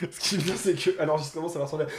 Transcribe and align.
Ce 0.10 0.20
qui 0.20 0.34
est 0.36 0.38
bien, 0.38 0.54
c'est 0.56 0.74
que 0.74 0.98
à 1.00 1.06
l'enregistrement, 1.06 1.48
ça 1.48 1.58
va 1.58 1.64
ressembler. 1.64 1.86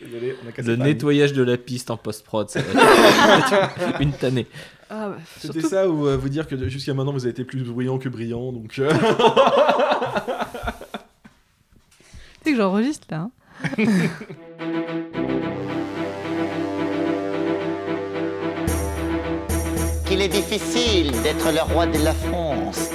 Désolé, 0.00 0.36
on 0.44 0.48
a 0.48 0.52
cassé 0.52 0.68
Le 0.68 0.76
nettoyage 0.76 1.32
de 1.32 1.42
la 1.42 1.56
piste 1.56 1.90
en 1.90 1.96
post-prod, 1.96 2.48
ça 2.50 2.60
va 2.60 2.82
être 3.38 4.00
une 4.00 4.12
tannée. 4.12 4.46
Ah, 4.90 5.08
bah, 5.10 5.16
C'était 5.38 5.60
surtout- 5.60 5.68
ça 5.68 5.88
ou 5.88 6.06
euh, 6.06 6.16
vous 6.16 6.28
dire 6.28 6.46
que 6.46 6.68
jusqu'à 6.68 6.92
maintenant 6.94 7.12
vous 7.12 7.22
avez 7.24 7.30
été 7.30 7.44
plus 7.44 7.62
bruyant 7.62 7.98
que 7.98 8.08
brillant, 8.08 8.52
donc. 8.52 8.78
euh, 8.78 8.90
Tu 8.92 8.98
sais 12.44 12.50
que 12.52 12.56
j'enregistre 12.56 13.06
là. 13.10 13.16
hein. 13.18 13.30
Difficile 20.28 21.12
d'être 21.22 21.50
le 21.52 21.62
roi 21.72 21.86
de 21.86 21.98
la 22.02 22.12
France. 22.12 22.90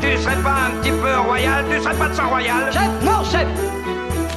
Tu 0.00 0.16
serais 0.22 0.42
pas 0.42 0.56
un 0.66 0.80
petit 0.80 0.90
peu 0.90 1.18
royal? 1.26 1.64
Tu 1.70 1.82
serais 1.82 1.94
pas 1.94 2.08
de 2.08 2.14
sang 2.14 2.28
royal? 2.28 2.72
Chef, 2.72 2.90
non, 3.02 3.24
chef 3.24 3.46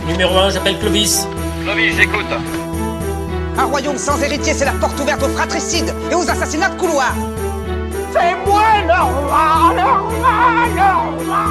Numéro 0.07 0.37
1, 0.37 0.51
j'appelle 0.51 0.79
Clovis. 0.79 1.27
Clovis, 1.63 1.95
j'écoute. 1.95 2.25
Un 3.57 3.65
royaume 3.65 3.97
sans 3.97 4.21
héritier, 4.21 4.53
c'est 4.53 4.65
la 4.65 4.73
porte 4.73 4.99
ouverte 4.99 5.23
aux 5.23 5.29
fratricides 5.29 5.93
et 6.11 6.15
aux 6.15 6.29
assassinats 6.29 6.69
de 6.69 6.79
couloir 6.79 7.13
C'est 8.13 8.35
moi 8.45 8.61
le 8.83 9.01
roi, 9.03 9.73
le 9.75 9.81
roi, 9.81 10.33
le 10.75 11.25
roi 11.25 11.45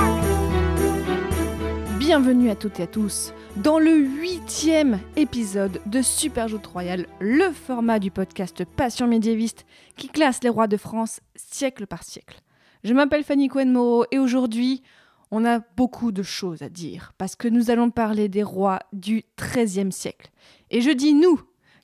Bienvenue 1.99 2.51
à 2.51 2.55
toutes 2.55 2.79
et 2.81 2.85
à 2.85 2.87
tous 2.87 3.33
dans 3.57 3.79
le 3.79 3.97
huitième 3.97 5.01
épisode 5.17 5.81
de 5.87 6.03
Super 6.03 6.49
Joute 6.49 6.67
Royal, 6.67 7.07
le 7.21 7.51
format 7.53 7.99
du 7.99 8.11
podcast 8.11 8.65
Passion 8.65 9.07
médiéviste 9.07 9.65
qui 9.97 10.09
classe 10.09 10.43
les 10.43 10.49
rois 10.49 10.67
de 10.67 10.77
France 10.77 11.21
siècle 11.35 11.87
par 11.87 12.03
siècle. 12.03 12.41
Je 12.85 12.93
m'appelle 12.93 13.25
Fanny 13.25 13.49
Cohen-Moreau 13.49 14.05
et 14.11 14.19
aujourd'hui, 14.19 14.83
on 15.31 15.45
a 15.45 15.61
beaucoup 15.77 16.13
de 16.13 16.23
choses 16.23 16.63
à 16.63 16.69
dire 16.69 17.15
parce 17.19 17.35
que 17.35 17.49
nous 17.49 17.71
allons 17.71 17.91
parler 17.91 18.29
des 18.29 18.43
rois 18.43 18.81
du 18.93 19.25
XIIIe 19.41 19.93
siècle. 19.93 20.31
Et 20.71 20.81
je 20.81 20.91
dis 20.91 21.15
nous, 21.15 21.41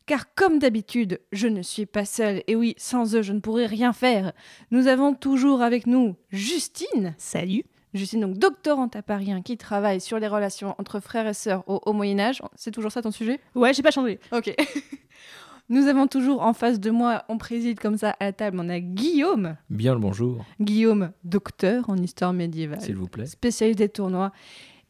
car 0.07 0.35
comme 0.35 0.59
d'habitude, 0.59 1.21
je 1.33 1.49
ne 1.49 1.63
suis 1.63 1.87
pas 1.87 2.05
seule 2.05 2.43
et 2.47 2.57
oui, 2.57 2.75
sans 2.77 3.15
eux, 3.15 3.23
je 3.23 3.33
ne 3.33 3.41
pourrais 3.41 3.67
rien 3.67 3.93
faire. 3.93 4.33
Nous 4.71 4.89
avons 4.89 5.15
toujours 5.15 5.63
avec 5.63 5.87
nous 5.87 6.17
Justine. 6.31 7.15
Salut. 7.19 7.65
Justine, 7.95 8.21
donc 8.23 8.39
doctorante 8.39 8.97
à 8.97 9.03
Paris, 9.03 9.33
hein, 9.33 9.43
qui 9.43 9.57
travaille 9.59 10.01
sur 10.01 10.19
les 10.19 10.29
relations 10.29 10.75
entre 10.79 10.99
frères 11.01 11.27
et 11.27 11.35
sœurs 11.35 11.63
au, 11.69 11.81
au 11.85 11.93
Moyen 11.93 12.19
Âge. 12.21 12.41
C'est 12.55 12.71
toujours 12.71 12.91
ça 12.91 13.03
ton 13.03 13.11
sujet? 13.11 13.39
Ouais, 13.55 13.75
j'ai 13.75 13.83
pas 13.83 13.91
changé. 13.91 14.19
Ok. 14.33 14.55
Nous 15.69 15.87
avons 15.87 16.07
toujours 16.07 16.43
en 16.43 16.53
face 16.55 16.81
de 16.81 16.91
moi, 16.91 17.25
on 17.29 17.39
préside 17.39 17.79
comme 17.79 17.97
ça 17.97 18.17
à 18.21 18.27
la 18.27 18.33
table, 18.33 18.59
on 18.61 18.69
a 18.69 18.81
Guillaume. 18.81 19.57
Bien 19.71 19.95
le 19.95 20.01
bonjour, 20.01 20.45
Guillaume, 20.61 21.13
docteur 21.25 21.89
en 21.89 21.97
histoire 21.97 22.33
médiévale, 22.33 22.81
s'il 22.81 22.97
vous 22.97 23.07
plaît. 23.07 23.27
spécialiste 23.27 23.79
des 23.79 23.89
tournois. 23.89 24.33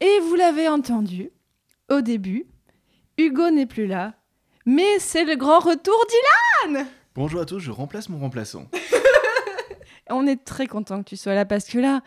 Et 0.00 0.18
vous 0.26 0.34
l'avez 0.34 0.68
entendu, 0.68 1.30
au 1.90 2.00
début, 2.00 2.46
Hugo 3.18 3.50
n'est 3.50 3.66
plus 3.66 3.86
là, 3.86 4.14
mais 4.66 4.98
c'est 4.98 5.24
le 5.24 5.36
grand 5.36 5.58
retour 5.60 5.94
d'Ilan 6.72 6.84
Bonjour 7.14 7.42
à 7.42 7.44
tous, 7.44 7.58
je 7.60 7.70
remplace 7.70 8.08
mon 8.08 8.18
remplaçant. 8.18 8.66
On 10.10 10.26
est 10.26 10.42
très 10.44 10.66
content 10.66 11.02
que 11.02 11.08
tu 11.10 11.16
sois 11.16 11.34
là 11.34 11.44
parce 11.44 11.66
que 11.66 11.78
là, 11.78 12.00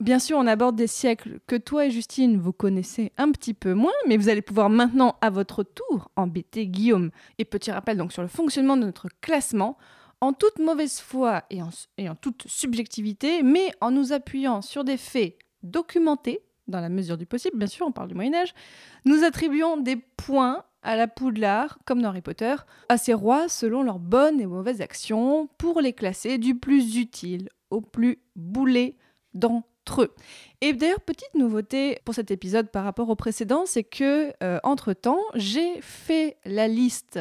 bien 0.00 0.18
sûr, 0.18 0.38
on 0.38 0.46
aborde 0.46 0.76
des 0.76 0.86
siècles 0.86 1.40
que 1.46 1.56
toi 1.56 1.86
et 1.86 1.90
Justine, 1.90 2.38
vous 2.38 2.52
connaissez 2.52 3.12
un 3.16 3.30
petit 3.32 3.54
peu 3.54 3.74
moins, 3.74 3.92
mais 4.06 4.16
vous 4.16 4.28
allez 4.28 4.42
pouvoir 4.42 4.70
maintenant, 4.70 5.16
à 5.20 5.30
votre 5.30 5.62
tour, 5.62 6.10
embêter 6.16 6.66
Guillaume. 6.66 7.10
Et 7.38 7.44
petit 7.44 7.70
rappel 7.70 7.96
donc 7.96 8.12
sur 8.12 8.22
le 8.22 8.28
fonctionnement 8.28 8.76
de 8.76 8.84
notre 8.84 9.08
classement, 9.20 9.76
en 10.20 10.32
toute 10.32 10.58
mauvaise 10.58 11.00
foi 11.00 11.44
et 11.50 11.60
en, 11.62 12.14
toute 12.14 12.44
subjectivité, 12.46 13.42
mais 13.42 13.70
en 13.80 13.90
nous 13.90 14.12
appuyant 14.12 14.62
sur 14.62 14.84
des 14.84 14.96
faits 14.96 15.38
documentés, 15.62 16.40
dans 16.66 16.80
la 16.80 16.88
mesure 16.88 17.16
du 17.16 17.26
possible, 17.26 17.56
bien 17.56 17.66
sûr, 17.66 17.86
on 17.86 17.92
parle 17.92 18.08
du 18.08 18.14
Moyen-Âge, 18.14 18.54
nous 19.04 19.24
attribuons 19.24 19.78
des 19.78 19.96
points 19.96 20.64
à 20.82 20.96
la 20.96 21.08
Poudlard, 21.08 21.78
comme 21.84 22.02
dans 22.02 22.10
Harry 22.10 22.20
Potter, 22.20 22.54
à 22.88 22.98
ces 22.98 23.14
rois 23.14 23.48
selon 23.48 23.82
leurs 23.82 23.98
bonnes 23.98 24.40
et 24.40 24.46
mauvaises 24.46 24.80
actions 24.80 25.48
pour 25.58 25.80
les 25.80 25.92
classer 25.92 26.38
du 26.38 26.56
plus 26.56 26.96
utile 26.96 27.48
au 27.70 27.80
plus 27.80 28.18
boulet 28.36 28.96
d'entre 29.34 30.02
eux. 30.02 30.14
Et 30.60 30.72
d'ailleurs, 30.72 31.00
petite 31.00 31.34
nouveauté 31.34 31.98
pour 32.04 32.14
cet 32.14 32.30
épisode 32.30 32.70
par 32.70 32.84
rapport 32.84 33.08
au 33.08 33.16
précédent, 33.16 33.64
c'est 33.66 33.84
que, 33.84 34.32
euh, 34.42 34.58
entre-temps, 34.62 35.20
j'ai 35.34 35.80
fait 35.80 36.36
la 36.44 36.68
liste 36.68 37.20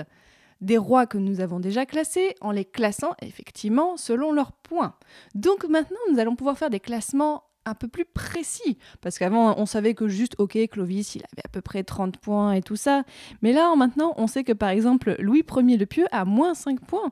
des 0.61 0.77
rois 0.77 1.05
que 1.05 1.17
nous 1.17 1.39
avons 1.39 1.59
déjà 1.59 1.85
classés 1.85 2.35
en 2.41 2.51
les 2.51 2.65
classant 2.65 3.13
effectivement 3.21 3.95
selon 3.95 4.31
leurs 4.31 4.51
points. 4.51 4.95
Donc 5.35 5.65
maintenant, 5.65 5.99
nous 6.11 6.19
allons 6.19 6.35
pouvoir 6.35 6.57
faire 6.57 6.71
des 6.71 6.79
classements 6.79 7.43
un 7.67 7.75
peu 7.75 7.87
plus 7.87 8.05
précis. 8.05 8.77
Parce 9.01 9.19
qu'avant, 9.19 9.55
on 9.57 9.65
savait 9.65 9.93
que 9.93 10.07
juste, 10.07 10.35
ok, 10.37 10.57
Clovis, 10.71 11.15
il 11.15 11.23
avait 11.33 11.45
à 11.45 11.49
peu 11.49 11.61
près 11.61 11.83
30 11.83 12.17
points 12.17 12.53
et 12.53 12.61
tout 12.61 12.77
ça. 12.77 13.03
Mais 13.41 13.53
là, 13.53 13.75
maintenant, 13.75 14.13
on 14.17 14.27
sait 14.27 14.43
que 14.43 14.53
par 14.53 14.69
exemple, 14.69 15.15
Louis 15.19 15.43
Ier 15.55 15.77
le 15.77 15.85
Pieux 15.85 16.07
a 16.11 16.25
moins 16.25 16.53
5 16.53 16.79
points. 16.81 17.11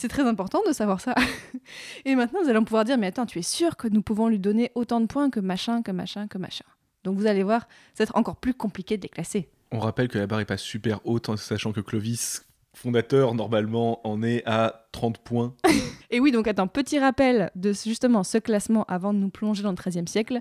C'est 0.00 0.08
très 0.08 0.26
important 0.26 0.62
de 0.66 0.72
savoir 0.72 0.98
ça. 0.98 1.14
Et 2.06 2.14
maintenant, 2.14 2.40
nous 2.42 2.48
allons 2.48 2.64
pouvoir 2.64 2.86
dire, 2.86 2.96
mais 2.96 3.08
attends, 3.08 3.26
tu 3.26 3.38
es 3.38 3.42
sûr 3.42 3.76
que 3.76 3.86
nous 3.86 4.00
pouvons 4.00 4.28
lui 4.28 4.38
donner 4.38 4.72
autant 4.74 4.98
de 4.98 5.04
points 5.04 5.28
que 5.28 5.40
machin, 5.40 5.82
que 5.82 5.90
machin, 5.90 6.26
que 6.26 6.38
machin? 6.38 6.64
Donc 7.04 7.18
vous 7.18 7.26
allez 7.26 7.42
voir, 7.42 7.68
être 7.98 8.16
encore 8.16 8.36
plus 8.36 8.54
compliqué 8.54 8.96
de 8.96 9.02
les 9.02 9.10
classer. 9.10 9.50
On 9.72 9.78
rappelle 9.78 10.08
que 10.08 10.16
la 10.16 10.26
barre 10.26 10.40
est 10.40 10.46
pas 10.46 10.56
super 10.56 11.00
haute, 11.04 11.28
en 11.28 11.36
sachant 11.36 11.72
que 11.72 11.82
Clovis, 11.82 12.46
fondateur, 12.72 13.34
normalement, 13.34 14.00
en 14.08 14.22
est 14.22 14.42
à 14.46 14.86
30 14.92 15.18
points. 15.18 15.54
Et 16.10 16.18
oui, 16.18 16.32
donc 16.32 16.48
attends, 16.48 16.66
petit 16.66 16.98
rappel 16.98 17.50
de 17.54 17.74
justement 17.74 18.24
ce 18.24 18.38
classement 18.38 18.84
avant 18.84 19.12
de 19.12 19.18
nous 19.18 19.28
plonger 19.28 19.62
dans 19.62 19.72
le 19.72 19.76
XIIIe 19.76 20.08
siècle. 20.08 20.40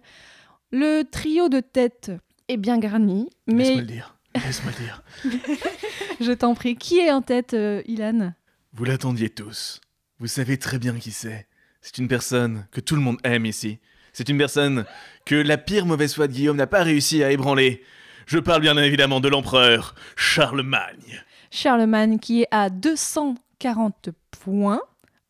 Le 0.71 1.03
trio 1.03 1.49
de 1.49 1.59
tête 1.59 2.13
est 2.47 2.55
bien 2.55 2.77
garni, 2.77 3.29
Laisse-moi 3.45 3.75
mais 3.75 3.75
le 3.75 3.87
dire. 3.87 4.15
Laisse-moi 4.35 4.71
le 4.79 4.85
dire. 4.85 5.03
je 6.21 6.31
t'en 6.31 6.55
prie, 6.55 6.77
qui 6.77 6.99
est 6.99 7.11
en 7.11 7.21
tête, 7.21 7.53
euh, 7.53 7.81
Ilan? 7.87 8.31
Vous 8.73 8.83
l'attendiez 8.83 9.29
tous. 9.29 9.81
Vous 10.19 10.27
savez 10.27 10.57
très 10.57 10.77
bien 10.77 10.93
qui 10.93 11.11
c'est. 11.11 11.47
C'est 11.81 11.97
une 11.97 12.07
personne 12.07 12.67
que 12.71 12.79
tout 12.79 12.95
le 12.95 13.01
monde 13.01 13.17
aime 13.23 13.47
ici. 13.47 13.79
C'est 14.13 14.29
une 14.29 14.37
personne 14.37 14.85
que 15.25 15.35
la 15.35 15.57
pire 15.57 15.87
mauvaise 15.87 16.13
foi 16.13 16.27
de 16.27 16.33
Guillaume 16.33 16.57
n'a 16.57 16.67
pas 16.67 16.83
réussi 16.83 17.23
à 17.23 17.31
ébranler. 17.31 17.83
Je 18.27 18.37
parle 18.37 18.61
bien 18.61 18.77
évidemment 18.77 19.21
de 19.21 19.27
l'empereur 19.27 19.95
Charlemagne. 20.15 21.23
Charlemagne 21.49 22.19
qui 22.19 22.43
est 22.43 22.47
à 22.51 22.69
240 22.69 24.09
points. 24.29 24.81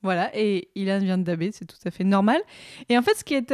Voilà, 0.02 0.32
et 0.34 0.70
Ilan 0.76 1.00
vient 1.00 1.18
de 1.18 1.24
daber, 1.24 1.52
c'est 1.54 1.66
tout 1.66 1.78
à 1.86 1.92
fait 1.92 2.04
normal. 2.04 2.42
Et 2.90 2.98
en 2.98 3.02
fait, 3.02 3.16
ce 3.16 3.24
qui 3.24 3.36
est 3.36 3.54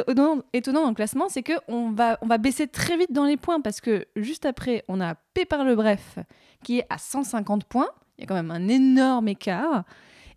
étonnant, 0.53 0.83
dans 0.83 0.89
le 0.89 0.95
classement, 0.95 1.29
c'est 1.29 1.43
qu'on 1.43 1.91
va, 1.91 2.17
on 2.21 2.27
va 2.27 2.37
baisser 2.37 2.67
très 2.67 2.97
vite 2.97 3.11
dans 3.11 3.25
les 3.25 3.37
points 3.37 3.61
parce 3.61 3.81
que 3.81 4.07
juste 4.15 4.45
après, 4.45 4.83
on 4.87 4.99
a 4.99 5.15
Pépar 5.33 5.63
le 5.63 5.75
Bref 5.75 6.17
qui 6.63 6.79
est 6.79 6.87
à 6.89 6.97
150 6.97 7.65
points. 7.65 7.89
Il 8.17 8.21
y 8.21 8.23
a 8.23 8.27
quand 8.27 8.35
même 8.35 8.51
un 8.51 8.67
énorme 8.67 9.27
écart. 9.27 9.83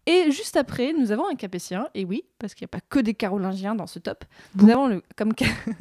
Et 0.07 0.31
juste 0.31 0.57
après, 0.57 0.95
nous 0.95 1.13
avons 1.13 1.29
un 1.29 1.35
Capétien, 1.35 1.89
et 1.95 2.07
oui, 2.07 2.23
parce 2.39 2.55
qu'il 2.55 2.65
n'y 2.65 2.69
a 2.71 2.81
pas 2.81 2.87
que 2.89 2.99
des 2.99 3.13
Carolingiens 3.13 3.75
dans 3.75 3.87
ce 3.87 3.99
top. 3.99 4.25
Nous 4.55 4.71
avons 4.71 4.87
le, 4.87 5.03
comme 5.17 5.35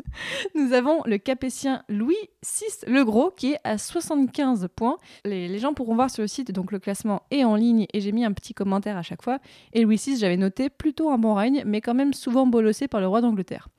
nous 0.56 0.74
avons 0.74 1.02
le 1.06 1.18
Capétien 1.18 1.82
Louis 1.88 2.18
VI 2.44 2.66
le 2.92 3.06
Gros 3.06 3.32
qui 3.32 3.54
est 3.54 3.60
à 3.64 3.78
75 3.78 4.68
points. 4.76 4.98
Les, 5.24 5.48
les 5.48 5.60
gens 5.60 5.74
pourront 5.74 5.96
voir 5.96 6.10
sur 6.10 6.24
le 6.24 6.28
site, 6.28 6.52
donc 6.52 6.74
le 6.74 6.80
classement 6.80 7.24
est 7.32 7.46
en 7.46 7.56
ligne 7.56 7.86
et 7.94 8.02
j'ai 8.02 8.12
mis 8.12 8.26
un 8.26 8.34
petit 8.34 8.54
commentaire 8.54 8.98
à 8.98 9.02
chaque 9.02 9.22
fois. 9.22 9.40
Et 9.72 9.84
Louis 9.84 9.96
VI, 9.96 10.18
j'avais 10.18 10.36
noté 10.38 10.70
plutôt 10.70 11.10
un 11.10 11.18
bon 11.18 11.34
règne, 11.34 11.64
mais 11.66 11.80
quand 11.80 11.94
même 11.94 12.14
souvent 12.14 12.46
bolossé 12.48 12.90
par 12.90 13.00
le 13.00 13.08
roi 13.08 13.22
d'Angleterre. 13.22 13.70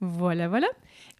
Voilà, 0.00 0.48
voilà. 0.48 0.68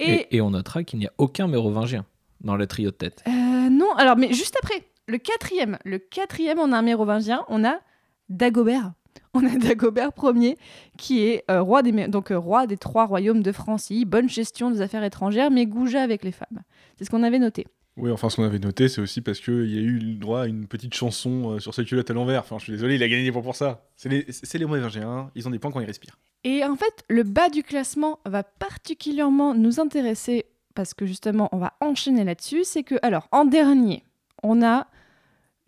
Et, 0.00 0.12
Et, 0.30 0.36
et 0.36 0.40
on 0.40 0.50
notera 0.50 0.82
qu'il 0.82 0.98
n'y 0.98 1.06
a 1.06 1.12
aucun 1.18 1.46
mérovingien 1.46 2.06
dans 2.40 2.56
le 2.56 2.66
trio 2.66 2.90
de 2.90 2.96
tête. 2.96 3.22
euh, 3.26 3.68
non, 3.68 3.92
alors, 3.96 4.16
mais 4.16 4.32
juste 4.32 4.56
après, 4.62 4.82
le 5.08 5.18
quatrième, 5.18 5.78
le 5.84 5.98
quatrième, 5.98 6.58
on 6.58 6.72
a 6.72 6.78
un 6.78 6.82
mérovingien, 6.82 7.44
on 7.48 7.64
a 7.64 7.80
Dagobert. 8.28 8.92
On 9.34 9.44
a 9.44 9.56
Dagobert 9.56 10.10
Ier, 10.22 10.56
qui 10.96 11.24
est 11.24 11.44
euh, 11.50 11.62
roi, 11.62 11.82
des, 11.82 12.08
donc, 12.08 12.30
euh, 12.30 12.38
roi 12.38 12.66
des 12.66 12.76
trois 12.76 13.06
royaumes 13.06 13.42
de 13.42 13.52
Francie, 13.52 14.04
bonne 14.04 14.28
gestion 14.28 14.70
des 14.70 14.80
affaires 14.80 15.04
étrangères, 15.04 15.50
mais 15.50 15.66
goujat 15.66 16.02
avec 16.02 16.24
les 16.24 16.32
femmes. 16.32 16.62
C'est 16.96 17.04
ce 17.04 17.10
qu'on 17.10 17.22
avait 17.22 17.38
noté. 17.38 17.66
Oui, 17.96 18.10
enfin, 18.10 18.30
ce 18.30 18.36
qu'on 18.36 18.44
avait 18.44 18.58
noté, 18.58 18.88
c'est 18.88 19.00
aussi 19.00 19.20
parce 19.20 19.40
qu'il 19.40 19.74
y 19.74 19.78
a 19.78 19.80
eu 19.80 19.98
le 19.98 20.14
droit 20.14 20.42
à 20.42 20.46
une 20.46 20.66
petite 20.66 20.94
chanson 20.94 21.52
euh, 21.52 21.58
sur 21.58 21.74
ses 21.74 21.84
culottes 21.84 22.10
à 22.10 22.14
l'envers. 22.14 22.40
Enfin, 22.40 22.58
je 22.58 22.64
suis 22.64 22.72
désolé, 22.72 22.94
il 22.94 23.02
a 23.02 23.08
gagné 23.08 23.24
des 23.24 23.32
points 23.32 23.42
pour 23.42 23.56
ça. 23.56 23.84
C'est 23.96 24.08
les, 24.08 24.26
c'est 24.28 24.58
les 24.58 24.66
Mérovingiens, 24.66 25.30
ils 25.34 25.46
ont 25.48 25.50
des 25.50 25.58
points 25.58 25.72
quand 25.72 25.80
ils 25.80 25.86
respirent. 25.86 26.18
Et 26.44 26.64
en 26.64 26.76
fait, 26.76 27.04
le 27.08 27.22
bas 27.22 27.48
du 27.48 27.62
classement 27.62 28.20
va 28.24 28.44
particulièrement 28.44 29.54
nous 29.54 29.80
intéresser 29.80 30.46
parce 30.74 30.94
que 30.94 31.06
justement, 31.06 31.48
on 31.52 31.58
va 31.58 31.74
enchaîner 31.80 32.24
là-dessus. 32.24 32.62
C'est 32.62 32.84
que, 32.84 32.94
alors, 33.02 33.26
en 33.32 33.44
dernier, 33.44 34.04
on 34.42 34.62
a 34.62 34.86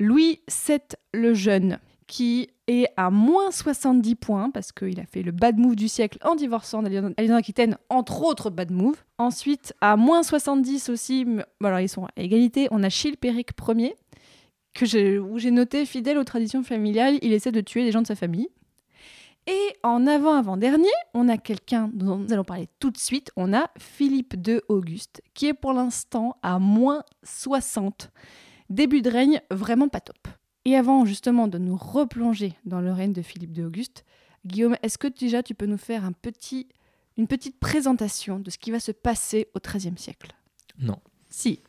Louis 0.01 0.41
VII 0.67 0.81
le 1.15 1.35
Jeune 1.35 1.79
qui 2.11 2.49
est 2.67 2.89
à 2.97 3.11
moins 3.11 3.53
70 3.53 4.17
points 4.17 4.51
parce 4.51 4.73
qu'il 4.73 4.99
a 4.99 5.07
fait 5.07 5.23
le 5.23 5.31
bad 5.31 5.59
move 5.59 5.77
du 5.77 5.87
siècle 5.87 6.19
en 6.23 6.35
divorçant 6.35 6.83
d'Alexandre 6.83 7.37
Aquitaine, 7.37 7.79
entre 7.89 8.25
autres 8.25 8.51
bad 8.51 8.73
move. 8.73 8.97
Ensuite, 9.19 9.75
à 9.81 9.97
moins 9.97 10.25
70 10.25 10.89
aussi, 10.89 11.25
alors 11.63 11.79
ils 11.79 11.89
sont 11.89 12.07
à 12.07 12.11
égalité, 12.17 12.67
on 12.73 12.83
a 12.83 12.89
Chilpéric 12.89 13.51
Ier, 13.69 13.95
que 14.75 15.19
où 15.19 15.39
j'ai 15.39 15.53
noté 15.53 15.87
fidèle 15.87 16.19
aux 16.19 16.25
traditions 16.25 16.65
familiales, 16.65 17.19
il 17.23 17.33
essaie 17.33 17.53
de 17.53 17.61
tuer 17.61 17.85
les 17.85 17.93
gens 17.93 18.03
de 18.03 18.09
sa 18.09 18.17
famille. 18.17 18.49
Et 19.47 19.77
en 19.85 20.05
avant-avant-dernier, 20.09 20.89
on 21.15 21.29
a 21.29 21.39
quelqu'un 21.39 21.91
dont 21.93 22.17
nous 22.17 22.33
allons 22.33 22.45
parler 22.45 22.69
tout 22.81 22.91
de 22.91 22.99
suite. 22.99 23.31
On 23.37 23.55
a 23.55 23.71
Philippe 23.79 24.35
II 24.47 24.61
Auguste, 24.69 25.23
qui 25.35 25.47
est 25.47 25.55
pour 25.55 25.75
l'instant 25.75 26.37
à 26.43 26.59
moins 26.59 27.05
60. 27.23 28.11
Début 28.71 29.03
de 29.03 29.11
règne 29.11 29.41
vraiment 29.51 29.89
pas 29.89 30.01
top. 30.01 30.29
Et 30.65 30.77
avant 30.77 31.05
justement 31.05 31.49
de 31.49 31.59
nous 31.59 31.77
replonger 31.77 32.55
dans 32.65 32.81
le 32.81 32.93
règne 32.93 33.13
de 33.13 33.23
Philippe 33.23 33.57
II 33.57 33.65
Auguste, 33.65 34.05
Guillaume, 34.47 34.77
est-ce 34.83 34.97
que 34.97 35.09
déjà 35.09 35.43
tu 35.43 35.55
peux 35.55 35.67
nous 35.67 35.77
faire 35.77 36.05
un 36.05 36.13
petit, 36.13 36.69
une 37.17 37.27
petite 37.27 37.59
présentation 37.59 38.39
de 38.39 38.49
ce 38.49 38.59
qui 38.59 38.71
va 38.71 38.81
se 38.81 38.93
passer 38.93 39.49
au 39.55 39.59
XIIIe 39.59 39.99
siècle? 39.99 40.33
Non. 40.79 41.01
Si. 41.29 41.61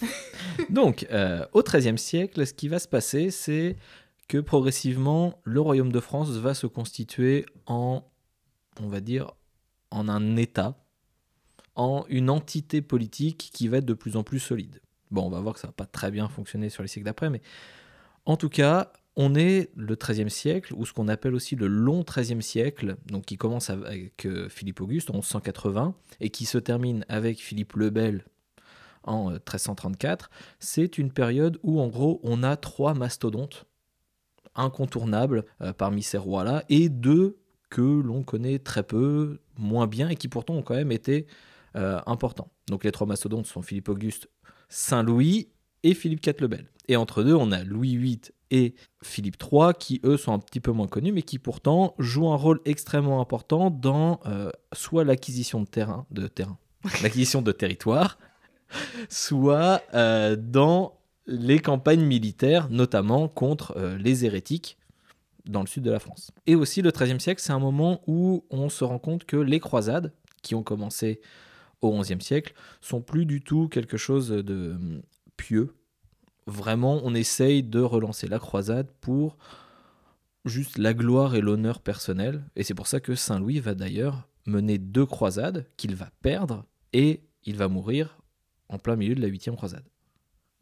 Donc, 0.70 1.06
euh, 1.10 1.46
au 1.52 1.62
XIIIe 1.62 1.98
siècle, 1.98 2.46
ce 2.46 2.54
qui 2.54 2.68
va 2.68 2.78
se 2.78 2.88
passer, 2.88 3.30
c'est 3.30 3.76
que 4.26 4.38
progressivement, 4.38 5.40
le 5.44 5.60
royaume 5.60 5.92
de 5.92 6.00
France 6.00 6.30
va 6.30 6.54
se 6.54 6.66
constituer 6.66 7.46
en, 7.66 8.02
on 8.80 8.88
va 8.88 9.00
dire, 9.00 9.32
en 9.90 10.08
un 10.08 10.36
État, 10.36 10.82
en 11.74 12.04
une 12.08 12.30
entité 12.30 12.80
politique 12.80 13.50
qui 13.52 13.68
va 13.68 13.78
être 13.78 13.84
de 13.84 13.94
plus 13.94 14.16
en 14.16 14.24
plus 14.24 14.40
solide. 14.40 14.80
Bon, 15.10 15.22
on 15.22 15.30
va 15.30 15.40
voir 15.40 15.54
que 15.54 15.60
ça 15.60 15.68
va 15.68 15.72
pas 15.72 15.86
très 15.86 16.10
bien 16.10 16.28
fonctionner 16.28 16.68
sur 16.68 16.82
les 16.82 16.88
siècles 16.88 17.06
d'après, 17.06 17.30
mais 17.30 17.42
en 18.24 18.36
tout 18.36 18.48
cas, 18.48 18.92
on 19.14 19.34
est 19.34 19.70
le 19.76 19.94
XIIIe 19.94 20.30
siècle, 20.30 20.74
ou 20.74 20.84
ce 20.84 20.92
qu'on 20.92 21.08
appelle 21.08 21.34
aussi 21.34 21.56
le 21.56 21.68
long 21.68 22.02
XIIIe 22.02 22.42
siècle, 22.42 22.96
donc 23.06 23.24
qui 23.24 23.36
commence 23.36 23.70
avec 23.70 24.26
euh, 24.26 24.48
Philippe 24.48 24.80
Auguste 24.80 25.10
en 25.10 25.14
1180 25.14 25.94
et 26.20 26.28
qui 26.30 26.44
se 26.44 26.58
termine 26.58 27.04
avec 27.08 27.40
Philippe 27.40 27.74
le 27.74 27.90
Bel 27.90 28.24
en 29.04 29.30
euh, 29.30 29.34
1334. 29.34 30.30
C'est 30.58 30.98
une 30.98 31.12
période 31.12 31.58
où 31.62 31.80
en 31.80 31.88
gros 31.88 32.20
on 32.22 32.42
a 32.42 32.56
trois 32.56 32.94
mastodontes 32.94 33.64
incontournables 34.54 35.44
euh, 35.62 35.72
parmi 35.72 36.02
ces 36.02 36.18
rois-là 36.18 36.64
et 36.68 36.88
deux 36.88 37.38
que 37.70 37.82
l'on 37.82 38.22
connaît 38.22 38.58
très 38.58 38.82
peu, 38.82 39.40
moins 39.58 39.86
bien 39.86 40.08
et 40.08 40.16
qui 40.16 40.28
pourtant 40.28 40.54
ont 40.54 40.62
quand 40.62 40.74
même 40.74 40.92
été 40.92 41.26
euh, 41.76 42.00
importants. 42.06 42.48
Donc 42.68 42.84
les 42.84 42.92
trois 42.92 43.06
mastodontes 43.06 43.46
sont 43.46 43.62
Philippe 43.62 43.88
Auguste, 43.88 44.28
Saint 44.68 45.02
Louis 45.02 45.48
et 45.82 45.94
Philippe 45.94 46.24
IV 46.24 46.34
le 46.40 46.48
Bel. 46.48 46.66
Et 46.88 46.96
entre 46.96 47.22
deux, 47.22 47.34
on 47.34 47.52
a 47.52 47.62
Louis 47.64 47.96
VIII 47.96 48.20
et 48.50 48.74
Philippe 49.02 49.36
III, 49.42 49.72
qui 49.78 50.00
eux 50.04 50.16
sont 50.16 50.32
un 50.32 50.38
petit 50.38 50.60
peu 50.60 50.70
moins 50.70 50.86
connus, 50.86 51.12
mais 51.12 51.22
qui 51.22 51.38
pourtant 51.38 51.94
jouent 51.98 52.28
un 52.28 52.36
rôle 52.36 52.60
extrêmement 52.64 53.20
important 53.20 53.70
dans 53.70 54.20
euh, 54.26 54.50
soit 54.72 55.04
l'acquisition 55.04 55.60
de 55.60 55.66
terrain, 55.66 56.06
de 56.10 56.28
terrain, 56.28 56.58
l'acquisition 57.02 57.42
de 57.42 57.52
territoire, 57.52 58.18
soit 59.08 59.82
euh, 59.94 60.36
dans 60.36 60.98
les 61.26 61.58
campagnes 61.58 62.04
militaires, 62.04 62.68
notamment 62.70 63.26
contre 63.28 63.74
euh, 63.76 63.98
les 63.98 64.24
hérétiques 64.24 64.78
dans 65.44 65.60
le 65.60 65.66
sud 65.66 65.82
de 65.82 65.90
la 65.90 65.98
France. 65.98 66.30
Et 66.46 66.54
aussi 66.54 66.82
le 66.82 66.90
XIIIe 66.90 67.20
siècle, 67.20 67.40
c'est 67.40 67.52
un 67.52 67.58
moment 67.58 68.00
où 68.06 68.44
on 68.50 68.68
se 68.68 68.84
rend 68.84 68.98
compte 68.98 69.24
que 69.24 69.36
les 69.36 69.60
croisades, 69.60 70.12
qui 70.42 70.54
ont 70.54 70.62
commencé 70.62 71.20
au 71.94 72.00
XIe 72.00 72.20
siècle, 72.20 72.54
sont 72.80 73.00
plus 73.00 73.26
du 73.26 73.42
tout 73.42 73.68
quelque 73.68 73.96
chose 73.96 74.28
de 74.28 74.72
hum, 74.72 75.02
pieux. 75.36 75.74
Vraiment, 76.46 77.00
on 77.02 77.14
essaye 77.14 77.62
de 77.62 77.80
relancer 77.80 78.28
la 78.28 78.38
croisade 78.38 78.90
pour 79.00 79.36
juste 80.44 80.78
la 80.78 80.94
gloire 80.94 81.34
et 81.34 81.40
l'honneur 81.40 81.80
personnel. 81.80 82.44
Et 82.54 82.62
c'est 82.62 82.74
pour 82.74 82.86
ça 82.86 83.00
que 83.00 83.14
Saint 83.14 83.40
Louis 83.40 83.58
va 83.60 83.74
d'ailleurs 83.74 84.28
mener 84.46 84.78
deux 84.78 85.06
croisades 85.06 85.66
qu'il 85.76 85.96
va 85.96 86.10
perdre 86.22 86.64
et 86.92 87.22
il 87.44 87.56
va 87.56 87.66
mourir 87.68 88.18
en 88.68 88.78
plein 88.78 88.94
milieu 88.96 89.14
de 89.16 89.20
la 89.20 89.26
huitième 89.26 89.56
croisade. 89.56 89.84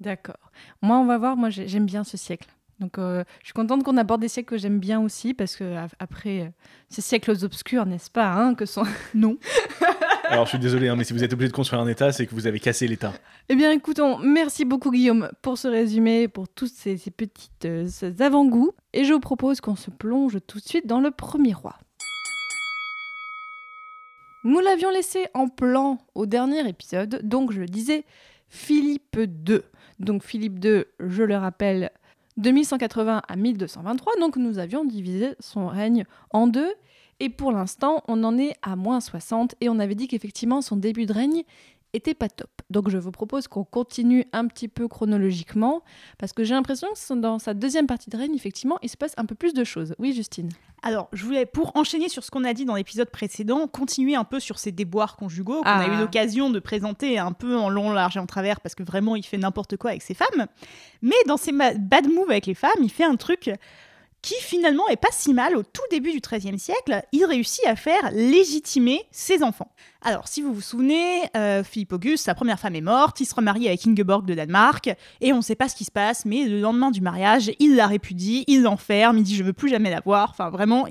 D'accord. 0.01 0.51
Moi, 0.83 0.99
on 0.99 1.07
va 1.07 1.19
voir. 1.19 1.37
Moi, 1.37 1.51
j'ai- 1.51 1.69
j'aime 1.69 1.87
bien 1.87 2.03
ce 2.05 2.17
siècle. 2.17 2.49
Donc, 2.81 2.99
euh, 2.99 3.25
je 3.41 3.47
suis 3.47 3.53
contente 3.53 3.85
qu'on 3.85 3.97
aborde 3.97 4.21
des 4.21 4.29
siècles 4.29 4.51
que 4.51 4.59
j'aime 4.59 4.81
bien 4.81 5.01
aussi, 5.01 5.33
parce 5.33 5.57
que 5.57 5.77
après 5.99 6.41
euh, 6.41 6.49
ces 6.89 7.03
siècles 7.03 7.37
obscurs, 7.43 7.87
n'est-ce 7.87 8.11
pas, 8.11 8.33
hein, 8.33 8.55
que 8.55 8.67
sont. 8.67 8.85
non. 9.15 9.37
Alors 10.29 10.47
je 10.47 10.51
suis 10.51 10.59
désolé, 10.59 10.89
hein, 10.89 10.97
mais 10.97 11.05
si 11.05 11.13
vous 11.13 11.23
êtes 11.23 11.33
obligé 11.33 11.51
de 11.51 11.55
construire 11.55 11.83
un 11.83 11.87
État, 11.87 12.11
c'est 12.11 12.27
que 12.27 12.35
vous 12.35 12.47
avez 12.47 12.59
cassé 12.59 12.89
l'État. 12.89 13.13
Eh 13.49 13.57
bien, 13.57 13.71
écoutons, 13.71 14.19
merci 14.19 14.65
beaucoup 14.65 14.91
Guillaume 14.91 15.31
pour 15.43 15.59
ce 15.59 15.69
résumé, 15.69 16.29
pour 16.29 16.49
tous 16.49 16.73
ces, 16.75 16.97
ces 16.97 17.11
petites 17.11 17.67
euh, 17.67 17.89
avant-goûts. 18.19 18.73
Et 18.93 19.05
je 19.05 19.13
vous 19.13 19.21
propose 19.21 19.61
qu'on 19.61 19.77
se 19.77 19.91
plonge 19.91 20.39
tout 20.47 20.59
de 20.59 20.65
suite 20.65 20.87
dans 20.87 21.01
le 21.01 21.11
premier 21.11 21.53
roi. 21.53 21.77
Nous 24.45 24.61
l'avions 24.61 24.91
laissé 24.91 25.27
en 25.35 25.49
plan 25.49 25.99
au 26.15 26.27
dernier 26.27 26.69
épisode, 26.69 27.21
donc 27.23 27.53
je 27.53 27.61
le 27.61 27.67
disais, 27.67 28.05
Philippe 28.49 29.17
II. 29.17 29.61
Donc 30.01 30.23
Philippe 30.23 30.63
II, 30.65 30.85
je 31.01 31.23
le 31.23 31.37
rappelle, 31.37 31.91
de 32.37 32.51
1180 32.51 33.23
à 33.27 33.37
1223, 33.37 34.15
donc 34.21 34.37
nous 34.37 34.59
avions 34.59 34.85
divisé 34.85 35.35
son 35.41 35.67
règne 35.67 36.05
en 36.31 36.47
deux. 36.47 36.73
Et 37.21 37.29
pour 37.29 37.53
l'instant, 37.53 38.03
on 38.09 38.25
en 38.25 38.37
est 38.39 38.55
à 38.63 38.75
moins 38.75 39.01
60 39.01 39.55
et 39.61 39.69
on 39.69 39.79
avait 39.79 39.95
dit 39.95 40.09
qu'effectivement 40.09 40.61
son 40.61 40.77
début 40.77 41.07
de 41.07 41.13
règne 41.13 41.45
était 41.95 42.15
pas 42.15 42.29
top. 42.29 42.51
Donc 42.71 42.89
je 42.91 42.99
vous 42.99 43.11
propose 43.11 43.47
qu'on 43.49 43.65
continue 43.65 44.25
un 44.33 44.47
petit 44.47 44.69
peu 44.69 44.89
chronologiquement 44.89 45.83
parce 46.19 46.33
que 46.33 46.45
j'ai 46.45 46.55
l'impression 46.55 46.89
que 46.93 47.15
dans 47.15 47.39
sa 47.39 47.55
deuxième 47.55 47.87
partie 47.87 48.11
de 48.11 48.17
règne, 48.17 48.35
effectivement, 48.35 48.79
il 48.83 48.89
se 48.89 48.97
passe 48.97 49.13
un 49.17 49.25
peu 49.27 49.35
plus 49.35 49.55
de 49.55 49.65
choses. 49.65 49.95
Oui, 49.99 50.13
Justine. 50.13 50.49
Alors, 50.83 51.09
je 51.13 51.25
voulais, 51.25 51.47
pour 51.47 51.75
enchaîner 51.77 52.09
sur 52.11 52.23
ce 52.25 52.31
qu'on 52.31 52.45
a 52.45 52.53
dit 52.53 52.65
dans 52.67 52.75
l'épisode 52.75 53.09
précédent, 53.11 53.67
continuer 53.69 54.15
un 54.17 54.25
peu 54.25 54.39
sur 54.41 54.59
ces 54.59 54.71
déboires 54.73 55.17
conjugaux 55.17 55.63
qu'on 55.63 55.69
Ah. 55.69 55.91
a 55.91 55.95
eu 55.95 55.99
l'occasion 55.99 56.51
de 56.51 56.59
présenter 56.59 57.19
un 57.19 57.33
peu 57.33 57.57
en 57.57 57.71
long, 57.71 57.91
large 57.93 58.17
et 58.17 58.21
en 58.21 58.27
travers 58.27 58.61
parce 58.61 58.75
que 58.75 58.83
vraiment, 58.83 59.17
il 59.17 59.25
fait 59.25 59.39
n'importe 59.39 59.77
quoi 59.79 59.91
avec 59.91 60.03
ses 60.03 60.13
femmes. 60.15 60.47
Mais 61.01 61.15
dans 61.27 61.37
ses 61.39 61.53
bad 61.53 62.09
moves 62.13 62.31
avec 62.31 62.47
les 62.47 62.55
femmes, 62.55 62.71
il 62.83 62.91
fait 62.91 63.05
un 63.05 63.17
truc 63.17 63.51
qui 64.25 64.35
finalement 64.41 64.89
est 64.89 64.97
pas 64.97 65.09
si 65.13 65.35
mal 65.35 65.55
au 65.55 65.63
tout 65.63 65.83
début 65.91 66.11
du 66.11 66.21
XIIIe 66.21 66.59
siècle. 66.59 67.03
Il 67.13 67.27
réussit 67.27 67.65
à 67.67 67.77
faire 67.77 68.11
légitimer 68.11 69.03
ses 69.11 69.43
enfants. 69.43 69.71
Alors, 70.01 70.29
si 70.29 70.41
vous 70.41 70.55
vous 70.55 70.63
souvenez, 70.63 71.25
euh, 71.37 71.63
Philippe 71.63 71.93
Auguste, 71.93 72.25
sa 72.25 72.35
première 72.35 72.59
femme 72.59 72.75
est 72.75 72.81
morte, 72.81 73.21
il 73.21 73.27
se 73.27 73.35
remarie 73.35 73.69
avec 73.69 73.87
Ingeborg 73.87 74.25
de 74.25 74.33
Danemark, 74.33 74.91
et 75.21 75.33
on 75.35 75.37
ne 75.37 75.43
sait 75.43 75.55
pas 75.55 75.69
ce 75.69 75.77
qui 75.77 75.85
se 75.85 75.91
passe, 75.91 76.25
mais 76.25 76.45
le 76.45 76.59
lendemain 76.59 76.91
du 76.91 77.03
mariage, 77.03 77.53
il 77.59 77.77
la 77.77 77.87
répudie, 77.87 78.45
il 78.47 78.63
l'enferme, 78.63 79.19
il 79.19 79.25
dit 79.25 79.37
je 79.37 79.45
veux 79.45 79.53
plus 79.53 79.69
jamais 79.69 79.91
la 79.91 80.01
voir. 80.01 80.31
Enfin, 80.31 80.49
vraiment, 80.49 80.87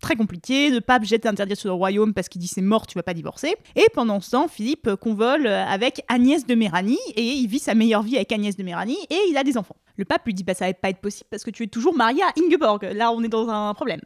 très 0.00 0.16
compliqué. 0.16 0.70
Le 0.70 0.80
pape 0.80 1.04
jette 1.04 1.24
l'interdit 1.24 1.56
sur 1.56 1.68
le 1.68 1.74
royaume 1.74 2.14
parce 2.14 2.28
qu'il 2.28 2.40
dit 2.40 2.48
c'est 2.48 2.62
mort, 2.62 2.86
tu 2.86 2.94
vas 2.94 3.02
pas 3.02 3.14
divorcer. 3.14 3.56
Et 3.74 3.86
pendant 3.94 4.20
ce 4.20 4.30
temps, 4.30 4.48
Philippe 4.48 4.94
convole 4.96 5.46
avec 5.46 6.02
Agnès 6.08 6.46
de 6.46 6.54
Méranie 6.54 6.98
et 7.14 7.22
il 7.22 7.46
vit 7.48 7.58
sa 7.58 7.74
meilleure 7.74 8.02
vie 8.02 8.16
avec 8.16 8.32
Agnès 8.32 8.56
de 8.56 8.62
Méranie 8.62 8.98
et 9.10 9.18
il 9.28 9.36
a 9.36 9.44
des 9.44 9.56
enfants. 9.56 9.76
Le 9.96 10.04
pape 10.04 10.24
lui 10.26 10.34
dit 10.34 10.44
bah 10.44 10.54
ça 10.54 10.66
va 10.66 10.74
pas 10.74 10.90
être 10.90 11.00
possible 11.00 11.28
parce 11.30 11.44
que 11.44 11.50
tu 11.50 11.62
es 11.64 11.66
toujours 11.68 11.94
marié 11.94 12.22
à 12.22 12.32
Ingeborg. 12.38 12.84
Là, 12.94 13.12
on 13.12 13.22
est 13.22 13.28
dans 13.28 13.48
un 13.48 13.72
problème. 13.74 14.00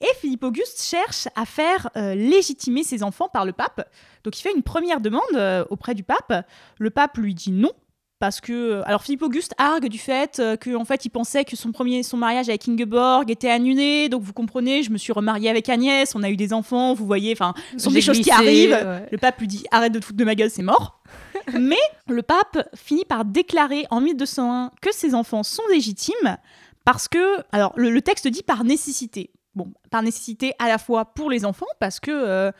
Et 0.00 0.08
Philippe 0.20 0.44
Auguste 0.44 0.82
cherche 0.82 1.26
à 1.34 1.46
faire 1.46 1.88
euh, 1.96 2.14
légitimer 2.14 2.84
ses 2.84 3.02
enfants 3.02 3.28
par 3.28 3.46
le 3.46 3.52
pape. 3.52 3.88
Donc 4.24 4.38
il 4.38 4.42
fait 4.42 4.54
une 4.54 4.62
première 4.62 5.00
demande 5.00 5.22
euh, 5.34 5.64
auprès 5.70 5.94
du 5.94 6.02
pape. 6.02 6.46
Le 6.78 6.90
pape 6.90 7.16
lui 7.16 7.34
dit 7.34 7.50
non. 7.50 7.72
Parce 8.18 8.40
que, 8.40 8.82
alors 8.86 9.02
Philippe 9.02 9.22
Auguste 9.22 9.52
argue 9.58 9.90
du 9.90 9.98
fait 9.98 10.38
euh, 10.38 10.56
qu'en 10.56 10.86
fait 10.86 11.04
il 11.04 11.10
pensait 11.10 11.44
que 11.44 11.54
son 11.54 11.70
premier, 11.70 12.02
son 12.02 12.16
mariage 12.16 12.48
avec 12.48 12.66
Ingeborg 12.66 13.30
était 13.30 13.50
annulé, 13.50 14.08
donc 14.08 14.22
vous 14.22 14.32
comprenez, 14.32 14.82
je 14.82 14.90
me 14.90 14.96
suis 14.96 15.12
remarié 15.12 15.50
avec 15.50 15.68
Agnès, 15.68 16.14
on 16.14 16.22
a 16.22 16.30
eu 16.30 16.36
des 16.36 16.54
enfants, 16.54 16.94
vous 16.94 17.04
voyez, 17.04 17.32
enfin, 17.32 17.52
ce 17.76 17.84
sont 17.84 17.90
des 17.90 18.00
choses 18.00 18.20
qui 18.20 18.30
arrivent. 18.30 18.70
ouais. 18.70 19.06
Le 19.12 19.18
pape 19.18 19.38
lui 19.38 19.46
dit 19.46 19.64
arrête 19.70 19.92
de 19.92 19.98
te 19.98 20.04
foutre 20.06 20.16
de 20.18 20.24
ma 20.24 20.34
gueule, 20.34 20.48
c'est 20.48 20.62
mort. 20.62 21.02
Mais 21.60 21.76
le 22.08 22.22
pape 22.22 22.66
finit 22.74 23.04
par 23.04 23.26
déclarer 23.26 23.84
en 23.90 24.00
1201 24.00 24.72
que 24.80 24.94
ses 24.94 25.14
enfants 25.14 25.42
sont 25.42 25.66
légitimes 25.70 26.38
parce 26.86 27.08
que, 27.08 27.36
alors 27.52 27.74
le, 27.76 27.90
le 27.90 28.00
texte 28.00 28.28
dit 28.28 28.42
par 28.42 28.64
nécessité. 28.64 29.30
Bon, 29.54 29.72
par 29.90 30.02
nécessité 30.02 30.52
à 30.58 30.68
la 30.68 30.78
fois 30.78 31.04
pour 31.06 31.30
les 31.30 31.44
enfants 31.44 31.66
parce 31.80 32.00
que 32.00 32.10
euh, 32.10 32.50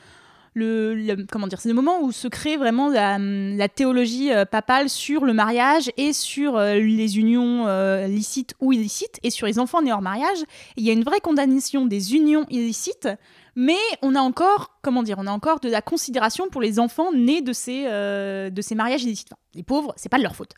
le, 0.57 1.27
comment 1.31 1.47
dire, 1.47 1.61
c'est 1.61 1.69
le 1.69 1.75
moment 1.75 2.03
où 2.03 2.13
se 2.13 2.29
crée 2.29 2.57
vraiment 2.57 2.89
la, 2.89 3.19
la 3.19 3.69
théologie 3.69 4.33
euh, 4.33 4.45
papale 4.45 4.89
sur 4.89 5.25
le 5.25 5.35
mariage 5.35 5.91
et 5.97 6.13
sur 6.13 6.57
euh, 6.57 6.75
les 6.75 7.19
unions 7.19 7.67
euh, 7.67 8.07
licites 8.07 8.55
ou 8.61 8.73
illicites 8.73 9.21
et 9.23 9.31
sur 9.31 9.47
les 9.47 9.59
enfants 9.59 9.83
nés 9.83 9.93
hors 9.93 10.03
mariage. 10.03 10.39
Il 10.77 10.85
y 10.85 10.91
a 10.91 10.95
une 10.95 11.05
vraie 11.05 11.21
condamnation 11.21 11.85
des 11.85 12.15
unions 12.15 12.47
illicites, 12.49 13.09
mais 13.55 13.77
on 14.01 14.15
a 14.15 14.21
encore, 14.21 14.79
comment 14.83 15.03
dire, 15.03 15.17
on 15.19 15.27
a 15.27 15.33
encore 15.33 15.61
de 15.61 15.69
la 15.69 15.83
considération 15.83 16.49
pour 16.49 16.63
les 16.63 16.79
enfants 16.79 17.13
nés 17.13 17.43
de 17.43 17.53
ces, 17.53 17.85
de 17.85 18.61
ces 18.63 18.75
mariages 18.75 19.05
illicites. 19.05 19.33
Les 19.55 19.63
pauvres, 19.63 19.95
c'est 19.97 20.09
pas 20.09 20.19
de 20.19 20.23
leur 20.23 20.37
faute. 20.37 20.53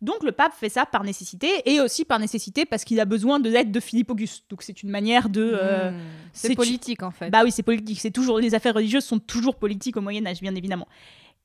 Donc 0.00 0.22
le 0.22 0.32
pape 0.32 0.52
fait 0.54 0.68
ça 0.68 0.86
par 0.86 1.02
nécessité 1.04 1.48
et 1.66 1.80
aussi 1.80 2.04
par 2.04 2.18
nécessité 2.20 2.64
parce 2.64 2.84
qu'il 2.84 3.00
a 3.00 3.04
besoin 3.04 3.40
de 3.40 3.50
l'aide 3.50 3.72
de 3.72 3.80
Philippe 3.80 4.10
Auguste. 4.10 4.44
Donc 4.48 4.62
c'est 4.62 4.82
une 4.82 4.90
manière 4.90 5.28
de 5.28 5.52
euh, 5.60 5.90
Mmh. 5.90 5.94
c'est- 6.32 6.54
politique 6.54 7.02
en 7.02 7.10
fait. 7.10 7.30
bah 7.30 7.40
oui, 7.44 7.50
c'est 7.50 7.62
politique. 7.64 8.00
C'est 8.00 8.10
toujours 8.12 8.38
les 8.38 8.54
affaires 8.54 8.74
religieuses 8.74 9.04
sont 9.04 9.18
toujours 9.18 9.56
politiques 9.56 9.96
au 9.96 10.00
Moyen 10.00 10.24
Âge, 10.26 10.40
bien 10.40 10.54
évidemment. 10.54 10.86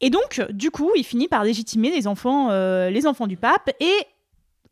Et 0.01 0.09
donc, 0.09 0.41
du 0.51 0.69
coup, 0.69 0.91
il 0.97 1.03
finit 1.03 1.27
par 1.27 1.43
légitimer 1.43 1.89
les 1.89 2.07
enfants, 2.07 2.49
euh, 2.51 2.89
les 2.89 3.07
enfants 3.07 3.27
du 3.27 3.37
pape. 3.37 3.69
Et 3.79 3.93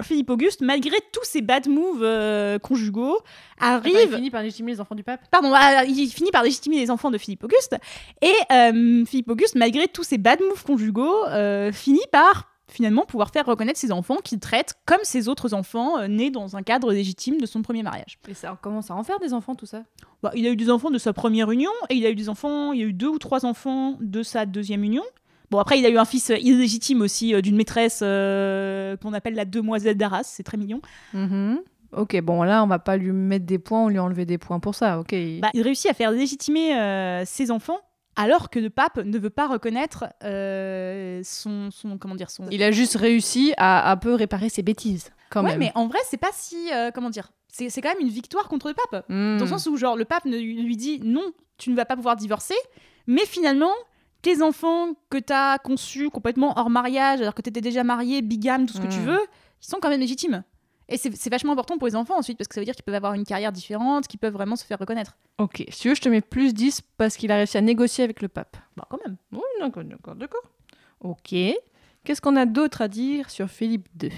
Philippe 0.01 0.29
Auguste, 0.31 0.61
malgré 0.61 0.95
tous 1.13 1.23
ses 1.23 1.41
bad 1.41 1.67
moves 1.69 2.01
euh, 2.03 2.57
conjugaux, 2.59 3.19
Attends, 3.59 3.87
il 3.87 3.95
arrive. 3.97 4.15
finit 4.15 4.31
par 4.31 4.41
légitimer 4.41 4.71
les 4.73 4.81
enfants 4.81 4.95
du 4.95 5.03
pape? 5.03 5.21
Pardon, 5.29 5.51
ah, 5.55 5.85
il 5.85 6.09
finit 6.09 6.31
par 6.31 6.43
légitimer 6.43 6.77
les 6.79 6.89
enfants 6.91 7.11
de 7.11 7.17
Philippe 7.19 7.43
Auguste. 7.43 7.75
Et 8.21 8.33
euh, 8.51 9.05
Philippe 9.05 9.29
Auguste, 9.29 9.55
malgré 9.55 9.87
tous 9.87 10.03
ses 10.03 10.17
bad 10.17 10.39
moves 10.41 10.63
conjugaux, 10.63 11.25
euh, 11.27 11.71
finit 11.71 12.01
par 12.11 12.50
finalement 12.71 13.05
pouvoir 13.05 13.31
faire 13.31 13.45
reconnaître 13.45 13.79
ses 13.79 13.91
enfants 13.91 14.17
qu'il 14.23 14.39
traite 14.39 14.75
comme 14.85 14.99
ses 15.03 15.27
autres 15.27 15.53
enfants 15.53 15.99
euh, 15.99 16.07
nés 16.07 16.31
dans 16.31 16.55
un 16.55 16.63
cadre 16.63 16.91
légitime 16.91 17.39
de 17.39 17.45
son 17.45 17.61
premier 17.61 17.83
mariage. 17.83 18.17
Et 18.27 18.33
ça 18.33 18.57
commence 18.61 18.89
à 18.91 18.95
en 18.95 19.03
faire 19.03 19.19
des 19.19 19.33
enfants, 19.33 19.55
tout 19.55 19.65
ça? 19.65 19.83
Bah, 20.23 20.31
il 20.35 20.45
a 20.47 20.51
eu 20.51 20.55
des 20.55 20.69
enfants 20.69 20.91
de 20.91 20.97
sa 20.97 21.13
première 21.13 21.51
union 21.51 21.71
et 21.89 21.95
il 21.95 22.05
a 22.05 22.09
eu 22.09 22.15
des 22.15 22.29
enfants, 22.29 22.73
il 22.73 22.79
y 22.79 22.83
a 22.83 22.85
eu 22.85 22.93
deux 22.93 23.07
ou 23.07 23.19
trois 23.19 23.45
enfants 23.45 23.97
de 23.99 24.23
sa 24.23 24.45
deuxième 24.45 24.83
union. 24.83 25.03
Bon, 25.51 25.59
après, 25.59 25.77
il 25.77 25.85
a 25.85 25.89
eu 25.89 25.97
un 25.97 26.05
fils 26.05 26.29
euh, 26.29 26.37
illégitime 26.37 27.01
aussi 27.01 27.35
euh, 27.35 27.41
d'une 27.41 27.57
maîtresse 27.57 27.99
euh, 28.01 28.95
qu'on 28.95 29.11
appelle 29.11 29.35
la 29.35 29.43
demoiselle 29.43 29.97
d'Arras, 29.97 30.23
c'est 30.23 30.43
très 30.43 30.57
mignon. 30.57 30.79
Mhm. 31.13 31.59
Ok, 31.91 32.19
bon, 32.21 32.43
là, 32.43 32.63
on 32.63 32.67
va 32.67 32.79
pas 32.79 32.95
lui 32.95 33.11
mettre 33.11 33.45
des 33.45 33.59
points, 33.59 33.83
on 33.83 33.89
lui 33.89 33.99
enlever 33.99 34.25
des 34.25 34.37
points 34.37 34.61
pour 34.61 34.75
ça, 34.75 34.97
ok 35.01 35.13
Bah, 35.41 35.49
il 35.53 35.61
réussit 35.61 35.91
à 35.91 35.93
faire 35.93 36.11
légitimer 36.11 36.71
ses 37.25 37.51
enfants 37.51 37.79
alors 38.15 38.49
que 38.49 38.59
le 38.59 38.69
pape 38.69 38.97
ne 38.97 39.17
veut 39.17 39.29
pas 39.29 39.47
reconnaître 39.47 40.05
euh, 40.23 41.21
son, 41.23 41.69
son. 41.71 41.97
Comment 41.97 42.15
dire 42.15 42.29
son... 42.29 42.47
Il 42.51 42.63
a 42.63 42.71
juste 42.71 42.95
réussi 42.95 43.53
à 43.57 43.91
un 43.91 43.97
peu 43.97 44.13
réparer 44.13 44.49
ses 44.49 44.63
bêtises, 44.63 45.11
quand 45.29 45.43
ouais, 45.43 45.51
même. 45.51 45.59
mais 45.59 45.71
en 45.75 45.87
vrai, 45.87 45.99
c'est 46.09 46.17
pas 46.17 46.31
si. 46.33 46.71
euh, 46.73 46.91
comment 46.93 47.09
dire 47.09 47.31
C'est 47.47 47.69
c'est 47.69 47.81
quand 47.81 47.89
même 47.93 48.01
une 48.01 48.09
victoire 48.09 48.47
contre 48.49 48.67
le 48.69 48.73
pape. 48.73 49.05
Hmm. 49.09 49.37
Dans 49.37 49.45
le 49.45 49.49
sens 49.49 49.65
où, 49.67 49.77
genre, 49.77 49.95
le 49.95 50.05
pape 50.05 50.25
ne 50.25 50.37
lui 50.37 50.75
dit 50.77 50.99
non, 51.03 51.31
tu 51.57 51.69
ne 51.69 51.75
vas 51.75 51.85
pas 51.85 51.95
pouvoir 51.95 52.15
divorcer, 52.15 52.55
mais 53.07 53.25
finalement, 53.25 53.73
tes 54.21 54.41
enfants 54.41 54.89
que 55.09 55.17
tu 55.17 55.33
as 55.33 55.57
conçus 55.59 56.09
complètement 56.09 56.53
hors 56.57 56.69
mariage, 56.69 57.21
alors 57.21 57.33
que 57.33 57.41
tu 57.41 57.49
étais 57.49 57.61
déjà 57.61 57.83
marié, 57.83 58.21
bigame, 58.21 58.65
tout 58.65 58.73
ce 58.73 58.81
que 58.81 58.87
tu 58.87 58.99
Mm. 58.99 59.05
veux, 59.05 59.19
ils 59.63 59.67
sont 59.67 59.77
quand 59.81 59.89
même 59.89 59.99
légitimes. 60.01 60.43
Et 60.91 60.97
c'est 60.97 61.29
vachement 61.29 61.53
important 61.53 61.77
pour 61.77 61.87
les 61.87 61.95
enfants 61.95 62.17
ensuite, 62.17 62.37
parce 62.37 62.49
que 62.49 62.53
ça 62.53 62.59
veut 62.61 62.65
dire 62.65 62.75
qu'ils 62.75 62.83
peuvent 62.83 62.93
avoir 62.95 63.13
une 63.13 63.23
carrière 63.23 63.53
différente, 63.53 64.07
qu'ils 64.07 64.19
peuvent 64.19 64.33
vraiment 64.33 64.57
se 64.57 64.65
faire 64.65 64.77
reconnaître. 64.77 65.17
Ok, 65.37 65.63
si 65.69 65.79
tu 65.79 65.89
veux, 65.89 65.95
je 65.95 66.01
te 66.01 66.09
mets 66.09 66.19
plus 66.19 66.53
10 66.53 66.81
parce 66.97 67.15
qu'il 67.15 67.31
a 67.31 67.37
réussi 67.37 67.57
à 67.57 67.61
négocier 67.61 68.03
avec 68.03 68.21
le 68.21 68.27
pape. 68.27 68.57
Bah, 68.75 68.85
quand 68.89 68.99
même. 69.05 69.15
Oui, 69.31 69.39
d'accord, 69.61 69.85
d'accord, 69.85 70.15
d'accord. 70.15 70.41
Ok. 70.99 71.33
Qu'est-ce 72.03 72.19
qu'on 72.19 72.35
a 72.35 72.45
d'autre 72.45 72.81
à 72.81 72.89
dire 72.89 73.29
sur 73.29 73.47
Philippe 73.49 73.87
II 74.03 74.11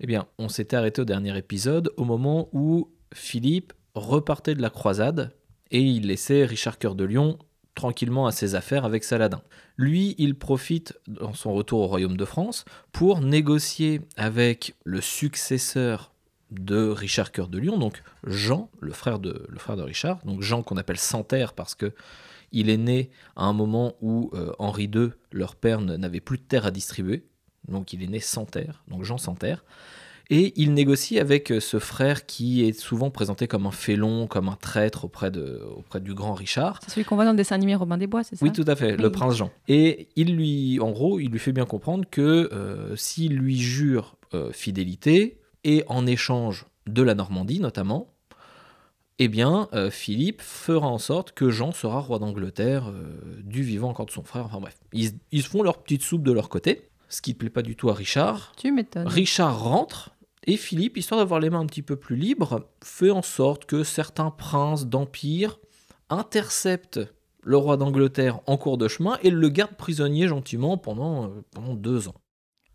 Eh 0.00 0.06
bien, 0.06 0.26
on 0.38 0.48
s'était 0.48 0.76
arrêté 0.76 1.02
au 1.02 1.04
dernier 1.04 1.36
épisode 1.36 1.92
au 1.98 2.04
moment 2.04 2.48
où 2.52 2.88
Philippe 3.12 3.74
repartait 3.94 4.54
de 4.54 4.62
la 4.62 4.70
croisade 4.70 5.36
et 5.70 5.80
il 5.80 6.06
laissait 6.06 6.46
Richard 6.46 6.78
Cœur 6.78 6.94
de 6.94 7.04
Lion 7.04 7.38
tranquillement 7.76 8.26
à 8.26 8.32
ses 8.32 8.56
affaires 8.56 8.84
avec 8.84 9.04
Saladin. 9.04 9.42
Lui, 9.76 10.16
il 10.18 10.34
profite, 10.36 10.98
dans 11.06 11.34
son 11.34 11.52
retour 11.52 11.80
au 11.80 11.86
royaume 11.86 12.16
de 12.16 12.24
France, 12.24 12.64
pour 12.90 13.20
négocier 13.20 14.00
avec 14.16 14.74
le 14.82 15.00
successeur 15.00 16.12
de 16.50 16.88
Richard 16.88 17.30
Cœur 17.32 17.48
de 17.48 17.58
Lion, 17.58 17.78
donc 17.78 18.02
Jean, 18.24 18.70
le 18.80 18.92
frère 18.92 19.18
de, 19.18 19.46
Richard, 19.82 20.18
donc 20.24 20.42
Jean 20.42 20.62
qu'on 20.62 20.76
appelle 20.76 20.98
Santerre 20.98 21.52
parce 21.52 21.74
que 21.74 21.92
il 22.52 22.70
est 22.70 22.76
né 22.76 23.10
à 23.34 23.44
un 23.44 23.52
moment 23.52 23.94
où 24.00 24.30
euh, 24.32 24.52
Henri 24.58 24.84
II, 24.84 25.10
leur 25.32 25.56
père, 25.56 25.80
n'avait 25.80 26.20
plus 26.20 26.38
de 26.38 26.44
terre 26.44 26.64
à 26.64 26.70
distribuer, 26.70 27.26
donc 27.68 27.92
il 27.92 28.02
est 28.02 28.06
né 28.06 28.20
sans 28.20 28.46
terre, 28.46 28.82
donc 28.88 29.02
Jean 29.02 29.18
sans 29.18 29.34
terre. 29.34 29.64
Et 30.28 30.52
il 30.56 30.74
négocie 30.74 31.18
avec 31.20 31.52
euh, 31.52 31.60
ce 31.60 31.78
frère 31.78 32.26
qui 32.26 32.64
est 32.64 32.72
souvent 32.72 33.10
présenté 33.10 33.46
comme 33.46 33.66
un 33.66 33.70
félon, 33.70 34.26
comme 34.26 34.48
un 34.48 34.56
traître 34.56 35.04
auprès, 35.04 35.30
de, 35.30 35.62
auprès 35.76 36.00
du 36.00 36.14
grand 36.14 36.34
Richard. 36.34 36.80
C'est 36.82 36.90
celui 36.90 37.04
qu'on 37.04 37.14
voit 37.14 37.24
dans 37.24 37.30
le 37.30 37.36
dessin 37.36 37.54
animé 37.54 37.74
Robin 37.74 37.96
des 37.96 38.08
Bois, 38.08 38.24
c'est 38.24 38.36
ça? 38.36 38.44
Oui, 38.44 38.52
tout 38.52 38.64
à 38.66 38.74
fait, 38.74 38.96
le 38.96 39.12
prince 39.12 39.36
Jean. 39.36 39.50
Et 39.68 40.08
il 40.16 40.34
lui, 40.34 40.80
en 40.80 40.90
gros, 40.90 41.20
il 41.20 41.30
lui 41.30 41.38
fait 41.38 41.52
bien 41.52 41.64
comprendre 41.64 42.04
que 42.10 42.50
euh, 42.52 42.96
s'il 42.96 43.36
lui 43.36 43.58
jure 43.58 44.16
euh, 44.34 44.50
fidélité, 44.52 45.38
et 45.62 45.84
en 45.88 46.06
échange 46.06 46.66
de 46.86 47.02
la 47.02 47.14
Normandie 47.14 47.58
notamment, 47.60 48.08
eh 49.18 49.28
bien, 49.28 49.68
euh, 49.72 49.90
Philippe 49.90 50.42
fera 50.42 50.86
en 50.86 50.98
sorte 50.98 51.32
que 51.32 51.50
Jean 51.50 51.72
sera 51.72 52.00
roi 52.00 52.18
d'Angleterre 52.18 52.88
euh, 52.88 53.40
du 53.42 53.62
vivant 53.62 53.88
encore 53.88 54.06
de 54.06 54.10
son 54.10 54.22
frère. 54.22 54.44
Enfin 54.46 54.60
bref, 54.60 54.76
ils, 54.92 55.12
ils 55.32 55.42
font 55.42 55.62
leur 55.62 55.82
petite 55.82 56.02
soupe 56.02 56.22
de 56.22 56.32
leur 56.32 56.48
côté, 56.48 56.88
ce 57.08 57.22
qui 57.22 57.32
ne 57.32 57.36
plaît 57.36 57.50
pas 57.50 57.62
du 57.62 57.76
tout 57.76 57.88
à 57.90 57.94
Richard. 57.94 58.52
Tu 58.56 58.72
m'étonnes. 58.72 59.06
Richard 59.06 59.60
rentre 59.62 60.10
et 60.46 60.56
Philippe, 60.56 60.96
histoire 60.96 61.20
d'avoir 61.20 61.40
les 61.40 61.50
mains 61.50 61.60
un 61.60 61.66
petit 61.66 61.82
peu 61.82 61.96
plus 61.96 62.16
libres, 62.16 62.68
fait 62.84 63.10
en 63.10 63.22
sorte 63.22 63.66
que 63.66 63.82
certains 63.84 64.30
princes 64.30 64.86
d'empire 64.86 65.58
interceptent 66.10 67.00
le 67.42 67.56
roi 67.56 67.76
d'Angleterre 67.76 68.40
en 68.46 68.56
cours 68.56 68.78
de 68.78 68.88
chemin 68.88 69.18
et 69.22 69.30
le 69.30 69.48
gardent 69.48 69.76
prisonnier 69.76 70.26
gentiment 70.28 70.76
pendant, 70.78 71.24
euh, 71.26 71.28
pendant 71.52 71.74
deux 71.74 72.08
ans. 72.08 72.14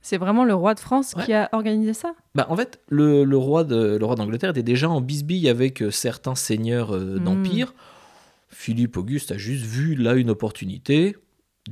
C'est 0.01 0.17
vraiment 0.17 0.45
le 0.45 0.53
roi 0.53 0.73
de 0.73 0.79
France 0.79 1.13
Ouais. 1.15 1.25
qui 1.25 1.33
a 1.33 1.49
organisé 1.51 1.93
ça? 1.93 2.13
Bah, 2.35 2.47
en 2.49 2.55
fait, 2.55 2.79
le, 2.89 3.23
le 3.23 3.37
roi 3.37 3.63
de- 3.63 3.97
le 3.99 4.05
roi 4.05 4.15
d'Angleterre 4.15 4.49
était 4.51 4.63
déjà 4.63 4.89
en 4.89 4.99
bisbille 5.01 5.47
avec 5.49 5.81
euh, 5.83 5.91
certains 5.91 6.35
seigneurs 6.35 6.95
euh, 6.95 7.19
Mm. 7.19 7.23
d'empire. 7.23 7.73
Philippe 8.49 8.97
Auguste 8.97 9.31
a 9.31 9.37
juste 9.37 9.63
vu 9.65 9.95
là 9.95 10.13
une 10.15 10.29
opportunité 10.29 11.15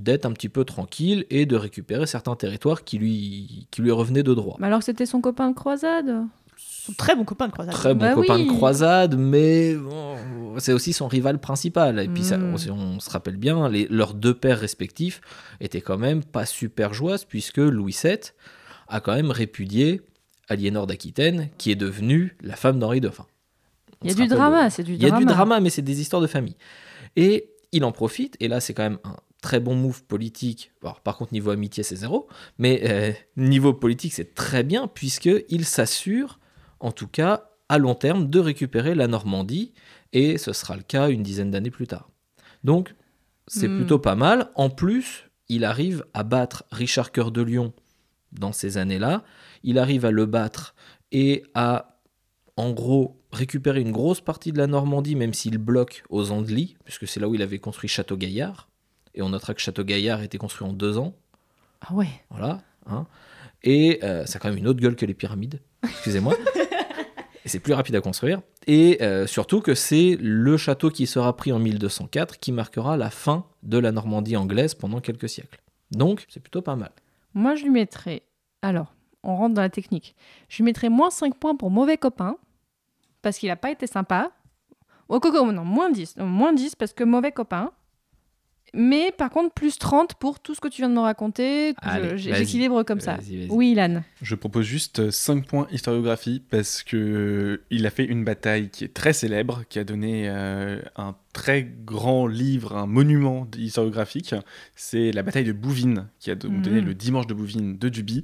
d'être 0.04 0.26
un 0.26 0.32
petit 0.32 0.50
peu 0.50 0.64
tranquille 0.66 1.26
et 1.30 1.46
de 1.46 1.56
récupérer 1.56 2.06
certains 2.08 2.36
territoires 2.36 2.84
qui 2.84 2.98
lui, 2.98 3.68
qui 3.72 3.82
lui 3.82 3.92
revenaient 3.92 4.24
de 4.24 4.34
droit. 4.34 4.58
Mais 4.60 4.68
alors 4.68 4.84
c'était 4.84 5.06
son 5.06 5.22
copain 5.22 5.50
de 5.50 5.56
croisade? 5.56 6.26
Son 6.58 6.94
très 6.94 7.16
bon 7.16 7.24
copain 7.24 7.48
de 7.48 7.52
croisade. 7.54 7.74
très 7.74 7.94
bon 7.94 8.00
Bah 8.02 8.14
copain 8.14 8.36
oui. 8.36 8.46
de 8.48 8.52
croisade, 8.52 9.16
mais 9.18 9.76
bon, 9.76 10.16
c'est 10.58 10.74
aussi 10.74 10.92
son 10.94 11.08
rival 11.08 11.40
principal. 11.40 12.00
Et 12.00 12.08
puis, 12.08 12.24
ça, 12.24 12.38
Mm. 12.38 12.54
on, 12.54 12.58
si 12.58 12.70
on 12.72 13.00
se 13.00 13.10
rappelle 13.10 13.38
bien, 13.38 13.70
les, 13.70 13.88
leurs 13.90 14.14
deux 14.14 14.34
pères 14.34 14.60
respectifs 14.60 15.22
étaient 15.62 15.82
quand 15.82 15.98
même 15.98 16.24
pas 16.24 16.46
super 16.46 16.94
joyeuses, 16.94 17.26
puisque 17.26 17.58
Louis 17.58 17.96
VII 18.04 18.18
a 18.88 19.00
quand 19.02 19.14
même 19.16 19.32
répudié 19.32 20.02
Aliénor 20.50 20.88
d'Aquitaine, 20.88 21.50
qui 21.58 21.72
est 21.72 21.76
devenue 21.76 22.36
la 22.42 22.56
femme 22.56 22.80
d'Henri 22.80 23.02
on 23.06 23.12
Il 24.04 24.10
y 24.10 24.12
a 24.12 24.16
du 24.16 24.28
drama, 24.28 24.70
c'est 24.70 24.84
du 24.84 24.94
Il 24.96 25.02
y 25.02 25.06
a 25.06 25.10
drama. 25.10 25.26
du 25.26 25.32
drama, 25.32 25.60
mais 25.60 25.70
c'est 25.70 25.82
des 25.82 26.02
histoires 26.02 26.22
de 26.22 26.28
famille. 26.28 26.56
Et 27.16 27.52
il 27.72 27.84
en 27.86 27.92
profite, 27.92 28.36
et 28.40 28.48
là, 28.48 28.60
c'est 28.60 28.74
quand 28.74 28.84
même 28.84 29.00
un 29.04 29.16
très 29.42 29.60
bon 29.60 29.76
move 29.76 30.04
politique. 30.04 30.72
Alors, 30.82 31.02
par 31.02 31.18
contre, 31.18 31.34
niveau 31.34 31.52
amitié, 31.52 31.84
c'est 31.84 31.96
zéro, 31.96 32.28
mais 32.58 32.82
euh, 32.90 33.12
niveau 33.38 33.74
politique, 33.74 34.14
c'est 34.14 34.34
très 34.36 34.64
bien, 34.64 34.88
puisqu'il 34.88 35.66
s'assure, 35.66 36.40
en 36.80 36.92
tout 36.92 37.08
cas, 37.08 37.50
à 37.70 37.78
long 37.78 37.96
terme, 37.96 38.30
de 38.30 38.40
récupérer 38.40 38.96
la 38.96 39.08
Normandie, 39.08 39.74
et 40.14 40.38
ce 40.38 40.54
sera 40.54 40.76
le 40.76 40.84
cas 40.84 41.10
une 41.10 41.24
dizaine 41.24 41.52
d'années 41.52 41.72
plus 41.72 41.88
tard. 41.88 42.10
Donc, 42.64 42.96
c'est 43.48 43.68
Hmm. 43.68 43.78
plutôt 43.78 44.00
pas 44.00 44.16
mal. 44.16 44.52
En 44.56 44.70
plus, 44.70 45.30
il 45.48 45.64
arrive 45.66 46.06
à 46.14 46.24
battre 46.24 46.64
Richard 46.72 47.12
Cœur 47.12 47.32
de 47.32 47.42
Lion 47.42 47.74
dans 48.32 48.52
ces 48.52 48.78
années-là. 48.78 49.24
Il 49.64 49.80
arrive 49.80 50.06
à 50.06 50.12
le 50.12 50.26
battre 50.26 50.76
et 51.12 51.44
à, 51.56 52.00
en 52.58 52.72
gros, 52.72 53.20
récupérer 53.32 53.82
une 53.82 53.92
grosse 53.92 54.22
partie 54.22 54.52
de 54.52 54.58
la 54.58 54.68
Normandie, 54.68 55.16
même 55.16 55.34
s'il 55.34 55.58
bloque 55.58 56.04
aux 56.10 56.32
Andelys, 56.32 56.76
puisque 56.84 57.08
c'est 57.08 57.20
là 57.20 57.28
où 57.28 57.36
il 57.36 57.42
avait 57.42 57.60
construit 57.60 57.90
Château 57.90 58.18
Gaillard. 58.18 58.69
Et 59.16 59.22
on 59.22 59.30
notera 59.30 59.54
que 59.54 59.62
Château 59.62 59.84
Gaillard 59.84 60.20
a 60.20 60.24
été 60.24 60.38
construit 60.38 60.68
en 60.68 60.74
deux 60.74 60.98
ans. 60.98 61.14
Ah 61.82 61.94
ouais. 61.94 62.10
Voilà. 62.30 62.62
hein. 62.88 63.06
Et 63.64 64.00
euh, 64.04 64.26
ça 64.26 64.38
a 64.38 64.40
quand 64.40 64.50
même 64.50 64.58
une 64.58 64.68
autre 64.68 64.80
gueule 64.80 64.96
que 64.96 65.06
les 65.06 65.14
pyramides. 65.14 65.60
Excusez-moi. 65.84 66.36
Et 67.46 67.50
c'est 67.50 67.60
plus 67.60 67.74
rapide 67.74 67.96
à 67.96 68.02
construire. 68.02 68.42
Et 68.68 69.02
euh, 69.02 69.26
surtout 69.26 69.62
que 69.62 69.74
c'est 69.74 70.18
le 70.20 70.58
château 70.58 70.90
qui 70.90 71.08
sera 71.08 71.36
pris 71.36 71.52
en 71.52 71.60
1204 71.60 72.38
qui 72.40 72.52
marquera 72.52 72.98
la 72.98 73.10
fin 73.10 73.46
de 73.64 73.78
la 73.78 73.92
Normandie 73.92 74.36
anglaise 74.38 74.76
pendant 74.76 75.00
quelques 75.00 75.30
siècles. 75.30 75.60
Donc, 75.92 76.26
c'est 76.30 76.40
plutôt 76.42 76.62
pas 76.62 76.76
mal. 76.76 76.92
Moi, 77.34 77.56
je 77.56 77.64
lui 77.64 77.70
mettrais. 77.72 78.24
Alors, 78.62 78.94
on 79.24 79.36
rentre 79.36 79.56
dans 79.56 79.62
la 79.62 79.70
technique. 79.70 80.16
Je 80.50 80.58
lui 80.58 80.64
mettrais 80.66 80.90
moins 80.90 81.10
5 81.10 81.36
points 81.36 81.56
pour 81.56 81.72
mauvais 81.72 81.98
copain, 81.98 82.36
parce 83.22 83.38
qu'il 83.38 83.50
n'a 83.50 83.56
pas 83.56 83.72
été 83.72 83.88
sympa. 83.88 84.32
Oh, 85.08 85.20
coco, 85.20 85.52
non, 85.52 85.64
moins 85.66 85.90
10. 85.90 86.18
Non, 86.18 86.26
moins 86.28 86.54
10 86.54 86.76
parce 86.76 86.94
que 86.94 87.04
mauvais 87.04 87.32
copain. 87.32 87.72
Mais 88.74 89.12
par 89.18 89.30
contre, 89.30 89.54
plus 89.54 89.78
30 89.78 90.16
pour 90.16 90.40
tout 90.40 90.54
ce 90.56 90.60
que 90.62 90.68
tu 90.68 90.82
viens 90.82 90.90
de 90.90 90.94
me 90.96 91.00
raconter. 91.00 91.74
J'équilibre 92.16 92.84
comme 92.84 93.00
ça. 93.00 93.18
Oui, 93.50 93.72
Ilan. 93.72 94.04
Je 94.22 94.36
propose 94.36 94.66
juste 94.66 95.10
5 95.12 95.48
points 95.48 95.68
historiographie 95.72 96.42
parce 96.50 96.84
que 96.84 97.62
il 97.72 97.86
a 97.86 97.90
fait 97.90 98.06
une 98.06 98.24
bataille 98.24 98.70
qui 98.70 98.84
est 98.84 98.94
très 98.94 99.14
célèbre, 99.14 99.64
qui 99.70 99.80
a 99.80 99.84
donné 99.84 100.30
euh, 100.30 100.82
un 100.96 101.16
très 101.34 101.64
grand 101.64 102.28
livre, 102.28 102.76
un 102.76 102.86
monument 102.88 103.48
historiographique. 103.58 104.36
C'est 104.76 105.12
la 105.12 105.24
bataille 105.24 105.46
de 105.46 105.52
Bouvines, 105.54 106.08
qui 106.20 106.32
a 106.32 106.36
do- 106.36 106.50
Mhm. 106.50 106.62
donné 106.62 106.82
le 106.82 106.94
dimanche 106.94 107.28
de 107.28 107.34
Bouvines 107.34 107.78
de 107.78 107.90
Duby. 107.90 108.24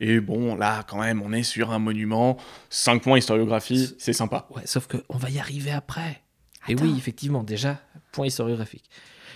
Et 0.00 0.20
bon, 0.20 0.54
là, 0.54 0.84
quand 0.88 1.00
même, 1.00 1.22
on 1.22 1.32
est 1.32 1.42
sur 1.42 1.72
un 1.72 1.78
monument. 1.78 2.36
5 2.70 3.02
points 3.02 3.18
historiographie, 3.18 3.94
c'est 3.98 4.12
sympa. 4.12 4.46
Ouais, 4.54 4.62
sauf 4.64 4.86
qu'on 4.86 5.16
va 5.18 5.28
y 5.30 5.38
arriver 5.38 5.72
après. 5.72 6.22
Et 6.68 6.74
oui, 6.76 6.94
effectivement, 6.96 7.42
déjà, 7.42 7.80
point 8.12 8.26
historiographique. 8.26 8.84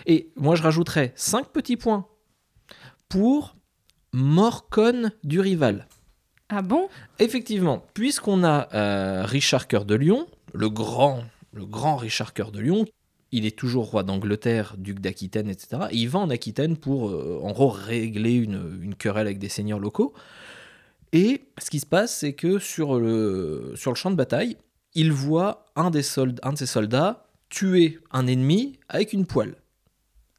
Et 0.06 0.30
moi, 0.36 0.54
je 0.56 0.62
rajouterais 0.62 1.12
5 1.16 1.48
petits 1.48 1.76
points 1.76 2.06
pour 3.08 3.56
Morcone 4.12 5.12
du 5.24 5.40
rival. 5.40 5.86
Ah 6.48 6.62
bon? 6.62 6.88
Effectivement, 7.18 7.84
puisqu'on 7.94 8.44
a 8.44 8.68
euh, 8.74 9.24
Richard 9.24 9.68
Cœur 9.68 9.84
de 9.84 9.94
Lion, 9.94 10.26
le 10.52 10.68
grand, 10.68 11.24
le 11.52 11.64
grand 11.64 11.96
Richard 11.96 12.34
Cœur 12.34 12.52
de 12.52 12.60
Lion, 12.60 12.84
il 13.30 13.46
est 13.46 13.56
toujours 13.56 13.90
roi 13.90 14.02
d'Angleterre, 14.02 14.74
duc 14.76 15.00
d'Aquitaine, 15.00 15.48
etc. 15.48 15.84
Et 15.90 15.96
il 15.96 16.08
va 16.10 16.18
en 16.18 16.28
Aquitaine 16.28 16.76
pour, 16.76 17.08
euh, 17.08 17.40
en 17.42 17.52
gros, 17.52 17.70
régler 17.70 18.34
une, 18.34 18.78
une 18.82 18.94
querelle 18.94 19.26
avec 19.26 19.38
des 19.38 19.48
seigneurs 19.48 19.78
locaux. 19.78 20.12
Et 21.14 21.44
ce 21.58 21.70
qui 21.70 21.80
se 21.80 21.86
passe, 21.86 22.14
c'est 22.14 22.34
que 22.34 22.58
sur 22.58 22.98
le, 23.00 23.72
sur 23.74 23.90
le 23.90 23.96
champ 23.96 24.10
de 24.10 24.16
bataille, 24.16 24.58
il 24.94 25.12
voit 25.12 25.64
un, 25.76 25.90
des 25.90 26.02
sold- 26.02 26.40
un 26.42 26.52
de 26.52 26.58
ses 26.58 26.66
soldats 26.66 27.26
tuer 27.48 27.98
un 28.10 28.26
ennemi 28.26 28.78
avec 28.90 29.12
une 29.14 29.24
poêle 29.26 29.54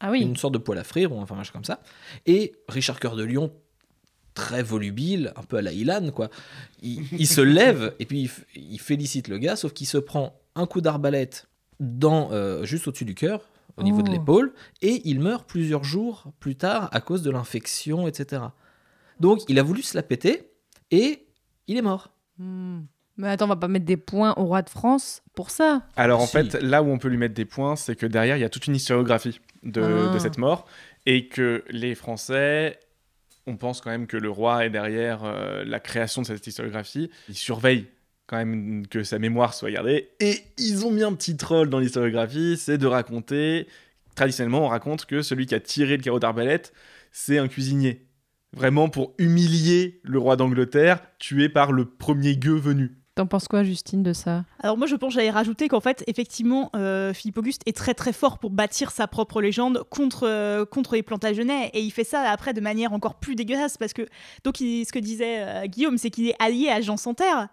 Ah 0.05 0.11
oui. 0.11 0.21
une 0.21 0.35
sorte 0.35 0.53
de 0.53 0.59
poêle 0.59 0.77
à 0.79 0.83
frire 0.83 1.11
ou 1.13 1.19
enfin 1.19 1.35
un 1.35 1.39
machin 1.39 1.53
comme 1.53 1.63
ça. 1.63 1.81
Et 2.25 2.53
Richard 2.67 2.99
Cœur 2.99 3.15
de 3.15 3.23
Lion, 3.23 3.51
très 4.33 4.61
volubile, 4.61 5.31
un 5.35 5.43
peu 5.43 5.57
à 5.57 5.61
la 5.61 5.71
Ilan, 5.71 6.11
quoi. 6.11 6.29
Il, 6.81 7.03
il 7.17 7.27
se 7.27 7.41
lève 7.59 7.95
et 7.99 8.05
puis 8.05 8.29
il 8.55 8.79
félicite 8.79 9.27
le 9.29 9.37
gars, 9.37 9.55
sauf 9.55 9.73
qu'il 9.73 9.87
se 9.87 9.97
prend 9.97 10.39
un 10.55 10.65
coup 10.65 10.81
d'arbalète 10.81 11.47
dans, 11.79 12.31
euh, 12.31 12.65
juste 12.65 12.87
au-dessus 12.87 13.05
du 13.05 13.15
cœur, 13.15 13.47
au 13.77 13.83
niveau 13.83 14.01
de 14.01 14.09
Oh. 14.09 14.13
l'épaule, 14.13 14.53
et 14.81 15.01
il 15.05 15.19
meurt 15.19 15.47
plusieurs 15.47 15.83
jours 15.83 16.25
plus 16.39 16.55
tard 16.55 16.89
à 16.91 17.01
cause 17.01 17.23
de 17.23 17.31
l'infection, 17.31 18.07
etc. 18.07 18.43
Donc 19.19 19.41
il 19.47 19.57
a 19.57 19.63
voulu 19.63 19.81
se 19.81 19.95
la 19.95 20.03
péter 20.03 20.51
et 20.91 21.25
il 21.67 21.77
est 21.77 21.81
mort. 21.81 22.11
Hmm. 22.37 22.81
Mais 23.17 23.27
attends, 23.29 23.45
on 23.45 23.49
va 23.49 23.55
pas 23.55 23.67
mettre 23.67 23.85
des 23.85 23.97
points 23.97 24.33
au 24.37 24.45
roi 24.45 24.61
de 24.63 24.69
France 24.69 25.21
pour 25.35 25.49
ça. 25.51 25.83
Alors 25.95 26.21
en 26.21 26.25
Si. 26.25 26.31
fait, 26.31 26.53
là 26.61 26.81
où 26.81 26.87
on 26.87 26.97
peut 26.97 27.09
lui 27.09 27.17
mettre 27.17 27.35
des 27.35 27.45
points, 27.45 27.75
c'est 27.75 27.95
que 27.95 28.05
derrière, 28.07 28.37
il 28.37 28.41
y 28.41 28.43
a 28.45 28.49
toute 28.49 28.65
une 28.67 28.75
historiographie 28.75 29.39
de, 29.63 29.81
Ah. 30.09 30.13
de 30.13 30.19
cette 30.19 30.37
mort, 30.39 30.65
et 31.05 31.27
que 31.27 31.63
les 31.69 31.93
Français, 31.95 32.79
on 33.45 33.55
pense 33.55 33.81
quand 33.81 33.91
même 33.91 34.07
que 34.07 34.17
le 34.17 34.29
roi 34.29 34.65
est 34.65 34.69
derrière 34.71 35.21
euh, 35.25 35.63
la 35.65 35.79
création 35.79 36.21
de 36.23 36.27
cette 36.27 36.45
historiographie. 36.47 37.11
Ils 37.29 37.35
surveillent 37.35 37.87
quand 38.25 38.37
même 38.37 38.87
que 38.87 39.03
sa 39.03 39.19
mémoire 39.19 39.53
soit 39.53 39.69
gardée, 39.69 40.09
et 40.19 40.39
ils 40.57 40.85
ont 40.85 40.91
mis 40.91 41.03
un 41.03 41.13
petit 41.13 41.37
troll 41.37 41.69
dans 41.69 41.77
l'historiographie, 41.79 42.57
c'est 42.57 42.77
de 42.79 42.87
raconter, 42.87 43.67
traditionnellement 44.15 44.65
on 44.65 44.69
raconte 44.69 45.05
que 45.05 45.21
celui 45.21 45.45
qui 45.45 45.53
a 45.53 45.59
tiré 45.59 45.97
le 45.97 46.01
carreau 46.03 46.19
d'arbalète, 46.19 46.73
c'est 47.11 47.37
un 47.37 47.47
cuisinier. 47.47 48.07
Vraiment 48.55 48.87
pour 48.89 49.13
humilier 49.17 49.99
le 50.03 50.17
roi 50.19 50.35
d'Angleterre, 50.35 50.99
tué 51.19 51.49
par 51.49 51.71
le 51.71 51.85
premier 51.85 52.37
gueux 52.37 52.55
venu. 52.57 52.97
T'en 53.15 53.27
penses 53.27 53.47
quoi, 53.47 53.61
Justine, 53.63 54.01
de 54.01 54.11
ça? 54.11 54.43
Alors 54.59 54.75
moi 54.75 54.87
je 54.87 54.95
pense 54.95 55.13
j'allais 55.13 55.29
rajouter 55.29 55.67
qu'en 55.67 55.79
fait 55.79 56.03
effectivement 56.07 56.71
euh, 56.75 57.13
Philippe 57.13 57.37
Auguste 57.37 57.61
est 57.67 57.77
très 57.77 57.93
très 57.93 58.11
fort 58.11 58.39
pour 58.39 58.49
bâtir 58.49 58.89
sa 58.89 59.07
propre 59.07 59.39
légende 59.39 59.83
contre, 59.91 60.27
euh, 60.27 60.65
contre 60.65 60.95
les 60.95 61.03
Plantagenets. 61.03 61.69
Et 61.75 61.81
il 61.81 61.91
fait 61.91 62.05
ça 62.05 62.21
après 62.21 62.53
de 62.53 62.61
manière 62.61 62.91
encore 62.91 63.19
plus 63.19 63.35
dégueulasse 63.35 63.77
parce 63.77 63.93
que 63.93 64.01
donc 64.43 64.57
ce 64.57 64.91
que 64.91 64.97
disait 64.97 65.43
euh, 65.43 65.67
Guillaume 65.67 65.99
c'est 65.99 66.09
qu'il 66.09 66.27
est 66.27 66.35
allié 66.39 66.69
à 66.69 66.81
Jean 66.81 66.97
Santerre. 66.97 67.49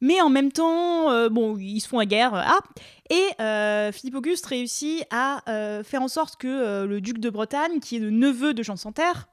Mais 0.00 0.20
en 0.20 0.30
même 0.30 0.50
temps 0.50 1.28
bon 1.28 1.56
ils 1.58 1.80
se 1.80 1.86
font 1.86 2.00
la 2.00 2.06
guerre 2.06 2.34
ah. 2.34 2.58
Et 3.08 3.92
Philippe 3.92 4.16
Auguste 4.16 4.44
réussit 4.46 5.04
à 5.12 5.42
faire 5.84 6.02
en 6.02 6.08
sorte 6.08 6.36
que 6.36 6.84
le 6.84 7.00
duc 7.00 7.18
de 7.18 7.30
Bretagne 7.30 7.78
qui 7.78 7.96
est 7.96 8.00
le 8.00 8.10
neveu 8.10 8.52
de 8.52 8.64
Jean 8.64 8.76
Santerre 8.76 9.28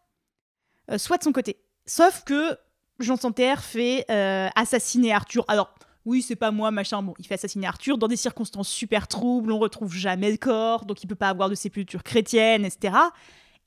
soit 0.98 1.18
de 1.18 1.24
son 1.24 1.34
côté. 1.34 1.58
Sauf 1.88 2.24
que 2.24 2.56
Jean 3.02 3.18
Santerre 3.18 3.64
fait 3.64 4.06
euh, 4.10 4.50
assassiner 4.56 5.14
Arthur 5.14 5.46
alors 5.48 5.74
oui, 6.04 6.24
c'est 6.24 6.36
pas 6.36 6.50
moi, 6.50 6.72
machin. 6.72 7.04
Bon, 7.04 7.14
il 7.20 7.28
fait 7.28 7.36
assassiner 7.36 7.68
Arthur 7.68 7.98
dans 7.98 8.08
des 8.08 8.16
circonstances 8.16 8.70
super 8.70 9.08
troubles, 9.08 9.52
on 9.52 9.60
retrouve 9.60 9.94
jamais 9.94 10.32
le 10.32 10.38
corps, 10.38 10.86
donc 10.86 11.04
il 11.04 11.08
peut 11.08 11.14
pas 11.14 11.30
avoir 11.30 11.48
de 11.48 11.54
sépulture 11.54 12.02
chrétienne, 12.02 12.66
etc. 12.66 12.96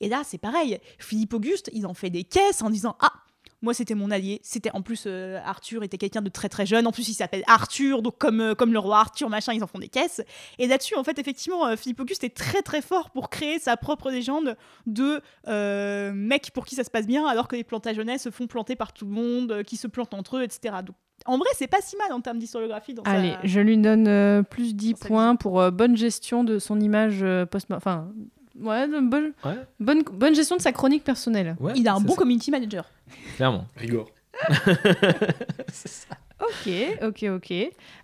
Et 0.01 0.09
là, 0.09 0.21
c'est 0.25 0.37
pareil. 0.37 0.79
Philippe 0.99 1.33
Auguste, 1.33 1.69
il 1.71 1.87
en 1.87 1.93
fait 1.93 2.09
des 2.09 2.25
caisses 2.25 2.61
en 2.61 2.69
disant 2.69 2.97
Ah, 2.99 3.13
moi 3.65 3.73
c'était 3.73 3.95
mon 3.95 4.11
allié. 4.11 4.39
C'était 4.43 4.71
en 4.71 4.81
plus 4.81 5.03
euh, 5.07 5.39
Arthur 5.43 5.83
était 5.83 5.97
quelqu'un 5.97 6.21
de 6.21 6.29
très 6.29 6.47
très 6.47 6.65
jeune. 6.65 6.87
En 6.87 6.91
plus, 6.93 7.09
il 7.09 7.13
s'appelle 7.13 7.43
Arthur, 7.47 8.01
donc 8.01 8.17
comme, 8.17 8.39
euh, 8.39 8.55
comme 8.55 8.71
le 8.71 8.79
roi 8.79 8.99
Arthur, 8.99 9.29
machin, 9.29 9.51
ils 9.53 9.63
en 9.63 9.67
font 9.67 9.79
des 9.79 9.89
caisses. 9.89 10.21
Et 10.59 10.67
là-dessus, 10.67 10.95
en 10.95 11.03
fait, 11.03 11.19
effectivement, 11.19 11.65
euh, 11.67 11.75
Philippe 11.75 11.99
Auguste 11.99 12.23
est 12.23 12.35
très 12.35 12.61
très 12.61 12.81
fort 12.81 13.09
pour 13.09 13.29
créer 13.29 13.59
sa 13.59 13.75
propre 13.75 14.09
légende 14.11 14.55
de 14.85 15.19
euh, 15.49 16.11
mec 16.13 16.51
pour 16.53 16.65
qui 16.65 16.75
ça 16.75 16.83
se 16.85 16.89
passe 16.89 17.07
bien, 17.07 17.25
alors 17.27 17.47
que 17.47 17.55
les 17.57 17.63
Plantagenets 17.65 18.19
se 18.19 18.29
font 18.29 18.47
planter 18.47 18.75
par 18.75 18.93
tout 18.93 19.05
le 19.05 19.11
monde, 19.11 19.51
euh, 19.51 19.63
qui 19.63 19.75
se 19.77 19.87
plantent 19.87 20.13
entre 20.13 20.37
eux, 20.37 20.43
etc. 20.43 20.75
Donc, 20.85 20.95
en 21.25 21.37
vrai, 21.37 21.47
c'est 21.55 21.67
pas 21.67 21.81
si 21.81 21.97
mal 21.97 22.11
en 22.13 22.21
termes 22.21 22.37
d'historiographie. 22.39 22.93
dans 22.93 23.03
sa- 23.03 23.11
Allez, 23.11 23.35
je 23.43 23.59
lui 23.59 23.77
donne 23.77 24.07
euh, 24.07 24.43
plus 24.43 24.75
10 24.75 24.93
Dans 24.93 24.99
sa 24.99 25.07
points 25.07 25.35
pour 25.35 25.59
euh, 25.59 25.71
bonne 25.71 25.97
gestion 25.97 26.43
de 26.43 26.59
son 26.59 26.79
image 26.79 27.23
euh, 27.23 27.45
post 27.45 27.67
Enfin, 27.71 28.09
ouais, 28.59 28.87
bonne, 28.87 29.33
Ouais. 29.43 29.55
bonne, 29.79 30.03
bonne 30.03 30.35
gestion 30.35 30.55
de 30.57 30.61
sa 30.61 30.71
chronique 30.71 31.03
personnelle. 31.03 31.55
Ouais, 31.59 31.73
Il 31.75 31.87
a 31.87 31.93
un 31.95 31.99
bon 32.01 32.13
ça, 32.13 32.17
community 32.19 32.51
manager. 32.51 32.85
Clairement. 33.35 33.67
Rigor. 33.75 34.09
Ok, 36.41 36.69
ok, 37.01 37.25
ok. 37.35 37.53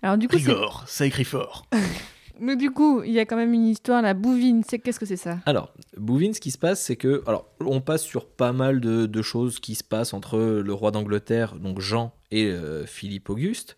Alors 0.01 0.17
du 0.17 0.27
coup, 0.27 0.37
c'est- 0.39 0.47
Rigor, 0.51 0.83
ça 0.87 1.05
écrit 1.05 1.25
fort. 1.25 1.65
mais 2.39 2.55
du 2.55 2.71
coup, 2.71 3.03
il 3.03 3.11
y 3.11 3.19
a 3.19 3.25
quand 3.25 3.35
même 3.35 3.53
une 3.53 3.67
histoire, 3.67 4.01
la 4.01 4.13
bouvine. 4.13 4.63
C'est 4.67 4.79
qu'est-ce 4.79 4.99
que 4.99 5.05
c'est 5.05 5.17
ça? 5.17 5.39
Alors, 5.45 5.73
Bouvines, 5.97 6.33
ce 6.33 6.39
qui 6.39 6.51
se 6.51 6.57
passe, 6.57 6.81
c'est 6.81 6.95
que. 6.95 7.23
Alors, 7.27 7.47
on 7.59 7.81
passe 7.81 8.03
sur 8.03 8.25
pas 8.27 8.53
mal 8.53 8.79
de, 8.79 9.05
de 9.05 9.21
choses 9.21 9.59
qui 9.59 9.75
se 9.75 9.83
passent 9.83 10.13
entre 10.13 10.37
le 10.39 10.73
roi 10.73 10.91
d'Angleterre, 10.91 11.55
donc 11.55 11.81
Jean, 11.81 12.13
et 12.31 12.45
euh, 12.45 12.85
Philippe 12.85 13.29
Auguste. 13.29 13.75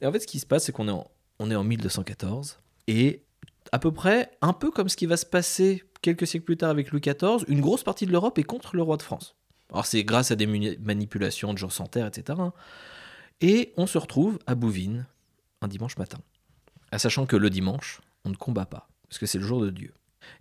Et 0.00 0.06
en 0.06 0.12
fait, 0.12 0.20
ce 0.20 0.26
qui 0.26 0.38
se 0.40 0.46
passe, 0.46 0.64
c'est 0.64 0.72
qu'on 0.72 0.88
est, 0.88 0.92
en- 0.92 1.10
on 1.38 1.50
est 1.50 1.54
en 1.56 1.64
1214. 1.64 2.58
Et 2.88 3.24
à 3.72 3.78
peu 3.78 3.92
près, 3.92 4.30
un 4.40 4.54
peu 4.54 4.70
comme 4.70 4.88
ce 4.88 4.96
qui 4.96 5.06
va 5.06 5.16
se 5.18 5.26
passer 5.26 5.84
quelques 6.00 6.26
siècles 6.26 6.46
plus 6.46 6.56
tard 6.56 6.70
avec 6.70 6.90
Louis 6.90 7.00
XIV, 7.00 7.44
une 7.46 7.60
grosse 7.60 7.84
partie 7.84 8.06
de 8.06 8.12
l'Europe 8.12 8.38
est 8.38 8.42
contre 8.42 8.74
le 8.74 8.82
roi 8.82 8.96
de 8.96 9.02
France. 9.02 9.36
Alors, 9.72 9.86
c'est 9.86 10.04
grâce 10.04 10.30
à 10.30 10.36
des 10.36 10.46
manipulations 10.46 11.52
de 11.52 11.58
Jean 11.58 11.70
Santerre, 11.70 12.06
etc. 12.06 12.38
hein. 12.40 12.52
Et 13.40 13.72
on 13.76 13.86
se 13.86 13.98
retrouve 13.98 14.38
à 14.46 14.54
Bouvines 14.54 15.06
un 15.62 15.68
dimanche 15.68 15.96
matin. 15.96 16.18
À 16.90 16.98
sachant 16.98 17.26
que 17.26 17.36
le 17.36 17.50
dimanche, 17.50 18.00
on 18.24 18.30
ne 18.30 18.36
combat 18.36 18.66
pas, 18.66 18.88
parce 19.08 19.18
que 19.18 19.26
c'est 19.26 19.38
le 19.38 19.46
jour 19.46 19.60
de 19.60 19.70
Dieu. 19.70 19.94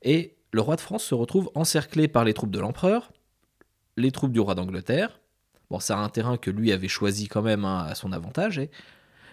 Et 0.03 0.35
le 0.51 0.61
roi 0.61 0.75
de 0.75 0.81
France 0.81 1.03
se 1.03 1.15
retrouve 1.15 1.49
encerclé 1.55 2.07
par 2.07 2.25
les 2.25 2.33
troupes 2.33 2.51
de 2.51 2.59
l'empereur, 2.59 3.11
les 3.97 4.11
troupes 4.11 4.33
du 4.33 4.39
roi 4.39 4.53
d'Angleterre. 4.53 5.19
Bon, 5.69 5.79
c'est 5.79 5.93
un 5.93 6.09
terrain 6.09 6.37
que 6.37 6.51
lui 6.51 6.71
avait 6.71 6.89
choisi 6.89 7.27
quand 7.27 7.41
même 7.41 7.65
hein, 7.65 7.85
à 7.87 7.95
son 7.95 8.11
avantage. 8.11 8.59
Et, 8.59 8.69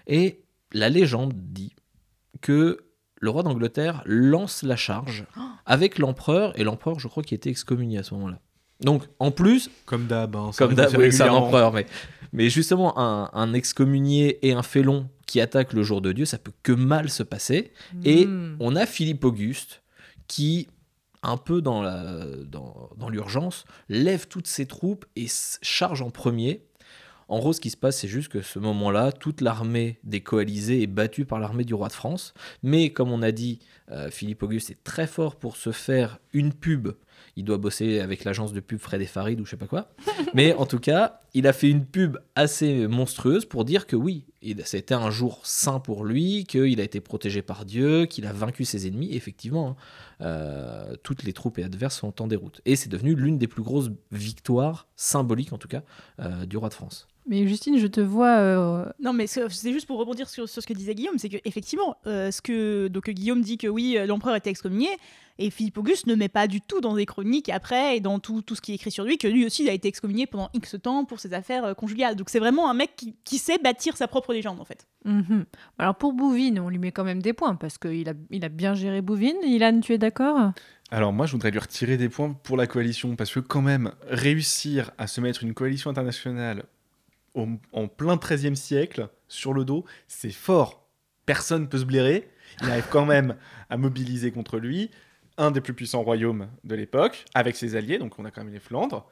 et 0.07 0.45
la 0.73 0.89
légende 0.89 1.35
dit 1.35 1.75
que 2.41 2.87
le 3.21 3.31
roi 3.31 3.43
d'Angleterre 3.43 4.03
lance 4.07 4.63
la 4.63 4.77
charge 4.77 5.27
avec 5.67 5.99
l'empereur, 5.99 6.59
et 6.59 6.65
l'empereur, 6.65 7.01
je 7.01 7.09
crois, 7.09 7.25
qui 7.25 7.35
était 7.35 7.51
excommunié 7.51 7.99
à 7.99 8.03
ce 8.05 8.15
moment-là. 8.15 8.41
Donc, 8.81 9.05
en 9.19 9.31
plus, 9.31 9.71
Comme 9.87 10.07
d'hab. 10.07 10.37
hein, 10.37 10.51
ça 10.53 10.59
comme 10.67 10.79
arrive 10.79 10.93
d'hab, 10.93 11.01
oui, 11.01 11.13
c'est 11.13 11.23
un 11.25 11.33
empereur, 11.33 11.73
mais, 11.73 11.87
mais 12.33 12.49
justement, 12.49 12.99
un, 12.99 13.31
un 13.33 13.53
excommunié 13.55 14.39
et 14.47 14.53
un 14.53 14.63
félon 14.63 15.09
qui 15.27 15.41
attaquent 15.41 15.73
le 15.73 15.83
jour 15.83 16.01
de 16.01 16.13
Dieu, 16.13 16.25
ça 16.25 16.39
peut 16.39 16.53
que 16.63 16.73
mal 16.73 17.11
se 17.11 17.23
passer. 17.23 17.73
Et 18.05 18.27
Hmm. 18.27 18.57
on 18.61 18.77
a 18.77 18.87
Philippe 18.87 19.25
Auguste 19.25 19.83
qui, 20.29 20.69
un 21.23 21.37
peu 21.37 21.61
dans 21.61 21.83
la- 21.83 22.25
dans, 22.47 22.91
dans 22.97 23.09
l'urgence, 23.09 23.65
lève 23.89 24.29
toutes 24.29 24.47
ses 24.47 24.67
troupes 24.67 25.05
et 25.17 25.27
charge 25.63 26.01
en 26.01 26.11
premier. 26.11 26.63
En 27.31 27.41
gros, 27.41 27.53
ce 27.53 27.61
qui 27.61 27.69
se 27.69 27.77
passe, 27.77 27.99
c'est 27.99 28.09
juste 28.09 28.29
que 28.29 28.41
ce 28.41 28.59
moment-là, 28.59 29.13
toute 29.13 29.43
l'armée 29.43 29.99
des 30.03 30.23
coalisés 30.23 30.83
est 30.83 30.87
battue 30.87 31.27
par 31.27 31.39
l'armée 31.41 31.65
du 31.65 31.75
roi 31.75 31.89
de 31.89 31.93
France. 31.93 32.33
Mais 32.63 32.91
comme 32.91 33.11
on 33.13 33.21
a 33.21 33.33
dit, 33.33 33.59
euh, 33.91 34.11
Philippe 34.11 34.43
Auguste 34.45 34.71
est 34.71 34.83
très 34.83 35.07
fort 35.07 35.37
pour 35.37 35.57
se 35.57 35.73
faire 35.73 36.21
une 36.33 36.55
pub. 36.55 36.89
Il 37.39 37.45
doit 37.45 37.57
bosser 37.57 38.01
avec 38.01 38.25
l'agence 38.25 38.53
de 38.53 38.59
pub 38.59 38.81
Fred 38.81 39.01
et 39.01 39.07
Farid 39.07 39.41
ou 39.41 39.45
je 39.45 39.51
sais 39.51 39.57
pas 39.57 39.69
quoi. 39.69 39.93
Mais 40.35 40.55
en 40.55 40.67
tout 40.67 40.81
cas, 40.81 41.21
il 41.35 41.47
a 41.47 41.53
fait 41.53 41.71
une 41.71 41.87
pub 41.87 42.19
assez 42.35 42.89
monstrueuse 42.89 43.45
pour 43.45 43.65
dire 43.65 43.87
que 43.87 43.95
oui, 43.95 44.25
c'était 44.65 44.95
un 44.95 45.13
jour 45.13 45.41
saint 45.45 45.79
pour 45.79 46.05
lui, 46.05 46.47
qu'il 46.49 46.81
a 46.81 46.83
été 46.83 47.01
protégé 47.01 47.41
par 47.41 47.65
Dieu, 47.65 48.07
qu'il 48.07 48.27
a 48.27 48.33
vaincu 48.33 48.65
ses 48.65 48.89
ennemis. 48.89 49.15
Effectivement, 49.15 49.69
hein, 49.69 49.77
euh, 50.23 50.97
toutes 51.05 51.23
les 51.23 51.33
troupes 51.33 51.61
et 51.61 51.63
adverses 51.63 51.99
sont 51.99 52.21
en 52.21 52.27
déroute. 52.27 52.61
Et 52.65 52.75
c'est 52.75 52.89
devenu 52.89 53.15
l'une 53.15 53.39
des 53.39 53.47
plus 53.47 53.63
grosses 53.63 53.91
victoires, 54.11 54.89
symboliques 54.97 55.53
en 55.53 55.59
tout 55.59 55.69
cas, 55.69 55.83
euh, 56.19 56.45
du 56.45 56.57
roi 56.57 56.71
de 56.71 56.75
France. 56.75 57.07
Mais 57.29 57.47
Justine, 57.47 57.79
je 57.79 57.87
te 57.87 58.01
vois. 58.01 58.39
euh, 58.39 58.87
Non, 59.01 59.13
mais 59.13 59.27
c'est 59.27 59.49
juste 59.73 59.87
pour 59.87 59.99
rebondir 59.99 60.29
sur, 60.29 60.49
sur 60.49 60.63
ce 60.63 60.67
que 60.67 60.73
disait 60.73 60.95
Guillaume, 60.95 61.19
c'est 61.19 61.29
que 61.29 61.37
effectivement, 61.45 61.97
euh, 62.07 62.31
ce 62.31 62.41
que 62.41 62.89
donc 62.89 63.11
Guillaume 63.11 63.43
dit 63.43 63.59
que 63.59 63.67
oui, 63.67 63.97
euh, 63.99 64.07
l'empereur 64.07 64.35
était 64.35 64.51
excommunié, 64.51 64.89
et 65.39 65.51
Philippe 65.51 65.79
Auguste 65.79 66.07
ne 66.07 66.15
met 66.15 66.29
pas 66.29 66.49
du 66.49 66.61
tout 66.61 66.81
dans 66.81 66.95
les 66.95 67.07
chroniques 67.07 67.49
après 67.49 67.97
et 67.97 68.01
dans 68.01 68.19
tout, 68.19 68.43
tout 68.43 68.55
ce 68.57 68.61
qui 68.61 68.73
est 68.73 68.75
écrit 68.75 68.91
sur 68.91 69.05
lui 69.05 69.19
que 69.19 69.29
lui 69.29 69.47
aussi 69.47 69.63
il 69.63 69.69
a 69.69 69.73
été 69.73 69.87
excommunié 69.87 70.27
pendant 70.27 70.51
X 70.53 70.75
temps 70.83 71.05
pour 71.05 71.21
ses 71.21 71.33
affaires 71.33 71.65
euh, 71.65 71.75
conjugales. 71.75 72.17
Donc 72.17 72.29
c'est 72.31 72.41
vraiment 72.41 72.69
un 72.71 72.75
mec 72.75 72.97
qui, 72.97 73.15
qui 73.25 73.39
sait 73.39 73.59
bâtir 73.59 73.97
sa 73.97 74.09
propre 74.09 74.33
légende 74.33 74.59
en 74.59 74.65
fait. 74.65 74.87
mhm. 75.05 75.45
Alors 75.79 75.95
pour 75.95 76.13
Bouvine, 76.15 76.59
on 76.59 76.71
lui 76.71 76.79
met 76.79 76.93
quand 76.93 77.05
même 77.05 77.23
des 77.23 77.35
points 77.35 77.55
parce 77.55 77.79
qu'il 77.79 78.09
a, 78.09 78.15
il 78.31 78.45
a 78.45 78.49
bien 78.49 78.75
géré 78.75 79.01
Bouvine. 79.03 79.37
Ilan, 79.45 79.81
tu 79.81 79.93
es 79.93 79.99
d'accord? 79.99 80.53
Alors 80.91 81.13
moi, 81.13 81.27
je 81.27 81.33
voudrais 81.33 81.51
lui 81.51 81.59
retirer 81.59 81.99
des 81.99 82.09
points 82.09 82.33
pour 82.33 82.57
la 82.57 82.67
coalition, 82.67 83.15
parce 83.15 83.31
que 83.31 83.41
quand 83.41 83.61
même, 83.61 83.93
réussir 84.09 84.91
à 84.97 85.07
se 85.07 85.21
mettre 85.21 85.43
une 85.45 85.53
coalition 85.53 85.91
internationale 85.91 86.65
au- 87.39 87.49
en 87.73 87.89
plein 87.89 88.17
13e 88.17 88.55
siècle 88.57 89.09
sur 89.29 89.53
le 89.53 89.65
dos, 89.65 89.85
c'est 90.07 90.31
fort. 90.31 90.87
Personne 91.27 91.69
peut 91.69 91.79
se 91.79 91.85
blairer. 91.85 92.29
Il 92.63 92.71
arrive 92.71 92.87
quand 92.91 93.05
même 93.05 93.37
à 93.71 93.77
mobiliser 93.77 94.31
contre 94.33 94.59
lui 94.59 94.91
un 95.37 95.51
des 95.51 95.61
plus 95.61 95.75
puissants 95.75 96.03
royaumes 96.03 96.49
de 96.65 96.75
l'époque, 96.75 97.25
avec 97.35 97.55
ses 97.57 97.77
alliés, 97.77 97.99
donc 97.99 98.19
on 98.19 98.25
a 98.25 98.31
quand 98.31 98.43
même 98.43 98.53
les 98.53 98.59
Flandres. 98.59 99.09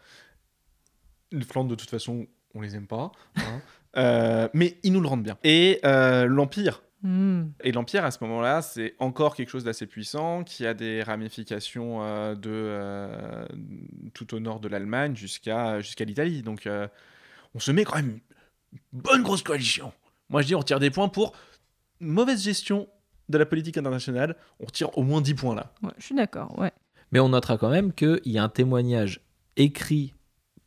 Les 1.32 1.44
Flandres, 1.44 1.70
de 1.70 1.74
toute 1.74 1.90
façon, 1.90 2.26
on 2.54 2.60
les 2.60 2.74
aime 2.76 2.86
pas. 2.86 3.12
hein. 3.36 3.60
Euh, 3.98 4.46
mais 4.52 4.76
ils 4.82 4.92
nous 4.92 5.00
le 5.00 5.08
rendent 5.08 5.22
bien. 5.22 5.38
Et 5.42 5.80
euh, 5.86 6.26
l'Empire, 6.26 6.82
Hmm. 7.02 7.44
et 7.62 7.72
l'Empire, 7.72 8.04
à 8.04 8.10
ce 8.10 8.18
moment-là, 8.24 8.60
c'est 8.60 8.94
encore 8.98 9.34
quelque 9.36 9.48
chose 9.48 9.64
d'assez 9.64 9.86
puissant, 9.86 10.44
qui 10.44 10.66
a 10.66 10.74
des 10.74 11.02
ramifications 11.02 12.02
euh, 12.02 12.34
de, 12.34 13.46
tout 14.12 14.34
au 14.34 14.40
nord 14.40 14.60
de 14.60 14.68
l'Allemagne 14.68 15.14
jusqu'à 15.16 15.80
jusqu'à 15.80 16.04
l'Italie. 16.04 16.42
Donc, 16.42 16.68
on 17.56 17.58
se 17.58 17.72
met 17.72 17.84
quand 17.84 17.96
même 17.96 18.20
une 18.72 18.78
bonne 18.92 19.22
grosse 19.22 19.42
coalition. 19.42 19.92
Moi, 20.28 20.42
je 20.42 20.48
dis, 20.48 20.54
on 20.54 20.58
retire 20.58 20.78
des 20.78 20.90
points 20.90 21.08
pour 21.08 21.32
mauvaise 22.00 22.42
gestion 22.44 22.86
de 23.30 23.38
la 23.38 23.46
politique 23.46 23.78
internationale. 23.78 24.36
On 24.60 24.66
retire 24.66 24.96
au 24.98 25.02
moins 25.02 25.22
10 25.22 25.34
points 25.34 25.54
là. 25.54 25.72
Ouais, 25.82 25.90
je 25.98 26.04
suis 26.04 26.14
d'accord, 26.14 26.56
ouais. 26.58 26.70
Mais 27.12 27.18
on 27.20 27.30
notera 27.30 27.56
quand 27.56 27.70
même 27.70 27.92
qu'il 27.92 28.20
y 28.26 28.36
a 28.38 28.42
un 28.44 28.48
témoignage 28.50 29.20
écrit 29.56 30.12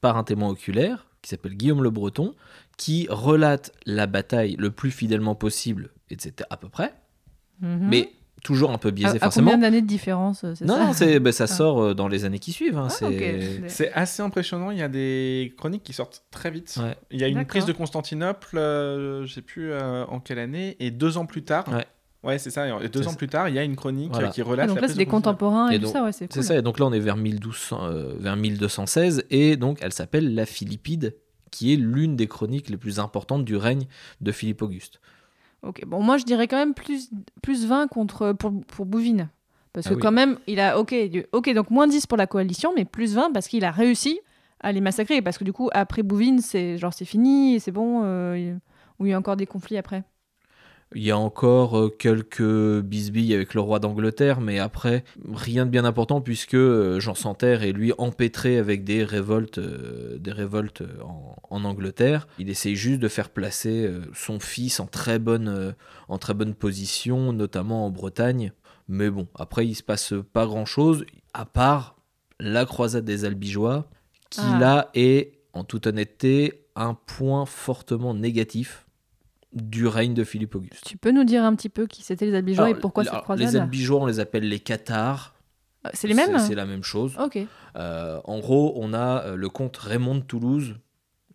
par 0.02 0.18
un 0.18 0.24
témoin 0.24 0.50
oculaire, 0.50 1.06
qui 1.22 1.30
s'appelle 1.30 1.54
Guillaume 1.56 1.84
le 1.84 1.90
Breton, 1.92 2.34
qui 2.78 3.06
relate 3.10 3.72
la 3.86 4.08
bataille 4.08 4.56
le 4.58 4.72
plus 4.72 4.90
fidèlement 4.92 5.36
possible, 5.36 5.92
etc. 6.10 6.48
à 6.50 6.58
peu 6.58 6.70
près, 6.70 6.94
Mhm. 7.62 7.88
mais 7.90 8.12
toujours 8.44 8.72
un 8.72 8.78
peu 8.78 8.90
à, 8.90 8.92
biaisé 8.92 9.18
à 9.18 9.20
forcément. 9.20 9.52
combien 9.52 9.58
d'années 9.62 9.82
de 9.82 9.88
différence 9.88 10.44
euh, 10.44 10.54
c'est 10.56 10.66
Non, 10.66 10.76
ça 10.76 10.84
non, 10.86 10.94
c'est, 10.94 11.20
ben, 11.20 11.32
ça 11.32 11.44
Ah. 11.46 11.48
sort 11.48 11.82
euh, 11.84 11.94
dans 11.94 12.08
les 12.08 12.26
années 12.26 12.40
qui 12.40 12.52
suivent. 12.52 12.78
hein, 12.78 12.88
Ah, 12.88 12.90
c'est... 12.90 13.62
C'est 13.68 13.92
assez 13.94 14.22
impressionnant, 14.22 14.72
il 14.72 14.78
y 14.78 14.82
a 14.82 14.88
des 14.90 15.54
chroniques 15.58 15.84
qui 15.84 15.94
sortent 15.94 16.24
très 16.32 16.52
vite. 16.52 16.76
Ouais. 16.80 16.96
Il 17.12 17.20
y 17.20 17.24
a 17.24 17.28
une 17.28 17.36
D'accord. 17.36 17.48
prise 17.50 17.66
de 17.66 17.72
Constantinople, 17.74 18.58
euh, 18.58 19.26
je 19.26 19.34
sais 19.34 19.42
plus 19.42 19.72
euh, 19.72 20.06
en 20.06 20.20
quelle 20.20 20.40
année, 20.40 20.76
et 20.80 20.92
deux 20.92 21.18
ans 21.18 21.26
plus 21.26 21.44
tard. 21.44 21.66
Ouais. 21.68 21.86
Ouais, 22.22 22.38
c'est 22.38 22.50
ça. 22.50 22.68
et 22.84 22.90
deux 22.90 23.02
C'est 23.02 23.08
ans 23.08 23.12
ça. 23.12 23.16
plus 23.18 23.28
tard, 23.30 23.48
il 23.48 23.56
y 23.56 23.60
a 23.60 23.64
une 23.64 23.78
chronique 23.78 24.12
Voilà. 24.12 24.28
qui 24.30 24.42
Ah, 24.42 24.46
relate. 24.46 24.68
donc 24.68 24.76
la 24.76 24.82
là, 24.82 24.88
prise 24.88 24.92
c'est 24.98 25.00
de 25.00 25.06
des 25.06 25.10
contemporains 25.10 25.70
et, 25.72 25.76
Et 25.76 25.78
tout 25.80 25.86
donc- 25.86 25.94
ça, 25.94 26.04
ouais, 26.04 26.12
c'est 26.12 26.26
C'est 26.32 26.40
cool. 26.40 26.44
ça, 26.44 26.58
et 26.58 26.62
donc 26.62 26.78
là 26.80 26.86
on 26.86 26.92
est 26.92 27.00
vers, 27.00 27.16
1200, 27.16 27.80
euh, 27.86 28.14
vers 28.20 28.36
1216, 28.36 29.24
et 29.30 29.56
donc 29.56 29.78
elle 29.82 29.94
s'appelle 29.94 30.36
la 30.36 30.46
Philippide, 30.46 31.16
qui 31.52 31.72
est 31.74 31.78
l'une 31.78 32.16
des 32.18 32.28
chroniques 32.28 32.70
les 32.70 32.76
plus 32.78 33.00
importantes 33.00 33.46
du 33.46 33.56
règne 33.56 33.86
de 34.22 34.32
Philippe 34.34 34.62
Auguste. 34.62 35.00
Ok, 35.64 35.84
bon, 35.86 36.02
moi 36.02 36.18
je 36.18 36.24
dirais 36.26 36.48
quand 36.48 36.58
même 36.58 36.74
plus, 36.74 37.10
plus 37.42 37.66
20 37.66 37.88
contre, 37.88 38.34
pour, 38.34 38.54
pour 38.66 38.86
Bouvines. 38.86 39.30
Parce 39.74 39.88
Ah 39.88 39.90
que 39.92 39.96
oui. 39.96 40.02
quand 40.02 40.12
même, 40.12 40.38
il 40.48 40.60
a. 40.60 40.80
Ok, 40.80 40.96
ok, 41.32 41.54
donc 41.54 41.70
moins 41.70 41.88
10 41.88 42.08
pour 42.08 42.18
la 42.18 42.28
coalition, 42.28 42.72
mais 42.76 42.86
plus 42.86 43.14
20 43.16 43.32
parce 43.32 43.48
qu'il 43.48 43.64
a 43.66 43.72
réussi 43.72 44.20
à 44.62 44.72
les 44.72 44.82
massacrer. 44.82 45.22
Parce 45.22 45.38
que 45.38 45.44
du 45.44 45.54
coup, 45.54 45.70
après 45.74 46.02
Bouvines, 46.02 46.40
c'est 46.42 46.78
genre 46.78 46.94
c'est 46.94 47.06
fini, 47.06 47.60
c'est 47.60 47.72
bon, 47.72 48.02
euh, 48.04 48.56
ou 49.00 49.06
il 49.06 49.10
y 49.10 49.14
a 49.14 49.18
encore 49.18 49.36
des 49.36 49.46
conflits 49.46 49.78
après? 49.78 50.04
Il 50.96 51.04
y 51.04 51.12
a 51.12 51.18
encore 51.18 51.78
euh, 51.78 51.90
quelques 51.90 52.80
bisbilles 52.82 53.36
avec 53.36 53.54
le 53.54 53.62
roi 53.62 53.80
d'Angleterre, 53.80 54.42
mais 54.42 54.58
après, 54.58 55.04
rien 55.32 55.68
de 55.68 55.72
bien 55.72 55.86
important 55.86 56.20
puisque 56.20 56.56
euh, 56.56 57.00
Jean 57.00 57.14
Santerre 57.14 57.62
est 57.62 57.74
lui 57.74 57.94
empêtré 58.00 58.58
avec 58.58 58.84
des 58.84 59.04
révoltes, 59.04 59.60
euh, 59.60 60.18
des 60.18 60.32
révoltes 60.32 60.82
en, 61.04 61.36
en 61.48 61.64
Angleterre. 61.64 62.28
Il 62.40 62.50
essaye 62.50 62.76
juste 62.76 63.00
de 63.00 63.08
faire 63.08 63.30
placer 63.30 63.88
son 64.16 64.40
fils 64.40 64.80
en 64.80 64.88
très, 64.88 65.20
bonne, 65.20 65.76
en 66.08 66.18
très 66.18 66.34
bonne 66.34 66.56
position, 66.56 67.34
notamment 67.34 67.86
en 67.86 67.92
Bretagne. 67.92 68.52
Mais 68.88 69.12
bon, 69.12 69.28
après, 69.36 69.68
il 69.68 69.76
se 69.76 69.84
passe 69.84 70.16
pas 70.34 70.48
grand-chose, 70.48 71.06
à 71.34 71.46
part 71.46 71.98
la 72.40 72.66
croisade 72.66 73.06
des 73.06 73.26
Albigeois, 73.26 73.88
qui 74.32 74.42
Ah. 74.44 74.60
là 74.60 74.90
est, 74.96 75.34
en 75.54 75.64
toute 75.64 75.86
honnêteté, 75.86 76.66
un 76.76 76.96
point 76.96 77.46
fortement 77.46 78.14
négatif 78.16 78.88
du 79.54 79.88
règne 79.88 80.14
de 80.14 80.24
Philippe 80.24 80.56
Auguste. 80.56 80.84
Tu 80.86 80.98
peux 80.98 81.12
nous 81.12 81.24
dire 81.24 81.44
un 81.44 81.56
petit 81.56 81.70
peu 81.70 81.88
qui 81.88 82.04
c'était 82.04 82.26
les 82.26 82.36
Albigeois 82.36 82.66
Alors, 82.66 82.78
et 82.78 82.80
pourquoi 82.80 83.04
alors, 83.04 83.16
cette 83.16 83.24
croisade 83.24 83.54
Les 83.54 83.56
Albigeois, 83.60 84.02
on 84.02 84.06
les 84.06 84.20
appelle 84.20 84.48
les 84.48 84.60
Cathares. 84.60 85.36
Euh, 85.86 85.90
C'est 85.94 86.08
les 86.08 86.14
mêmes 86.14 86.38
C'est 86.40 86.56
la 86.56 86.66
même 86.66 86.84
chose. 86.84 87.18
Euh, 87.76 88.20
en 88.24 88.40
gros, 88.40 88.74
on 88.76 88.94
a 88.94 89.24
euh, 89.24 89.36
le 89.36 89.50
comte 89.50 89.78
Raymond 89.78 90.16
de 90.16 90.22
Toulouse 90.22 90.76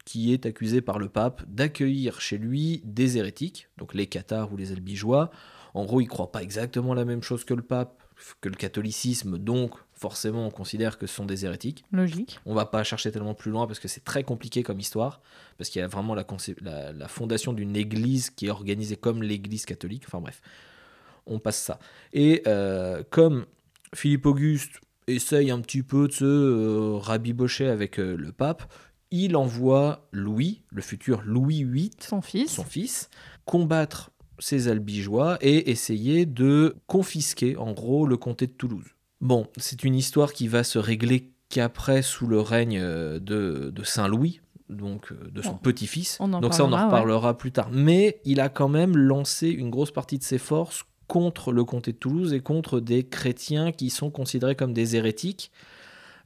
qui 0.04 0.32
est 0.34 0.44
accusé 0.44 0.82
par 0.82 0.98
le 0.98 1.08
pape 1.08 1.42
d'accueillir 1.48 2.20
chez 2.20 2.36
lui 2.36 2.82
des 2.84 3.16
hérétiques, 3.16 3.68
donc 3.78 3.94
les 3.94 4.06
Cathares 4.06 4.52
ou 4.52 4.56
les 4.56 4.70
Albigeois. 4.70 5.30
En 5.72 5.84
gros, 5.86 6.00
il 6.00 6.04
ne 6.04 6.10
croit 6.10 6.30
pas 6.30 6.42
exactement 6.42 6.94
la 6.94 7.06
même 7.06 7.22
chose 7.22 7.44
que 7.44 7.54
le 7.54 7.62
pape, 7.62 8.02
que 8.40 8.48
le 8.48 8.54
catholicisme, 8.54 9.38
donc 9.38 9.72
forcément 10.04 10.46
on 10.46 10.50
considère 10.50 10.98
que 10.98 11.06
ce 11.06 11.14
sont 11.14 11.24
des 11.24 11.46
hérétiques. 11.46 11.82
Logique. 11.92 12.38
On 12.44 12.54
va 12.54 12.66
pas 12.66 12.84
chercher 12.84 13.10
tellement 13.10 13.32
plus 13.34 13.50
loin 13.50 13.66
parce 13.66 13.78
que 13.78 13.88
c'est 13.88 14.04
très 14.04 14.22
compliqué 14.22 14.62
comme 14.62 14.78
histoire, 14.78 15.22
parce 15.56 15.70
qu'il 15.70 15.80
y 15.80 15.82
a 15.82 15.88
vraiment 15.88 16.14
la, 16.14 16.24
concep- 16.24 16.62
la- 16.62 16.92
la 16.92 17.08
fondation 17.08 17.54
d'une 17.54 17.74
église 17.74 18.28
qui 18.28 18.46
est 18.46 18.50
organisée 18.50 18.96
comme 18.96 19.22
l'église 19.22 19.64
catholique. 19.64 20.02
Enfin 20.06 20.20
bref, 20.20 20.42
on 21.26 21.38
passe 21.38 21.56
ça. 21.62 21.78
Et 22.12 22.42
euh, 22.46 23.02
comme 23.08 23.46
Philippe 23.94 24.26
Auguste 24.26 24.80
essaye 25.06 25.50
un 25.50 25.60
petit 25.60 25.82
peu 25.82 26.06
de 26.08 26.12
se 26.12 26.24
euh, 26.24 26.96
rabibocher 26.98 27.68
avec 27.68 27.98
euh, 27.98 28.14
le 28.16 28.32
pape, 28.32 28.62
il 29.10 29.36
envoie 29.36 30.06
Louis, 30.12 30.62
le 30.70 30.82
futur 30.82 31.22
Louis 31.24 31.64
VIII, 31.64 31.90
Son 32.00 32.20
fils. 32.20 32.50
son 32.52 32.64
fils, 32.64 33.08
combattre 33.46 34.10
ces 34.40 34.66
albigeois 34.68 35.38
et 35.40 35.70
essayer 35.70 36.26
de 36.26 36.74
confisquer 36.88 37.56
en 37.56 37.72
gros 37.72 38.06
le 38.06 38.16
comté 38.16 38.46
de 38.48 38.52
Toulouse. 38.52 38.88
Bon, 39.20 39.46
c'est 39.56 39.84
une 39.84 39.94
histoire 39.94 40.32
qui 40.32 40.48
va 40.48 40.64
se 40.64 40.78
régler 40.78 41.32
qu'après 41.48 42.02
sous 42.02 42.26
le 42.26 42.40
règne 42.40 42.78
euh, 42.80 43.18
de, 43.18 43.70
de 43.74 43.82
Saint-Louis, 43.84 44.40
donc 44.68 45.12
euh, 45.12 45.30
de 45.30 45.42
son 45.42 45.54
petit-fils. 45.54 46.18
Donc 46.20 46.54
ça, 46.54 46.64
on 46.64 46.72
en 46.72 46.78
ouais. 46.78 46.84
reparlera 46.84 47.36
plus 47.36 47.52
tard. 47.52 47.68
Mais 47.70 48.20
il 48.24 48.40
a 48.40 48.48
quand 48.48 48.68
même 48.68 48.96
lancé 48.96 49.48
une 49.48 49.70
grosse 49.70 49.90
partie 49.90 50.18
de 50.18 50.24
ses 50.24 50.38
forces 50.38 50.84
contre 51.06 51.52
le 51.52 51.64
comté 51.64 51.92
de 51.92 51.98
Toulouse 51.98 52.32
et 52.32 52.40
contre 52.40 52.80
des 52.80 53.04
chrétiens 53.04 53.72
qui 53.72 53.90
sont 53.90 54.10
considérés 54.10 54.56
comme 54.56 54.72
des 54.72 54.96
hérétiques. 54.96 55.50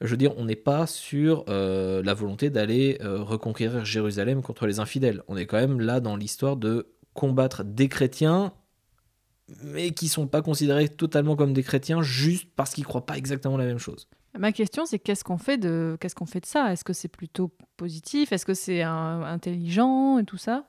Je 0.01 0.07
veux 0.07 0.17
dire, 0.17 0.33
on 0.39 0.45
n'est 0.45 0.57
pas 0.57 0.87
sur 0.87 1.45
euh, 1.49 2.03
la 2.05 2.15
volonté 2.15 2.51
d'aller 2.51 2.99
euh, 3.03 3.21
reconquérir 3.21 3.85
Jérusalem 3.85 4.43
contre 4.43 4.67
les 4.67 4.79
infidèles. 4.79 5.23
On 5.27 5.37
est 5.37 5.47
quand 5.47 5.57
même 5.57 5.81
là 5.81 5.99
dans 5.99 6.15
l'histoire 6.15 6.57
de 6.57 6.87
combattre 7.15 7.65
des 7.65 7.89
chrétiens, 7.89 8.53
mais 9.63 9.91
qui 9.93 10.09
sont 10.09 10.27
pas 10.27 10.43
considérés 10.43 10.89
totalement 10.89 11.37
comme 11.37 11.53
des 11.53 11.63
chrétiens 11.63 12.03
juste 12.03 12.49
parce 12.57 12.75
qu'ils 12.75 12.85
croient 12.87 13.07
pas 13.07 13.17
exactement 13.17 13.57
la 13.57 13.65
même 13.65 13.79
chose. 13.79 14.09
Ma 14.39 14.53
question, 14.53 14.85
c'est 14.87 14.99
qu'est-ce 14.99 15.25
qu'on 15.25 15.39
fait 15.39 15.57
de 15.59 15.97
qu'est-ce 16.01 16.15
qu'on 16.15 16.27
fait 16.27 16.41
de 16.41 16.47
ça? 16.47 16.73
Est-ce 16.73 16.85
que 16.85 16.93
c'est 16.93 17.09
plutôt 17.09 17.51
positif? 17.77 18.31
Est-ce 18.33 18.45
que 18.47 18.55
c'est 18.55 18.83
un- 18.83 19.23
intelligent 19.23 20.19
et 20.19 20.25
tout 20.25 20.37
ça? 20.37 20.65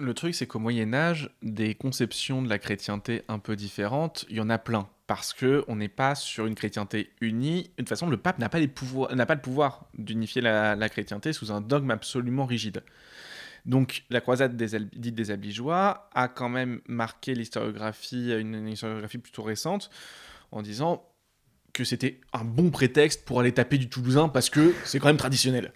Le 0.00 0.12
truc, 0.12 0.34
c'est 0.34 0.48
qu'au 0.48 0.58
Moyen 0.58 0.92
Âge, 0.92 1.30
des 1.42 1.76
conceptions 1.76 2.42
de 2.42 2.48
la 2.48 2.58
chrétienté 2.58 3.22
un 3.28 3.38
peu 3.38 3.54
différentes, 3.54 4.26
il 4.28 4.36
y 4.36 4.40
en 4.40 4.50
a 4.50 4.58
plein. 4.58 4.88
Parce 5.06 5.32
que 5.32 5.64
on 5.68 5.76
n'est 5.76 5.88
pas 5.88 6.14
sur 6.16 6.46
une 6.46 6.54
chrétienté 6.56 7.10
unie. 7.20 7.64
De 7.64 7.68
toute 7.82 7.90
façon, 7.90 8.08
le 8.08 8.16
pape 8.16 8.38
n'a 8.38 8.48
pas, 8.48 8.58
les 8.58 8.66
pouvoirs- 8.68 9.14
n'a 9.14 9.26
pas 9.26 9.34
le 9.36 9.40
pouvoir 9.42 9.86
d'unifier 9.96 10.42
la, 10.42 10.74
la 10.74 10.88
chrétienté 10.88 11.32
sous 11.32 11.52
un 11.52 11.60
dogme 11.60 11.90
absolument 11.92 12.46
rigide. 12.46 12.82
Donc, 13.64 14.04
la 14.10 14.20
croisade 14.20 14.56
des 14.56 14.78
dite 14.94 15.14
des 15.14 15.30
Albigeois 15.30 16.10
a 16.12 16.28
quand 16.28 16.48
même 16.48 16.80
marqué 16.86 17.34
l'historiographie, 17.34 18.32
une, 18.32 18.54
une 18.54 18.68
historiographie 18.68 19.18
plutôt 19.18 19.42
récente, 19.42 19.90
en 20.52 20.62
disant 20.62 21.08
que 21.72 21.82
c'était 21.82 22.20
un 22.32 22.44
bon 22.44 22.70
prétexte 22.70 23.24
pour 23.24 23.40
aller 23.40 23.52
taper 23.52 23.78
du 23.78 23.88
Toulousain 23.88 24.28
parce 24.28 24.48
que 24.50 24.74
c'est 24.84 24.98
quand 24.98 25.08
même 25.08 25.16
traditionnel. 25.16 25.72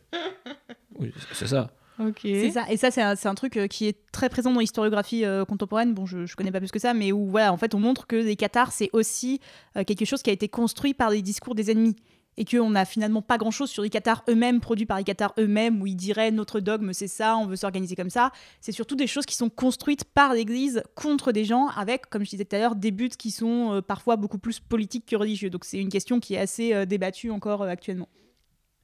Oui, 0.96 1.12
c'est 1.33 1.48
ça. 1.48 1.72
Ok. 1.98 2.20
C'est 2.22 2.53
ça. 2.53 2.70
Et 2.70 2.77
ça, 2.77 2.92
c'est 2.92 3.03
un, 3.03 3.16
c'est 3.16 3.29
un 3.29 3.35
truc 3.35 3.57
euh, 3.57 3.66
qui 3.66 3.88
est 3.88 3.98
très 4.12 4.29
présent 4.29 4.53
dans 4.53 4.61
l'historiographie 4.61 5.24
euh, 5.24 5.44
contemporaine. 5.44 5.94
Bon, 5.94 6.07
je, 6.07 6.27
je 6.27 6.37
connais 6.37 6.53
pas 6.53 6.61
plus 6.61 6.70
que 6.70 6.79
ça, 6.79 6.94
mais 6.94 7.11
où 7.11 7.27
voilà, 7.27 7.53
en 7.53 7.57
fait, 7.57 7.74
on 7.74 7.81
montre 7.81 8.07
que 8.07 8.14
les 8.14 8.37
cathares, 8.37 8.70
c'est 8.70 8.90
aussi 8.92 9.40
euh, 9.77 9.83
quelque 9.83 10.05
chose 10.05 10.22
qui 10.22 10.31
a 10.31 10.33
été 10.33 10.48
construit 10.48 10.94
par 10.94 11.11
les 11.11 11.22
discours 11.22 11.57
des 11.57 11.72
ennemis. 11.72 11.96
Et 12.40 12.44
qu'on 12.44 12.70
n'a 12.70 12.85
finalement 12.85 13.20
pas 13.20 13.37
grand 13.37 13.51
chose 13.51 13.68
sur 13.68 13.83
les 13.83 13.90
cathares 13.90 14.22
eux-mêmes, 14.29 14.61
produits 14.61 14.87
par 14.87 14.96
les 14.96 15.03
cathares 15.03 15.35
eux-mêmes, 15.40 15.83
où 15.83 15.88
ils 15.88 15.96
diraient 15.96 16.31
notre 16.31 16.61
dogme 16.61 16.92
c'est 16.92 17.09
ça, 17.09 17.37
on 17.37 17.46
veut 17.46 17.57
s'organiser 17.57 17.96
comme 17.96 18.11
ça. 18.11 18.31
C'est 18.61 18.70
surtout 18.70 18.94
des 18.94 19.09
choses 19.09 19.27
qui 19.27 19.35
sont 19.35 19.51
construites 19.51 20.05
par 20.05 20.35
l'Église 20.35 20.85
contre 20.94 21.33
des 21.33 21.44
gens, 21.44 21.66
avec, 21.77 22.09
comme 22.09 22.24
je 22.24 22.31
disais 22.31 22.44
tout 22.44 22.55
à 22.55 22.61
l'heure, 22.61 22.77
des 22.77 22.92
buts 22.92 23.09
qui 23.09 23.33
sont 23.33 23.74
euh, 23.74 23.83
parfois 23.83 24.14
beaucoup 24.14 24.38
plus 24.38 24.61
politiques 24.61 25.07
que 25.07 25.16
religieux. 25.16 25.51
Donc 25.51 25.64
c'est 25.64 25.79
une 25.81 25.88
question 25.88 26.20
qui 26.20 26.35
est 26.35 26.38
assez 26.38 26.72
euh, 26.72 26.87
débattue 26.87 27.31
encore 27.31 27.62
euh, 27.62 27.68
actuellement. 27.68 28.09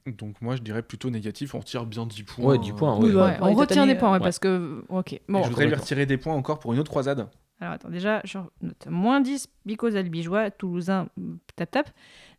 Donc 0.05 0.41
moi 0.41 0.57
je 0.57 0.61
dirais 0.61 0.83
plutôt 0.83 1.09
négatif, 1.09 1.55
on 1.55 1.59
retire 1.59 1.85
bien 1.85 2.05
10 2.05 2.23
points. 2.23 2.45
Ouais, 2.45 2.57
10 2.59 2.73
points, 2.73 2.97
Oui, 2.99 3.07
ouais, 3.07 3.15
ouais, 3.15 3.21
ouais. 3.21 3.37
on 3.39 3.53
retient 3.53 3.87
des 3.87 3.95
points, 3.95 4.09
ouais, 4.09 4.17
ouais. 4.17 4.23
parce 4.23 4.39
que. 4.39 4.83
Ok. 4.89 5.19
Bon, 5.29 5.43
je 5.43 5.47
voudrais 5.47 5.67
lui 5.67 5.75
retirer 5.75 6.05
des 6.05 6.17
points 6.17 6.35
encore 6.35 6.59
pour 6.59 6.73
une 6.73 6.79
autre 6.79 6.91
croisade. 6.91 7.27
alors 7.61 7.73
attends, 7.73 7.89
déjà, 7.89 8.21
je 8.25 8.37
note 8.61 8.85
moins 8.87 9.21
10, 9.21 9.47
Bicos 9.65 9.95
Albigeois, 9.95 10.51
Toulousain, 10.51 11.07
tap 11.55 11.71
tap. 11.71 11.89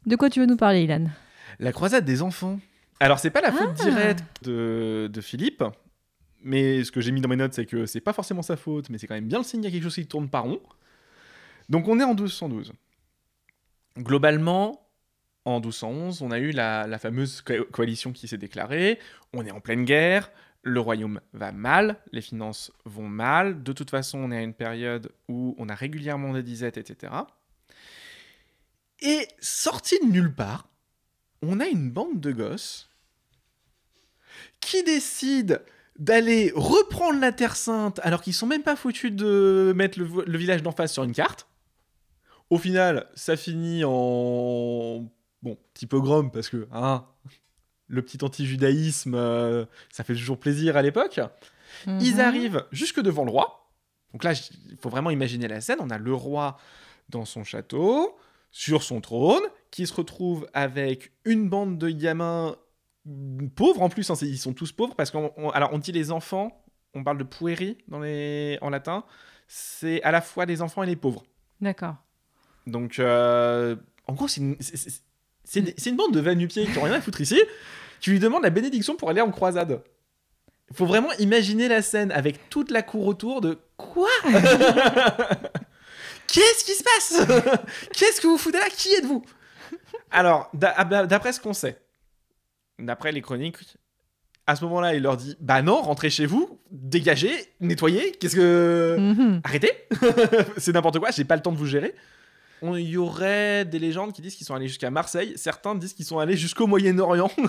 De 0.07 0.17
quoi 0.17 0.31
tu 0.31 0.41
veux 0.41 0.47
nous 0.47 0.57
parler, 0.57 0.85
Ilan? 0.85 1.07
La 1.59 1.73
croisade 1.73 2.05
des 2.05 2.23
enfants. 2.23 2.59
Alors 3.01 3.19
c'est 3.19 3.31
pas 3.31 3.41
la 3.41 3.53
faute 3.53 3.77
Ah. 3.81 3.83
directe 3.91 4.25
de, 4.45 5.11
de 5.13 5.21
Philippe, 5.21 5.63
mais 6.43 6.83
ce 6.85 6.91
que 6.93 7.01
j'ai 7.01 7.13
mis 7.13 7.21
dans 7.21 7.29
mes 7.29 7.37
notes 7.37 7.53
c'est 7.53 7.67
que 7.67 7.85
c'est 7.87 8.01
pas 8.01 8.13
forcément 8.15 8.43
sa 8.43 8.57
faute, 8.57 8.89
mais 8.89 8.97
c'est 8.99 9.07
quand 9.07 9.15
même 9.15 9.29
bien 9.29 9.39
le 9.39 9.45
signe 9.45 9.61
qu'il 9.61 9.71
y 9.71 9.73
a 9.73 9.77
quelque 9.77 9.83
chose 9.85 9.95
qui 9.95 10.07
tourne 10.07 10.29
pas 10.31 10.41
rond. 10.41 10.61
Donc 11.69 11.89
on 11.89 11.99
est 12.01 12.05
en 12.05 12.15
1212. 12.15 12.73
Globalement, 13.99 14.87
en 15.45 15.61
1211, 15.61 16.23
on 16.23 16.31
a 16.31 16.39
eu 16.39 16.51
la, 16.51 16.87
la 16.87 16.99
fameuse 16.99 17.41
co- 17.43 17.65
coalition 17.73 18.13
qui 18.13 18.29
s'est 18.29 18.39
déclarée, 18.39 18.99
on 19.33 19.45
est 19.47 19.51
en 19.51 19.61
pleine 19.61 19.85
guerre, 19.85 20.31
le 20.63 20.81
royaume 20.81 21.21
va 21.33 21.53
mal, 21.53 21.97
les 22.13 22.21
finances 22.21 22.73
vont 22.85 23.09
mal, 23.09 23.63
de 23.63 23.73
toute 23.73 23.91
façon 23.91 24.19
on 24.19 24.31
est 24.33 24.37
à 24.37 24.43
une 24.43 24.55
période 24.55 25.11
où 25.29 25.55
on 25.59 25.69
a 25.69 25.75
régulièrement 25.75 26.33
des 26.35 26.43
disettes, 26.43 26.77
etc. 26.77 27.13
Et 29.01 29.29
sorti 29.41 29.99
de 30.01 30.07
nulle 30.07 30.35
part, 30.35 30.69
on 31.43 31.61
a 31.61 31.67
une 31.67 31.91
bande 31.91 32.21
de 32.21 32.33
gosses 32.33 32.89
qui 34.61 34.83
décident 34.83 35.57
d'aller 35.99 36.53
reprendre 36.55 37.21
la 37.21 37.33
Terre 37.33 37.57
Sainte 37.57 38.01
alors 38.03 38.23
qu'ils 38.23 38.35
sont 38.35 38.47
même 38.47 38.63
pas 38.63 38.77
foutus 38.77 39.13
de 39.13 39.73
mettre 39.77 39.99
le, 39.99 40.39
village 40.39 40.63
d'en 40.63 40.73
face 40.73 40.93
sur 40.93 41.05
une 41.05 41.13
carte. 41.13 41.47
Au 42.51 42.59
final, 42.59 43.09
ça 43.15 43.37
finit 43.37 43.83
en 43.85 45.11
bon 45.43 45.59
petit 45.75 45.87
pogrom 45.87 46.31
parce 46.31 46.49
que 46.49 46.69
hein, 46.73 47.07
le 47.89 48.03
petit 48.03 48.23
anti-judaïsme, 48.23 49.15
euh, 49.15 49.65
ça 49.91 50.05
fait 50.05 50.15
toujours 50.15 50.39
plaisir 50.39 50.77
à 50.77 50.83
l'époque. 50.83 51.21
Ils 51.87 52.15
Mhm. 52.15 52.21
arrivent 52.21 52.65
jusque 52.73 53.01
devant 53.01 53.25
le 53.25 53.31
roi. 53.31 53.69
Donc 54.13 54.25
là, 54.25 54.33
il 54.33 54.77
faut 54.79 54.89
vraiment 54.89 55.11
imaginer 55.11 55.49
la 55.49 55.61
scène. 55.61 55.79
On 55.81 55.91
a 55.91 55.99
le 55.99 56.15
roi 56.15 56.59
dans 57.09 57.25
son 57.25 57.45
château, 57.45 58.17
sur 58.59 58.83
son 58.83 59.03
trône, 59.03 59.43
qui 59.71 59.87
se 59.87 59.93
retrouve 59.93 60.49
avec 60.55 61.13
une 61.27 61.51
bande 61.51 61.77
de 61.77 61.91
gamins 61.91 62.57
pauvres 63.55 63.83
en 63.83 63.91
plus. 63.91 64.09
hein, 64.11 64.15
ils 64.23 64.39
sont 64.39 64.55
tous 64.55 64.73
pauvres 64.73 64.95
parce 64.95 65.11
qu'on 65.11 65.31
on- 65.37 65.51
alors 65.51 65.75
on 65.75 65.79
dit 65.79 65.93
les 65.93 66.11
enfants, 66.11 66.65
on 66.95 67.05
parle 67.05 67.19
de 67.19 67.25
pueri 67.25 67.77
dans 67.89 68.01
les 68.01 68.57
en 68.63 68.71
latin. 68.71 69.05
C'est 69.47 70.03
à 70.05 70.11
la 70.11 70.23
fois 70.23 70.47
les 70.47 70.63
enfants 70.63 70.83
et 70.83 70.87
les 70.87 70.97
pauvres. 70.97 71.23
D'accord. 71.61 71.97
Donc, 72.67 72.99
euh, 72.99 73.77
en 74.07 74.15
gros, 74.15 74.27
c'est 74.27 74.41
une, 74.41 74.57
c'est- 74.61 74.79
c'est- 74.79 75.03
c'est 75.45 75.61
une- 75.61 75.75
une 75.93 75.97
bande 75.97 76.15
de 76.15 76.21
va-nu-pieds 76.21 76.65
qui 76.65 76.79
ont 76.79 76.83
rien 76.85 76.95
à 76.95 77.01
foutre 77.03 77.21
ici, 77.21 77.39
qui 78.01 78.09
lui 78.11 78.19
demandent 78.21 78.43
la 78.43 78.49
bénédiction 78.51 78.97
pour 78.97 79.11
aller 79.11 79.21
en 79.21 79.31
croisade. 79.31 79.83
Il 80.71 80.77
faut 80.77 80.87
vraiment 80.87 81.13
imaginer 81.19 81.69
la 81.69 81.83
scène 81.83 82.11
avec 82.11 82.49
toute 82.49 82.71
la 82.71 82.81
cour 82.83 83.07
autour 83.07 83.43
de 83.43 83.59
quoi? 83.77 84.09
Qu'est-ce 86.29 86.65
qui 86.65 86.73
se 86.73 86.83
passe 86.83 87.59
Qu'est-ce 87.93 88.21
que 88.21 88.27
vous 88.27 88.39
foutez 88.39 88.59
là 88.59 88.69
Qui 88.75 88.93
êtes-vous 88.95 89.25
Alors, 90.11 90.51
ah 90.63 90.85
bah, 90.85 91.07
d'après 91.07 91.33
ce 91.33 91.41
qu'on 91.41 91.53
sait, 91.53 91.79
d'après 92.79 93.13
les 93.13 93.23
chroniques, 93.23 93.57
à 94.47 94.55
ce 94.55 94.65
moment-là, 94.65 94.95
il 94.95 95.03
leur 95.03 95.17
dit 95.17 95.37
Bah 95.41 95.63
non, 95.63 95.81
rentrez 95.83 96.11
chez 96.11 96.27
vous, 96.27 96.61
dégagez, 96.71 97.33
nettoyez, 97.61 98.13
qu'est-ce 98.13 98.37
que. 98.37 98.97
Mhm. 98.99 99.41
Arrêtez 99.45 99.73
C'est 100.57 100.73
n'importe 100.73 100.99
quoi, 100.99 101.11
j'ai 101.11 101.25
pas 101.25 101.37
le 101.37 101.43
temps 101.43 101.53
de 101.53 101.59
vous 101.59 101.67
gérer. 101.67 101.95
On- 102.63 102.77
Il 102.77 102.89
y 102.89 102.97
aurait 102.97 103.65
des 103.65 103.79
légendes 103.79 104.13
qui 104.13 104.23
disent 104.23 104.35
qu'ils 104.37 104.47
sont 104.47 104.55
allés 104.55 104.69
jusqu'à 104.69 104.91
Marseille, 104.91 105.33
certains 105.37 105.75
disent 105.75 105.95
qu'ils 105.95 106.05
sont 106.07 106.19
allés 106.19 106.37
jusqu'au 106.37 106.67
Moyen-Orient. 106.67 107.31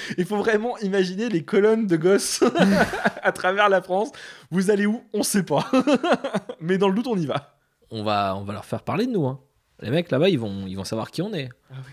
Il 0.18 0.24
faut 0.24 0.36
vraiment 0.36 0.76
imaginer 0.78 1.28
les 1.28 1.44
colonnes 1.44 1.86
de 1.86 1.96
gosses 1.96 2.42
à 3.22 3.32
travers 3.32 3.68
la 3.68 3.82
France. 3.82 4.10
Vous 4.50 4.70
allez 4.70 4.86
où? 4.86 5.02
On 5.12 5.22
sait 5.22 5.42
pas. 5.44 5.70
Mais 6.60 6.78
dans 6.78 6.88
le 6.88 6.94
doute, 6.94 7.06
on 7.06 7.16
y 7.16 7.26
va. 7.26 7.56
On 7.90 8.02
va, 8.02 8.34
on 8.36 8.44
va 8.44 8.52
leur 8.52 8.64
faire 8.64 8.82
parler 8.82 9.06
de 9.06 9.12
nous. 9.12 9.26
Hein. 9.26 9.40
Les 9.80 9.90
mecs 9.90 10.10
là-bas, 10.10 10.30
ils 10.30 10.38
vont, 10.38 10.66
ils 10.66 10.74
vont 10.74 10.84
savoir 10.84 11.10
qui 11.10 11.20
on 11.20 11.34
est. 11.34 11.50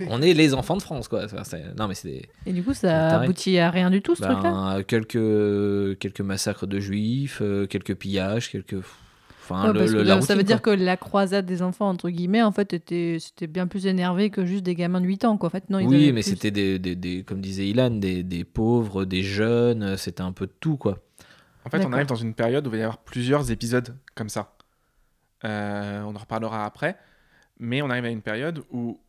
On 0.08 0.22
est 0.22 0.34
les 0.34 0.54
enfants 0.54 0.78
de 0.78 0.82
France, 0.82 1.10
quoi. 1.10 1.26
Non, 1.78 1.88
mais 1.90 1.96
c'est 1.96 2.08
des- 2.08 2.30
Et 2.46 2.54
du 2.54 2.64
coup, 2.64 2.74
ça 2.74 3.20
aboutit 3.20 3.60
à 3.60 3.70
rien 3.70 3.90
du 3.90 4.02
tout, 4.02 4.16
ce 4.16 4.24
truc-là? 4.24 4.42
ben, 4.78 4.84
quelques, 4.84 5.98
quelques 6.00 6.22
massacres 6.22 6.66
de 6.66 6.80
juifs, 6.80 7.40
euh, 7.42 7.68
quelques 7.68 7.96
pillages, 7.96 8.50
quelques. 8.50 8.78
Enfin, 9.46 9.68
Ouais, 9.68 9.74
le- 9.74 9.80
parce 9.80 9.92
le- 9.92 9.98
que 10.00 10.04
la 10.08 10.16
là, 10.16 10.22
ça 10.22 10.36
veut 10.36 10.44
dire 10.44 10.62
quoi. 10.62 10.76
que 10.78 10.82
la 10.82 10.96
croisade 10.96 11.46
des 11.46 11.62
enfants, 11.62 11.90
entre 11.90 12.10
guillemets, 12.10 12.42
en 12.42 12.54
fait, 12.54 12.72
était, 12.74 13.18
c'était 13.20 13.48
bien 13.48 13.68
plus 13.68 13.86
énervé 13.88 14.30
que 14.30 14.46
juste 14.46 14.64
des 14.64 14.74
gamins 14.74 15.02
de 15.02 15.06
8 15.06 15.26
ans, 15.26 15.38
quoi. 15.38 15.48
En 15.48 15.50
fait, 15.50 15.70
non, 15.70 15.80
ils 15.80 15.88
Oui, 15.88 16.12
mais 16.14 16.22
plus- 16.22 16.30
c'était 16.32 16.52
des, 16.52 16.80
des, 16.80 16.96
des- 16.96 17.24
comme 17.24 17.42
disait 17.42 17.68
Ilan, 17.68 17.92
des, 17.92 18.24
des 18.24 18.46
pauvres, 18.46 19.04
des 19.04 19.22
jeunes, 19.22 19.84
euh, 19.84 19.98
c'était 19.98 20.22
un 20.22 20.32
peu 20.32 20.48
de 20.48 20.54
tout, 20.62 20.78
quoi. 20.78 21.00
En 21.66 21.70
fait, 21.70 21.86
on 21.86 21.92
arrive 21.94 22.08
dans 22.08 22.16
une 22.16 22.34
période 22.34 22.66
où 22.68 22.70
il 22.70 22.72
va 22.74 22.78
y 22.78 22.82
avoir 22.82 22.98
plusieurs 23.00 23.52
épisodes 23.52 23.96
comme 24.16 24.30
ça. 24.30 24.56
Euh, 25.46 26.02
on 26.04 26.16
en 26.16 26.20
reparlera 26.20 26.66
après. 26.66 26.98
Mais 27.60 27.82
on 27.82 27.90
arrive 27.90 28.06
à 28.06 28.10
une 28.10 28.22
période 28.22 28.64
où 28.72 29.00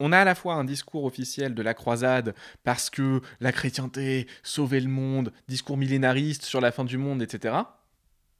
on 0.00 0.12
a 0.12 0.18
à 0.18 0.24
la 0.24 0.34
fois 0.34 0.54
un 0.54 0.64
discours 0.64 1.04
officiel 1.04 1.54
de 1.54 1.62
la 1.62 1.74
croisade 1.74 2.34
parce 2.64 2.90
que 2.90 3.20
la 3.40 3.52
chrétienté 3.52 4.26
sauvait 4.42 4.80
le 4.80 4.88
monde, 4.88 5.32
discours 5.48 5.76
millénariste 5.76 6.44
sur 6.44 6.60
la 6.60 6.72
fin 6.72 6.84
du 6.84 6.98
monde, 6.98 7.22
etc. 7.22 7.54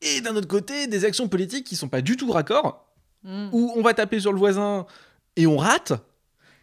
Et 0.03 0.21
d'un 0.21 0.35
autre 0.37 0.49
côté, 0.49 0.87
des 0.87 1.05
actions 1.05 1.29
politiques 1.29 1.67
qui 1.67 1.77
sont 1.77 1.89
pas 1.89 2.01
du 2.03 2.17
tout 2.17 2.31
raccord, 2.31 2.87
Mm. 3.23 3.49
où 3.53 3.73
on 3.77 3.83
va 3.83 3.93
taper 3.93 4.19
sur 4.19 4.33
le 4.33 4.39
voisin 4.39 4.87
et 5.37 5.47
on 5.47 5.59
rate. 5.59 5.93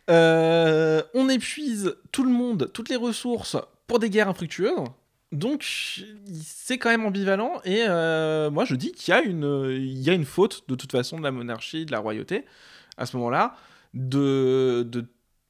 Euh, 0.09 1.03
on 1.13 1.29
épuise 1.29 1.95
tout 2.11 2.23
le 2.23 2.31
monde, 2.31 2.71
toutes 2.73 2.89
les 2.89 2.95
ressources 2.95 3.57
pour 3.85 3.99
des 3.99 4.09
guerres 4.09 4.29
infructueuses. 4.29 4.85
Donc, 5.31 5.63
c'est 6.41 6.77
quand 6.77 6.89
même 6.89 7.05
ambivalent. 7.05 7.61
Et 7.65 7.83
euh, 7.87 8.49
moi, 8.49 8.63
je 8.65 8.75
dis 8.75 8.91
qu'il 8.93 9.13
y, 9.13 9.17
a 9.17 9.21
une- 9.21 9.69
il 9.71 9.99
y 10.01 10.09
a 10.09 10.13
une 10.13 10.25
faute, 10.25 10.63
de 10.69 10.75
toute 10.75 10.91
façon, 10.91 11.17
de 11.19 11.23
la 11.23 11.31
monarchie, 11.31 11.85
de 11.85 11.91
la 11.91 11.99
royauté, 11.99 12.45
à 12.97 13.05
ce 13.05 13.17
moment-là, 13.17 13.55
de 13.93 15.05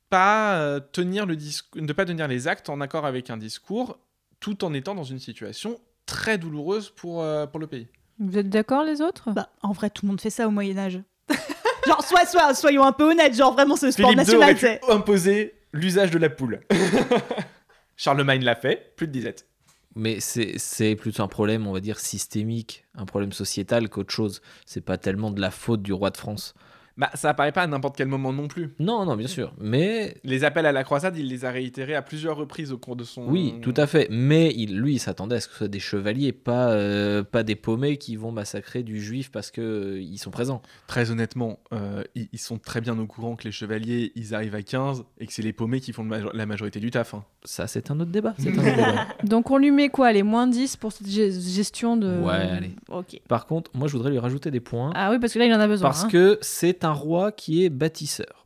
pas 0.10 0.58
euh, 0.60 0.80
tenir 0.80 1.26
le 1.26 1.36
discours, 1.36 1.82
de 1.82 1.94
pas 1.94 2.06
tenir 2.06 2.28
les 2.28 2.48
actes 2.48 2.70
en 2.70 2.82
accord 2.82 3.06
avec 3.06 3.30
un 3.30 3.38
discours, 3.38 4.00
tout 4.40 4.64
en 4.66 4.74
étant 4.74 4.96
dans 4.96 5.04
une 5.04 5.20
situation 5.20 5.80
très 6.08 6.40
douloureuse 6.40 6.90
pour, 6.90 7.22
euh, 7.22 7.46
pour 7.46 7.60
le 7.60 7.68
pays. 7.68 7.88
Vous 8.20 8.36
êtes 8.40 8.50
d'accord, 8.50 8.84
les 8.84 9.02
autres? 9.02 9.30
Bah, 9.32 9.50
en 9.62 9.74
vrai, 9.74 9.92
tout 9.92 10.06
le 10.06 10.10
monde 10.10 10.22
fait 10.22 10.32
ça 10.32 10.48
au 10.48 10.52
Moyen-Âge. 10.52 11.02
genre, 11.88 12.04
soit, 12.04 12.26
soit, 12.26 12.56
soyons 12.56 12.84
un 12.84 12.92
peu 12.92 13.12
honnêtes, 13.12 13.36
genre 13.36 13.54
vraiment, 13.54 13.76
c'est 13.76 13.86
le 13.86 13.92
sport 13.92 14.10
Philippe 14.10 14.28
II 14.28 14.40
national, 14.40 14.50
aurait 14.50 14.60
c'est. 14.60 14.80
pu 14.80 14.92
imposer 14.92 15.54
l'usage 15.74 16.10
de 16.10 16.18
la 16.18 16.30
poule. 16.30 16.62
Charlemagne 17.96 18.44
l'a 18.44 18.56
fait, 18.56 18.94
plus 18.96 19.08
de 19.08 19.12
disette. 19.12 19.48
Mais 19.96 20.20
c'est 20.20 20.54
c'est 20.58 20.96
plutôt 20.96 21.24
un 21.24 21.28
problème, 21.28 21.66
on 21.66 21.74
va 21.74 21.80
dire, 21.80 22.00
systémique, 22.00 22.86
un 22.96 23.06
problème 23.06 23.32
sociétal 23.32 23.90
qu'autre 23.90 24.14
chose. 24.14 24.42
C'est 24.66 24.82
pas 24.82 24.98
tellement 24.98 25.32
de 25.32 25.42
la 25.42 25.50
faute 25.50 25.82
du 25.82 25.92
roi 25.92 26.12
de 26.12 26.18
France. 26.18 26.54
Bah, 26.98 27.10
ça 27.14 27.30
apparaît 27.30 27.52
pas 27.52 27.62
à 27.62 27.68
n'importe 27.68 27.96
quel 27.96 28.08
moment 28.08 28.34
non 28.34 28.48
plus. 28.48 28.74
Non, 28.80 29.06
non, 29.06 29.16
bien 29.16 29.28
sûr. 29.28 29.54
Mais 29.60 30.16
Les 30.24 30.44
appels 30.44 30.66
à 30.66 30.72
la 30.72 30.84
croisade, 30.84 31.16
il 31.18 31.28
les 31.28 31.46
a 31.46 31.52
réitérés 31.52 31.94
à 31.96 32.02
plusieurs 32.02 32.36
reprises 32.38 32.72
au 32.72 32.78
cours 32.78 32.96
de 32.96 33.04
son. 33.04 33.28
oui, 33.28 33.56
tout 33.62 33.74
à 33.78 33.86
fait. 33.88 34.08
Mais 34.10 34.52
il, 34.56 34.78
lui, 34.80 34.94
il 34.96 35.00
s'attendait 35.00 35.36
à 35.36 35.40
ce 35.40 35.48
que 35.48 35.54
ce 35.54 35.58
soit 35.60 35.68
des 35.68 35.80
chevaliers, 35.80 36.32
pas, 36.32 36.72
euh, 36.72 37.24
pas 37.24 37.44
des 37.44 37.56
paumés 37.56 37.98
qui 37.98 38.16
vont 38.16 38.32
massacrer 38.32 38.82
du 38.84 39.00
juif 39.02 39.32
parce 39.32 39.52
que 39.52 39.62
euh, 39.62 40.02
ils 40.02 40.18
sont 40.18 40.32
présents. 40.32 40.62
Très 40.88 41.12
honnêtement, 41.12 41.60
euh, 41.74 42.04
ils, 42.16 42.30
ils 42.34 42.40
sont 42.40 42.58
très 42.58 42.82
bien 42.82 42.98
au 42.98 43.06
courant 43.06 43.36
que 43.36 43.44
les 43.44 43.52
chevaliers, 43.52 44.12
ils 44.16 44.34
arrivent 44.34 44.56
à 44.56 44.64
15 44.64 45.04
et 45.20 45.28
que 45.28 45.34
c'est 45.34 45.44
les 45.44 45.54
paumés 45.54 45.80
qui 45.82 45.94
font 45.94 46.04
le 46.04 46.32
la 46.34 46.46
majorité 46.48 46.80
du 46.80 46.90
taf. 46.90 47.14
hein. 47.14 47.24
Ça, 47.44 47.68
c'est 47.68 47.92
un 47.92 48.00
autre 48.00 48.12
débat. 48.12 48.34
C'est 48.40 48.50
un 48.54 48.54
autre 48.58 48.76
débat. 48.76 49.08
Donc, 49.24 49.52
on 49.52 49.58
lui 49.58 49.70
met 49.72 49.90
quoi 49.90 50.12
Les 50.12 50.24
moins 50.24 50.48
10 50.48 50.78
pour 50.78 50.92
cette 50.92 51.08
ge- 51.08 51.32
gestion 51.32 51.96
de. 51.96 52.20
Ouais, 52.22 52.32
allez. 52.34 52.72
Ok. 52.90 53.22
Par 53.28 53.46
contre, 53.46 53.70
moi, 53.76 53.88
je 53.88 53.94
voudrais 53.94 54.10
lui 54.12 54.20
rajouter 54.20 54.50
des 54.52 54.60
points. 54.60 54.92
Ah 54.96 55.12
oui, 55.12 55.20
parce 55.20 55.34
que 55.34 55.40
là, 55.40 55.46
il 55.46 55.54
en 55.54 55.60
a 55.60 55.68
besoin. 55.68 55.88
Parce 55.90 56.06
hein. 56.06 56.10
que 56.12 56.38
c'est 56.42 56.84
un 56.84 56.87
roi 56.92 57.32
qui 57.32 57.64
est 57.64 57.70
bâtisseur. 57.70 58.46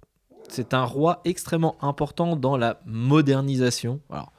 C'est 0.49 0.73
un 0.73 0.83
roi 0.83 1.21
extrêmement 1.23 1.77
important 1.81 2.35
dans 2.35 2.57
la 2.57 2.81
modernisation. 2.85 4.01
Alors, 4.09 4.33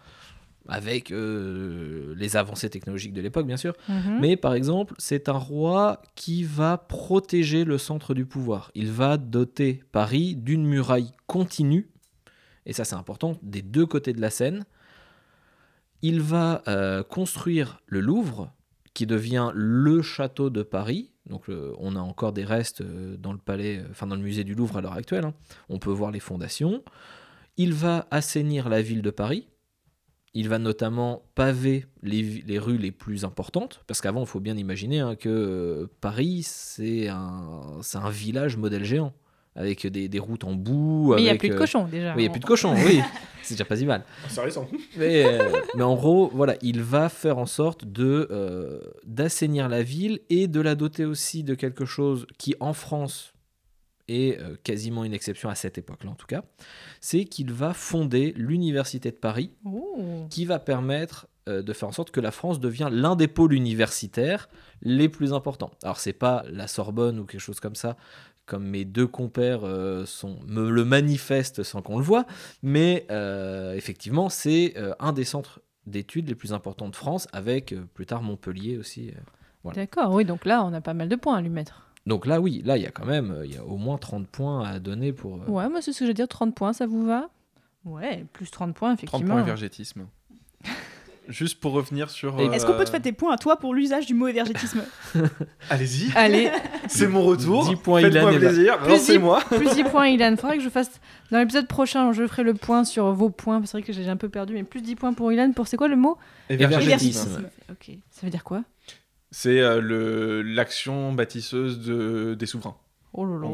avec 0.68 1.10
euh, 1.10 2.14
les 2.16 2.36
avancées 2.36 2.70
technologiques 2.70 3.12
de 3.12 3.20
l'époque, 3.20 3.46
bien 3.46 3.56
sûr. 3.56 3.74
Mhm. 3.88 4.18
Mais 4.20 4.36
par 4.36 4.54
exemple, 4.54 4.94
c'est 4.98 5.28
un 5.28 5.38
roi 5.38 6.02
qui 6.14 6.44
va 6.44 6.78
protéger 6.78 7.64
le 7.64 7.78
centre 7.78 8.14
du 8.14 8.26
pouvoir. 8.26 8.70
Il 8.74 8.90
va 8.90 9.16
doter 9.16 9.82
Paris 9.92 10.36
d'une 10.36 10.66
muraille 10.66 11.12
continue. 11.26 11.88
Et 12.66 12.72
ça, 12.72 12.84
c'est 12.84 12.94
important, 12.94 13.38
des 13.42 13.62
deux 13.62 13.86
côtés 13.86 14.12
de 14.12 14.20
la 14.20 14.30
Seine. 14.30 14.64
Il 16.02 16.20
va 16.20 16.62
euh, 16.68 17.02
construire 17.02 17.80
le 17.86 18.00
Louvre, 18.00 18.52
qui 18.94 19.06
devient 19.06 19.50
le 19.54 20.02
château 20.02 20.50
de 20.50 20.62
Paris. 20.62 21.12
Donc, 21.26 21.48
le- 21.48 21.74
on 21.78 21.96
a 21.96 22.00
encore 22.00 22.32
des 22.32 22.44
restes 22.44 22.80
euh, 22.80 23.16
dans 23.16 23.32
le 23.32 23.38
palais, 23.38 23.78
euh, 23.78 24.06
dans 24.06 24.16
le 24.16 24.22
musée 24.22 24.44
du 24.44 24.54
Louvre 24.54 24.76
à 24.76 24.80
l'heure 24.80 24.92
actuelle. 24.94 25.24
hein. 25.24 25.34
On 25.68 25.78
peut 25.78 25.90
voir 25.90 26.10
les 26.10 26.20
fondations. 26.20 26.82
Il 27.56 27.72
va 27.74 28.06
assainir 28.10 28.68
la 28.68 28.82
ville 28.82 29.02
de 29.02 29.10
Paris. 29.10 29.48
Il 30.34 30.48
va 30.48 30.58
notamment 30.58 31.22
paver 31.34 31.84
les, 32.02 32.58
rues 32.58 32.78
les 32.78 32.90
plus 32.90 33.24
importantes, 33.24 33.82
parce 33.86 34.00
qu'avant, 34.00 34.22
il 34.22 34.26
faut 34.26 34.40
bien 34.40 34.56
imaginer 34.56 35.00
hein, 35.00 35.14
que 35.14 35.28
euh, 35.28 35.86
Paris, 36.00 36.42
c'est 36.42 37.08
un 37.08 38.10
village 38.10 38.56
modèle 38.56 38.84
géant, 38.84 39.12
avec 39.54 39.86
des, 39.86 40.08
des 40.08 40.18
routes 40.18 40.44
en 40.44 40.52
boue. 40.52 41.14
Mais 41.14 41.22
il 41.22 41.24
n'y 41.24 41.30
a 41.30 41.34
plus 41.36 41.48
de 41.48 41.54
euh, 41.54 41.58
cochons, 41.58 41.86
déjà. 41.86 42.14
Oui, 42.14 42.22
il 42.22 42.22
n'y 42.22 42.28
a 42.28 42.30
plus 42.30 42.40
de 42.40 42.46
cochons, 42.46 42.74
oui. 42.74 43.00
C'est 43.42 43.54
déjà 43.54 43.64
pas 43.64 43.76
si 43.76 43.84
mal. 43.86 44.04
C'est 44.28 44.40
récent. 44.40 44.68
Mais, 44.96 45.24
euh, 45.24 45.50
mais 45.74 45.82
en 45.82 45.96
gros, 45.96 46.30
voilà, 46.32 46.54
il 46.62 46.80
va 46.80 47.08
faire 47.08 47.38
en 47.38 47.46
sorte 47.46 47.84
de 47.84 48.28
euh, 48.30 48.80
d'assainir 49.04 49.68
la 49.68 49.82
ville 49.82 50.20
et 50.30 50.46
de 50.46 50.60
la 50.60 50.74
doter 50.74 51.04
aussi 51.04 51.42
de 51.42 51.54
quelque 51.54 51.84
chose 51.84 52.26
qui, 52.38 52.54
en 52.60 52.72
France, 52.72 53.32
est 54.08 54.38
euh, 54.40 54.56
quasiment 54.62 55.04
une 55.04 55.14
exception 55.14 55.48
à 55.48 55.54
cette 55.54 55.78
époque-là, 55.78 56.10
en 56.10 56.14
tout 56.14 56.26
cas. 56.26 56.44
C'est 57.00 57.24
qu'il 57.24 57.52
va 57.52 57.74
fonder 57.74 58.32
l'université 58.36 59.10
de 59.10 59.16
Paris, 59.16 59.52
Ouh. 59.64 60.26
qui 60.30 60.44
va 60.44 60.58
permettre 60.58 61.26
euh, 61.48 61.62
de 61.62 61.72
faire 61.72 61.88
en 61.88 61.92
sorte 61.92 62.10
que 62.10 62.20
la 62.20 62.30
France 62.30 62.60
devient 62.60 62.88
l'un 62.90 63.16
des 63.16 63.28
pôles 63.28 63.52
universitaires 63.52 64.48
les 64.80 65.08
plus 65.08 65.32
importants. 65.32 65.72
Alors 65.82 65.98
c'est 65.98 66.12
pas 66.12 66.44
la 66.48 66.68
Sorbonne 66.68 67.18
ou 67.18 67.24
quelque 67.24 67.40
chose 67.40 67.60
comme 67.60 67.74
ça, 67.74 67.96
comme 68.46 68.64
mes 68.64 68.84
deux 68.84 69.06
compères 69.06 69.60
euh, 69.64 70.04
sont, 70.06 70.38
me 70.46 70.68
le 70.70 70.84
manifestent 70.84 71.62
sans 71.62 71.80
qu'on 71.82 71.96
le 71.98 72.04
voit, 72.04 72.26
mais 72.62 73.06
euh, 73.10 73.74
effectivement 73.74 74.28
c'est 74.28 74.74
euh, 74.76 74.94
un 74.98 75.12
des 75.12 75.24
centres 75.24 75.60
d'études 75.86 76.28
les 76.28 76.34
plus 76.34 76.52
importants 76.52 76.88
de 76.88 76.96
France, 76.96 77.28
avec 77.32 77.72
euh, 77.72 77.84
plus 77.94 78.06
tard 78.06 78.22
Montpellier 78.22 78.78
aussi. 78.78 79.08
euh. 79.10 79.20
Voilà. 79.64 79.76
D'accord, 79.82 80.12
oui, 80.12 80.24
donc 80.24 80.44
là, 80.44 80.64
on 80.64 80.72
a 80.72 80.80
pas 80.80 80.92
mal 80.94 81.08
de 81.08 81.14
points 81.16 81.36
à 81.36 81.40
lui 81.40 81.48
mettre. 81.48 81.88
Donc 82.04 82.26
là 82.26 82.40
oui, 82.40 82.62
là 82.64 82.76
il 82.76 82.82
y 82.82 82.86
a 82.86 82.90
quand 82.90 83.06
même, 83.06 83.42
il 83.44 83.54
y 83.54 83.56
a 83.56 83.64
au 83.64 83.76
moins 83.76 83.96
30 83.96 84.26
points 84.26 84.64
à 84.66 84.80
donner 84.80 85.12
pour... 85.12 85.36
euh, 85.36 85.46
Ouais, 85.46 85.68
moi, 85.68 85.80
c'est 85.80 85.92
ce 85.92 86.00
que 86.00 86.04
je 86.04 86.10
veux 86.10 86.14
dire, 86.14 86.26
30 86.26 86.52
points, 86.54 86.72
ça 86.72 86.86
vous 86.86 87.04
va? 87.06 87.30
Ouais, 87.84 88.24
plus 88.32 88.50
30 88.50 88.74
points, 88.74 88.96
30 88.96 88.98
effectivement. 89.04 89.34
points 89.34 89.42
évergétisme. 89.42 90.06
Juste 91.28 91.60
pour 91.60 91.72
revenir 91.72 92.10
sur. 92.10 92.38
Et- 92.40 92.46
Est-ce 92.46 92.66
qu'on 92.66 92.72
peut 92.72 92.84
te 92.84 92.88
euh, 92.88 92.92
faire 92.92 93.02
tes 93.02 93.12
points 93.12 93.32
à 93.34 93.38
toi 93.38 93.56
pour 93.56 93.74
l'usage 93.74 94.06
du 94.06 94.14
mot 94.14 94.26
évergétisme 94.28 94.82
Allez-y, 95.70 96.10
Allez, 96.16 96.50
c'est 96.88 97.06
mon 97.06 97.22
retour. 97.22 97.68
10 97.68 97.76
points 97.76 98.00
Ilan 98.00 98.32
plaisir, 98.36 98.78
Plus 98.78 98.88
lancez-moi. 98.90 99.40
plus 99.50 99.70
10 99.74 99.84
points, 99.84 100.08
Ilan. 100.08 100.36
Faudrait 100.36 100.56
que 100.58 100.62
je 100.64 100.68
fasse. 100.68 100.90
Dans 101.30 101.38
l'épisode 101.38 101.66
prochain, 101.68 102.12
je 102.12 102.26
ferai 102.26 102.42
le 102.42 102.54
point 102.54 102.84
sur 102.84 103.12
vos 103.12 103.30
points. 103.30 103.60
C'est 103.64 103.72
vrai 103.78 103.82
que 103.82 103.92
j'ai 103.92 104.08
un 104.08 104.16
peu 104.16 104.28
perdu, 104.28 104.54
mais 104.54 104.64
plus 104.64 104.82
10 104.82 104.96
points 104.96 105.12
pour 105.12 105.32
Ilan. 105.32 105.52
Pour 105.52 105.68
c'est 105.68 105.76
quoi 105.76 105.88
le 105.88 105.96
mot 105.96 106.18
Évergétisme. 106.50 106.88
Évergétisme. 106.88 107.48
Ok, 107.70 107.96
ça 108.10 108.20
veut 108.26 108.30
dire 108.30 108.44
quoi 108.44 108.62
C'est 109.30 109.60
euh, 109.60 109.80
le 109.80 110.42
l'action 110.42 111.12
bâtisseuse 111.12 111.80
de, 111.80 112.34
des 112.38 112.46
souverains. 112.46 112.76
Oh 113.14 113.26
là 113.26 113.38
là, 113.42 113.46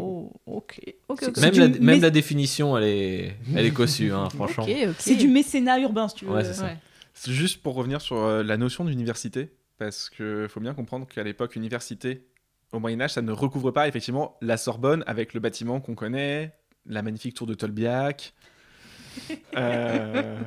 ok. 0.46 0.80
ok, 1.08 1.24
ok. 1.28 1.36
Même, 1.38 1.54
la, 1.54 1.66
mé- 1.68 1.80
même 1.80 2.00
la 2.00 2.10
définition, 2.10 2.78
elle 2.78 2.84
est, 2.84 3.36
elle 3.56 3.66
est 3.66 3.72
cossue, 3.72 4.12
hein, 4.12 4.28
franchement. 4.30 4.62
Ok, 4.62 4.70
ok. 4.90 4.94
C'est 5.00 5.16
du 5.16 5.26
mécénat 5.26 5.80
urbain, 5.80 6.06
si 6.06 6.14
tu 6.14 6.26
veux. 6.26 6.30
Ouais, 6.32 6.44
c'est 6.44 6.54
ça. 6.54 6.66
Ouais. 6.66 6.76
Juste 7.26 7.62
pour 7.62 7.74
revenir 7.74 8.00
sur 8.00 8.16
euh, 8.16 8.42
la 8.42 8.56
notion 8.56 8.84
d'université, 8.84 9.50
parce 9.78 10.10
qu'il 10.10 10.46
faut 10.48 10.60
bien 10.60 10.74
comprendre 10.74 11.06
qu'à 11.06 11.22
l'époque, 11.22 11.56
université, 11.56 12.26
au 12.72 12.80
Moyen-Âge, 12.80 13.14
ça 13.14 13.22
ne 13.22 13.32
recouvre 13.32 13.70
pas 13.70 13.88
effectivement 13.88 14.36
la 14.40 14.56
Sorbonne 14.56 15.02
avec 15.06 15.34
le 15.34 15.40
bâtiment 15.40 15.80
qu'on 15.80 15.94
connaît, 15.94 16.54
la 16.86 17.02
magnifique 17.02 17.34
tour 17.34 17.46
de 17.46 17.54
Tolbiac. 17.54 18.34
Euh, 19.56 20.38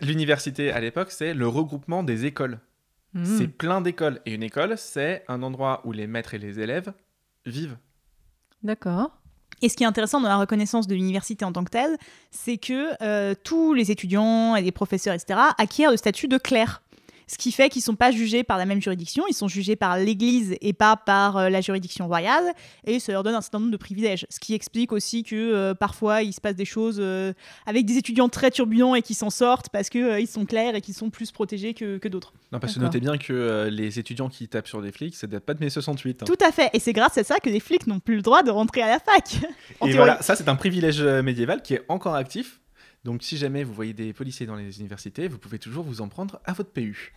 L'université 0.00 0.70
à 0.70 0.80
l'époque, 0.80 1.10
c'est 1.10 1.34
le 1.34 1.46
regroupement 1.48 2.02
des 2.02 2.24
écoles. 2.24 2.58
Hmm. 3.12 3.24
C'est 3.24 3.48
plein 3.48 3.80
d'écoles. 3.80 4.20
Et 4.24 4.34
une 4.34 4.42
école, 4.42 4.78
c'est 4.78 5.24
un 5.28 5.42
endroit 5.42 5.82
où 5.84 5.92
les 5.92 6.06
maîtres 6.06 6.34
et 6.34 6.38
les 6.38 6.60
élèves 6.60 6.92
vivent. 7.44 7.76
D'accord. 8.62 9.17
Et 9.62 9.68
ce 9.68 9.76
qui 9.76 9.84
est 9.84 9.86
intéressant 9.86 10.20
dans 10.20 10.28
la 10.28 10.36
reconnaissance 10.36 10.86
de 10.86 10.94
l'université 10.94 11.44
en 11.44 11.52
tant 11.52 11.64
que 11.64 11.70
telle, 11.70 11.96
c'est 12.30 12.58
que 12.58 12.92
euh, 13.02 13.34
tous 13.42 13.74
les 13.74 13.90
étudiants 13.90 14.56
et 14.56 14.62
les 14.62 14.72
professeurs, 14.72 15.14
etc., 15.14 15.40
acquièrent 15.58 15.90
le 15.90 15.96
statut 15.96 16.28
de 16.28 16.38
clerc. 16.38 16.82
Ce 17.28 17.36
qui 17.36 17.52
fait 17.52 17.68
qu'ils 17.68 17.80
ne 17.80 17.84
sont 17.84 17.94
pas 17.94 18.10
jugés 18.10 18.42
par 18.42 18.56
la 18.56 18.64
même 18.64 18.80
juridiction, 18.80 19.24
ils 19.28 19.34
sont 19.34 19.48
jugés 19.48 19.76
par 19.76 19.98
l'Église 19.98 20.56
et 20.62 20.72
pas 20.72 20.96
par 20.96 21.36
euh, 21.36 21.48
la 21.50 21.60
juridiction 21.60 22.06
royale, 22.06 22.54
et 22.86 22.98
ça 23.00 23.12
leur 23.12 23.22
donne 23.22 23.34
un 23.34 23.42
certain 23.42 23.58
nombre 23.58 23.70
de 23.70 23.76
privilèges. 23.76 24.26
Ce 24.30 24.40
qui 24.40 24.54
explique 24.54 24.92
aussi 24.92 25.24
que 25.24 25.36
euh, 25.36 25.74
parfois 25.74 26.22
il 26.22 26.32
se 26.32 26.40
passe 26.40 26.54
des 26.56 26.64
choses 26.64 26.96
euh, 27.00 27.34
avec 27.66 27.84
des 27.84 27.98
étudiants 27.98 28.30
très 28.30 28.50
turbulents 28.50 28.94
et 28.94 29.02
qui 29.02 29.12
s'en 29.12 29.28
sortent 29.28 29.68
parce 29.68 29.90
qu'ils 29.90 30.26
sont 30.26 30.46
clercs 30.46 30.74
et 30.74 30.80
qu'ils 30.80 30.94
sont 30.94 31.10
plus 31.10 31.30
protégés 31.30 31.74
que, 31.74 31.98
que 31.98 32.08
d'autres. 32.08 32.32
Non, 32.50 32.60
parce 32.60 32.74
que 32.74 32.80
notez 32.80 33.00
bien 33.00 33.18
que 33.18 33.68
les 33.70 33.98
étudiants 33.98 34.30
qui 34.30 34.48
tapent 34.48 34.66
sur 34.66 34.80
des 34.80 34.90
flics, 34.90 35.14
ça 35.14 35.26
date 35.26 35.44
pas 35.44 35.52
de 35.52 35.60
mai 35.60 35.68
68. 35.68 36.22
hein. 36.22 36.26
Tout 36.26 36.42
à 36.42 36.50
fait, 36.50 36.70
et 36.72 36.80
c'est 36.80 36.94
grâce 36.94 37.18
à 37.18 37.24
ça 37.24 37.38
que 37.40 37.50
les 37.50 37.60
flics 37.60 37.86
n'ont 37.86 38.00
plus 38.00 38.16
le 38.16 38.22
droit 38.22 38.42
de 38.42 38.50
rentrer 38.50 38.80
à 38.80 38.88
la 38.88 39.00
fac. 39.00 39.34
Et 39.34 39.38
théorie. 39.78 39.96
voilà, 39.96 40.22
ça 40.22 40.34
c'est 40.34 40.48
un 40.48 40.56
privilège 40.56 41.02
médiéval 41.02 41.60
qui 41.60 41.74
est 41.74 41.84
encore 41.88 42.14
actif. 42.14 42.60
Donc 43.08 43.22
si 43.22 43.38
jamais 43.38 43.64
vous 43.64 43.72
voyez 43.72 43.94
des 43.94 44.12
policiers 44.12 44.44
dans 44.44 44.54
les 44.54 44.80
universités, 44.80 45.28
vous 45.28 45.38
pouvez 45.38 45.58
toujours 45.58 45.82
vous 45.82 46.02
en 46.02 46.08
prendre 46.08 46.40
à 46.44 46.52
votre 46.52 46.70
PU. 46.70 47.14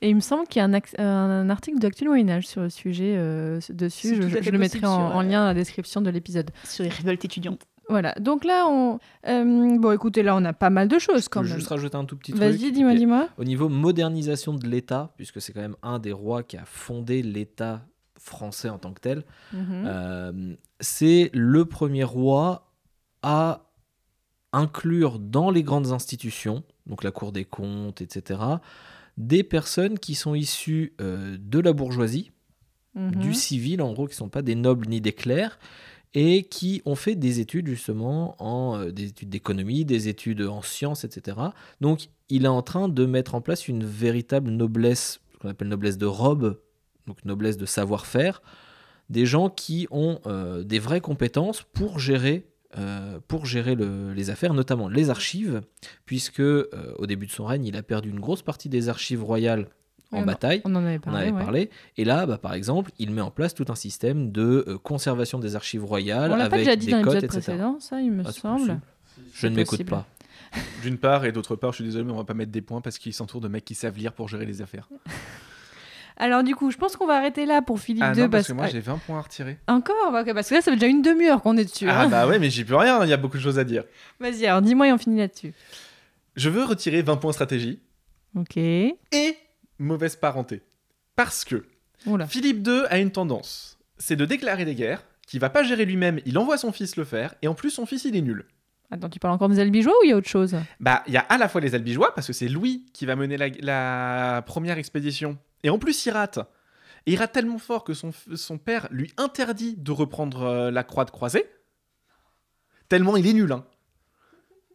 Et 0.00 0.08
il 0.10 0.16
me 0.16 0.20
semble 0.20 0.48
qu'il 0.48 0.60
y 0.60 0.64
a 0.64 1.04
un, 1.04 1.50
article 1.50 1.78
d'Actu 1.78 2.04
Moyen-Âge 2.08 2.48
sur 2.48 2.62
le 2.62 2.68
sujet 2.70 3.14
euh, 3.16 3.60
dessus. 3.68 4.16
Je, 4.16 4.42
je 4.42 4.50
le 4.50 4.58
mettrai 4.58 4.84
en, 4.84 4.96
sur, 5.08 5.16
en 5.16 5.20
euh, 5.20 5.22
lien 5.28 5.40
dans 5.42 5.46
la 5.46 5.54
description 5.54 6.00
de 6.00 6.10
l'épisode. 6.10 6.50
Sur 6.64 6.82
les 6.82 6.90
révoltes 6.90 7.24
étudiantes. 7.24 7.62
Voilà. 7.88 8.12
Donc 8.18 8.44
là, 8.44 8.66
on. 8.68 8.98
euh, 9.28 9.78
bon, 9.78 9.92
écoutez, 9.92 10.24
là, 10.24 10.34
on 10.34 10.44
a 10.44 10.52
pas 10.52 10.70
mal 10.70 10.88
de 10.88 10.98
choses 10.98 11.24
Je 11.24 11.28
quand 11.28 11.42
peux 11.42 11.48
même. 11.48 11.56
juste 11.58 11.68
rajouter 11.68 11.96
un 11.96 12.06
tout 12.06 12.16
petit 12.16 12.32
truc. 12.32 12.42
Vas-y, 12.42 12.72
dis-moi, 12.72 12.94
dis-moi. 12.96 13.28
Au 13.38 13.44
niveau 13.44 13.68
modernisation 13.68 14.54
de 14.54 14.66
l'État, 14.66 15.12
puisque 15.16 15.40
c'est 15.40 15.52
quand 15.52 15.60
même 15.60 15.76
un 15.84 16.00
des 16.00 16.12
rois 16.12 16.42
qui 16.42 16.56
a 16.56 16.64
fondé 16.64 17.22
l'État 17.22 17.86
français 18.18 18.68
en 18.68 18.78
tant 18.78 18.92
que 18.92 19.00
tel, 19.00 19.22
Mhm. 19.52 19.84
euh, 19.86 20.54
c'est 20.80 21.30
le 21.34 21.64
premier 21.66 22.02
roi 22.04 22.72
à 23.22 23.69
inclure 24.52 25.18
dans 25.18 25.50
les 25.50 25.62
grandes 25.62 25.92
institutions, 25.92 26.62
donc 26.86 27.04
la 27.04 27.10
Cour 27.10 27.32
des 27.32 27.44
comptes, 27.44 28.00
etc., 28.00 28.40
des 29.16 29.42
personnes 29.42 29.98
qui 29.98 30.14
sont 30.14 30.34
issues 30.34 30.94
euh, 31.00 31.36
de 31.38 31.58
la 31.58 31.72
bourgeoisie, 31.72 32.30
Mhm. 32.94 33.10
du 33.16 33.34
civil, 33.34 33.82
en 33.82 33.92
gros, 33.92 34.06
qui 34.06 34.14
ne 34.14 34.16
sont 34.16 34.28
pas 34.28 34.42
des 34.42 34.56
nobles 34.56 34.88
ni 34.88 35.00
des 35.00 35.12
clercs, 35.12 35.60
et 36.12 36.42
qui 36.42 36.82
ont 36.86 36.96
fait 36.96 37.14
des 37.14 37.38
études 37.38 37.68
justement 37.68 38.34
en 38.42 38.76
euh, 38.80 38.90
des 38.90 39.04
études 39.10 39.28
d'économie, 39.28 39.84
des 39.84 40.08
études 40.08 40.42
en 40.42 40.60
sciences, 40.60 41.04
etc. 41.04 41.36
Donc, 41.80 42.08
il 42.30 42.44
est 42.44 42.48
en 42.48 42.62
train 42.62 42.88
de 42.88 43.06
mettre 43.06 43.36
en 43.36 43.40
place 43.40 43.68
une 43.68 43.84
véritable 43.84 44.50
noblesse, 44.50 45.20
ce 45.34 45.38
qu'on 45.38 45.48
appelle 45.48 45.68
noblesse 45.68 45.98
de 45.98 46.06
robe, 46.06 46.58
donc 47.06 47.24
noblesse 47.24 47.56
de 47.56 47.66
savoir-faire, 47.66 48.42
des 49.08 49.24
gens 49.24 49.50
qui 49.50 49.86
ont 49.92 50.18
euh, 50.26 50.64
des 50.64 50.80
vraies 50.80 51.00
compétences 51.00 51.62
pour 51.72 52.00
gérer, 52.00 52.44
euh, 52.78 53.18
pour 53.28 53.46
gérer 53.46 53.74
le- 53.74 54.12
les 54.12 54.30
affaires, 54.30 54.54
notamment 54.54 54.88
les 54.88 55.10
archives, 55.10 55.60
puisque 56.06 56.40
euh, 56.40 56.66
au 56.98 57.06
début 57.06 57.26
de 57.26 57.32
son 57.32 57.44
règne, 57.44 57.64
il 57.66 57.76
a 57.76 57.82
perdu 57.82 58.10
une 58.10 58.20
grosse 58.20 58.42
partie 58.42 58.68
des 58.68 58.88
archives 58.88 59.22
royales 59.24 59.66
en 60.12 60.22
on- 60.22 60.24
bataille. 60.24 60.60
On 60.64 60.74
en 60.76 60.84
avait 60.84 60.96
On 60.98 61.00
parlé. 61.00 61.18
avait 61.22 61.30
ouais. 61.32 61.42
parlé. 61.42 61.70
Et 61.96 62.04
là, 62.04 62.26
bah, 62.26 62.38
par 62.38 62.54
exemple, 62.54 62.90
il 62.98 63.10
met 63.10 63.20
en 63.20 63.30
place 63.30 63.54
tout 63.54 63.66
un 63.68 63.74
système 63.74 64.30
de 64.32 64.64
euh, 64.68 64.78
conservation 64.78 65.38
des 65.38 65.56
archives 65.56 65.84
royales 65.84 66.30
On 66.32 66.36
l'a 66.36 66.48
pas 66.48 66.54
avec 66.56 66.66
déjà 66.66 66.76
dit 66.76 66.86
des 66.86 66.92
dans 66.92 67.02
cotes, 67.02 67.14
l'épisode 67.14 67.24
etc. 67.40 67.40
précédent, 67.56 67.80
ça, 67.80 68.00
il 68.00 68.12
me 68.12 68.22
Ah, 68.26 68.32
semble. 68.32 68.80
Je 69.34 69.46
ne 69.48 69.56
m'écoute 69.56 69.84
pas. 69.84 70.06
D'une 70.82 70.98
part, 70.98 71.24
et 71.24 71.32
d'autre 71.32 71.54
part, 71.54 71.70
je 71.72 71.76
suis 71.76 71.84
désolé, 71.84 72.04
mais 72.04 72.12
on 72.12 72.16
va 72.16 72.24
pas 72.24 72.34
mettre 72.34 72.50
des 72.50 72.60
points 72.62 72.80
parce 72.80 72.98
qu'il 72.98 73.12
s'entoure 73.14 73.40
de 73.40 73.46
mecs 73.48 73.64
qui 73.64 73.74
savent 73.76 73.96
lire 73.96 74.12
pour 74.12 74.26
gérer 74.28 74.46
les 74.46 74.62
affaires. 74.62 74.88
Alors, 76.20 76.42
du 76.44 76.54
coup, 76.54 76.70
je 76.70 76.76
pense 76.76 76.96
qu'on 76.96 77.06
va 77.06 77.16
arrêter 77.16 77.46
là 77.46 77.62
pour 77.62 77.80
Philippe 77.80 78.04
Ah 78.06 78.12
2. 78.14 78.22
non, 78.22 78.28
parce 78.28 78.42
parce 78.42 78.48
que 78.48 78.52
moi 78.52 78.66
j'ai 78.68 78.80
20 78.80 78.98
points 78.98 79.18
à 79.18 79.22
retirer. 79.22 79.58
Encore 79.66 79.96
Ok, 80.12 80.32
Parce 80.34 80.48
que 80.50 80.54
là, 80.54 80.60
ça 80.60 80.70
fait 80.70 80.76
déjà 80.76 80.86
une 80.86 81.00
demi-heure 81.02 81.40
qu'on 81.42 81.56
est 81.56 81.64
dessus. 81.64 81.88
Ah 81.88 82.02
hein. 82.02 82.08
bah 82.08 82.26
ouais, 82.28 82.38
mais 82.38 82.50
j'y 82.50 82.64
peux 82.64 82.76
rien, 82.76 83.02
il 83.04 83.08
y 83.08 83.12
a 83.12 83.16
beaucoup 83.16 83.38
de 83.38 83.42
choses 83.42 83.58
à 83.58 83.64
dire. 83.64 83.84
Vas-y, 84.20 84.46
alors 84.46 84.60
dis-moi 84.60 84.88
et 84.88 84.92
on 84.92 84.98
finit 84.98 85.18
là-dessus. 85.18 85.54
Je 86.36 86.48
veux 86.50 86.64
retirer 86.64 87.02
20 87.02 87.16
points 87.16 87.32
stratégie 87.32 87.80
Ok. 88.36 88.56
et 88.58 89.36
mauvaise 89.78 90.14
parenté. 90.16 90.62
Parce 91.16 91.44
que 91.44 91.64
Oula. 92.06 92.26
Philippe 92.26 92.66
II 92.66 92.82
a 92.90 92.98
une 92.98 93.10
tendance, 93.10 93.78
c'est 93.98 94.16
de 94.16 94.24
déclarer 94.26 94.64
des 94.64 94.74
guerres, 94.74 95.02
qu'il 95.26 95.40
va 95.40 95.48
pas 95.50 95.62
gérer 95.62 95.84
lui-même, 95.84 96.20
il 96.26 96.38
envoie 96.38 96.58
son 96.58 96.70
fils 96.72 96.96
le 96.96 97.04
faire, 97.04 97.34
et 97.42 97.48
en 97.48 97.54
plus 97.54 97.70
son 97.70 97.86
fils 97.86 98.04
il 98.04 98.14
est 98.16 98.20
nul. 98.22 98.44
Attends, 98.90 99.08
tu 99.08 99.20
parles 99.20 99.34
encore 99.34 99.48
des 99.48 99.60
albigeois 99.60 99.92
ou 100.00 100.04
il 100.04 100.10
y 100.10 100.12
a 100.12 100.16
autre 100.16 100.28
chose? 100.28 100.56
Bah, 100.80 101.04
il 101.06 101.12
y 101.12 101.16
a 101.16 101.20
à 101.20 101.38
la 101.38 101.48
fois 101.48 101.60
les 101.60 101.74
albigeois, 101.74 102.12
parce 102.14 102.26
que 102.26 102.32
c'est 102.32 102.48
Louis 102.48 102.86
qui 102.92 103.06
va 103.06 103.14
mener 103.14 103.36
la, 103.36 104.42
première 104.46 104.78
expédition, 104.78 105.38
et 105.62 105.70
en 105.70 105.78
plus 105.78 106.06
il 106.06 106.10
rate. 106.10 106.40
Il 107.06 107.16
rate 107.16 107.32
tellement 107.32 107.58
fort 107.58 107.84
que 107.84 107.94
son, 107.94 108.12
son 108.34 108.58
père 108.58 108.88
lui 108.90 109.12
interdit 109.16 109.76
de 109.76 109.92
reprendre 109.92 110.42
euh, 110.42 110.70
la 110.70 110.84
croix 110.84 111.04
de 111.04 111.10
croisée, 111.10 111.46
tellement 112.88 113.16
il 113.16 113.26
est 113.26 113.32
nul. 113.32 113.52
hein. 113.52 113.64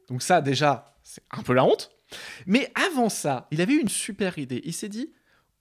Donc 0.09 0.21
ça, 0.21 0.41
déjà, 0.41 0.95
c'est 1.03 1.23
un 1.31 1.43
peu 1.43 1.53
la 1.53 1.65
honte. 1.65 1.91
Mais 2.45 2.71
avant 2.75 3.09
ça, 3.09 3.47
il 3.51 3.61
avait 3.61 3.73
eu 3.73 3.81
une 3.81 3.89
super 3.89 4.37
idée. 4.37 4.61
Il 4.63 4.73
s'est 4.73 4.89
dit, 4.89 5.11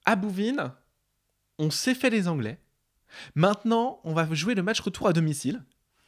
à 0.04 0.16
Bouvines, 0.16 0.72
on 1.58 1.70
s'est 1.70 1.94
fait 1.94 2.10
les 2.10 2.28
Anglais. 2.28 2.58
Maintenant, 3.34 4.00
on 4.04 4.12
va 4.12 4.32
jouer 4.32 4.54
le 4.54 4.62
match 4.62 4.80
retour 4.80 5.08
à 5.08 5.12
domicile. 5.12 5.62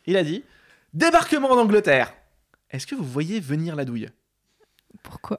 Il 0.07 0.17
a 0.17 0.25
dit, 0.25 0.45
débarquement 0.93 1.51
en 1.51 1.59
Angleterre. 1.59 2.15
Est-ce 2.71 2.87
que 2.87 2.95
vous 2.95 3.05
voyez 3.05 3.41
venir 3.41 3.77
la 3.77 3.85
douille? 3.85 4.09
Pourquoi? 5.03 5.37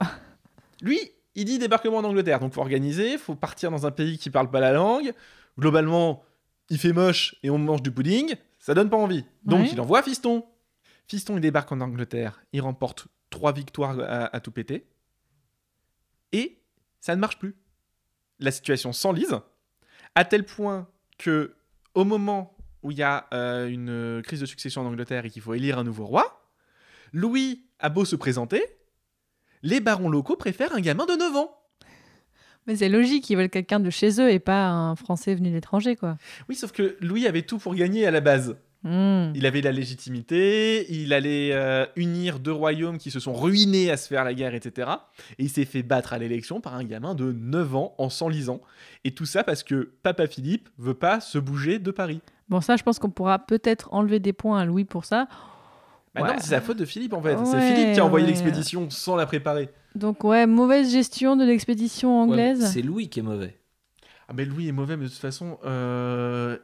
Lui, 0.82 1.00
il 1.36 1.46
dit 1.46 1.60
débarquement 1.60 1.98
en 1.98 2.04
Angleterre. 2.04 2.40
Donc, 2.40 2.54
faut 2.54 2.62
organiser, 2.62 3.18
faut 3.18 3.36
partir 3.36 3.72
dans 3.72 3.86
un 3.86 3.92
pays 3.92 4.18
qui 4.18 4.30
parle 4.30 4.50
pas 4.50 4.60
la 4.60 4.72
langue. 4.74 5.14
Globalement, 5.60 6.24
il 6.70 6.78
fait 6.78 6.94
moche 6.94 7.36
et 7.44 7.50
on 7.50 7.58
mange 7.58 7.82
du 7.82 7.92
pudding. 7.92 8.36
Ça 8.60 8.74
donne 8.74 8.90
pas 8.90 8.98
envie. 8.98 9.26
Donc, 9.44 9.62
Ouais. 9.62 9.70
il 9.72 9.82
envoie 9.82 10.02
Fiston. 10.04 10.46
Fiston, 11.08 11.38
il 11.38 11.42
débarque 11.42 11.72
en 11.72 11.82
Angleterre. 11.82 12.42
Il 12.54 12.62
remporte 12.62 13.08
trois 13.30 13.52
victoires 13.54 14.00
à, 14.00 14.36
à 14.36 14.40
tout 14.40 14.52
péter. 14.52 14.88
Et 16.32 16.60
ça 17.00 17.16
ne 17.16 17.22
marche 17.22 17.40
plus. 17.40 17.56
La 18.40 18.52
situation 18.52 18.94
s'enlise 18.94 19.38
à 20.16 20.26
tel 20.26 20.46
point 20.46 20.88
que, 21.18 21.56
au 21.94 22.04
moment 22.04 22.56
où 22.84 22.92
il 22.92 22.98
y 22.98 23.04
a 23.04 23.28
euh, 23.34 23.68
une 23.68 24.22
crise 24.24 24.42
de 24.42 24.46
succession 24.46 24.82
en 24.82 24.86
Angleterre 24.86 25.26
et 25.26 25.30
qu'il 25.30 25.42
faut 25.42 25.54
élire 25.54 25.78
un 25.80 25.84
nouveau 25.84 26.06
roi, 26.06 26.37
Louis 27.14 27.66
a 27.80 27.90
beau 27.90 28.06
se 28.06 28.16
présenter, 28.16 28.64
les 29.64 29.80
barons 29.80 30.10
locaux 30.10 30.36
préfèrent 30.36 30.74
un 30.74 30.82
gamin 30.82 31.06
de 31.06 31.14
9 31.14 31.36
ans. 31.36 31.52
Mais 32.68 32.76
c'est 32.76 32.90
logique, 32.90 33.30
ils 33.30 33.38
veulent 33.38 33.50
quelqu'un 33.50 33.80
de 33.80 33.90
chez 33.90 34.20
eux 34.20 34.30
et 34.30 34.40
pas 34.40 34.68
un 34.68 34.96
Français 34.96 35.36
venu 35.36 35.50
de 35.50 35.56
l'étranger, 35.56 35.96
quoi. 35.96 36.18
Oui, 36.50 36.56
sauf 36.56 36.74
que 36.74 36.98
Louis 37.00 37.26
avait 37.26 37.44
tout 37.44 37.58
pour 37.58 37.76
gagner 37.76 38.06
à 38.06 38.12
la 38.12 38.20
base. 38.20 38.58
Hmm. 38.84 39.32
Il 39.34 39.46
avait 39.46 39.62
la 39.62 39.72
légitimité, 39.72 40.86
il 40.94 41.12
allait 41.14 41.52
euh, 41.54 41.86
unir 41.96 42.40
deux 42.40 42.52
royaumes 42.52 42.98
qui 43.00 43.10
se 43.10 43.20
sont 43.20 43.34
ruinés 43.34 43.90
à 43.90 43.98
se 43.98 44.08
faire 44.08 44.24
la 44.24 44.34
guerre, 44.34 44.54
etc. 44.54 44.90
Et 45.40 45.46
il 45.46 45.50
s'est 45.50 45.66
fait 45.66 45.82
battre 45.82 46.14
à 46.14 46.18
l'élection 46.18 46.62
par 46.62 46.76
un 46.76 46.84
gamin 46.84 47.16
de 47.16 47.32
9 47.32 47.76
ans 47.76 47.96
en 47.98 48.10
s'enlisant. 48.10 48.62
Et 49.04 49.12
tout 49.12 49.26
ça 49.26 49.44
parce 49.44 49.64
que 49.64 49.94
Papa 50.04 50.28
Philippe 50.28 50.70
veut 50.78 50.94
pas 50.94 51.20
se 51.20 51.40
bouger 51.40 51.80
de 51.80 51.92
Paris. 51.92 52.22
Bon, 52.50 52.62
ça, 52.62 52.76
je 52.76 52.84
pense 52.84 53.00
qu'on 53.00 53.10
pourra 53.10 53.40
peut-être 53.40 53.94
enlever 53.94 54.20
des 54.20 54.34
points 54.34 54.60
à 54.60 54.66
Louis 54.66 54.86
pour 54.86 55.06
ça. 55.06 55.28
Ouais. 56.22 56.28
non, 56.30 56.36
c'est 56.40 56.52
la 56.52 56.62
faute 56.62 56.78
de 56.78 56.86
Philippe 56.86 57.14
en 57.14 57.22
fait. 57.22 57.38
c'est 57.46 57.62
Philippe 57.62 57.94
qui 57.94 58.00
a 58.00 58.06
envoyé 58.06 58.26
ouais. 58.26 58.32
l'expédition 58.32 58.90
sans 58.90 59.16
la 59.16 59.26
préparer. 59.26 59.70
Donc, 59.96 60.24
ouais, 60.24 60.46
mauvaise 60.46 60.92
gestion 60.92 61.36
de 61.36 61.44
l'expédition 61.46 62.20
anglaise. 62.22 62.66
c'est 62.72 62.82
Louis 62.82 63.10
qui 63.10 63.20
est 63.20 63.24
mauvais. 63.24 63.58
Ah 64.30 64.34
mais 64.36 64.44
Louis 64.46 64.68
est 64.68 64.72
mauvais, 64.74 64.98
mais 64.98 65.06
de 65.06 65.10
toute 65.10 65.18
façon, 65.20 65.58
euh, 65.66 66.58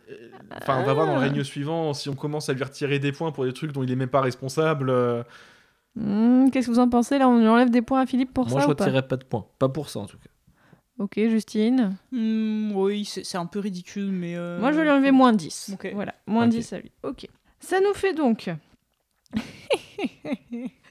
enfin 0.57 0.79
on 0.81 0.83
va 0.83 0.93
voir 0.93 1.07
dans 1.07 1.13
le 1.13 1.19
règne 1.21 1.43
suivant 1.45 1.93
si 1.93 2.09
on 2.09 2.13
commence 2.15 2.49
à 2.49 2.53
lui 2.53 2.63
retirer 2.63 2.99
des 2.99 3.13
points 3.13 3.31
pour 3.31 3.45
des 3.45 3.53
trucs 3.53 3.71
dont 3.71 3.83
il 3.83 3.91
est 3.91 3.95
même 3.95 4.09
pas 4.09 4.21
responsable. 4.21 4.89
euh, 4.89 5.23
Hmm, 5.95 6.49
Qu'est-ce 6.49 6.67
que 6.67 6.71
vous 6.71 6.79
en 6.79 6.89
pensez 6.89 7.19
Là, 7.19 7.29
on 7.29 7.37
lui 7.39 7.47
enlève 7.47 7.69
des 7.69 7.81
points 7.83 8.01
à 8.01 8.05
Philippe 8.05 8.33
pour 8.33 8.47
Moi, 8.49 8.59
ça 8.59 8.65
je 8.67 8.71
ou 8.71 8.75
pas? 8.75 8.83
retirerais 8.83 9.07
pas 9.07 9.15
de 9.15 9.23
points. 9.23 9.45
Pas 9.59 9.69
pour 9.69 9.89
ça, 9.89 9.99
en 9.99 10.07
tout 10.07 10.17
cas. 10.17 10.29
Ok, 10.99 11.13
Justine. 11.29 11.95
Hmm, 12.11 12.71
oui, 12.75 13.05
c'est 13.05 13.37
un 13.37 13.45
peu 13.45 13.59
ridicule, 13.59 14.11
mais. 14.11 14.35
euh, 14.35 14.59
Moi, 14.59 14.71
je 14.71 14.77
vais 14.77 14.83
lui 14.83 14.89
enlever 14.91 15.11
moins 15.11 15.33
10. 15.33 15.71
Ok. 15.73 15.91
Voilà, 15.93 16.15
moins 16.27 16.45
Ok. 16.45 16.51
10 16.51 16.73
à 16.73 16.79
lui. 16.79 16.91
Ok. 17.03 17.27
Ça 17.59 17.79
nous 17.79 17.93
fait 17.93 18.13
donc. 18.13 18.49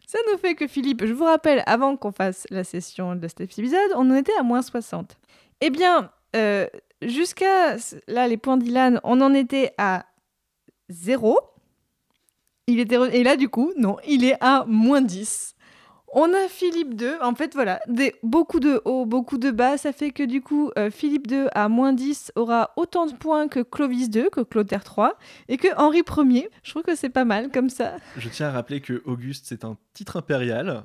Ça 0.07 0.19
nous 0.31 0.39
fait 0.39 0.55
que 0.55 0.67
Philippe, 0.67 1.07
je 1.07 1.13
vous 1.13 1.25
rappelle, 1.25 1.63
avant 1.67 1.97
qu'on 1.97 2.13
fasse 2.13 2.47
la 2.51 2.65
session 2.65 3.17
de 3.17 3.27
cet 3.29 3.41
épisode, 3.41 3.91
on 3.95 4.11
en 4.11 4.15
était 4.15 4.37
à 4.39 4.43
moins 4.43 4.63
60. 4.63 5.17
Eh 5.63 5.71
bien, 5.71 6.11
euh, 6.37 6.67
jusqu'à 7.01 7.77
là, 8.09 8.29
les 8.29 8.37
points 8.37 8.57
d'Ilan, 8.57 9.01
on 9.05 9.21
en 9.21 9.33
était 9.33 9.73
à 9.79 10.05
0. 10.89 11.39
Il 12.67 12.81
était 12.81 12.97
Et 13.13 13.23
là, 13.23 13.37
du 13.37 13.49
coup, 13.49 13.73
non, 13.77 13.97
il 14.07 14.25
est 14.25 14.37
à 14.41 14.65
moins 14.67 15.01
10. 15.01 15.55
On 16.15 16.33
a 16.35 16.49
Philippe 16.49 17.01
II. 17.01 17.09
En 17.23 17.35
fait, 17.35 17.55
voilà, 17.55 17.81
des, 17.89 18.15
beaucoup 18.23 18.61
de 18.61 18.83
hauts, 18.85 19.07
beaucoup 19.07 19.39
de 19.39 19.51
bas. 19.51 19.79
Ça 19.79 19.93
fait 19.93 20.11
que 20.11 20.23
du 20.23 20.43
coup, 20.43 20.71
euh, 20.77 20.91
Philippe 20.91 21.31
II 21.31 21.47
à 21.53 21.69
moins 21.71 21.95
10 21.95 22.33
aura 22.37 22.73
autant 22.77 23.07
de 23.07 23.15
points 23.15 23.49
que 23.49 23.61
Clovis 23.61 24.09
II, 24.15 24.27
que 24.31 24.43
Clotaire 24.43 24.85
III, 24.97 25.09
et 25.49 25.57
que 25.57 25.69
Henri 25.79 26.03
Ier. 26.31 26.51
Je 26.63 26.71
trouve 26.71 26.83
que 26.83 26.95
c'est 26.95 27.09
pas 27.09 27.25
mal 27.25 27.51
comme 27.51 27.71
ça. 27.71 27.97
Je 28.19 28.29
tiens 28.29 28.49
à 28.49 28.51
rappeler 28.53 28.81
que 28.83 29.03
Auguste, 29.07 29.47
c'est 29.49 29.65
un 29.65 29.79
titre 29.95 30.17
impérial. 30.17 30.85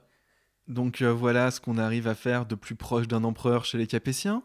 Donc 0.70 1.02
euh, 1.02 1.12
voilà 1.12 1.52
ce 1.52 1.60
qu'on 1.60 1.78
arrive 1.78 2.08
à 2.08 2.16
faire 2.16 2.46
de 2.46 2.56
plus 2.56 2.76
proche 2.76 3.08
d'un 3.08 3.24
empereur 3.24 3.66
chez 3.66 3.78
les 3.78 3.88
Capétiens. 3.88 4.44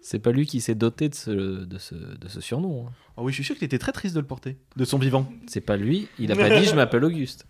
C'est 0.00 0.18
pas 0.18 0.32
lui 0.32 0.46
qui 0.46 0.60
s'est 0.60 0.74
doté 0.74 1.08
de 1.08 1.14
ce, 1.14 1.30
de 1.64 1.78
ce, 1.78 1.94
de 1.94 2.28
ce 2.28 2.40
surnom. 2.40 2.86
hein. 2.86 2.92
Oh 3.16 3.22
oui, 3.22 3.32
je 3.32 3.36
suis 3.36 3.44
sûr 3.44 3.54
qu'il 3.56 3.64
était 3.64 3.78
très 3.78 3.92
triste 3.92 4.14
de 4.14 4.20
le 4.20 4.26
porter, 4.26 4.58
de 4.76 4.84
son 4.84 4.98
vivant. 4.98 5.26
C'est 5.46 5.60
pas 5.60 5.76
lui. 5.76 6.08
Il 6.18 6.30
a 6.30 6.36
pas 6.36 6.50
dit 6.50 6.64
je 6.66 6.74
m'appelle 6.74 7.04
Auguste. 7.04 7.46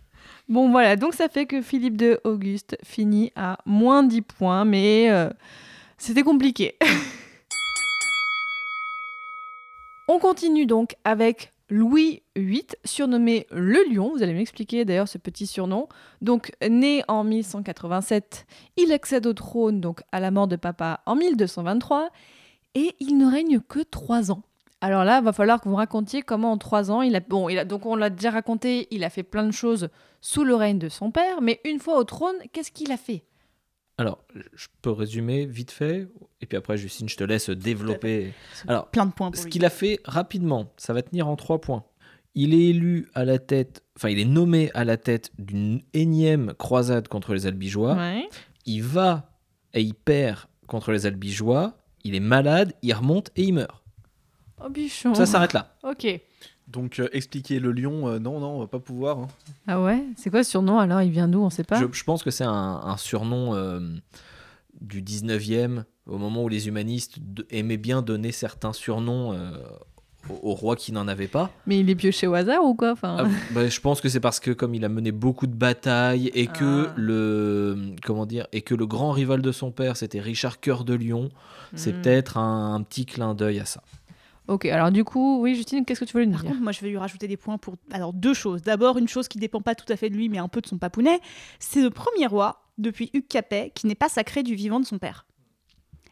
Bon, 0.47 0.69
voilà, 0.69 0.95
donc 0.95 1.15
ça 1.15 1.27
fait 1.27 1.47
que 1.47 1.63
Philippe 1.63 1.99
II 1.99 2.17
Auguste 2.23 2.77
finit 2.83 3.31
à 3.35 3.57
moins 3.65 4.03
10 4.03 4.21
points, 4.21 4.63
mais 4.63 5.09
euh, 5.09 5.29
c'était 5.97 6.21
compliqué. 6.21 6.77
On 10.07 10.19
continue 10.19 10.67
donc 10.67 10.95
avec 11.03 11.51
Louis 11.67 12.21
VIII, 12.35 12.67
surnommé 12.83 13.47
le 13.49 13.91
Lion. 13.91 14.11
Vous 14.11 14.21
allez 14.21 14.35
m'expliquer 14.35 14.85
d'ailleurs 14.85 15.07
ce 15.07 15.17
petit 15.17 15.47
surnom. 15.47 15.87
Donc, 16.21 16.51
né 16.61 17.03
en 17.07 17.23
1187, 17.23 18.45
il 18.77 18.91
accède 18.91 19.25
au 19.25 19.33
trône 19.33 19.81
donc 19.81 20.03
à 20.11 20.19
la 20.19 20.29
mort 20.29 20.47
de 20.47 20.57
papa 20.57 21.01
en 21.07 21.15
1223 21.15 22.11
et 22.75 22.93
il 22.99 23.17
ne 23.17 23.25
règne 23.25 23.59
que 23.61 23.79
3 23.79 24.31
ans. 24.31 24.43
Alors 24.81 25.03
là, 25.03 25.21
va 25.21 25.33
falloir 25.33 25.61
que 25.61 25.69
vous 25.69 25.75
racontiez 25.75 26.21
comment 26.21 26.51
en 26.51 26.57
3 26.57 26.91
ans, 26.91 27.01
il 27.01 27.15
a 27.15 27.19
bon, 27.19 27.49
il 27.49 27.57
a 27.57 27.65
donc 27.65 27.85
on 27.85 27.95
l'a 27.95 28.09
déjà 28.09 28.29
raconté, 28.29 28.87
il 28.91 29.03
a 29.03 29.09
fait 29.09 29.23
plein 29.23 29.45
de 29.45 29.51
choses 29.51 29.89
sous 30.21 30.43
le 30.43 30.53
règne 30.55 30.79
de 30.79 30.89
son 30.89 31.11
père, 31.11 31.41
mais 31.41 31.61
une 31.65 31.79
fois 31.79 31.97
au 31.97 32.03
trône, 32.03 32.35
qu'est-ce 32.51 32.71
qu'il 32.71 32.91
a 32.91 32.97
fait? 32.97 33.23
Alors, 33.97 34.23
je 34.53 34.67
peux 34.81 34.91
résumer 34.91 35.45
vite 35.45 35.71
fait, 35.71 36.09
et 36.41 36.45
puis 36.45 36.57
après, 36.57 36.75
Justine, 36.75 37.07
je 37.07 37.15
te 37.15 37.23
laisse 37.23 37.49
développer. 37.49 38.33
Alors, 38.67 38.89
Plein 38.89 39.05
de 39.05 39.13
points 39.13 39.31
pour 39.31 39.41
ce 39.41 39.47
qu'il 39.47 39.63
a 39.63 39.69
fait 39.69 39.99
rapidement, 40.03 40.73
ça 40.75 40.91
va 40.91 41.01
tenir 41.01 41.29
en 41.29 41.37
trois 41.37 41.61
points. 41.61 41.85
Il 42.33 42.53
est 42.53 42.65
élu 42.71 43.07
à 43.13 43.23
la 43.23 43.39
tête, 43.39 43.83
enfin, 43.95 44.09
il 44.09 44.19
est 44.19 44.25
nommé 44.25 44.69
à 44.73 44.83
la 44.83 44.97
tête 44.97 45.31
d'une 45.39 45.81
énième 45.93 46.53
croisade 46.55 47.07
contre 47.07 47.33
les 47.33 47.47
Albigeois. 47.47 47.95
Ouais. 47.95 48.27
Il 48.65 48.83
va 48.83 49.31
et 49.73 49.81
il 49.81 49.93
perd 49.93 50.39
contre 50.67 50.91
les 50.91 51.05
Albigeois. 51.05 51.77
Il 52.03 52.13
est 52.13 52.19
malade, 52.19 52.73
il 52.81 52.93
remonte 52.93 53.31
et 53.37 53.43
il 53.43 53.53
meurt. 53.53 53.84
Oh 54.63 54.69
bichon. 54.69 55.13
Ça 55.15 55.25
s'arrête 55.25 55.53
là. 55.53 55.73
Ok. 55.83 56.07
Donc 56.67 56.99
euh, 56.99 57.07
expliquer 57.13 57.59
le 57.59 57.71
lion, 57.71 58.07
euh, 58.07 58.19
non, 58.19 58.39
non, 58.39 58.55
on 58.55 58.59
va 58.59 58.67
pas 58.67 58.79
pouvoir. 58.79 59.19
hein. 59.19 59.27
Ah 59.67 59.81
ouais? 59.81 60.03
C'est 60.17 60.29
quoi 60.29 60.43
ce 60.43 60.49
surnom 60.51 60.79
alors? 60.79 61.01
Il 61.01 61.11
vient 61.11 61.27
d'où? 61.27 61.41
On 61.43 61.49
sait 61.49 61.63
pas? 61.63 61.79
Je, 61.79 61.85
je 61.91 62.03
pense 62.03 62.23
que 62.23 62.31
c'est 62.31 62.43
un, 62.43 62.51
un 62.83 62.97
surnom 62.97 63.53
euh, 63.53 63.79
du 64.81 65.01
19e, 65.03 65.83
au 66.07 66.17
moment 66.17 66.43
où 66.43 66.49
les 66.49 66.67
humanistes 66.67 67.17
de- 67.19 67.45
aimaient 67.51 67.77
bien 67.77 68.01
donner 68.01 68.31
certains 68.31 68.73
surnoms 68.73 69.33
euh, 69.33 69.51
aux, 70.29 70.51
aux 70.51 70.53
rois 70.55 70.75
qui 70.75 70.91
n'en 70.91 71.07
avaient 71.07 71.27
pas. 71.27 71.51
Mais 71.67 71.79
il 71.79 71.89
est 71.89 71.95
pioché 71.95 72.25
au 72.25 72.33
hasard 72.33 72.63
ou 72.63 72.73
quoi? 72.73 72.93
Enfin... 72.93 73.17
Ah, 73.19 73.27
bah, 73.51 73.67
je 73.67 73.79
pense 73.79 74.01
que 74.01 74.09
c'est 74.09 74.19
parce 74.19 74.39
que 74.39 74.49
comme 74.49 74.73
il 74.73 74.83
a 74.85 74.89
mené 74.89 75.11
beaucoup 75.11 75.45
de 75.45 75.53
batailles 75.55 76.31
et 76.33 76.47
que 76.47 76.87
Ah. 76.87 76.93
le 76.95 77.77
comment 78.03 78.25
dire 78.25 78.47
et 78.53 78.61
que 78.63 78.73
le 78.73 78.87
grand 78.87 79.11
rival 79.11 79.43
de 79.43 79.51
son 79.51 79.69
père 79.71 79.97
c'était 79.97 80.19
Richard 80.19 80.59
Cœur 80.59 80.83
de 80.83 80.95
Lion, 80.95 81.29
c'est 81.75 81.93
Hmm. 81.93 82.01
peut-être 82.01 82.37
un, 82.39 82.73
un 82.73 82.81
petit 82.81 83.05
clin 83.05 83.35
d'œil 83.35 83.59
à 83.59 83.65
ça. 83.65 83.83
Ok, 84.47 84.65
alors 84.65 84.91
du 84.91 85.03
coup, 85.03 85.41
oui, 85.41 85.55
Justine, 85.55 85.85
qu'est-ce 85.85 86.01
que 86.01 86.05
tu 86.05 86.13
voulais 86.13 86.25
nous 86.27 86.33
Par 86.33 86.41
dire 86.41 86.51
contre, 86.51 86.61
moi, 86.63 86.71
je 86.71 86.81
vais 86.81 86.89
lui 86.89 86.97
rajouter 86.97 87.27
des 87.27 87.37
points 87.37 87.57
pour 87.57 87.75
alors 87.91 88.13
deux 88.13 88.33
choses. 88.35 88.61
D'abord, 88.61 88.97
une 88.97 89.07
chose 89.07 89.27
qui 89.27 89.39
dépend 89.39 89.61
pas 89.61 89.73
tout 89.75 89.91
à 89.91 89.95
fait 89.95 90.09
de 90.09 90.15
lui, 90.15 90.29
mais 90.29 90.37
un 90.37 90.47
peu 90.47 90.61
de 90.61 90.67
son 90.67 90.77
papounet, 90.77 91.19
c'est 91.59 91.81
le 91.81 91.89
premier 91.89 92.27
roi 92.27 92.61
depuis 92.77 93.09
Hugues 93.13 93.27
Capet 93.27 93.71
qui 93.73 93.87
n'est 93.87 93.95
pas 93.95 94.09
sacré 94.09 94.43
du 94.43 94.53
vivant 94.55 94.79
de 94.79 94.85
son 94.85 94.99
père. 94.99 95.25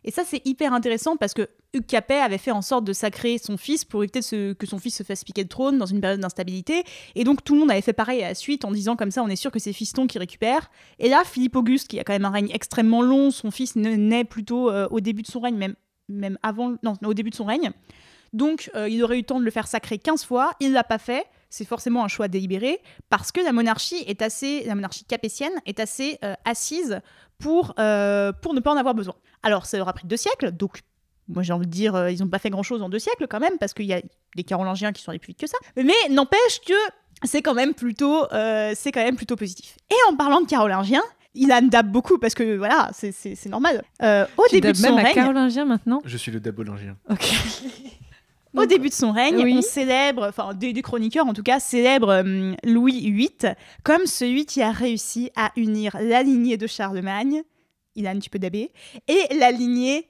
Et 0.06 0.12
ça, 0.12 0.24
c'est 0.26 0.42
hyper 0.46 0.74
intéressant 0.74 1.16
parce 1.16 1.34
que 1.34 1.48
Hugues 1.74 1.86
Capet 1.86 2.16
avait 2.18 2.38
fait 2.38 2.52
en 2.52 2.62
sorte 2.62 2.84
de 2.84 2.92
sacrer 2.92 3.38
son 3.38 3.56
fils 3.56 3.86
pour 3.86 4.04
éviter 4.04 4.20
de 4.20 4.54
que 4.54 4.66
son 4.68 4.78
fils 4.78 4.98
se 4.98 5.04
fasse 5.04 5.24
piquer 5.24 5.44
le 5.44 5.48
trône 5.48 5.78
dans 5.78 5.86
une 5.86 6.02
période 6.02 6.20
d'instabilité. 6.20 6.84
Et 7.16 7.24
donc, 7.24 7.44
tout 7.44 7.54
le 7.54 7.62
monde 7.62 7.72
avait 7.72 7.82
fait 7.82 7.94
pareil 7.94 8.22
à 8.24 8.30
la 8.30 8.36
suite 8.36 8.66
en 8.66 8.72
disant 8.72 8.96
comme 8.96 9.12
ça, 9.12 9.24
on 9.24 9.30
est 9.30 9.36
sûr 9.38 9.50
que 9.52 9.60
c'est 9.60 9.72
fiston 9.74 10.06
qui 10.08 10.20
récupère. 10.20 10.70
Et 11.00 11.08
là, 11.08 11.22
Philippe 11.24 11.56
Auguste, 11.56 11.88
qui 11.88 12.00
a 12.00 12.04
quand 12.04 12.14
même 12.14 12.26
un 12.26 12.32
règne 12.32 12.50
extrêmement 12.52 13.02
long, 13.02 13.32
son 13.32 13.50
fils 13.52 13.76
na- 13.78 13.96
naît 13.96 14.26
plutôt 14.26 14.70
euh, 14.70 14.88
au 14.92 15.00
début 15.00 15.22
de 15.22 15.28
son 15.28 15.40
règne, 15.40 15.56
même, 15.56 15.76
même 16.10 16.38
avant, 16.44 16.76
non, 16.84 16.96
au 17.06 17.14
début 17.14 17.30
de 17.30 17.36
son 17.36 17.46
règne. 17.46 17.72
Donc, 18.34 18.70
euh, 18.76 18.90
il 18.90 19.02
aurait 19.04 19.16
eu 19.16 19.20
le 19.20 19.26
temps 19.26 19.40
de 19.40 19.46
le 19.46 19.52
faire 19.52 19.68
sacrer 19.68 19.98
15 20.00 20.26
fois. 20.26 20.52
Il 20.60 20.70
ne 20.70 20.74
l'a 20.74 20.84
pas 20.84 20.98
fait. 20.98 21.26
C'est 21.50 21.66
forcément 21.66 22.04
un 22.04 22.08
choix 22.08 22.28
délibéré 22.28 22.80
parce 23.10 23.32
que 23.32 23.40
la 23.40 23.52
monarchie 23.52 24.04
est 24.08 24.22
assez, 24.24 24.64
la 24.66 24.74
monarchie 24.74 25.06
capétienne 25.06 25.54
est 25.68 25.80
assez 25.80 26.18
euh, 26.24 26.34
assise 26.46 27.00
pour, 27.38 27.76
euh, 27.78 28.32
pour 28.34 28.54
ne 28.56 28.60
pas 28.60 28.72
en 28.74 28.78
avoir 28.78 28.96
besoin. 28.96 29.14
Alors, 29.44 29.66
ça 29.68 29.80
aura 29.80 29.94
pris 29.94 30.08
deux 30.08 30.18
siècles. 30.18 30.52
Donc, 30.52 30.82
moi, 31.28 31.44
j'ai 31.44 31.54
envie 31.54 31.68
de 31.68 31.72
dire, 31.72 31.94
euh, 31.96 32.12
ils 32.12 32.20
n'ont 32.22 32.28
pas 32.30 32.40
fait 32.40 32.50
grand-chose 32.50 32.82
en 32.82 32.90
deux 32.90 32.98
siècles 33.00 33.28
quand 33.28 33.40
même 33.40 33.58
parce 33.60 33.74
qu'il 33.74 33.86
y 33.86 33.94
a 33.94 34.02
des 34.36 34.44
Carolingiens 34.44 34.92
qui 34.94 35.04
sont 35.04 35.12
allés 35.12 35.20
plus 35.20 35.30
vite 35.32 35.40
que 35.40 35.48
ça. 35.48 35.58
Mais 35.78 35.94
n'empêche 36.10 36.60
que 36.66 36.74
c'est 37.24 37.42
quand 37.44 37.54
même 37.54 37.74
plutôt, 37.76 38.26
euh, 38.34 38.74
c'est 38.76 38.92
quand 38.92 39.04
même 39.04 39.16
plutôt 39.16 39.36
positif. 39.36 39.78
Et 39.92 40.12
en 40.12 40.16
parlant 40.16 40.42
de 40.42 40.48
Carolingiens, 40.48 41.04
il 41.36 41.52
a 41.52 41.62
dab 41.62 41.92
beaucoup 41.92 42.18
parce 42.18 42.34
que 42.34 42.58
voilà, 42.58 42.90
c'est- 42.94 43.46
normal. 43.48 43.84
Euh, 44.02 44.26
au 44.38 44.44
Tu 44.50 44.56
début 44.60 44.72
de 44.74 44.78
son 44.78 44.90
même 44.96 44.98
à 45.00 45.04
règne, 45.04 45.14
Carolingien 45.16 45.66
maintenant? 45.66 46.02
Je 46.06 46.18
suis 46.18 46.32
le 46.32 46.40
dabolingien. 46.40 46.98
Ok. 47.10 47.32
Au 48.56 48.66
début 48.66 48.90
de 48.90 48.94
son 48.94 49.12
règne, 49.12 49.44
oui. 49.44 49.56
on 49.58 49.62
célèbre, 49.62 50.28
enfin 50.28 50.54
des, 50.54 50.74
des 50.74 50.82
chroniqueurs 50.82 51.26
en 51.26 51.34
tout 51.34 51.44
cas, 51.44 51.60
célèbrent 51.60 52.20
hum, 52.22 52.56
Louis 52.64 53.12
VIII 53.12 53.54
comme 53.84 54.06
celui 54.06 54.46
qui 54.46 54.62
a 54.62 54.72
réussi 54.72 55.32
à 55.36 55.52
unir 55.56 55.98
la 56.00 56.24
lignée 56.24 56.58
de 56.58 56.68
Charlemagne, 56.68 57.44
il 57.96 58.08
a 58.08 58.12
un 58.12 58.20
petit 58.20 58.30
peu 58.30 58.40
d'abbé, 58.40 58.72
et 59.08 59.36
la 59.36 59.52
lignée 59.52 60.08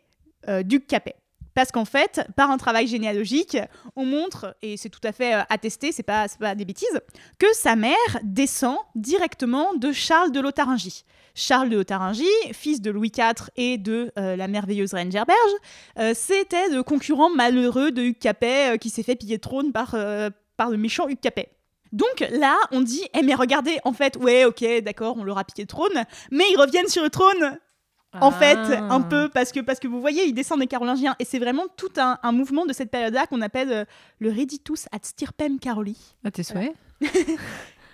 euh, 0.49 0.63
du 0.63 0.81
Capet. 0.81 1.15
Parce 1.55 1.71
qu'en 1.71 1.85
fait, 1.85 2.21
par 2.35 2.51
un 2.51 2.57
travail 2.57 2.87
généalogique, 2.87 3.57
on 3.95 4.05
montre, 4.05 4.55
et 4.61 4.77
c'est 4.77 4.89
tout 4.89 5.01
à 5.03 5.11
fait 5.11 5.35
euh, 5.35 5.41
attesté, 5.49 5.91
c'est 5.91 6.03
pas, 6.03 6.27
pas 6.39 6.55
des 6.55 6.65
bêtises, 6.65 6.99
que 7.37 7.51
sa 7.53 7.75
mère 7.75 7.97
descend 8.23 8.77
directement 8.95 9.73
de 9.75 9.91
Charles 9.91 10.31
de 10.31 10.39
Lotharingie. 10.39 11.05
Charles 11.35 11.69
de 11.69 11.77
Lotharingie, 11.77 12.25
fils 12.51 12.81
de 12.81 12.91
Louis 12.91 13.11
IV 13.15 13.49
et 13.55 13.77
de 13.77 14.11
euh, 14.17 14.35
la 14.35 14.47
merveilleuse 14.47 14.93
reine 14.93 15.11
Gerberge, 15.11 15.37
euh, 15.99 16.13
c'était 16.15 16.69
le 16.69 16.83
concurrent 16.83 17.29
malheureux 17.29 17.91
de 17.91 18.03
Hugues 18.03 18.19
Capet 18.19 18.77
qui 18.79 18.89
s'est 18.89 19.03
fait 19.03 19.15
piller 19.15 19.35
le 19.35 19.41
trône 19.41 19.71
par, 19.71 19.95
par 20.57 20.69
le 20.69 20.77
méchant 20.77 21.07
Hugues 21.07 21.19
Capet. 21.19 21.49
Donc 21.93 22.27
là, 22.31 22.57
on 22.71 22.81
dit, 22.81 23.03
eh 23.17 23.21
mais 23.21 23.35
regardez, 23.35 23.77
en 23.83 23.93
fait, 23.93 24.17
ouais, 24.17 24.45
ok, 24.45 24.65
d'accord, 24.83 25.15
on 25.17 25.23
leur 25.23 25.37
a 25.37 25.43
piqué 25.43 25.61
le 25.61 25.67
trône, 25.67 26.05
mais 26.31 26.43
ils 26.51 26.57
reviennent 26.57 26.87
sur 26.87 27.03
le 27.03 27.11
trône, 27.11 27.59
en 28.21 28.31
fait, 28.31 28.57
Ah. 28.57 28.87
un 28.91 29.01
peu, 29.01 29.29
parce 29.29 29.51
que, 29.51 29.59
parce 29.59 29.79
que 29.79 29.87
vous 29.87 29.99
voyez, 30.01 30.23
ils 30.25 30.33
descendent 30.33 30.59
des 30.59 30.67
Carolingiens, 30.67 31.15
et 31.19 31.25
c'est 31.25 31.39
vraiment 31.39 31.63
tout 31.77 31.91
un, 31.97 32.17
un 32.21 32.31
mouvement 32.31 32.65
de 32.65 32.73
cette 32.73 32.91
période-là 32.91 33.25
qu'on 33.27 33.41
appelle 33.41 33.71
euh, 33.71 33.85
le 34.19 34.29
Reditus 34.29 34.87
ad 34.91 35.03
stirpem 35.05 35.59
Caroli. 35.59 35.97
À 36.25 36.31
tes 36.31 36.43
souhaits? 36.43 36.73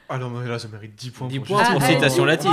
Ah 0.10 0.18
non, 0.18 0.30
mais 0.30 0.48
là, 0.48 0.58
ça 0.58 0.68
mérite 0.68 0.96
10 0.96 1.12
points. 1.12 1.28
10 1.28 1.40
pour 1.40 1.48
points 1.48 1.64
pour 1.72 1.82
Ah, 1.84 1.88
citation 1.88 2.26
latine. 2.26 2.52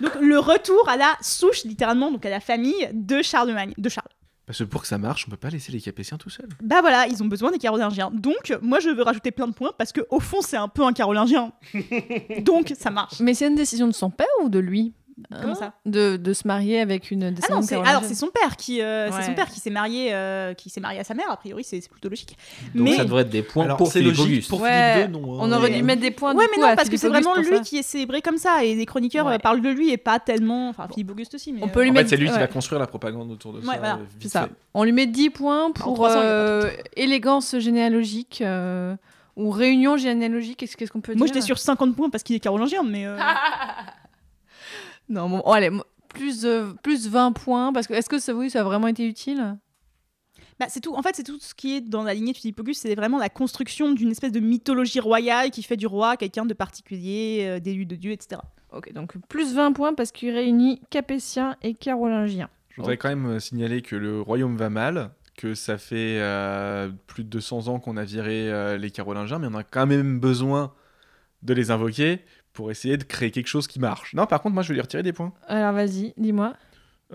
Donc 0.00 0.12
le 0.20 0.38
retour 0.38 0.88
à 0.88 0.96
la 0.96 1.16
souche, 1.20 1.64
littéralement, 1.64 2.10
donc 2.12 2.24
à 2.24 2.30
la 2.30 2.40
famille 2.40 2.88
de 2.92 3.20
Charlemagne, 3.22 3.74
de 3.78 3.88
Charles. 3.88 4.06
Parce 4.48 4.60
que 4.60 4.64
pour 4.64 4.80
que 4.80 4.88
ça 4.88 4.96
marche, 4.96 5.26
on 5.28 5.30
peut 5.30 5.36
pas 5.36 5.50
laisser 5.50 5.72
les 5.72 5.80
Capétiens 5.80 6.16
tout 6.16 6.30
seuls. 6.30 6.48
Bah 6.62 6.80
voilà, 6.80 7.06
ils 7.06 7.22
ont 7.22 7.26
besoin 7.26 7.50
des 7.50 7.58
Carolingiens. 7.58 8.10
Donc, 8.14 8.56
moi, 8.62 8.80
je 8.80 8.88
veux 8.88 9.02
rajouter 9.02 9.30
plein 9.30 9.46
de 9.46 9.52
points 9.52 9.72
parce 9.76 9.92
que 9.92 10.00
au 10.08 10.20
fond, 10.20 10.40
c'est 10.40 10.56
un 10.56 10.68
peu 10.68 10.84
un 10.84 10.94
Carolingien. 10.94 11.52
Donc, 12.40 12.72
ça 12.74 12.90
marche. 12.90 13.20
Mais 13.20 13.34
c'est 13.34 13.46
une 13.46 13.56
décision 13.56 13.86
de 13.86 13.92
son 13.92 14.08
père 14.08 14.26
ou 14.42 14.48
de 14.48 14.58
lui? 14.58 14.94
Comment 15.30 15.52
Hein 15.52 15.54
ça? 15.54 15.72
De, 15.86 16.16
de 16.16 16.32
se 16.32 16.46
marier 16.46 16.80
avec 16.80 17.10
une 17.10 17.24
Ah 17.24 17.30
non, 17.50 17.60
alors 17.84 18.04
c'est 18.04 18.14
son 18.14 18.28
père 18.28 18.56
qui, 18.56 18.80
euh, 18.80 19.10
c'est 19.12 19.22
son 19.24 19.34
père 19.34 19.48
qui 19.48 19.58
s'est 19.60 19.70
marié, 19.70 20.14
euh, 20.14 20.54
qui 20.54 20.70
s'est 20.70 20.80
marié 20.80 21.00
à 21.00 21.04
sa 21.04 21.14
mère. 21.14 21.30
A 21.30 21.36
priori, 21.36 21.64
c'est 21.64 21.80
c'est 21.80 21.90
plutôt 21.90 22.08
logique. 22.08 22.36
Donc 22.74 22.84
Mais- 22.88 22.96
ça 22.96 23.04
devrait 23.04 23.22
être 23.22 23.30
des 23.30 23.42
points 23.42 23.64
Alors, 23.64 23.76
pour 23.76 23.88
c'est 23.90 23.98
Philippe 24.00 24.16
logique 24.16 24.32
Auguste. 24.32 24.48
pour 24.50 24.60
Ouais, 24.60 24.92
Philippe 24.94 25.14
II, 25.16 25.20
non. 25.20 25.34
hein. 25.34 25.38
On 25.42 25.52
aurait 25.52 25.70
dû 25.70 25.82
mettre 25.82 26.00
des 26.02 26.10
points 26.10 26.34
ouais, 26.34 26.44
du 26.44 26.50
mais 26.50 26.62
coup, 26.62 26.68
non, 26.68 26.76
parce 26.76 26.88
que 26.88 26.96
c'est 26.96 27.08
vraiment 27.08 27.34
lui 27.36 27.44
ça. 27.56 27.60
qui 27.60 27.78
est 27.78 27.82
célébré 27.82 28.22
comme 28.22 28.38
ça, 28.38 28.64
et 28.64 28.74
les 28.74 28.86
chroniqueurs 28.86 29.26
Ouais. 29.26 29.34
euh, 29.34 29.38
parlent 29.38 29.60
de 29.62 29.68
lui 29.70 29.90
et 29.90 29.96
pas 29.96 30.18
tellement. 30.20 30.68
Enfin, 30.68 30.86
Philippe 30.88 31.10
Auguste 31.10 31.34
aussi, 31.34 31.52
mais. 31.52 31.62
On 31.62 31.66
euh, 31.66 31.68
peut 31.70 31.82
lui 31.82 31.90
En 31.90 31.92
mettre 31.94 32.08
fait, 32.10 32.16
c'est 32.16 32.20
lui 32.22 32.28
qui 32.30 32.38
va 32.38 32.46
construire 32.46 32.78
la 32.80 32.86
propagande 32.86 33.30
autour 33.30 33.52
de 33.52 33.58
Ouais, 33.58 33.64
ça. 33.66 33.78
voilà, 33.78 33.98
C'est 34.12 34.22
vite 34.22 34.32
ça. 34.32 34.42
fait. 34.42 34.50
On 34.74 34.84
lui 34.84 34.92
met 34.92 35.06
10 35.06 35.30
points 35.30 35.70
pour 35.72 36.08
élégance 36.96 37.58
généalogique 37.58 38.42
ou 39.36 39.50
réunion 39.50 39.96
généalogique. 39.96 40.58
Qu'est-ce 40.76 40.90
qu'on 40.92 41.00
peut 41.00 41.14
Moi, 41.14 41.26
j'étais 41.26 41.40
sur 41.40 41.58
50 41.58 41.94
points 41.96 42.10
parce 42.10 42.22
qu'il 42.22 42.36
est 42.36 42.40
carolingien, 42.40 42.82
mais. 42.82 43.06
Non, 45.08 45.28
bon, 45.28 45.42
oh, 45.44 45.52
allez, 45.52 45.70
plus, 46.08 46.44
euh, 46.44 46.72
plus 46.82 47.08
20 47.08 47.32
points. 47.32 47.72
Parce 47.72 47.86
que 47.86 47.94
est-ce 47.94 48.08
que 48.08 48.18
ça, 48.18 48.34
oui, 48.34 48.50
ça 48.50 48.60
a 48.60 48.64
vraiment 48.64 48.86
été 48.86 49.06
utile? 49.06 49.56
Bah, 50.58 50.66
c'est 50.68 50.80
tout. 50.80 50.94
En 50.94 51.02
fait, 51.02 51.14
c'est 51.14 51.22
tout 51.22 51.38
ce 51.40 51.54
qui 51.54 51.76
est 51.76 51.80
dans 51.80 52.02
la 52.02 52.14
lignée 52.14 52.32
de 52.32 52.36
Philippe 52.36 52.60
Auguste. 52.60 52.82
C'est 52.82 52.94
vraiment 52.94 53.18
la 53.18 53.28
construction 53.28 53.92
d'une 53.92 54.10
espèce 54.10 54.32
de 54.32 54.40
mythologie 54.40 55.00
royale 55.00 55.50
qui 55.50 55.62
fait 55.62 55.76
du 55.76 55.86
roi 55.86 56.16
quelqu'un 56.16 56.46
de 56.46 56.54
particulier, 56.54 57.44
euh, 57.46 57.60
d'élu 57.60 57.86
de 57.86 57.96
Dieu, 57.96 58.12
etc. 58.12 58.40
Ok, 58.72 58.92
donc 58.92 59.16
plus 59.28 59.54
20 59.54 59.72
points 59.72 59.94
parce 59.94 60.12
qu'il 60.12 60.30
réunit 60.30 60.80
Capétiens 60.90 61.56
et 61.62 61.74
Carolingiens. 61.74 62.50
Je 62.78 62.82
voudrais 62.82 62.96
quand 62.96 63.08
même 63.08 63.26
euh, 63.26 63.40
signaler 63.40 63.82
que 63.82 63.96
le 63.96 64.20
royaume 64.20 64.56
va 64.56 64.68
mal, 64.70 65.10
que 65.36 65.54
ça 65.54 65.78
fait 65.78 66.18
euh, 66.20 66.90
plus 67.06 67.24
de 67.24 67.28
200 67.28 67.68
ans 67.68 67.80
qu'on 67.80 67.96
a 67.96 68.04
viré 68.04 68.52
euh, 68.52 68.76
les 68.76 68.90
Carolingiens, 68.90 69.38
mais 69.38 69.48
on 69.50 69.54
a 69.54 69.64
quand 69.64 69.86
même 69.86 70.20
besoin 70.20 70.72
de 71.42 71.54
les 71.54 71.70
invoquer 71.70 72.20
pour 72.58 72.72
essayer 72.72 72.96
de 72.96 73.04
créer 73.04 73.30
quelque 73.30 73.46
chose 73.46 73.68
qui 73.68 73.78
marche. 73.78 74.14
Non, 74.14 74.26
par 74.26 74.42
contre, 74.42 74.54
moi, 74.54 74.64
je 74.64 74.70
vais 74.70 74.74
lui 74.74 74.80
retirer 74.80 75.04
des 75.04 75.12
points. 75.12 75.32
Alors 75.46 75.72
vas-y, 75.72 76.12
dis-moi. 76.16 76.54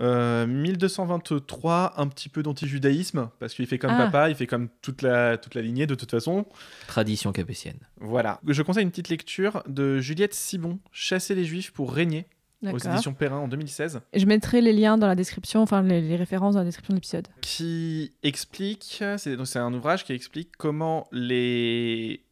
Euh, 0.00 0.46
1223, 0.46 2.00
un 2.00 2.08
petit 2.08 2.30
peu 2.30 2.42
d'anti-judaïsme, 2.42 3.28
parce 3.38 3.52
qu'il 3.52 3.66
fait 3.66 3.76
comme 3.78 3.90
Ah. 3.90 4.06
papa, 4.06 4.30
il 4.30 4.36
fait 4.36 4.46
comme 4.46 4.70
toute 4.80 5.02
la, 5.02 5.36
toute 5.36 5.54
la 5.54 5.60
lignée 5.60 5.86
de 5.86 5.94
toute 5.94 6.10
façon. 6.10 6.46
Tradition 6.86 7.30
capétienne. 7.32 7.76
Voilà. 8.00 8.40
Je 8.48 8.62
conseille 8.62 8.84
une 8.84 8.90
petite 8.90 9.10
lecture 9.10 9.62
de 9.68 9.98
Juliette 10.00 10.32
Sibon, 10.32 10.78
Chasser 10.92 11.34
les 11.34 11.44
Juifs 11.44 11.70
pour 11.72 11.92
régner, 11.92 12.26
aux 12.62 12.78
éditions 12.78 13.12
Perrin 13.12 13.36
en 13.36 13.48
2016, 13.48 14.00
Je 14.14 14.24
mettrai 14.24 14.62
les 14.62 14.72
liens 14.72 14.96
dans 14.96 15.06
la 15.06 15.14
description, 15.14 15.60
enfin 15.60 15.82
les, 15.82 16.00
les 16.00 16.16
références 16.16 16.54
dans 16.54 16.60
la 16.60 16.64
description 16.64 16.94
de 16.94 16.96
l'épisode. 16.96 17.28
qui 17.42 18.14
explique, 18.22 19.02
c'est 19.18 19.36
donc 19.36 19.46
c'est 19.46 19.58
un 19.58 19.74
ouvrage 19.74 20.04
qui 20.06 20.14
explique 20.14 20.56
comment 20.56 21.06
les 21.12 22.23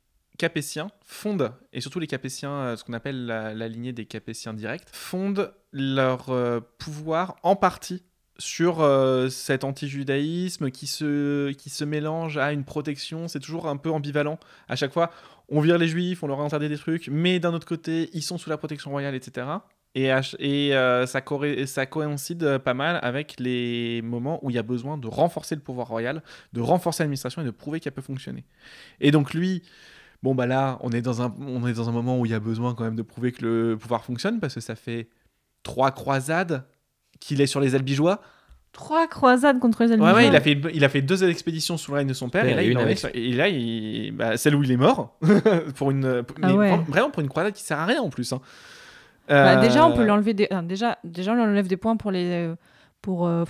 Capétiens 0.43 0.91
fondent, 1.05 1.53
et 1.73 1.81
surtout 1.81 2.01
les 2.01 2.09
Capétiens, 2.09 2.51
euh, 2.51 2.77
ce 2.77 2.83
qu'on 2.83 2.95
appelle 2.95 3.27
la, 3.27 3.69
lignée 3.69 3.93
des 3.93 4.07
Capétiens 4.07 4.53
directs, 4.53 4.89
fondent 4.91 5.55
leur 5.71 6.31
euh, 6.31 6.59
pouvoir 6.79 7.37
en 7.45 7.55
partie 7.55 8.03
sur 8.39 8.81
euh, 8.81 9.29
cet 9.29 9.63
anti-judaïsme 9.63 10.73
qui 10.73 10.89
se, 10.89 11.53
qui 11.53 11.71
se 11.71 11.85
mélange 11.85 12.39
à 12.39 12.53
une 12.53 12.65
protection. 12.65 13.29
C'est 13.29 13.39
toujours 13.39 13.69
un 13.69 13.77
peu 13.77 13.93
ambivalent. 13.93 14.41
À 14.67 14.75
chaque 14.75 14.93
fois, 14.93 15.13
on 15.49 15.61
vire 15.61 15.79
les 15.79 15.87
juifs, 15.87 16.25
on 16.25 16.27
leur 16.27 16.41
interdit 16.41 16.69
des 16.69 16.77
trucs, 16.77 17.07
mais 17.07 17.39
d'un 17.39 17.55
autre 17.55 17.69
côté, 17.69 18.11
ils 18.13 18.23
sont 18.23 18.37
sous 18.37 18.51
la 18.51 18.57
protection 18.57 18.91
royale, 18.91 19.15
etc. 19.15 19.47
Et, 19.95 20.11
ça, 21.07 21.87
coïncide 21.87 22.59
pas 22.59 22.75
mal 22.75 22.99
avec 23.03 23.37
les 23.39 24.03
moments 24.03 24.45
où 24.45 24.51
il 24.51 24.57
y 24.57 24.59
a 24.59 24.65
besoin 24.65 24.99
de 24.99 25.07
renforcer 25.07 25.55
le 25.55 25.61
pouvoir 25.61 25.87
royal, 25.87 26.21
de 26.53 26.61
renforcer 26.61 27.05
l'administration 27.05 27.43
et 27.43 27.45
de 27.45 27.53
prouver 27.53 27.79
qu'elle 27.79 27.93
peut 27.93 28.03
fonctionner. 28.03 28.45
Et 29.01 29.13
donc 29.13 29.35
lui, 29.35 29.63
bon 30.23 30.35
bah 30.35 30.47
là, 30.47 30.79
on 30.81 30.91
est, 30.91 31.03
dans 31.03 31.23
un, 31.23 31.35
on 31.41 31.67
est 31.67 31.73
dans 31.75 31.89
un 31.89 31.93
moment 31.93 32.19
où 32.19 32.27
il 32.27 32.33
y 32.33 32.35
a 32.35 32.41
besoin 32.41 32.75
quand 32.75 32.85
même 32.85 32.97
de 32.97 33.03
prouver 33.03 33.33
que 33.33 33.45
le 33.45 33.77
pouvoir 33.77 34.05
fonctionne, 34.05 34.41
parce 34.41 34.55
que 34.55 34.61
ça 34.61 34.75
fait 34.75 35.09
trois 35.63 35.91
croisades 35.91 36.65
qu'il 37.21 37.41
est 37.41 37.47
sur 37.47 37.61
les 37.61 37.75
albigeois. 37.75 38.21
Trois 38.73 39.07
croisades 39.07 39.59
contre 39.59 39.83
les 39.85 39.89
Ouais, 39.91 39.93
Albigeois. 39.95 40.15
ouais, 40.15 40.29
il 40.29 40.35
a, 40.37 40.41
fait, 40.41 40.59
il 40.75 40.83
a 40.85 40.89
fait 40.89 41.03
deux 41.03 41.25
expéditions 41.29 41.77
sous 41.77 41.91
le 41.91 41.99
règne 41.99 42.07
de 42.09 42.15
son 42.15 42.31
père, 42.31 42.47
et 42.47 42.55
là, 42.55 42.63
il 42.63 42.71
une 42.71 42.79
en 42.79 42.81
est 42.81 42.85
avec- 42.85 42.99
sur- 42.99 43.11
et 43.13 43.33
là 43.33 43.49
il, 43.49 44.13
bah, 44.13 44.37
celle 44.39 44.55
où 44.55 44.63
il 44.63 44.71
est 44.73 44.77
mort, 44.79 45.19
pour 45.77 45.91
une, 45.91 46.23
pour- 46.23 46.37
Ah 46.43 46.49
mais 46.49 46.53
ouais. 46.55 46.79
vraiment 46.89 47.11
pour 47.11 47.21
une 47.23 47.29
croisade 47.29 47.53
qui 47.53 47.63
sert 47.63 47.79
à 47.79 47.85
rien 47.85 48.01
en 48.01 48.09
plus. 48.09 48.33
hein. 48.33 48.41
Bah, 49.29 49.59
Euh, 49.59 49.61
déjà, 49.61 49.87
on 49.87 49.93
peut 49.95 50.03
lui 50.05 50.11
enlever 50.11 50.35
des. 50.35 50.49
enfin, 50.51 50.63
déjà, 50.63 50.99
déjà, 51.05 51.33
on 51.33 51.41
enlève 51.41 51.69
des 51.69 51.77
points 51.77 51.97
pour 51.97 52.11
les 52.11 52.25
euh, 52.49 52.57
pour 53.03 53.27
euh, 53.27 53.45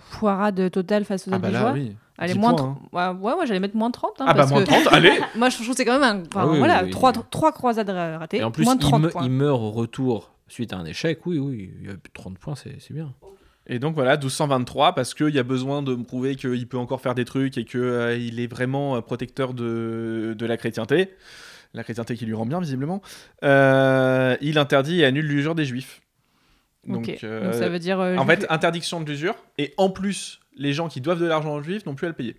foirade 0.00 0.70
totale 0.70 1.04
face 1.04 1.26
aux 1.28 1.30
Ah 1.32 1.38
bah 1.38 1.48
Albigeois. 1.48 1.68
là, 1.68 1.72
oui. 1.74 1.96
10 2.34 2.38
moins. 2.38 2.54
points, 2.54 2.78
tr- 2.92 3.14
Ouais, 3.16 3.20
ouais, 3.20 3.34
moi 3.34 3.44
j'allais 3.46 3.60
mettre 3.60 3.76
moins 3.76 3.90
30. 3.90 4.20
hein, 4.20 4.24
Ah 4.28 4.34
bah 4.34 4.46
moins 4.46 4.60
que 4.62 4.66
30, 4.66 4.86
allez 4.92 5.12
Moi 5.36 5.48
je 5.48 5.56
trouve 5.56 5.68
que 5.68 5.74
c'est 5.76 5.84
quand 5.84 5.98
même 5.98 6.02
un. 6.02 6.20
enfin, 6.26 6.40
Ah 6.42 6.46
oui, 6.46 6.58
voilà, 6.58 6.84
oui, 6.84 6.90
croisades 6.90 7.90
ra- 7.90 8.18
ratées. 8.18 8.38
Et 8.38 8.44
en 8.44 8.50
plus, 8.50 8.64
moins 8.64 8.76
de 8.76 8.82
il, 8.82 8.88
30 8.88 9.02
me- 9.02 9.08
points. 9.08 9.22
il 9.24 9.30
meurt 9.30 9.60
au 9.60 9.70
retour 9.70 10.32
suite 10.48 10.72
à 10.72 10.76
un 10.76 10.84
échec. 10.84 11.26
Oui, 11.26 11.38
oui, 11.38 11.70
il 11.80 11.86
y 11.86 11.90
a 11.90 11.94
plus 11.96 12.08
de 12.08 12.14
30 12.14 12.38
points, 12.38 12.54
c'est 12.54 12.92
bien. 12.92 13.12
Et 13.66 13.78
donc 13.78 13.94
voilà, 13.94 14.12
1223, 14.18 14.94
parce 14.94 15.14
qu'il 15.14 15.30
y 15.34 15.38
a 15.38 15.42
besoin 15.42 15.82
de 15.82 15.94
me 15.94 16.04
prouver 16.04 16.36
qu'il 16.36 16.68
peut 16.68 16.76
encore 16.76 17.00
faire 17.00 17.14
des 17.14 17.24
trucs 17.24 17.56
et 17.56 17.64
qu'il 17.64 18.38
est 18.38 18.46
vraiment 18.46 18.96
euh, 18.96 19.00
protecteur 19.00 19.54
de, 19.54 20.34
de 20.38 20.46
la 20.46 20.56
chrétienté. 20.58 21.10
La 21.72 21.82
chrétienté 21.82 22.14
qui 22.14 22.26
lui 22.26 22.34
rend 22.34 22.44
bien, 22.46 22.60
visiblement. 22.60 23.00
Euh, 23.42 24.36
il 24.40 24.58
interdit 24.58 25.00
et 25.00 25.04
annule 25.04 25.26
l'usure 25.26 25.54
des 25.54 25.64
juifs. 25.64 26.02
Donc, 26.86 27.18
euh, 27.24 27.52
ça 27.52 27.68
veut 27.68 27.78
dire. 27.78 27.98
euh, 28.00 28.16
en 28.16 28.26
fait, 28.26 28.46
interdiction 28.50 29.00
de 29.00 29.10
l'usure. 29.10 29.34
Et 29.58 29.72
en 29.78 29.88
plus, 29.90 30.40
les 30.56 30.72
gens 30.72 30.88
qui 30.88 31.00
doivent 31.00 31.20
de 31.20 31.26
l'argent 31.26 31.54
aux 31.54 31.62
juifs 31.62 31.84
n'ont 31.86 31.94
plus 31.94 32.06
à 32.06 32.10
le 32.10 32.14
payer. 32.16 32.36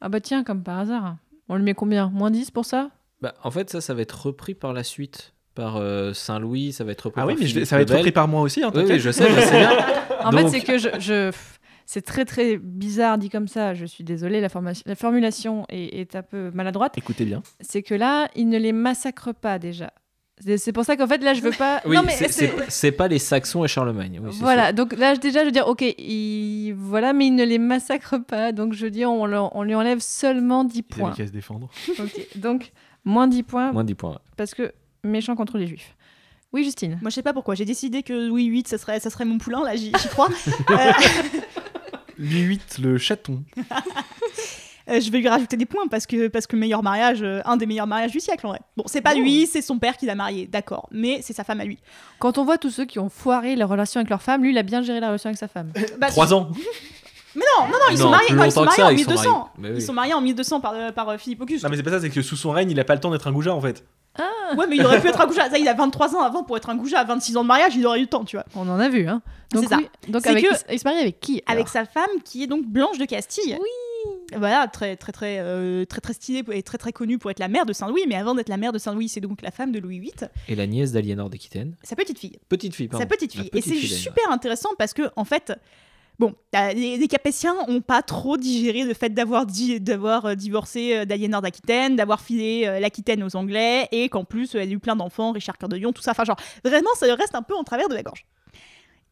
Ah 0.00 0.08
bah 0.08 0.20
tiens, 0.20 0.44
comme 0.44 0.62
par 0.62 0.78
hasard. 0.80 1.16
On 1.48 1.56
lui 1.56 1.62
met 1.62 1.74
combien? 1.74 2.08
Moins 2.10 2.30
10 2.30 2.50
pour 2.50 2.64
ça? 2.64 2.90
Bah, 3.20 3.34
en 3.42 3.50
fait, 3.50 3.70
ça, 3.70 3.80
ça 3.80 3.94
va 3.94 4.02
être 4.02 4.26
repris 4.26 4.54
par 4.54 4.72
la 4.72 4.82
suite. 4.84 5.32
Par 5.54 5.76
euh, 5.76 6.12
Saint-Louis, 6.12 6.72
ça 6.72 6.82
va 6.82 6.90
être 6.92 7.02
repris 7.02 7.20
Ah 7.22 7.26
oui, 7.26 7.34
par 7.34 7.40
mais 7.42 7.46
je 7.46 7.54
vais- 7.54 7.60
Philippe 7.60 7.68
ça 7.68 7.76
va 7.76 7.82
être 7.82 7.90
le 7.90 7.96
repris 7.98 8.10
par 8.12 8.26
moi 8.26 8.40
aussi, 8.40 8.62
hein, 8.64 8.72
Oui, 8.74 8.82
oui, 8.88 8.98
je 8.98 9.10
sais, 9.10 9.28
je 9.30 9.40
sais 9.40 9.58
bien. 9.60 9.70
En 10.24 10.30
Donc- 10.30 10.40
fait, 10.40 10.48
c'est 10.48 10.60
que 10.62 10.78
je. 10.78 10.88
je- 10.98 11.30
C'est 11.86 12.00
très 12.02 12.24
très 12.24 12.56
bizarre 12.56 13.18
dit 13.18 13.28
comme 13.28 13.46
ça, 13.46 13.74
je 13.74 13.84
suis 13.84 14.04
désolée, 14.04 14.40
la, 14.40 14.48
formation- 14.48 14.82
la 14.86 14.94
formulation 14.96 15.66
est, 15.68 16.00
est 16.00 16.16
un 16.16 16.22
peu 16.22 16.50
maladroite. 16.54 16.96
Écoutez 16.98 17.24
bien. 17.26 17.42
C'est 17.60 17.82
que 17.82 17.94
là, 17.94 18.28
il 18.34 18.48
ne 18.48 18.56
les 18.58 18.72
massacre 18.72 19.32
pas 19.32 19.58
déjà. 19.58 19.92
C'est 20.58 20.72
pour 20.72 20.84
ça 20.84 20.96
qu'en 20.96 21.06
fait, 21.06 21.18
là, 21.22 21.32
je 21.32 21.40
veux 21.40 21.52
pas. 21.52 21.80
Oui, 21.84 21.94
non, 21.96 22.02
mais 22.04 22.12
c'est- 22.12 22.28
c'est- 22.28 22.48
c'est 22.58 22.70
c'est 22.70 22.92
pas 22.92 23.06
les 23.08 23.18
Saxons 23.20 23.64
et 23.64 23.68
Charlemagne. 23.68 24.18
oui, 24.22 24.30
c'est 24.32 24.40
Voilà, 24.40 24.66
sûr. 24.66 24.74
donc 24.74 24.96
là 24.96 25.16
déjà 25.16 25.40
je 25.40 25.44
veux 25.46 25.52
dire, 25.52 25.68
ok, 25.68 25.82
il... 25.96 26.72
voilà, 26.76 27.12
mais 27.12 27.26
il 27.28 27.34
ne 27.36 27.44
les 27.44 27.58
massacre 27.58 28.18
pas, 28.18 28.50
donc 28.52 28.72
je 28.74 28.86
dis 28.86 29.06
on, 29.06 29.26
leur- 29.26 29.54
on 29.54 29.62
lui 29.62 29.74
enlève 29.76 30.00
seulement 30.00 30.64
10 30.64 30.78
Ils 30.78 30.82
points. 30.82 31.08
avaient 31.10 31.16
qu'à 31.16 31.26
se 31.28 31.32
défendre. 31.32 31.68
Ok, 32.00 32.26
Donc 32.36 32.72
moins 33.04 33.28
10 33.28 33.44
points 33.44 33.72
Moins 33.72 33.84
10 33.84 33.94
points. 33.94 34.10
ouais. 34.10 34.18
parce 34.36 34.54
que 34.54 34.72
méchant 35.04 35.36
contre 35.36 35.56
les 35.56 35.66
juifs. 35.68 35.94
Oui, 36.52 36.62
Justine. 36.64 36.98
Moi, 37.02 37.10
je 37.10 37.16
sais 37.16 37.22
pas 37.22 37.32
pourquoi. 37.32 37.54
J'ai 37.56 37.64
décidé 37.64 38.02
que 38.04 38.12
Louis 38.28 38.48
VIII, 38.48 38.62
ça 38.66 38.78
serait, 38.78 39.00
ça 39.00 39.10
serait 39.10 39.24
mon 39.24 39.38
poulain. 39.38 39.64
Là, 39.64 39.74
j'y 39.76 39.86
j'y 40.00 40.08
crois. 40.08 40.28
Euh, 40.70 40.92
Louis 42.16 42.42
8, 42.42 42.78
le 42.80 42.96
chaton. 42.96 43.42
euh, 44.90 45.00
je 45.00 45.10
vais 45.10 45.18
lui 45.18 45.28
rajouter 45.28 45.56
des 45.56 45.66
points 45.66 45.86
parce 45.90 46.06
que 46.06 46.28
parce 46.28 46.46
que 46.46 46.56
meilleur 46.56 46.82
mariage, 46.82 47.22
euh, 47.22 47.40
un 47.44 47.56
des 47.56 47.66
meilleurs 47.66 47.86
mariages 47.86 48.12
du 48.12 48.20
siècle 48.20 48.46
en 48.46 48.50
vrai. 48.50 48.60
Bon, 48.76 48.84
c'est 48.86 49.00
pas 49.00 49.14
lui, 49.14 49.46
c'est 49.46 49.62
son 49.62 49.78
père 49.78 49.96
qui 49.96 50.06
l'a 50.06 50.14
marié, 50.14 50.46
d'accord, 50.46 50.88
mais 50.90 51.20
c'est 51.22 51.32
sa 51.32 51.44
femme 51.44 51.60
à 51.60 51.64
lui. 51.64 51.78
Quand 52.18 52.38
on 52.38 52.44
voit 52.44 52.58
tous 52.58 52.70
ceux 52.70 52.84
qui 52.84 52.98
ont 52.98 53.08
foiré 53.08 53.56
leur 53.56 53.68
relation 53.68 54.00
avec 54.00 54.10
leur 54.10 54.22
femme, 54.22 54.42
lui 54.42 54.50
il 54.50 54.58
a 54.58 54.62
bien 54.62 54.82
géré 54.82 55.00
la 55.00 55.08
relation 55.08 55.28
avec 55.28 55.38
sa 55.38 55.48
femme. 55.48 55.72
Bah, 55.98 56.08
3 56.08 56.34
ans. 56.34 56.48
Mais 57.36 57.42
non, 57.58 57.66
non, 57.66 57.72
non, 57.72 57.78
ils 57.90 57.94
Non, 57.98 58.02
sont 58.04 58.10
mariés, 58.10 58.26
plus 58.28 58.36
non, 58.36 58.44
ils 58.44 58.52
sont 58.52 58.60
longtemps 58.60 58.74
que 58.76 58.80
mariés 58.82 58.98
ça, 59.04 59.10
en 59.10 59.12
ils 59.12 59.16
sont 59.16 59.22
1200. 59.22 59.30
mariés. 59.32 59.50
Mais 59.58 59.68
oui. 59.70 59.74
Ils 59.78 59.82
sont 59.82 59.92
mariés 59.92 60.14
en 60.14 60.20
1200 60.20 60.60
par, 60.60 60.72
euh, 60.74 60.92
par 60.92 61.08
euh, 61.08 61.18
Philippe 61.18 61.40
Auguste. 61.42 61.64
Non, 61.64 61.70
mais 61.70 61.76
c'est 61.76 61.82
pas 61.82 61.90
ça, 61.90 62.00
c'est 62.00 62.10
que 62.10 62.22
sous 62.22 62.36
son 62.36 62.52
règne, 62.52 62.70
il 62.70 62.78
a 62.78 62.84
pas 62.84 62.94
le 62.94 63.00
temps 63.00 63.10
d'être 63.10 63.26
un 63.26 63.32
goujat 63.32 63.52
en 63.52 63.60
fait. 63.60 63.84
Ouais, 64.56 64.66
mais 64.68 64.76
il 64.76 64.84
aurait 64.86 65.00
pu 65.00 65.08
être 65.08 65.20
un 65.20 65.26
goujat. 65.26 65.50
Ça, 65.50 65.58
il 65.58 65.66
a 65.66 65.74
23 65.74 66.14
ans 66.14 66.20
avant 66.22 66.44
pour 66.44 66.56
être 66.56 66.70
un 66.70 66.76
goujat. 66.76 67.00
À 67.00 67.04
26 67.04 67.36
ans 67.36 67.42
de 67.42 67.48
mariage, 67.48 67.74
il 67.74 67.84
aurait 67.86 67.98
eu 67.98 68.02
le 68.02 68.06
temps, 68.08 68.24
tu 68.24 68.36
vois. 68.36 68.44
On 68.54 68.68
en 68.68 68.78
a 68.78 68.88
vu, 68.88 69.08
hein. 69.08 69.20
Donc, 69.52 69.64
C'est 69.64 69.70
ça. 69.70 69.78
oui, 69.78 69.88
donc 70.06 70.22
C'est 70.22 70.28
avec, 70.30 70.44
que- 70.48 70.72
il 70.72 70.78
se 70.78 70.84
marie 70.84 71.00
avec 71.00 71.18
qui 71.18 71.42
Avec 71.46 71.66
sa 71.66 71.84
femme 71.86 72.04
qui 72.24 72.44
est 72.44 72.46
donc 72.46 72.64
Blanche 72.66 72.98
de 72.98 73.04
Castille. 73.04 73.58
Oui. 73.60 73.68
Voilà, 74.36 74.66
très 74.68 74.96
très 74.96 75.12
très 75.12 75.38
euh, 75.40 75.84
très 75.84 76.00
très 76.00 76.12
stylée 76.12 76.42
et 76.52 76.62
très 76.62 76.78
très 76.78 76.92
connue 76.92 77.18
pour 77.18 77.30
être 77.30 77.38
la 77.38 77.48
mère 77.48 77.66
de 77.66 77.72
Saint-Louis. 77.72 78.02
Mais 78.08 78.14
avant 78.16 78.34
d'être 78.34 78.48
la 78.48 78.56
mère 78.56 78.72
de 78.72 78.78
Saint-Louis, 78.78 79.08
c'est 79.08 79.20
donc 79.20 79.42
la 79.42 79.50
femme 79.50 79.72
de 79.72 79.78
Louis 79.78 79.98
VIII, 80.00 80.12
Et 80.48 80.54
la 80.54 80.66
nièce 80.66 80.92
d'Aliénor 80.92 81.30
d'Aquitaine. 81.30 81.76
sa 81.82 81.96
petite 81.96 82.18
fille. 82.18 82.38
Petite 82.48 82.74
fille, 82.74 82.88
pardon. 82.88 83.02
Sa 83.02 83.06
petite 83.08 83.32
fille. 83.32 83.50
petite 83.50 83.72
et 83.72 83.78
c'est 83.80 83.86
super 83.96 84.30
intéressant 84.30 84.70
parce 84.78 84.92
que, 84.94 85.02
en 85.16 85.24
fait, 85.24 85.52
bon, 86.18 86.34
t'as- 86.50 86.72
les, 86.72 86.96
les 86.96 87.08
Capétiens 87.08 87.54
ont 87.68 87.80
pas 87.80 88.02
trop 88.02 88.36
digéré 88.36 88.84
le 88.84 88.94
fait 88.94 89.10
d'avoir 89.10 89.46
di- 89.46 89.80
d'avoir 89.80 90.26
euh, 90.26 90.34
divorcé 90.34 90.96
euh, 90.96 91.04
d'Aliénor 91.04 91.42
d'Aquitaine, 91.42 91.96
d'avoir 91.96 92.20
filé 92.20 92.64
l'Aquitaine 92.80 93.22
aux 93.22 93.34
Anglais 93.36 93.88
et 93.92 94.08
qu'en 94.08 94.24
plus, 94.24 94.54
elle 94.54 94.68
a 94.68 94.72
eu 94.72 94.78
plein 94.78 94.96
d'enfants, 94.96 95.32
Richard 95.32 95.58
Cœur 95.58 95.68
de 95.68 95.76
Lion, 95.76 95.92
tout 95.92 96.02
ça. 96.02 96.12
Enfin, 96.12 96.24
genre, 96.24 96.36
vraiment, 96.64 96.90
ça 96.96 97.12
reste 97.14 97.34
un 97.34 97.42
peu 97.42 97.54
en 97.56 97.64
travers 97.64 97.88
de 97.88 97.94
la 97.94 98.02
gorge. 98.02 98.24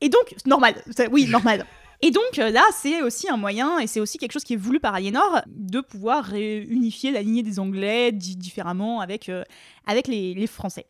Et 0.01 0.09
donc, 0.09 0.35
normal. 0.47 0.75
Oui, 1.11 1.27
normal. 1.29 1.65
Et 2.05 2.11
donc 2.11 2.39
euh, 2.39 2.51
là, 2.51 2.65
c'est 2.73 3.01
aussi 3.03 3.29
un 3.31 3.37
moyen, 3.37 3.79
et 3.79 3.87
c'est 3.87 4.01
aussi 4.01 4.19
quelque 4.19 4.33
chose 4.33 4.43
qui 4.45 4.55
est 4.55 4.57
voulu 4.57 4.81
par 4.81 4.95
Aliénor, 4.95 5.43
de 5.47 5.81
pouvoir 5.81 6.25
réunifier 6.25 7.13
la 7.13 7.23
lignée 7.23 7.43
des 7.45 7.61
Anglais 7.61 8.11
di- 8.13 8.37
différemment 8.37 9.01
avec, 9.01 9.29
euh, 9.29 9.45
avec 9.87 10.09
les, 10.09 10.35
les 10.35 10.47
Français. 10.47 10.87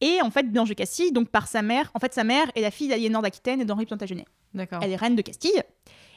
Et 0.00 0.20
en 0.22 0.30
fait, 0.30 0.44
Blanche 0.50 0.68
de 0.70 0.74
Castille, 0.74 1.12
donc 1.12 1.28
par 1.28 1.46
sa 1.46 1.62
mère, 1.62 1.90
en 1.94 1.98
fait, 2.00 2.12
sa 2.14 2.24
mère 2.24 2.50
est 2.54 2.62
la 2.62 2.70
fille 2.70 2.88
d'Aliénor 2.88 3.22
d'Aquitaine 3.22 3.60
et 3.60 3.64
d'Henri 3.64 3.86
Plantagenet. 3.86 4.24
D'accord. 4.54 4.80
Elle 4.82 4.90
est 4.90 4.96
reine 4.96 5.14
de 5.14 5.22
Castille. 5.22 5.62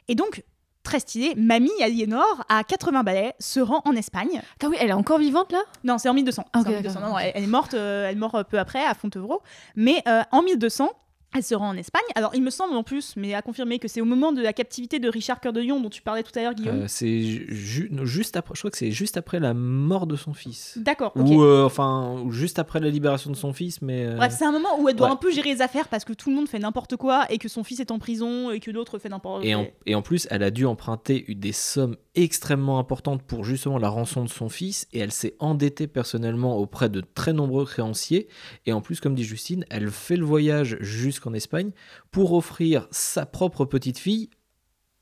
Et 0.07 0.15
donc, 0.15 0.43
très 0.83 0.99
stylée, 0.99 1.35
mamie 1.35 1.69
Aliénor, 1.81 2.43
à 2.49 2.63
80 2.63 3.03
balais, 3.03 3.33
se 3.39 3.59
rend 3.59 3.81
en 3.85 3.93
Espagne. 3.95 4.41
Attends, 4.55 4.69
oui, 4.69 4.77
elle 4.79 4.89
est 4.89 4.93
encore 4.93 5.19
vivante 5.19 5.51
là? 5.51 5.61
Non, 5.83 5.97
c'est 5.97 6.09
en 6.09 6.13
1200. 6.13 6.45
Ah, 6.53 6.61
C'est 6.63 6.69
ok, 6.69 6.73
en 6.73 6.77
1200. 6.77 6.93
d'accord. 6.93 7.07
Non, 7.09 7.13
non, 7.15 7.19
elle, 7.19 7.31
elle 7.35 7.43
est 7.43 7.47
morte, 7.47 7.73
euh, 7.73 8.07
elle 8.09 8.15
est 8.15 8.19
morte 8.19 8.41
peu 8.49 8.57
après 8.57 8.83
à 8.83 8.93
Fontevraud. 8.93 9.41
Mais 9.75 10.01
euh, 10.07 10.21
en 10.31 10.41
1200, 10.43 10.89
elle 11.35 11.43
se 11.43 11.55
rend 11.55 11.69
en 11.69 11.77
Espagne. 11.77 12.01
Alors, 12.15 12.31
il 12.35 12.41
me 12.43 12.49
semble 12.49 12.75
en 12.75 12.83
plus, 12.83 13.13
mais 13.15 13.33
à 13.33 13.41
confirmer, 13.41 13.79
que 13.79 13.87
c'est 13.87 14.01
au 14.01 14.05
moment 14.05 14.31
de 14.31 14.41
la 14.41 14.53
captivité 14.53 14.99
de 14.99 15.09
Richard 15.09 15.39
Cœur 15.39 15.53
de 15.53 15.61
Lion 15.61 15.79
dont 15.79 15.89
tu 15.89 16.01
parlais 16.01 16.23
tout 16.23 16.31
à 16.37 16.41
l'heure, 16.41 16.53
Guillaume. 16.53 16.81
Euh, 16.81 16.87
c'est 16.87 17.21
ju- 17.21 17.89
juste 18.03 18.35
après, 18.37 18.53
je 18.55 18.61
crois 18.61 18.71
que 18.71 18.77
c'est 18.77 18.91
juste 18.91 19.17
après 19.17 19.39
la 19.39 19.53
mort 19.53 20.07
de 20.07 20.15
son 20.15 20.33
fils. 20.33 20.77
D'accord. 20.77 21.11
Ou 21.15 21.41
euh, 21.43 21.63
enfin, 21.65 22.25
juste 22.29 22.59
après 22.59 22.79
la 22.79 22.89
libération 22.89 23.31
de 23.31 23.35
son 23.35 23.53
fils, 23.53 23.81
mais. 23.81 24.05
euh, 24.05 24.15
Bref, 24.15 24.33
c'est 24.37 24.45
un 24.45 24.51
moment 24.51 24.79
où 24.79 24.89
elle 24.89 24.95
doit 24.95 25.07
ouais. 25.07 25.13
un 25.13 25.17
peu 25.17 25.31
gérer 25.31 25.53
les 25.53 25.61
affaires 25.61 25.87
parce 25.87 26.05
que 26.05 26.13
tout 26.13 26.29
le 26.29 26.35
monde 26.35 26.47
fait 26.47 26.59
n'importe 26.59 26.95
quoi 26.97 27.25
et 27.29 27.37
que 27.37 27.47
son 27.47 27.63
fils 27.63 27.79
est 27.79 27.91
en 27.91 27.99
prison 27.99 28.51
et 28.51 28.59
que 28.59 28.71
l'autre 28.71 28.99
fait 28.99 29.09
n'importe 29.09 29.41
quoi. 29.41 29.49
Et 29.49 29.55
en, 29.55 29.67
et 29.85 29.95
en 29.95 30.01
plus, 30.01 30.27
elle 30.29 30.43
a 30.43 30.51
dû 30.51 30.65
emprunter 30.65 31.25
des 31.29 31.51
sommes 31.51 31.95
extrêmement 32.15 32.79
importantes 32.79 33.23
pour 33.23 33.43
justement 33.43 33.77
la 33.77 33.89
rançon 33.89 34.23
de 34.23 34.29
son 34.29 34.49
fils, 34.49 34.87
et 34.93 34.99
elle 34.99 35.11
s'est 35.11 35.35
endettée 35.39 35.87
personnellement 35.87 36.57
auprès 36.57 36.89
de 36.89 37.01
très 37.01 37.33
nombreux 37.33 37.65
créanciers. 37.65 38.27
Et 38.65 38.73
en 38.73 38.81
plus, 38.81 38.99
comme 38.99 39.15
dit 39.15 39.23
Justine, 39.23 39.65
elle 39.69 39.89
fait 39.89 40.17
le 40.17 40.25
voyage 40.25 40.77
jusqu'en 40.79 41.33
Espagne 41.33 41.71
pour 42.11 42.33
offrir 42.33 42.87
sa 42.91 43.25
propre 43.25 43.65
petite 43.65 43.97
fille 43.97 44.29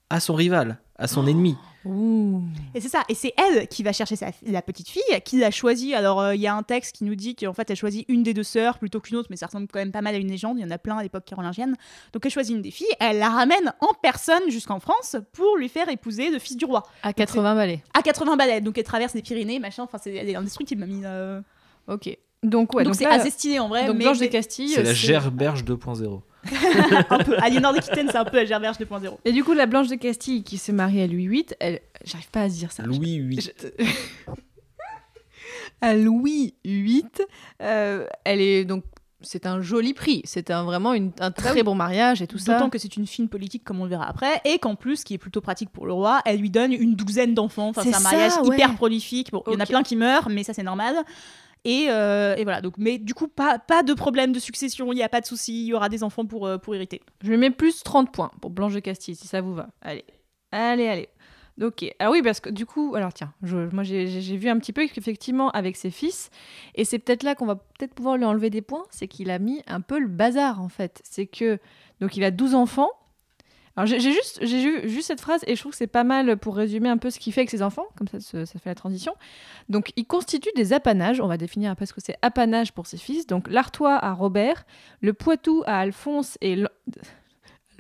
à 0.10 0.20
son 0.20 0.36
rival, 0.36 0.82
à 1.02 1.08
son 1.08 1.26
ennemi. 1.28 1.58
Ouh. 1.84 2.44
Et 2.76 2.80
c'est 2.80 2.90
ça, 2.90 3.04
et 3.10 3.16
c'est 3.16 3.34
elle 3.36 3.68
qui 3.68 3.82
va 3.82 3.92
chercher 3.92 4.16
sa, 4.16 4.28
la 4.46 4.62
petite 4.62 4.88
fille, 4.88 5.02
qui 5.26 5.40
l'a 5.40 5.50
choisie. 5.50 5.96
Alors, 5.96 6.22
euh, 6.22 6.36
il 6.36 6.42
y 6.42 6.46
a 6.46 6.54
un 6.54 6.62
texte 6.62 6.96
qui 6.96 7.04
nous 7.04 7.16
dit 7.16 7.36
qu'en 7.36 7.54
fait, 7.54 7.72
elle 7.72 7.76
choisit 7.76 8.06
une 8.08 8.22
des 8.22 8.36
deux 8.36 8.44
sœurs 8.44 8.78
plutôt 8.78 9.00
qu'une 9.00 9.18
autre, 9.18 9.30
mais 9.32 9.36
ça 9.36 9.48
ressemble 9.48 9.68
quand 9.68 9.80
même 9.80 9.92
pas 9.92 10.02
mal 10.04 10.14
à 10.14 10.20
une 10.20 10.28
légende. 10.28 10.60
Il 10.60 10.62
y 10.62 10.66
en 10.66 10.70
a 10.70 10.78
plein 10.78 10.98
à 10.98 11.04
l'époque 11.04 11.26
carolingienne. 11.26 11.76
Donc, 12.14 12.24
elle 12.24 12.32
choisit 12.32 12.56
une 12.56 12.62
des 12.62 12.70
filles, 12.70 12.94
elle 13.00 13.18
la 13.18 13.30
ramène 13.30 13.74
en 13.80 13.94
personne 14.00 14.50
jusqu'en 14.50 14.80
France 14.80 15.16
pour 15.34 15.58
lui 15.58 15.70
faire 15.70 15.90
épouser 15.90 16.30
le 16.30 16.38
fils 16.38 16.56
du 16.56 16.66
roi. 16.66 16.84
À 17.02 17.14
80 17.14 17.56
balais. 17.56 17.84
À 17.96 18.04
80 18.04 18.38
balais, 18.38 18.62
donc 18.62 18.78
elle 18.78 18.84
traverse 18.84 19.16
les 19.16 19.24
Pyrénées, 19.24 19.58
machin. 19.58 19.82
Enfin, 19.84 19.98
c'est 20.02 20.14
elle 20.14 20.30
est 20.30 20.36
indestructible, 20.36 20.82
mamie. 20.82 21.02
euh. 21.04 21.42
Ok. 21.88 22.16
Donc, 22.44 22.76
ouais, 22.76 22.84
donc, 22.84 22.96
c'est 22.96 23.06
assez 23.06 23.32
stylé 23.32 23.58
en 23.60 23.68
vrai. 23.70 23.88
donc 23.88 23.98
mais 23.98 24.04
Blanche 24.04 24.20
de 24.20 24.24
mais 24.24 24.30
Castille. 24.30 24.70
C'est 24.70 24.84
la 24.84 24.94
gerberge 24.94 25.64
2.0. 25.64 26.22
un 27.10 27.20
peu. 27.24 27.36
Aliénor 27.42 27.74
d'Aquitaine, 27.74 28.08
c'est 28.12 28.18
un 28.18 28.26
peu 28.26 28.38
la 28.38 28.46
Gerberge 28.46 28.78
2.0. 28.78 29.18
Et 29.26 29.32
du 29.32 29.44
coup, 29.44 29.54
la 29.54 29.66
Blanche 29.66 29.88
de 29.88 29.96
Castille 29.96 30.44
qui 30.44 30.58
se 30.58 30.72
marie 30.72 31.02
à 31.02 31.08
Louis 31.08 31.28
VIII, 31.28 31.46
elle... 31.60 31.82
j'arrive 32.04 32.30
pas 32.30 32.42
à 32.44 32.48
dire 32.50 32.72
ça. 32.72 32.84
Louis 32.84 33.20
VIII. 33.20 33.42
Je- 33.42 33.84
à 35.82 35.96
Louis 35.96 36.56
VIII, 36.66 37.04
euh, 37.62 38.06
elle 38.24 38.42
est 38.42 38.66
donc. 38.66 38.84
C'est 39.24 39.46
un 39.46 39.62
joli 39.62 39.94
prix. 39.94 40.24
C'est 40.26 40.50
un, 40.50 40.64
vraiment 40.64 40.96
une- 40.96 41.12
un 41.20 41.30
très 41.30 41.54
oui. 41.54 41.62
bon 41.62 41.76
mariage 41.76 42.24
et 42.24 42.28
tout 42.28 42.40
ça. 42.40 42.56
D'autant 42.56 42.72
que 42.72 42.80
c'est 42.80 42.98
une 42.98 43.06
fine 43.06 43.30
politique, 43.30 43.64
comme 43.64 43.80
on 43.80 43.84
le 43.84 43.90
verra 43.92 44.08
après, 44.10 44.42
et 44.46 44.58
qu'en 44.58 44.74
plus, 44.74 44.98
ce 44.98 45.06
qui 45.06 45.14
est 45.14 45.20
plutôt 45.20 45.42
pratique 45.42 45.70
pour 45.70 45.86
le 45.86 45.94
roi, 45.94 46.22
elle 46.26 46.40
lui 46.40 46.50
donne 46.50 46.74
une 46.74 46.96
douzaine 46.96 47.36
d'enfants. 47.36 47.70
Enfin, 47.70 47.84
C'est 47.84 47.94
un 47.94 48.00
mariage 48.00 48.32
ça, 48.32 48.42
ouais. 48.42 48.56
hyper 48.56 48.74
prolifique. 48.74 49.30
Bon, 49.32 49.44
il 49.46 49.54
y 49.54 49.56
en 49.56 49.60
a 49.60 49.68
plein 49.68 49.84
qui 49.84 49.96
meurent, 49.96 50.28
mais 50.30 50.42
ça, 50.44 50.54
c'est 50.56 50.64
normal. 50.64 50.96
Et, 51.64 51.88
euh, 51.90 52.36
et 52.36 52.44
voilà. 52.44 52.62
Donc, 52.62 52.74
mais 52.78 52.98
du 52.98 53.14
coup, 53.14 53.28
pas, 53.28 53.60
pas 53.60 53.84
de 53.84 53.94
problème 53.94 54.32
de 54.32 54.40
succession. 54.40 54.92
Il 54.92 54.96
n'y 54.96 55.04
a 55.04 55.10
pas 55.10 55.22
de 55.22 55.26
souci. 55.28 55.62
Il 55.64 55.68
y 55.68 55.74
aura 55.74 55.90
des 55.90 56.04
enfants 56.04 56.26
pour, 56.26 56.48
euh, 56.48 56.58
pour 56.58 56.74
hériter. 56.76 57.02
Je 57.24 57.34
mets 57.34 57.52
plus 57.52 57.84
30 57.84 58.12
points 58.12 58.32
pour 58.42 58.50
Blanche 58.50 58.74
de 58.74 58.80
Castille, 58.80 59.16
si 59.16 59.28
ça 59.28 59.42
vous 59.42 59.54
va. 59.54 59.68
Allez, 59.82 60.04
allez, 60.52 60.88
allez. 60.88 61.10
Ok. 61.62 61.86
Oui, 62.10 62.22
parce 62.24 62.40
que 62.40 62.50
du 62.50 62.66
coup, 62.66 62.96
alors 62.96 63.14
tiens, 63.14 63.34
je- 63.44 63.70
moi 63.76 63.84
j'ai 63.84 64.06
vu 64.38 64.48
un 64.50 64.58
petit 64.58 64.74
peu 64.74 64.88
qu'effectivement 64.88 65.52
avec 65.52 65.76
ses 65.76 65.92
fils, 65.92 66.32
et 66.74 66.86
c'est 66.86 66.98
peut-être 66.98 67.22
là 67.24 67.36
qu'on 67.36 67.46
va 67.46 67.56
peut-être 67.56 67.94
pouvoir 67.94 68.18
lui 68.18 68.24
enlever 68.26 68.50
des 68.50 68.62
points, 68.62 68.86
c'est 68.90 69.08
qu'il 69.08 69.30
a 69.30 69.38
mis 69.38 69.62
un 69.68 69.82
peu 69.82 70.00
le 70.00 70.08
bazar 70.08 70.62
en 70.62 70.70
fait. 70.70 71.02
C'est 71.04 71.28
que 71.28 71.60
donc 72.00 72.16
il 72.18 72.24
a 72.24 72.32
12 72.32 72.56
enfants. 72.56 72.90
Alors 73.76 73.88
j'ai 73.88 74.00
juste 74.00 74.40
j'ai 74.42 74.90
juste 74.90 75.08
cette 75.08 75.22
phrase 75.22 75.42
et 75.48 75.56
je 75.56 75.62
trouve 75.62 75.72
que 75.72 75.78
c'est 75.78 75.88
pas 75.88 76.04
mal 76.04 76.38
pour 76.38 76.56
résumer 76.56 76.90
un 76.90 76.98
peu 76.98 77.10
ce 77.10 77.20
qu'il 77.20 77.32
fait 77.32 77.42
avec 77.42 77.50
ses 77.50 77.62
enfants, 77.62 77.88
comme 77.96 78.08
ça 78.08 78.20
ça 78.20 78.46
ça 78.46 78.60
fait 78.60 78.70
la 78.70 78.76
transition. 78.76 79.14
Donc 79.70 79.94
il 79.96 80.06
constitue 80.06 80.50
des 80.56 80.74
apanages, 80.74 81.22
on 81.22 81.28
va 81.28 81.38
définir 81.38 81.72
un 81.72 81.76
peu 81.76 81.86
ce 81.86 81.94
que 81.94 82.02
c'est 82.02 82.18
apanage 82.22 82.74
pour 82.74 82.86
ses 82.86 82.98
fils. 82.98 83.28
Donc 83.28 83.50
l'Artois 83.50 83.96
à 83.96 84.12
Robert, 84.14 84.66
le 85.02 85.14
Poitou 85.14 85.64
à 85.66 85.80
Alphonse 85.80 86.38
et 86.42 86.64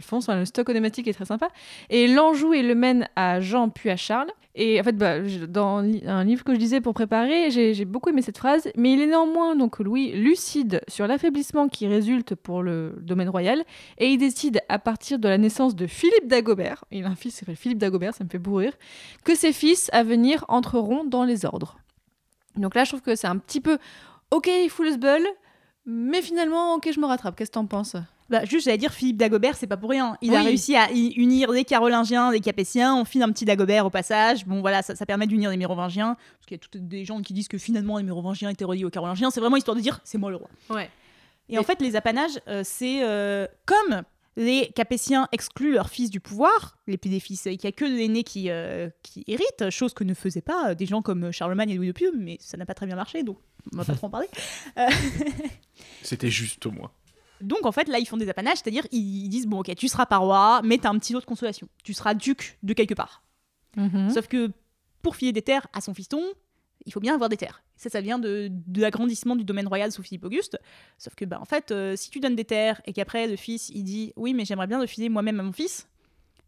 Alphonse, 0.02 0.24
enfin, 0.28 0.40
le 0.40 0.46
stock 0.46 0.68
onomatique 0.68 1.08
est 1.08 1.14
très 1.14 1.26
sympa. 1.26 1.50
Et 1.92 2.08
l'Anjou 2.08 2.54
et 2.54 2.64
le 2.64 2.74
Maine 2.74 3.08
à 3.16 3.40
Jean 3.40 3.70
puis 3.70 3.92
à 3.92 3.98
Charles. 3.98 4.32
Et 4.56 4.82
en 4.82 4.84
fait, 4.84 4.98
bah, 4.98 5.20
dans 5.48 5.78
un 5.78 6.24
livre 6.24 6.44
que 6.44 6.54
je 6.54 6.60
lisais 6.60 6.82
pour 6.82 6.94
préparer, 6.94 7.52
j'ai 7.52 7.86
beaucoup 7.86 8.10
aimé 8.10 8.22
cette 8.22 8.38
phrase. 8.38 8.70
Mais 8.76 8.94
il 8.94 9.02
est 9.02 9.08
néanmoins, 9.08 9.56
donc 9.56 9.80
Louis, 9.80 10.12
lucide 10.12 10.82
sur 10.88 11.08
l'affaiblissement 11.08 11.70
qui 11.70 11.88
résulte 11.88 12.36
pour 12.36 12.64
le 12.64 12.96
domaine 13.00 13.30
royal. 13.30 13.64
Et 14.00 14.08
il 14.08 14.18
décide, 14.18 14.62
à 14.68 14.80
partir 14.80 15.20
de 15.20 15.30
la 15.30 15.38
naissance 15.38 15.76
de 15.76 15.88
Philippe 15.88 16.28
d'Agobert, 16.28 16.84
il 16.92 17.06
a 17.06 17.10
un 17.10 17.16
fils 17.16 17.34
qui 17.34 17.40
s'appelle 17.40 17.56
Philippe 17.56 17.78
d'Agobert, 17.78 18.14
ça 18.14 18.24
me 18.24 18.30
fait 18.30 18.40
bourrir, 18.40 18.74
que 19.24 19.36
ses 19.36 19.54
fils 19.54 19.90
à 19.94 20.04
venir 20.04 20.44
entreront 20.48 21.06
dans 21.06 21.24
les 21.24 21.46
ordres. 21.46 21.78
Donc 22.58 22.76
là, 22.76 22.84
je 22.84 22.90
trouve 22.90 23.02
que 23.02 23.16
c'est 23.16 23.28
un 23.28 23.38
petit 23.38 23.62
peu, 23.62 23.78
ok, 24.32 24.50
le 24.80 24.92
sbull, 24.92 25.26
mais 25.86 26.22
finalement, 26.22 26.76
ok, 26.76 26.90
je 26.94 27.00
me 27.00 27.06
rattrape. 27.06 27.38
Qu'est-ce 27.38 27.52
que 27.52 27.56
t'en 27.56 27.68
penses? 27.68 27.96
Bah, 28.32 28.46
juste, 28.46 28.66
j'allais 28.66 28.78
dire, 28.78 28.94
Philippe 28.94 29.18
d'Agobert, 29.18 29.56
c'est 29.58 29.68
pas 29.68 29.78
pour 29.78 29.90
rien. 29.92 30.18
Il 30.22 30.34
a 30.34 30.42
réussi 30.42 30.76
à 30.76 30.90
y- 30.92 31.10
unir 31.18 31.52
les 31.52 31.66
Carolingiens, 31.66 32.32
les 32.32 32.40
Capétiens. 32.40 32.96
On 32.96 33.06
file 33.06 33.22
un 33.24 33.32
petit 33.32 33.46
d'Agobert 33.46 33.86
au 33.86 33.90
passage. 33.90 34.46
Bon, 34.48 34.62
voilà, 34.62 34.82
ça, 34.82 34.96
ça 34.96 35.06
permet 35.06 35.28
d'unir 35.28 35.50
les 35.52 35.58
Mérovingiens. 35.58 36.16
Parce 36.16 36.46
qu'il 36.48 36.56
y 36.56 36.60
a 36.60 36.60
toutes 36.60 36.88
des 36.88 37.04
gens 37.06 37.22
qui 37.22 37.34
disent 37.34 37.50
que 37.50 37.58
finalement, 37.58 37.98
les 37.98 38.04
Mérovingiens 38.04 38.50
étaient 38.50 38.66
reliés 38.66 38.86
aux 38.86 38.90
Carolingiens. 38.90 39.30
C'est 39.32 39.42
vraiment 39.42 39.58
histoire 39.58 39.76
de 39.76 39.82
dire, 39.82 40.00
c'est 40.06 40.18
moi 40.18 40.30
le 40.32 40.38
roi. 40.38 40.50
Ouais. 40.70 40.90
Et 41.50 41.58
en 41.60 41.64
fait, 41.64 41.82
les 41.82 41.96
apanages, 41.98 42.40
euh, 42.48 42.62
c'est 42.64 43.04
euh, 43.04 43.46
comme 43.66 44.04
les 44.38 44.72
Capétiens 44.74 45.28
excluent 45.34 45.74
leurs 45.74 45.90
fils 45.90 46.10
du 46.10 46.22
pouvoir, 46.22 46.78
les 46.88 46.96
des 46.96 47.20
fils, 47.20 47.46
et 47.48 47.58
qu'il 47.58 47.68
n'y 47.68 47.74
a 47.74 47.76
que 47.76 47.84
l'aîné 47.84 48.24
qui, 48.24 48.50
euh, 48.50 48.90
qui 49.04 49.26
hérite, 49.28 49.70
chose 49.70 49.94
que 49.94 50.06
ne 50.06 50.14
faisaient 50.14 50.40
pas 50.42 50.74
des 50.74 50.86
gens 50.86 51.02
comme 51.02 51.34
Charlemagne 51.34 51.72
et 51.72 51.76
Louis 51.76 51.88
de 51.88 51.92
Pieux, 51.92 52.14
mais 52.18 52.38
ça 52.40 52.56
n'a 52.56 52.66
pas 52.66 52.74
très 52.74 52.86
bien 52.86 52.96
marché, 52.96 53.24
donc 53.24 53.38
on 53.74 53.78
va 53.78 53.84
pas 53.84 53.94
trop 53.96 54.08
en 54.08 54.10
parler. 54.10 54.28
Euh, 54.78 54.88
C'était 56.02 56.30
juste 56.30 56.66
moi. 56.68 56.94
Donc 57.42 57.66
en 57.66 57.72
fait, 57.72 57.88
là, 57.88 58.00
ils 58.00 58.08
font 58.08 58.18
des 58.18 58.30
apanages, 58.30 58.58
c'est-à-dire 58.58 58.86
ils 58.92 59.30
disent, 59.30 59.48
bon 59.48 59.60
ok, 59.60 59.74
tu 59.76 59.88
seras 59.88 60.06
pas 60.06 60.18
roi, 60.18 60.62
mais 60.64 60.78
t'as 60.78 60.90
un 60.90 61.00
petit 61.00 61.14
lot 61.14 61.20
de 61.20 61.26
consolation. 61.26 61.68
Tu 61.84 61.94
seras 61.94 62.14
duc 62.14 62.58
de 62.64 62.74
quelque 62.74 62.94
part. 62.94 63.24
Mhm. 63.78 64.10
Sauf 64.10 64.28
que 64.28 64.52
pour 65.02 65.16
filer 65.16 65.32
des 65.32 65.42
terres 65.42 65.68
à 65.74 65.82
son 65.82 65.94
fiston, 65.94 66.22
il 66.86 66.92
faut 66.92 67.00
bien 67.00 67.14
avoir 67.14 67.30
des 67.30 67.38
terres. 67.38 67.64
Ça, 67.76 67.90
ça 67.90 68.02
vient 68.02 68.20
de, 68.20 68.50
de 68.52 68.82
l'agrandissement 68.82 69.36
du 69.36 69.44
domaine 69.44 69.68
royal 69.68 69.92
sous 69.92 70.04
Philippe 70.04 70.26
Auguste. 70.26 70.60
Sauf 70.98 71.16
que, 71.16 71.26
bah, 71.26 71.40
en 71.42 71.46
fait, 71.46 71.72
euh, 71.72 71.96
si 71.96 72.10
tu 72.10 72.20
donnes 72.20 72.36
des 72.36 72.46
terres 72.46 72.82
et 72.86 72.94
qu'après 72.94 73.28
le 73.28 73.36
fils 73.36 73.70
il 73.70 73.84
dit 73.84 74.14
oui, 74.16 74.34
mais 74.34 74.46
j'aimerais 74.46 74.68
bien 74.68 74.80
le 74.80 74.88
filer 74.88 75.10
moi-même 75.10 75.40
à 75.40 75.44
mon 75.44 75.52
fils, 75.52 75.88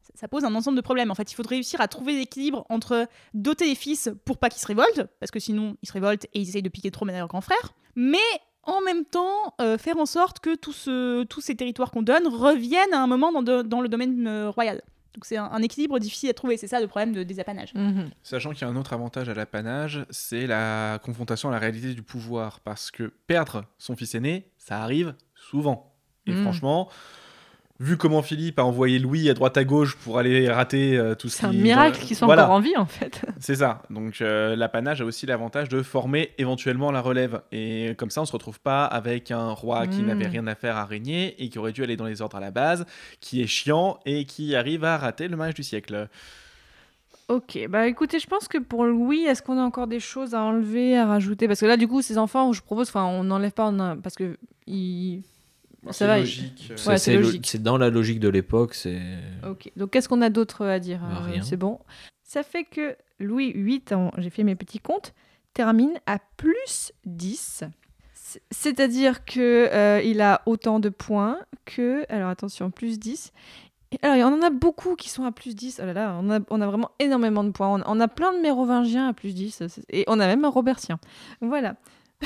ça, 0.01 0.13
ça 0.15 0.27
pose 0.27 0.43
un 0.43 0.53
ensemble 0.53 0.75
de 0.75 0.81
problèmes. 0.81 1.11
En 1.11 1.15
fait, 1.15 1.31
il 1.31 1.35
faut 1.35 1.43
réussir 1.43 1.81
à 1.81 1.87
trouver 1.87 2.13
l'équilibre 2.13 2.65
entre 2.69 3.07
doter 3.33 3.65
les 3.65 3.75
fils 3.75 4.09
pour 4.25 4.37
pas 4.37 4.49
qu'ils 4.49 4.61
se 4.61 4.67
révoltent, 4.67 5.07
parce 5.19 5.31
que 5.31 5.39
sinon 5.39 5.77
ils 5.81 5.87
se 5.87 5.93
révoltent 5.93 6.25
et 6.25 6.39
ils 6.39 6.49
essayent 6.49 6.61
de 6.61 6.69
piquer 6.69 6.91
trop 6.91 7.07
à 7.07 7.11
leur 7.11 7.27
grand 7.27 7.41
frère, 7.41 7.73
mais 7.95 8.17
en 8.63 8.81
même 8.81 9.05
temps 9.05 9.53
euh, 9.61 9.77
faire 9.77 9.97
en 9.97 10.05
sorte 10.05 10.39
que 10.39 10.55
tout 10.55 10.73
ce- 10.73 11.23
tous 11.25 11.41
ces 11.41 11.55
territoires 11.55 11.91
qu'on 11.91 12.01
donne 12.01 12.27
reviennent 12.27 12.93
à 12.93 13.01
un 13.01 13.07
moment 13.07 13.31
dans, 13.31 13.41
de- 13.43 13.61
dans 13.61 13.81
le 13.81 13.89
domaine 13.89 14.25
euh, 14.27 14.49
royal. 14.49 14.81
Donc 15.13 15.25
c'est 15.25 15.37
un, 15.37 15.45
un 15.45 15.61
équilibre 15.61 15.99
difficile 15.99 16.29
à 16.29 16.33
trouver, 16.33 16.57
c'est 16.57 16.67
ça 16.67 16.79
le 16.81 16.87
problème 16.87 17.13
de- 17.13 17.21
des 17.23 17.39
apanages. 17.39 17.73
Mhm. 17.75 18.09
Sachant 18.23 18.51
qu'il 18.51 18.61
y 18.61 18.63
a 18.65 18.67
un 18.69 18.75
autre 18.75 18.93
avantage 18.93 19.29
à 19.29 19.33
l'apanage, 19.35 20.05
c'est 20.09 20.47
la 20.47 20.99
confrontation 21.03 21.49
à 21.49 21.51
la 21.51 21.59
réalité 21.59 21.93
du 21.93 22.01
pouvoir. 22.01 22.61
Parce 22.61 22.89
que 22.89 23.13
perdre 23.27 23.65
son 23.77 23.95
fils 23.95 24.15
aîné, 24.15 24.49
ça 24.57 24.81
arrive 24.81 25.13
souvent. 25.35 25.93
Et 26.25 26.31
Mm. 26.31 26.41
franchement, 26.41 26.89
vu 27.79 27.97
comment 27.97 28.21
Philippe 28.21 28.59
a 28.59 28.63
envoyé 28.63 28.99
Louis 28.99 29.29
à 29.29 29.33
droite 29.33 29.57
à 29.57 29.63
gauche 29.63 29.95
pour 29.97 30.17
aller 30.19 30.49
rater 30.49 30.95
euh, 30.97 31.15
tout 31.15 31.27
ce 31.27 31.37
C'est 31.39 31.45
un 31.47 31.51
qui- 31.51 31.57
miracle 31.57 31.99
qu'ils 31.99 32.15
soient 32.15 32.27
Voilà. 32.27 32.43
encore 32.43 32.55
en 32.55 32.59
vie 32.59 32.77
en 32.77 32.85
fait. 32.85 33.21
C'est 33.39 33.55
ça. 33.55 33.81
Donc 33.89 34.21
euh, 34.21 34.55
l'apanage 34.55 35.01
a 35.01 35.05
aussi 35.05 35.25
l'avantage 35.25 35.69
de 35.69 35.81
former 35.81 36.31
éventuellement 36.37 36.91
la 36.91 37.01
relève. 37.01 37.41
Et 37.51 37.93
comme 37.97 38.09
ça, 38.09 38.21
on 38.21 38.25
se 38.25 38.31
retrouve 38.31 38.59
pas 38.59 38.85
avec 38.85 39.31
un 39.31 39.49
roi 39.51 39.87
qui 39.87 40.01
Mm. 40.01 40.05
n'avait 40.05 40.27
rien 40.27 40.47
à 40.47 40.55
faire 40.55 40.77
à 40.77 40.85
régner 40.85 41.35
et 41.43 41.49
qui 41.49 41.59
aurait 41.59 41.71
dû 41.73 41.83
aller 41.83 41.97
dans 41.97 42.05
les 42.05 42.21
ordres 42.21 42.37
à 42.37 42.39
la 42.39 42.51
base, 42.51 42.85
qui 43.19 43.41
est 43.41 43.47
chiant 43.47 43.99
et 44.05 44.25
qui 44.25 44.55
arrive 44.55 44.83
à 44.85 44.97
rater 44.97 45.27
le 45.27 45.35
mariage 45.35 45.55
du 45.55 45.63
siècle. 45.63 46.07
Ok, 47.29 47.57
bah 47.69 47.87
écoutez, 47.87 48.19
je 48.19 48.27
pense 48.27 48.47
que 48.49 48.57
pour 48.57 48.83
Louis, 48.83 49.21
est-ce 49.23 49.41
qu'on 49.41 49.57
a 49.57 49.61
encore 49.63 49.87
des 49.87 50.01
choses 50.01 50.35
à 50.35 50.41
enlever, 50.41 50.97
à 50.97 51.05
rajouter? 51.07 51.47
Parce 51.47 51.61
que 51.61 51.65
là, 51.65 51.77
du 51.77 51.87
coup, 51.87 52.01
ces 52.01 52.17
enfants, 52.17 52.51
je 52.51 52.61
propose, 52.61 52.89
enfin, 52.89 53.05
on 53.05 53.23
n'enlève 53.23 53.53
pas, 53.53 53.67
on 53.69 53.79
a- 53.79 53.95
parce 53.95 54.15
que 54.15 54.37
ils... 54.67 55.21
Ça 55.91 56.07
va, 56.07 56.19
logique. 56.19 56.69
euh, 56.71 56.77
C'est- 56.97 57.11
Ouais, 57.15 57.21
logique. 57.21 57.47
c'est 57.47 57.61
dans 57.61 57.77
la 57.77 57.89
logique 57.89 58.19
de 58.19 58.29
l'époque. 58.29 58.73
C'est 58.75 59.01
Ok, 59.47 59.71
donc 59.75 59.91
qu'est-ce 59.91 60.07
qu'on 60.09 60.21
a 60.21 60.29
d'autre 60.29 60.65
à 60.65 60.79
dire 60.79 60.99
Bah, 61.01 61.21
Euh, 61.21 61.25
rien. 61.31 61.41
C'est 61.43 61.57
bon. 61.57 61.79
Ça 62.23 62.43
fait 62.43 62.63
que 62.63 62.95
Louis 63.19 63.51
VIII, 63.53 63.81
en- 63.93 64.11
j'ai 64.17 64.29
fait 64.29 64.43
mes 64.43 64.55
petits 64.55 64.79
comptes, 64.79 65.13
termine 65.53 65.93
à 66.05 66.19
plus 66.37 66.91
10. 67.05 67.63
C- 68.13 68.41
C'est-à-dire 68.51 69.25
que 69.25 69.69
euh, 69.71 70.01
il 70.03 70.21
a 70.21 70.41
autant 70.45 70.79
de 70.79 70.89
points 70.89 71.37
que... 71.65 72.05
Alors 72.09 72.29
attention, 72.29 72.71
plus 72.71 72.97
10. 72.99 73.31
Et 73.91 73.99
Alors, 74.01 74.31
on 74.31 74.35
en 74.35 74.41
a 74.41 74.49
beaucoup 74.49 74.95
qui 74.95 75.09
sont 75.09 75.23
à 75.25 75.31
plus 75.31 75.53
10. 75.55 75.79
Oh 75.83 75.85
là 75.85 75.93
là, 75.93 76.17
on 76.19 76.31
a, 76.31 76.39
on 76.49 76.61
a 76.61 76.65
vraiment 76.65 76.89
énormément 76.97 77.43
de 77.43 77.51
points. 77.51 77.83
On, 77.85 77.97
on 77.97 77.99
a 77.99 78.07
plein 78.07 78.33
de 78.33 78.39
mérovingiens 78.39 79.09
à 79.09 79.13
plus 79.13 79.35
10. 79.35 79.67
c'est- 79.67 79.85
Et 79.89 80.03
on 80.07 80.19
a 80.19 80.25
même 80.25 80.43
un 80.45 80.49
robertien. 80.49 80.97
Voilà. 81.41 81.75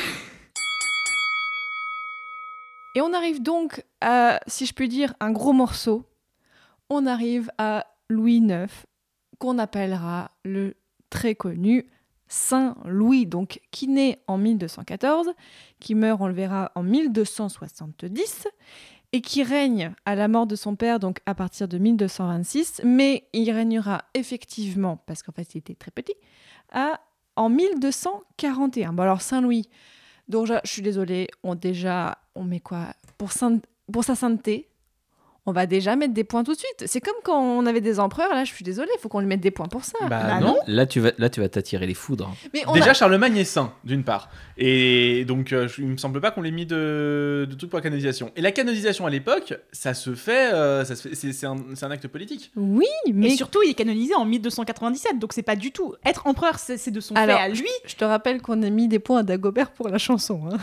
Et 2.98 3.02
on 3.02 3.14
arrive 3.14 3.43
donc 3.43 3.86
à, 4.02 4.39
si 4.48 4.66
je 4.66 4.74
puis 4.74 4.89
dire, 4.89 5.14
un 5.20 5.30
gros 5.30 5.54
morceau. 5.54 6.04
On 6.89 7.06
arrive 7.06 7.52
à 7.60 7.86
Louis 8.10 8.38
IX, 8.38 8.66
qu'on 9.38 9.60
appellera 9.60 10.32
le 10.43 10.74
très 11.12 11.36
connu 11.36 11.91
Saint 12.28 12.76
Louis, 12.86 13.28
donc 13.28 13.62
qui 13.70 13.88
naît 13.88 14.24
en 14.26 14.39
1214, 14.39 15.30
qui 15.80 15.93
meurt, 15.93 16.20
on 16.20 16.26
le 16.26 16.34
verra, 16.34 16.72
en 16.74 16.82
1270, 16.82 18.48
et 19.12 19.22
qui 19.22 19.43
règne 19.43 19.93
à 20.06 20.16
la 20.16 20.28
mort 20.28 20.48
de 20.48 20.56
son 20.56 20.76
père, 20.76 21.00
donc 21.00 21.20
à 21.28 21.36
partir 21.36 21.68
de 21.68 21.78
1226, 21.78 22.82
mais 22.84 23.28
il 23.32 23.52
régnera 23.52 24.06
effectivement, 24.16 24.98
parce 25.06 25.22
qu'en 25.22 25.34
fait 25.34 25.54
il 25.54 25.60
était 25.60 25.76
très 25.76 25.91
petit, 25.91 26.16
à, 26.72 27.00
en 27.36 27.50
1241. 27.50 28.93
Bon 28.93 29.04
alors 29.04 29.22
Saint 29.22 29.41
Louis, 29.41 29.70
donc 30.28 30.48
je, 30.48 30.54
suis 30.66 30.82
désolée, 30.82 31.28
on 31.44 31.56
déjà, 31.56 32.18
on 32.36 32.44
met 32.44 32.60
quoi? 32.60 32.94
Pour, 33.18 33.30
pour 33.92 34.04
sa 34.04 34.16
sainteté, 34.16 34.68
on 35.48 35.52
va 35.54 35.66
déjà 35.66 35.95
mettre 35.95 36.14
des 36.14 36.24
points 36.24 36.43
tout 36.43 36.54
de 36.54 36.60
suite. 36.60 36.84
C'est 36.86 37.00
comme 37.02 37.16
quand 37.24 37.41
on 37.41 37.66
avait 37.66 37.82
des 37.82 38.00
empereurs, 38.00 38.30
là, 38.34 38.43
je 38.43 38.54
suis 38.54 38.64
désolée, 38.64 38.89
il 38.95 39.00
faut 39.00 39.10
qu'on 39.10 39.22
lui 39.22 39.28
mette 39.28 39.39
des 39.39 39.50
points 39.50 39.68
pour 39.68 39.84
ça. 39.86 39.98
Bah, 40.02 40.08
Bah 40.10 40.39
non. 40.39 40.48
non. 40.48 40.56
Là, 40.68 40.86
tu 40.86 41.00
vas, 41.00 41.12
là, 41.18 41.30
tu 41.30 41.39
vas 41.39 41.50
t'attirer 41.50 41.88
les 41.88 41.93
foudres. 41.93 42.32
Mais 42.54 42.64
Déjà, 42.74 42.91
a- 42.91 42.93
Charlemagne 42.93 43.38
est 43.38 43.43
saint, 43.45 43.74
d'une 43.84 44.04
part. 44.04 44.30
Et 44.58 45.26
donc, 45.26 45.54
euh, 45.54 45.68
il 45.78 45.86
me 45.88 45.98
semble 45.98 46.20
pas 46.22 46.32
qu'on 46.32 46.41
l'ait 46.41 46.52
mis 46.52 46.66
de, 46.66 47.48
de 47.50 47.56
trucs 47.56 47.70
pour 47.70 47.78
la 47.80 47.84
canonisation. 47.84 48.32
Et 48.36 48.41
la 48.41 48.52
canonisation 48.52 49.06
à 49.06 49.10
l'époque, 49.10 49.54
ça 49.72 49.93
se 49.93 50.14
fait. 50.16 50.54
euh, 50.54 50.84
ça 50.86 50.95
se 50.95 51.08
fait 51.08 51.16
c'est, 51.16 51.45
un, 51.48 51.56
c'est 51.76 51.86
un 51.86 51.91
acte 51.91 52.08
politique. 52.08 52.52
Oui, 52.56 52.86
mais 53.14 53.28
Et 53.28 53.36
surtout, 53.38 53.60
il 53.64 53.72
est 53.72 53.74
canonisé 53.74 54.16
en 54.16 54.26
1297, 54.26 55.18
donc 55.20 55.32
c'est 55.34 55.43
pas 55.43 55.56
du 55.56 55.72
tout. 55.72 55.93
Être 56.06 56.28
empereur, 56.28 56.60
c'est 56.60 56.78
c'est 56.78 56.91
de 56.91 57.00
son 57.00 57.16
Alors, 57.16 57.38
fait 57.38 57.43
à 57.43 57.48
lui. 57.50 57.70
je 57.86 57.95
te 57.95 58.04
rappelle 58.04 58.41
qu'on 58.41 58.62
a 58.64 58.70
mis 58.70 58.88
des 58.89 59.00
points 59.00 59.20
à 59.20 59.24
Dagobert 59.24 59.72
pour 59.72 59.88
la 59.88 59.98
chanson. 59.98 60.41
hein. 60.52 60.58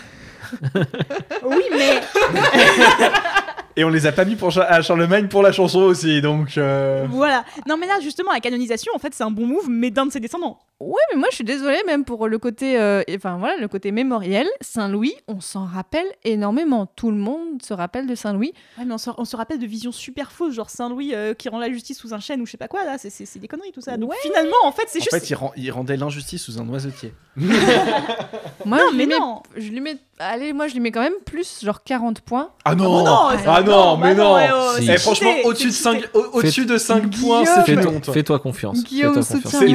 Oui, 1.45 1.63
mais 1.73 2.01
Et 3.77 3.83
on 3.85 3.89
les 3.89 4.07
a 4.07 4.13
pas 4.13 4.25
mis 4.25 4.37
pour 4.37 4.57
à 4.59 4.83
Charlemagne 4.83 5.27
pour 5.29 5.43
la 5.43 5.51
chanson 5.51 5.81
aussi, 5.81 6.21
donc. 6.21 6.57
euh, 6.59 7.07
voilà. 7.11 7.45
Non, 7.69 7.77
mais 7.77 7.87
là, 7.89 7.99
justement, 8.01 8.33
la 8.33 8.41
canonisation, 8.41 8.93
en 8.95 8.99
fait, 8.99 9.13
c'est 9.15 9.25
un 9.25 9.31
bon 9.33 9.47
move, 9.47 9.69
mais 9.69 9.91
d'un 9.91 10.07
de 10.07 10.13
ses 10.13 10.21
descendants. 10.21 10.59
Ouais, 10.81 11.01
mais 11.13 11.19
moi 11.21 11.29
je 11.31 11.37
suis 11.37 11.45
désolée 11.45 11.81
même 11.87 12.05
pour 12.05 12.27
le 12.27 12.37
côté, 12.39 12.79
euh, 12.79 13.03
enfin 13.17 13.39
voilà, 13.39 13.57
le 13.57 13.69
côté 13.69 13.93
mémoriel. 13.93 14.47
Saint-Louis, 14.61 15.15
on 15.29 15.41
s'en 15.41 15.65
rappelle 15.65 16.05
énormément. 16.25 16.85
Tout 16.87 17.11
le 17.13 17.17
monde 17.17 17.63
se 17.63 17.73
rappelle 17.73 18.07
de 18.09 18.15
Saint-Louis. 18.17 18.53
Ouais, 18.77 18.85
mais 18.85 18.93
on 18.93 18.99
se, 18.99 19.09
on 19.17 19.25
se 19.25 19.37
rappelle 19.37 19.61
de 19.61 19.67
visions 19.67 19.93
super 19.93 20.33
fausses, 20.33 20.53
genre 20.55 20.69
Saint-Louis 20.71 21.15
euh, 21.15 21.33
qui 21.33 21.49
rend 21.49 21.59
la 21.59 21.71
justice 21.71 21.99
sous 21.99 22.13
un 22.13 22.19
chêne 22.19 22.41
ou 22.43 22.47
je 22.47 22.51
sais 22.51 22.57
pas 22.59 22.69
quoi, 22.69 22.85
là, 22.85 22.99
c'est- 22.99 23.39
des 23.39 23.49
conneries 23.49 23.71
tout 23.73 23.81
ça. 23.81 23.97
Donc 23.97 24.11
Ouais. 24.11 24.17
finalement, 24.23 24.57
en 24.65 24.73
fait, 24.73 24.83
c'est 24.89 24.99
En 24.99 25.05
juste. 25.05 25.17
fait, 25.17 25.31
il, 25.31 25.35
rend- 25.37 25.53
il 25.57 25.71
rendait 25.71 25.97
l'injustice 25.97 26.43
sous 26.43 26.59
un 26.61 26.65
noisetier. 26.65 27.15
Moi, 27.37 28.79
non, 28.79 28.85
je 28.91 28.97
mais 28.97 29.05
lui 29.05 29.13
mets, 29.13 29.19
non. 29.19 29.43
je 29.57 29.69
lui 29.71 29.81
mets, 29.81 29.97
allez, 30.19 30.53
moi 30.53 30.69
je 30.69 30.75
lui 30.75 30.81
mets 30.81 30.91
quand 30.93 31.01
même 31.03 31.13
plus, 31.25 31.61
genre 31.65 31.83
40 31.83 32.21
points. 32.21 32.51
Ah 32.65 32.75
non, 32.75 32.85
Oh 33.01 33.03
non, 33.05 33.29
Ah 33.47 33.63
non, 33.63 33.97
mais 33.97 34.15
non, 34.15 34.35
ouais, 34.35 34.49
oh, 34.53 34.73
Eh, 34.81 34.99
franchement, 34.99 35.33
au-dessus 35.45 35.69
de 35.69 35.73
c'est 35.73 35.83
5, 35.83 35.95
cheaté. 36.01 36.09
au- 36.19 36.39
au-dessus 36.39 36.67
de 36.67 36.79
5 36.79 37.21
points, 37.21 37.45
c'est 37.45 37.65
Fais-toi 37.65 37.93
honte. 37.93 38.11
fais-toi 38.13 38.39
confiance. 38.39 38.79
Il 38.91 39.05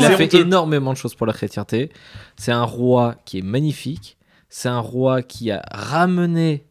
a 0.06 0.12
fait 0.18 0.34
énormément 0.36 0.92
de 0.94 0.98
choses 0.98 1.16
pour 1.16 1.28
la 1.28 1.34
chrétienté. 1.34 1.92
C'est 2.38 2.52
un 2.52 2.64
roi 2.64 3.16
qui 3.26 3.40
est 3.40 3.44
magnifique. 3.44 4.18
C'est 4.50 4.70
un 4.70 4.80
roi 4.80 5.22
qui 5.22 5.52
a 5.52 5.62
ramené 5.72 6.66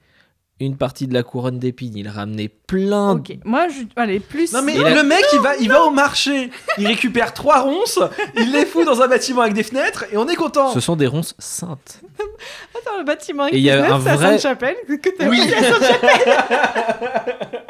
une 0.61 0.77
partie 0.77 1.07
de 1.07 1.15
la 1.15 1.23
couronne 1.23 1.59
d'épines. 1.59 1.97
Il 1.97 2.09
a 2.09 2.13
ramené 2.13 2.49
plein 2.49 3.15
de 3.15 3.21
Ok, 3.21 3.39
moi 3.45 3.69
je, 3.69 3.83
allez, 3.97 4.21
plus. 4.21 4.53
Non 4.53 4.63
mais 4.63 4.77
le 4.77 5.03
mec 5.03 5.25
il 5.33 5.41
va, 5.41 5.57
il 5.57 5.69
va 5.69 5.85
au 5.85 5.91
marché, 5.91 6.51
il 6.79 6.87
récupère 6.87 7.33
trois 7.33 7.61
ronces, 7.61 8.01
il 8.37 8.53
les 8.53 8.67
fout 8.67 8.85
dans 8.85 9.01
un 9.03 9.09
bâtiment 9.09 9.43
avec 9.43 9.55
des 9.55 9.63
fenêtres 9.63 10.05
et 10.13 10.17
on 10.17 10.29
est 10.29 10.37
content. 10.37 10.73
Ce 10.73 10.81
sont 10.81 10.97
des 10.97 11.07
ronces 11.07 11.35
saintes. 11.39 12.01
Attends, 12.75 12.99
le 12.99 13.05
bâtiment 13.05 13.45
avec 13.45 13.55
Et 13.55 13.59
il 13.59 13.65
y 13.65 13.71
a 13.71 13.87
c'est 13.87 13.93
à 14.11 14.17
vrai- 14.17 14.39
Sainte-Chapelle 14.39 14.77
que 14.89 15.09
t'as 15.11 15.29
Oui. 15.29 15.41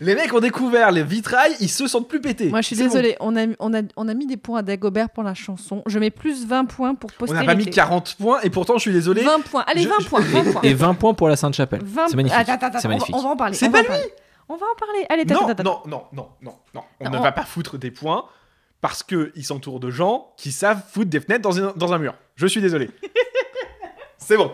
les 0.00 0.14
mecs 0.14 0.32
ont 0.34 0.40
découvert 0.40 0.90
les 0.92 1.02
vitrailles, 1.02 1.54
ils 1.60 1.68
se 1.68 1.86
sentent 1.86 2.08
plus 2.08 2.20
pétés. 2.20 2.48
Moi 2.48 2.60
je 2.60 2.66
suis 2.68 2.76
bon. 2.76 2.84
désolée, 2.84 3.16
on, 3.20 3.36
a, 3.36 3.46
on, 3.58 3.74
a, 3.74 3.82
on 3.96 4.08
a 4.08 4.14
mis 4.14 4.26
des 4.26 4.36
points 4.36 4.60
à 4.60 4.62
Dagobert 4.62 5.10
pour 5.10 5.22
la 5.22 5.34
chanson. 5.34 5.82
Je 5.86 5.98
mets 5.98 6.10
plus 6.10 6.46
20 6.46 6.64
points 6.66 6.94
pour 6.94 7.10
On 7.14 7.18
postérité. 7.18 7.46
n'a 7.46 7.52
pas 7.52 7.58
mis 7.58 7.66
40 7.70 8.16
points 8.18 8.40
et 8.42 8.50
pourtant 8.50 8.74
je 8.74 8.80
suis 8.80 8.92
désolé. 8.92 9.22
20 9.22 9.40
points, 9.44 9.64
allez 9.66 9.82
Je- 9.82 9.88
20 9.88 9.94
je- 10.00 10.08
points, 10.08 10.20
20 10.20 10.52
points. 10.52 10.62
Et 10.62 10.74
20 10.74 10.94
points 10.94 11.14
pour 11.14 11.28
la 11.28 11.36
Sainte-Chapelle. 11.36 11.80
20 11.84 12.08
C'est 12.08 12.16
magnifique. 12.16 12.38
Attends, 12.38 12.52
attends, 12.66 12.78
on 12.78 12.80
va- 12.82 12.88
magnifique. 12.88 13.14
On 13.16 13.22
va 13.22 13.28
en 13.30 13.36
parler. 13.36 13.54
C'est 13.54 13.68
on 13.68 13.70
pas 13.70 13.78
va 13.82 13.84
en 13.84 13.88
parler. 13.88 14.12
On 14.48 14.56
va 14.56 14.66
en 14.66 14.78
parler. 14.78 15.06
Allez, 15.08 15.24
Non, 15.24 15.40
non, 15.64 15.80
non, 15.86 16.02
non, 16.12 16.28
non, 16.42 16.54
non. 16.74 16.82
On 17.00 17.04
Non, 17.06 17.10
ne 17.12 17.16
on- 17.18 17.22
va 17.22 17.32
pas 17.32 17.44
foutre 17.44 17.78
des 17.78 17.90
points 17.90 18.24
parce 18.80 19.02
que 19.02 19.32
ils 19.36 19.44
s'entourent 19.44 19.80
de 19.80 19.90
gens 19.90 20.32
qui 20.36 20.52
savent 20.52 20.82
foutre 20.92 21.08
des 21.10 21.20
fenêtres 21.20 21.42
dans 21.42 21.58
un, 21.58 21.72
dans 21.76 21.92
un 21.94 21.98
mur. 21.98 22.14
Je 22.36 22.46
suis 22.46 22.60
désolé. 22.60 22.90
C'est 24.18 24.36
bon. 24.38 24.50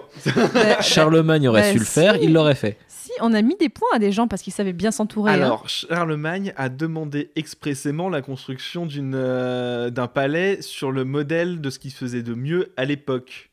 Bah, 0.53 0.81
Charlemagne 0.81 1.47
aurait 1.49 1.63
bah, 1.63 1.73
su 1.73 1.79
le 1.79 1.85
si. 1.85 1.91
faire, 1.93 2.17
il 2.17 2.33
l'aurait 2.33 2.55
fait. 2.57 2.77
On 3.21 3.33
a 3.33 3.43
mis 3.43 3.57
des 3.57 3.69
points 3.69 3.89
à 3.95 3.99
des 3.99 4.13
gens 4.13 4.29
parce 4.29 4.43
qu'ils 4.43 4.53
savaient 4.53 4.73
bien 4.73 4.91
s'entourer. 4.91 5.33
hein. 5.33 5.35
Alors, 5.35 5.69
Charlemagne 5.69 6.53
a 6.57 6.69
demandé 6.69 7.31
expressément 7.37 8.09
la 8.09 8.23
construction 8.23 8.87
d'une, 8.87 9.15
euh, 9.15 9.91
d'un 9.91 10.07
palais 10.07 10.63
sur 10.63 10.93
le 10.93 11.05
modèle 11.05 11.61
de 11.61 11.71
ce 11.71 11.79
qui 11.79 11.91
se 11.91 11.99
faisait 11.99 12.23
de 12.23 12.35
mieux 12.35 12.73
à 12.77 12.85
l'époque. 12.85 13.51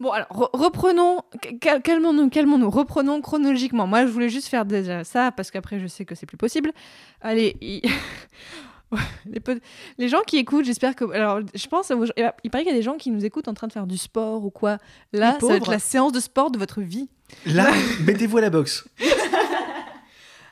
Bon, 0.00 0.10
alors, 0.10 0.26
re- 0.30 0.50
reprenons, 0.52 1.20
cal- 1.60 1.80
calmons-nous, 1.80 2.28
calmons-nous, 2.28 2.70
reprenons 2.70 3.20
chronologiquement. 3.20 3.86
Moi, 3.86 4.04
je 4.04 4.10
voulais 4.10 4.30
juste 4.30 4.48
faire 4.48 4.64
déjà 4.64 5.04
ça, 5.04 5.30
parce 5.30 5.50
qu'après, 5.52 5.78
je 5.78 5.86
sais 5.86 6.04
que 6.04 6.14
c'est 6.16 6.26
plus 6.26 6.36
possible. 6.36 6.72
Allez, 7.20 7.56
il- 7.60 7.82
les, 9.98 10.08
gens 10.08 10.20
qui 10.26 10.36
écoutent, 10.38 10.64
j'espère 10.64 10.94
que... 10.94 11.10
Alors, 11.12 11.40
je 11.54 11.66
pense, 11.66 11.88
gens- 11.88 11.96
il 12.44 12.50
paraît 12.50 12.64
qu'il 12.64 12.72
y 12.72 12.74
a 12.74 12.78
des 12.78 12.82
gens 12.82 12.96
qui 12.96 13.10
nous 13.10 13.24
écoutent 13.24 13.48
en 13.48 13.54
train 13.54 13.66
de 13.66 13.72
faire 13.72 13.86
du 13.86 13.96
sport 13.98 14.44
ou 14.44 14.50
quoi. 14.50 14.78
Là, 15.12 15.36
ça 15.40 15.46
va 15.46 15.54
être 15.56 15.70
la 15.70 15.78
séance 15.78 16.12
de 16.12 16.20
sport 16.20 16.50
de 16.50 16.58
votre 16.58 16.80
vie. 16.80 17.08
Là, 17.46 17.70
mettez-vous 18.06 18.38
à 18.38 18.40
la 18.42 18.50
boxe. 18.50 18.86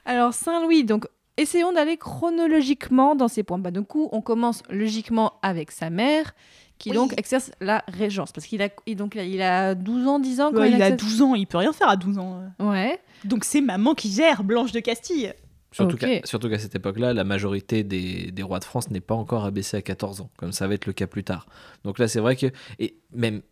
Alors, 0.04 0.34
Saint-Louis, 0.34 0.84
donc, 0.84 1.06
essayons 1.36 1.72
d'aller 1.72 1.96
chronologiquement 1.96 3.14
dans 3.14 3.28
ces 3.28 3.42
points. 3.42 3.58
Bah, 3.58 3.70
du 3.70 3.82
coup, 3.82 4.08
on 4.12 4.20
commence 4.22 4.62
logiquement 4.70 5.34
avec 5.42 5.70
sa 5.70 5.90
mère, 5.90 6.32
qui 6.78 6.90
Oui. 6.90 6.96
donc 6.96 7.12
exerce 7.18 7.50
la 7.60 7.84
régence, 7.88 8.32
parce 8.32 8.46
qu'il 8.46 8.62
a, 8.62 8.68
il- 8.86 8.96
donc, 8.96 9.14
il 9.14 9.42
a 9.42 9.74
12 9.74 10.06
ans, 10.08 10.18
10 10.18 10.40
ans 10.40 10.50
quand 10.52 10.60
Ouais, 10.60 10.70
il 10.70 10.82
a 10.82 10.88
exerce- 10.88 11.02
12 11.02 11.22
ans, 11.22 11.34
il 11.34 11.46
peut 11.46 11.58
rien 11.58 11.72
faire 11.72 11.88
à 11.90 11.96
12 11.96 12.18
ans. 12.18 12.42
Ouais. 12.58 12.98
Donc 13.24 13.44
c'est 13.44 13.60
maman 13.60 13.94
qui 13.94 14.10
gère 14.10 14.42
Blanche 14.42 14.72
de 14.72 14.80
Castille. 14.80 15.34
Surtout 15.72 16.48
qu'à 16.48 16.58
cette 16.58 16.74
époque-là, 16.74 17.14
la 17.14 17.24
majorité 17.24 17.84
des, 17.84 18.30
des 18.32 18.42
rois 18.42 18.58
de 18.58 18.64
France 18.64 18.90
n'est 18.90 19.00
pas 19.00 19.14
encore 19.14 19.44
abaissée 19.44 19.76
à 19.76 19.82
14 19.82 20.20
ans, 20.20 20.30
comme 20.36 20.52
ça 20.52 20.66
va 20.66 20.74
être 20.74 20.86
le 20.86 20.92
cas 20.92 21.06
plus 21.06 21.24
tard. 21.24 21.46
Donc 21.84 21.98
là, 21.98 22.08
c'est 22.08 22.20
vrai 22.20 22.36
que. 22.36 22.46
Et 22.78 22.96
même, 23.12 23.42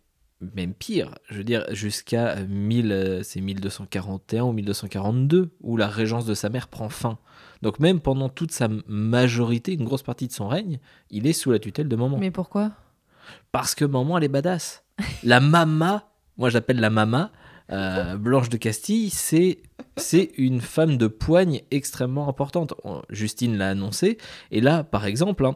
même 0.41 0.73
pire, 0.73 1.15
je 1.29 1.37
veux 1.37 1.43
dire, 1.43 1.65
jusqu'à 1.71 2.35
1000, 2.35 2.91
euh, 2.91 3.23
1241 3.35 4.43
ou 4.43 4.53
1242, 4.53 5.51
où 5.61 5.77
la 5.77 5.87
régence 5.87 6.25
de 6.25 6.33
sa 6.33 6.49
mère 6.49 6.67
prend 6.67 6.89
fin. 6.89 7.17
Donc 7.61 7.79
même 7.79 7.99
pendant 7.99 8.29
toute 8.29 8.51
sa 8.51 8.69
majorité, 8.87 9.73
une 9.73 9.83
grosse 9.83 10.03
partie 10.03 10.27
de 10.27 10.33
son 10.33 10.47
règne, 10.47 10.79
il 11.09 11.27
est 11.27 11.33
sous 11.33 11.51
la 11.51 11.59
tutelle 11.59 11.89
de 11.89 11.95
maman. 11.95 12.17
Mais 12.17 12.31
pourquoi? 12.31 12.71
Parce 13.51 13.75
que 13.75 13.85
maman, 13.85 14.17
elle 14.17 14.23
est 14.23 14.29
badass. 14.29 14.83
La 15.23 15.39
mama, 15.39 16.09
moi 16.37 16.49
j'appelle 16.49 16.79
la 16.79 16.89
mama, 16.89 17.31
euh, 17.71 18.15
Blanche 18.15 18.49
de 18.49 18.57
Castille, 18.57 19.09
c'est 19.09 20.31
une 20.37 20.61
femme 20.61 20.97
de 20.97 21.07
poigne 21.07 21.61
extrêmement 21.71 22.27
importante. 22.27 22.73
Justine 23.09 23.57
l'a 23.57 23.69
annoncé. 23.69 24.17
Et 24.51 24.61
là, 24.61 24.83
par 24.83 25.05
exemple, 25.05 25.45
hein, 25.45 25.55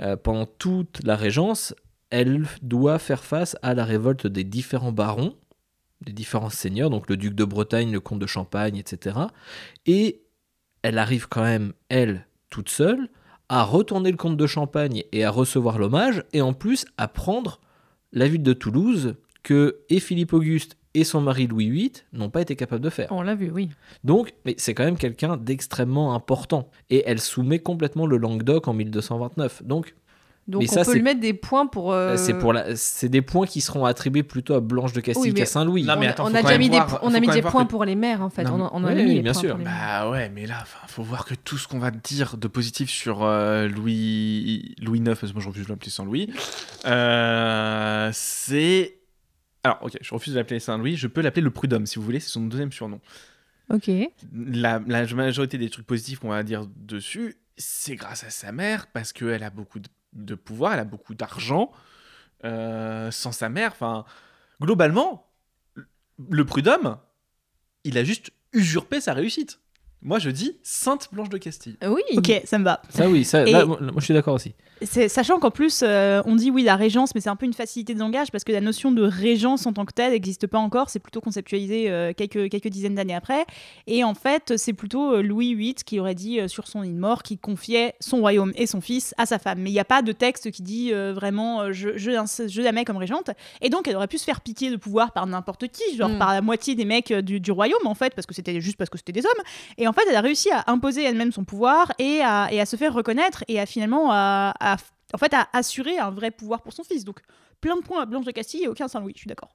euh, 0.00 0.16
pendant 0.16 0.46
toute 0.46 1.02
la 1.04 1.16
régence, 1.16 1.74
elle 2.10 2.46
doit 2.62 2.98
faire 2.98 3.24
face 3.24 3.56
à 3.62 3.74
la 3.74 3.84
révolte 3.84 4.26
des 4.26 4.44
différents 4.44 4.92
barons, 4.92 5.36
des 6.00 6.12
différents 6.12 6.50
seigneurs, 6.50 6.90
donc 6.90 7.08
le 7.08 7.16
duc 7.16 7.34
de 7.34 7.44
Bretagne, 7.44 7.92
le 7.92 8.00
comte 8.00 8.18
de 8.18 8.26
Champagne, 8.26 8.76
etc. 8.76 9.18
Et 9.86 10.22
elle 10.82 10.98
arrive 10.98 11.28
quand 11.28 11.42
même, 11.42 11.72
elle, 11.88 12.26
toute 12.48 12.68
seule, 12.68 13.08
à 13.48 13.64
retourner 13.64 14.10
le 14.10 14.16
comte 14.16 14.36
de 14.36 14.46
Champagne 14.46 15.04
et 15.12 15.24
à 15.24 15.30
recevoir 15.30 15.78
l'hommage, 15.78 16.24
et 16.32 16.40
en 16.40 16.52
plus 16.52 16.86
à 16.96 17.08
prendre 17.08 17.60
la 18.12 18.28
ville 18.28 18.42
de 18.42 18.52
Toulouse 18.52 19.16
que 19.42 19.80
et 19.88 20.00
Philippe 20.00 20.32
Auguste 20.32 20.76
et 20.94 21.04
son 21.04 21.20
mari 21.20 21.46
Louis 21.46 21.70
VIII 21.70 21.92
n'ont 22.12 22.30
pas 22.30 22.40
été 22.40 22.56
capables 22.56 22.82
de 22.82 22.90
faire. 22.90 23.08
On 23.10 23.22
l'a 23.22 23.34
vu, 23.34 23.50
oui. 23.50 23.68
Donc, 24.04 24.32
mais 24.44 24.54
c'est 24.58 24.74
quand 24.74 24.84
même 24.84 24.96
quelqu'un 24.98 25.36
d'extrêmement 25.36 26.14
important. 26.14 26.68
Et 26.90 27.02
elle 27.06 27.20
soumet 27.20 27.58
complètement 27.60 28.06
le 28.06 28.16
Languedoc 28.16 28.66
en 28.68 28.72
1229. 28.74 29.62
Donc, 29.64 29.94
Donc 30.48 30.62
Mais 30.62 30.68
on 30.70 30.72
ça, 30.74 30.84
peut 30.84 30.94
lui 30.94 31.02
mettre 31.02 31.20
des 31.20 31.34
points 31.34 31.66
pour. 31.68 31.92
euh, 31.92 32.16
c'est 32.16 32.34
pour 32.34 32.52
la, 32.52 32.74
c'est 32.74 33.08
des 33.08 33.22
points 33.22 33.46
qui 33.46 33.60
seront 33.60 33.84
attribués 33.84 34.24
plutôt 34.24 34.54
à 34.54 34.60
Blanche 34.60 34.92
de 34.92 35.00
Castille 35.00 35.22
Oui, 35.26 35.32
mais 35.32 35.40
qu'à 35.40 35.46
Saint-Louis. 35.46 35.84
Non, 35.84 35.94
mais 35.96 36.08
on, 36.08 36.10
attends, 36.10 36.24
on 36.24 36.34
a 36.34 36.42
déjà 36.42 36.58
mis 36.58 36.68
des, 36.70 36.76
voir- 36.76 36.88
faut 36.90 36.98
on 37.02 37.14
a 37.14 37.20
mis 37.20 37.28
des 37.28 37.42
points 37.42 37.64
que- 37.64 37.70
pour 37.70 37.84
les 37.84 37.94
mères 37.94 38.22
en 38.22 38.30
fait. 38.30 38.42
Non, 38.42 38.54
on, 38.54 38.64
a- 38.64 38.70
on 38.72 38.84
a 38.84 38.88
oui, 38.88 38.94
mis 38.96 39.08
oui, 39.10 39.14
les 39.16 39.22
bien 39.22 39.34
sûr. 39.34 39.56
Bah 39.58 40.10
ouais, 40.10 40.28
mais 40.34 40.46
là, 40.46 40.56
enfin, 40.62 40.78
faut 40.88 41.04
voir 41.04 41.24
que 41.24 41.34
tout 41.34 41.56
ce 41.56 41.68
qu'on 41.68 41.78
va 41.78 41.92
dire 41.92 42.36
de 42.36 42.48
positif 42.48 42.90
sur 42.90 43.22
euh, 43.22 43.68
Louis 43.68 44.74
Louis 44.82 44.98
IX, 44.98 45.04
parce 45.10 45.20
que 45.28 45.32
moi 45.34 45.42
je 45.42 45.48
refuse 45.48 45.66
de 45.66 45.70
l'appeler 45.70 45.90
Saint-Louis, 45.92 46.30
euh, 46.86 48.10
c'est. 48.12 48.96
Alors, 49.62 49.78
ok, 49.82 49.98
je 50.00 50.14
refuse 50.14 50.32
de 50.32 50.38
l'appeler 50.38 50.60
Saint-Louis, 50.60 50.96
je 50.96 51.06
peux 51.06 51.20
l'appeler 51.20 51.42
le 51.42 51.50
Prud'homme 51.50 51.86
si 51.86 51.98
vous 51.98 52.04
voulez, 52.04 52.20
c'est 52.20 52.30
son 52.30 52.46
deuxième 52.46 52.72
surnom. 52.72 53.00
Ok. 53.68 53.90
La, 54.32 54.80
la 54.86 55.06
majorité 55.06 55.58
des 55.58 55.70
trucs 55.70 55.86
positifs 55.86 56.18
qu'on 56.18 56.30
va 56.30 56.42
dire 56.42 56.66
dessus, 56.76 57.36
c'est 57.56 57.94
grâce 57.94 58.24
à 58.24 58.30
sa 58.30 58.52
mère, 58.52 58.86
parce 58.88 59.12
qu'elle 59.12 59.42
a 59.42 59.50
beaucoup 59.50 59.78
de, 59.78 59.88
de 60.14 60.34
pouvoir, 60.34 60.72
elle 60.72 60.80
a 60.80 60.84
beaucoup 60.84 61.14
d'argent. 61.14 61.70
Euh, 62.44 63.10
sans 63.10 63.32
sa 63.32 63.50
mère, 63.50 63.72
enfin, 63.72 64.06
globalement, 64.60 65.30
le 66.30 66.44
Prud'homme, 66.44 66.96
il 67.84 67.98
a 67.98 68.04
juste 68.04 68.30
usurpé 68.52 69.00
sa 69.00 69.12
réussite. 69.12 69.60
Moi, 70.02 70.18
je 70.18 70.30
dis 70.30 70.56
Sainte 70.62 71.08
Blanche 71.12 71.28
de 71.28 71.38
Castille. 71.38 71.76
Oui. 71.86 72.00
Ok, 72.16 72.32
ça 72.44 72.58
me 72.58 72.64
va. 72.64 72.80
Ça, 72.88 73.08
oui, 73.08 73.24
ça, 73.24 73.44
là, 73.44 73.64
moi, 73.66 73.78
moi, 73.80 73.92
je 73.98 74.04
suis 74.04 74.14
d'accord 74.14 74.34
aussi. 74.34 74.54
Sachant 74.82 75.38
qu'en 75.38 75.50
plus, 75.50 75.82
euh, 75.82 76.22
on 76.24 76.36
dit 76.36 76.50
oui, 76.50 76.62
la 76.62 76.74
régence, 76.74 77.14
mais 77.14 77.20
c'est 77.20 77.28
un 77.28 77.36
peu 77.36 77.44
une 77.44 77.52
facilité 77.52 77.92
de 77.92 77.98
langage 77.98 78.30
parce 78.32 78.44
que 78.44 78.52
la 78.52 78.62
notion 78.62 78.92
de 78.92 79.02
régence 79.02 79.66
en 79.66 79.74
tant 79.74 79.84
que 79.84 79.92
telle 79.92 80.12
n'existe 80.12 80.46
pas 80.46 80.56
encore. 80.58 80.88
C'est 80.88 81.00
plutôt 81.00 81.20
conceptualisé 81.20 81.90
euh, 81.90 82.14
quelques, 82.16 82.48
quelques 82.48 82.68
dizaines 82.68 82.94
d'années 82.94 83.14
après. 83.14 83.44
Et 83.86 84.04
en 84.04 84.14
fait, 84.14 84.56
c'est 84.56 84.72
plutôt 84.72 85.16
euh, 85.16 85.22
Louis 85.22 85.54
VIII 85.54 85.74
qui 85.74 86.00
aurait 86.00 86.14
dit 86.14 86.40
euh, 86.40 86.48
sur 86.48 86.66
son 86.66 86.80
lit 86.80 86.92
de 86.94 86.98
mort 86.98 87.22
qu'il 87.22 87.38
confiait 87.38 87.94
son 88.00 88.20
royaume 88.20 88.52
et 88.56 88.66
son 88.66 88.80
fils 88.80 89.14
à 89.18 89.26
sa 89.26 89.38
femme. 89.38 89.58
Mais 89.60 89.68
il 89.68 89.74
n'y 89.74 89.80
a 89.80 89.84
pas 89.84 90.00
de 90.00 90.12
texte 90.12 90.50
qui 90.50 90.62
dit 90.62 90.94
euh, 90.94 91.12
vraiment 91.12 91.60
euh, 91.60 91.72
je, 91.72 91.98
je, 91.98 92.10
je 92.48 92.62
la 92.62 92.72
mets 92.72 92.86
comme 92.86 92.96
régente. 92.96 93.28
Et 93.60 93.68
donc, 93.68 93.86
elle 93.86 93.96
aurait 93.96 94.08
pu 94.08 94.16
se 94.16 94.24
faire 94.24 94.40
piquer 94.40 94.70
de 94.70 94.76
pouvoir 94.76 95.12
par 95.12 95.26
n'importe 95.26 95.68
qui, 95.68 95.94
genre 95.98 96.08
Mm. 96.08 96.18
par 96.18 96.32
la 96.32 96.40
moitié 96.40 96.74
des 96.74 96.86
mecs 96.86 97.10
euh, 97.10 97.20
du, 97.20 97.38
du 97.38 97.52
royaume 97.52 97.86
en 97.86 97.94
fait, 97.94 98.14
parce 98.14 98.26
que 98.26 98.34
c'était 98.34 98.62
juste 98.62 98.78
parce 98.78 98.88
que 98.88 98.96
c'était 98.96 99.12
des 99.12 99.26
hommes. 99.26 99.44
Et 99.76 99.86
en 99.90 99.92
fait, 99.92 100.02
elle 100.08 100.16
a 100.16 100.20
réussi 100.20 100.48
à 100.50 100.64
imposer 100.68 101.02
elle-même 101.04 101.32
son 101.32 101.44
pouvoir 101.44 101.92
et 101.98 102.20
à, 102.22 102.48
et 102.52 102.60
à 102.60 102.66
se 102.66 102.76
faire 102.76 102.94
reconnaître 102.94 103.44
et 103.48 103.60
à 103.60 103.66
finalement 103.66 104.10
à, 104.10 104.54
à- 104.60 104.76
en 105.12 105.18
fait, 105.18 105.34
à 105.34 105.48
assurer 105.52 105.98
un 105.98 106.10
vrai 106.10 106.30
pouvoir 106.30 106.62
pour 106.62 106.72
son 106.72 106.84
fils. 106.84 107.04
Donc, 107.04 107.18
plein 107.60 107.76
de 107.76 107.82
points 107.82 108.00
à 108.02 108.06
Blanche 108.06 108.24
de 108.24 108.30
Castille 108.30 108.62
et 108.64 108.68
aucun 108.68 108.86
Saint-Louis, 108.88 109.12
je 109.16 109.20
suis 109.20 109.28
d'accord. 109.28 109.50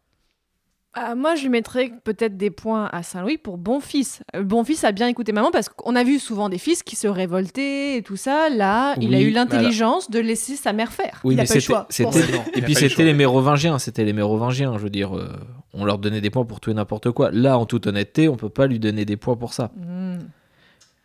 Ah, 0.98 1.14
moi, 1.14 1.36
je 1.36 1.42
lui 1.42 1.50
mettrais 1.50 1.92
peut-être 2.06 2.38
des 2.38 2.50
points 2.50 2.86
à 2.94 3.04
Saint-Louis 3.04 3.38
pour 3.38 3.58
bon 3.58 3.82
fils. 3.82 4.22
Euh, 4.34 4.44
bon 4.44 4.64
fils 4.64 4.86
a 4.86 4.94
bien 4.94 5.08
écouté 5.10 5.34
maman 5.34 5.52
parce 5.52 5.68
qu'on 5.68 5.94
a 5.94 6.04
vu 6.06 6.20
souvent 6.20 6.48
des 6.48 6.58
fils 6.58 6.84
qui 6.84 6.96
se 6.96 7.08
révoltaient 7.08 7.98
et 7.98 8.02
tout 8.02 8.16
ça. 8.16 8.48
Là, 8.50 8.96
il 9.02 9.14
a 9.14 9.20
eu 9.20 9.30
l'intelligence 9.32 10.10
de 10.10 10.20
laisser 10.20 10.56
sa 10.56 10.72
mère 10.72 10.94
faire. 10.94 11.20
Oui, 11.26 11.34
Il 11.36 11.40
a 11.40 11.44
mais 11.44 11.48
pas 11.50 11.54
le 11.56 11.60
c'était, 11.60 11.74
choix. 11.74 12.46
et 12.54 12.62
a 12.62 12.66
puis 12.66 12.76
c'était 12.76 13.04
les 13.04 13.14
Mérovingiens, 13.14 13.78
c'était 13.78 14.06
les 14.06 14.14
Mérovingiens, 14.14 14.78
je 14.78 14.84
veux 14.84 14.90
dire, 14.90 15.18
euh, 15.18 15.28
on 15.76 15.86
leur 15.86 15.98
donnait 16.00 16.22
des 16.22 16.30
points 16.30 16.46
pour 16.46 16.60
tout 16.60 16.72
et 16.72 16.74
n'importe 16.74 17.12
quoi. 17.12 17.30
Là, 17.32 17.58
en 17.58 17.66
toute 17.66 17.86
honnêteté, 17.88 18.28
on 18.30 18.36
peut 18.38 18.50
pas 18.50 18.66
lui 18.68 18.80
donner 18.80 19.06
des 19.06 19.18
points 19.18 19.36
pour 19.36 19.54
ça. 19.54 19.72
Hmm. 19.76 20.20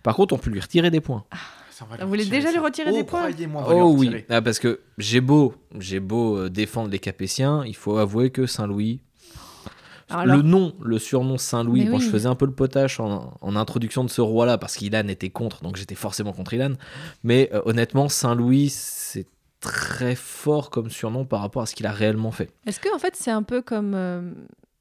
Par 0.02 0.14
contre, 0.16 0.34
on 0.34 0.38
peut 0.38 0.50
lui 0.50 0.60
retirer 0.60 0.90
des 0.90 1.00
points. 1.00 1.24
Ça, 1.70 1.84
on 1.88 1.94
va 1.94 2.02
Vous 2.02 2.08
voulez 2.08 2.24
déjà 2.24 2.48
ça. 2.48 2.52
lui 2.52 2.58
retirer 2.60 2.90
Oh, 2.92 2.96
des 2.96 3.04
points 3.04 3.20
on 3.20 3.62
va 3.62 3.74
lui 3.74 3.80
Oh 3.80 3.94
oui. 3.96 4.24
Ah, 4.30 4.40
parce 4.40 4.58
que 4.58 4.80
j'ai 4.98 5.20
beau, 5.20 5.54
j'ai 5.78 6.00
beau 6.00 6.36
euh, 6.38 6.48
défendre 6.50 6.88
les 6.90 6.98
Capétiens, 6.98 7.64
il 7.66 7.76
faut 7.76 7.98
avouer 7.98 8.30
que 8.30 8.46
Saint-Louis, 8.46 9.00
Alors- 10.08 10.36
le 10.36 10.42
nom, 10.42 10.72
le 10.82 10.98
surnom 10.98 11.36
Saint-Louis, 11.38 11.84
bon, 11.86 11.96
oui. 11.98 12.02
je 12.04 12.08
faisais 12.10 12.28
un 12.28 12.34
peu 12.34 12.46
le 12.46 12.52
potache 12.52 12.98
en, 13.00 13.34
en 13.40 13.56
introduction 13.56 14.04
de 14.04 14.10
ce 14.10 14.20
roi-là, 14.20 14.58
parce 14.58 14.76
qu'Ilan 14.76 15.08
était 15.08 15.30
contre, 15.30 15.62
donc 15.62 15.76
j'étais 15.76 15.94
forcément 15.94 16.32
contre 16.32 16.54
Ilan. 16.54 16.72
Mais 17.24 17.50
euh, 17.52 17.60
honnêtement, 17.64 18.08
Saint-Louis, 18.08 18.68
c'est 18.70 19.26
très 19.60 20.14
fort 20.14 20.70
comme 20.70 20.90
surnom 20.90 21.24
par 21.24 21.40
rapport 21.40 21.62
à 21.62 21.66
ce 21.66 21.74
qu'il 21.74 21.86
a 21.86 21.92
réellement 21.92 22.30
fait. 22.30 22.50
Est-ce 22.66 22.80
que 22.80 22.94
en 22.94 22.98
fait 22.98 23.14
c'est 23.16 23.30
un 23.30 23.42
peu 23.42 23.60
comme 23.62 23.92
euh, 23.94 24.32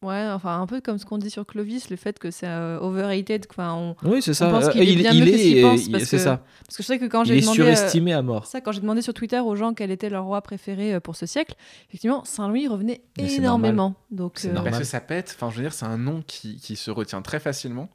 ouais 0.02 0.26
enfin 0.32 0.62
un 0.62 0.66
peu 0.68 0.80
comme 0.80 0.98
ce 0.98 1.06
qu'on 1.06 1.18
dit 1.18 1.30
sur 1.30 1.46
Clovis 1.46 1.90
le 1.90 1.98
fait 1.98 2.18
que 2.18 2.32
c'est 2.32 2.48
euh, 2.48 2.80
overrated 2.80 3.46
enfin 3.50 3.74
on- 3.74 3.96
Oui, 4.08 4.22
c'est 4.22 4.34
ça. 4.34 4.50
pense 4.50 4.66
Euh, 4.68 4.70
qu'il 4.70 4.82
est 4.82 4.94
il, 4.94 4.98
bien 5.00 5.12
il 5.12 5.20
mieux 5.26 5.32
que 5.32 5.38
ce 5.38 5.44
qu'il 5.44 5.58
est, 5.58 5.62
pense, 5.62 6.04
c'est 6.06 6.18
ça. 6.18 6.42
parce 6.66 6.78
que 6.78 6.84
je 6.84 6.88
sais 6.88 6.98
que 7.00 7.06
quand 7.06 7.24
Il 7.24 7.28
j'ai 7.28 7.38
est 7.40 7.42
demandé 7.42 7.56
surestimé 7.58 8.14
à 8.14 8.22
mort. 8.22 8.46
ça 8.46 8.62
quand 8.62 8.72
j'ai 8.72 8.80
demandé 8.80 9.02
sur 9.02 9.14
Twitter 9.14 9.40
aux 9.40 9.56
gens 9.56 9.74
quel 9.74 9.92
était 9.92 10.10
leur 10.10 10.24
roi 10.24 10.42
préféré 10.42 11.00
pour 11.02 11.18
ce 11.18 11.26
siècle 11.26 11.56
effectivement 11.90 12.24
Saint-Louis 12.24 12.68
revenait 12.70 13.02
Mais 13.18 13.28
c'est 13.28 13.36
énormément 13.38 13.96
donc 14.12 14.34
C'est 14.36 14.48
euh, 14.50 14.54
normal. 14.54 14.72
Parce 14.72 14.84
que 14.84 14.88
ça 14.90 15.02
pète, 15.02 15.36
enfin 15.36 15.50
je 15.52 15.58
veux 15.58 15.64
dire, 15.64 15.74
c'est 15.74 15.86
un 15.86 15.98
nom 15.98 16.24
qui, 16.26 16.56
qui 16.56 16.78
se 16.78 16.90
retient 16.90 17.22
très 17.22 17.42
facilement. 17.42 17.90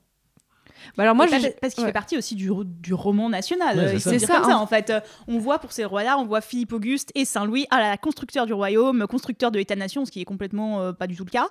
Bah 0.97 1.03
alors 1.05 1.15
moi 1.15 1.27
je 1.27 1.49
parce 1.61 1.75
qu'il 1.75 1.83
ouais. 1.83 1.89
fait 1.89 1.93
partie 1.93 2.17
aussi 2.19 2.35
du, 2.35 2.51
du 2.65 2.95
roman 2.95 3.29
national. 3.29 3.77
Ouais, 3.79 3.85
euh, 3.95 3.99
c'est 3.99 4.19
ça. 4.19 4.43
hein. 4.45 4.57
en 4.57 4.67
fait. 4.67 4.91
Euh, 4.91 5.01
On 5.29 5.39
voit 5.39 5.59
pour 5.59 5.73
ces 5.73 5.85
rois-là, 5.85 6.19
on 6.19 6.25
voit 6.25 6.41
Philippe 6.41 6.73
Auguste 6.73 7.11
et 7.15 7.25
Saint-Louis, 7.25 7.67
ah 7.71 7.79
là 7.81 7.91
là, 7.91 7.97
constructeur 7.97 8.47
du 8.47 8.53
royaume, 8.53 9.07
constructeur 9.07 9.51
de 9.51 9.59
l'État-nation, 9.59 10.05
ce 10.05 10.11
qui 10.11 10.21
est 10.21 10.25
complètement 10.25 10.81
euh, 10.81 10.93
pas 10.93 11.07
du 11.07 11.17
tout 11.17 11.25
le 11.25 11.31
cas. 11.31 11.47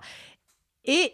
Et 0.86 1.14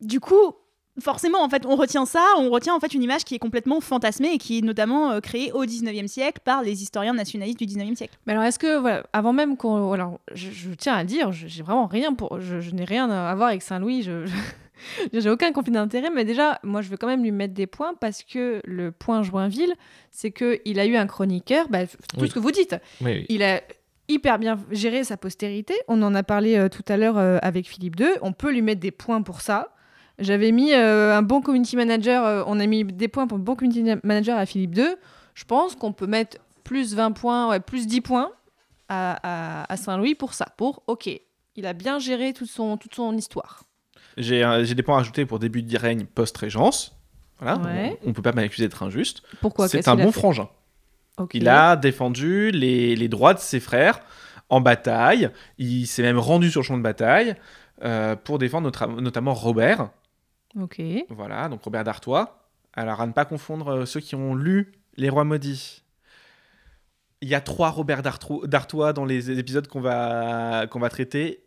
du 0.00 0.20
coup, 0.20 0.54
forcément, 1.00 1.42
en 1.42 1.48
fait, 1.48 1.64
on 1.66 1.76
retient 1.76 2.04
ça, 2.04 2.24
on 2.38 2.50
retient 2.50 2.74
en 2.74 2.80
fait 2.80 2.92
une 2.92 3.02
image 3.02 3.24
qui 3.24 3.34
est 3.34 3.38
complètement 3.38 3.80
fantasmée 3.80 4.32
et 4.34 4.38
qui 4.38 4.58
est 4.58 4.62
notamment 4.62 5.12
euh, 5.12 5.20
créée 5.20 5.52
au 5.52 5.64
19e 5.64 6.06
siècle 6.08 6.40
par 6.44 6.62
les 6.62 6.82
historiens 6.82 7.14
nationalistes 7.14 7.58
du 7.58 7.66
19e 7.66 7.94
siècle. 7.94 8.18
Mais 8.26 8.32
alors, 8.32 8.44
est-ce 8.44 8.58
que, 8.58 8.78
voilà, 8.78 9.04
avant 9.12 9.32
même 9.32 9.56
qu'on. 9.56 9.92
Alors, 9.92 10.20
je, 10.34 10.50
je 10.50 10.70
tiens 10.72 10.94
à 10.94 11.02
le 11.02 11.08
dire, 11.08 11.32
je- 11.32 11.46
j'ai 11.46 11.62
vraiment 11.62 11.86
rien 11.86 12.12
pour. 12.12 12.40
Je, 12.40 12.60
je 12.60 12.70
n'ai 12.72 12.84
rien 12.84 13.08
à 13.10 13.34
voir 13.34 13.48
avec 13.48 13.62
Saint-Louis, 13.62 14.02
je. 14.02 14.26
J'ai 15.12 15.30
aucun 15.30 15.52
conflit 15.52 15.72
d'intérêt, 15.72 16.10
mais 16.14 16.24
déjà, 16.24 16.58
moi, 16.62 16.82
je 16.82 16.88
veux 16.88 16.96
quand 16.96 17.06
même 17.06 17.22
lui 17.22 17.32
mettre 17.32 17.54
des 17.54 17.66
points 17.66 17.94
parce 17.94 18.22
que 18.22 18.60
le 18.64 18.92
point 18.92 19.22
Joinville, 19.22 19.74
c'est 20.10 20.30
qu'il 20.32 20.78
a 20.80 20.86
eu 20.86 20.96
un 20.96 21.06
chroniqueur, 21.06 21.68
bah, 21.68 21.86
tout 21.86 21.96
Oui. 22.20 22.28
ce 22.28 22.34
que 22.34 22.38
vous 22.38 22.50
dites. 22.50 22.76
Oui, 23.00 23.12
oui. 23.12 23.26
Il 23.28 23.42
a 23.42 23.60
hyper 24.08 24.38
bien 24.38 24.58
géré 24.70 25.04
sa 25.04 25.16
postérité. 25.16 25.74
On 25.88 26.02
en 26.02 26.14
a 26.14 26.22
parlé 26.22 26.56
euh, 26.56 26.68
tout 26.68 26.82
à 26.88 26.96
l'heure 26.96 27.16
euh, 27.18 27.38
avec 27.42 27.68
Philippe 27.68 28.00
II. 28.00 28.08
On 28.22 28.32
peut 28.32 28.50
lui 28.52 28.62
mettre 28.62 28.80
des 28.80 28.90
points 28.90 29.22
pour 29.22 29.40
ça. 29.40 29.74
J'avais 30.18 30.50
mis 30.52 30.72
euh, 30.74 31.16
un 31.16 31.22
bon 31.22 31.40
community 31.40 31.76
manager. 31.76 32.44
on 32.48 32.58
a 32.60 32.66
mis 32.66 32.84
des 32.84 33.08
points 33.08 33.26
pour 33.26 33.38
bon 33.38 33.54
community 33.54 33.84
manager 34.02 34.36
à 34.36 34.46
Philippe 34.46 34.76
II. 34.76 34.84
Je 35.34 35.44
pense 35.44 35.76
qu'on 35.76 35.92
peut 35.92 36.06
mettre 36.08 36.38
plus 36.64 36.94
20 36.94 37.12
points, 37.12 37.48
ouais, 37.48 37.60
plus 37.60 37.86
10 37.86 38.00
points 38.02 38.30
à, 38.88 39.62
à- 39.62 39.72
à 39.72 39.76
Saint-Louis 39.76 40.14
pour 40.14 40.34
ça. 40.34 40.46
Pour, 40.56 40.82
ok, 40.88 41.08
il 41.56 41.66
a 41.66 41.72
bien 41.72 41.98
géré 41.98 42.32
toute 42.32 42.50
son, 42.50 42.76
toute 42.76 42.94
son 42.94 43.16
histoire. 43.16 43.62
J'ai 44.16 44.44
euh, 44.44 44.64
j'ai 44.64 44.74
des 44.74 44.82
points 44.82 44.96
à 44.98 45.00
ajouter 45.00 45.24
pour 45.26 45.38
début 45.38 45.62
de 45.62 45.78
règne 45.78 46.04
post-régence. 46.04 46.96
Voilà, 47.38 47.58
Ouais. 47.58 47.98
on, 48.04 48.10
on 48.10 48.12
peut 48.12 48.22
pas 48.22 48.32
m'accuser 48.32 48.64
d'être 48.68 48.82
injuste. 48.82 49.22
Pourquoi? 49.40 49.68
C'est 49.68 49.88
un 49.88 49.96
bon 49.96 50.12
frangin. 50.12 50.48
Ok. 51.16 51.34
Il 51.34 51.48
a 51.48 51.76
défendu 51.76 52.50
les, 52.50 52.96
les 52.96 53.08
droits 53.08 53.34
de 53.34 53.38
ses 53.38 53.60
frères 53.60 54.00
en 54.48 54.60
bataille. 54.60 55.30
Il 55.58 55.86
s'est 55.86 56.02
même 56.02 56.18
rendu 56.18 56.50
sur 56.50 56.60
le 56.60 56.64
champ 56.66 56.76
de 56.76 56.82
bataille 56.82 57.34
euh, 57.82 58.16
pour 58.16 58.38
défendre 58.38 58.64
notre- 58.64 58.86
notamment 59.00 59.32
Robert. 59.34 59.90
Ok. 60.58 60.82
Voilà, 61.08 61.48
donc 61.48 61.62
Robert 61.62 61.84
d'Artois. 61.84 62.48
Alors, 62.74 63.00
à 63.00 63.06
ne 63.06 63.12
pas 63.12 63.24
confondre 63.24 63.68
euh, 63.68 63.86
ceux 63.86 64.00
qui 64.00 64.14
ont 64.16 64.34
lu 64.34 64.72
Les 64.96 65.08
Rois 65.08 65.24
Maudits. 65.24 65.82
Il 67.22 67.28
y 67.28 67.34
a 67.34 67.40
trois 67.40 67.70
Robert 67.70 68.02
d'Artois 68.02 68.92
dans 68.92 69.04
les 69.04 69.38
épisodes 69.38 69.66
qu'on 69.68 69.80
va, 69.80 70.66
qu'on 70.68 70.80
va 70.80 70.88
traiter. 70.88 71.44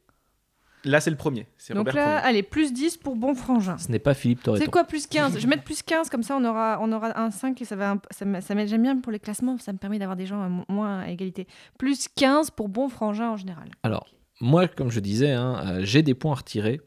Là, 0.85 0.99
c'est 0.99 1.09
le 1.09 1.15
premier. 1.15 1.47
C'est 1.57 1.73
Donc 1.73 1.87
Robert 1.87 1.95
là, 2.07 2.17
allez, 2.19 2.43
plus 2.43 2.73
10 2.73 2.97
pour 2.97 3.15
bon 3.15 3.35
frangin. 3.35 3.77
Ce 3.77 3.89
n'est 3.89 3.99
pas 3.99 4.13
Philippe 4.13 4.43
Torreton. 4.43 4.63
C'est 4.65 4.69
quoi 4.69 4.83
plus 4.83 5.07
15 5.07 5.35
Je 5.37 5.39
vais 5.43 5.47
mettre 5.47 5.63
plus 5.63 5.81
15, 5.81 6.09
comme 6.09 6.23
ça 6.23 6.35
on 6.35 6.43
aura, 6.43 6.77
on 6.81 6.91
aura 6.91 7.17
un 7.19 7.31
5 7.31 7.61
et 7.61 7.65
ça 7.65 7.75
va. 7.77 7.95
Ça, 8.11 8.25
me- 8.25 8.41
ça 8.41 8.53
m'aide- 8.53 8.67
J'aime 8.67 8.81
bien 8.83 8.97
pour 8.99 9.11
les 9.11 9.19
classements, 9.19 9.57
ça 9.57 9.71
me 9.71 9.77
permet 9.77 9.97
d'avoir 9.97 10.17
des 10.17 10.25
gens 10.25 10.41
à 10.41 10.49
mo- 10.49 10.65
moins 10.67 10.99
à 10.99 11.09
égalité. 11.09 11.47
Plus 11.77 12.07
15 12.09 12.51
pour 12.51 12.67
bon 12.67 12.89
frangin 12.89 13.29
en 13.29 13.37
général. 13.37 13.69
Alors, 13.83 14.07
moi, 14.41 14.67
comme 14.67 14.91
je 14.91 14.99
disais, 14.99 15.31
hein, 15.31 15.63
euh, 15.65 15.79
j'ai 15.85 16.01
des 16.01 16.15
points 16.15 16.33
à 16.33 16.35
retirer, 16.35 16.81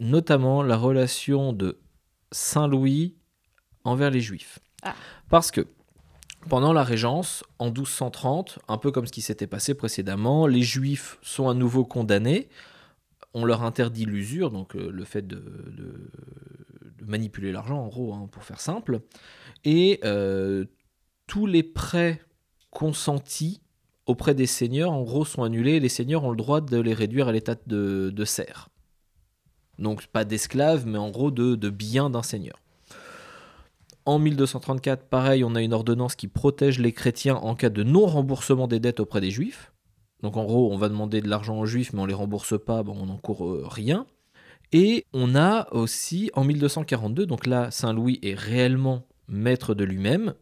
notamment 0.00 0.62
la 0.62 0.76
relation 0.76 1.52
de 1.52 1.78
Saint-Louis 2.32 3.14
envers 3.84 4.10
les 4.10 4.20
Juifs. 4.20 4.58
Ah. 4.82 4.94
Parce 5.28 5.50
que 5.50 5.66
pendant 6.48 6.72
la 6.72 6.82
Régence, 6.82 7.44
en 7.58 7.66
1230, 7.66 8.58
un 8.68 8.78
peu 8.78 8.90
comme 8.90 9.06
ce 9.06 9.12
qui 9.12 9.20
s'était 9.20 9.46
passé 9.46 9.74
précédemment, 9.74 10.46
les 10.46 10.62
Juifs 10.62 11.18
sont 11.22 11.48
à 11.48 11.54
nouveau 11.54 11.84
condamnés. 11.84 12.48
On 13.34 13.44
leur 13.44 13.62
interdit 13.62 14.04
l'usure, 14.04 14.50
donc 14.50 14.74
euh, 14.74 14.90
le 14.90 15.04
fait 15.04 15.26
de, 15.26 15.40
manipuler 17.06 17.52
l'argent, 17.52 17.78
en 17.78 17.88
gros, 17.88 18.12
hein, 18.14 18.28
pour 18.30 18.44
faire 18.44 18.60
simple. 18.60 19.00
Et 19.64 20.00
euh, 20.04 20.64
tous 21.26 21.46
les 21.46 21.62
prêts 21.62 22.20
consentis 22.70 23.60
auprès 24.06 24.34
des 24.34 24.46
seigneurs, 24.46 24.92
en 24.92 25.02
gros, 25.02 25.24
sont 25.24 25.42
annulés. 25.42 25.80
Les 25.80 25.88
seigneurs 25.88 26.24
ont 26.24 26.30
le 26.30 26.36
droit 26.36 26.60
de 26.60 26.78
les 26.78 26.94
réduire 26.94 27.28
à 27.28 27.32
l'état 27.32 27.54
de, 27.66 28.12
de 28.14 28.24
serfs. 28.24 28.68
Donc, 29.78 30.06
pas 30.06 30.24
d'esclaves, 30.24 30.86
mais 30.86 30.98
en 30.98 31.10
gros 31.10 31.30
de, 31.30 31.54
de 31.54 31.70
biens 31.70 32.10
d'un 32.10 32.22
seigneur. 32.22 32.60
En 34.06 34.18
1234, 34.18 35.04
pareil, 35.04 35.44
on 35.44 35.54
a 35.54 35.62
une 35.62 35.72
ordonnance 35.72 36.16
qui 36.16 36.26
protège 36.26 36.78
les 36.78 36.92
chrétiens 36.92 37.36
en 37.36 37.54
cas 37.54 37.68
de 37.68 37.82
non-remboursement 37.82 38.66
des 38.66 38.80
dettes 38.80 39.00
auprès 39.00 39.20
des 39.20 39.30
juifs. 39.30 39.69
Donc, 40.22 40.36
en 40.36 40.44
gros, 40.44 40.72
on 40.72 40.76
va 40.76 40.88
demander 40.88 41.20
de 41.20 41.28
l'argent 41.28 41.58
aux 41.58 41.66
juifs, 41.66 41.92
mais 41.92 42.00
on 42.00 42.06
les 42.06 42.14
rembourse 42.14 42.54
pas, 42.62 42.82
bon, 42.82 42.96
on 43.00 43.06
n'encourt 43.06 43.46
euh, 43.46 43.64
rien. 43.66 44.06
Et 44.72 45.06
on 45.12 45.34
a 45.34 45.72
aussi, 45.72 46.30
en 46.34 46.44
1242, 46.44 47.26
donc 47.26 47.46
là, 47.46 47.70
Saint-Louis 47.70 48.18
est 48.22 48.34
réellement 48.34 49.06
maître 49.26 49.74
de 49.74 49.84
lui-même, 49.84 50.34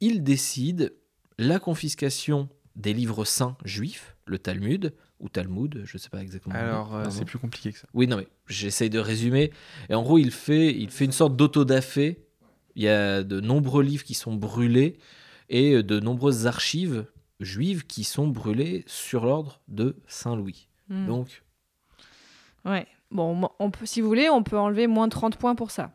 il 0.00 0.22
décide 0.22 0.94
la 1.38 1.58
confiscation 1.58 2.48
des 2.76 2.92
livres 2.92 3.24
saints 3.24 3.56
juifs, 3.64 4.16
le 4.26 4.38
Talmud, 4.38 4.92
ou 5.18 5.28
Talmud, 5.28 5.82
je 5.84 5.96
ne 5.96 5.98
sais 5.98 6.10
pas 6.10 6.20
exactement. 6.20 6.54
Alors, 6.54 6.94
euh, 6.94 7.04
c'est 7.08 7.24
plus 7.24 7.38
compliqué 7.38 7.72
que 7.72 7.78
ça. 7.78 7.88
Oui, 7.94 8.06
non, 8.06 8.18
mais 8.18 8.28
j'essaye 8.48 8.90
de 8.90 8.98
résumer. 8.98 9.50
Et 9.88 9.94
en 9.94 10.02
gros, 10.02 10.18
il 10.18 10.30
fait, 10.30 10.76
il 10.76 10.90
fait 10.90 11.06
une 11.06 11.12
sorte 11.12 11.36
d'autodafé. 11.36 12.26
Il 12.74 12.82
y 12.82 12.88
a 12.88 13.22
de 13.22 13.40
nombreux 13.40 13.82
livres 13.82 14.04
qui 14.04 14.14
sont 14.14 14.34
brûlés 14.34 14.98
et 15.48 15.82
de 15.82 16.00
nombreuses 16.00 16.46
archives 16.46 17.06
juives 17.40 17.86
qui 17.86 18.04
sont 18.04 18.26
brûlées 18.28 18.84
sur 18.86 19.24
l'ordre 19.26 19.60
de 19.68 19.96
Saint-Louis. 20.06 20.68
Hmm. 20.88 21.06
Donc, 21.06 21.42
Ouais. 22.64 22.86
Bon, 23.10 23.34
moi, 23.34 23.54
on 23.60 23.70
peut, 23.70 23.86
si 23.86 24.00
vous 24.00 24.08
voulez, 24.08 24.28
on 24.28 24.42
peut 24.42 24.58
enlever 24.58 24.86
moins 24.88 25.08
30 25.08 25.36
points 25.36 25.54
pour 25.54 25.70
ça. 25.70 25.92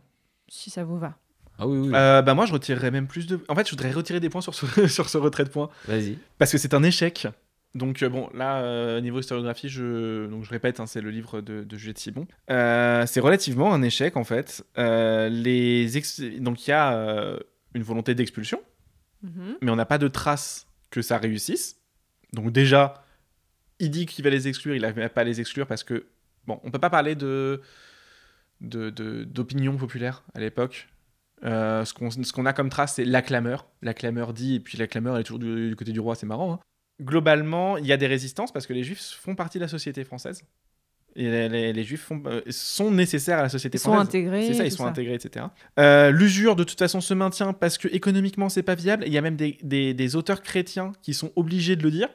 Si 0.47 0.69
ça 0.69 0.83
vous 0.83 0.97
va. 0.97 1.17
ah 1.59 1.67
oui, 1.67 1.77
oui, 1.79 1.91
Euh, 1.93 2.21
bah, 2.21 2.33
moi, 2.33 2.45
je 2.45 2.53
retirerais 2.53 2.91
même 2.91 3.07
plus 3.07 3.27
de. 3.27 3.39
En 3.49 3.55
fait, 3.55 3.65
je 3.65 3.71
voudrais 3.71 3.91
retirer 3.91 4.19
des 4.19 4.29
points 4.29 4.41
sur 4.41 4.53
ce, 4.55 4.65
sur 4.87 5.09
ce 5.09 5.17
retrait 5.17 5.43
de 5.43 5.49
points. 5.49 5.69
vas-y. 5.87 6.17
Parce 6.37 6.51
que 6.51 6.57
c'est 6.57 6.73
un 6.73 6.83
échec. 6.83 7.27
Donc 7.73 8.03
euh, 8.03 8.09
bon, 8.09 8.29
là, 8.33 8.57
euh, 8.63 8.99
niveau 8.99 9.19
historiographie, 9.21 9.69
je, 9.69 10.27
donc, 10.27 10.43
je 10.43 10.49
répète, 10.49 10.81
hein, 10.81 10.85
c'est 10.85 10.99
le 10.99 11.09
livre 11.09 11.39
de, 11.39 11.63
de 11.63 11.77
Juliette 11.77 11.99
Sibon. 11.99 12.27
Euh, 12.49 13.05
c'est 13.05 13.21
relativement 13.21 13.73
un 13.73 13.81
échec 13.81 14.17
en 14.17 14.25
fait. 14.25 14.65
Euh, 14.77 15.29
les 15.29 15.95
ex- 15.97 16.19
Donc 16.19 16.67
il 16.67 16.71
y 16.71 16.73
a 16.73 16.91
euh, 16.93 17.39
une 17.73 17.83
volonté 17.83 18.13
d'expulsion, 18.13 18.61
Mhm. 19.23 19.55
mais 19.61 19.71
on 19.71 19.77
n'a 19.77 19.85
pas 19.85 19.97
de 19.99 20.09
trace 20.09 20.67
que 20.91 21.01
ça 21.01 21.17
réussisse. 21.17 21.77
Donc 22.33 22.51
déjà, 22.51 23.03
il 23.79 23.89
dit 23.89 24.05
qu'il 24.05 24.23
va 24.23 24.29
les 24.29 24.47
exclure, 24.47 24.75
il 24.75 24.81
n'arrive 24.81 25.09
pas 25.09 25.21
à 25.21 25.23
les 25.23 25.39
exclure 25.41 25.65
parce 25.65 25.83
que, 25.83 26.05
bon, 26.45 26.59
on 26.63 26.69
peut 26.71 26.79
pas 26.79 26.89
parler 26.91 27.15
de 27.15 27.61
d'opinion 28.61 29.75
populaire 29.75 30.23
à 30.35 30.39
l'époque. 30.39 30.87
Euh, 31.43 31.83
ce 31.83 32.31
qu'on 32.31 32.45
a 32.45 32.53
comme 32.53 32.69
trace, 32.69 32.95
c'est 32.95 33.05
la 33.05 33.23
clameur. 33.23 33.67
La 33.81 33.95
clameur 33.95 34.33
dit, 34.33 34.55
et 34.55 34.59
puis 34.59 34.77
la 34.77 34.85
clameur 34.85 35.15
elle 35.15 35.21
est 35.21 35.23
toujours 35.23 35.39
du, 35.39 35.69
du 35.69 35.75
côté 35.75 35.91
du 35.91 35.99
roi, 35.99 36.13
c'est 36.13 36.27
marrant. 36.27 36.53
hein. 36.53 36.59
Globalement, 37.01 37.77
il 37.77 37.87
y 37.87 37.91
a 37.91 37.97
des 37.97 38.05
résistances 38.05 38.51
parce 38.51 38.67
que 38.67 38.73
les 38.73 38.83
juifs 38.83 39.01
font 39.19 39.33
partie 39.33 39.57
de 39.57 39.63
la 39.63 39.67
société 39.67 40.03
française. 40.03 40.43
Et 41.15 41.29
les, 41.29 41.49
les- 41.49 41.73
les 41.73 41.83
juifs 41.83 42.03
font- 42.03 42.23
euh, 42.25 42.41
sont 42.49 42.89
nécessaires 42.91 43.39
à 43.39 43.43
la 43.43 43.49
société 43.49 43.77
Ils 43.77 43.81
sont 43.81 43.93
intégrés. 43.93 44.47
C'est 44.47 44.53
ça, 44.53 44.65
ils 44.65 44.71
sont 44.71 44.85
intégrés, 44.85 45.15
etc. 45.15 45.45
Euh, 45.79 46.11
L'usure, 46.11 46.55
de 46.55 46.63
toute 46.63 46.79
façon, 46.79 47.01
se 47.01 47.13
maintient 47.13 47.53
parce 47.53 47.77
que 47.77 47.87
économiquement, 47.89 48.47
c'est 48.49 48.63
pas 48.63 48.75
viable. 48.75 49.03
Il 49.07 49.11
y 49.13 49.17
a 49.17 49.21
même 49.21 49.35
des, 49.35 49.57
des- 49.63 49.93
des 49.93 50.15
auteurs 50.15 50.41
chrétiens 50.41 50.93
qui 51.01 51.13
sont 51.13 51.31
obligés 51.35 51.75
de 51.75 51.83
le 51.83 51.91
dire. 51.91 52.09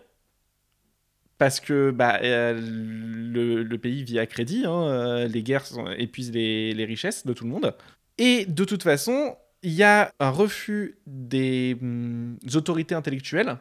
Parce 1.39 1.61
que 1.61 1.91
bah, 1.91 2.19
euh, 2.23 2.59
le, 2.59 3.63
le 3.63 3.79
pays 3.79 4.03
vit 4.05 4.19
à 4.19 4.27
crédit, 4.27 4.65
hein, 4.67 5.27
les 5.29 5.43
guerres 5.43 5.67
sont- 5.67 5.87
épuisent 5.91 6.33
les, 6.33 6.73
les 6.73 6.85
richesses 6.87 7.27
de 7.27 7.33
tout 7.35 7.45
le 7.45 7.51
monde. 7.51 7.75
Et 8.17 8.47
de 8.47 8.65
toute 8.65 8.83
façon, 8.83 9.37
il 9.63 9.73
y 9.73 9.83
a 9.83 10.11
un 10.19 10.31
refus 10.31 10.97
des 11.07 11.77
hum, 11.83 12.39
autorités 12.55 12.95
intellectuelles 12.95 13.59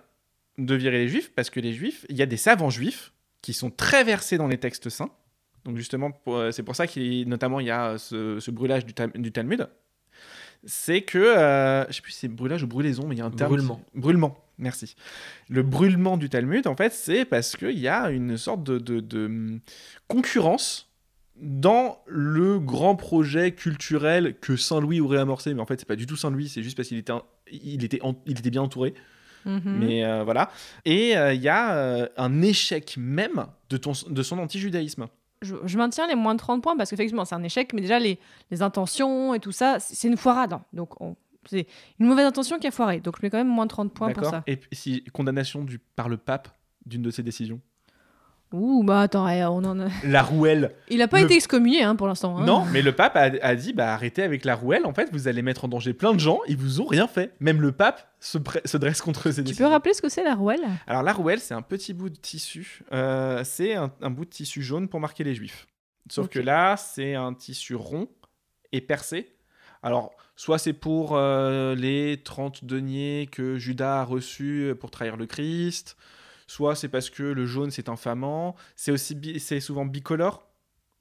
de 0.57 0.73
virer 0.73 0.99
les 0.99 1.09
juifs, 1.09 1.33
parce 1.35 1.49
que 1.49 1.59
les 1.59 1.73
juifs, 1.73 2.05
il 2.07 2.15
y 2.15 2.21
a 2.21 2.25
des 2.25 2.37
savants 2.37 2.69
juifs 2.69 3.11
qui 3.41 3.51
sont 3.51 3.69
très 3.69 4.05
versés 4.05 4.37
dans 4.37 4.47
les 4.47 4.57
textes 4.57 4.87
saints. 4.89 5.09
Donc 5.65 5.77
justement, 5.77 6.11
pour- 6.11 6.37
euh, 6.37 6.51
c'est 6.51 6.63
pour 6.63 6.75
ça 6.75 6.87
qu'il 6.87 7.27
notamment 7.27 7.59
il 7.59 7.65
y 7.67 7.71
a 7.71 7.97
ce, 7.97 8.39
ce 8.39 8.51
brûlage 8.51 8.85
du, 8.85 8.93
Tal- 8.93 9.11
du 9.13 9.31
Talmud. 9.31 9.67
C'est 10.67 11.01
que, 11.01 11.17
euh, 11.19 11.85
je 11.89 11.93
sais 11.93 12.01
plus 12.01 12.11
si 12.11 12.19
c'est 12.19 12.27
brûlage 12.27 12.63
ou 12.63 12.67
brûlaison, 12.67 13.07
mais 13.07 13.15
il 13.15 13.19
y 13.19 13.21
a 13.21 13.25
un 13.25 13.31
terme. 13.31 13.49
Brûlement. 13.51 13.75
qui- 13.93 13.99
Brûlement, 13.99 14.37
merci. 14.57 14.95
Le 15.49 15.61
brûlement 15.61 16.17
du 16.17 16.27
Talmud, 16.29 16.65
en 16.65 16.75
fait, 16.75 16.91
c'est 16.93 17.23
parce 17.25 17.55
qu'il 17.55 17.77
y 17.77 17.87
a 17.87 18.09
une 18.09 18.35
sorte 18.37 18.63
de, 18.63 18.79
de- 18.79 18.99
de, 18.99 19.25
hum, 19.25 19.59
concurrence 20.07 20.89
dans 21.35 21.99
le 22.07 22.59
grand 22.59 22.95
projet 22.95 23.51
culturel 23.51 24.35
que 24.39 24.55
Saint-Louis 24.55 25.01
aurait 25.01 25.19
amorcé. 25.19 25.53
Mais 25.53 25.61
en 25.61 25.65
fait, 25.65 25.79
c'est 25.79 25.87
pas 25.87 25.95
du 25.97 26.07
tout 26.07 26.15
Saint-Louis, 26.15 26.47
c'est 26.49 26.63
juste 26.63 26.77
parce 26.77 26.87
qu'il 26.87 26.97
était, 26.97 27.13
il 27.51 27.83
était, 27.83 28.01
en- 28.01 28.15
il 28.25 28.39
était 28.39 28.49
bien 28.51 28.61
entouré. 28.61 28.93
Mhm. 29.45 29.61
Mais 29.79 30.03
euh, 30.05 30.23
voilà. 30.23 30.49
Et 30.85 31.15
euh, 31.17 31.33
il 31.33 31.41
y 31.41 31.49
a 31.49 31.75
euh, 31.75 32.07
un 32.17 32.41
échec 32.41 32.95
même 32.97 33.45
de, 33.69 33.77
ton, 33.77 33.91
de 34.09 34.23
son 34.23 34.39
anti-judaïsme. 34.39 35.05
Je, 35.41 35.55
je 35.65 35.77
maintiens 35.77 36.07
les 36.07 36.15
moins 36.15 36.33
de 36.33 36.39
30 36.39 36.61
points 36.63 36.75
parce 36.77 36.89
qu'effectivement, 36.89 37.25
c'est 37.25 37.35
un 37.35 37.43
échec, 37.43 37.73
mais 37.73 37.81
déjà, 37.81 37.99
les, 37.99 38.19
les 38.51 38.61
intentions 38.61 39.33
et 39.33 39.39
tout 39.39 39.51
ça, 39.51 39.79
c'est 39.79 40.07
une 40.07 40.17
foirade. 40.17 40.53
hein. 40.53 40.63
Donc, 40.73 40.99
on- 41.01 41.15
c'est 41.47 41.67
une 41.99 42.07
mauvaise 42.07 42.25
intention 42.25 42.57
qui 42.57 42.65
a 42.67 42.71
foiré. 42.71 42.99
Donc, 43.01 43.17
je 43.17 43.25
mets 43.25 43.29
quand 43.29 43.37
même 43.37 43.47
moins 43.47 43.65
de 43.65 43.69
30 43.69 43.93
points 43.93 44.07
pour 44.13 44.23
ça. 44.31 44.43
Et 44.47 44.59
si 44.71 45.03
condamnation 45.13 45.63
du, 45.63 45.77
par 45.77 46.09
le 46.09 46.17
pape 46.17 46.47
d'une 46.87 47.03
de 47.03 47.11
ses 47.11 47.21
décisions? 47.21 47.61
Ouh, 48.53 48.83
bah 48.83 49.01
attends, 49.01 49.27
eh, 49.27 49.43
on 49.43 49.57
en 49.57 49.79
a... 49.81 49.87
La 50.05 50.21
rouelle. 50.23 50.71
Il 50.89 51.01
a 51.01 51.07
pas 51.07 51.19
Le- 51.19 51.25
été 51.25 51.35
excommunié 51.35 51.83
hein, 51.83 51.95
pour 51.95 52.07
l'instant. 52.07 52.37
hein. 52.37 52.45
Non, 52.45 52.63
mais 52.71 52.81
le 52.81 52.93
pape 52.93 53.15
a, 53.17 53.23
a 53.41 53.55
dit 53.55 53.73
bah 53.73 53.93
arrêtez 53.93 54.23
avec 54.23 54.45
la 54.45 54.55
rouelle. 54.55 54.85
En 54.85 54.93
fait, 54.93 55.09
vous 55.11 55.27
allez 55.27 55.41
mettre 55.41 55.65
en 55.65 55.67
danger 55.67 55.93
plein 55.93 56.13
de 56.13 56.19
gens. 56.19 56.39
Ils 56.47 56.55
vous 56.55 56.79
ont 56.79 56.85
rien 56.85 57.07
fait. 57.07 57.33
Même 57.39 57.59
le 57.61 57.71
pape 57.73 58.07
se, 58.19 58.37
dresse 58.77 59.01
contre 59.01 59.23
ces 59.31 59.35
Tu 59.37 59.41
peux 59.41 59.43
décisions. 59.49 59.69
rappeler 59.69 59.93
ce 59.93 60.01
que 60.01 60.09
c'est 60.09 60.23
la 60.23 60.35
rouelle? 60.35 60.63
Alors 60.87 61.03
la 61.03 61.11
rouelle, 61.11 61.39
c'est 61.39 61.53
un 61.53 61.61
petit 61.63 61.93
bout 61.93 62.09
de 62.09 62.15
tissu. 62.17 62.81
Euh, 62.93 63.41
c'est 63.43 63.73
un, 63.75 63.91
un 64.01 64.09
bout 64.09 64.25
de 64.25 64.29
tissu 64.29 64.61
jaune 64.61 64.87
pour 64.87 64.99
marquer 64.99 65.23
les 65.23 65.35
juifs. 65.35 65.67
Sauf 66.09 66.29
que 66.29 66.39
là, 66.39 66.77
c'est 66.77 67.15
un 67.15 67.33
tissu 67.33 67.73
rond 67.75 68.07
et 68.71 68.79
percé. 68.79 69.33
Alors, 69.81 70.11
soit 70.35 70.59
c'est 70.59 70.73
pour 70.73 71.11
euh, 71.15 71.75
les 71.75 72.21
30 72.23 72.63
deniers 72.63 73.27
que 73.31 73.57
Judas 73.57 74.01
a 74.01 74.03
reçus 74.03 74.73
pour 74.79 74.91
trahir 74.91 75.17
le 75.17 75.25
Christ, 75.25 75.97
soit 76.47 76.75
c'est 76.75 76.89
parce 76.89 77.09
que 77.09 77.23
le 77.23 77.45
jaune 77.45 77.71
c'est 77.71 77.89
infamant. 77.89 78.55
C'est 78.75 78.91
aussi 78.91 79.17
c'est 79.39 79.59
souvent 79.59 79.85
bicolore, 79.85 80.47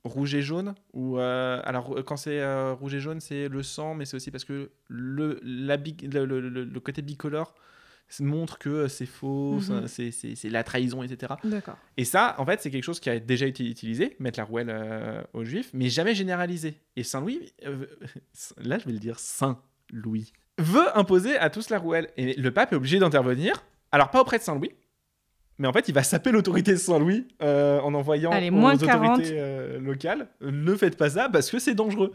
rouge 0.05 0.35
et 0.35 0.43
jaune. 0.43 0.75
Ou 0.93 1.19
euh, 1.19 1.61
alors 1.65 1.95
quand 2.07 2.17
c'est 2.17 2.41
euh, 2.41 2.73
rouge 2.75 2.95
et 2.95 3.01
jaune, 3.01 3.21
c'est 3.21 3.49
le 3.49 3.63
sang, 3.63 3.95
mais 3.95 4.05
c'est 4.05 4.17
aussi 4.17 4.31
parce 4.31 4.45
que 4.45 4.71
le, 4.89 5.41
la 5.43 5.77
le, 5.77 6.25
le- 6.25 6.41
le- 6.49 6.65
le 6.65 6.81
côté 6.81 7.03
bicolore 7.03 7.55
montre 8.21 8.59
que 8.59 8.87
c'est 8.87 9.07
faux, 9.07 9.61
ça- 9.63 9.89
c'est- 9.89 10.49
la 10.51 10.63
trahison, 10.63 11.03
etc. 11.03 11.33
Et 11.97 12.05
ça, 12.05 12.35
en 12.39 12.45
fait, 12.45 12.61
c'est 12.61 12.71
quelque 12.71 12.85
chose 12.85 13.01
qui 13.01 13.09
a 13.11 13.19
déjà 13.19 13.47
été 13.47 13.65
utilisé, 13.69 14.15
mettre 14.21 14.39
la 14.39 14.45
rouelle 14.45 14.69
euh, 14.71 15.23
aux 15.33 15.43
juifs, 15.45 15.71
mais 15.73 15.89
jamais 15.89 16.15
généralisé. 16.15 16.81
Et 16.97 17.03
Saint-Louis, 17.03 17.53
euh, 17.67 17.87
là 18.59 18.79
je 18.79 18.85
vais 18.85 18.93
le 18.93 18.99
dire, 18.99 19.19
Saint-Louis, 19.19 20.33
veut 20.59 20.97
imposer 20.97 21.37
à 21.39 21.49
tous 21.51 21.71
la 21.71 21.79
rouelle. 21.79 22.11
Et 22.17 22.35
le 22.35 22.51
pape 22.53 22.73
est 22.73 22.77
obligé 22.77 22.99
d'intervenir, 22.99 23.65
alors 23.91 24.11
pas 24.11 24.21
auprès 24.21 24.39
de 24.39 24.43
Saint-Louis, 24.45 24.71
mais 25.59 25.69
en 25.69 25.73
fait, 25.73 25.89
il 25.89 25.95
va 25.95 26.03
saper 26.03 26.31
l'autorité 26.33 26.73
de 26.73 26.77
Saint-Louis 26.79 27.29
euh, 27.43 27.81
en 27.81 27.95
envoyant 27.95 28.31
Allez, 28.31 28.51
aux 28.51 28.55
autorités 28.57 28.87
40. 28.87 29.21
euh, 29.23 29.79
locales 29.81 30.29
ne 30.41 30.75
faites 30.75 30.97
pas 30.97 31.11
ça 31.11 31.29
parce 31.29 31.51
que 31.51 31.59
c'est 31.59 31.75
dangereux. 31.75 32.13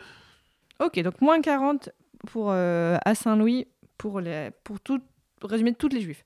Ok, 0.79 0.99
donc 1.01 1.21
moins 1.21 1.41
40 1.41 1.89
pour, 2.27 2.51
euh, 2.51 2.97
à 3.05 3.15
Saint-Louis 3.15 3.67
pour, 3.97 4.19
les, 4.21 4.49
pour 4.63 4.79
tout, 4.79 5.01
résumer 5.43 5.73
toutes 5.73 5.93
les 5.93 6.01
juifs. 6.01 6.23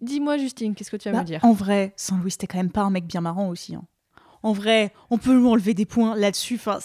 Dis-moi, 0.00 0.36
Justine, 0.36 0.74
qu'est-ce 0.74 0.90
que 0.90 0.96
tu 0.96 1.08
vas 1.08 1.14
Bah, 1.14 1.20
me 1.22 1.26
dire? 1.26 1.40
En 1.44 1.52
vrai, 1.52 1.92
Saint-Louis, 1.96 2.30
c'était 2.32 2.46
quand 2.46 2.58
même 2.58 2.70
pas 2.70 2.82
un 2.82 2.90
mec 2.90 3.06
bien 3.06 3.20
marrant 3.22 3.48
aussi. 3.48 3.74
hein. 3.74 3.84
En 4.42 4.52
vrai, 4.52 4.92
on 5.10 5.18
peut 5.18 5.34
lui 5.36 5.46
enlever 5.46 5.72
des 5.74 5.86
points 5.86 6.14
là-dessus. 6.14 6.54
Enfin, 6.56 6.78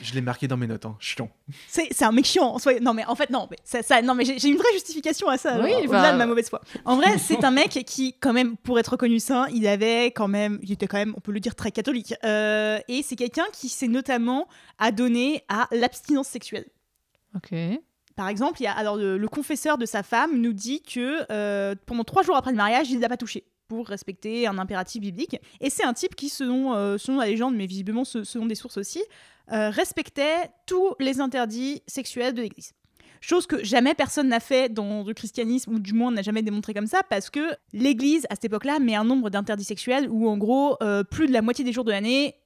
Je 0.00 0.14
l'ai 0.14 0.20
marqué 0.20 0.48
dans 0.48 0.56
mes 0.56 0.66
notes, 0.66 0.84
hein, 0.86 0.96
chiant. 1.00 1.30
c'est 1.68 2.02
un 2.02 2.12
mec 2.12 2.24
chiant. 2.24 2.54
en 2.54 2.58
soi. 2.58 2.78
Non, 2.80 2.94
mais 2.94 3.04
en 3.06 3.14
fait, 3.14 3.30
non. 3.30 3.46
Mais, 3.50 3.56
ça, 3.64 3.82
ça- 3.82 4.02
non, 4.02 4.14
mais 4.14 4.24
j'ai 4.24 4.48
une 4.48 4.56
vraie 4.56 4.72
justification 4.72 5.28
à 5.28 5.36
ça. 5.38 5.60
Oui, 5.62 5.70
bah- 5.72 5.78
Au-delà 5.98 6.12
de 6.12 6.18
ma 6.18 6.26
mauvaise 6.26 6.48
foi. 6.48 6.60
En 6.84 6.96
vrai, 6.96 7.18
c'est 7.18 7.44
un 7.44 7.50
mec 7.50 7.70
qui, 7.86 8.14
quand 8.18 8.32
même, 8.32 8.56
pour 8.56 8.78
être 8.78 8.88
reconnu 8.92 9.20
saint, 9.20 9.46
il 9.52 9.66
avait 9.66 10.06
quand 10.06 10.28
même, 10.28 10.58
il 10.62 10.72
était 10.72 10.86
quand 10.86 10.98
même, 10.98 11.14
on 11.16 11.20
peut 11.20 11.32
le 11.32 11.40
dire, 11.40 11.54
très 11.54 11.70
catholique. 11.72 12.14
Euh, 12.24 12.78
et 12.88 13.02
c'est 13.02 13.16
quelqu'un 13.16 13.46
qui 13.52 13.68
s'est 13.68 13.88
notamment 13.88 14.48
adonné 14.78 15.42
à 15.48 15.68
l'abstinence 15.72 16.28
sexuelle. 16.28 16.66
Ok. 17.34 17.52
Par 18.16 18.28
exemple, 18.28 18.60
il 18.60 18.64
y 18.64 18.66
a, 18.68 18.72
alors 18.72 18.96
le, 18.96 19.18
le 19.18 19.28
confesseur 19.28 19.76
de 19.76 19.86
sa 19.86 20.02
femme 20.04 20.40
nous 20.40 20.52
dit 20.52 20.82
que 20.82 21.24
euh, 21.32 21.74
pendant 21.86 22.04
trois 22.04 22.22
jours 22.22 22.36
après 22.36 22.52
le 22.52 22.56
mariage, 22.56 22.90
il 22.90 22.96
ne 22.96 23.00
l'a 23.00 23.08
pas 23.08 23.16
touché 23.16 23.44
pour 23.66 23.88
respecter 23.88 24.46
un 24.46 24.58
impératif 24.58 25.00
biblique. 25.00 25.36
Et 25.60 25.68
c'est 25.70 25.84
un 25.84 25.94
type 25.94 26.14
qui, 26.14 26.28
selon, 26.28 26.74
euh, 26.74 26.96
selon 26.98 27.18
la 27.18 27.26
légende, 27.26 27.56
mais 27.56 27.66
visiblement 27.66 28.04
se- 28.04 28.22
selon 28.22 28.46
des 28.46 28.54
sources 28.54 28.76
aussi, 28.76 29.02
euh, 29.52 29.70
respectait 29.70 30.50
tous 30.66 30.94
les 31.00 31.20
interdits 31.20 31.82
sexuels 31.86 32.34
de 32.34 32.42
l'Église. 32.42 32.72
Chose 33.20 33.46
que 33.46 33.64
jamais 33.64 33.94
personne 33.94 34.28
n'a 34.28 34.40
fait 34.40 34.72
dans 34.72 35.02
le 35.02 35.14
christianisme, 35.14 35.74
ou 35.74 35.78
du 35.78 35.94
moins 35.94 36.10
n'a 36.12 36.20
jamais 36.20 36.42
démontré 36.42 36.74
comme 36.74 36.86
ça, 36.86 37.02
parce 37.08 37.30
que 37.30 37.56
l'Église, 37.72 38.26
à 38.28 38.34
cette 38.34 38.44
époque-là, 38.44 38.78
met 38.80 38.94
un 38.94 39.04
nombre 39.04 39.30
d'interdits 39.30 39.64
sexuels 39.64 40.08
où, 40.10 40.28
en 40.28 40.36
gros, 40.36 40.76
euh, 40.82 41.04
plus 41.04 41.26
de 41.26 41.32
la 41.32 41.40
moitié 41.40 41.64
des 41.64 41.72
jours 41.72 41.84
de 41.84 41.90
l'année, 41.90 42.36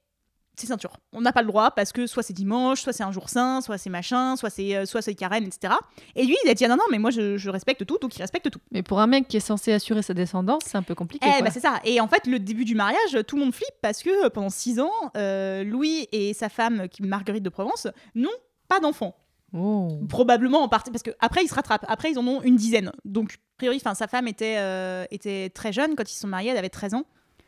c'est 0.59 0.67
ceinture. 0.67 0.93
On 1.13 1.21
n'a 1.21 1.33
pas 1.33 1.43
le 1.43 1.49
droit 1.49 1.71
parce 1.71 1.93
que 1.93 2.07
soit 2.07 2.23
c'est 2.23 2.33
dimanche, 2.33 2.83
soit 2.83 2.93
c'est 2.93 3.03
un 3.03 3.13
jour 3.13 3.29
saint, 3.29 3.61
soit 3.61 3.79
c'est 3.79 3.91
machin, 3.91 4.37
soit 4.37 4.51
c'est 4.51 4.77
euh, 4.77 4.87
soit 4.87 5.03
c'est 5.03 5.15
carême, 5.15 5.45
etc. 5.45 5.75
Et 6.15 6.25
lui, 6.25 6.37
il 6.45 6.51
a 6.51 6.55
dit 6.55 6.65
ah 6.65 6.69
non 6.69 6.77
non, 6.77 6.85
mais 6.91 6.99
moi 6.99 7.11
je, 7.11 7.37
je 7.37 7.51
respecte 7.51 7.85
tout, 7.87 7.99
donc 8.01 8.17
il 8.17 8.21
respecte 8.21 8.51
tout. 8.51 8.61
Mais 8.71 8.83
pour 8.83 9.01
un 9.01 9.07
mec 9.07 9.29
qui 9.29 9.37
est 9.37 9.41
censé 9.41 9.73
assurer 9.73 10.03
sa 10.03 10.15
descendance, 10.15 10.63
c'est 10.67 10.79
un 10.79 10.83
peu 10.83 10.95
compliqué. 10.95 11.27
Eh 11.27 11.33
quoi. 11.33 11.43
bah 11.43 11.51
c'est 11.51 11.61
ça. 11.61 11.81
Et 11.85 12.01
en 12.01 12.09
fait, 12.09 12.27
le 12.27 12.39
début 12.39 12.65
du 12.65 12.75
mariage, 12.75 13.19
tout 13.27 13.37
le 13.37 13.43
monde 13.43 13.55
flippe 13.55 13.75
parce 13.83 14.03
que 14.03 14.27
euh, 14.27 14.31
pendant 14.31 14.51
six 14.51 14.81
ans, 14.81 14.93
euh, 15.17 15.65
Louis 15.65 16.09
et 16.13 16.35
sa 16.35 16.49
femme, 16.49 16.89
qui 16.89 17.03
Marguerite 17.03 17.43
de 17.43 17.49
Provence, 17.49 17.87
n'ont 18.15 18.29
pas 18.69 18.81
d'enfants. 18.81 19.17
Oh. 19.55 19.89
Probablement 20.09 20.63
en 20.63 20.69
partie 20.69 20.91
parce 20.91 21.03
que 21.03 21.11
après 21.21 21.43
ils 21.43 21.49
se 21.49 21.55
rattrapent. 21.55 21.87
Après 21.89 22.11
ils 22.11 22.19
en 22.19 22.27
ont 22.27 22.43
une 22.43 22.57
dizaine. 22.57 22.93
Donc 23.05 23.33
a 23.33 23.57
priori, 23.57 23.77
enfin 23.77 23.95
sa 23.95 24.07
femme 24.07 24.29
était 24.29 24.57
euh, 24.59 25.05
était 25.11 25.49
très 25.51 25.73
jeune 25.73 25.97
quand 25.97 26.09
ils 26.11 26.15
se 26.15 26.21
sont 26.21 26.29
mariés. 26.29 26.51
Elle 26.51 26.59
avait 26.59 26.69
13 26.69 26.95
ans. 26.95 27.05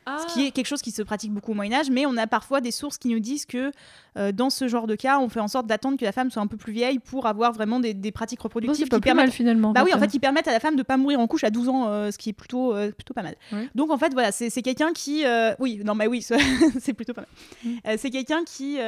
Ce 0.07 0.33
qui 0.35 0.47
est 0.47 0.51
quelque 0.51 0.67
chose 0.67 0.83
qui 0.83 0.91
se 0.91 1.03
pratique 1.03 1.33
beaucoup 1.33 1.53
au 1.53 1.55
Moyen 1.55 1.79
Âge, 1.81 1.91
mais 1.91 2.05
on 2.07 2.17
a 2.17 2.27
parfois 2.27 2.61
des 2.61 2.71
sources 2.73 2.99
qui 2.99 3.09
nous 3.09 3.21
disent 3.21 3.47
que 3.47 3.71
euh, 4.17 4.33
dans 4.33 4.51
ce 4.51 4.67
genre 4.67 4.87
de 4.89 4.97
cas, 4.97 5.21
on 5.21 5.29
fait 5.29 5.39
en 5.41 5.47
sorte 5.47 5.67
d'attendre 5.67 5.97
que 5.99 6.05
la 6.05 6.11
femme 6.11 6.31
soit 6.31 6.43
un 6.43 6.49
peu 6.49 6.57
plus 6.57 6.73
vieille 6.73 6.99
pour 6.99 7.27
avoir 7.27 7.53
vraiment 7.53 7.79
des, 7.79 7.95
des 7.95 8.11
pratiques 8.11 8.41
Bon, 8.41 8.45
reproductives 8.45 8.89
pas 8.89 8.97
qui 8.97 9.03
permettent 9.03 9.27
mal 9.27 9.33
finalement. 9.33 9.71
bah 9.73 9.83
oui, 9.85 9.95
en 9.95 9.99
fait, 10.01 10.13
ils 10.15 10.19
permettent 10.21 10.49
à 10.49 10.53
la 10.53 10.59
femme 10.59 10.75
de 10.75 10.83
pas 10.83 10.97
mourir 10.97 11.21
en 11.21 11.27
couche 11.29 11.45
à 11.45 11.51
12 11.51 11.69
ans, 11.69 11.89
euh, 11.89 12.11
ce 12.11 12.19
qui 12.19 12.31
est 12.31 12.33
plutôt, 12.33 12.75
euh, 12.75 12.91
plutôt 12.91 13.15
pas 13.15 13.23
mal. 13.23 13.37
Donc 13.75 13.91
en 13.91 13.99
fait, 13.99 14.13
voilà, 14.13 14.33
c'est 14.33 14.51
quelqu'un 14.63 14.93
qui, 14.93 15.25
oui, 15.59 15.81
non, 15.85 15.95
mais 15.95 16.07
oui, 16.09 16.23
c'est 16.81 16.93
plutôt 16.95 17.13
pas 17.13 17.23
mal. 17.23 17.29
Mm. 17.65 17.97
C'est 17.99 18.11
quelqu'un 18.11 18.43
qui, 18.45 18.79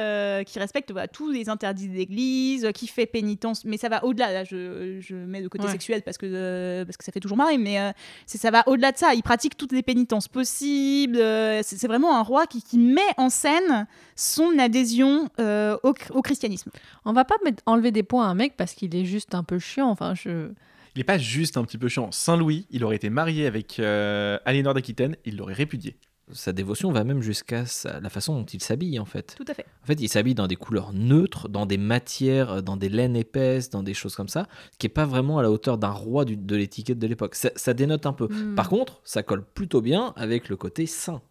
qui 0.45 0.59
respecte 0.59 0.91
voilà, 0.91 1.07
tous 1.07 1.29
les 1.31 1.47
interdits 1.49 1.87
de 1.87 1.93
l'Église, 1.93 2.69
qui 2.73 2.87
fait 2.87 3.05
pénitence, 3.05 3.63
mais 3.65 3.77
ça 3.77 3.87
va 3.89 4.03
au-delà. 4.03 4.31
Là, 4.33 4.43
je, 4.43 4.97
je 4.99 5.15
mets 5.15 5.41
le 5.41 5.49
côté 5.49 5.63
Ouais. 5.65 5.71
sexuel 5.71 6.01
parce 6.01 6.17
que 6.17 6.83
parce 6.83 6.97
que 6.97 7.03
ça 7.05 7.11
fait 7.13 7.21
toujours 7.21 7.37
marrer, 7.37 7.57
mais 7.57 7.93
ça 8.25 8.51
va 8.51 8.63
au-delà 8.67 8.91
de 8.91 8.97
ça. 8.97 9.13
Il 9.13 9.23
pratique 9.23 9.55
toutes 9.55 9.71
les 9.71 9.83
pénitences 9.83 10.27
possibles. 10.27 11.02
Euh, 11.15 11.61
c'est 11.63 11.87
vraiment 11.87 12.17
un 12.17 12.21
roi 12.21 12.45
qui, 12.45 12.61
qui 12.61 12.77
met 12.77 13.01
en 13.17 13.29
scène 13.29 13.87
son 14.15 14.57
adhésion 14.59 15.29
euh, 15.39 15.77
au, 15.83 15.93
au 16.11 16.21
christianisme. 16.21 16.71
On 17.05 17.13
va 17.13 17.25
pas 17.25 17.35
mettre- 17.43 17.63
enlever 17.65 17.91
des 17.91 18.03
points 18.03 18.25
à 18.25 18.29
un 18.29 18.35
mec 18.35 18.55
parce 18.57 18.73
qu'il 18.73 18.95
est 18.95 19.05
juste 19.05 19.35
un 19.35 19.43
peu 19.43 19.59
chiant. 19.59 19.89
Enfin, 19.89 20.13
je. 20.15 20.49
Il 20.95 21.01
est 21.01 21.03
pas 21.05 21.17
juste 21.17 21.57
un 21.57 21.63
petit 21.63 21.77
peu 21.79 21.87
chiant. 21.87 22.11
Saint-Louis, 22.11 22.67
il 22.69 22.83
aurait 22.83 22.95
été 22.97 23.09
marié 23.09 23.47
avec 23.47 23.79
euh, 23.79 24.37
Aliénor 24.45 24.73
d'Aquitaine, 24.75 25.15
il 25.25 25.37
l'aurait 25.37 25.53
répudié. 25.55 25.95
Sa 26.33 26.51
dévotion 26.53 26.91
va 26.91 27.03
même 27.03 27.21
jusqu'à 27.21 27.63
la 28.01 28.09
façon 28.09 28.37
dont 28.39 28.45
il 28.45 28.61
s'habille 28.61 28.99
en 28.99 29.05
fait. 29.05 29.35
Tout 29.37 29.45
à 29.47 29.53
fait. 29.53 29.65
En 29.83 29.85
fait, 29.85 29.99
il 30.01 30.09
s'habille 30.09 30.35
dans 30.35 30.47
des 30.47 30.55
couleurs 30.55 30.91
neutres, 30.93 31.49
dans 31.49 31.65
des 31.65 31.77
matières, 31.77 32.51
euh, 32.51 32.61
dans 32.61 32.77
des 32.77 32.89
laines 32.89 33.15
épaisses, 33.15 33.69
dans 33.69 33.83
des 33.83 33.93
choses 33.93 34.15
comme 34.15 34.27
ça, 34.29 34.47
qui 34.77 34.87
est 34.87 34.89
pas 34.89 35.05
vraiment 35.05 35.39
à 35.39 35.43
la 35.43 35.51
hauteur 35.51 35.77
d'un 35.77 35.91
roi 35.91 36.25
du- 36.25 36.37
de 36.37 36.55
l'étiquette 36.55 36.99
de 36.99 37.07
l'époque. 37.07 37.35
Ça, 37.35 37.49
ça 37.55 37.73
dénote 37.73 38.05
un 38.05 38.13
peu. 38.13 38.27
Hmm. 38.27 38.55
Par 38.55 38.69
contre, 38.69 39.01
ça 39.03 39.23
colle 39.23 39.43
plutôt 39.43 39.81
bien 39.81 40.13
avec 40.15 40.49
le 40.49 40.57
côté 40.57 40.85
saint. 40.85 41.21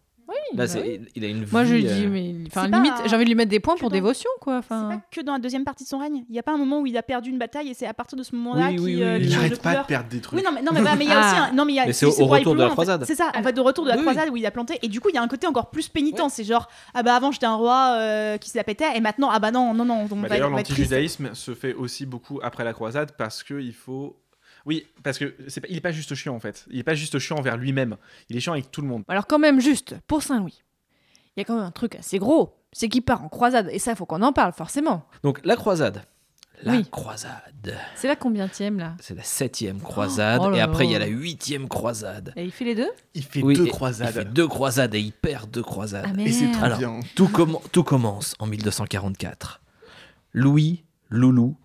Là, 0.55 0.65
bah 0.67 0.73
oui. 0.83 1.01
il 1.15 1.25
a 1.25 1.27
une 1.27 1.45
Moi, 1.51 1.65
je 1.65 1.73
lui 1.73 1.83
dis, 1.83 2.05
euh, 2.05 2.09
mais 2.09 2.33
enfin, 2.47 2.67
limite, 2.67 2.93
j'ai 3.05 3.15
envie 3.15 3.25
de 3.25 3.29
lui 3.29 3.35
mettre 3.35 3.49
des 3.51 3.59
points 3.59 3.75
pour 3.75 3.89
dans- 3.89 3.93
dévotion, 3.95 4.29
quoi. 4.41 4.61
C'est 4.63 4.69
pas 4.69 5.01
que 5.11 5.21
dans 5.21 5.33
la 5.33 5.39
deuxième 5.39 5.63
partie 5.63 5.83
de 5.83 5.89
son 5.89 5.97
règne. 5.97 6.23
Il 6.29 6.33
n'y 6.33 6.39
a 6.39 6.43
pas 6.43 6.53
un 6.53 6.57
moment 6.57 6.79
où 6.81 6.85
il 6.87 6.95
a 6.97 7.03
perdu 7.03 7.29
une 7.29 7.37
bataille 7.39 7.69
et 7.69 7.73
c'est 7.73 7.85
à 7.87 7.93
partir 7.93 8.17
de 8.17 8.23
ce 8.23 8.35
moment-là 8.35 8.67
Oui, 8.67 8.75
qu'il 8.75 8.79
oui, 8.81 8.95
oui, 8.95 9.03
euh, 9.03 9.17
qu'il 9.17 9.25
Il 9.27 9.31
change 9.31 9.39
arrête 9.39 9.51
de 9.51 9.57
pas 9.57 9.75
de 9.75 9.85
perdre 9.87 10.09
des 10.09 10.19
trucs. 10.21 10.39
Oui, 10.39 10.45
non, 10.45 10.51
mais, 10.53 10.61
non, 10.61 10.71
mais, 10.73 10.81
voilà, 10.81 10.95
mais 10.95 11.05
il 11.05 11.09
y 11.09 11.13
a 11.13 11.19
aussi 11.19 11.35
Ah. 11.37 11.49
un. 11.51 11.53
Non, 11.53 11.65
mais 11.65 11.73
il 11.73 11.75
y 11.75 11.79
a. 11.79 11.85
Mais 11.85 11.93
c'est 11.93 12.05
au 12.05 12.25
retour 12.25 12.53
de 12.53 12.59
la 12.59 12.65
loin, 12.65 12.65
en 12.65 12.69
fait. 12.69 12.73
croisade. 12.73 13.03
C'est 13.05 13.15
ça, 13.15 13.31
en 13.35 13.43
fait, 13.43 13.53
de 13.53 13.61
retour 13.61 13.83
de 13.85 13.89
la 13.89 13.97
croisade 13.97 14.29
où 14.29 14.37
il 14.37 14.45
a 14.45 14.51
planté. 14.51 14.79
Et 14.81 14.87
du 14.87 14.99
coup, 14.99 15.09
il 15.09 15.15
y 15.15 15.17
a 15.17 15.21
un 15.21 15.27
côté 15.27 15.47
encore 15.47 15.69
plus 15.71 15.89
pénitent. 15.89 16.21
C'est 16.29 16.43
genre, 16.43 16.67
ah 16.93 17.03
bah 17.03 17.15
avant 17.15 17.31
j'étais 17.31 17.45
un 17.45 17.55
roi 17.55 17.95
euh, 17.97 18.37
qui 18.37 18.49
se 18.49 18.57
la 18.57 18.63
pétait 18.63 18.95
et 18.95 19.01
maintenant, 19.01 19.29
ah 19.31 19.39
bah 19.39 19.51
non, 19.51 19.73
non, 19.73 19.85
non, 19.85 20.07
on 20.09 20.15
Bah, 20.15 20.29
D'ailleurs, 20.29 20.49
l'antijudaïsme 20.49 21.33
se 21.33 21.53
fait 21.53 21.73
aussi 21.73 22.05
beaucoup 22.05 22.39
après 22.43 22.63
la 22.63 22.73
croisade 22.73 23.11
parce 23.17 23.43
que 23.43 23.59
il 23.59 23.73
faut. 23.73 24.15
Oui, 24.65 24.87
parce 25.03 25.17
que 25.17 25.35
c'est 25.47 25.61
pas... 25.61 25.67
il 25.69 25.77
est 25.77 25.81
pas 25.81 25.91
juste 25.91 26.15
chiant 26.15 26.35
en 26.35 26.39
fait. 26.39 26.65
Il 26.71 26.79
est 26.79 26.83
pas 26.83 26.95
juste 26.95 27.19
chiant 27.19 27.37
envers 27.37 27.57
lui-même. 27.57 27.97
Il 28.29 28.37
est 28.37 28.39
chiant 28.39 28.53
avec 28.53 28.71
tout 28.71 28.81
le 28.81 28.87
monde. 28.87 29.03
alors 29.07 29.27
quand 29.27 29.39
même, 29.39 29.59
juste 29.59 29.95
pour 30.07 30.23
Saint-Louis, 30.23 30.63
il 31.35 31.39
y 31.39 31.41
a 31.41 31.45
quand 31.45 31.55
même 31.55 31.65
un 31.65 31.71
truc 31.71 31.95
assez 31.95 32.19
gros. 32.19 32.55
C'est 32.71 32.89
qu'il 32.89 33.01
part 33.03 33.23
en 33.23 33.29
croisade. 33.29 33.69
Et 33.71 33.77
ça, 33.79 33.95
faut 33.95 34.05
qu'on 34.05 34.21
en 34.23 34.33
parle, 34.33 34.53
forcément. 34.53 35.05
Donc, 35.21 35.39
la 35.43 35.55
croisade. 35.55 36.03
La 36.63 36.73
Oui. 36.73 36.87
croisade. 36.89 37.75
C'est 37.95 38.07
la 38.07 38.15
combienième, 38.15 38.77
là? 38.79 38.95
C'est 38.99 39.15
la 39.15 39.23
septième 39.23 39.79
croisade. 39.81 40.41
Oh 40.43 40.49
là 40.49 40.57
et 40.57 40.61
après, 40.61 40.85
il 40.85 40.91
y 40.91 40.95
a 40.95 40.99
la 40.99 41.07
huitième 41.07 41.67
croisade. 41.67 42.31
Et 42.35 42.43
il 42.45 42.51
fait 42.51 42.63
les 42.65 42.73
deux? 42.75 42.89
Il 43.15 43.23
fait 43.23 43.43
Oui, 43.43 43.55
deux 43.55 43.65
et- 43.65 43.69
croisades. 43.69 44.09
Il 44.09 44.13
fait 44.13 44.25
deux 44.25 44.47
croisades 44.47 44.95
et 44.95 44.99
il 44.99 45.11
perd 45.11 45.51
deux 45.51 45.61
croisades. 45.63 46.05
Ah, 46.07 46.21
Et 46.21 46.31
c'est 46.31 46.45
merde. 46.45 46.53
trop 46.55 46.65
Alors, 46.65 46.77
bien. 46.79 46.99
Tout, 47.15 47.29
tout 47.71 47.83
commence 47.83 48.33
en 48.39 48.47
1244. 48.47 49.61
Louis, 50.33 50.83
Loulou, 51.09 51.57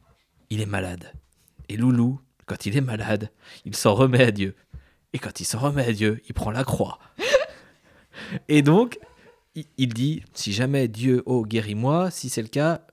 il 0.50 0.60
est 0.60 0.66
malade. 0.66 1.12
Et 1.68 1.76
Loulou, 1.76 2.20
quand 2.48 2.66
il 2.66 2.76
est 2.76 2.80
malade, 2.82 3.30
il 3.64 3.76
s'en 3.76 3.94
remet 3.94 4.22
à 4.24 4.30
Dieu. 4.30 4.56
Et 5.12 5.18
quand 5.18 5.40
il 5.40 5.44
s'en 5.44 5.58
remet 5.58 5.86
à 5.86 5.92
Dieu, 5.92 6.20
il 6.28 6.34
prend 6.34 6.50
la 6.50 6.64
croix. 6.64 6.98
Et 8.48 8.62
donc, 8.62 8.98
il, 9.76 9.94
dit, 9.94 10.22
si 10.34 10.52
jamais 10.52 10.88
Dieu, 10.88 11.22
oh, 11.26 11.44
guéris-moi, 11.44 12.10
si 12.10 12.28
c'est 12.28 12.42
le 12.42 12.48
cas, 12.48 12.86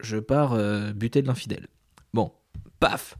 je 0.00 0.18
pars 0.18 0.52
euh, 0.52 0.92
buter 0.92 1.22
de 1.22 1.26
l'infidèle. 1.26 1.68
Bon, 2.14 2.32
paf, 2.78 3.16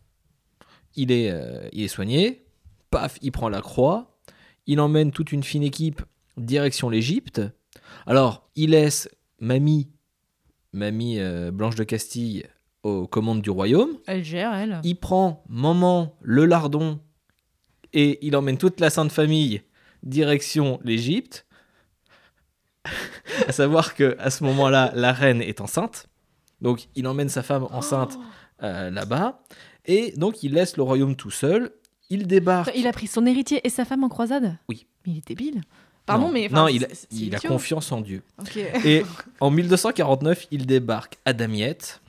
il 0.96 1.12
est, 1.12 1.30
euh, 1.30 1.68
il 1.72 1.84
est 1.84 1.88
soigné, 1.88 2.44
paf, 2.90 3.18
il 3.22 3.32
prend 3.32 3.48
la 3.48 3.60
croix, 3.60 4.18
il 4.66 4.80
emmène 4.80 5.10
toute 5.10 5.32
une 5.32 5.42
fine 5.42 5.62
équipe 5.62 6.02
direction 6.36 6.88
l'Égypte. 6.88 7.42
Alors, 8.06 8.48
il 8.56 8.70
laisse 8.70 9.08
mamie, 9.40 9.88
mamie 10.72 11.18
euh, 11.18 11.50
Blanche 11.50 11.74
de 11.74 11.84
Castille, 11.84 12.46
aux 12.82 13.06
commandes 13.06 13.42
du 13.42 13.50
royaume. 13.50 13.90
Elle 14.06 14.24
gère, 14.24 14.52
elle. 14.54 14.80
Il 14.84 14.96
prend 14.96 15.44
maman, 15.48 16.16
le 16.22 16.46
lardon, 16.46 17.00
et 17.92 18.18
il 18.26 18.36
emmène 18.36 18.58
toute 18.58 18.80
la 18.80 18.90
sainte 18.90 19.12
famille 19.12 19.62
direction 20.02 20.80
l'Égypte. 20.84 21.46
à 23.46 23.52
savoir 23.52 23.94
que 23.94 24.16
à 24.18 24.30
ce 24.30 24.44
moment-là, 24.44 24.92
la 24.94 25.12
reine 25.12 25.42
est 25.42 25.60
enceinte. 25.60 26.06
Donc, 26.60 26.88
il 26.94 27.06
emmène 27.06 27.28
sa 27.28 27.42
femme 27.42 27.66
enceinte 27.70 28.18
euh, 28.62 28.90
là-bas. 28.90 29.42
Et 29.86 30.12
donc, 30.16 30.42
il 30.42 30.54
laisse 30.54 30.76
le 30.76 30.82
royaume 30.82 31.16
tout 31.16 31.30
seul. 31.30 31.72
Il 32.10 32.26
débarque. 32.26 32.70
Il 32.74 32.86
a 32.86 32.92
pris 32.92 33.06
son 33.06 33.24
héritier 33.26 33.60
et 33.64 33.70
sa 33.70 33.84
femme 33.84 34.04
en 34.04 34.08
croisade? 34.08 34.56
Oui. 34.68 34.86
Mais 35.06 35.12
il 35.12 35.18
est 35.18 35.26
débile. 35.26 35.62
Pardon, 36.06 36.26
non, 36.26 36.32
mais. 36.32 36.48
non, 36.48 36.68
il, 36.68 36.84
a 37.34 37.38
confiance 37.38 37.92
en 37.92 38.00
Dieu. 38.00 38.22
Et 38.84 39.04
en 39.40 39.50
1249, 39.50 40.48
il 40.50 40.66
débarque 40.66 41.18
à 41.24 41.32
Damiette. 41.32 42.00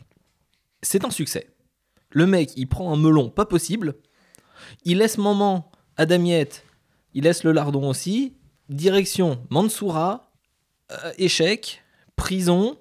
C'est 0.82 1.06
un 1.06 1.12
succès. 1.12 1.50
Le 2.12 2.26
mec, 2.26 2.52
il 2.56 2.68
prend 2.68 2.92
un 2.94 2.98
melon 2.98 3.30
pas 3.30 3.46
possible. 3.46 3.96
Il 4.84 4.98
laisse 4.98 5.18
maman 5.18 5.72
à 5.98 6.06
Damiette. 6.06 6.66
Il 7.14 7.24
laisse 7.24 7.44
le 7.44 7.52
lardon 7.52 7.90
aussi. 7.90 8.36
Direction 8.70 9.46
Mansoura. 9.50 10.32
euh, 10.92 11.14
échec. 11.18 11.84
Prison. 12.16 12.78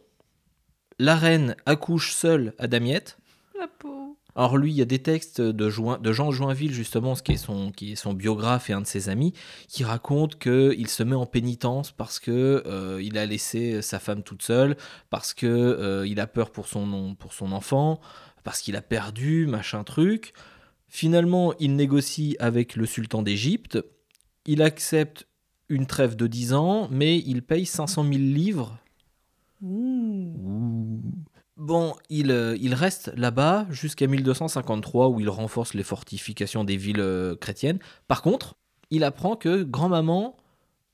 La 0.98 1.16
reine 1.16 1.56
accouche 1.66 2.12
seule 2.12 2.54
à 2.58 2.66
Damiette. 2.66 3.18
La 3.58 3.68
peau. 3.68 4.18
Alors 4.40 4.56
lui, 4.56 4.72
il 4.72 4.76
y 4.78 4.80
a 4.80 4.86
des 4.86 5.00
textes 5.00 5.42
de, 5.42 5.68
Join- 5.68 6.00
de 6.00 6.12
Jean 6.12 6.30
Joinville, 6.30 6.72
justement, 6.72 7.14
ce 7.14 7.22
qui 7.22 7.32
est, 7.32 7.36
son, 7.36 7.72
qui 7.72 7.92
est 7.92 7.96
son 7.96 8.14
biographe 8.14 8.70
et 8.70 8.72
un 8.72 8.80
de 8.80 8.86
ses 8.86 9.10
amis, 9.10 9.34
qui 9.68 9.84
raconte 9.84 10.38
qu'il 10.38 10.88
se 10.88 11.02
met 11.02 11.14
en 11.14 11.26
pénitence 11.26 11.92
parce 11.92 12.18
que 12.18 12.62
euh, 12.64 13.02
il 13.02 13.18
a 13.18 13.26
laissé 13.26 13.82
sa 13.82 13.98
femme 13.98 14.22
toute 14.22 14.40
seule, 14.40 14.78
parce 15.10 15.34
que 15.34 15.46
euh, 15.46 16.06
il 16.06 16.20
a 16.20 16.26
peur 16.26 16.52
pour 16.52 16.68
son, 16.68 17.14
pour 17.16 17.34
son 17.34 17.52
enfant, 17.52 18.00
parce 18.42 18.62
qu'il 18.62 18.76
a 18.76 18.80
perdu, 18.80 19.46
machin 19.46 19.84
truc. 19.84 20.32
Finalement, 20.88 21.52
il 21.60 21.76
négocie 21.76 22.36
avec 22.38 22.76
le 22.76 22.86
sultan 22.86 23.20
d'Égypte. 23.20 23.78
Il 24.46 24.62
accepte 24.62 25.26
une 25.68 25.84
trêve 25.86 26.16
de 26.16 26.26
10 26.26 26.54
ans, 26.54 26.88
mais 26.90 27.18
il 27.18 27.42
paye 27.42 27.66
500 27.66 28.04
000 28.04 28.14
livres 28.14 28.78
Bon, 31.60 31.94
il, 32.08 32.30
euh, 32.30 32.56
il 32.58 32.72
reste 32.72 33.12
là-bas 33.16 33.66
jusqu'à 33.68 34.06
1253 34.06 35.08
où 35.08 35.20
il 35.20 35.28
renforce 35.28 35.74
les 35.74 35.82
fortifications 35.82 36.64
des 36.64 36.78
villes 36.78 37.00
euh, 37.00 37.36
chrétiennes. 37.36 37.78
Par 38.08 38.22
contre, 38.22 38.54
il 38.88 39.04
apprend 39.04 39.36
que 39.36 39.62
grand-maman, 39.62 40.38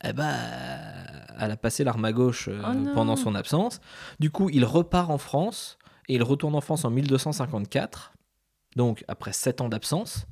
eh 0.03 0.11
ben, 0.11 0.35
elle 1.39 1.51
a 1.51 1.55
passé 1.55 1.85
l'arme 1.85 2.03
à 2.03 2.11
gauche 2.11 2.49
euh, 2.49 2.61
Oh 2.65 2.89
pendant 2.93 3.15
son 3.15 3.33
absence. 3.33 3.79
Du 4.19 4.29
coup, 4.29 4.49
il 4.49 4.65
repart 4.65 5.09
en 5.09 5.17
France 5.17 5.77
et 6.09 6.15
il 6.15 6.23
retourne 6.23 6.53
en 6.53 6.59
France 6.59 6.83
en 6.83 6.89
1254. 6.89 8.11
Donc, 8.75 9.05
après 9.07 9.31
7 9.31 9.61
ans 9.61 9.69
d'absence, 9.69 10.25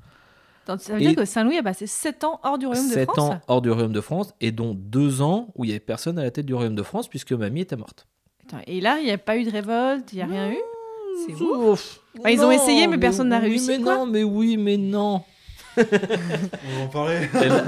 Ça 0.68 0.76
veut 0.76 1.02
Et- 1.02 1.08
dire 1.08 1.16
que 1.16 1.24
Saint-Louis 1.24 1.60
a 1.60 1.64
passé 1.64 1.88
7 1.88 2.26
ans 2.26 2.42
hors 2.44 2.58
du 2.58 2.66
royaume 2.68 2.90
de 2.90 2.94
7 2.94 3.10
France 3.10 3.20
ans 3.20 3.40
hors 3.48 3.62
du 3.62 3.72
royaume 3.72 3.94
de 3.94 4.02
France 4.02 4.34
et 4.42 4.52
dont 4.52 4.74
2 4.76 5.22
ans 5.22 5.54
où 5.56 5.64
il 5.64 5.68
n'y 5.68 5.74
avait 5.74 5.80
personne 5.80 6.20
à 6.20 6.24
la 6.24 6.32
tête 6.32 6.46
du 6.46 6.54
royaume 6.54 6.76
de 6.76 6.84
France 6.84 7.08
puisque 7.08 7.32
mamie 7.32 7.62
était 7.62 7.78
morte. 7.78 8.06
Attends, 8.48 8.62
Et 8.68 8.82
là, 8.82 8.98
il 9.00 9.06
n'y 9.06 9.12
a 9.12 9.18
pas 9.18 9.38
eu 9.38 9.44
de 9.44 9.52
révolte, 9.52 10.12
il 10.14 10.18
n'y 10.18 10.22
a 10.22 10.26
rien 10.26 10.52
eu 10.52 10.58
C'est 11.26 11.34
ouf. 11.34 11.42
Ouf. 11.72 12.00
Bah, 12.24 12.32
ils 12.32 12.42
ont 12.44 12.52
essayé, 12.52 12.88
mais 12.88 12.96
mais 12.96 13.00
personne 13.00 13.30
n'a 13.30 13.40
oui, 13.40 13.50
réussi, 13.50 13.68
Mais 13.78 13.80
quoi. 13.80 13.96
non, 13.96 14.06
mais 14.06 14.24
oui, 14.24 14.58
mais 14.58 14.78
non. 14.78 15.22
On 15.78 15.82
va 15.82 16.84
en 16.84 16.88
parler. 16.88 17.28
Là, 17.34 17.64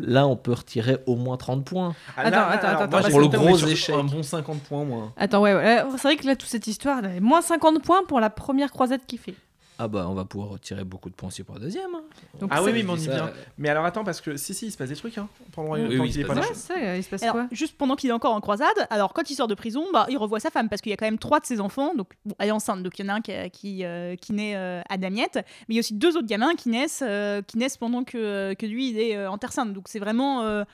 là, 0.00 0.26
on 0.26 0.34
peut 0.36 0.52
retirer 0.54 0.96
au 1.06 1.16
moins 1.16 1.36
30 1.36 1.62
points. 1.64 1.94
Attends, 2.16 2.38
attends, 2.48 2.68
attends, 2.68 2.78
moi, 2.78 2.88
parce 2.88 3.06
j'ai 3.06 3.08
que- 3.12 3.12
Pour 3.12 3.20
le 3.20 3.28
gros 3.28 3.56
échec. 3.66 3.94
Un 3.94 4.04
bon 4.04 4.22
50 4.22 4.60
points, 4.62 4.84
moi. 4.84 5.12
Attends, 5.18 5.42
ouais, 5.42 5.54
ouais, 5.54 5.82
c'est 5.92 6.02
vrai 6.02 6.16
que 6.16 6.26
là, 6.26 6.36
toute 6.36 6.48
cette 6.48 6.66
histoire, 6.66 7.02
moins 7.20 7.42
50 7.42 7.82
points 7.82 8.02
pour 8.08 8.18
la 8.18 8.30
première 8.30 8.70
croisade 8.72 9.00
qu'il 9.06 9.18
fait. 9.18 9.34
Ah 9.82 9.88
bah, 9.88 10.06
on 10.10 10.14
va 10.14 10.26
pouvoir 10.26 10.50
retirer 10.50 10.84
beaucoup 10.84 11.08
de 11.08 11.14
points 11.14 11.28
aussi 11.28 11.42
pour 11.42 11.54
la 11.54 11.60
deuxième. 11.62 11.94
hein. 11.94 12.02
Donc, 12.38 12.50
Ah 12.52 12.62
oui, 12.62 12.70
oui, 12.74 12.82
mais 12.82 12.90
on 12.92 12.96
y 12.96 13.00
vient. 13.08 13.28
euh, 13.28 13.30
Mais 13.56 13.70
alors 13.70 13.84
attends, 13.86 14.04
parce 14.04 14.20
que 14.20 14.36
si, 14.36 14.52
si, 14.52 14.66
il 14.66 14.70
se 14.72 14.76
passe 14.76 14.90
des 14.90 14.96
trucs 14.96 15.16
hein, 15.16 15.26
pendant 15.52 15.72
Oui, 15.72 15.80
oui, 15.98 16.10
qu'il 16.10 16.16
il 16.16 16.20
est 16.20 16.24
pas 16.26 16.34
là. 16.34 16.42
Ouais, 16.76 16.98
il 16.98 17.02
se 17.02 17.08
passe 17.08 17.22
Alors, 17.22 17.34
quoi 17.36 17.46
juste 17.50 17.78
pendant 17.78 17.96
qu'il 17.96 18.10
est 18.10 18.12
encore 18.12 18.34
en 18.34 18.40
croisade, 18.42 18.68
alors 18.90 19.14
quand 19.14 19.30
il 19.30 19.34
sort 19.34 19.48
de 19.48 19.54
prison, 19.54 19.86
bah, 19.92 20.04
il 20.10 20.18
revoit 20.18 20.38
sa 20.38 20.50
femme 20.50 20.68
parce 20.68 20.82
qu'il 20.82 20.90
y 20.90 20.92
a 20.92 20.96
quand 20.98 21.06
même 21.06 21.18
trois 21.18 21.40
de 21.40 21.46
ses 21.46 21.60
enfants, 21.60 21.94
donc 21.94 22.10
bon, 22.26 22.34
elle 22.38 22.48
est 22.48 22.52
enceinte, 22.52 22.82
donc 22.82 22.98
il 22.98 23.06
y 23.06 23.08
en 23.08 23.12
a 23.12 23.16
un 23.16 23.20
qui, 23.22 23.32
qui, 23.52 23.84
euh, 23.86 24.16
qui 24.16 24.34
naît 24.34 24.54
euh, 24.56 24.82
à 24.90 24.98
Damiette, 24.98 25.36
mais 25.36 25.42
il 25.70 25.74
y 25.76 25.78
a 25.78 25.80
aussi 25.80 25.94
deux 25.94 26.16
autres 26.16 26.26
gamins 26.28 26.54
qui 26.56 26.68
naissent, 26.68 27.02
euh, 27.06 27.40
qui 27.40 27.56
naissent 27.56 27.78
pendant 27.78 28.04
que, 28.04 28.52
que 28.54 28.66
lui 28.66 28.90
il 28.90 28.98
est 29.00 29.16
euh, 29.16 29.30
en 29.30 29.38
Terre 29.38 29.52
Sainte, 29.52 29.72
donc 29.72 29.84
c'est 29.88 29.98
vraiment. 29.98 30.42
euh, 30.42 30.64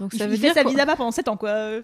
Donc 0.00 0.10
il, 0.12 0.18
ça 0.18 0.24
il 0.24 0.30
veut 0.30 0.36
fait 0.36 0.42
dire 0.42 0.54
sa 0.54 0.64
qu'on- 0.64 0.70
vie 0.70 0.76
là-bas 0.76 0.96
pendant 0.96 1.12
7 1.12 1.28
ans 1.28 1.36
quoi. 1.36 1.50
euh. 1.50 1.82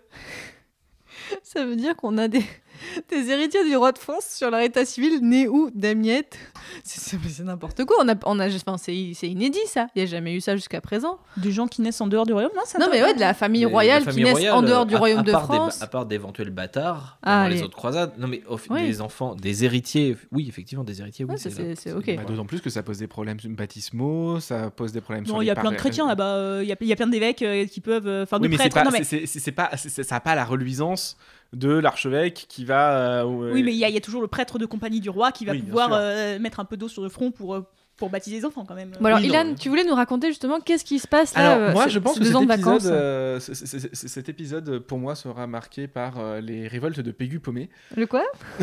ça 1.43 1.64
veut 1.64 1.76
dire 1.76 1.95
qu'on 1.97 2.18
a 2.18 2.26
des... 2.28 2.43
des 3.11 3.31
héritiers 3.31 3.64
du 3.64 3.77
roi 3.77 3.93
de 3.93 3.99
France 3.99 4.27
sur 4.37 4.51
leur 4.51 4.61
état 4.61 4.85
civil 4.85 5.20
né 5.23 5.49
où 5.49 5.70
Damiette? 5.75 6.39
C'est 6.85 7.41
n'importe 7.45 7.85
quoi. 7.85 7.97
On 8.01 8.09
a, 8.09 8.14
on 8.27 8.39
a, 8.41 8.49
enfin, 8.49 8.77
c'est 8.79 9.12
c'est 9.14 9.29
inédit 9.29 9.59
ça. 9.66 9.89
Il 9.95 10.03
n'y 10.03 10.09
a 10.09 10.11
jamais 10.11 10.35
eu 10.35 10.41
ça 10.41 10.57
jusqu'à 10.57 10.81
présent. 10.81 11.18
Des 11.37 11.53
gens 11.53 11.66
qui 11.66 11.83
naissent 11.83 12.01
en 12.01 12.07
dehors 12.07 12.27
du 12.27 12.33
royaume, 12.33 12.53
non 12.55 12.62
ça 12.64 12.79
Non 12.79 12.87
mais 12.91 13.03
ouais, 13.03 13.14
de 13.14 13.20
la 13.20 13.35
famille 13.35 13.64
royale 13.66 14.05
qui 14.07 14.23
naissent 14.23 14.33
royales, 14.33 14.55
en 14.55 14.62
dehors 14.62 14.87
du 14.87 14.95
à- 14.95 14.99
royaume 14.99 15.20
à 15.20 15.23
de 15.23 15.27
des- 15.33 15.39
France. 15.39 15.83
à 15.83 15.87
part 15.87 16.07
d'éventuels 16.07 16.51
bâtards 16.51 17.18
Ah, 17.23 17.49
les 17.49 17.62
autres 17.62 17.77
croisades. 17.77 18.12
Non 18.18 18.27
mais 18.29 18.43
Oui. 18.70 18.83
des 18.87 19.01
enfants, 19.01 19.35
des 19.35 19.64
héritiers. 19.64 20.16
Oui, 20.33 20.47
effectivement, 20.49 20.85
des 20.85 21.01
héritiers. 21.01 21.25
Oui, 21.25 21.33
Ouais, 21.33 21.75
c'est- 21.77 21.93
ok. 21.93 22.16
Bah. 22.16 22.25
D'autant 22.27 22.47
plus 22.47 22.61
que 22.61 22.70
ça 22.70 22.83
pose 22.83 22.99
des 22.99 23.07
problèmes 23.07 23.39
baptismaux, 23.47 24.41
ça 24.41 24.70
pose 24.70 24.93
des 24.93 25.01
problèmes 25.01 25.25
sur 25.27 25.35
Non, 25.37 25.43
il 25.43 25.47
y 25.47 25.51
a 25.51 25.55
plein 25.55 25.70
de 25.70 25.77
chrétiens 25.77 26.07
là-bas, 26.07 26.35
euh, 26.37 26.61
il 26.62 26.68
y, 26.68 26.73
a, 26.73 26.77
il 26.81 26.87
y 26.87 26.93
a 26.93 26.97
plein 26.97 27.07
d'évêques 27.07 27.43
euh, 27.43 27.66
qui 27.66 27.81
peuvent. 27.81 28.07
euh, 28.07 28.23
Enfin, 28.25 28.39
Oui, 28.41 28.49
de 28.49 28.57
prêtres. 28.57 28.77
mais- 28.93 29.27
ça 29.27 30.14
n'a 30.14 30.20
pas 30.20 30.35
la 30.35 30.45
reluisance 30.45 31.16
de 31.53 31.70
l'archevêque 31.70 32.46
qui 32.48 32.64
va. 32.64 33.20
euh, 33.22 33.24
Oui, 33.24 33.62
mais 33.62 33.72
il 33.72 33.78
y, 33.78 33.84
a- 33.84 33.88
il 33.88 33.94
y 33.94 33.98
a 33.98 34.00
toujours 34.00 34.22
le 34.22 34.28
prêtre 34.28 34.59
de 34.59 34.66
compagnie 34.66 35.00
du 35.00 35.11
roi 35.11 35.32
qui 35.32 35.44
va 35.44 35.53
Oui, 35.53 35.61
pouvoir 35.62 35.90
euh, 35.92 36.38
mettre 36.38 36.61
un 36.61 36.64
peu 36.64 36.76
d'eau 36.76 36.88
sur 36.88 37.03
le 37.03 37.09
front 37.11 37.30
pour, 37.30 37.55
euh, 37.55 37.61
pour 37.98 38.09
baptiser 38.09 38.36
les 38.36 38.44
enfants 38.46 38.64
quand 38.66 38.74
même. 38.74 38.92
Bon 38.98 39.05
alors, 39.07 39.18
Oui, 39.18 39.26
Ilan, 39.26 39.55
tu 39.55 39.68
voulais 39.68 39.84
nous 39.84 39.94
raconter 39.94 40.28
justement 40.28 40.61
qu'est-ce 40.61 40.84
qui 40.84 40.98
se 40.98 41.07
passe 41.07 41.34
là 41.36 41.53
Alors, 41.53 41.68
euh, 41.68 41.72
moi, 41.72 41.88
je 41.88 41.98
pense 41.98 42.18
que 42.18 42.24
cet 42.24 42.34
épisode, 42.34 42.48
vacances 42.48 42.82
euh, 42.86 43.38
c- 43.38 43.55
c- 43.55 43.66
c- 43.66 43.90
c- 43.92 44.09
cet 44.09 44.28
épisode, 44.30 44.78
pour 44.78 44.98
moi, 44.98 45.14
sera 45.14 45.46
marqué 45.46 45.88
par 45.88 46.18
euh, 46.18 46.40
les 46.40 46.68
révoltes 46.68 47.00
de 47.00 47.11
Pégu 47.12 47.38
Paumé. 47.38 47.68
Le 47.97 48.06
quoi? 48.06 48.24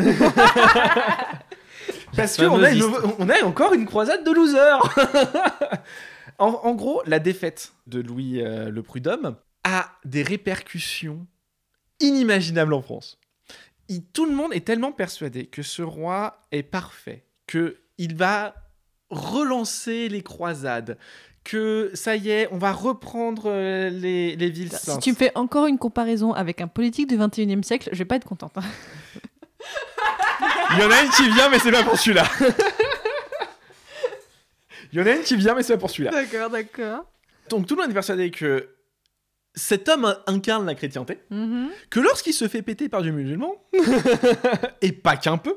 Parce 2.16 2.36
qu'on 2.36 2.62
a, 2.62 2.70
une- 2.72 2.82
on 3.18 3.28
a 3.28 3.44
encore 3.44 3.72
une 3.72 3.86
croisade 3.86 4.24
de 4.24 4.30
losers 4.32 4.82
en, 6.38 6.48
en 6.48 6.74
gros, 6.74 7.02
la 7.06 7.18
défaite 7.20 7.72
de 7.86 8.00
Louis 8.00 8.40
euh, 8.42 8.68
le 8.70 8.82
Prud'homme 8.82 9.36
a 9.64 9.90
des 10.04 10.22
répercussions 10.22 11.26
inimaginables 12.00 12.72
en 12.74 12.82
France. 12.82 13.18
Il- 13.88 14.04
tout 14.04 14.26
le 14.26 14.32
monde 14.34 14.52
est 14.54 14.64
tellement 14.64 14.92
persuadé 14.92 15.46
que 15.46 15.62
ce 15.62 15.82
roi 15.82 16.40
est 16.52 16.62
parfait, 16.62 17.24
que 17.46 17.78
il 17.98 18.14
va 18.16 18.54
relancer 19.10 20.08
les 20.08 20.22
croisades, 20.22 20.96
que 21.42 21.90
ça 21.94 22.16
y 22.16 22.30
est, 22.30 22.48
on 22.52 22.58
va 22.58 22.72
reprendre 22.72 23.44
euh, 23.46 23.88
les, 23.90 24.36
les 24.36 24.50
villes 24.50 24.70
Si 24.72 24.78
saintes. 24.86 25.02
tu 25.02 25.10
me 25.10 25.16
fais 25.16 25.32
encore 25.34 25.66
une 25.66 25.78
comparaison 25.78 26.32
avec 26.32 26.60
un 26.60 26.68
politique 26.68 27.08
du 27.08 27.16
21e 27.18 27.62
siècle, 27.62 27.88
je 27.92 27.98
vais 27.98 28.04
pas 28.04 28.16
être 28.16 28.26
contente. 28.28 28.56
hein. 28.56 28.62
Il 30.72 30.78
y 30.78 30.82
en 30.84 30.90
a 30.90 31.02
une 31.02 31.10
qui 31.10 31.28
vient, 31.30 31.48
mais 31.50 31.58
c'est 31.58 31.72
pas 31.72 31.82
pour 31.82 31.98
celui-là. 31.98 32.24
Il 34.92 34.98
y 34.98 35.02
en 35.02 35.06
a 35.06 35.10
une 35.12 35.22
qui 35.22 35.36
vient, 35.36 35.54
mais 35.54 35.62
c'est 35.62 35.74
pas 35.74 35.78
pour 35.80 35.90
celui-là. 35.90 36.10
D'accord, 36.10 36.50
d'accord. 36.50 37.04
Donc 37.48 37.66
tout 37.66 37.74
le 37.76 37.82
monde 37.82 37.90
est 37.90 37.94
persuadé 37.94 38.30
que 38.30 38.68
cet 39.60 39.88
homme 39.88 40.16
incarne 40.26 40.66
la 40.66 40.74
chrétienté, 40.74 41.18
Mhm. 41.30 41.68
que 41.90 42.00
lorsqu'il 42.00 42.34
se 42.34 42.48
fait 42.48 42.62
péter 42.62 42.88
par 42.88 43.02
du 43.02 43.12
musulman, 43.12 43.54
et 44.82 44.92
pas 44.92 45.16
qu'un 45.16 45.38
peu, 45.38 45.56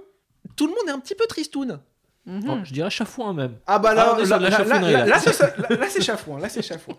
tout 0.55 0.67
le 0.67 0.71
monde 0.73 0.87
est 0.87 0.91
un 0.91 0.99
petit 0.99 1.15
peu 1.15 1.25
tristoun. 1.25 1.79
Mhm. 2.25 2.43
Oh, 2.49 2.57
je 2.63 2.71
dirais 2.73 2.89
chafouin 2.89 3.33
même. 3.33 3.57
Ah 3.67 3.79
bah 3.79 3.93
là, 3.93 4.15
on 4.15 4.19
est 4.19 4.25
sur 4.25 4.37
de 4.39 4.43
la 4.43 4.51
chafouinerie, 4.51 4.93
là. 4.93 5.05
là, 5.05 5.19
c'est 5.19 5.39
là, 5.41 5.89
chafouin, 6.01 6.39
là 6.39 6.49
c'est 6.49 6.61
chafouin. 6.61 6.97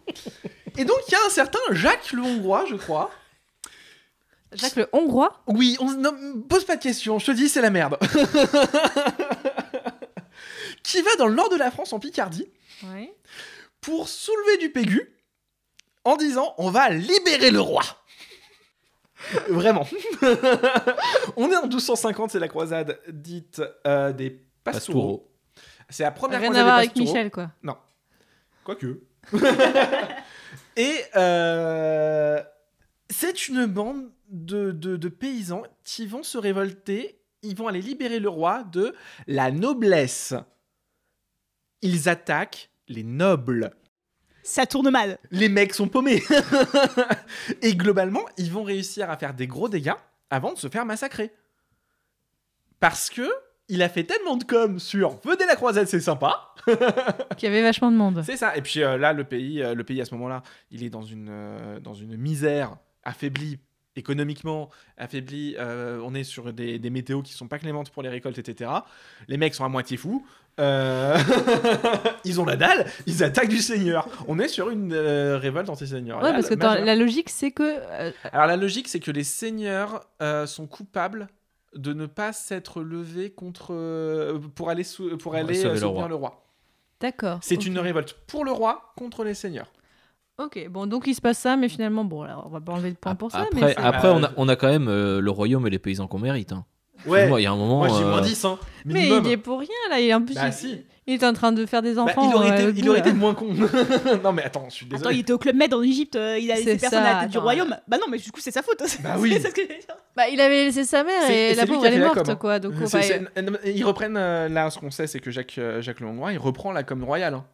Et 0.76 0.84
donc 0.84 0.98
il 1.08 1.12
y 1.12 1.14
a 1.14 1.24
un 1.26 1.30
certain 1.30 1.58
Jacques 1.70 2.12
le 2.12 2.22
Hongrois, 2.22 2.64
je 2.68 2.74
crois. 2.76 3.10
Jacques 4.52 4.76
le 4.76 4.86
Hongrois? 4.92 5.42
Oui, 5.46 5.76
on 5.80 5.90
non, 5.92 6.14
pose 6.48 6.64
pas 6.64 6.76
de 6.76 6.82
questions, 6.82 7.18
je 7.18 7.26
te 7.26 7.30
dis 7.32 7.48
c'est 7.48 7.62
la 7.62 7.70
merde. 7.70 7.96
qui 10.82 11.00
va 11.02 11.14
dans 11.16 11.26
le 11.26 11.34
nord 11.34 11.48
de 11.48 11.56
la 11.56 11.70
France 11.70 11.92
en 11.92 11.98
Picardie 11.98 12.46
pour 13.80 14.08
soulever 14.08 14.58
du 14.58 14.70
Pégu 14.70 15.13
en 16.04 16.16
disant 16.16 16.54
on 16.58 16.70
va 16.70 16.90
libérer 16.90 17.50
le 17.50 17.60
roi. 17.60 17.82
Vraiment. 19.48 19.86
on 21.36 21.50
est 21.50 21.56
en 21.56 21.62
1250, 21.62 22.30
c'est 22.32 22.38
la 22.38 22.48
croisade 22.48 23.00
dite 23.08 23.62
euh, 23.86 24.12
des 24.12 24.30
Pastoureaux. 24.64 25.30
C'est 25.88 26.02
la 26.02 26.10
première 26.10 26.40
Rien 26.40 26.54
à 26.54 26.62
voir 26.62 26.76
des 26.76 26.80
avec 26.86 26.90
Pastoureaux. 26.90 27.12
Michel, 27.12 27.30
quoi. 27.30 27.50
Quoique. 28.64 29.00
Et 30.76 30.94
euh, 31.16 32.42
c'est 33.10 33.48
une 33.48 33.66
bande 33.66 34.10
de, 34.28 34.72
de- 34.72 34.96
de 34.96 35.08
paysans 35.08 35.62
qui 35.84 36.06
vont 36.06 36.22
se 36.22 36.36
révolter. 36.38 37.20
Ils 37.42 37.54
vont 37.56 37.68
aller 37.68 37.82
libérer 37.82 38.18
le 38.20 38.28
roi 38.28 38.64
de 38.64 38.94
la 39.26 39.50
noblesse. 39.50 40.34
Ils 41.82 42.08
attaquent 42.08 42.70
les 42.88 43.04
nobles. 43.04 43.74
Ça 44.44 44.66
tourne 44.66 44.90
mal. 44.90 45.18
Les 45.30 45.48
mecs 45.48 45.72
sont 45.72 45.88
paumés. 45.88 46.22
Et 47.62 47.74
globalement, 47.74 48.20
ils 48.36 48.52
vont 48.52 48.62
réussir 48.62 49.10
à 49.10 49.16
faire 49.16 49.32
des 49.32 49.46
gros 49.46 49.70
dégâts 49.70 49.94
avant 50.28 50.52
de 50.52 50.58
se 50.58 50.68
faire 50.68 50.84
massacrer. 50.84 51.32
Parce 52.78 53.08
que 53.08 53.28
il 53.68 53.82
a 53.82 53.88
fait 53.88 54.04
tellement 54.04 54.36
de 54.36 54.44
com 54.44 54.78
sur 54.78 55.18
venez 55.24 55.46
la 55.46 55.56
croisade, 55.56 55.86
c'est 55.86 55.98
sympa. 56.00 56.54
Qui 57.38 57.46
avait 57.46 57.62
vachement 57.62 57.90
de 57.90 57.96
monde. 57.96 58.22
C'est 58.24 58.36
ça. 58.36 58.54
Et 58.54 58.60
puis 58.60 58.82
euh, 58.82 58.98
là, 58.98 59.14
le 59.14 59.24
pays, 59.24 59.62
euh, 59.62 59.74
le 59.74 59.82
pays 59.82 60.02
à 60.02 60.04
ce 60.04 60.14
moment-là, 60.14 60.42
il 60.70 60.84
est 60.84 60.90
dans 60.90 61.02
une, 61.02 61.28
euh, 61.30 61.80
dans 61.80 61.94
une 61.94 62.14
misère, 62.18 62.76
affaibli 63.02 63.58
économiquement, 63.96 64.70
affaibli. 64.96 65.56
euh, 65.58 66.00
on 66.04 66.14
est 66.14 66.24
sur 66.24 66.52
des, 66.52 66.78
des 66.78 66.90
météos 66.90 67.22
qui 67.22 67.32
sont 67.32 67.48
pas 67.48 67.58
clémentes 67.58 67.90
pour 67.90 68.02
les 68.02 68.08
récoltes, 68.08 68.38
etc. 68.38 68.70
Les 69.28 69.36
mecs 69.36 69.54
sont 69.54 69.64
à 69.64 69.68
moitié 69.68 69.96
fous. 69.96 70.26
Euh, 70.60 71.16
ils 72.24 72.40
ont 72.40 72.44
la 72.44 72.56
dalle, 72.56 72.86
ils 73.06 73.24
attaquent 73.24 73.48
du 73.48 73.58
seigneur. 73.58 74.08
On 74.28 74.38
est 74.38 74.48
sur 74.48 74.70
une 74.70 74.92
euh, 74.92 75.36
révolte 75.38 75.68
anti-seigneur. 75.68 76.22
Ouais, 76.22 76.32
parce 76.32 76.48
que 76.48 76.54
la 76.54 76.94
logique, 76.94 77.28
c'est 77.30 77.50
que. 77.50 77.62
euh, 77.62 78.10
Alors 78.32 78.46
la 78.46 78.56
logique, 78.56 78.88
c'est 78.88 79.00
que 79.00 79.10
les 79.10 79.24
seigneurs 79.24 80.04
euh, 80.22 80.46
sont 80.46 80.66
coupables 80.66 81.28
de 81.74 81.92
ne 81.92 82.06
pas 82.06 82.32
s'être 82.32 82.82
levés 82.82 83.30
contre 83.30 83.68
euh, 83.74 84.38
pour 84.54 84.70
aller 84.70 84.84
sou- 84.84 85.16
pour 85.18 85.34
aller 85.34 85.64
euh, 85.64 85.70
le 85.72 85.78
soutenir 85.80 85.92
roi. 85.94 86.08
le 86.08 86.14
roi. 86.14 86.44
D'accord. 87.00 87.38
C'est 87.42 87.66
une 87.66 87.78
révolte 87.80 88.14
pour 88.28 88.44
le 88.44 88.52
roi 88.52 88.92
contre 88.96 89.24
les 89.24 89.34
seigneurs. 89.34 89.72
Ok, 90.38 90.66
bon, 90.70 90.86
donc 90.86 91.04
il 91.06 91.14
se 91.14 91.20
passe 91.20 91.38
ça, 91.38 91.56
mais 91.56 91.68
finalement, 91.68 92.04
bon, 92.04 92.22
là, 92.24 92.40
on 92.44 92.48
va 92.48 92.60
pas 92.60 92.72
enlever 92.72 92.90
de 92.90 92.96
point 92.96 93.14
pour 93.14 93.30
ça. 93.30 93.42
Après, 93.42 93.76
après 93.76 94.08
on, 94.10 94.22
a, 94.24 94.30
on 94.36 94.48
a 94.48 94.56
quand 94.56 94.68
même 94.68 94.88
euh, 94.88 95.20
le 95.20 95.30
royaume 95.30 95.66
et 95.66 95.70
les 95.70 95.78
paysans 95.78 96.06
qu'on 96.08 96.18
mérite. 96.18 96.52
hein. 96.52 96.64
Ouais. 97.06 97.18
Excuse-moi, 97.20 97.40
Il 97.40 97.44
y 97.44 97.46
a 97.46 97.52
un 97.52 97.56
moment. 97.56 97.78
Moi, 97.78 97.88
j'ai 97.88 98.02
euh, 98.04 98.08
moins 98.10 98.20
10, 98.20 98.44
hein. 98.44 98.58
Mais 98.84 99.08
il 99.08 99.26
est 99.28 99.36
pour 99.36 99.58
rien, 99.60 99.68
là. 99.90 100.00
Il 100.00 100.08
est, 100.08 100.14
en 100.14 100.22
plus, 100.22 100.34
Bah, 100.34 100.46
il, 100.48 100.52
si. 100.52 100.78
il 101.06 101.14
est 101.14 101.24
en 101.24 101.32
train 101.32 101.52
de 101.52 101.64
faire 101.66 101.82
des 101.82 101.94
Bah, 101.94 102.02
enfants. 102.02 102.28
il 102.30 102.34
aurait 102.34 102.50
euh, 102.62 102.70
été, 102.70 102.80
il 102.80 102.88
aurait 102.88 102.98
été 103.00 103.12
moins 103.12 103.34
con. 103.34 103.46
non, 104.24 104.32
mais 104.32 104.42
attends, 104.44 104.66
je 104.68 104.74
suis 104.74 104.86
Attends, 104.86 104.96
désolé. 104.98 105.16
il 105.16 105.20
était 105.20 105.32
au 105.32 105.38
Club 105.38 105.56
Med 105.56 105.72
en 105.74 105.82
Égypte, 105.82 106.16
euh, 106.16 106.38
il 106.38 106.50
a 106.50 106.56
laissé 106.56 106.76
personne 106.76 107.00
à 107.02 107.14
la 107.14 107.20
tête 107.22 107.30
du 107.30 107.38
royaume. 107.38 107.76
Bah 107.88 107.96
non, 107.98 108.06
mais 108.10 108.18
du 108.18 108.30
coup, 108.30 108.40
c'est 108.40 108.50
sa 108.50 108.62
faute. 108.62 108.82
Bah 109.02 109.16
oui. 109.18 109.32
c'est 109.40 109.48
ce 109.50 109.54
que 109.54 109.62
je 109.62 109.68
veux 109.68 109.74
dire. 109.80 109.96
Bah, 110.16 110.28
il 110.30 110.40
avait 110.40 110.64
laissé 110.66 110.84
sa 110.84 111.02
mère 111.04 111.30
et, 111.30 111.50
et 111.52 111.54
la 111.54 111.66
pauvre, 111.66 111.84
elle 111.86 111.94
est 111.94 111.98
morte, 111.98 112.14
com, 112.14 112.24
hein. 112.28 112.36
quoi. 112.36 112.58
Donc, 112.58 112.74
ils 113.64 113.84
reprennent, 113.84 114.16
euh, 114.16 114.48
là, 114.48 114.70
ce 114.70 114.78
qu'on 114.78 114.90
sait, 114.90 115.06
c'est 115.06 115.20
que 115.20 115.30
Jacques, 115.30 115.56
euh, 115.58 115.80
Jacques 115.82 116.00
le 116.00 116.06
Hongrois, 116.06 116.32
il 116.32 116.38
reprend 116.38 116.72
la 116.72 116.82
com 116.84 117.02
royale. 117.04 117.34
hein. 117.34 117.44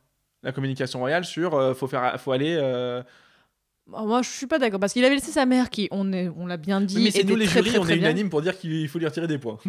La 0.43 0.53
communication 0.53 1.01
royale 1.01 1.25
sur 1.25 1.55
euh, 1.55 1.75
faut, 1.75 1.87
faire, 1.87 2.19
faut 2.21 2.33
aller. 2.33 2.59
Bon, 3.91 4.07
moi, 4.07 4.23
je 4.23 4.31
suis 4.31 4.47
pas 4.47 4.59
d'accord 4.59 4.79
parce 4.81 4.93
qu'il 4.93 5.05
avait 5.05 5.17
laissé 5.17 5.33
sa 5.33 5.47
mère 5.47 5.69
qui, 5.69 5.89
on, 5.91 6.13
est, 6.13 6.29
on 6.37 6.47
l'a 6.47 6.57
bien 6.57 6.81
dit, 6.81 7.03
Mais 7.05 7.11
c'est 7.11 7.25
nous 7.25 7.35
les 7.37 7.47
très, 7.47 7.55
jurys, 7.61 7.71
très, 7.71 7.79
on 7.79 7.83
très 7.83 7.95
est 7.95 7.97
bien. 7.97 8.11
unanime 8.11 8.31
pour 8.31 8.41
dire 8.41 8.57
qu'il 8.57 8.89
faut 8.89 8.99
lui 8.99 9.07
retirer 9.07 9.27
des 9.27 9.39
points. 9.39 9.59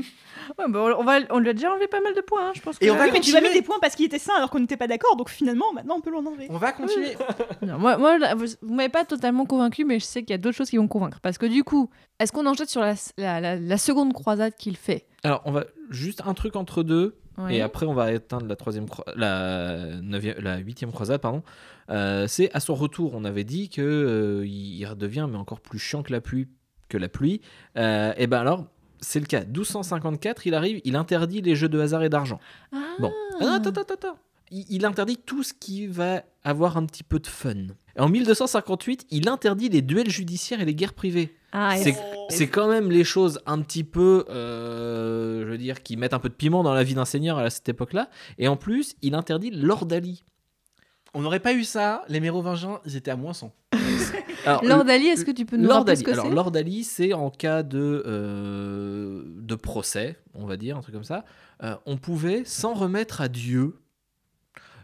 Ouais, 0.58 0.66
bah, 0.68 0.96
on, 0.98 1.04
va, 1.04 1.20
on 1.30 1.40
lui 1.40 1.50
a 1.50 1.54
déjà 1.54 1.72
enlevé 1.72 1.88
pas 1.88 2.02
mal 2.02 2.14
de 2.16 2.20
points, 2.22 2.50
hein, 2.50 2.52
je 2.56 2.62
pense. 2.62 2.76
Et 2.82 2.88
que- 2.88 2.92
on 2.92 2.96
va 2.96 3.06
Oui, 3.06 3.12
mais 3.14 3.20
tu 3.22 3.30
lui 3.30 3.38
as 3.38 3.42
mis 3.42 3.46
continuer. 3.46 3.62
des 3.62 3.66
points 3.66 3.78
parce 3.80 3.96
qu'il 3.96 4.06
était 4.06 4.20
sain 4.20 4.34
alors 4.36 4.50
qu'on 4.50 4.60
n'était 4.60 4.76
pas 4.76 4.88
d'accord, 4.88 5.16
donc 5.16 5.30
finalement, 5.30 5.72
maintenant, 5.74 5.96
on 5.98 6.02
peut 6.02 6.10
l'en 6.12 6.26
enlever. 6.26 6.48
On 6.50 6.58
va 6.58 6.72
continuer. 6.74 7.16
Non, 7.62 7.78
moi, 7.78 7.98
moi, 7.98 8.18
vous, 8.36 8.46
vous 8.62 8.74
m'avez 8.74 8.90
pas 8.90 9.06
totalement 9.06 9.46
convaincu, 9.46 9.86
mais 9.86 10.00
je 10.00 10.06
sais 10.06 10.22
qu'il 10.24 10.32
y 10.32 10.34
a 10.34 10.38
d'autres 10.40 10.58
choses 10.58 10.70
qui 10.70 10.78
vont 10.78 10.84
me 10.84 10.88
convaincre. 10.90 11.20
Parce 11.22 11.38
que 11.38 11.46
du 11.46 11.64
coup, 11.64 11.90
est-ce 12.20 12.32
qu'on 12.34 12.46
enchaîne 12.48 12.66
sur 12.68 12.82
la, 12.82 12.96
la, 13.18 13.40
la- 13.40 13.56
la 13.56 13.78
seconde 13.78 14.14
croisade 14.14 14.56
qu'il 14.56 14.76
fait? 14.78 15.06
Alors, 15.24 15.42
on 15.46 15.52
va 15.52 15.66
juste 15.92 16.22
un 16.26 16.34
truc 16.34 16.56
entre 16.56 16.82
deux. 16.84 17.16
Ouais. 17.46 17.56
Et 17.56 17.62
après, 17.62 17.86
on 17.86 17.94
va 17.94 18.12
éteindre 18.12 18.46
la 18.48 18.56
troisième, 18.56 18.86
la 19.16 20.00
neuvième, 20.02 20.38
la 20.40 20.58
huitième 20.58 20.92
croisade, 20.92 21.22
pardon. 21.22 21.44
Euh, 21.90 22.28
c'est 22.28 22.52
à 22.54 22.60
son 22.60 22.76
retour, 22.76 23.14
on 23.16 23.26
avait 23.26 23.44
dit 23.44 23.70
que 23.70 23.82
euh, 23.82 24.46
il 24.46 24.86
redevient 24.86 25.28
mais 25.30 25.38
encore 25.38 25.60
plus 25.60 25.80
chiant 25.80 26.04
que 26.04 26.12
la 26.12 26.22
pluie, 26.22 26.48
que 26.90 26.98
la 26.98 27.10
pluie. 27.10 27.42
Euh, 27.78 28.14
et 28.18 28.28
ben 28.28 28.40
alors, 28.40 28.66
c'est 29.00 29.20
le 29.20 29.26
cas. 29.26 29.44
1254, 29.44 30.48
il 30.48 30.54
arrive, 30.54 30.82
il 30.84 30.96
interdit 30.96 31.42
les 31.42 31.56
jeux 31.56 31.70
de 31.70 31.80
hasard 31.80 32.04
et 32.04 32.10
d'argent. 32.10 32.40
Ah. 32.72 32.78
Bon, 33.00 33.12
Ah, 33.42 33.56
attends, 33.56 33.70
attends, 33.70 33.94
attends. 33.94 34.18
Il, 34.52 34.66
il 34.70 34.86
interdit 34.86 35.18
tout 35.18 35.44
ce 35.44 35.54
qui 35.54 35.88
va 35.88 36.24
avoir 36.44 36.78
un 36.78 36.86
petit 36.86 37.04
peu 37.04 37.20
de 37.20 37.28
fun. 37.28 37.68
En 38.00 38.08
1258, 38.10 39.06
il 39.12 39.28
interdit 39.30 39.70
les 39.70 39.82
duels 39.82 40.10
judiciaires 40.10 40.62
et 40.62 40.66
les 40.66 40.76
guerres 40.76 40.94
privées. 40.94 41.36
Ah, 41.52 41.76
C'est- 41.78 41.96
C'est 42.30 42.48
quand 42.48 42.70
même 42.70 42.90
les 42.92 43.04
choses 43.04 43.42
un 43.46 43.60
petit 43.62 43.84
peu, 43.84 44.24
euh, 44.30 45.44
je 45.46 45.50
veux 45.52 45.58
dire, 45.58 45.84
qui 45.84 45.98
mettent 45.98 46.14
un 46.14 46.20
peu 46.20 46.30
de 46.30 46.34
piment 46.34 46.64
dans 46.64 46.74
la 46.74 46.84
vie 46.84 46.94
d'un 46.94 47.04
seigneur 47.04 47.38
à 47.38 47.50
cette 47.50 47.68
époque-là. 47.68 48.10
Et 48.38 48.48
en 48.48 48.56
plus, 48.56 48.96
il 49.02 49.16
interdit 49.16 49.52
l'ordalie. 49.52 50.24
On 51.14 51.20
n'aurait 51.22 51.42
pas 51.42 51.52
eu 51.54 51.66
ça, 51.66 52.04
les 52.08 52.22
mérovingiens, 52.22 52.80
ils 52.86 52.96
étaient 52.96 53.12
à 53.12 53.18
moins 53.18 53.34
100. 53.34 53.54
Alors, 54.46 54.64
Lord 54.64 54.88
Ali, 54.88 55.08
est-ce 55.08 55.26
que 55.26 55.32
tu 55.32 55.46
peux 55.46 55.58
nous 55.58 55.68
rappeler 55.68 55.98
ce 55.98 56.02
l'ordalie. 56.02 56.04
que 56.06 56.12
Alors, 56.12 56.26
c'est? 56.28 56.34
l'ordalie, 56.36 56.84
c'est 56.86 57.12
en 57.14 57.30
cas 57.30 57.64
de, 57.64 58.02
euh, 58.08 59.24
de 59.26 59.56
procès, 59.56 60.18
on 60.34 60.46
va 60.46 60.56
dire, 60.56 60.78
un 60.78 60.82
truc 60.82 60.96
comme 60.96 61.04
ça. 61.04 61.26
euh, 61.64 61.76
on 61.86 61.98
pouvait 61.98 62.44
s'en 62.46 62.74
remettre 62.74 63.20
à 63.22 63.28
Dieu. 63.28 63.76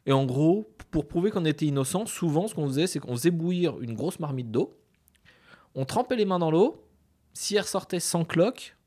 Et 0.08 0.14
en 0.14 0.26
gros, 0.26 0.74
pour 0.90 1.06
prouver 1.06 1.32
qu'on 1.32 1.46
était 1.46 1.66
innocent, 1.66 2.06
souvent, 2.06 2.48
ce 2.48 2.56
qu'on 2.56 2.66
faisait, 2.68 2.88
c'est 2.88 3.00
qu'on 3.00 3.16
faisait 3.16 3.30
bouillir 3.30 3.80
une 3.82 3.94
grosse 3.94 4.20
marmite 4.20 4.50
d'eau. 4.50 4.80
On 5.76 5.84
trempait 5.84 6.16
les 6.16 6.26
mains 6.26 6.40
dans 6.40 6.50
l'eau. 6.50 6.82
Si 7.34 7.56
elle 7.56 7.62
ressortait 7.62 8.00
sans 8.00 8.24
cloque 8.24 8.78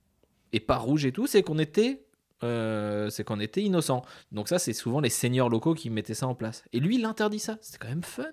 et 0.53 0.61
pas 0.61 0.79
rouge 0.79 1.05
et 1.05 1.13
tout, 1.13 1.27
c'est 1.27 1.43
qu'on 1.43 1.59
était, 1.59 2.03
euh, 2.43 3.11
c'est 3.11 3.23
qu'on 3.23 3.39
était 3.39 3.63
innocent. 3.63 4.03
Donc 4.33 4.49
ça, 4.49 4.59
c'est 4.59 4.73
souvent 4.73 5.01
les 5.01 5.11
seigneurs 5.11 5.51
locaux 5.51 5.75
qui 5.75 5.91
mettaient 5.91 6.15
ça 6.15 6.27
en 6.27 6.35
place. 6.35 6.65
Et 6.73 6.81
lui, 6.81 6.97
il 6.97 7.05
interdit 7.05 7.39
ça. 7.39 7.59
C'était 7.61 7.79
quand 7.79 7.89
même 7.89 8.03
fun. 8.03 8.25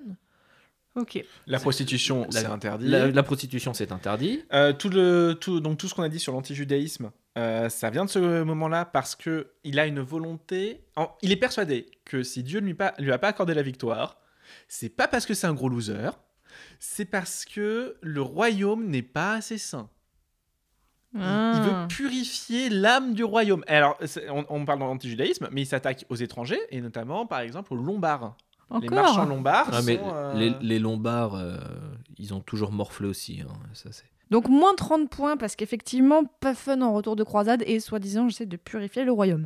Ok. 0.98 1.24
La 1.45 1.60
prostitution, 1.60 2.26
c'est 2.32 2.45
interdit. 2.45 2.88
La, 2.88 3.07
la 3.11 3.24
prostitution, 3.24 3.74
c'est 3.74 3.91
interdit. 3.91 4.44
Euh, 4.52 4.74
tout, 4.74 4.90
le, 4.90 5.38
tout, 5.40 5.60
donc 5.60 5.78
tout 5.78 5.88
ce 5.88 5.94
qu'on 5.94 6.02
a 6.03 6.10
dit 6.10 6.19
sur 6.19 6.34
l'antijudaïsme, 6.34 7.11
euh, 7.38 7.69
ça 7.69 7.90
vient 7.91 8.03
de 8.06 8.10
ce 8.10 8.41
moment-là 8.44 8.84
parce 8.86 9.15
que 9.15 9.52
il 9.64 9.80
a 9.80 9.86
une 9.86 9.99
volonté. 9.99 10.82
en- 10.95 11.11
il 11.22 11.32
est 11.32 11.36
persuadé 11.38 11.86
que 12.03 12.24
si 12.24 12.41
Dieu 12.44 12.60
ne 12.61 12.65
lui, 12.65 12.74
pas, 12.74 12.94
lui 12.98 13.11
a 13.11 13.19
pas 13.19 13.28
accordé 13.28 13.53
la 13.53 13.61
victoire, 13.61 14.18
c'est 14.68 14.90
pas 14.90 15.07
parce 15.07 15.26
que 15.28 15.34
c'est 15.36 15.45
un 15.48 15.53
gros 15.53 15.69
loser, 15.69 16.10
c'est 16.80 17.06
parce 17.06 17.45
que 17.45 17.95
le 18.02 18.22
royaume 18.22 18.88
n'est 18.88 19.03
pas 19.03 19.34
assez 19.36 19.60
sain. 19.60 19.90
Ah. 21.19 21.53
Il 21.56 21.61
veut 21.61 21.88
purifier 21.88 22.69
l'âme 22.69 23.14
du 23.14 23.24
royaume. 23.24 23.64
Alors, 23.68 23.98
on, 24.30 24.45
on 24.49 24.65
parle 24.65 24.80
d'antijudaïsme, 24.80 25.48
mais 25.52 25.61
il 25.61 25.65
s'attaque 25.65 26.06
aux 26.10 26.15
étrangers, 26.15 26.60
et 26.69 26.82
notamment, 26.82 27.26
par 27.26 27.40
exemple, 27.40 27.74
aux 27.74 27.78
Lombards. 27.78 28.36
Les 28.81 28.89
marchands 28.89 29.14
Encore. 29.22 29.26
lombards 29.27 29.69
Ah, 29.72 29.81
mais 29.85 29.98
sont, 29.98 30.11
euh, 30.14 30.34
les, 30.34 30.53
les 30.61 30.80
Lombards, 30.80 31.35
euh, 31.35 31.57
ils 32.18 32.34
ont 32.34 32.41
toujours 32.41 32.72
morflé 32.72 33.07
aussi. 33.07 33.41
hein, 33.41 33.53
ça, 33.73 33.89
c'est... 33.91 34.06
Donc 34.30 34.49
moins 34.49 34.76
30 34.76 35.10
points 35.10 35.38
parce 35.38 35.56
qu'effectivement, 35.56 36.26
pas 36.26 36.53
fun 36.53 36.81
en 36.81 36.94
retour 36.94 37.15
de 37.15 37.23
croisade 37.23 37.64
et 37.65 37.80
soi-disant, 37.80 38.27
j'essaie 38.27 38.45
de 38.45 38.57
purifier 38.57 39.06
le 39.06 39.11
royaume. 39.14 39.45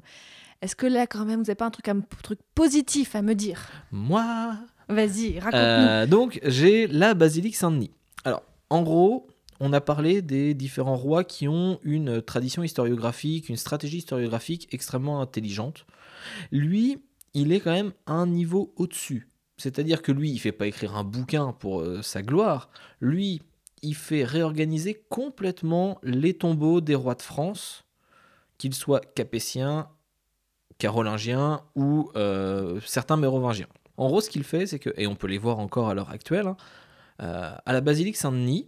Est-ce 0.64 0.76
que 0.76 0.88
là, 0.88 1.06
quand 1.08 1.26
même, 1.26 1.38
vous 1.40 1.46
n'avez 1.46 1.56
pas 1.56 1.66
un 1.66 1.72
truc, 1.72 1.88
un 1.88 2.02
truc 2.24 2.40
positif 2.56 3.16
à 3.16 3.22
me 3.22 3.34
dire? 3.36 3.68
Moi, 3.92 4.56
Vas-y, 4.90 5.40
raconte-nous. 5.40 5.60
Euh, 5.60 6.06
donc, 6.06 6.40
j'ai 6.44 6.88
la 6.88 7.14
basilique 7.14 7.56
Saint-Denis. 7.56 7.92
Alors, 8.26 8.44
en 8.70 8.82
gros, 8.82 9.28
on 9.60 9.72
a 9.74 9.80
parlé 9.82 10.22
des 10.22 10.54
différents 10.54 10.98
rois 10.98 11.24
qui 11.24 11.48
ont 11.48 11.80
une 11.84 12.22
tradition 12.22 12.62
historiographique, 12.64 13.50
une 13.50 13.58
stratégie 13.58 13.98
historiographique 13.98 14.68
extrêmement 14.72 15.22
intelligente. 15.22 15.86
Lui, 16.52 16.98
il 17.34 17.52
est 17.52 17.60
quand 17.60 17.72
même 17.72 17.94
un 18.08 18.28
niveau 18.28 18.74
au-dessus. 18.78 19.30
C'est-à-dire 19.58 20.02
que 20.02 20.12
lui, 20.12 20.32
il 20.32 20.40
fait 20.40 20.52
pas 20.52 20.68
écrire 20.68 20.96
un 20.96 21.04
bouquin 21.04 21.54
pour 21.54 21.82
euh, 21.82 22.02
sa 22.02 22.22
gloire. 22.24 22.70
Lui, 23.00 23.42
il 23.84 23.96
fait 23.96 24.24
réorganiser 24.24 25.04
complètement 25.10 26.00
les 26.04 26.34
tombeaux 26.34 26.82
des 26.82 26.96
rois 26.96 27.16
de 27.16 27.22
France, 27.22 27.86
qu'ils 28.58 28.74
soient 28.74 29.02
capétiens, 29.02 29.90
carolingiens 30.78 31.62
ou 31.76 32.12
euh, 32.16 32.80
certains 32.86 33.18
mérovingiens. 33.18 33.68
En 33.98 34.08
gros, 34.08 34.22
ce 34.22 34.30
qu'il 34.30 34.44
fait, 34.44 34.66
c'est 34.66 34.80
que, 34.80 34.90
et 34.98 35.06
on 35.06 35.16
peut 35.16 35.28
les 35.28 35.38
voir 35.38 35.60
encore 35.60 35.90
à 35.90 35.94
l'heure 35.94 36.10
actuelle, 36.10 36.48
hein, 36.48 36.58
euh, 37.22 37.56
à 37.64 37.74
la 37.74 37.82
basilique 37.82 38.18
Saint-Denis, 38.18 38.68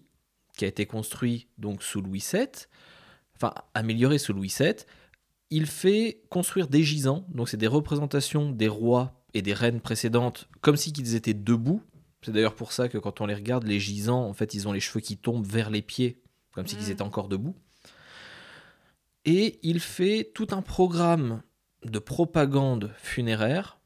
qui 0.55 0.65
a 0.65 0.67
été 0.67 0.85
construit 0.85 1.47
donc 1.57 1.81
sous 1.81 2.01
Louis 2.01 2.23
VII, 2.31 2.47
enfin 3.35 3.53
amélioré 3.73 4.19
sous 4.19 4.33
Louis 4.33 4.53
VII, 4.55 4.75
il 5.49 5.67
fait 5.67 6.21
construire 6.29 6.67
des 6.67 6.83
gisants, 6.83 7.25
donc 7.29 7.49
c'est 7.49 7.57
des 7.57 7.67
représentations 7.67 8.51
des 8.51 8.67
rois 8.67 9.23
et 9.33 9.41
des 9.41 9.53
reines 9.53 9.81
précédentes, 9.81 10.47
comme 10.61 10.77
si 10.77 10.93
qu'ils 10.93 11.15
étaient 11.15 11.33
debout. 11.33 11.81
C'est 12.21 12.31
d'ailleurs 12.31 12.55
pour 12.55 12.71
ça 12.71 12.87
que 12.87 12.97
quand 12.97 13.21
on 13.21 13.25
les 13.25 13.35
regarde, 13.35 13.65
les 13.65 13.79
gisants, 13.79 14.25
en 14.25 14.33
fait, 14.33 14.53
ils 14.53 14.67
ont 14.67 14.71
les 14.71 14.79
cheveux 14.79 15.01
qui 15.01 15.17
tombent 15.17 15.45
vers 15.45 15.69
les 15.69 15.81
pieds, 15.81 16.21
comme 16.53 16.67
si 16.67 16.75
ils 16.75 16.89
étaient 16.89 17.01
encore 17.01 17.27
debout. 17.27 17.55
Et 19.25 19.59
il 19.63 19.79
fait 19.79 20.31
tout 20.33 20.47
un 20.51 20.61
programme 20.61 21.41
de 21.83 21.99
propagande 21.99 22.91
funéraire 22.97 23.79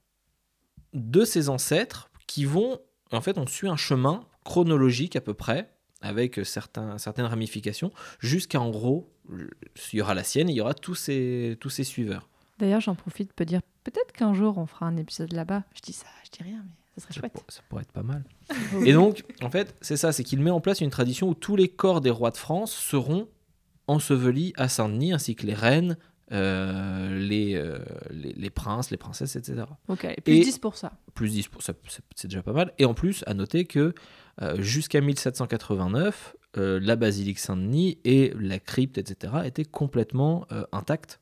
de 0.93 1.25
ses 1.25 1.49
ancêtres 1.49 2.09
qui 2.27 2.45
vont, 2.45 2.79
en 3.11 3.21
fait, 3.21 3.37
on 3.37 3.47
suit 3.47 3.67
un 3.67 3.77
chemin 3.77 4.25
chronologique 4.43 5.15
à 5.15 5.21
peu 5.21 5.33
près, 5.33 5.73
avec 6.01 6.39
certains, 6.45 6.97
certaines 6.97 7.25
ramifications, 7.25 7.91
jusqu'à 8.19 8.61
en 8.61 8.69
gros, 8.69 9.11
il 9.31 9.97
y 9.99 10.01
aura 10.01 10.13
la 10.15 10.23
sienne 10.23 10.49
et 10.49 10.53
il 10.53 10.55
y 10.55 10.61
aura 10.61 10.73
tous 10.73 10.95
ses, 10.95 11.57
tous 11.59 11.69
ses 11.69 11.83
suiveurs. 11.83 12.29
D'ailleurs, 12.59 12.81
j'en 12.81 12.95
profite 12.95 13.33
pour 13.33 13.45
dire 13.45 13.61
peut-être 13.83 14.11
qu'un 14.13 14.33
jour 14.33 14.57
on 14.57 14.65
fera 14.65 14.85
un 14.87 14.97
épisode 14.97 15.31
là-bas. 15.33 15.63
Je 15.75 15.81
dis 15.81 15.93
ça, 15.93 16.07
je 16.25 16.31
dis 16.31 16.43
rien, 16.43 16.63
mais 16.65 17.01
ça 17.01 17.01
serait 17.03 17.13
Ça, 17.13 17.19
chouette. 17.21 17.33
pour- 17.33 17.43
ça 17.49 17.61
pourrait 17.69 17.83
être 17.83 17.91
pas 17.91 18.03
mal. 18.03 18.23
Et 18.85 18.93
donc, 18.93 19.23
en 19.41 19.49
fait, 19.49 19.75
c'est 19.81 19.97
ça, 19.97 20.11
c'est 20.11 20.23
qu'il 20.23 20.41
met 20.41 20.49
en 20.51 20.59
place 20.61 20.81
une 20.81 20.89
tradition 20.89 21.29
où 21.29 21.33
tous 21.35 21.55
les 21.55 21.67
corps 21.67 22.01
des 22.01 22.09
rois 22.09 22.31
de 22.31 22.37
France 22.37 22.73
seront 22.73 23.27
ensevelis 23.87 24.53
à 24.57 24.67
Saint-Denis, 24.67 25.13
ainsi 25.13 25.35
que 25.35 25.45
les 25.45 25.53
reines, 25.53 25.97
euh, 26.33 27.17
les, 27.19 27.55
euh, 27.55 27.77
les, 28.09 28.33
les 28.33 28.49
princes, 28.49 28.91
les 28.91 28.97
princesses, 28.97 29.35
etc. 29.37 29.63
Ok, 29.87 30.03
et 30.05 30.19
plus 30.19 30.33
Et- 30.37 30.39
10 30.41 30.57
pour 30.59 30.75
ça. 30.75 30.91
plus 31.13 31.29
10, 31.29 31.47
pour- 31.47 31.61
ça, 31.61 31.73
c'est 31.87 32.03
c'est 32.15 32.27
déjà 32.27 32.41
pas 32.43 32.51
mal. 32.53 32.73
Et 32.79 32.85
en 32.85 32.93
plus, 32.93 33.23
à 33.27 33.33
noter 33.33 33.65
que 33.65 33.93
euh, 34.41 34.61
jusqu'à 34.61 34.99
1789, 35.01 36.35
euh, 36.57 36.79
la 36.81 36.95
basilique 36.95 37.39
Saint-Denis 37.39 37.97
et 38.03 38.33
la 38.39 38.59
crypte, 38.59 38.97
etc., 38.97 39.33
étaient 39.45 39.65
complètement 39.65 40.45
euh, 40.51 40.65
intactes. 40.71 41.19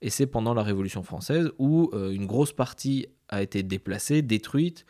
Et 0.00 0.10
c'est 0.10 0.26
pendant 0.26 0.54
la 0.54 0.62
Révolution 0.62 1.02
française 1.02 1.50
où 1.58 1.90
euh, 1.92 2.10
une 2.10 2.26
grosse 2.26 2.52
partie 2.52 3.06
a 3.28 3.42
été 3.42 3.62
déplacée, 3.62 4.22
détruite, 4.22 4.84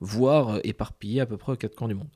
voire 0.00 0.60
éparpillée 0.64 1.20
à 1.20 1.26
peu 1.26 1.36
près 1.36 1.52
aux 1.52 1.56
quatre 1.56 1.74
coins 1.76 1.88
du 1.88 1.94
monde. 1.94 2.08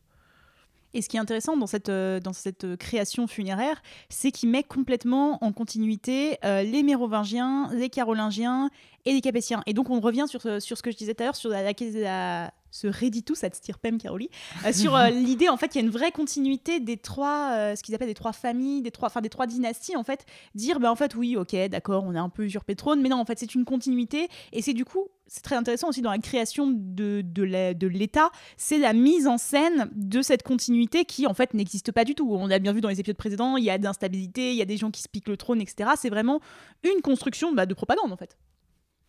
Et 0.95 1.01
ce 1.01 1.09
qui 1.09 1.17
est 1.17 1.21
intéressant 1.21 1.57
dans 1.57 1.67
cette, 1.67 1.91
dans 1.91 2.35
cette 2.35 2.77
création 2.77 3.27
funéraire, 3.27 3.81
c'est 4.11 4.31
qu'il 4.31 4.51
met 4.51 4.63
complètement 4.63 5.43
en 5.43 5.51
continuité 5.51 6.37
les 6.43 6.83
Mérovingiens, 6.83 7.71
les 7.73 7.89
Carolingiens 7.89 8.69
et 9.07 9.15
les 9.15 9.23
Capétiens. 9.23 9.63
Et 9.65 9.73
donc 9.73 9.89
on 9.89 10.01
revient 10.01 10.27
sur, 10.29 10.43
sur 10.61 10.77
ce 10.77 10.83
que 10.83 10.91
je 10.91 10.97
disais 10.99 11.15
tout 11.15 11.23
à 11.23 11.27
l'heure, 11.27 11.37
sur 11.37 11.49
la, 11.49 11.63
la, 11.63 11.73
la- 11.95 12.53
ce 12.73 12.89
réditus 12.89 13.45
ad 13.45 13.55
stirpem 13.55 13.99
Caroli, 13.99 14.31
euh, 14.65 14.73
sur 14.73 14.97
euh, 14.97 15.11
l'idée 15.11 15.49
en 15.49 15.57
fait 15.57 15.69
qu'il 15.69 15.81
y 15.81 15.85
a 15.85 15.87
une 15.87 15.93
vraie 15.93 16.11
continuité 16.11 16.81
des 16.81 16.97
trois, 16.97 17.53
euh, 17.53 17.77
ce 17.77 17.83
qu'ils 17.83 17.95
appellent 17.95 18.09
des 18.09 18.15
trois 18.15 18.33
familles, 18.33 18.83
des 18.83 18.91
trois, 18.91 19.07
enfin 19.07 19.21
des 19.21 19.29
trois 19.29 19.47
dynasties 19.47 19.95
en 19.95 20.03
fait. 20.03 20.25
Dire 20.55 20.81
bah 20.81 20.91
en 20.91 20.97
fait 20.97 21.15
oui 21.15 21.37
ok 21.37 21.55
d'accord 21.69 22.03
on 22.05 22.15
a 22.15 22.21
un 22.21 22.31
peu 22.31 22.45
usurpé 22.45 22.73
le 22.73 22.79
trône, 22.79 23.03
mais 23.03 23.11
non 23.11 23.19
en 23.19 23.25
fait 23.25 23.39
c'est 23.39 23.55
une 23.55 23.65
continuité 23.65 24.29
et 24.53 24.63
c'est 24.63 24.73
du 24.73 24.85
coup 24.85 25.09
c'est 25.29 25.43
très 25.43 25.57
intéressant 25.57 25.89
aussi 25.89 26.03
dans 26.03 26.11
la 26.11 26.19
création 26.19 26.67
de, 26.71 27.23
de 27.23 27.87
l'État, 27.87 28.31
c'est 28.59 28.77
la 28.77 28.93
mise 28.93 29.27
en 29.27 29.39
scène 29.39 29.89
de 29.95 30.21
cette 30.21 30.43
continuité 30.43 31.07
qui 31.07 31.27
en 31.27 31.33
fait 31.33 31.55
n'existe 31.55 31.91
pas 31.91 32.05
du 32.05 32.15
tout. 32.15 32.31
On 32.35 32.49
l'a 32.49 32.59
bien 32.59 32.75
vu 32.75 32.83
dans 32.83 32.91
les 32.91 33.01
épisodes 33.01 33.17
précédents, 33.17 33.57
il 33.57 33.65
y 33.65 33.71
a 33.71 33.79
de 33.79 33.85
l'instabilité, 33.85 34.51
il 34.51 34.57
y 34.57 34.63
a 34.63 34.67
des 34.67 34.77
gens 34.77 34.91
qui 34.91 35.01
se 35.01 35.09
piquent 35.09 35.29
le 35.29 35.39
trône, 35.39 35.63
etc. 35.63 35.91
C'est 35.97 36.11
vraiment 36.11 36.41
une 36.85 37.01
construction 37.01 37.55
bah, 37.55 37.65
de 37.65 37.73
propagande 37.73 38.13
en 38.13 38.17
fait. 38.19 38.37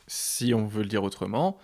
si 0.08 0.54
on 0.54 0.66
veut 0.66 0.84
le 0.84 0.88
dire 0.88 1.04
autrement, 1.04 1.58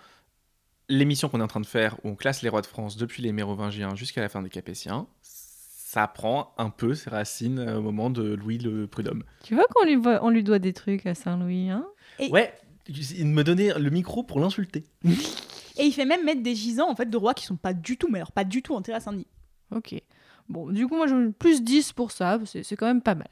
l'émission 0.90 1.28
qu'on 1.30 1.40
est 1.40 1.42
en 1.42 1.46
train 1.48 1.60
de 1.60 1.66
faire, 1.66 1.96
où 2.04 2.08
on 2.10 2.14
classe 2.16 2.42
les 2.42 2.48
rois 2.50 2.60
de 2.60 2.66
France 2.66 2.96
depuis 2.98 3.22
les 3.22 3.32
Mérovingiens 3.32 3.94
jusqu'à 3.94 4.20
la 4.20 4.28
fin 4.28 4.42
des 4.42 4.50
Capétiens, 4.50 5.06
ça 5.22 6.06
prend 6.06 6.52
un 6.58 6.70
peu 6.70 6.94
ses 6.94 7.08
racines 7.10 7.58
euh, 7.58 7.78
au 7.78 7.82
moment 7.82 8.10
de 8.10 8.34
Louis 8.34 8.58
le 8.58 8.86
Prud'homme. 8.86 9.24
Tu 9.42 9.54
vois 9.54 9.64
qu'on 9.74 9.84
lui, 9.86 9.96
voit- 9.96 10.20
on 10.22 10.30
lui 10.30 10.44
doit 10.44 10.58
des 10.58 10.72
trucs 10.72 11.06
à 11.06 11.14
Saint-Louis, 11.14 11.70
hein? 11.70 11.86
Ouais, 12.30 12.52
il 12.88 13.26
me 13.26 13.42
donnait 13.42 13.72
le 13.78 13.90
micro 13.90 14.22
pour 14.22 14.40
l'insulter. 14.40 14.84
Et 15.78 15.84
il 15.84 15.92
fait 15.92 16.04
même 16.04 16.24
mettre 16.24 16.42
des 16.42 16.54
gisants 16.54 16.90
en 16.90 16.94
fait 16.94 17.08
de 17.08 17.16
rois 17.16 17.32
qui 17.32 17.44
sont 17.46 17.56
pas 17.56 17.72
du 17.72 17.96
tout, 17.96 18.08
mais 18.10 18.18
alors 18.18 18.32
pas 18.32 18.44
du 18.44 18.60
tout 18.62 18.74
enterrés 18.74 18.98
à 18.98 19.00
Saint-Denis. 19.00 19.26
Ok. 19.74 19.94
Bon, 20.48 20.68
du 20.70 20.86
coup, 20.86 20.96
moi, 20.96 21.06
je 21.06 21.30
plus 21.30 21.62
10 21.62 21.92
pour 21.92 22.10
ça, 22.10 22.38
c'est 22.44 22.62
c'est 22.64 22.76
quand 22.76 22.86
même 22.86 23.00
pas 23.02 23.14
mal. 23.14 23.28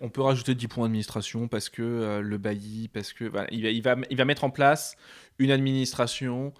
On 0.00 0.08
peut 0.08 0.22
rajouter 0.22 0.54
10 0.54 0.68
points 0.68 0.84
d'administration 0.86 1.48
parce 1.48 1.68
que 1.68 1.82
euh, 1.82 2.20
le 2.22 2.38
bailli, 2.38 2.88
parce 2.88 3.12
que 3.12 3.24
voilà, 3.24 3.46
il, 3.52 3.62
va, 3.62 3.68
il, 3.70 3.82
va, 3.82 3.96
il 4.10 4.16
va 4.16 4.24
mettre 4.24 4.44
en 4.44 4.50
place 4.50 4.96
une 5.38 5.50
administration. 5.50 6.52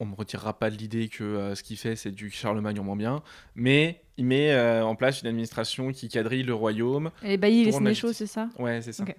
On 0.00 0.06
ne 0.06 0.10
me 0.10 0.16
retirera 0.16 0.58
pas 0.58 0.70
de 0.70 0.76
l'idée 0.76 1.08
que 1.08 1.22
euh, 1.22 1.54
ce 1.54 1.62
qu'il 1.62 1.76
fait, 1.76 1.94
c'est 1.94 2.10
du 2.10 2.30
Charlemagne 2.30 2.80
en 2.80 2.84
moins 2.84 2.96
bien, 2.96 3.22
mais 3.54 4.00
il 4.16 4.24
met 4.24 4.50
euh, 4.52 4.82
en 4.84 4.94
place 4.96 5.20
une 5.22 5.28
administration 5.28 5.92
qui 5.92 6.08
quadrille 6.08 6.42
le 6.42 6.54
royaume. 6.54 7.10
Et 7.22 7.36
les 7.36 7.64
Pour 7.64 7.78
sénéchaux, 7.78 8.06
majesté. 8.08 8.12
c'est 8.14 8.26
ça? 8.32 8.48
Ouais, 8.58 8.80
c'est 8.82 8.92
ça. 8.92 9.04
Ok. 9.04 9.14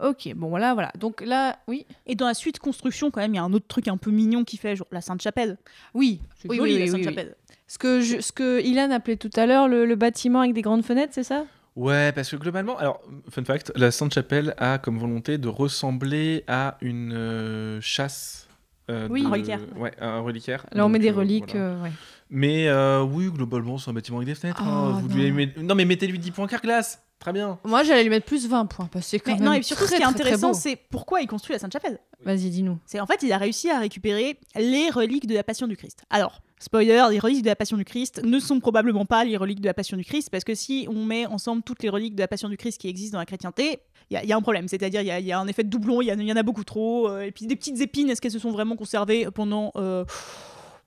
Ok, 0.00 0.34
bon, 0.34 0.48
voilà, 0.48 0.74
voilà. 0.74 0.90
Donc 0.98 1.20
là, 1.20 1.58
oui. 1.68 1.86
Et 2.06 2.16
dans 2.16 2.26
la 2.26 2.34
suite 2.34 2.58
construction, 2.58 3.10
quand 3.12 3.20
même, 3.20 3.32
il 3.32 3.36
y 3.36 3.40
a 3.40 3.44
un 3.44 3.52
autre 3.52 3.68
truc 3.68 3.86
un 3.88 3.96
peu 3.96 4.10
mignon 4.10 4.42
qui 4.44 4.56
fait 4.56 4.74
genre 4.74 4.88
la 4.90 5.00
Sainte-Chapelle. 5.00 5.56
Oui, 5.94 6.20
C'est 6.36 6.50
oui, 6.50 6.56
joli, 6.56 6.72
oui, 6.72 6.78
la 6.80 6.84
oui, 6.86 6.90
oui, 6.90 6.96
oui. 6.98 7.04
Sainte-Chapelle. 7.04 7.36
Ce 7.68 7.78
que, 7.78 8.00
je- 8.00 8.20
ce 8.20 8.32
que 8.32 8.60
Ilan 8.60 8.90
appelait 8.90 9.16
tout 9.16 9.30
à 9.36 9.46
l'heure 9.46 9.68
le, 9.68 9.86
le 9.86 9.94
bâtiment 9.94 10.40
avec 10.40 10.52
des 10.52 10.62
grandes 10.62 10.84
fenêtres, 10.84 11.12
c'est 11.14 11.22
ça? 11.22 11.46
Ouais, 11.76 12.12
parce 12.12 12.28
que 12.30 12.36
globalement, 12.36 12.76
alors, 12.76 13.00
fun 13.30 13.44
fact, 13.44 13.72
la 13.76 13.90
Sainte-Chapelle 13.92 14.54
a 14.58 14.78
comme 14.78 14.98
volonté 14.98 15.38
de 15.38 15.48
ressembler 15.48 16.42
à 16.48 16.76
une 16.80 17.12
euh, 17.12 17.80
chasse. 17.80 18.43
Euh, 18.90 19.08
Oui. 19.10 19.22
de- 19.22 19.26
Un 19.26 19.30
reliquaire. 19.30 19.60
Ouais, 19.76 19.92
un 20.00 20.20
reliquaire. 20.20 20.66
Là, 20.72 20.84
on 20.84 20.88
met 20.88 20.98
des 20.98 21.10
euh, 21.10 21.14
reliques. 21.14 21.52
voilà. 21.52 21.66
euh, 21.66 21.82
ouais. 21.82 21.92
Mais 22.30 22.68
euh, 22.68 23.02
oui, 23.02 23.28
globalement, 23.30 23.78
c'est 23.78 23.90
un 23.90 23.94
bâtiment 23.94 24.18
avec 24.18 24.28
des 24.28 24.34
fenêtres. 24.34 24.62
hein. 24.62 25.00
Vous 25.02 25.08
non. 25.08 25.14
lui 25.14 25.30
met- 25.32 25.52
Non, 25.62 25.74
mais 25.74 25.84
mettez-lui 25.84 26.18
10 26.18 26.30
points 26.32 26.46
carglass. 26.46 27.00
Très 27.20 27.32
bien. 27.32 27.58
Moi, 27.64 27.84
j'allais 27.84 28.02
lui 28.02 28.10
mettre 28.10 28.26
plus 28.26 28.46
20 28.48 28.66
points, 28.66 28.86
parce 28.92 29.04
que 29.06 29.10
c'est 29.12 29.18
quand 29.18 29.32
Mais 29.32 29.38
même 29.38 29.44
non, 29.46 29.52
et 29.54 29.62
surtout, 29.62 29.84
très, 29.84 29.94
ce 29.94 29.96
qui 29.96 30.02
est 30.02 30.04
très, 30.06 30.12
très 30.14 30.22
intéressant, 30.24 30.48
beau. 30.48 30.54
c'est 30.58 30.76
pourquoi 30.90 31.22
il 31.22 31.26
construit 31.26 31.54
la 31.54 31.58
Sainte-Chapelle. 31.58 31.98
Vas-y, 32.24 32.50
dis-nous. 32.50 32.78
C'est 32.86 33.00
en 33.00 33.06
fait, 33.06 33.22
il 33.22 33.32
a 33.32 33.38
réussi 33.38 33.70
à 33.70 33.78
récupérer 33.78 34.38
les 34.56 34.90
reliques 34.90 35.26
de 35.26 35.34
la 35.34 35.42
Passion 35.44 35.66
du 35.66 35.76
Christ. 35.76 36.02
Alors, 36.10 36.40
spoiler, 36.58 37.02
les 37.10 37.18
reliques 37.18 37.42
de 37.42 37.48
la 37.48 37.56
Passion 37.56 37.76
du 37.78 37.84
Christ 37.84 38.20
ne 38.24 38.38
sont 38.40 38.60
probablement 38.60 39.06
pas 39.06 39.24
les 39.24 39.36
reliques 39.38 39.60
de 39.60 39.66
la 39.66 39.74
Passion 39.74 39.96
du 39.96 40.04
Christ, 40.04 40.28
parce 40.30 40.44
que 40.44 40.54
si 40.54 40.86
on 40.90 41.04
met 41.04 41.24
ensemble 41.26 41.62
toutes 41.62 41.82
les 41.82 41.88
reliques 41.88 42.14
de 42.16 42.20
la 42.20 42.28
Passion 42.28 42.48
du 42.48 42.56
Christ 42.58 42.78
qui 42.80 42.88
existent 42.88 43.14
dans 43.16 43.20
la 43.20 43.26
chrétienté, 43.26 43.78
il 44.10 44.14
y, 44.14 44.16
a- 44.16 44.22
il 44.22 44.28
y 44.28 44.32
a 44.32 44.36
un 44.36 44.42
problème. 44.42 44.68
C'est-à-dire, 44.68 45.00
il 45.00 45.06
y, 45.06 45.10
a- 45.10 45.20
il 45.20 45.26
y 45.26 45.32
a 45.32 45.38
un 45.38 45.46
effet 45.46 45.64
de 45.64 45.68
doublon, 45.70 46.00
il 46.02 46.06
y, 46.08 46.32
en 46.32 46.36
a 46.36 46.42
beaucoup 46.42 46.64
trop. 46.64 47.08
euh, 47.08 47.22
et 47.22 47.30
puis, 47.32 47.46
des 47.46 47.56
petites 47.56 47.80
épines, 47.80 48.10
est-ce 48.10 48.20
qu'elles 48.20 48.30
se 48.30 48.38
sont 48.38 48.50
vraiment 48.52 48.76
conservées 48.76 49.26
pendant, 49.34 49.72
euh, 49.76 50.04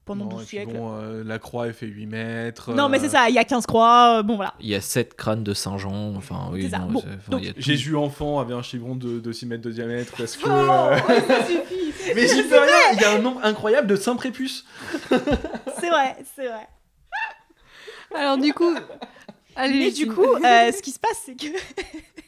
pendant 0.05 0.25
Non, 0.25 0.29
12 0.37 0.41
et 0.43 0.45
puis 0.45 0.57
siècles? 0.57 0.73
bon, 0.73 0.93
euh, 0.93 1.23
la 1.25 1.37
croix, 1.39 1.67
elle 1.67 1.73
fait 1.73 1.85
8 1.87 2.05
mètres. 2.05 2.73
Non, 2.73 2.87
mais 2.87 2.97
c'est 2.99 3.09
ça, 3.09 3.27
il 3.27 3.35
y 3.35 3.37
a 3.39 3.43
15 3.43 3.65
croix, 3.65 4.19
euh, 4.19 4.23
bon 4.23 4.35
voilà. 4.37 4.53
Il 4.61 4.67
y 4.69 4.75
a 4.75 4.79
sept 4.81 5.15
crânes 5.15 5.43
de 5.43 5.53
Saint-Jean, 5.53 6.15
enfin 6.15 6.47
oui. 6.53 6.63
C'est 6.63 6.69
ça. 6.69 6.79
non, 6.79 6.87
Bon, 6.87 7.03
donc, 7.29 7.41
il 7.41 7.47
y 7.47 7.49
a 7.49 7.53
tout. 7.53 7.61
Jésus 7.61 7.95
enfant 7.97 8.39
avait 8.39 8.53
un 8.53 8.61
chigron 8.61 8.95
de, 8.95 9.19
de 9.19 9.31
6 9.33 9.45
mètres 9.47 9.63
de 9.63 9.71
diamètre 9.71 10.13
parce 10.17 10.37
que. 10.37 10.47
Oh, 10.47 10.49
euh, 10.49 10.97
ça 11.27 11.45
suffit 11.45 11.91
mais 12.15 12.25
j'y 12.27 12.43
peux 12.43 12.57
rien, 12.57 12.93
il 12.93 13.01
y 13.01 13.03
a 13.03 13.15
un 13.15 13.19
nombre 13.19 13.41
incroyable 13.43 13.87
de 13.87 13.95
saints 13.97 14.15
prépuces. 14.15 14.63
C'est 15.79 15.89
vrai, 15.89 16.15
c'est 16.35 16.47
vrai. 16.47 16.67
Alors, 18.15 18.37
du 18.37 18.53
coup. 18.53 18.73
Allez, 19.57 19.79
Mais 19.79 19.91
du 19.91 20.07
coup, 20.07 20.21
euh, 20.23 20.71
ce 20.71 20.81
qui 20.81 20.91
se 20.91 20.99
passe, 20.99 21.21
c'est 21.25 21.35
que. 21.35 21.47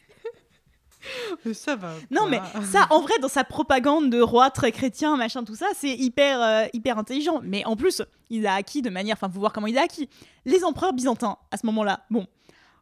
ça 1.53 1.76
va. 1.76 1.94
Non, 2.11 2.27
mais 2.27 2.40
ça, 2.72 2.88
en 2.90 3.02
vrai, 3.02 3.14
dans 3.22 3.27
sa 3.27 3.44
propagande 3.44 4.10
de 4.10 4.22
roi 4.22 4.49
très 4.49 4.72
chrétien, 4.72 5.18
machin, 5.18 5.44
tout 5.44 5.56
ça, 5.56 5.68
c'est 5.76 5.94
hyper, 5.95 6.41
euh, 6.41 6.65
hyper 6.73 6.98
intelligent. 6.98 7.41
Mais 7.44 7.65
en 7.65 7.76
plus, 7.76 8.02
il 8.30 8.48
a 8.48 8.56
acquis 8.56 8.81
de 8.81 8.90
manière. 8.90 9.15
Enfin, 9.15 9.30
faut 9.31 9.40
voir 9.40 9.53
comment 9.53 9.68
il 9.68 9.77
a 9.77 9.81
acquis. 9.81 10.10
Les 10.45 10.64
empereurs 10.64 10.94
byzantins, 10.94 11.38
à 11.52 11.57
ce 11.57 11.65
moment-là, 11.65 12.02
bon. 12.10 12.26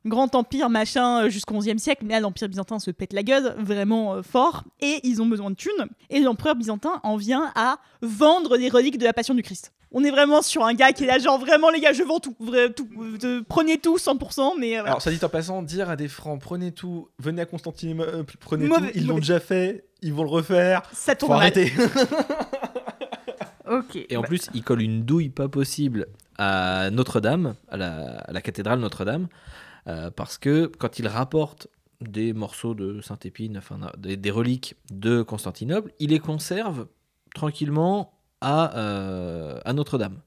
Grand 0.07 0.33
empire 0.35 0.69
machin 0.69 1.25
euh, 1.25 1.29
jusqu'au 1.29 1.57
XIe 1.59 1.77
siècle, 1.79 2.03
mais 2.05 2.13
là 2.13 2.19
l'empire 2.19 2.47
byzantin 2.49 2.79
se 2.79 2.91
pète 2.91 3.13
la 3.13 3.23
gueule 3.23 3.55
vraiment 3.59 4.15
euh, 4.15 4.21
fort 4.21 4.63
et 4.81 4.99
ils 5.03 5.21
ont 5.21 5.25
besoin 5.25 5.49
de 5.51 5.55
thunes 5.55 5.87
et 6.09 6.19
l'empereur 6.19 6.55
byzantin 6.55 6.99
en 7.03 7.15
vient 7.17 7.51
à 7.55 7.77
vendre 8.01 8.57
les 8.57 8.69
reliques 8.69 8.97
de 8.97 9.03
la 9.05 9.13
Passion 9.13 9.33
du 9.33 9.43
Christ. 9.43 9.73
On 9.91 10.03
est 10.03 10.11
vraiment 10.11 10.41
sur 10.41 10.65
un 10.65 10.73
gars 10.73 10.91
qui 10.91 11.05
est 11.05 11.07
là 11.07 11.17
genre 11.17 11.39
vraiment 11.39 11.69
les 11.69 11.79
gars 11.79 11.93
je 11.93 12.03
vends 12.03 12.19
tout, 12.19 12.35
vrai, 12.39 12.71
tout 12.73 12.87
euh, 13.23 13.41
prenez 13.47 13.77
tout 13.77 13.95
100% 13.97 14.53
mais 14.59 14.73
euh, 14.73 14.79
voilà. 14.79 14.89
Alors, 14.89 15.01
ça 15.01 15.11
dit 15.11 15.19
en 15.23 15.29
passant, 15.29 15.61
dire 15.63 15.89
à 15.89 15.95
des 15.95 16.07
francs, 16.09 16.39
prenez 16.41 16.71
tout, 16.71 17.07
venez 17.19 17.41
à 17.41 17.45
Constantinople, 17.45 18.35
prenez 18.39 18.67
Mauvais- 18.67 18.91
tout, 18.91 18.97
ils 18.97 19.07
l'ont 19.07 19.19
déjà 19.19 19.39
fait, 19.39 19.85
ils 20.01 20.13
vont 20.13 20.23
le 20.23 20.29
refaire. 20.29 20.81
ça 20.93 21.15
mal. 21.29 21.37
arrêter. 21.37 21.71
Ok. 23.69 23.97
Et 24.09 24.15
en 24.15 24.21
Bah, 24.21 24.27
plus, 24.27 24.47
il 24.53 24.63
colle 24.63 24.81
une 24.81 25.03
douille 25.03 25.29
pas 25.29 25.49
possible 25.49 26.07
à 26.37 26.89
Notre-Dame, 26.91 27.55
à 27.69 27.75
la, 27.77 28.19
à 28.19 28.31
la 28.31 28.41
cathédrale 28.41 28.79
Notre-Dame, 28.79 29.27
euh, 29.87 30.11
parce 30.11 30.37
que 30.37 30.65
quand 30.65 30.99
il 30.99 31.07
rapporte 31.07 31.67
des 32.01 32.33
morceaux 32.33 32.75
de 32.75 33.01
Saint-Épine, 33.01 33.57
enfin 33.57 33.79
des, 33.97 34.31
reliques 34.31 34.75
de 34.91 35.21
Constantinople, 35.21 35.93
il 35.99 36.09
les 36.09 36.19
conserve 36.19 36.87
tranquillement 37.33 38.13
à, 38.41 38.77
euh, 38.77 39.59
à 39.65 39.73
Notre-Dame. 39.73 40.21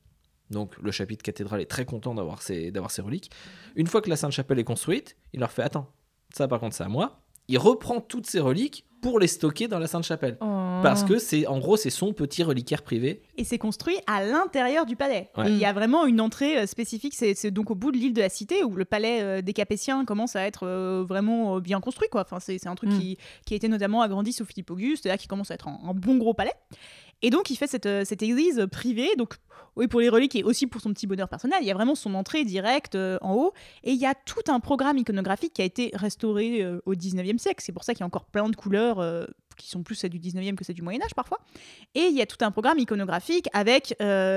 Donc 0.50 0.76
le 0.78 0.90
chapitre 0.90 1.22
cathédrale 1.22 1.60
est 1.60 1.70
très 1.70 1.84
content 1.84 2.14
d'avoir 2.14 2.42
ces, 2.42 2.72
d'avoir 2.72 2.90
reliques. 3.04 3.30
Une 3.76 3.86
fois 3.86 4.00
que 4.02 4.10
la 4.10 4.16
Sainte-Chapelle 4.16 4.58
est 4.58 4.64
construite, 4.64 5.16
il 5.32 5.40
leur 5.40 5.52
fait 5.52 5.62
Attends, 5.62 5.92
ça 6.34 6.48
par 6.48 6.58
contre 6.58 6.74
c'est 6.74 6.84
à 6.84 6.88
moi. 6.88 7.20
Il 7.46 7.58
reprend 7.58 8.00
toutes 8.00 8.26
ces 8.26 8.40
reliques 8.40 8.84
pour 9.00 9.18
les 9.18 9.26
stocker 9.26 9.68
dans 9.68 9.78
la 9.78 9.86
Sainte-Chapelle. 9.86 10.36
oh. 10.40 10.80
Parce 10.82 11.04
que 11.04 11.18
c'est 11.18 11.46
en 11.46 11.58
gros 11.58 11.76
c'est 11.76 11.90
son 11.90 12.12
petit 12.12 12.42
reliquaire 12.42 12.82
privé. 12.82 13.22
Et 13.36 13.44
c'est 13.44 13.58
construit 13.58 13.96
à 14.06 14.24
l'intérieur 14.24 14.86
du 14.86 14.96
palais. 14.96 15.30
Ouais. 15.36 15.48
Et 15.48 15.52
il 15.52 15.58
y 15.58 15.64
a 15.64 15.72
vraiment 15.72 16.06
une 16.06 16.20
entrée 16.20 16.58
euh, 16.58 16.66
spécifique, 16.66 17.14
c'est 17.14 17.50
donc 17.50 17.70
au 17.70 17.74
bout 17.74 17.92
de 17.92 17.96
l'île 17.98 18.14
de 18.14 18.20
la 18.20 18.28
Cité 18.28 18.64
où 18.64 18.74
le 18.76 18.84
palais 18.84 19.20
euh, 19.22 19.42
des 19.42 19.52
Capétiens 19.52 20.04
commence 20.04 20.36
à 20.36 20.46
être 20.46 20.66
euh, 20.66 21.04
vraiment 21.06 21.56
euh, 21.56 21.60
bien 21.60 21.80
construit. 21.80 22.08
Quoi. 22.10 22.22
Enfin, 22.22 22.40
c'est 22.40 22.58
c'est 22.58 22.68
un 22.68 22.74
truc 22.74 22.90
Mm. 22.90 22.98
qui, 22.98 23.18
qui 23.46 23.54
a 23.54 23.56
été 23.56 23.68
notamment 23.68 24.00
agrandi 24.02 24.32
sous 24.32 24.44
Philippe 24.44 24.70
Auguste, 24.70 25.06
là 25.06 25.16
qui 25.18 25.28
commence 25.28 25.50
à 25.50 25.54
être 25.54 25.68
un, 25.68 25.78
un 25.84 25.94
bon 25.94 26.16
gros 26.16 26.34
palais. 26.34 26.54
Et 27.22 27.30
donc 27.30 27.50
il 27.50 27.56
fait 27.56 27.66
cette, 27.66 27.86
euh, 27.86 28.04
cette 28.04 28.22
église 28.22 28.66
privée, 28.72 29.10
donc 29.16 29.34
oui 29.76 29.86
pour 29.88 30.00
les 30.00 30.08
reliques 30.08 30.34
et 30.36 30.42
aussi 30.42 30.66
pour 30.66 30.80
son 30.80 30.92
petit 30.92 31.06
bonheur 31.06 31.28
personnel. 31.28 31.58
Il 31.60 31.66
y 31.66 31.70
a 31.70 31.74
vraiment 31.74 31.94
son 31.94 32.14
entrée 32.14 32.44
directe 32.44 32.94
euh, 32.94 33.18
en 33.22 33.34
haut. 33.34 33.52
Et 33.84 33.92
il 33.92 33.98
y 33.98 34.06
a 34.06 34.14
tout 34.14 34.42
un 34.48 34.58
programme 34.60 34.98
iconographique 34.98 35.52
qui 35.54 35.62
a 35.62 35.64
été 35.64 35.90
restauré 35.94 36.62
euh, 36.62 36.80
au 36.86 36.94
19e 36.94 37.38
siècle. 37.38 37.62
C'est 37.64 37.72
pour 37.72 37.84
ça 37.84 37.92
qu'il 37.94 38.00
y 38.00 38.04
a 38.04 38.06
encore 38.06 38.24
plein 38.24 38.48
de 38.48 38.56
couleurs 38.56 38.98
euh, 39.00 39.26
qui 39.56 39.68
sont 39.68 39.82
plus 39.82 39.94
celles 39.94 40.10
du 40.10 40.18
19e 40.18 40.54
que 40.54 40.64
celles 40.64 40.74
du 40.76 40.82
Moyen-Âge 40.82 41.14
parfois. 41.14 41.38
Et 41.94 42.04
il 42.06 42.16
y 42.16 42.22
a 42.22 42.26
tout 42.26 42.42
un 42.44 42.50
programme 42.50 42.78
iconographique 42.78 43.48
avec 43.52 43.94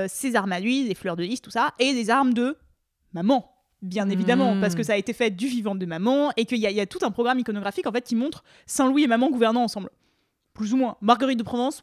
ses 0.08 0.36
armes 0.36 0.52
à 0.52 0.60
lui, 0.60 0.86
des 0.86 0.94
fleurs 0.94 1.16
de 1.16 1.22
lys, 1.24 1.40
tout 1.40 1.50
ça, 1.50 1.72
et 1.78 1.94
des 1.94 2.10
armes 2.10 2.34
de 2.34 2.58
maman. 3.14 3.50
Bien 3.80 4.08
évidemment, 4.10 4.54
Mm. 4.54 4.60
parce 4.60 4.74
que 4.74 4.82
ça 4.82 4.92
a 4.92 4.96
été 4.96 5.12
fait 5.14 5.30
du 5.30 5.46
vivant 5.46 5.74
de 5.74 5.86
maman, 5.86 6.30
et 6.36 6.44
qu'il 6.44 6.58
y, 6.58 6.66
a- 6.66 6.70
il 6.70 6.76
y 6.76 6.80
a 6.80 6.86
tout 6.86 6.98
un 7.02 7.10
programme 7.10 7.38
iconographique 7.38 7.86
en 7.86 7.92
fait 7.92 8.02
qui 8.02 8.16
montre 8.16 8.44
Saint-Louis 8.66 9.04
et 9.04 9.06
maman 9.06 9.30
gouvernant 9.30 9.62
ensemble. 9.62 9.88
Plus 10.52 10.74
ou 10.74 10.76
moins. 10.76 10.96
Marguerite 11.00 11.38
de 11.38 11.42
Provence, 11.42 11.82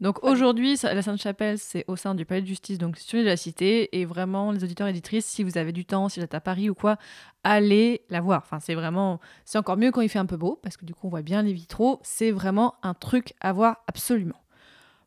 Donc 0.00 0.24
aujourd'hui, 0.24 0.78
la 0.82 1.02
Sainte-Chapelle, 1.02 1.58
c'est 1.58 1.84
au 1.86 1.94
sein 1.94 2.14
du 2.14 2.24
palais 2.24 2.40
de 2.40 2.46
justice, 2.46 2.78
donc 2.78 2.96
sur 2.96 3.18
de 3.18 3.24
la 3.24 3.36
Cité. 3.36 4.00
Et 4.00 4.06
vraiment, 4.06 4.50
les 4.50 4.64
auditeurs 4.64 4.86
et 4.86 4.90
éditrices, 4.90 5.26
si 5.26 5.42
vous 5.42 5.58
avez 5.58 5.72
du 5.72 5.84
temps, 5.84 6.08
si 6.08 6.20
vous 6.20 6.24
êtes 6.24 6.34
à 6.34 6.40
Paris 6.40 6.70
ou 6.70 6.74
quoi, 6.74 6.96
allez 7.44 8.02
la 8.08 8.22
voir. 8.22 8.42
Enfin, 8.42 8.60
c'est 8.60 8.74
vraiment, 8.74 9.20
c'est 9.44 9.58
encore 9.58 9.76
mieux 9.76 9.90
quand 9.90 10.00
il 10.00 10.08
fait 10.08 10.18
un 10.18 10.26
peu 10.26 10.38
beau, 10.38 10.58
parce 10.62 10.78
que 10.78 10.86
du 10.86 10.94
coup, 10.94 11.06
on 11.06 11.10
voit 11.10 11.20
bien 11.20 11.42
les 11.42 11.52
vitraux. 11.52 12.00
C'est 12.02 12.30
vraiment 12.30 12.76
un 12.82 12.94
truc 12.94 13.34
à 13.40 13.52
voir 13.52 13.84
absolument. 13.88 14.40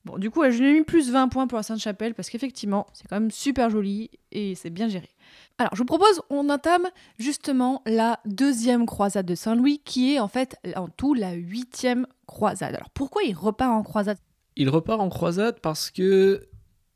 Bon, 0.06 0.20
du 0.20 0.30
coup, 0.30 0.44
je 0.44 0.62
lui 0.62 0.70
ai 0.70 0.74
mis 0.74 0.84
plus 0.84 1.10
20 1.10 1.30
points 1.30 1.48
pour 1.48 1.58
la 1.58 1.64
Sainte-Chapelle, 1.64 2.14
parce 2.14 2.30
qu'effectivement, 2.30 2.86
c'est 2.94 3.08
quand 3.08 3.20
même 3.20 3.32
super 3.32 3.72
joli 3.72 4.12
et 4.32 4.54
c'est 4.54 4.70
bien 4.70 4.90
géré. 4.90 5.10
Alors, 5.58 5.74
je 5.74 5.80
vous 5.80 5.86
propose, 5.86 6.22
on 6.30 6.50
entame 6.50 6.88
justement 7.18 7.82
la 7.88 8.20
deuxième 8.26 8.86
croisade 8.86 9.26
de 9.26 9.34
Saint-Louis, 9.34 9.82
qui 9.84 10.14
est 10.14 10.20
en 10.20 10.28
fait 10.28 10.58
en 10.76 10.88
tout 10.88 11.16
la 11.16 11.32
huitième 11.34 12.06
croisade. 12.28 12.76
Alors, 12.76 12.90
pourquoi 12.92 13.24
il 13.24 13.34
repart 13.34 13.72
en 13.72 13.82
croisade? 13.82 14.18
Il 14.56 14.70
repart 14.70 15.00
en 15.02 15.10
croisade 15.10 15.60
parce 15.62 15.90
que 15.92 16.48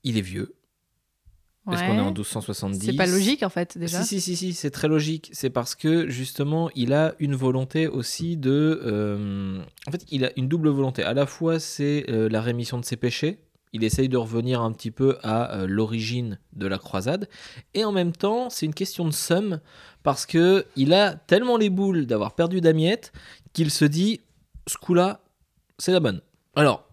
il 0.03 0.17
est 0.17 0.21
vieux. 0.21 0.53
Parce 1.65 1.81
qu'on 1.81 1.97
est 1.97 1.99
en 1.99 2.05
Ouais. 2.05 2.11
1270. 2.13 2.85
C'est 2.85 2.93
pas 2.95 3.05
logique 3.07 3.43
en 3.43 3.49
fait 3.49 3.77
déjà. 3.77 4.01
Si, 4.01 4.21
si, 4.21 4.21
si, 4.21 4.37
si, 4.37 4.53
c'est 4.53 4.71
très 4.71 4.87
logique. 4.87 5.29
C'est 5.33 5.49
parce 5.49 5.75
que 5.75 6.07
justement, 6.07 6.69
il 6.75 6.93
a 6.93 7.13
une 7.19 7.35
volonté 7.35 7.87
aussi 7.89 8.37
de. 8.37 8.79
euh, 8.85 9.61
En 9.85 9.91
fait, 9.91 10.05
il 10.09 10.23
a 10.23 10.31
une 10.37 10.47
double 10.47 10.69
volonté. 10.69 11.03
À 11.03 11.13
la 11.13 11.25
fois, 11.25 11.59
c'est 11.59 12.05
euh, 12.09 12.29
la 12.29 12.41
rémission 12.41 12.79
de 12.79 12.85
ses 12.85 12.95
péchés. 12.95 13.39
Il 13.73 13.83
essaye 13.83 14.07
de 14.07 14.15
revenir 14.15 14.61
un 14.61 14.71
petit 14.71 14.91
peu 14.91 15.17
à 15.23 15.57
euh, 15.57 15.67
l'origine 15.67 16.39
de 16.53 16.67
la 16.67 16.77
croisade. 16.77 17.27
Et 17.73 17.83
en 17.83 17.91
même 17.91 18.13
temps, 18.13 18.49
c'est 18.49 18.65
une 18.65 18.73
question 18.73 19.03
de 19.03 19.11
somme 19.11 19.59
parce 20.03 20.25
que 20.25 20.65
il 20.77 20.93
a 20.93 21.15
tellement 21.15 21.57
les 21.57 21.69
boules 21.69 22.05
d'avoir 22.05 22.33
perdu 22.33 22.61
Damiette 22.61 23.11
qu'il 23.51 23.71
se 23.71 23.83
dit 23.83 24.21
ce 24.67 24.77
coup-là, 24.77 25.19
c'est 25.79 25.91
la 25.91 25.99
bonne. 25.99 26.21
Alors, 26.55 26.86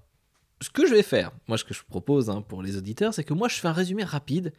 ce 0.60 0.70
que 0.70 0.86
je 0.86 0.94
vais 0.94 1.02
faire, 1.02 1.32
moi 1.48 1.58
ce 1.58 1.64
que 1.64 1.74
je 1.74 1.82
propose 1.82 2.30
hein, 2.30 2.42
pour 2.46 2.62
les 2.62 2.76
auditeurs, 2.76 3.12
c'est 3.12 3.24
que 3.24 3.34
moi 3.34 3.48
je 3.48 3.56
fais 3.56 3.68
un 3.68 3.72
résumé 3.72 4.04
rapide 4.04 4.52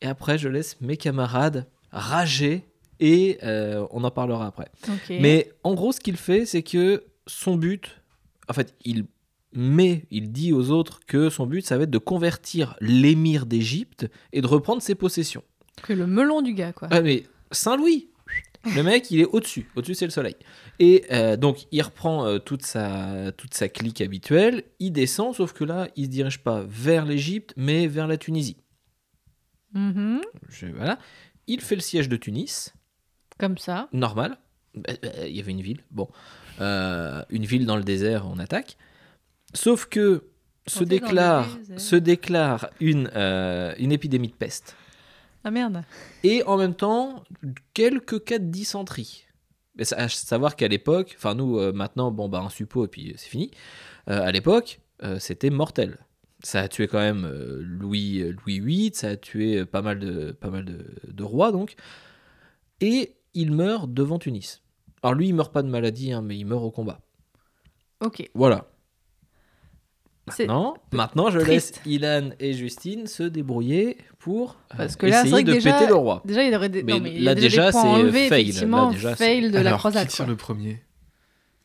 et 0.00 0.06
après 0.06 0.38
je 0.38 0.48
laisse 0.48 0.80
mes 0.80 0.96
camarades 0.96 1.66
rager 1.92 2.66
et 3.00 3.38
euh, 3.42 3.86
on 3.90 4.04
en 4.04 4.10
parlera 4.10 4.46
après. 4.46 4.70
Mais 5.10 5.52
en 5.62 5.74
gros, 5.74 5.92
ce 5.92 6.00
qu'il 6.00 6.16
fait, 6.16 6.46
c'est 6.46 6.62
que 6.62 7.04
son 7.26 7.56
but, 7.56 8.00
en 8.48 8.52
fait, 8.52 8.74
il 8.84 9.06
met, 9.52 10.06
il 10.10 10.32
dit 10.32 10.52
aux 10.52 10.70
autres 10.70 11.00
que 11.06 11.28
son 11.28 11.46
but, 11.46 11.64
ça 11.64 11.76
va 11.76 11.84
être 11.84 11.90
de 11.90 11.98
convertir 11.98 12.76
l'émir 12.80 13.46
d'Égypte 13.46 14.06
et 14.32 14.40
de 14.40 14.46
reprendre 14.46 14.82
ses 14.82 14.94
possessions. 14.94 15.42
que 15.82 15.92
le 15.92 16.06
melon 16.06 16.40
du 16.42 16.54
gars 16.54 16.72
quoi. 16.72 16.88
Ah, 16.90 17.00
mais 17.00 17.24
Saint-Louis 17.50 18.08
Le 18.74 18.82
mec, 18.82 19.10
il 19.10 19.20
est 19.20 19.24
au-dessus. 19.26 19.68
Au-dessus, 19.76 19.94
c'est 19.94 20.04
le 20.06 20.10
soleil. 20.10 20.36
Et 20.78 21.04
euh, 21.12 21.36
donc, 21.36 21.66
il 21.72 21.82
reprend 21.82 22.26
euh, 22.26 22.38
toute, 22.38 22.62
sa, 22.64 23.30
toute 23.32 23.54
sa 23.54 23.68
clique 23.68 24.00
habituelle. 24.00 24.64
Il 24.78 24.92
descend, 24.92 25.34
sauf 25.34 25.52
que 25.52 25.64
là, 25.64 25.88
il 25.96 26.04
se 26.06 26.10
dirige 26.10 26.38
pas 26.40 26.64
vers 26.66 27.04
l'Égypte, 27.04 27.52
mais 27.56 27.86
vers 27.86 28.06
la 28.06 28.16
Tunisie. 28.16 28.56
Mhm. 29.72 30.20
Je- 30.48 30.66
voilà. 30.66 30.98
Il 31.46 31.60
fait 31.60 31.74
le 31.74 31.80
siège 31.80 32.08
de 32.08 32.16
Tunis, 32.16 32.72
Comme 33.38 33.58
ça. 33.58 33.88
normal. 33.92 34.38
Bah, 34.74 34.92
bah, 35.02 35.08
Il 35.26 35.36
y 35.36 35.40
avait 35.40 35.52
une 35.52 35.60
ville. 35.60 35.80
Bon. 35.90 36.08
Euh, 36.60 37.22
une 37.30 37.44
ville 37.44 37.66
dans 37.66 37.76
le 37.76 37.84
désert, 37.84 38.26
on 38.26 38.38
attaque. 38.38 38.76
Sauf 39.52 39.86
que 39.86 40.24
se 40.66 40.82
déclare, 40.84 41.46
se 41.76 41.96
déclare 41.96 42.70
une, 42.80 43.08
une 43.78 43.92
épidémie 43.92 44.28
de 44.28 44.34
peste. 44.34 44.74
Ah 45.44 45.50
merde. 45.50 45.82
et 46.22 46.42
en 46.44 46.56
même 46.56 46.74
temps 46.74 47.22
quelques 47.74 48.24
cas 48.24 48.38
de 48.38 48.46
dysenterie. 48.46 49.26
Mais 49.76 49.92
à 49.92 50.08
savoir 50.08 50.56
qu'à 50.56 50.68
l'époque, 50.68 51.14
enfin 51.16 51.34
nous 51.34 51.58
euh, 51.58 51.72
maintenant, 51.72 52.10
bon 52.10 52.28
bah 52.28 52.40
un 52.40 52.48
suppôt 52.50 52.84
et 52.84 52.88
puis 52.88 53.12
c'est 53.16 53.28
fini. 53.28 53.50
Euh, 54.08 54.22
à 54.22 54.32
l'époque, 54.32 54.80
euh, 55.02 55.18
c'était 55.18 55.50
mortel. 55.50 55.98
Ça 56.42 56.60
a 56.60 56.68
tué 56.68 56.86
quand 56.88 56.98
même 56.98 57.24
euh, 57.24 57.60
Louis 57.62 58.22
Louis 58.32 58.60
VIII, 58.60 58.90
ça 58.94 59.08
a 59.08 59.16
tué 59.16 59.58
euh, 59.58 59.66
pas 59.66 59.82
mal 59.82 59.98
de 59.98 60.32
pas 60.32 60.50
mal 60.50 60.64
de, 60.64 60.86
de 61.10 61.22
rois 61.24 61.52
donc. 61.52 61.74
Et 62.80 63.16
il 63.34 63.50
meurt 63.52 63.92
devant 63.92 64.18
Tunis. 64.18 64.62
Alors 65.02 65.14
lui, 65.14 65.28
il 65.28 65.34
meurt 65.34 65.52
pas 65.52 65.62
de 65.62 65.68
maladie, 65.68 66.12
hein, 66.12 66.22
mais 66.22 66.38
il 66.38 66.44
meurt 66.44 66.62
au 66.62 66.70
combat. 66.70 67.00
Ok. 68.00 68.30
Voilà. 68.34 68.66
Maintenant, 70.26 70.74
maintenant 70.92 71.30
je 71.30 71.38
triste. 71.38 71.82
laisse 71.84 71.92
Ilan 71.94 72.30
et 72.40 72.54
Justine 72.54 73.06
se 73.06 73.22
débrouiller 73.24 73.98
pour 74.18 74.56
euh, 74.72 74.76
Parce 74.78 74.96
que 74.96 75.04
là, 75.04 75.20
c'est 75.22 75.28
essayer 75.28 75.32
vrai 75.32 75.44
que 75.44 75.48
de 75.50 75.54
déjà- 75.54 75.72
péter 75.74 75.86
le 75.86 75.94
roi. 75.96 76.22
Déjà, 76.24 76.42
il 76.44 76.54
aurait 76.54 76.70
des. 76.70 76.82
Mais 76.82 76.92
non, 76.94 77.00
mais 77.00 77.10
il 77.10 77.20
y 77.20 77.24
là, 77.24 77.32
a 77.32 77.34
déjà, 77.34 77.48
déjà, 77.48 77.66
des 77.66 77.72
points 77.72 77.82
c'est 77.82 77.88
enlevés, 77.88 78.28
fail. 78.28 78.40
effectivement, 78.42 78.86
Là, 78.86 78.92
déjà, 78.92 79.16
c'est- 79.16 79.24
fail 79.24 79.50
de 79.50 79.58
la 79.58 79.60
Alors, 79.68 79.78
croisade. 79.80 80.08
qui 80.08 80.14
tire 80.16 80.24
quoi. 80.24 80.30
le 80.32 80.36
premier 80.36 80.82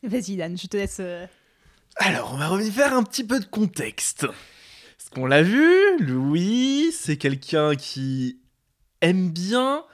Vas-y, 0.02 0.36
Dan, 0.36 0.58
je 0.58 0.66
te 0.66 0.76
laisse. 0.76 0.98
euh, 1.00 1.26
Alors, 1.96 2.32
on 2.34 2.36
va 2.36 2.48
revenir 2.48 2.72
faire 2.72 2.92
un 2.94 3.02
petit 3.02 3.24
peu 3.24 3.40
de 3.40 3.44
contexte. 3.46 4.26
Parce 4.26 5.10
qu'on 5.14 5.26
l'a 5.26 5.42
vu, 5.42 5.72
Louis, 6.00 6.90
c'est 6.92 7.16
quelqu'un 7.16 7.74
qui 7.76 8.40
aime 9.00 9.30
bien 9.30 9.84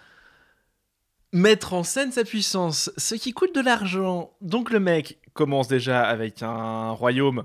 mettre 1.33 1.73
en 1.75 1.83
scène 1.85 2.13
sa 2.13 2.25
puissance, 2.25 2.91
ce 2.97 3.15
qui 3.15 3.33
coûte 3.33 3.55
de 3.55 3.61
l'argent. 3.61 4.33
Donc 4.41 4.71
le 4.71 4.81
mec 4.81 5.19
commence 5.35 5.69
déjà 5.69 6.03
avec 6.03 6.43
un 6.43 6.91
royaume 6.91 7.45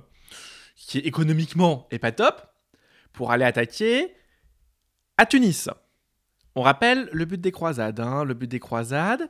qui 0.91 0.97
économiquement 0.99 1.88
est 1.91 1.99
pas 1.99 2.11
top, 2.11 2.41
pour 3.13 3.31
aller 3.31 3.45
attaquer 3.45 4.13
à 5.18 5.26
Tunis. 5.26 5.69
On 6.55 6.61
rappelle 6.63 7.07
le 7.13 7.23
but 7.23 7.39
des 7.39 7.53
croisades. 7.53 8.01
hein. 8.01 8.26
Le 8.26 8.34
but 8.34 8.47
des 8.47 8.59
croisades, 8.59 9.30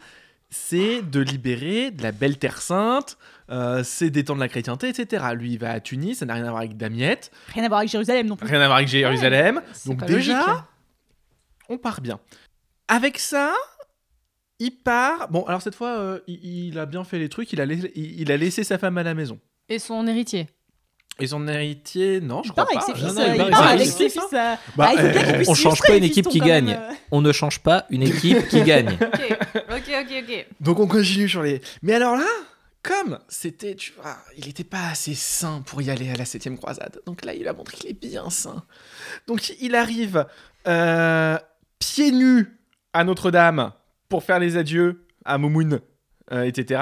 c'est 0.49 1.03
de 1.03 1.19
libérer 1.19 1.91
de 1.91 2.01
la 2.01 2.11
belle 2.11 2.39
terre 2.39 2.63
sainte, 2.63 3.19
euh, 3.51 3.83
c'est 3.83 4.09
d'étendre 4.09 4.39
la 4.39 4.47
chrétienté, 4.47 4.89
etc. 4.89 5.23
Lui, 5.35 5.51
il 5.53 5.59
va 5.59 5.71
à 5.73 5.79
Tunis, 5.79 6.15
ça 6.17 6.25
n'a 6.25 6.33
rien 6.33 6.45
à 6.45 6.49
voir 6.49 6.61
avec 6.61 6.77
Damiette, 6.77 7.31
Rien 7.53 7.63
à 7.63 7.67
voir 7.67 7.79
avec 7.81 7.91
Jérusalem 7.91 8.25
non 8.25 8.38
plus. 8.38 8.47
rien 8.47 8.59
à 8.61 8.65
voir 8.65 8.77
avec 8.77 8.89
Jérusalem. 8.89 9.61
Donc 9.85 10.03
déjà, 10.05 10.33
logique. 10.39 10.63
on 11.69 11.77
part 11.77 12.01
bien. 12.01 12.19
Avec 12.88 13.19
ça, 13.19 13.53
il 14.57 14.71
part. 14.71 15.29
Bon, 15.29 15.43
alors 15.45 15.61
cette 15.61 15.75
fois, 15.75 15.99
euh, 15.99 16.19
il, 16.25 16.69
il 16.69 16.79
a 16.79 16.88
bien 16.88 17.03
fait 17.03 17.19
les 17.19 17.29
trucs. 17.29 17.53
Il 17.53 17.61
a, 17.61 17.65
il 17.65 18.31
a 18.31 18.38
laissé 18.38 18.63
sa 18.63 18.79
femme 18.79 18.97
à 18.97 19.03
la 19.03 19.13
maison. 19.13 19.39
Et 19.69 19.77
son 19.77 20.07
héritier. 20.07 20.47
Ils 21.22 21.35
ont 21.35 21.41
un 21.41 21.48
héritier 21.48 22.19
Non, 22.22 22.41
je 22.43 22.52
crois 22.52 22.65
pas. 22.65 22.85
on 25.48 25.53
change 25.53 25.81
pas 25.81 25.95
une 25.95 26.03
équipe 26.03 26.27
qui 26.27 26.39
gagne. 26.39 26.72
euh. 26.80 26.93
On 27.11 27.22
ne 27.22 27.31
change 27.31 27.60
pas 27.60 27.85
une 27.89 28.03
équipe 28.03 28.48
qui 28.48 28.61
gagne. 28.64 28.98
Ok, 29.02 29.89
ok, 29.89 30.23
ok. 30.23 30.48
Donc 30.60 30.80
on 30.80 30.88
continue 30.88 31.30
sur 31.30 31.43
les. 31.43 31.61
Mais 31.81 31.93
alors 31.93 32.15
là, 32.15 32.26
comme 32.84 33.19
c'était, 33.30 33.76
tu 33.76 33.93
vois, 33.93 34.18
il 34.38 34.45
n'était 34.48 34.64
pas 34.64 34.88
assez 34.91 35.14
sain 35.14 35.61
pour 35.65 35.81
y 35.81 35.89
aller 35.91 36.10
à 36.10 36.15
la 36.15 36.26
septième 36.26 36.57
croisade. 36.57 36.99
Donc 37.06 37.23
là, 37.26 37.34
il 37.34 37.48
a 37.48 37.53
montré 37.53 37.77
qu'il 37.77 37.89
est 37.89 37.93
bien 38.07 38.30
sain. 38.30 38.64
Donc 39.27 39.53
il 39.60 39.76
arrive 39.76 40.26
euh, 40.68 41.38
pieds 41.80 42.11
nus 42.11 42.57
à 42.93 43.03
Notre-Dame 43.03 43.72
pour 44.10 44.23
faire 44.23 44.39
les 44.39 44.57
adieux 44.57 45.06
à 45.26 45.38
Moumoun, 45.38 45.80
euh, 46.31 46.43
etc. 46.43 46.81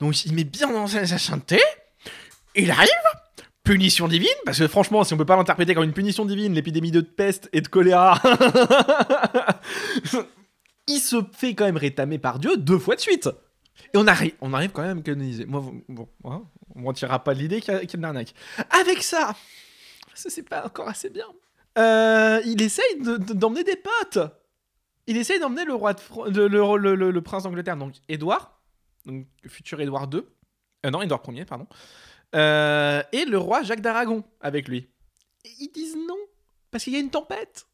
Donc 0.00 0.24
il 0.24 0.34
met 0.34 0.44
bien 0.44 0.70
dans 0.72 0.86
sa 0.86 1.06
sa 1.06 1.18
sainteté. 1.18 1.60
Il 2.54 2.70
arrive. 2.70 2.88
Punition 3.64 4.08
divine, 4.08 4.28
parce 4.44 4.58
que 4.58 4.66
franchement, 4.66 5.04
si 5.04 5.14
on 5.14 5.16
peut 5.16 5.24
pas 5.24 5.36
l'interpréter 5.36 5.72
comme 5.72 5.84
une 5.84 5.92
punition 5.92 6.24
divine, 6.24 6.52
l'épidémie 6.52 6.90
de 6.90 7.00
peste 7.00 7.48
et 7.52 7.60
de 7.60 7.68
choléra, 7.68 8.20
il 10.88 10.98
se 10.98 11.16
fait 11.32 11.54
quand 11.54 11.64
même 11.64 11.76
rétamer 11.76 12.18
par 12.18 12.38
Dieu 12.40 12.56
deux 12.56 12.78
fois 12.78 12.96
de 12.96 13.00
suite. 13.00 13.28
Et 13.94 13.98
on 13.98 14.06
arrive, 14.06 14.32
quand 14.72 14.82
même 14.82 14.98
à 14.98 15.02
canoniser. 15.02 15.46
Moi, 15.46 15.62
bon, 15.88 16.08
hein, 16.24 16.42
on 16.74 16.80
ne 16.80 16.86
retirera 16.86 17.22
pas 17.22 17.34
l'idée 17.34 17.60
qu'il 17.60 17.72
y, 17.74 17.76
a- 17.76 18.06
arnaque. 18.06 18.34
Avec 18.80 19.02
ça, 19.02 19.34
ça 20.14 20.28
c'est 20.28 20.42
pas 20.42 20.66
encore 20.66 20.88
assez 20.88 21.10
bien. 21.10 21.26
Euh, 21.78 22.40
il 22.44 22.60
essaye 22.62 23.00
de- 23.00 23.16
de- 23.16 23.32
d'emmener 23.32 23.64
des 23.64 23.76
potes. 23.76 24.18
Il 25.06 25.16
essaye 25.16 25.38
d'emmener 25.40 25.64
le 25.64 25.74
roi 25.74 25.94
de 25.94 26.42
le 26.42 27.20
prince 27.22 27.44
d'Angleterre, 27.44 27.76
donc 27.76 27.94
Édouard, 28.08 28.60
donc 29.06 29.26
futur 29.48 29.80
Édouard 29.80 30.08
II. 30.12 30.22
Euh, 30.84 30.90
non, 30.90 31.00
Édouard 31.02 31.22
Ier, 31.28 31.44
pardon. 31.44 31.66
Euh, 32.34 33.02
et 33.12 33.24
le 33.24 33.38
roi 33.38 33.62
Jacques 33.62 33.80
d'Aragon 33.80 34.24
avec 34.40 34.68
lui. 34.68 34.88
Et 35.44 35.50
ils 35.60 35.70
disent 35.72 35.96
non, 35.96 36.16
parce 36.70 36.84
qu'il 36.84 36.92
y 36.92 36.96
a 36.96 37.00
une 37.00 37.10
tempête. 37.10 37.66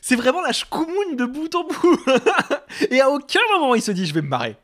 C'est 0.00 0.16
vraiment 0.16 0.40
la 0.40 0.52
schkoumoune 0.52 1.16
de 1.16 1.24
bout 1.24 1.54
en 1.54 1.64
bout. 1.64 2.00
Et 2.90 3.00
à 3.00 3.10
aucun 3.10 3.40
moment 3.52 3.74
il 3.74 3.82
se 3.82 3.90
dit 3.90 4.06
je 4.06 4.14
vais 4.14 4.22
me 4.22 4.30
barrer. 4.30 4.56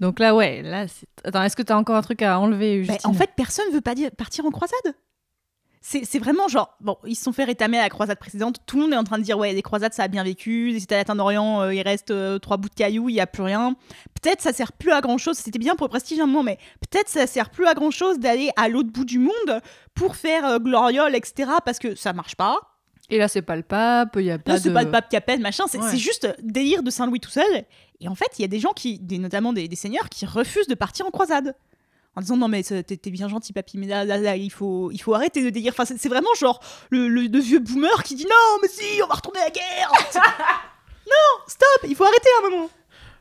Donc 0.00 0.18
là, 0.18 0.34
ouais, 0.34 0.60
là, 0.62 0.88
c'est... 0.88 1.06
Attends, 1.24 1.42
est-ce 1.44 1.56
que 1.56 1.62
t'as 1.62 1.76
encore 1.76 1.96
un 1.96 2.02
truc 2.02 2.20
à 2.22 2.38
enlever, 2.38 2.82
Bah, 2.82 2.94
en 3.04 3.12
fait, 3.12 3.30
personne 3.36 3.72
veut 3.72 3.80
pas 3.80 3.94
dire 3.94 4.10
partir 4.10 4.44
en 4.44 4.50
croisade. 4.50 4.94
C'est 5.86 6.18
vraiment 6.18 6.48
genre, 6.48 6.74
bon, 6.80 6.96
ils 7.04 7.14
se 7.14 7.22
sont 7.24 7.32
fait 7.32 7.44
rétamer 7.44 7.78
à 7.78 7.82
la 7.82 7.90
croisade 7.90 8.18
précédente. 8.18 8.56
Tout 8.64 8.76
le 8.76 8.84
monde 8.84 8.94
est 8.94 8.96
en 8.96 9.04
train 9.04 9.18
de 9.18 9.22
dire, 9.22 9.36
ouais, 9.38 9.52
les 9.52 9.60
croisades, 9.60 9.92
ça 9.92 10.04
a 10.04 10.08
bien 10.08 10.24
vécu. 10.24 10.70
Les 10.70 10.82
Italiens 10.82 11.14
d'Orient, 11.14 11.60
euh, 11.60 11.74
il 11.74 11.82
reste 11.82 12.10
euh, 12.10 12.38
trois 12.38 12.56
bouts 12.56 12.70
de 12.70 12.74
cailloux, 12.74 13.10
il 13.10 13.16
y 13.16 13.20
a 13.20 13.26
plus 13.26 13.42
rien. 13.42 13.76
Peut-être 14.22 14.40
ça 14.40 14.54
sert 14.54 14.72
plus 14.72 14.92
à 14.92 15.02
grand 15.02 15.18
chose. 15.18 15.36
C'était 15.36 15.58
bien 15.58 15.76
pour 15.76 15.86
le 15.86 15.90
prestige 15.90 16.18
un 16.20 16.26
moment, 16.26 16.42
mais 16.42 16.56
peut-être 16.90 17.10
ça 17.10 17.26
sert 17.26 17.50
plus 17.50 17.66
à 17.66 17.74
grand 17.74 17.90
chose 17.90 18.18
d'aller 18.18 18.48
à 18.56 18.70
l'autre 18.70 18.88
bout 18.90 19.04
du 19.04 19.18
monde 19.18 19.60
pour 19.94 20.16
faire 20.16 20.46
euh, 20.46 20.58
gloriole, 20.58 21.14
etc. 21.14 21.50
Parce 21.66 21.78
que 21.78 21.94
ça 21.94 22.14
marche 22.14 22.34
pas. 22.34 22.56
Et 23.10 23.18
là, 23.18 23.28
c'est 23.28 23.42
pas 23.42 23.54
le 23.56 23.62
pape, 23.62 24.16
il 24.18 24.24
y 24.24 24.30
a 24.30 24.38
pas 24.38 24.52
Là, 24.54 24.58
c'est 24.58 24.70
de... 24.70 24.74
pas 24.74 24.84
le 24.84 24.90
pape 24.90 25.10
qui 25.10 25.16
appelle, 25.16 25.40
machin. 25.40 25.64
C'est 25.68 25.78
Ouais. 25.82 25.96
juste 25.98 26.34
délire 26.42 26.82
de 26.82 26.88
Saint-Louis 26.88 27.20
tout 27.20 27.28
seul. 27.30 27.64
Et 28.00 28.08
en 28.08 28.14
fait, 28.14 28.30
il 28.38 28.42
y 28.42 28.44
a 28.46 28.48
des 28.48 28.58
gens 28.58 28.72
qui, 28.72 28.98
des, 29.00 29.18
notamment 29.18 29.52
des, 29.52 29.68
des 29.68 29.76
seigneurs, 29.76 30.08
qui 30.08 30.24
refusent 30.24 30.66
de 30.66 30.74
partir 30.74 31.04
en 31.06 31.10
croisade. 31.10 31.54
En 32.16 32.20
disant 32.20 32.36
non 32.36 32.48
mais 32.48 32.62
t'es 32.62 33.10
bien 33.10 33.28
gentil 33.28 33.52
papy 33.52 33.76
mais 33.78 33.86
là, 33.86 34.04
là, 34.04 34.18
là, 34.18 34.36
il 34.36 34.50
faut 34.50 34.90
il 34.92 34.98
faut 34.98 35.14
arrêter 35.14 35.42
de 35.42 35.50
délire 35.50 35.72
enfin 35.76 35.84
c'est 35.84 36.08
vraiment 36.08 36.32
genre 36.38 36.60
le, 36.90 37.08
le, 37.08 37.22
le 37.22 37.38
vieux 37.40 37.58
boomer 37.58 38.02
qui 38.04 38.14
dit 38.14 38.24
non 38.24 38.58
mais 38.62 38.68
si 38.68 39.02
on 39.02 39.06
va 39.08 39.14
retourner 39.14 39.40
à 39.40 39.44
la 39.44 39.50
guerre 39.50 39.90
non 41.06 41.44
stop 41.48 41.88
il 41.88 41.94
faut 41.96 42.04
arrêter 42.04 42.28
un 42.38 42.50
moment 42.50 42.70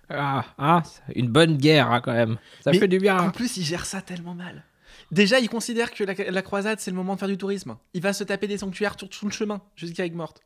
Ah, 0.09 0.45
ah, 0.57 0.83
une 1.15 1.29
bonne 1.29 1.57
guerre 1.57 1.91
hein, 1.91 2.01
quand 2.01 2.13
même. 2.13 2.37
Ça 2.63 2.71
Mais 2.71 2.79
fait 2.79 2.87
du 2.87 2.99
bien. 2.99 3.17
En 3.17 3.31
plus, 3.31 3.57
il 3.57 3.63
gère 3.63 3.85
ça 3.85 4.01
tellement 4.01 4.35
mal. 4.35 4.63
Déjà, 5.11 5.39
il 5.39 5.49
considère 5.49 5.91
que 5.91 6.03
la, 6.03 6.13
la 6.13 6.41
croisade, 6.41 6.79
c'est 6.79 6.91
le 6.91 6.97
moment 6.97 7.15
de 7.15 7.19
faire 7.19 7.27
du 7.29 7.37
tourisme. 7.37 7.77
Il 7.93 8.01
va 8.01 8.13
se 8.13 8.23
taper 8.23 8.47
des 8.47 8.59
sanctuaires 8.59 8.95
tout, 8.95 9.07
tout 9.07 9.25
le 9.25 9.31
chemin, 9.31 9.61
jusqu'à 9.75 10.05
Aigues-Mortes. 10.05 10.41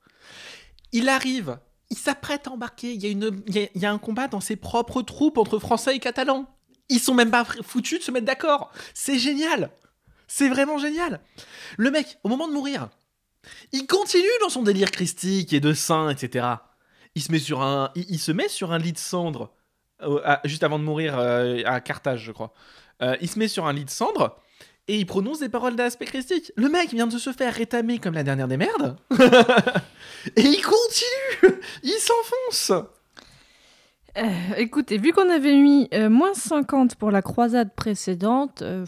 Il 0.94 1.10
arrive, 1.10 1.58
il 1.90 1.98
s'apprête 1.98 2.48
à 2.48 2.52
embarquer. 2.52 2.94
Il 2.94 3.02
y, 3.04 3.08
a 3.08 3.10
une, 3.10 3.42
il, 3.48 3.56
y 3.56 3.60
a, 3.64 3.68
il 3.76 3.82
y 3.82 3.86
a 3.86 3.92
un 3.92 3.98
combat 3.98 4.28
dans 4.28 4.40
ses 4.40 4.56
propres 4.56 5.02
troupes 5.02 5.38
entre 5.38 5.60
Français 5.60 5.96
et 5.96 6.00
Catalans. 6.00 6.46
Ils 6.90 7.00
sont 7.00 7.14
même 7.14 7.32
pas 7.32 7.46
foutus 7.64 8.00
de 8.00 8.04
se 8.04 8.12
mettre 8.12 8.26
d'accord. 8.26 8.72
C'est 8.94 9.20
génial. 9.20 9.70
C'est 10.28 10.50
vraiment 10.50 10.78
génial. 10.78 11.22
Le 11.78 11.92
mec, 11.92 12.18
au 12.24 12.30
moment 12.30 12.48
de 12.48 12.54
mourir, 12.54 12.90
il 13.72 13.88
continue 13.88 14.24
dans 14.42 14.50
son 14.50 14.64
délire 14.64 14.92
christique 14.92 15.54
et 15.54 15.60
de 15.60 15.74
saint, 15.74 16.10
etc. 16.10 16.48
Il 17.16 17.22
se 17.22 17.32
met 17.32 17.40
sur 17.40 17.62
un, 17.62 17.92
il, 17.96 18.20
se 18.20 18.32
met 18.32 18.50
sur 18.50 18.72
un 18.72 18.78
lit 18.78 18.94
de 18.94 18.98
cendre 18.98 19.52
euh, 20.04 20.36
juste 20.44 20.64
avant 20.64 20.80
de 20.80 20.84
mourir 20.84 21.18
euh, 21.18 21.62
à 21.66 21.82
Carthage, 21.82 22.24
je 22.24 22.32
crois. 22.32 22.54
Euh, 23.02 23.16
il 23.22 23.30
se 23.30 23.40
met 23.40 23.48
sur 23.48 23.66
un 23.66 23.74
lit 23.74 23.86
de 23.86 23.90
cendre 23.90 24.38
et 24.88 24.98
il 24.98 25.06
prononce 25.06 25.40
des 25.40 25.50
paroles 25.50 25.76
d'aspect 25.76 26.06
christique. 26.06 26.52
Le 26.56 26.70
mec 26.70 26.92
vient 26.92 27.08
de 27.08 27.18
se 27.18 27.32
faire 27.32 27.54
rétamer 27.54 28.00
comme 28.00 28.14
la 28.14 28.24
dernière 28.24 28.48
des 28.48 28.58
merdes. 28.58 28.98
et 30.36 30.42
il 30.42 30.62
continue 30.62 31.60
Il 31.84 31.98
s'enfonce 32.00 32.86
Euh, 34.18 34.24
écoutez, 34.58 34.98
vu 34.98 35.12
qu'on 35.14 35.30
avait 35.30 35.56
mis 35.56 35.88
euh, 35.94 36.10
moins 36.10 36.34
50 36.34 36.96
pour 36.96 37.12
la 37.12 37.22
croisade 37.22 37.74
précédente, 37.76 38.62
euh, 38.64 38.86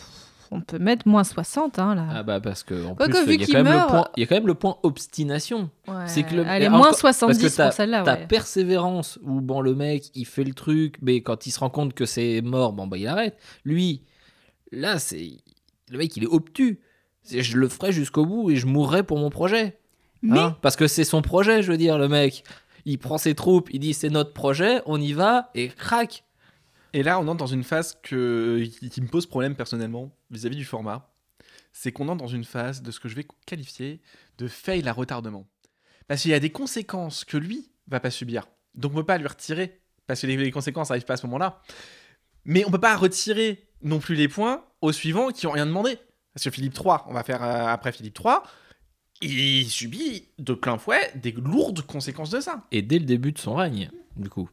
on 0.52 0.62
peut 0.62 0.80
mettre 0.80 1.08
moins 1.08 1.24
60, 1.24 1.78
hein, 1.78 1.94
là. 1.94 2.08
Ah 2.12 2.24
bah 2.24 2.40
parce 2.42 2.64
que 2.64 2.86
en 2.88 2.96
Quoique, 2.96 3.12
plus 3.12 3.26
vu 3.28 3.34
il 3.36 3.42
y, 3.42 3.44
a 3.44 3.48
quand 3.48 3.54
même 3.64 3.66
le 3.66 3.78
meurt- 3.78 3.90
point- 3.90 4.08
il 4.18 4.22
y 4.22 4.24
a 4.24 4.28
quand 4.28 4.36
même 4.36 4.48
le 4.48 4.56
point 4.56 4.78
obstination. 4.82 5.70
Ouais. 5.88 5.94
c'est 6.08 6.24
que 6.24 6.34
le- 6.36 6.46
Allez, 6.48 6.66
et 6.66 6.70
moins 6.70 6.80
encore- 6.88 6.96
70 6.96 7.40
parce 7.42 7.52
que 7.52 7.58
t'as- 7.58 7.66
pour 7.66 7.74
celle-là, 7.74 8.04
Ta 8.04 8.14
ouais. 8.16 8.28
persévérance 8.28 9.20
où 9.24 9.42
bon 9.42 9.62
le 9.62 9.76
mec 9.76 10.06
il 10.16 10.26
fait 10.26 10.44
le 10.44 10.54
truc 10.56 10.96
mais 11.04 11.22
quand 11.22 11.46
il 11.46 11.52
se 11.52 11.60
rend 11.60 11.70
compte 11.70 11.94
que 11.94 12.06
c'est 12.08 12.42
mort 12.42 12.74
bon 12.74 12.88
bah 12.88 12.98
il 12.98 13.06
arrête. 13.08 13.38
Lui 13.64 14.02
là 14.72 14.98
c'est 14.98 15.34
le 15.92 15.98
mec 16.00 16.18
il 16.18 16.24
est 16.24 16.28
obtus. 16.28 16.80
Je 17.32 17.58
le 17.58 17.68
ferai 17.70 17.92
jusqu'au 17.92 18.26
bout 18.26 18.50
et 18.50 18.56
je 18.56 18.66
mourrai 18.66 19.04
pour 19.04 19.20
mon 19.20 19.30
projet. 19.30 19.78
mais 20.24 20.40
Hein? 20.40 20.58
Parce 20.64 20.76
que 20.76 20.88
c'est 20.88 21.04
son 21.04 21.22
projet, 21.22 21.62
je 21.62 21.72
veux 21.72 21.78
dire, 21.78 22.00
le 22.00 22.08
mec. 22.08 22.44
Il 22.90 22.98
prend 22.98 23.20
ses 23.20 23.36
troupes, 23.36 23.70
il 23.72 23.80
dit 23.80 23.94
c'est 23.94 24.10
notre 24.10 24.34
projet, 24.34 24.82
on 24.88 25.00
y 25.00 25.14
va, 25.14 25.52
et 25.54 25.68
crac 25.68 26.24
Et 26.94 27.04
là, 27.04 27.20
on 27.20 27.28
entre 27.28 27.38
dans 27.38 27.46
une 27.46 27.64
phase 27.64 28.00
que, 28.02 28.64
qui, 28.90 29.02
me 29.02 29.08
pose 29.08 29.28
problème 29.28 29.54
personnellement 29.54 30.12
vis-à-vis 30.32 30.56
du 30.56 30.66
format. 30.66 31.14
C'est 31.72 31.92
qu'on 31.92 32.08
entre 32.08 32.24
dans 32.24 32.28
une 32.28 32.44
phase 32.44 32.82
de 32.82 32.90
ce 32.90 33.00
que 33.00 33.08
je 33.08 33.14
vais 33.14 33.28
qualifier 33.46 34.02
de 34.40 34.48
fail 34.48 34.88
à 34.88 34.92
retardement. 34.92 35.46
Parce 36.08 36.24
qu'il 36.24 36.32
y 36.32 36.34
a 36.34 36.40
des 36.40 36.50
conséquences 36.50 37.26
que 37.26 37.38
lui 37.38 37.70
va 37.88 38.00
pas 38.00 38.10
subir. 38.10 38.48
Donc 38.74 38.94
on 38.94 38.96
peut 38.96 39.06
pas 39.06 39.20
lui 39.20 39.28
retirer, 39.28 39.82
parce 40.08 40.22
que 40.22 40.26
les, 40.26 40.50
conséquences 40.50 40.90
n'arrivent 40.90 41.06
pas 41.06 41.14
à 41.14 41.18
ce 41.18 41.28
moment-là. 41.28 41.62
Mais 42.44 42.66
on 42.66 42.72
peut 42.72 42.80
pas 42.80 42.98
retirer 42.98 43.68
non 43.84 44.00
plus 44.00 44.16
les 44.16 44.28
points 44.28 44.66
aux 44.82 44.94
suivants 44.94 45.30
qui 45.30 45.46
ont 45.46 45.52
rien 45.52 45.68
demandé. 45.68 46.00
Parce 46.34 46.44
que 46.44 46.50
Philippe 46.50 46.74
III, 46.74 46.98
on 47.06 47.14
va 47.14 47.22
faire 47.22 47.44
euh, 47.44 47.68
après 47.68 47.92
Philippe 47.92 48.18
III, 48.18 48.38
il 49.22 49.66
subit 49.70 50.26
de 50.38 50.54
plein 50.54 50.78
fouet 50.78 51.12
des 51.16 51.32
lourdes 51.32 51.82
conséquences 51.82 52.30
de 52.30 52.40
ça. 52.40 52.62
Et 52.72 52.82
dès 52.82 53.00
le 53.00 53.06
début 53.06 53.32
de 53.32 53.38
son 53.40 53.56
règne, 53.56 53.90
du 54.16 54.30
coup. 54.30 54.50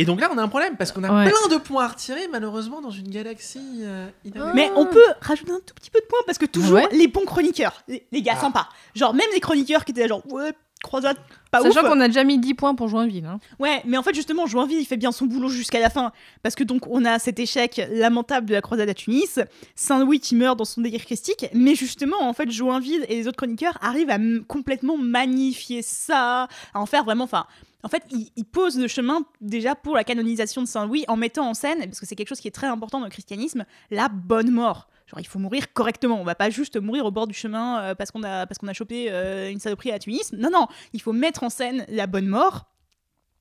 Et 0.00 0.04
donc 0.04 0.20
là, 0.20 0.30
on 0.32 0.38
a 0.38 0.42
un 0.42 0.48
problème 0.48 0.76
parce 0.76 0.92
qu'on 0.92 1.02
a 1.02 1.12
Ouais. 1.12 1.28
plein 1.30 1.56
de 1.56 1.60
points 1.60 1.84
à 1.84 1.88
retirer, 1.88 2.28
malheureusement, 2.28 2.80
dans 2.80 2.90
une 2.90 3.08
galaxie. 3.10 3.80
euh, 3.82 4.08
mais 4.54 4.70
on 4.76 4.86
peut 4.86 5.02
rajouter 5.20 5.50
un 5.50 5.58
tout 5.66 5.74
petit 5.74 5.90
peu 5.90 5.98
de 6.00 6.06
points 6.06 6.20
parce 6.24 6.38
que 6.38 6.46
toujours 6.46 6.74
Ouais. 6.76 6.86
les 6.92 7.08
bons 7.08 7.24
chroniqueurs 7.24 7.82
les, 7.88 8.06
les 8.12 8.22
gars 8.22 8.34
Ah. 8.36 8.40
sympas 8.40 8.68
genre 8.94 9.12
même 9.12 9.26
les 9.34 9.40
chroniqueurs 9.40 9.84
qui 9.84 9.90
étaient 9.90 10.02
là, 10.02 10.06
genre 10.08 10.22
ouais 10.32 10.52
croisade 10.82 11.16
pas 11.50 11.62
Sachant 11.62 11.82
qu'on 11.82 12.00
a 12.00 12.08
déjà 12.08 12.24
mis 12.24 12.38
10 12.38 12.54
points 12.54 12.74
pour 12.74 12.88
Joinville. 12.88 13.24
Hein. 13.24 13.40
Ouais, 13.58 13.82
mais 13.86 13.96
en 13.96 14.02
fait, 14.02 14.14
justement, 14.14 14.46
Joinville, 14.46 14.80
il 14.80 14.84
fait 14.84 14.98
bien 14.98 15.12
son 15.12 15.24
boulot 15.26 15.48
jusqu'à 15.48 15.80
la 15.80 15.88
fin. 15.88 16.12
Parce 16.42 16.54
que 16.54 16.64
donc, 16.64 16.86
on 16.88 17.04
a 17.04 17.18
cet 17.18 17.38
échec 17.38 17.80
lamentable 17.90 18.46
de 18.46 18.54
la 18.54 18.60
croisade 18.60 18.88
à 18.88 18.94
Tunis, 18.94 19.40
Saint-Louis 19.74 20.20
qui 20.20 20.34
meurt 20.34 20.58
dans 20.58 20.66
son 20.66 20.82
délire 20.82 21.04
christique, 21.04 21.46
mais 21.54 21.74
justement, 21.74 22.20
en 22.20 22.32
fait, 22.34 22.50
Joinville 22.50 23.06
et 23.08 23.16
les 23.16 23.28
autres 23.28 23.38
chroniqueurs 23.38 23.78
arrivent 23.80 24.10
à 24.10 24.18
complètement 24.46 24.98
magnifier 24.98 25.80
ça, 25.82 26.48
à 26.74 26.80
en 26.80 26.86
faire 26.86 27.04
vraiment. 27.04 27.24
Enfin, 27.24 27.46
en 27.82 27.88
fait, 27.88 28.02
ils, 28.10 28.30
ils 28.36 28.44
posent 28.44 28.78
le 28.78 28.88
chemin 28.88 29.22
déjà 29.40 29.74
pour 29.74 29.94
la 29.94 30.04
canonisation 30.04 30.60
de 30.60 30.66
Saint-Louis 30.66 31.04
en 31.08 31.16
mettant 31.16 31.48
en 31.48 31.54
scène, 31.54 31.78
parce 31.78 32.00
que 32.00 32.06
c'est 32.06 32.16
quelque 32.16 32.28
chose 32.28 32.40
qui 32.40 32.48
est 32.48 32.54
très 32.54 32.66
important 32.66 32.98
dans 32.98 33.06
le 33.06 33.10
christianisme, 33.10 33.64
la 33.90 34.08
bonne 34.08 34.50
mort. 34.50 34.88
Genre, 35.08 35.20
il 35.20 35.26
faut 35.26 35.38
mourir 35.38 35.72
correctement. 35.72 36.20
On 36.20 36.24
va 36.24 36.34
pas 36.34 36.50
juste 36.50 36.76
mourir 36.76 37.06
au 37.06 37.10
bord 37.10 37.26
du 37.26 37.34
chemin 37.34 37.80
euh, 37.80 37.94
parce 37.94 38.10
qu'on 38.10 38.22
a, 38.22 38.46
parce 38.46 38.58
qu'on 38.58 38.68
a 38.68 38.74
chopé 38.74 39.06
euh, 39.10 39.50
une 39.50 39.58
saloperie 39.58 39.90
à 39.90 39.98
Tunis. 39.98 40.32
Non, 40.32 40.50
non, 40.52 40.66
il 40.92 41.00
faut 41.00 41.12
mettre 41.12 41.42
en 41.42 41.50
scène 41.50 41.86
la 41.88 42.06
bonne 42.06 42.26
mort. 42.26 42.66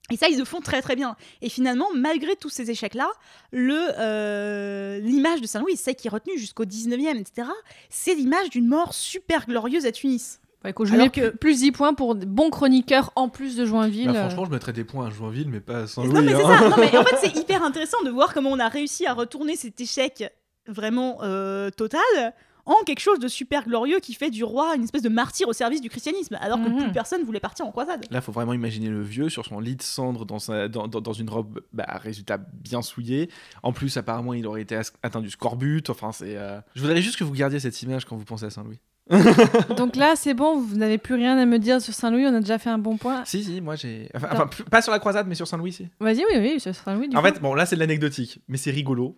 Et 0.09 0.15
ça, 0.15 0.29
ils 0.29 0.37
le 0.37 0.45
font 0.45 0.61
très 0.61 0.81
très 0.81 0.95
bien. 0.95 1.17
Et 1.41 1.49
finalement, 1.49 1.87
malgré 1.93 2.37
tous 2.37 2.47
ces 2.49 2.71
échecs-là, 2.71 3.09
le 3.51 3.77
euh, 3.99 4.99
l'image 4.99 5.41
de 5.41 5.47
Saint-Louis, 5.47 5.75
celle 5.75 5.95
qui 5.95 6.07
est 6.07 6.09
retenue 6.09 6.37
jusqu'au 6.37 6.63
19e, 6.63 7.17
etc., 7.17 7.49
c'est 7.89 8.15
l'image 8.15 8.49
d'une 8.49 8.67
mort 8.67 8.93
super 8.93 9.45
glorieuse 9.45 9.85
à 9.85 9.91
Tunis. 9.91 10.39
Ouais, 10.63 10.69
écoute, 10.71 10.87
je 10.87 10.93
Alors 10.93 11.11
que- 11.11 11.29
plus 11.29 11.59
10 11.59 11.73
points 11.73 11.93
pour 11.93 12.15
bon 12.15 12.49
chroniqueur 12.49 13.11
en 13.17 13.27
plus 13.27 13.57
de 13.57 13.65
Joinville. 13.65 14.07
Bah, 14.13 14.21
franchement, 14.29 14.45
je 14.45 14.51
mettrais 14.51 14.71
des 14.71 14.85
points 14.85 15.07
à 15.07 15.09
Joinville, 15.09 15.49
mais 15.49 15.59
pas 15.59 15.79
à 15.79 15.81
non, 15.81 15.87
Saint-Louis. 15.87 16.21
mais 16.23 16.35
c'est 16.35 16.43
hein. 16.43 16.57
ça. 16.57 16.69
Non, 16.69 16.75
mais 16.77 16.97
en 16.97 17.03
fait, 17.05 17.17
c'est 17.27 17.35
hyper 17.35 17.61
intéressant 17.61 18.01
de 18.05 18.09
voir 18.09 18.33
comment 18.33 18.51
on 18.51 18.59
a 18.59 18.69
réussi 18.69 19.05
à 19.05 19.13
retourner 19.13 19.57
cet 19.57 19.81
échec 19.81 20.23
vraiment 20.67 21.19
euh, 21.23 21.69
total 21.69 22.33
en 22.69 22.83
quelque 22.85 22.99
chose 22.99 23.19
de 23.19 23.29
super 23.29 23.63
glorieux 23.65 23.99
qui 24.01 24.13
fait 24.13 24.29
du 24.29 24.43
roi 24.43 24.75
une 24.75 24.83
espèce 24.83 25.01
de 25.01 25.07
martyr 25.07 25.47
au 25.47 25.53
service 25.53 25.79
du 25.79 25.87
christianisme, 25.89 26.37
alors 26.41 26.61
que 26.61 26.67
Mhm. 26.67 26.77
plus 26.83 26.91
personne 26.91 27.23
voulait 27.23 27.39
partir 27.39 27.65
en 27.65 27.71
croisade. 27.71 28.05
Là, 28.11 28.19
faut 28.19 28.33
vraiment 28.33 28.51
imaginer 28.51 28.89
le 28.89 29.01
vieux 29.01 29.29
sur 29.29 29.45
son 29.45 29.61
lit 29.61 29.77
de 29.77 29.81
cendre 29.81 30.25
dans, 30.25 30.39
sa- 30.39 30.67
dans, 30.67 30.89
dans- 30.89 30.99
dans 30.99 31.13
une 31.13 31.29
robe, 31.29 31.61
bah, 31.71 31.85
résultat 32.03 32.37
bien 32.37 32.81
souillée. 32.81 33.29
En 33.63 33.71
plus, 33.71 33.95
apparemment, 33.95 34.33
il 34.33 34.45
aurait 34.45 34.63
été 34.63 34.75
atteint 35.01 35.21
du 35.21 35.29
scorbut. 35.29 35.83
Enfin, 35.89 36.11
c'est. 36.11 36.35
euh, 36.35 36.59
Je 36.75 36.81
voudrais 36.81 37.01
juste 37.01 37.17
que 37.17 37.23
vous 37.23 37.31
gardiez 37.31 37.61
cette 37.61 37.81
image 37.83 38.03
quand 38.03 38.17
vous 38.17 38.25
pensez 38.25 38.43
à 38.45 38.49
Saint-Louis. 38.49 38.79
Donc 39.77 39.95
là, 39.95 40.15
c'est 40.17 40.33
bon, 40.33 40.59
vous 40.59 40.75
n'avez 40.75 40.97
plus 40.97 41.15
rien 41.15 41.37
à 41.37 41.45
me 41.45 41.59
dire 41.59 41.81
sur 41.81 41.93
Saint-Louis, 41.93 42.25
on 42.25 42.33
a 42.35 42.41
déjà 42.41 42.57
fait 42.57 42.69
un 42.69 42.77
bon 42.77 42.97
point. 42.97 43.23
Si, 43.23 43.45
si, 43.45 43.61
moi 43.61 43.77
j'ai. 43.77 44.09
Enfin, 44.13 44.49
pas 44.69 44.81
sur 44.81 44.91
la 44.91 44.99
croisade, 44.99 45.25
mais 45.29 45.35
sur 45.35 45.47
Saint-Louis, 45.47 45.71
si. 45.71 45.87
Vas-y, 46.01 46.25
oui, 46.29 46.37
oui, 46.39 46.59
sur 46.59 46.75
Saint-Louis. 46.75 47.07
du 47.07 47.15
En 47.15 47.21
coup. 47.21 47.27
fait, 47.27 47.39
bon, 47.39 47.53
là, 47.53 47.65
c'est 47.65 47.75
de 47.77 47.79
l'anecdotique, 47.79 48.41
mais 48.49 48.57
c'est 48.57 48.71
rigolo. 48.71 49.17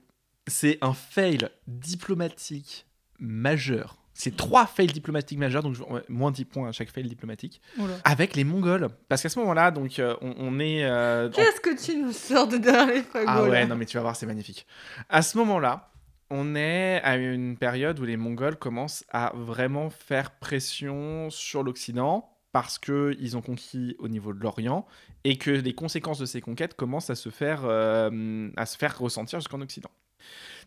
C'est 0.49 0.77
un 0.81 0.93
fail 0.93 1.47
diplomatique 1.67 2.85
majeur. 3.19 3.97
C'est 4.13 4.35
trois 4.35 4.65
fails 4.65 4.87
diplomatiques 4.87 5.37
majeurs, 5.39 5.63
donc 5.63 5.77
moins 6.09 6.31
10 6.31 6.43
points 6.45 6.67
à 6.67 6.71
chaque 6.73 6.89
fail 6.91 7.03
diplomatique, 7.07 7.61
Oula. 7.77 7.93
avec 8.03 8.35
les 8.35 8.43
Mongols. 8.43 8.89
Parce 9.07 9.21
qu'à 9.21 9.29
ce 9.29 9.39
moment-là, 9.39 9.71
donc, 9.71 9.97
euh, 9.99 10.15
on, 10.21 10.33
on 10.37 10.59
est. 10.59 10.83
euh, 10.83 11.29
Qu'est-ce 11.29 11.61
que 11.61 11.81
tu 11.81 11.95
nous 12.01 12.11
sors 12.11 12.45
de 12.47 12.57
derrière 12.57 12.87
les 12.87 13.01
fagots 13.01 13.25
Ah 13.29 13.43
ouais, 13.43 13.65
non 13.65 13.77
mais 13.77 13.85
tu 13.85 13.95
vas 13.95 14.01
voir, 14.03 14.17
c'est 14.17 14.25
magnifique. 14.25 14.67
À 15.07 15.21
ce 15.21 15.37
moment-là, 15.37 15.91
on 16.29 16.53
est 16.55 16.99
à 17.03 17.15
une 17.15 17.55
période 17.57 17.97
où 17.99 18.03
les 18.03 18.17
Mongols 18.17 18.57
commencent 18.57 19.05
à 19.09 19.31
vraiment 19.35 19.89
faire 19.89 20.31
pression 20.31 21.29
sur 21.29 21.63
l'Occident 21.63 22.29
parce 22.51 22.77
qu'ils 22.77 23.37
ont 23.37 23.41
conquis 23.41 23.95
au 23.99 24.09
niveau 24.09 24.33
de 24.33 24.39
l'Orient 24.41 24.85
et 25.23 25.37
que 25.37 25.51
les 25.51 25.73
conséquences 25.73 26.19
de 26.19 26.25
ces 26.25 26.41
conquêtes 26.41 26.73
commencent 26.73 27.09
à 27.09 27.15
se 27.15 27.29
faire, 27.29 27.61
euh, 27.63 28.49
à 28.57 28.65
se 28.65 28.75
faire 28.77 28.99
ressentir 28.99 29.39
jusqu'en 29.39 29.61
Occident. 29.61 29.91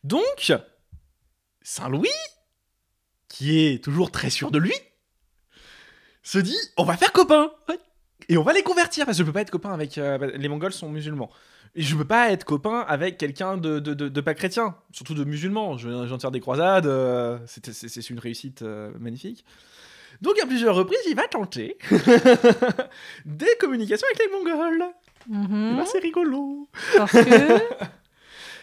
Donc, 0.05 0.53
Saint-Louis, 1.63 2.09
qui 3.29 3.65
est 3.67 3.83
toujours 3.83 4.11
très 4.11 4.31
sûr 4.31 4.51
de 4.51 4.59
lui, 4.59 4.75
se 6.23 6.39
dit 6.39 6.59
on 6.77 6.85
va 6.85 6.97
faire 6.97 7.13
copain 7.13 7.53
et 8.29 8.37
on 8.37 8.43
va 8.43 8.53
les 8.53 8.63
convertir 8.63 9.05
parce 9.07 9.17
que 9.19 9.23
je 9.23 9.27
peux 9.27 9.33
pas 9.33 9.41
être 9.41 9.51
copain 9.51 9.73
avec 9.73 9.99
euh, 9.99 10.19
les 10.37 10.49
Mongols 10.49 10.73
sont 10.73 10.89
musulmans. 10.89 11.31
Et 11.75 11.83
je 11.83 11.97
peux 11.97 12.05
pas 12.05 12.31
être 12.31 12.45
copain 12.45 12.81
avec 12.87 13.17
quelqu'un 13.17 13.57
de, 13.57 13.79
de, 13.81 13.95
de- 13.95 14.09
de 14.11 14.21
pas 14.21 14.35
chrétien, 14.35 14.77
surtout 14.93 15.15
de 15.15 15.25
musulman. 15.25 15.79
Je 15.79 15.89
viens 15.89 16.07
j'en 16.07 16.19
tire 16.19 16.31
des 16.31 16.41
croisades, 16.41 16.87
euh, 16.87 17.39
c'est- 17.47 18.11
une 18.11 18.19
réussite 18.19 18.63
euh, 18.63 18.93
magnifique. 19.01 19.45
Donc 20.21 20.35
à 20.43 20.47
plusieurs 20.47 20.75
reprises, 20.77 21.01
il 21.09 21.17
va 21.17 21.27
tenter 21.29 21.79
des 23.25 23.57
communications 23.59 24.07
avec 24.15 24.19
les 24.19 24.29
Mongols. 24.37 24.83
Et 25.31 25.33
Mhm. 25.35 25.77
ben, 25.77 25.87
c'est 25.87 26.01
rigolo. 26.01 26.69
Parce 26.97 27.13
que. 27.13 27.21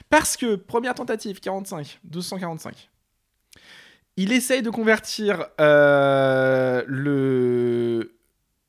Parce 0.10 0.38
que, 0.38 0.56
première 0.56 0.96
tentative, 0.96 1.40
45, 1.40 2.00
1245. 2.04 2.90
Il 4.18 4.32
essaye 4.34 4.62
de 4.62 4.70
convertir 4.70 5.46
euh, 5.62 6.84
le, 6.88 8.18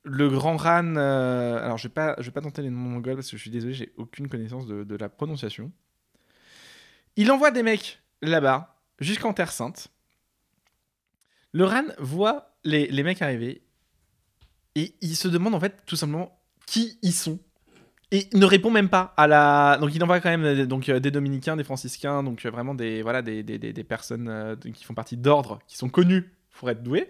le 0.03 0.29
grand 0.29 0.55
Ran. 0.55 0.95
euh, 0.95 1.63
alors, 1.63 1.77
je 1.77 1.87
je 1.87 2.23
vais 2.23 2.31
pas 2.31 2.41
tenter 2.41 2.61
les 2.61 2.69
noms 2.69 2.77
mongols 2.77 3.15
parce 3.15 3.29
que 3.29 3.37
je 3.37 3.41
suis 3.41 3.51
désolé, 3.51 3.73
j'ai 3.73 3.91
aucune 3.97 4.29
connaissance 4.29 4.67
de, 4.67 4.83
de 4.83 4.95
la 4.95 5.09
prononciation. 5.09 5.71
Il 7.17 7.31
envoie 7.31 7.51
des 7.51 7.63
mecs 7.63 8.01
là-bas, 8.21 8.79
jusqu'en 8.99 9.33
Terre 9.33 9.51
Sainte. 9.51 9.89
Le 11.51 11.65
Ran 11.65 11.83
voit 11.99 12.55
les, 12.63 12.87
les 12.87 13.03
mecs 13.03 13.21
arriver 13.21 13.61
et 14.75 14.95
il 15.01 15.17
se 15.17 15.27
demande 15.27 15.53
en 15.53 15.59
fait 15.59 15.85
tout 15.85 15.97
simplement 15.97 16.39
qui 16.65 16.97
ils 17.01 17.13
sont 17.13 17.39
et 18.11 18.27
il 18.31 18.39
ne 18.39 18.45
répond 18.45 18.69
même 18.71 18.89
pas 18.89 19.13
à 19.17 19.27
la. 19.27 19.77
Donc 19.79 19.95
il 19.95 20.03
envoie 20.03 20.19
quand 20.19 20.29
même 20.29 20.43
euh, 20.43 20.65
donc, 20.65 20.89
euh, 20.89 20.99
des 20.99 21.11
dominicains, 21.11 21.55
des 21.55 21.63
franciscains, 21.63 22.23
donc 22.23 22.45
euh, 22.45 22.49
vraiment 22.51 22.75
des, 22.75 23.01
voilà, 23.01 23.21
des, 23.21 23.41
des, 23.43 23.57
des- 23.57 23.73
des 23.73 23.83
personnes 23.83 24.27
euh, 24.29 24.55
qui 24.73 24.83
font 24.83 24.93
partie 24.93 25.17
d'ordre, 25.17 25.59
qui 25.67 25.77
sont 25.77 25.89
connues 25.89 26.31
pour 26.59 26.69
être 26.69 26.83
douées. 26.83 27.09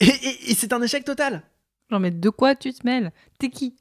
Et, 0.00 0.06
et- 0.06 0.50
et 0.50 0.54
c'est 0.54 0.72
un 0.72 0.82
échec 0.82 1.04
total. 1.04 1.42
Non, 1.90 1.98
mais 1.98 2.10
de 2.10 2.28
quoi 2.30 2.54
tu 2.54 2.72
te 2.72 2.84
mêles? 2.86 3.12
T'es 3.38 3.48
qui? 3.50 3.74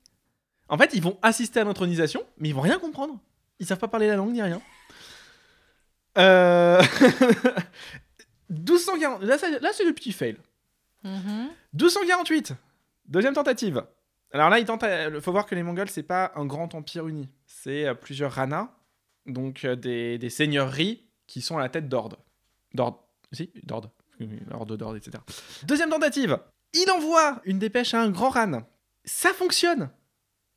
En 0.69 0.77
fait, 0.77 0.91
ils 0.93 1.01
vont 1.01 1.17
assister 1.21 1.59
à 1.59 1.63
l'intronisation, 1.65 2.23
mais 2.37 2.49
ils 2.49 2.55
vont 2.55 2.61
rien 2.61 2.79
comprendre. 2.79 3.19
Ils 3.59 3.65
savent 3.65 3.77
pas 3.79 3.87
parler 3.87 4.07
la 4.07 4.15
langue 4.15 4.31
ni 4.31 4.41
rien. 4.41 4.61
Euh... 6.17 6.81
1240. 8.49 9.23
Là, 9.23 9.37
là, 9.61 9.69
c'est 9.73 9.85
le 9.85 9.93
petit 9.93 10.11
fail. 10.11 10.37
1248, 11.73 12.53
deuxième 13.07 13.33
tentative. 13.33 13.83
Alors 14.33 14.49
là, 14.49 14.59
il 14.59 14.65
tente. 14.65 14.83
Faut 15.21 15.31
voir 15.31 15.45
que 15.45 15.55
les 15.55 15.63
Mongols, 15.63 15.89
c'est 15.89 16.03
pas 16.03 16.31
un 16.35 16.45
grand 16.45 16.73
empire 16.75 17.07
uni. 17.07 17.29
C'est 17.45 17.85
euh, 17.85 17.93
plusieurs 17.93 18.31
ranas, 18.31 18.69
donc 19.25 19.65
euh, 19.65 19.75
des, 19.75 20.17
des 20.17 20.29
seigneuries 20.29 21.05
qui 21.27 21.41
sont 21.41 21.57
à 21.57 21.61
la 21.61 21.69
tête 21.69 21.89
d'ordre. 21.89 22.17
D'ordre. 22.73 23.03
Si, 23.31 23.51
d'ordre. 23.63 23.91
Ordre 24.51 24.77
d'ordre, 24.77 24.97
etc. 24.97 25.17
Deuxième 25.63 25.89
tentative. 25.89 26.37
Il 26.73 26.89
envoie 26.91 27.41
une 27.45 27.59
dépêche 27.59 27.93
à 27.93 28.01
un 28.01 28.09
grand 28.09 28.29
ran. 28.29 28.61
Ça 29.03 29.33
fonctionne. 29.33 29.89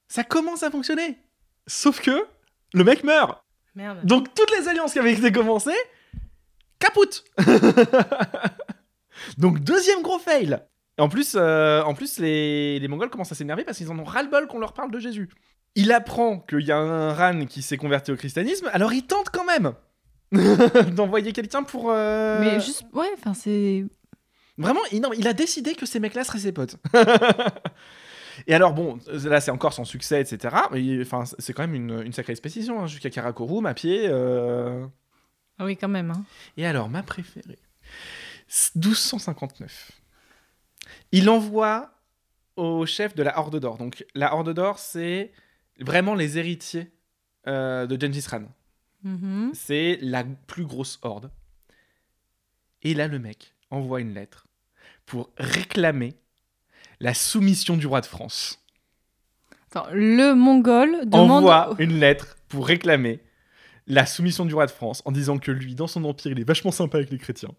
Ça 0.08 0.22
commence 0.22 0.62
à 0.62 0.70
fonctionner. 0.70 1.18
Sauf 1.66 2.00
que 2.00 2.26
le 2.72 2.84
mec 2.84 3.04
meurt. 3.04 3.42
Merde. 3.74 4.04
Donc 4.04 4.32
toutes 4.34 4.50
les 4.56 4.68
alliances 4.68 4.92
qui 4.92 4.98
avaient 4.98 5.14
été 5.14 5.32
commencées, 5.32 5.72
capoute 6.78 7.24
Donc 9.38 9.60
deuxième 9.60 10.02
gros 10.02 10.18
fail 10.18 10.60
Et 10.98 11.02
en 11.02 11.08
plus, 11.08 11.34
euh, 11.36 11.82
en 11.82 11.94
plus 11.94 12.18
les, 12.18 12.78
les 12.78 12.88
Mongols 12.88 13.10
commencent 13.10 13.32
à 13.32 13.34
s'énerver 13.34 13.64
parce 13.64 13.78
qu'ils 13.78 13.90
en 13.90 13.98
ont 13.98 14.04
ras-le-bol 14.04 14.46
qu'on 14.46 14.58
leur 14.60 14.72
parle 14.74 14.90
de 14.90 14.98
Jésus. 14.98 15.28
Il 15.74 15.90
apprend 15.92 16.38
qu'il 16.38 16.60
y 16.60 16.70
a 16.72 16.76
un 16.78 17.12
Ran 17.12 17.46
qui 17.46 17.62
s'est 17.62 17.76
converti 17.76 18.12
au 18.12 18.16
christianisme, 18.16 18.70
alors 18.72 18.92
il 18.92 19.04
tente 19.06 19.30
quand 19.30 19.44
même 19.44 19.72
d'envoyer 20.94 21.32
quelqu'un 21.32 21.62
pour... 21.64 21.90
euh, 21.90 22.40
Mais 22.40 22.60
juste. 22.60 22.84
Ouais, 22.92 23.08
enfin, 23.14 23.34
c'est. 23.34 23.84
Vraiment, 24.56 24.80
il, 24.92 25.00
non, 25.00 25.12
il 25.12 25.26
a 25.26 25.32
décidé 25.32 25.74
que 25.74 25.84
ces 25.84 25.98
mecs-là 25.98 26.22
seraient 26.22 26.38
ses 26.38 26.52
potes. 26.52 26.76
Et 28.46 28.54
alors, 28.54 28.72
bon, 28.72 28.98
là, 29.24 29.40
c'est 29.40 29.50
encore 29.50 29.72
sans 29.72 29.84
succès, 29.84 30.20
etc. 30.20 30.54
Mais 30.72 31.00
enfin, 31.02 31.24
c'est 31.38 31.52
quand 31.52 31.62
même 31.62 31.74
une, 31.74 32.02
une 32.02 32.12
sacrée 32.12 32.32
expédition, 32.32 32.80
hein, 32.82 32.86
jusqu'à 32.86 33.10
Karakorum, 33.10 33.66
à 33.66 33.74
pied. 33.74 34.06
euh. 34.08 34.86
Ah 35.58 35.64
oui, 35.64 35.76
quand 35.76 35.88
même. 35.88 36.10
Hein. 36.10 36.24
Et 36.56 36.66
alors, 36.66 36.88
ma 36.88 37.02
préférée, 37.02 37.58
1259. 38.76 39.90
Il 41.12 41.28
envoie 41.30 41.90
au 42.56 42.86
chef 42.86 43.14
de 43.14 43.22
la 43.22 43.38
Horde 43.38 43.58
d'Or. 43.58 43.78
Donc, 43.78 44.04
la 44.14 44.34
Horde 44.34 44.52
d'Or, 44.52 44.78
c'est 44.78 45.32
vraiment 45.80 46.14
les 46.14 46.38
héritiers 46.38 46.90
euh, 47.46 47.86
de 47.86 48.00
Gengis 48.00 48.26
Khan. 48.28 48.44
Mhm. 49.02 49.50
C'est 49.54 49.98
la 50.00 50.24
plus 50.24 50.64
grosse 50.64 50.98
horde. 51.02 51.30
Et 52.82 52.94
là, 52.94 53.08
le 53.08 53.18
mec 53.18 53.54
envoie 53.70 54.00
une 54.00 54.14
lettre 54.14 54.46
pour 55.06 55.30
réclamer 55.36 56.14
la 57.00 57.14
soumission 57.14 57.76
du 57.76 57.86
roi 57.86 58.00
de 58.00 58.06
France. 58.06 58.64
Attends, 59.70 59.88
le 59.92 60.34
Mongol 60.34 61.08
demande. 61.08 61.44
Envoie 61.44 61.74
une 61.78 61.98
lettre 61.98 62.36
pour 62.48 62.66
réclamer 62.66 63.20
la 63.86 64.06
soumission 64.06 64.46
du 64.46 64.54
roi 64.54 64.66
de 64.66 64.70
France 64.70 65.02
en 65.04 65.12
disant 65.12 65.38
que 65.38 65.50
lui, 65.50 65.74
dans 65.74 65.86
son 65.86 66.04
empire, 66.04 66.32
il 66.32 66.40
est 66.40 66.44
vachement 66.44 66.70
sympa 66.70 66.98
avec 66.98 67.10
les 67.10 67.18
chrétiens. 67.18 67.54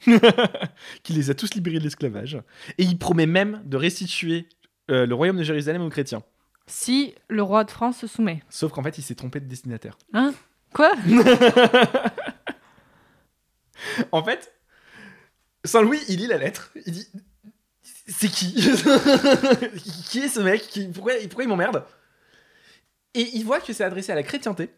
qu'il 1.02 1.16
les 1.16 1.30
a 1.30 1.34
tous 1.34 1.54
libérés 1.54 1.78
de 1.78 1.84
l'esclavage. 1.84 2.40
Et 2.78 2.84
il 2.84 2.98
promet 2.98 3.26
même 3.26 3.62
de 3.64 3.76
restituer 3.76 4.48
euh, 4.90 5.06
le 5.06 5.14
royaume 5.14 5.36
de 5.36 5.42
Jérusalem 5.42 5.82
aux 5.82 5.90
chrétiens. 5.90 6.22
Si 6.66 7.14
le 7.28 7.42
roi 7.42 7.64
de 7.64 7.70
France 7.70 7.98
se 7.98 8.06
soumet. 8.06 8.42
Sauf 8.48 8.72
qu'en 8.72 8.82
fait, 8.82 8.96
il 8.98 9.02
s'est 9.02 9.14
trompé 9.14 9.40
de 9.40 9.46
destinataire. 9.46 9.96
Hein? 10.12 10.32
Quoi? 10.72 10.92
En 14.12 14.22
fait, 14.22 14.52
Saint-Louis, 15.64 16.00
il 16.08 16.18
lit 16.18 16.26
la 16.26 16.38
lettre. 16.38 16.70
Il 16.86 16.92
dit 16.92 17.08
C'est 18.06 18.28
qui? 18.28 18.54
Qui 20.10 20.18
est 20.18 20.28
ce 20.28 20.40
mec? 20.40 20.62
Qui, 20.62 20.88
pourquoi, 20.88 21.14
pourquoi 21.22 21.44
il 21.44 21.48
m'emmerde? 21.48 21.84
Et 23.14 23.28
il 23.34 23.44
voit 23.44 23.60
que 23.60 23.72
c'est 23.72 23.84
adressé 23.84 24.12
à 24.12 24.14
la 24.14 24.22
chrétienté. 24.22 24.70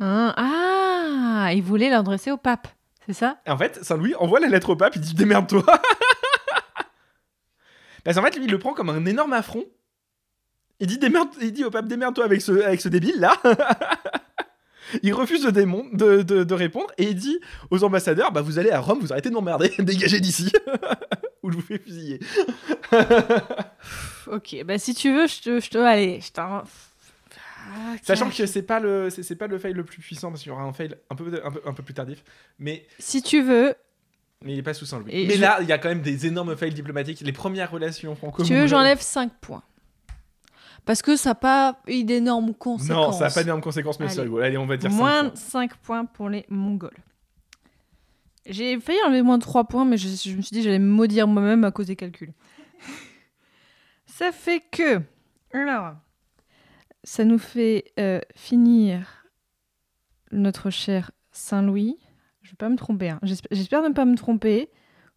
Hein? 0.00 0.32
Ah 0.36 1.50
Il 1.52 1.62
voulait 1.62 1.90
l'adresser 1.90 2.30
au 2.30 2.36
pape, 2.36 2.68
c'est 3.12 3.20
ça 3.20 3.38
Et 3.46 3.50
en 3.50 3.58
fait, 3.58 3.78
Saint-Louis 3.82 4.14
envoie 4.16 4.40
la 4.40 4.48
lettre 4.48 4.70
au 4.70 4.76
pape, 4.76 4.96
il 4.96 5.02
dit 5.02 5.14
Démerde-toi 5.14 5.62
Parce 8.04 8.16
qu'en 8.16 8.22
fait, 8.22 8.36
lui, 8.36 8.44
il 8.46 8.50
le 8.50 8.58
prend 8.58 8.72
comme 8.72 8.88
un 8.90 9.04
énorme 9.04 9.32
affront. 9.34 9.64
Il 10.82 10.86
dit, 10.86 10.96
démerde, 10.98 11.28
il 11.42 11.52
dit 11.52 11.64
au 11.64 11.70
pape 11.70 11.86
Démerde-toi 11.86 12.24
avec 12.24 12.40
ce, 12.40 12.52
avec 12.62 12.80
ce 12.80 12.88
débile-là 12.88 13.34
Il 15.02 15.12
refuse 15.14 15.44
de, 15.44 15.50
démon- 15.50 15.88
de, 15.94 16.22
de- 16.22 16.42
de 16.42 16.54
répondre 16.54 16.88
et 16.98 17.04
il 17.04 17.14
dit 17.14 17.38
aux 17.70 17.84
ambassadeurs 17.84 18.32
Bah, 18.32 18.40
vous 18.40 18.58
allez 18.58 18.70
à 18.70 18.80
Rome, 18.80 18.98
vous 19.00 19.12
arrêtez 19.12 19.28
de 19.28 19.34
m'emmerder, 19.34 19.70
dégagez 19.78 20.20
d'ici 20.20 20.50
Ou 21.42 21.50
je 21.52 21.56
vous 21.56 21.62
fais 21.62 21.78
fusiller. 21.78 22.18
Ok, 24.26 24.56
bah 24.64 24.78
si 24.78 24.94
tu 24.94 25.12
veux, 25.14 25.26
je 25.26 25.40
te... 25.42 25.60
Je 25.60 25.70
te 25.70 25.78
allez, 25.78 26.20
je 26.20 26.32
t'en... 26.32 26.62
Ah, 27.72 27.94
Sachant 28.02 28.30
que 28.30 28.46
c'est 28.46 28.62
pas 28.62 28.80
le 28.80 29.10
c'est 29.10 29.22
c'est 29.22 29.36
pas 29.36 29.46
le 29.46 29.58
fail 29.58 29.72
le 29.74 29.84
plus 29.84 30.00
puissant 30.00 30.30
parce 30.30 30.42
qu'il 30.42 30.50
y 30.50 30.52
aura 30.52 30.62
un 30.64 30.72
fail 30.72 30.96
un 31.08 31.14
peu 31.14 31.40
un 31.44 31.50
peu, 31.50 31.60
un 31.64 31.72
peu 31.72 31.82
plus 31.84 31.94
tardif 31.94 32.24
mais 32.58 32.84
Si 32.98 33.22
tu 33.22 33.42
veux, 33.42 33.74
mais 34.44 34.54
il 34.54 34.58
est 34.58 34.62
pas 34.62 34.74
sous 34.74 34.86
Saint-Louis. 34.86 35.26
Mais 35.26 35.34
je- 35.36 35.40
là, 35.40 35.58
il 35.60 35.68
y 35.68 35.72
a 35.72 35.78
quand 35.78 35.90
même 35.90 36.02
des 36.02 36.26
énormes 36.26 36.56
fails 36.56 36.74
diplomatiques, 36.74 37.20
les 37.20 37.32
premières 37.32 37.70
relations 37.70 38.14
franco 38.16 38.42
tu 38.42 38.54
veux, 38.54 38.66
j'enlève 38.66 39.00
5 39.00 39.32
points. 39.40 39.62
Parce 40.86 41.02
que 41.02 41.14
ça 41.14 41.30
n'a 41.30 41.34
pas 41.34 41.78
eu 41.86 42.04
d'énormes 42.04 42.54
conséquences. 42.54 42.88
Non, 42.88 43.12
ça 43.12 43.26
n'a 43.26 43.30
pas 43.30 43.42
d'énormes 43.42 43.60
conséquences 43.60 44.00
mais 44.00 44.06
Allez. 44.18 44.42
Allez, 44.42 44.56
on 44.58 44.66
va 44.66 44.76
dire 44.78 44.90
Moins 44.90 45.24
cinq 45.24 45.28
points. 45.28 45.36
5 45.36 45.76
points 45.76 46.04
pour 46.06 46.28
les 46.30 46.46
Mongols. 46.48 46.96
J'ai 48.46 48.80
failli 48.80 48.98
enlever 49.06 49.22
moins 49.22 49.36
de 49.36 49.42
3 49.42 49.64
points, 49.64 49.84
mais 49.84 49.98
je, 49.98 50.08
je 50.08 50.34
me 50.34 50.40
suis 50.42 50.50
dit 50.54 50.62
j'allais 50.62 50.78
me 50.78 50.90
maudire 50.90 51.28
moi-même 51.28 51.62
à 51.64 51.70
cause 51.70 51.86
des 51.86 51.96
calculs. 51.96 52.32
ça 54.06 54.32
fait 54.32 54.62
que. 54.70 55.02
Alors. 55.52 55.94
Ça 57.10 57.24
nous 57.24 57.38
fait 57.38 57.86
euh, 57.98 58.20
finir 58.36 59.26
notre 60.30 60.70
cher 60.70 61.10
Saint-Louis. 61.32 61.98
Je 62.40 62.50
vais 62.50 62.56
pas 62.56 62.68
me 62.68 62.76
tromper. 62.76 63.08
hein. 63.08 63.18
J'espère 63.24 63.48
j'espère 63.50 63.82
ne 63.82 63.88
pas 63.88 64.04
me 64.04 64.14
tromper. 64.14 64.70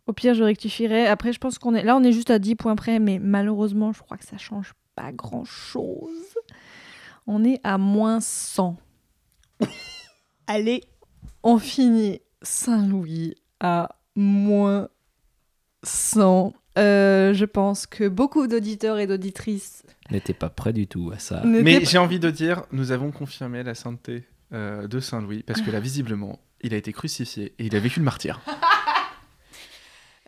Au 0.07 0.13
pire, 0.13 0.33
je 0.33 0.43
rectifierai. 0.43 1.05
Après, 1.05 1.31
je 1.33 1.37
pense 1.37 1.59
qu'on 1.59 1.75
est. 1.75 1.83
Là, 1.83 1.95
on 1.95 2.01
est 2.03 2.11
juste 2.11 2.31
à 2.31 2.39
10 2.39 2.55
points 2.55 2.75
près, 2.75 2.97
mais 2.97 3.19
malheureusement, 3.19 3.93
je 3.93 4.01
crois 4.01 4.17
que 4.17 4.25
ça 4.25 4.39
change 4.39 4.73
pas 4.95 5.11
grand-chose. 5.11 6.33
On 7.27 7.43
est 7.45 7.59
à 7.63 7.77
moins 7.77 8.19
100. 8.19 8.75
Allez, 10.47 10.83
On 11.43 11.59
finit 11.59 12.21
Saint-Louis 12.41 13.35
à 13.59 13.89
moins 14.15 14.89
100. 15.83 16.53
Euh, 16.79 17.35
je 17.35 17.45
pense 17.45 17.85
que 17.85 18.07
beaucoup 18.07 18.47
d'auditeurs 18.47 18.97
et 18.97 19.05
d'auditrices 19.05 19.83
N'était 20.11 20.33
pas 20.33 20.49
prêt 20.49 20.73
du 20.73 20.87
tout 20.87 21.11
à 21.13 21.19
ça. 21.19 21.41
Mais 21.45 21.83
j'ai 21.85 21.97
envie 21.97 22.19
de 22.19 22.29
dire, 22.29 22.63
nous 22.71 22.91
avons 22.91 23.11
confirmé 23.11 23.63
la 23.63 23.73
sainteté 23.75 24.23
euh, 24.53 24.87
de 24.87 24.99
Saint 24.99 25.21
Louis 25.21 25.43
parce 25.43 25.61
que 25.61 25.71
là, 25.71 25.79
visiblement, 25.79 26.39
il 26.61 26.73
a 26.73 26.77
été 26.77 26.91
crucifié 26.91 27.53
et 27.57 27.65
il 27.65 27.75
a 27.75 27.79
vécu 27.79 27.99
le 27.99 28.05
martyr. 28.05 28.39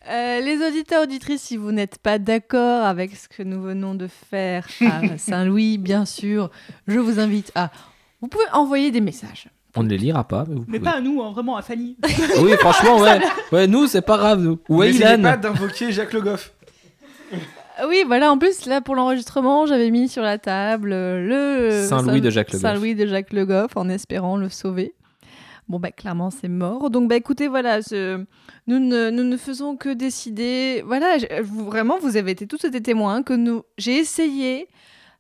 Euh, 0.08 0.40
les 0.40 0.64
auditeurs 0.64 1.02
auditrices, 1.02 1.42
si 1.42 1.58
vous 1.58 1.72
n'êtes 1.72 1.98
pas 1.98 2.20
d'accord 2.20 2.86
avec 2.86 3.16
ce 3.16 3.28
que 3.28 3.42
nous 3.42 3.60
venons 3.60 3.96
de 3.96 4.06
faire 4.06 4.68
à 4.82 5.02
Saint-Louis, 5.18 5.80
bien 5.80 6.06
sûr, 6.06 6.52
je 6.88 7.00
vous 7.00 7.20
invite 7.20 7.52
à. 7.56 7.72
Vous 8.22 8.28
pouvez 8.28 8.44
envoyer 8.54 8.92
des 8.92 9.02
messages. 9.02 9.48
On 9.76 9.82
ne 9.82 9.90
les 9.90 9.98
lira 9.98 10.24
pas, 10.28 10.46
mais 10.48 10.54
vous 10.54 10.66
mais 10.68 10.78
pouvez. 10.80 10.92
pas 10.92 10.98
à 10.98 11.02
nous, 11.02 11.24
hein, 11.24 11.32
vraiment 11.32 11.58
à 11.58 11.64
Fanny. 11.64 11.98
Oui, 12.40 12.52
franchement, 12.60 12.98
ouais. 13.02 13.20
Ouais, 13.52 13.66
nous, 13.68 13.88
c'est 13.88 14.04
pas 14.04 14.18
grave. 14.18 14.42
nous. 14.42 14.60
Ou 14.70 14.84
à 14.84 14.88
Ilan. 14.88 15.22
pas 15.24 15.38
d'invoquer 15.38 15.92
Jacques 15.92 16.14
Le 16.14 16.22
Goff. 16.22 16.54
Ah 17.78 17.88
Oui, 17.88 18.04
voilà, 18.06 18.32
en 18.32 18.38
plus, 18.38 18.66
là, 18.66 18.82
pour 18.82 18.96
l'enregistrement, 18.96 19.66
j'avais 19.66 19.90
mis 19.92 20.08
sur 20.08 20.24
la 20.24 20.38
table 20.38 20.92
euh, 20.94 21.70
le. 21.82 21.88
Saint-Louis 21.88 22.22
de 22.22 22.30
Jacques 22.30 22.52
Le 22.52 22.60
Goff. 22.60 22.62
Saint-Louis 22.62 22.96
de 22.96 23.06
Jacques 23.06 23.34
Le 23.34 23.46
Goff, 23.46 23.72
en 23.76 23.90
espérant 23.90 24.38
le 24.38 24.50
sauver. 24.50 24.94
Bon, 25.68 25.80
bah, 25.80 25.92
clairement, 25.92 26.30
c'est 26.30 26.48
mort. 26.48 26.90
Donc, 26.90 27.10
bah, 27.10 27.16
écoutez, 27.16 27.48
voilà, 27.48 27.82
ce- 27.82 28.24
nous, 28.68 28.80
ne, 28.80 29.10
nous 29.10 29.24
ne 29.24 29.36
faisons 29.36 29.76
que 29.78 29.90
décider. 29.90 30.84
Voilà, 30.86 31.18
je- 31.18 31.42
vous- 31.42 31.66
vraiment, 31.66 31.98
vous 32.00 32.18
avez 32.18 32.32
été 32.32 32.46
tous 32.48 32.64
été 32.66 32.82
témoins 32.82 33.24
que 33.24 33.34
nous. 33.34 33.64
J'ai 33.78 33.98
essayé 33.98 34.68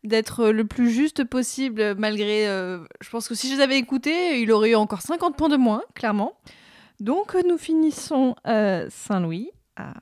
d'être 0.03 0.49
le 0.51 0.65
plus 0.65 0.91
juste 0.91 1.23
possible, 1.23 1.95
malgré. 1.97 2.47
euh, 2.47 2.77
je 3.01 3.09
pense 3.09 3.27
que 3.27 3.33
si 3.33 3.49
je 3.49 3.55
les 3.55 3.61
avais 3.61 3.77
écoutés, 3.77 4.39
il 4.39 4.51
aurait 4.51 4.69
eu 4.71 4.75
encore 4.75 5.01
50 5.01 5.35
points 5.35 5.49
de 5.49 5.57
moins, 5.57 5.81
clairement. 5.95 6.33
Donc, 6.99 7.35
nous 7.47 7.57
finissons 7.57 8.35
euh, 8.47 8.85
Saint-Louis 8.91 9.49
à. 9.75 9.93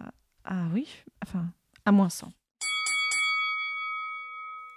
Ah 0.46 0.66
oui, 0.74 0.88
enfin, 1.26 1.46
à 1.86 1.94
moins 1.94 2.10
100. 2.10 2.28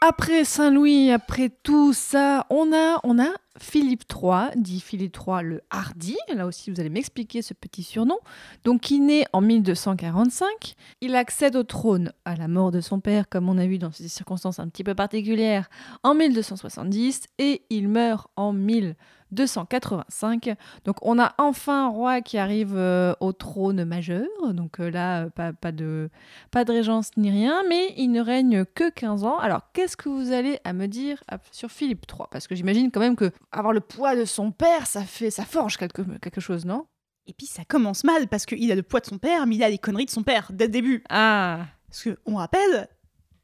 Après 0.03 0.45
Saint-Louis, 0.45 1.11
après 1.11 1.51
tout 1.63 1.93
ça, 1.95 2.47
on 2.51 2.73
a, 2.73 3.01
on 3.03 3.19
a 3.19 3.31
Philippe 3.61 4.05
III, 4.11 4.51
dit 4.57 4.81
Philippe 4.81 5.17
III 5.17 5.43
le 5.43 5.61
Hardi. 5.71 6.17
Là 6.35 6.47
aussi, 6.47 6.71
vous 6.71 6.81
allez 6.81 6.91
m'expliquer 6.91 7.43
ce 7.43 7.55
petit 7.55 7.83
surnom. 7.83 8.19
Donc, 8.65 8.83
qui 8.83 9.01
naît 9.01 9.27
en 9.33 9.41
1245. 9.41 10.75
Il 11.01 11.17
accède 11.17 11.57
au 11.57 11.63
trône 11.63 12.13
à 12.25 12.37
la 12.37 12.49
mort 12.49 12.71
de 12.71 12.81
son 12.81 13.01
père, 13.01 13.29
comme 13.29 13.49
on 13.49 13.59
a 13.59 13.67
vu 13.67 13.79
dans 13.79 13.93
ces 13.93 14.09
circonstances 14.09 14.59
un 14.59 14.69
petit 14.69 14.85
peu 14.85 14.95
particulières, 14.95 15.69
en 16.03 16.15
1270. 16.15 17.25
Et 17.39 17.63
il 17.71 17.89
meurt 17.89 18.29
en 18.37 18.53
1285. 18.53 20.55
Donc, 20.85 20.97
on 21.03 21.19
a 21.19 21.35
enfin 21.39 21.87
un 21.87 21.89
roi 21.89 22.21
qui 22.21 22.39
arrive 22.39 22.75
euh, 22.77 23.15
au 23.21 23.33
trône 23.33 23.85
majeur. 23.85 24.27
Donc, 24.53 24.81
euh, 24.81 24.91
là, 24.91 25.25
euh, 25.25 25.31
pas, 25.31 25.73
de 25.73 26.11
pas 26.51 26.65
de 26.65 26.73
régence 26.73 27.11
ni 27.17 27.31
rien, 27.31 27.63
mais 27.69 27.95
il 27.97 28.11
ne 28.11 28.21
règne 28.21 28.65
que 28.65 28.91
15 28.91 29.25
ans. 29.25 29.39
Alors, 29.39 29.63
qu'est-ce 29.73 29.97
que 29.97 30.09
vous 30.09 30.33
allez 30.33 30.59
à 30.65 30.73
me 30.73 30.87
dire 30.87 31.23
sur 31.51 31.71
Philippe 31.71 32.07
III 32.11 32.27
Parce 32.31 32.47
que 32.47 32.55
j'imagine 32.55 32.91
quand 32.91 33.01
même 33.01 33.17
que 33.17 33.33
avoir 33.53 33.73
le 33.73 33.81
poids 33.81 34.17
de 34.17 34.25
son 34.25 34.51
père, 34.53 34.87
ça 34.87 35.03
fait, 35.05 35.31
ça 35.31 35.45
forge 35.45 35.77
quelque, 35.77 36.03
quelque 36.19 36.41
chose, 36.41 36.65
non? 36.65 36.87
Et 37.27 37.33
puis 37.33 37.47
ça 37.47 37.65
commence 37.65 38.05
mal 38.05 38.29
parce 38.29 38.47
qu'il 38.47 38.71
a 38.71 38.75
le 38.75 38.83
poids 38.83 39.01
de 39.01 39.07
son 39.07 39.19
père, 39.19 39.47
mais 39.47 39.57
il 39.57 39.63
a 39.65 39.69
les 39.69 39.79
conneries 39.79 40.05
de 40.07 40.11
son 40.11 40.23
père 40.23 40.49
dès 40.53 40.67
le 40.67 40.71
début. 40.71 41.03
Ah, 41.09 41.67
Parce 41.89 42.03
que, 42.05 42.19
on 42.27 42.37
rappelle, 42.37 42.89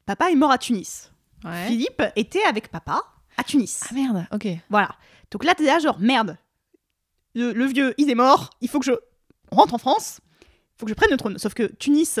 papa 0.05 0.31
est 0.31 0.35
mort 0.35 0.51
à 0.51 0.57
Tunis. 0.57 1.11
ouais. 1.43 1.67
Philippe 1.67 2.01
était 2.15 2.43
avec 2.43 2.69
papa 2.69 3.01
à 3.37 3.43
Tunis. 3.43 3.81
Ah 3.89 3.93
merde, 3.93 4.25
ok. 4.31 4.47
Voilà. 4.69 4.95
Donc 5.31 5.43
là, 5.43 5.53
t'es 5.55 5.65
là, 5.65 5.79
genre, 5.79 5.99
merde. 5.99 6.37
Le, 7.35 7.51
le 7.51 7.65
vieux, 7.65 7.93
il 7.97 8.09
est 8.09 8.15
mort. 8.15 8.51
Il 8.61 8.69
faut 8.69 8.79
que 8.79 8.85
je 8.85 8.93
rentre 9.51 9.73
en 9.73 9.79
France. 9.79 10.19
Il 10.41 10.79
faut 10.79 10.85
que 10.85 10.91
je 10.91 10.95
prenne 10.95 11.11
le 11.11 11.17
trône. 11.17 11.37
Sauf 11.37 11.53
que 11.53 11.63
Tunis, 11.63 12.19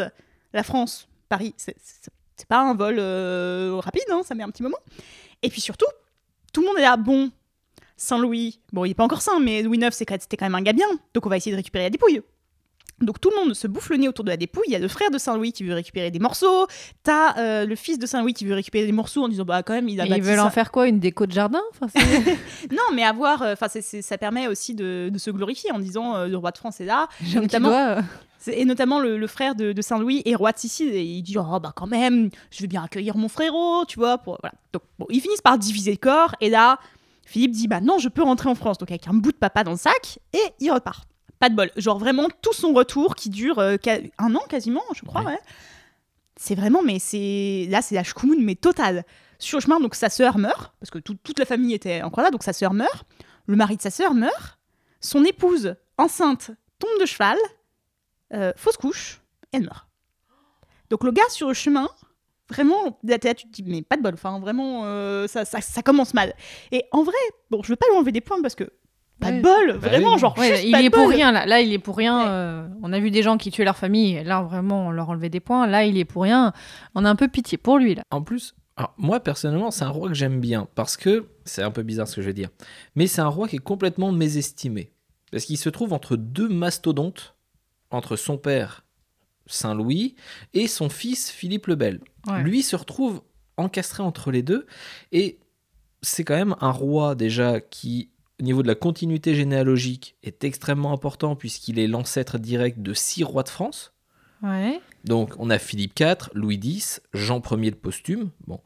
la 0.53 0.63
France, 0.63 1.07
Paris, 1.29 1.53
c'est 1.57 2.47
pas 2.47 2.59
un 2.61 2.73
vol 2.73 2.95
euh, 2.97 3.79
rapide, 3.81 4.03
hein, 4.11 4.21
ça 4.25 4.35
met 4.35 4.43
un 4.43 4.49
petit 4.49 4.63
moment. 4.63 4.77
Et 5.43 5.49
puis 5.49 5.61
surtout, 5.61 5.85
tout 6.51 6.61
le 6.61 6.67
monde 6.67 6.77
est 6.77 6.81
là, 6.81 6.97
bon, 6.97 7.31
Saint-Louis, 8.03 8.59
bon, 8.71 8.85
il 8.85 8.91
est 8.91 8.95
pas 8.95 9.03
encore 9.03 9.21
saint, 9.21 9.39
mais 9.39 9.61
Louis 9.63 9.77
IX, 9.77 9.89
c'était 9.91 10.37
quand 10.37 10.45
même 10.45 10.55
un 10.55 10.61
gars 10.61 10.73
bien. 10.73 10.87
Donc 11.13 11.25
on 11.25 11.29
va 11.29 11.37
essayer 11.37 11.51
de 11.51 11.57
récupérer 11.57 11.85
la 11.85 11.89
dépouille. 11.89 12.21
Donc 13.01 13.19
tout 13.19 13.31
le 13.31 13.43
monde 13.43 13.53
se 13.53 13.67
bouffe 13.67 13.89
le 13.89 13.97
nez 13.97 14.07
autour 14.07 14.23
de 14.23 14.29
la 14.29 14.37
dépouille. 14.37 14.63
Il 14.67 14.71
y 14.71 14.75
a 14.75 14.79
le 14.79 14.87
frère 14.87 15.09
de 15.11 15.17
Saint-Louis 15.17 15.51
qui 15.51 15.63
veut 15.63 15.73
récupérer 15.73 16.11
des 16.11 16.19
morceaux. 16.19 16.67
T'as 17.01 17.37
euh, 17.37 17.65
le 17.65 17.75
fils 17.75 17.97
de 17.99 18.05
Saint-Louis 18.05 18.33
qui 18.33 18.45
veut 18.45 18.53
récupérer 18.53 18.85
des 18.85 18.91
morceaux 18.91 19.23
en 19.23 19.27
disant 19.27 19.43
bah 19.45 19.63
quand 19.63 19.73
même 19.73 19.89
il 19.89 19.99
a 19.99 20.03
Et 20.05 20.07
ils 20.07 20.09
bâti 20.11 20.21
veulent 20.21 20.37
ça. 20.37 20.45
en 20.45 20.51
faire 20.51 20.71
quoi 20.71 20.87
Une 20.87 20.99
déco 20.99 21.25
de 21.25 21.31
jardin? 21.31 21.61
Enfin, 21.71 21.87
Non, 22.71 22.83
mais 22.93 23.03
avoir, 23.03 23.41
euh, 23.41 23.53
enfin, 23.53 23.67
ça 23.67 24.17
permet 24.17 24.47
aussi 24.47 24.75
de, 24.75 25.09
de 25.11 25.17
se 25.17 25.31
glorifier 25.31 25.71
en 25.71 25.79
disant 25.79 26.15
euh, 26.15 26.27
le 26.27 26.37
roi 26.37 26.51
de 26.51 26.57
France 26.57 26.79
est 26.81 26.85
là, 26.85 27.09
notamment, 27.35 27.69
doigt, 27.69 27.97
euh. 27.97 28.01
et 28.51 28.63
notamment 28.63 28.99
le, 28.99 29.17
le 29.17 29.27
frère 29.27 29.55
de, 29.55 29.73
de 29.73 29.81
Saint-Louis 29.81 30.21
est 30.25 30.35
roi 30.35 30.51
de 30.51 30.59
Sicile 30.59 30.93
et 30.93 31.03
il 31.03 31.23
dit 31.23 31.35
oh 31.37 31.59
bah 31.59 31.73
quand 31.75 31.87
même, 31.87 32.29
je 32.51 32.61
veux 32.61 32.67
bien 32.67 32.83
accueillir 32.83 33.17
mon 33.17 33.27
frérot, 33.27 33.85
tu 33.85 33.99
vois, 33.99 34.17
pour 34.19 34.37
voilà. 34.41 34.53
Donc 34.71 34.83
bon, 34.99 35.07
ils 35.09 35.19
finissent 35.19 35.41
par 35.41 35.57
diviser 35.57 35.91
le 35.91 35.97
corps 35.97 36.35
et 36.39 36.49
là, 36.49 36.79
Philippe 37.25 37.51
dit 37.51 37.67
bah 37.67 37.79
non, 37.81 37.97
je 37.99 38.09
peux 38.09 38.23
rentrer 38.23 38.49
en 38.49 38.55
France, 38.55 38.77
donc 38.77 38.91
avec 38.91 39.07
un 39.07 39.13
bout 39.13 39.31
de 39.31 39.37
papa 39.37 39.63
dans 39.63 39.71
le 39.71 39.77
sac 39.77 40.19
et 40.33 40.41
il 40.59 40.71
repart. 40.71 41.07
Pas 41.39 41.49
de 41.49 41.55
bol, 41.55 41.71
genre 41.77 41.97
vraiment 41.99 42.27
tout 42.41 42.53
son 42.53 42.73
retour 42.73 43.15
qui 43.15 43.29
dure 43.29 43.59
euh, 43.59 43.75
un 44.17 44.35
an 44.35 44.41
quasiment, 44.49 44.83
je 44.95 45.03
crois, 45.05 45.21
Ouais. 45.21 45.33
ouais. 45.33 45.39
C'est 46.35 46.55
vraiment, 46.55 46.81
mais 46.81 46.99
c'est 46.99 47.67
là 47.69 47.81
c'est 47.81 47.95
la 47.95 48.03
chkoumoun 48.03 48.43
mais 48.43 48.55
totale. 48.55 49.05
Sur 49.39 49.57
le 49.59 49.61
chemin, 49.63 49.79
donc 49.79 49.93
sa 49.95 50.09
sœur 50.09 50.37
meurt 50.37 50.73
parce 50.79 50.89
que 50.89 50.99
tout- 50.99 51.17
toute 51.21 51.37
la 51.39 51.45
famille 51.45 51.73
était 51.73 52.01
encore 52.01 52.23
là, 52.23 52.31
donc 52.31 52.43
sa 52.43 52.53
sœur 52.53 52.73
meurt 52.73 53.03
le 53.45 53.55
mari 53.55 53.75
de 53.77 53.81
sa 53.81 53.91
sœur 53.91 54.13
meurt, 54.13 54.57
son 55.01 55.23
épouse 55.25 55.75
enceinte 55.97 56.51
tombe 56.79 56.99
de 56.99 57.05
cheval, 57.05 57.37
euh, 58.33 58.51
fausse 58.55 58.77
couche, 58.77 59.21
elle 59.51 59.63
meurt. 59.63 59.85
Donc 60.89 61.03
le 61.03 61.11
gars 61.11 61.27
sur 61.29 61.47
le 61.49 61.53
chemin, 61.53 61.89
vraiment, 62.49 62.99
là, 63.03 63.17
là, 63.23 63.33
tu 63.33 63.47
te 63.47 63.51
dis, 63.51 63.63
mais 63.65 63.81
pas 63.81 63.97
de 63.97 64.01
bol, 64.01 64.13
enfin 64.13 64.39
vraiment, 64.39 64.81
euh, 64.85 65.27
ça, 65.27 65.45
ça, 65.45 65.61
ça 65.61 65.81
commence 65.81 66.13
mal. 66.13 66.33
Et 66.71 66.83
en 66.91 67.03
vrai, 67.03 67.15
bon, 67.49 67.61
je 67.63 67.69
veux 67.69 67.75
pas 67.75 67.85
lui 67.89 67.97
enlever 67.97 68.11
des 68.11 68.21
points 68.21 68.41
parce 68.41 68.55
que 68.55 68.65
pas 69.19 69.27
Ouais. 69.29 69.37
de 69.37 69.41
bol, 69.43 69.73
Bah 69.79 69.87
vraiment, 69.89 70.13
oui. 70.13 70.19
genre, 70.19 70.37
Ouais, 70.37 70.49
juste 70.49 70.63
il 70.65 70.71
pas 70.71 70.81
est 70.81 70.85
de 70.85 70.89
pour 70.89 71.05
bol. 71.05 71.13
rien 71.13 71.31
là. 71.31 71.45
Là, 71.45 71.61
il 71.61 71.71
est 71.71 71.79
pour 71.79 71.95
rien. 71.95 72.19
Ouais. 72.19 72.25
euh, 72.29 72.67
on 72.81 72.91
a 72.91 72.99
vu 72.99 73.11
des 73.11 73.21
gens 73.23 73.37
qui 73.37 73.51
tuaient 73.51 73.63
leur 73.63 73.77
famille. 73.77 74.21
Là, 74.23 74.41
vraiment, 74.41 74.87
on 74.87 74.91
leur 74.91 75.09
enlevait 75.09 75.29
des 75.29 75.39
points. 75.39 75.67
Là, 75.67 75.85
il 75.85 75.97
est 75.97 76.05
pour 76.05 76.23
rien. 76.23 76.51
On 76.95 77.05
a 77.05 77.09
un 77.09 77.15
peu 77.15 77.27
pitié 77.27 77.57
pour 77.57 77.77
lui 77.77 77.95
là. 77.95 78.03
En 78.11 78.21
plus, 78.23 78.53
alors, 78.75 78.93
moi 78.97 79.19
personnellement, 79.19 79.69
c'est 79.71 79.85
un 79.85 79.89
roi 79.89 80.09
que 80.09 80.15
j'aime 80.15 80.39
bien 80.41 80.67
parce 80.75 80.97
que 80.97 81.27
c'est 81.45 81.61
un 81.61 81.69
peu 81.71 81.83
bizarre 81.83 82.07
ce 82.07 82.15
que 82.17 82.21
je 82.23 82.27
vais 82.27 82.33
dire, 82.33 82.49
mais 82.95 83.05
c'est 83.07 83.21
un 83.21 83.27
roi 83.27 83.47
qui 83.47 83.57
est 83.57 83.59
complètement 83.59 84.11
mésestimé 84.11 84.91
parce 85.31 85.45
qu'il 85.45 85.57
se 85.59 85.69
trouve 85.69 85.93
entre 85.93 86.15
deux 86.15 86.49
mastodontes, 86.49 87.35
entre 87.91 88.15
son 88.15 88.37
père 88.37 88.83
Saint-Louis 89.45 90.15
et 90.53 90.67
son 90.67 90.89
fils 90.89 91.29
Philippe 91.29 91.67
le 91.67 91.75
Bel. 91.75 91.99
Ouais. 92.27 92.41
Lui 92.43 92.63
se 92.63 92.75
retrouve 92.75 93.21
encastré 93.57 94.01
entre 94.03 94.31
les 94.31 94.41
deux 94.43 94.65
et 95.11 95.39
c'est 96.01 96.23
quand 96.23 96.35
même 96.35 96.55
un 96.61 96.71
roi 96.71 97.15
déjà 97.15 97.59
qui 97.61 98.09
au 98.39 98.43
niveau 98.43 98.63
de 98.63 98.67
la 98.67 98.75
continuité 98.75 99.35
généalogique 99.35 100.15
est 100.23 100.43
extrêmement 100.43 100.91
important 100.91 101.35
puisqu'il 101.35 101.79
est 101.79 101.87
l'ancêtre 101.87 102.37
direct 102.37 102.79
de 102.79 102.93
six 102.93 103.23
rois 103.23 103.43
de 103.43 103.49
France. 103.49 103.93
Ouais. 104.41 104.81
Donc, 105.05 105.33
on 105.39 105.49
a 105.49 105.59
Philippe 105.59 105.97
IV, 105.99 106.29
Louis 106.33 106.59
X, 106.61 107.01
Jean 107.13 107.41
Ier 107.51 107.69
le 107.71 107.77
posthume, 107.77 108.31
bon, 108.47 108.59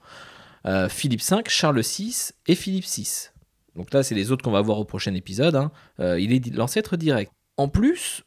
euh, 0.65 0.89
Philippe 0.89 1.21
V, 1.21 1.37
Charles 1.47 1.81
VI 1.81 2.31
et 2.47 2.55
Philippe 2.55 2.85
VI. 2.85 3.29
Donc 3.75 3.93
là, 3.93 4.01
c'est 4.01 4.15
les 4.15 4.31
autres 4.31 4.43
qu'on 4.43 4.51
va 4.51 4.61
voir 4.61 4.79
au 4.79 4.85
prochain 4.85 5.13
épisode. 5.13 5.55
hein. 5.55 5.71
Euh, 5.99 6.19
il 6.19 6.33
est 6.33 6.47
l'ancêtre 6.55 6.97
direct. 6.97 7.31
En 7.57 7.67
plus, 7.67 8.23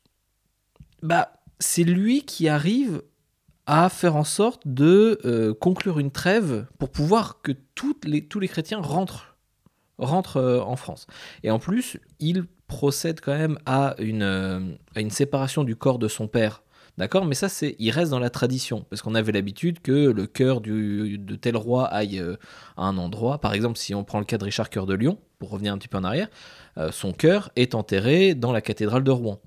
bah, 1.02 1.32
c'est 1.59 1.85
lui 1.85 2.23
qui 2.23 2.48
arrive 2.48 3.02
à 3.71 3.89
faire 3.89 4.17
en 4.17 4.25
sorte 4.25 4.67
de 4.67 5.21
euh, 5.25 5.55
conclure 5.55 6.01
une 6.01 6.11
trêve 6.11 6.67
pour 6.81 6.91
pouvoir 6.91 7.41
que 7.41 7.53
les, 8.05 8.27
tous 8.27 8.41
les 8.41 8.49
chrétiens 8.49 8.81
rentrent, 8.81 9.37
rentrent 9.97 10.39
euh, 10.39 10.61
en 10.61 10.75
France. 10.75 11.07
Et 11.45 11.53
en 11.53 11.61
plus, 11.61 11.97
il 12.19 12.47
procède 12.67 13.21
quand 13.21 13.37
même 13.37 13.61
à 13.67 13.95
une, 14.01 14.25
euh, 14.25 14.59
à 14.97 15.01
une 15.01 15.11
séparation 15.11 15.63
du 15.63 15.77
corps 15.77 16.01
de 16.01 16.09
son 16.09 16.27
père 16.27 16.65
D'accord? 16.99 17.25
Mais 17.25 17.37
ça, 17.37 17.49
c'est, 17.49 17.77
il 17.79 17.93
reste 17.93 18.11
dans 18.11 18.19
la 18.19 18.29
tradition. 18.29 18.85
Parce 18.91 19.01
qu'on 19.01 19.15
avait 19.15 19.33
l'habitude 19.33 19.81
que 19.81 20.11
le 20.11 20.27
cœur 20.27 20.61
du, 20.61 21.17
de 21.17 21.37
tel 21.37 21.57
roi 21.57 21.87
aille 21.87 22.21
à 22.77 22.83
un 22.83 22.99
endroit. 22.99 23.41
Par 23.41 23.55
exemple, 23.55 23.79
si 23.79 23.95
on 23.95 24.05
prend 24.05 24.19
le 24.19 24.27
cas 24.27 24.37
de 24.37 24.45
Richard 24.45 24.69
Cœur 24.69 24.85
de 24.85 24.95
Lion, 24.95 25.17
pour 25.39 25.51
revenir 25.51 25.73
un 25.73 25.79
petit 25.79 25.89
peu 25.89 25.97
en 25.97 26.05
arrière, 26.05 26.29
son 26.91 27.13
cœur 27.13 27.53
est 27.57 27.75
enterré 27.75 28.35
dans 28.35 28.53
la 28.53 28.61
cathédrale 28.61 29.03
de 29.03 29.11
Rouen. 29.13 29.41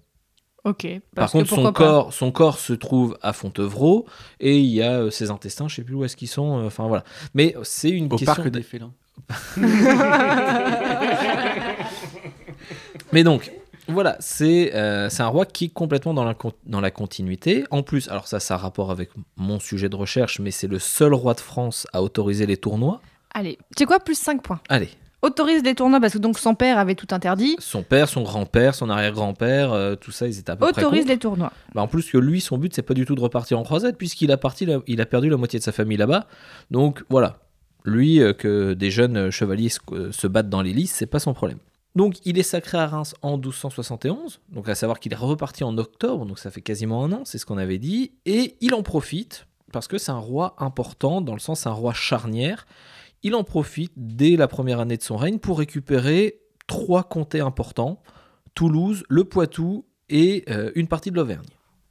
Ok. 0.66 0.88
Par 1.16 1.30
contre, 1.30 1.50
son 1.50 1.64
pas. 1.64 1.72
corps, 1.74 2.14
son 2.14 2.32
corps 2.32 2.58
se 2.58 2.72
trouve 2.74 3.18
à 3.22 3.34
Fontevraud 3.34 4.06
et 4.40 4.58
il 4.60 4.68
y 4.70 4.82
a 4.82 4.92
euh, 5.02 5.10
ses 5.12 5.30
intestins, 5.30 5.68
je 5.68 5.76
sais 5.76 5.84
plus 5.84 5.94
où 5.96 6.06
est-ce 6.06 6.16
qu'ils 6.16 6.30
sont. 6.30 6.60
euh, 6.60 6.68
Enfin 6.68 6.88
voilà. 6.88 7.04
Mais 7.34 7.54
c'est 7.64 7.90
une 7.90 8.06
Au 8.06 8.16
question. 8.16 8.26
parc 8.36 8.44
d- 8.48 8.52
des 8.60 8.64
félins. 8.64 8.94
Mais 13.12 13.24
donc, 13.24 13.52
voilà, 13.88 14.16
c'est 14.20 14.74
euh, 14.74 15.10
c'est 15.10 15.22
un 15.24 15.28
roi 15.28 15.46
qui 15.46 15.66
est 15.66 15.70
complètement 15.74 16.14
dans 16.14 16.24
la, 16.24 16.36
dans 16.66 16.82
la 16.82 16.92
continuité. 16.92 17.66
En 17.70 17.84
plus, 17.84 18.08
alors 18.10 18.28
ça, 18.28 18.40
ça 18.40 18.56
a 18.56 18.58
rapport 18.58 18.92
avec 18.92 19.10
mon 19.38 19.60
sujet 19.60 19.90
de 19.90 19.96
recherche, 19.96 20.40
mais 20.40 20.52
c'est 20.52 20.68
le 20.68 20.80
seul 20.80 21.14
roi 21.14 21.34
de 21.34 21.40
France 21.42 21.86
à 21.94 22.02
autoriser 22.02 22.46
les 22.46 22.58
tournois. 22.58 23.02
Allez, 23.34 23.58
tu 23.76 23.80
sais 23.80 23.86
quoi 23.86 24.00
Plus 24.00 24.18
5 24.18 24.42
points? 24.42 24.60
Allez, 24.70 24.90
Autorise 25.24 25.64
les 25.64 25.74
tournois 25.74 26.00
parce 26.00 26.14
que 26.14 26.18
donc 26.20 26.38
son 26.38 26.54
père 26.54 26.78
avait 26.78 26.96
tout 26.96 27.08
interdit. 27.12 27.56
son 27.60 27.82
père, 27.82 28.08
son 28.10 28.22
grand-père, 28.24 28.76
son 28.76 28.90
arrière-grand-père, 28.90 29.72
euh, 29.74 29.96
tout 29.96 30.12
ça, 30.12 30.28
ils 30.28 30.38
étaient 30.38 30.52
à 30.52 30.56
peu 30.56 30.72
près 30.72 30.82
Autorise 30.84 31.00
contre. 31.02 31.12
les 31.14 31.18
tournois. 31.18 31.52
Bah, 31.74 31.82
en 31.82 31.88
plus 31.88 32.10
que 32.12 32.18
lui, 32.18 32.42
son 32.42 32.58
but, 32.58 32.74
c'est 32.76 32.82
pas 32.82 32.94
du 32.94 33.06
tout 33.06 33.16
de 33.16 33.22
repartir 33.22 33.58
en 33.58 33.64
croisade, 33.64 33.96
puisqu'il 33.98 34.32
a, 34.32 34.38
parti 34.38 34.66
la- 34.66 34.82
il 34.86 35.02
a 35.02 35.06
perdu 35.06 35.30
la 35.30 35.38
moitié 35.38 35.58
de 35.60 35.64
sa 35.64 35.72
famille 35.72 35.98
là-bas. 35.98 36.28
Donc 36.72 37.04
voilà, 37.10 37.40
lui, 37.86 38.20
euh, 38.22 38.34
que 38.34 38.74
des 38.74 38.92
jeunes 38.92 39.18
euh, 39.18 39.32
chevaliers 39.32 39.70
se, 39.70 39.80
euh, 39.94 40.12
se 40.12 40.28
battent 40.28 40.50
dans 40.50 40.62
les 40.62 40.74
listes, 40.74 40.96
c'est 40.96 41.06
pas 41.08 41.20
son 41.20 41.34
problème. 41.34 41.58
Donc 41.96 42.16
il 42.26 42.38
est 42.40 42.44
sacré 42.44 42.78
à 42.78 42.88
Reims 42.88 43.14
en 43.22 43.38
1271, 43.38 44.40
donc 44.52 44.68
à 44.68 44.76
savoir 44.76 45.00
qu'il 45.00 45.14
est 45.14 45.18
reparti 45.18 45.64
en 45.64 45.78
octobre, 45.78 46.26
donc 46.26 46.40
ça 46.40 46.50
fait 46.52 46.62
quasiment 46.62 47.04
un 47.06 47.12
an, 47.12 47.22
c'est 47.24 47.38
ce 47.38 47.46
qu'on 47.46 47.58
avait 47.60 47.78
dit, 47.78 48.12
et 48.26 48.56
il 48.62 48.74
en 48.74 48.82
profite, 48.84 49.46
parce 49.72 49.88
que 49.88 49.98
c'est 50.00 50.12
un 50.12 50.18
roi 50.18 50.56
important, 50.58 51.22
dans 51.22 51.34
le 51.34 51.40
sens 51.40 51.62
c'est 51.62 51.70
un 51.70 51.74
roi 51.74 51.94
charnière, 51.94 52.66
il 53.24 53.36
en 53.36 53.44
profite 53.44 53.94
dès 53.96 54.36
la 54.36 54.48
première 54.48 54.80
année 54.80 54.98
de 54.98 55.04
son 55.04 55.18
règne 55.18 55.40
pour 55.40 55.58
récupérer 55.60 56.40
trois 56.68 57.04
comtés 57.04 57.40
importants, 57.42 58.02
Toulouse, 58.56 59.04
le 59.10 59.24
Poitou 59.24 59.86
et 60.10 60.44
euh, 60.50 60.72
une 60.76 60.88
partie 60.88 61.12
de 61.12 61.16
l'Auvergne. 61.16 61.46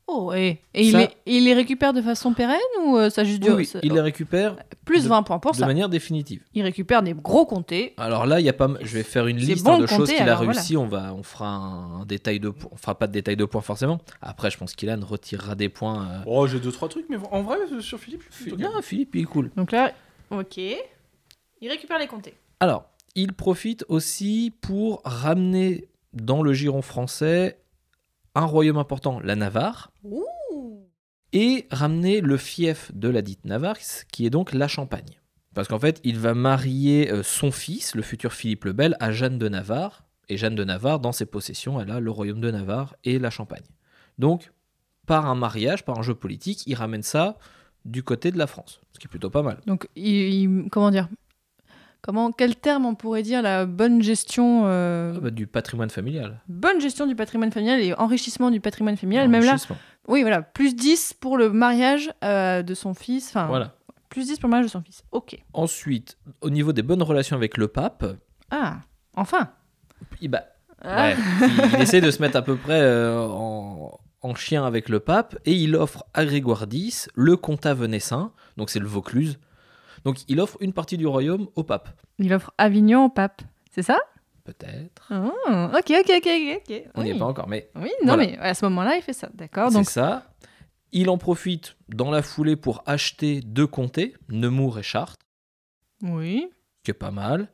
Oh, 0.09 0.33
et, 0.35 0.61
et 0.75 0.85
il, 0.87 0.97
les, 0.97 1.09
il 1.27 1.45
les 1.45 1.55
récupère 1.55 1.93
de 1.95 2.03
façon 2.03 2.35
pérenne 2.35 2.59
ou 2.85 2.99
euh, 2.99 3.09
ça 3.09 3.25
juste 3.25 3.39
Oui, 3.43 3.47
dure 3.49 3.57
oui, 3.57 3.71
il 3.83 3.93
les 3.95 4.01
récupère 4.01 4.57
Plus 4.85 5.05
de- 5.05 5.09
20 5.09 5.23
points 5.23 5.39
pour 5.39 5.53
de 5.53 5.57
ça. 5.57 5.67
manière 5.67 5.89
définitive. 5.89 6.43
Il 6.55 6.63
récupère 6.63 7.03
des 7.03 7.15
gros 7.15 7.47
comtés. 7.47 7.95
Alors 7.97 8.27
là, 8.27 8.39
il 8.41 8.45
y 8.45 8.49
a 8.49 8.53
pas. 8.53 8.69
Je 8.83 8.95
vais 8.99 9.05
faire 9.05 9.27
une 9.27 9.39
liste 9.39 9.65
bon 9.65 9.75
hein, 9.75 9.77
de 9.79 9.83
de 9.83 9.87
choses 9.87 10.11
qu'il 10.13 10.29
a 10.29 10.35
voilà. 10.35 10.53
réussi. 10.53 10.77
On 10.77 10.87
va, 10.87 11.15
on 11.15 11.23
fera 11.23 11.47
un, 11.49 12.01
un 12.03 12.05
détail 12.05 12.41
de, 12.41 12.53
on 12.71 12.77
fera 12.77 12.99
pas 12.99 13.07
de 13.07 13.13
détail 13.13 13.37
de 13.37 13.45
points 13.47 13.63
forcément. 13.63 14.01
Après, 14.21 14.51
je 14.51 14.59
pense 14.59 14.75
qu'Ilan 14.75 15.01
retirera 15.03 15.55
des 15.55 15.69
points. 15.71 16.07
euh. 16.07 16.19
Oh, 16.27 16.47
j'ai 16.47 16.61
deux 16.61 16.73
trois 16.73 16.89
trucs, 16.89 17.07
mais 17.09 17.17
en 17.31 17.43
vrai, 17.43 17.57
sur 17.81 17.99
Philippe, 17.99 18.25
plutôt 18.29 18.57
Non, 18.57 18.83
Philippe, 18.83 19.15
il 19.15 19.23
est 19.23 19.25
cool. 19.25 19.51
Donc 19.57 19.73
là, 19.73 19.93
ok. 20.31 20.61
Il 21.63 21.71
récupère 21.71 21.99
les 21.99 22.07
comtés. 22.09 22.35
Alors, 22.61 22.85
il 23.15 23.33
profite 23.33 23.85
aussi 23.89 24.53
pour 24.61 25.01
ramener 25.05 25.89
dans 26.13 26.43
le 26.43 26.53
giron 26.53 26.83
français 26.83 27.59
un 28.35 28.45
royaume 28.45 28.79
important, 28.79 29.21
la 29.21 29.37
Navarre, 29.37 29.91
et 31.33 31.67
ramener 31.71 32.21
le 32.21 32.37
fief 32.37 32.91
de 32.95 33.09
la 33.09 33.23
dite 33.23 33.45
Navarre, 33.45 33.77
qui 34.11 34.27
est 34.27 34.31
donc 34.31 34.53
la 34.53 34.69
Champagne. 34.69 35.19
Parce 35.55 35.69
qu'en 35.69 35.79
fait, 35.79 36.01
il 36.05 36.19
va 36.19 36.35
marier 36.35 37.11
euh, 37.11 37.23
son 37.23 37.51
fils, 37.51 37.95
le 37.95 38.03
futur 38.03 38.33
Philippe 38.33 38.65
le 38.65 38.73
Bel, 38.73 38.97
à 39.01 39.13
Jeanne 39.13 39.39
de 39.39 39.49
Navarre. 39.49 40.05
Et 40.29 40.37
Jeanne 40.39 40.55
de 40.55 40.65
Navarre, 40.65 40.99
dans 41.01 41.13
ses 41.13 41.27
possessions, 41.27 41.81
elle 41.81 41.91
a 41.91 42.01
le 42.01 42.11
royaume 42.11 42.41
de 42.41 42.51
Navarre 42.51 42.97
et 43.05 43.19
la 43.19 43.29
Champagne. 43.31 43.65
Donc, 44.19 44.51
par 45.07 45.27
un 45.27 45.35
mariage, 45.35 45.85
par 45.85 45.99
un 45.99 46.03
jeu 46.03 46.15
politique, 46.15 46.65
il 46.67 46.75
ramène 46.75 47.03
ça 47.03 47.37
du 47.85 48.03
côté 48.03 48.31
de 48.31 48.39
la 48.39 48.47
France, 48.47 48.81
ce 48.93 48.99
qui 48.99 49.07
est 49.07 49.11
plutôt 49.11 49.29
pas 49.31 49.43
mal. 49.43 49.59
Donc, 49.67 49.89
il, 49.97 50.07
il- 50.07 50.71
comment 50.71 50.91
dire 50.91 51.09
Comment, 52.03 52.33
quel 52.33 52.57
terme 52.57 52.85
on 52.85 52.95
pourrait 52.97 53.23
dire 53.23 53.43
la 53.43 53.65
bonne 53.65 54.03
gestion, 54.03 54.63
euh, 54.67 55.15
Ah 55.17 55.21
bah, 55.21 55.31
du 55.31 55.47
patrimoine 55.47 55.89
familial. 55.91 56.41
bonne 56.49 56.81
gestion 56.81 57.07
du 57.07 57.15
patrimoine 57.15 57.53
familial 57.53 57.81
et 57.81 57.95
enrichissement 57.95 58.51
du 58.51 58.61
patrimoine 58.61 58.97
familial. 58.97 59.29
Même 59.29 59.43
là, 59.45 59.51
Enrichissement. 59.53 59.77
oui, 60.09 60.23
voilà, 60.23 60.43
plus 60.43 60.75
10 60.75 61.15
pour 61.15 61.39
le 61.39 61.51
mariage 61.51 62.11
euh, 62.25 62.63
de 62.63 62.75
son 62.75 62.93
fils. 62.95 63.29
Enfin, 63.29 63.47
Voilà. 63.47 63.77
plus 64.09 64.27
10 64.27 64.41
pour 64.41 64.49
le 64.49 64.51
mariage 64.51 64.67
de 64.67 64.71
son 64.73 64.83
fils. 64.83 65.05
Ok. 65.13 65.39
Ensuite, 65.53 66.19
au 66.41 66.51
niveau 66.51 66.73
des 66.73 66.83
bonnes 66.83 67.03
relations 67.05 67.37
avec 67.37 67.57
le 67.57 67.69
pape, 67.69 68.05
Ah, 68.51 68.79
enfin. 69.17 69.51
il, 70.21 70.29
bah, 70.29 70.43
Ah. 70.83 71.11
ouais, 71.11 71.17
il, 71.43 71.75
il 71.77 71.81
essaie 71.83 72.01
de 72.01 72.11
se 72.11 72.21
mettre 72.21 72.37
à 72.37 72.43
peu 72.43 72.57
près 72.57 72.81
euh, 72.81 73.21
en, 73.29 73.97
en 74.23 74.35
chien 74.35 74.65
avec 74.67 74.89
le 74.89 74.99
pape 74.99 75.39
et 75.45 75.53
il 75.53 75.77
offre 75.77 76.05
à 76.15 76.25
Grégoire 76.25 76.65
X 76.69 77.09
le 77.15 77.37
comtat 77.37 77.75
venessin, 77.75 78.33
donc 78.57 78.71
c'est 78.71 78.81
le 78.81 78.89
Vaucluse. 78.89 79.39
Donc 80.05 80.19
il 80.29 80.41
offre 80.41 80.57
une 80.61 80.73
partie 80.73 80.97
du 80.97 81.07
royaume 81.07 81.49
au 81.55 81.63
pape. 81.65 81.89
Il 82.19 82.33
offre 82.35 82.53
Avignon 82.59 83.05
au 83.07 83.09
pape. 83.09 83.43
C'est 83.71 83.83
ça? 83.83 83.99
Peut-être. 84.45 85.13
Ah, 85.13 85.71
Ok, 85.79 85.91
ok, 86.01 86.13
ok, 86.17 86.29
ok. 86.57 86.83
On 86.97 87.03
n'y 87.03 87.11
oui. 87.11 87.17
est 87.17 87.19
pas 87.19 87.27
encore, 87.27 87.49
mais 87.49 87.71
Oui, 87.77 87.91
non, 88.05 88.15
Voilà. 88.15 88.27
mais 88.33 88.39
à 88.39 88.55
ce 88.55 88.65
moment-là, 88.67 88.97
il 88.97 89.03
fait 89.03 89.13
ça. 89.13 89.29
D'accord. 89.35 89.69
c'est 89.69 89.75
Donc, 89.79 89.89
ça. 89.91 90.27
Il 90.91 91.09
en 91.09 91.17
profite 91.17 91.77
dans 91.89 92.11
la 92.11 92.23
foulée 92.23 92.57
pour 92.57 92.83
acheter 92.87 93.41
deux 93.41 93.67
comtés, 93.69 94.15
Nemours 94.29 94.79
et 94.79 94.83
Chartres, 94.83 95.17
oui. 96.03 96.51
qui 96.85 96.91
est 96.91 96.95
pas 96.95 97.11
mal. 97.13 97.49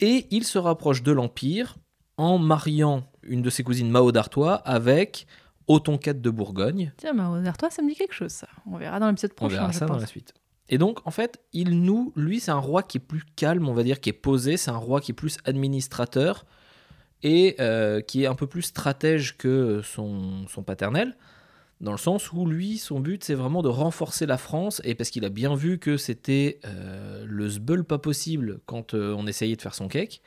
Et 0.00 0.26
il 0.30 0.44
se 0.44 0.58
rapproche 0.58 1.02
de 1.02 1.12
l'Empire 1.12 1.76
en 2.16 2.38
mariant 2.38 3.04
une 3.22 3.42
de 3.42 3.50
ses 3.50 3.62
cousines 3.62 3.90
Mao 3.90 4.10
d'Artois 4.10 4.54
avec 4.54 5.26
Othon 5.68 5.98
IV 6.04 6.20
de 6.20 6.30
Bourgogne. 6.30 6.92
Tiens, 6.96 7.14
bah, 7.14 7.30
aux 7.30 7.46
Artois, 7.46 7.70
ça 7.70 7.82
me 7.82 7.88
dit 7.88 7.94
quelque 7.94 8.14
chose, 8.14 8.32
ça. 8.32 8.48
On 8.66 8.76
verra 8.76 8.98
dans 8.98 9.08
l'épisode 9.08 9.32
On 9.32 9.34
prochain. 9.36 9.56
verra 9.56 9.70
je 9.72 9.78
ça 9.78 9.86
dans 9.86 9.96
la 9.96 10.06
suite. 10.06 10.34
Et 10.70 10.78
donc, 10.78 11.06
en 11.06 11.10
fait, 11.10 11.40
il 11.52 11.82
nous, 11.82 12.12
lui, 12.16 12.40
c'est 12.40 12.52
un 12.52 12.58
roi 12.58 12.82
qui 12.82 12.98
est 12.98 13.00
plus 13.00 13.24
calme, 13.36 13.68
on 13.68 13.74
va 13.74 13.82
dire, 13.82 14.00
qui 14.00 14.08
est 14.08 14.14
posé. 14.14 14.56
C'est 14.56 14.70
un 14.70 14.76
roi 14.76 15.00
qui 15.00 15.10
est 15.10 15.14
plus 15.14 15.36
administrateur 15.44 16.46
et 17.22 17.56
euh, 17.60 18.00
qui 18.00 18.22
est 18.22 18.26
un 18.26 18.34
peu 18.34 18.46
plus 18.46 18.62
stratège 18.62 19.36
que 19.36 19.82
son, 19.82 20.46
son 20.48 20.62
paternel, 20.62 21.16
dans 21.80 21.92
le 21.92 21.98
sens 21.98 22.32
où 22.32 22.46
lui, 22.46 22.78
son 22.78 23.00
but, 23.00 23.24
c'est 23.24 23.34
vraiment 23.34 23.62
de 23.62 23.68
renforcer 23.68 24.26
la 24.26 24.38
France, 24.38 24.80
et 24.84 24.94
parce 24.94 25.10
qu'il 25.10 25.24
a 25.24 25.28
bien 25.28 25.54
vu 25.54 25.78
que 25.78 25.96
c'était 25.96 26.60
euh, 26.64 27.24
le 27.26 27.48
sbeul 27.48 27.84
pas 27.84 27.98
possible 27.98 28.60
quand 28.66 28.94
euh, 28.94 29.14
on 29.18 29.26
essayait 29.26 29.56
de 29.56 29.62
faire 29.62 29.74
son 29.74 29.88
cake. 29.88 30.22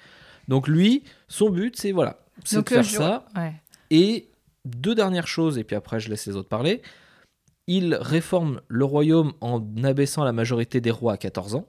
Donc 0.47 0.67
lui, 0.67 1.03
son 1.27 1.49
but, 1.49 1.75
c'est 1.77 1.91
voilà, 1.91 2.19
c'est 2.43 2.63
de 2.63 2.69
faire 2.69 2.85
ça. 2.85 3.25
Ouais. 3.35 3.53
Et 3.91 4.29
deux 4.65 4.95
dernières 4.95 5.27
choses, 5.27 5.57
et 5.57 5.63
puis 5.63 5.75
après 5.75 5.99
je 5.99 6.09
laisse 6.09 6.25
les 6.25 6.35
autres 6.35 6.49
parler. 6.49 6.81
Il 7.67 7.95
réforme 7.95 8.61
le 8.67 8.83
royaume 8.85 9.33
en 9.41 9.61
abaissant 9.83 10.23
la 10.23 10.33
majorité 10.33 10.81
des 10.81 10.91
rois 10.91 11.13
à 11.13 11.17
14 11.17 11.55
ans. 11.55 11.65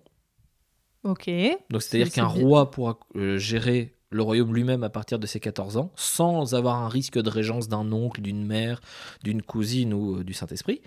Ok. 1.04 1.30
Donc 1.70 1.82
c'est-à-dire 1.82 2.06
C'est- 2.08 2.14
qu'un 2.14 2.26
roi 2.26 2.70
pourra 2.70 2.98
euh, 3.16 3.36
gérer 3.38 3.94
le 4.10 4.22
royaume 4.22 4.54
lui-même 4.54 4.82
à 4.84 4.90
partir 4.90 5.18
de 5.18 5.26
ses 5.26 5.40
14 5.40 5.76
ans, 5.76 5.90
sans 5.96 6.54
avoir 6.54 6.76
un 6.82 6.88
risque 6.88 7.20
de 7.20 7.28
régence 7.28 7.68
d'un 7.68 7.90
oncle, 7.92 8.20
d'une 8.22 8.44
mère, 8.46 8.80
d'une 9.22 9.42
cousine 9.42 9.92
ou 9.92 10.18
euh, 10.18 10.24
du 10.24 10.32
Saint-Esprit. 10.34 10.80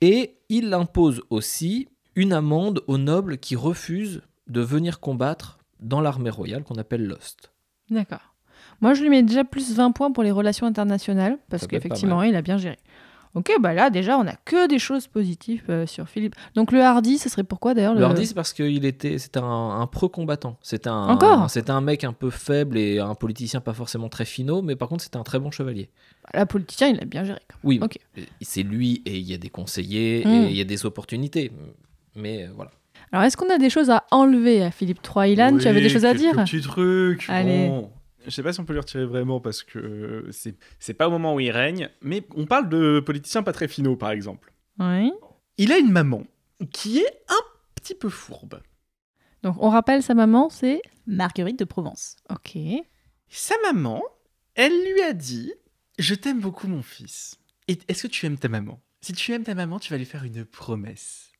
Et 0.00 0.38
il 0.48 0.72
impose 0.74 1.22
aussi 1.30 1.88
une 2.14 2.32
amende 2.32 2.82
aux 2.86 2.98
nobles 2.98 3.38
qui 3.38 3.56
refusent 3.56 4.22
de 4.48 4.60
venir 4.60 5.00
combattre 5.00 5.58
dans 5.80 6.00
l'armée 6.00 6.30
royale 6.30 6.64
qu'on 6.64 6.76
appelle 6.76 7.06
l'Ost. 7.06 7.52
D'accord. 7.90 8.34
Moi, 8.80 8.94
je 8.94 9.02
lui 9.02 9.10
mets 9.10 9.22
déjà 9.22 9.44
plus 9.44 9.74
20 9.74 9.92
points 9.92 10.10
pour 10.12 10.22
les 10.22 10.30
relations 10.30 10.66
internationales, 10.66 11.38
parce 11.50 11.66
qu'effectivement, 11.66 12.22
il 12.22 12.34
a 12.36 12.42
bien 12.42 12.56
géré. 12.56 12.78
Ok, 13.36 13.52
bah 13.60 13.74
là, 13.74 13.90
déjà, 13.90 14.18
on 14.18 14.26
a 14.26 14.34
que 14.44 14.66
des 14.66 14.78
choses 14.78 15.06
positives 15.06 15.62
euh, 15.68 15.86
sur 15.86 16.08
Philippe. 16.08 16.34
Donc, 16.54 16.72
le 16.72 16.80
hardy, 16.82 17.18
ce 17.18 17.28
serait 17.28 17.44
pourquoi 17.44 17.74
d'ailleurs 17.74 17.92
Le 17.92 18.00
le... 18.00 18.06
Hardy, 18.06 18.26
c'est 18.26 18.34
parce 18.34 18.52
qu'il 18.54 18.84
était, 18.86 19.18
c'était 19.18 19.40
un, 19.40 19.44
un 19.80 19.86
pro-combattant. 19.86 20.56
C'était 20.62 20.88
un, 20.88 21.08
Encore 21.10 21.50
c'était 21.50 21.70
un 21.70 21.82
mec 21.82 22.02
un 22.04 22.14
peu 22.14 22.30
faible 22.30 22.78
et 22.78 22.98
un 22.98 23.14
politicien 23.14 23.60
pas 23.60 23.74
forcément 23.74 24.08
très 24.08 24.24
finaux, 24.24 24.62
mais 24.62 24.74
par 24.74 24.88
contre, 24.88 25.04
c'était 25.04 25.18
un 25.18 25.22
très 25.22 25.38
bon 25.38 25.50
chevalier. 25.50 25.90
La 26.34 26.46
politicien, 26.46 26.88
il 26.88 26.98
a 27.00 27.04
bien 27.04 27.24
géré. 27.24 27.40
quand 27.48 27.56
Oui, 27.62 27.78
Ok. 27.82 27.98
c'est 28.40 28.62
lui 28.62 29.02
et 29.04 29.16
il 29.18 29.30
y 29.30 29.34
a 29.34 29.38
des 29.38 29.50
conseillers 29.50 30.20
et 30.22 30.46
il 30.50 30.56
y 30.56 30.60
a 30.60 30.64
des 30.64 30.86
opportunités. 30.86 31.52
Mais 32.14 32.44
euh, 32.44 32.48
voilà. 32.56 32.70
même. 32.70 33.08
Alors, 33.12 33.24
est-ce 33.26 33.36
qu'on 33.36 33.50
a 33.54 33.58
des 33.58 33.68
choses 33.70 33.90
à 33.90 34.04
enlever 34.10 34.64
à 34.64 34.70
Philippe 34.70 35.00
III 35.14 35.32
Ilan? 35.34 35.58
Tu 35.58 35.68
avais 35.68 35.82
des 35.82 35.90
choses 35.90 36.06
à 36.06 36.14
dire? 36.14 36.32
Petit 36.44 36.62
truc. 36.62 37.26
Allez. 37.28 37.68
Bon. 37.68 37.90
Je 38.26 38.30
sais 38.30 38.42
pas 38.42 38.52
si 38.52 38.60
on 38.60 38.64
peut 38.64 38.72
le 38.72 38.80
retirer 38.80 39.06
vraiment 39.06 39.40
parce 39.40 39.62
que 39.62 39.78
euh, 39.78 40.32
c'est 40.32 40.56
c'est 40.78 40.94
pas 40.94 41.06
au 41.06 41.10
moment 41.10 41.34
où 41.34 41.40
il 41.40 41.50
règne, 41.50 41.88
mais 42.02 42.26
on 42.34 42.46
parle 42.46 42.68
de 42.68 43.00
politiciens 43.00 43.42
pas 43.42 43.52
très 43.52 43.68
finaux 43.68 43.96
par 43.96 44.10
exemple. 44.10 44.52
Oui. 44.78 45.12
Il 45.58 45.72
a 45.72 45.78
une 45.78 45.90
maman 45.90 46.26
qui 46.72 46.98
est 46.98 47.22
un 47.28 47.40
petit 47.74 47.94
peu 47.94 48.08
fourbe. 48.08 48.60
Donc, 49.42 49.56
on 49.60 49.70
rappelle 49.70 50.02
sa 50.02 50.14
maman, 50.14 50.48
c'est? 50.50 50.82
Marguerite 51.06 51.58
de 51.58 51.64
Provence. 51.64 52.16
Ok. 52.30 52.58
Sa 53.28 53.54
maman, 53.62 54.02
elle 54.54 54.72
lui 54.72 55.02
a 55.02 55.12
dit 55.12 55.52
Je 55.98 56.14
t'aime 56.14 56.40
beaucoup, 56.40 56.66
mon 56.66 56.82
fils. 56.82 57.38
Et 57.68 57.78
est-ce 57.88 58.06
que 58.06 58.12
tu 58.12 58.26
aimes 58.26 58.38
ta 58.38 58.48
maman? 58.48 58.80
Si 59.00 59.12
tu 59.12 59.32
aimes 59.32 59.44
ta 59.44 59.54
maman, 59.54 59.78
tu 59.78 59.92
vas 59.92 59.98
lui 59.98 60.04
faire 60.04 60.24
une 60.24 60.44
promesse. 60.44 61.30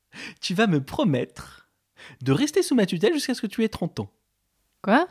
Tu 0.41 0.55
vas 0.55 0.67
me 0.67 0.81
promettre 0.81 1.69
de 2.23 2.33
rester 2.33 2.63
sous 2.63 2.75
ma 2.75 2.87
tutelle 2.87 3.13
jusqu'à 3.13 3.35
ce 3.35 3.43
que 3.43 3.47
tu 3.47 3.65
aies 3.65 3.69
30 3.69 4.01
ans. 4.01 4.11
Quoi? 4.83 5.09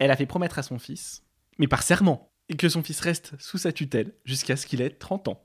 Elle 0.00 0.10
a 0.10 0.16
fait 0.16 0.26
promettre 0.26 0.58
à 0.58 0.62
son 0.62 0.78
fils, 0.78 1.22
mais 1.58 1.68
par 1.68 1.82
serment, 1.82 2.32
que 2.58 2.70
son 2.70 2.82
fils 2.82 3.00
reste 3.00 3.34
sous 3.38 3.58
sa 3.58 3.70
tutelle 3.70 4.14
jusqu'à 4.24 4.56
ce 4.56 4.66
qu'il 4.66 4.80
ait 4.80 4.88
30 4.90 5.28
ans. 5.28 5.42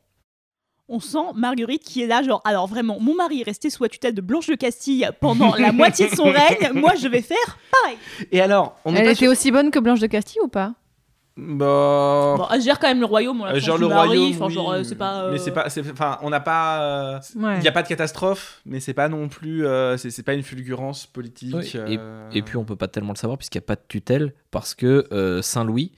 On 0.87 1.01
sent 1.01 1.33
Marguerite 1.35 1.83
qui 1.83 2.01
est 2.01 2.07
là, 2.07 2.23
genre, 2.23 2.41
alors 2.45 2.65
vraiment, 2.65 2.99
mon 3.01 3.15
mari 3.15 3.41
est 3.41 3.43
resté 3.43 3.69
sous 3.69 3.83
la 3.83 3.89
tutelle 3.89 4.13
de 4.13 4.21
Blanche 4.21 4.47
de 4.47 4.55
Castille 4.55 5.09
pendant 5.19 5.55
la 5.55 5.73
moitié 5.73 6.09
de 6.09 6.15
son 6.15 6.23
règne, 6.31 6.71
moi 6.73 6.93
je 6.95 7.09
vais 7.09 7.21
faire 7.21 7.59
pareil. 7.69 7.97
Et 8.31 8.39
alors, 8.39 8.77
on 8.85 8.95
Elle 8.95 9.03
pas 9.03 9.11
était 9.11 9.27
aussi 9.27 9.51
bonne 9.51 9.71
que 9.71 9.79
Blanche 9.79 9.99
de 9.99 10.07
Castille 10.07 10.41
ou 10.41 10.47
pas? 10.47 10.73
Bah. 11.37 12.35
Bon, 12.37 12.47
elle 12.53 12.61
gère 12.61 12.79
quand 12.79 12.87
même 12.87 13.01
le 13.01 13.05
royaume, 13.05 13.41
on 13.41 13.45
euh, 13.45 13.53
la 13.53 13.59
genre 13.59 13.75
du 13.77 13.83
le 13.83 13.89
mari, 13.89 14.07
royaume. 14.07 14.31
enfin, 14.35 14.45
oui, 14.47 14.53
genre, 14.53 14.71
euh, 14.71 14.83
c'est 14.83 14.95
pas. 14.95 15.27
Mais 15.31 15.35
euh, 15.35 15.37
c'est 15.37 15.51
pas. 15.51 15.69
c'est- 15.69 15.91
Enfin, 15.91 16.17
on 16.21 16.29
n'a 16.29 16.39
pas. 16.39 16.81
euh, 16.81 17.19
Ouais. 17.35 17.57
Il 17.57 17.61
n'y 17.61 17.67
a 17.67 17.71
pas 17.73 17.83
de 17.83 17.87
catastrophe, 17.89 18.61
mais 18.65 18.79
c'est 18.79 18.93
pas 18.93 19.09
non 19.09 19.27
plus. 19.27 19.65
euh, 19.65 19.97
c'est 19.97 20.11
c'est 20.11 20.23
pas 20.23 20.33
une 20.33 20.43
fulgurance 20.43 21.05
politique. 21.07 21.53
Oui, 21.55 21.71
et- 21.87 21.97
euh, 21.99 22.29
Et 22.31 22.41
puis 22.41 22.55
on 22.57 22.63
peut 22.63 22.77
pas 22.77 22.87
tellement 22.87 23.11
le 23.13 23.17
savoir 23.17 23.37
puisqu'il 23.37 23.57
n'y 23.57 23.63
a 23.65 23.67
pas 23.67 23.75
de 23.75 23.81
tutelle 23.87 24.33
parce 24.51 24.73
que 24.75 25.05
euh, 25.11 25.41
Saint-Louis, 25.41 25.91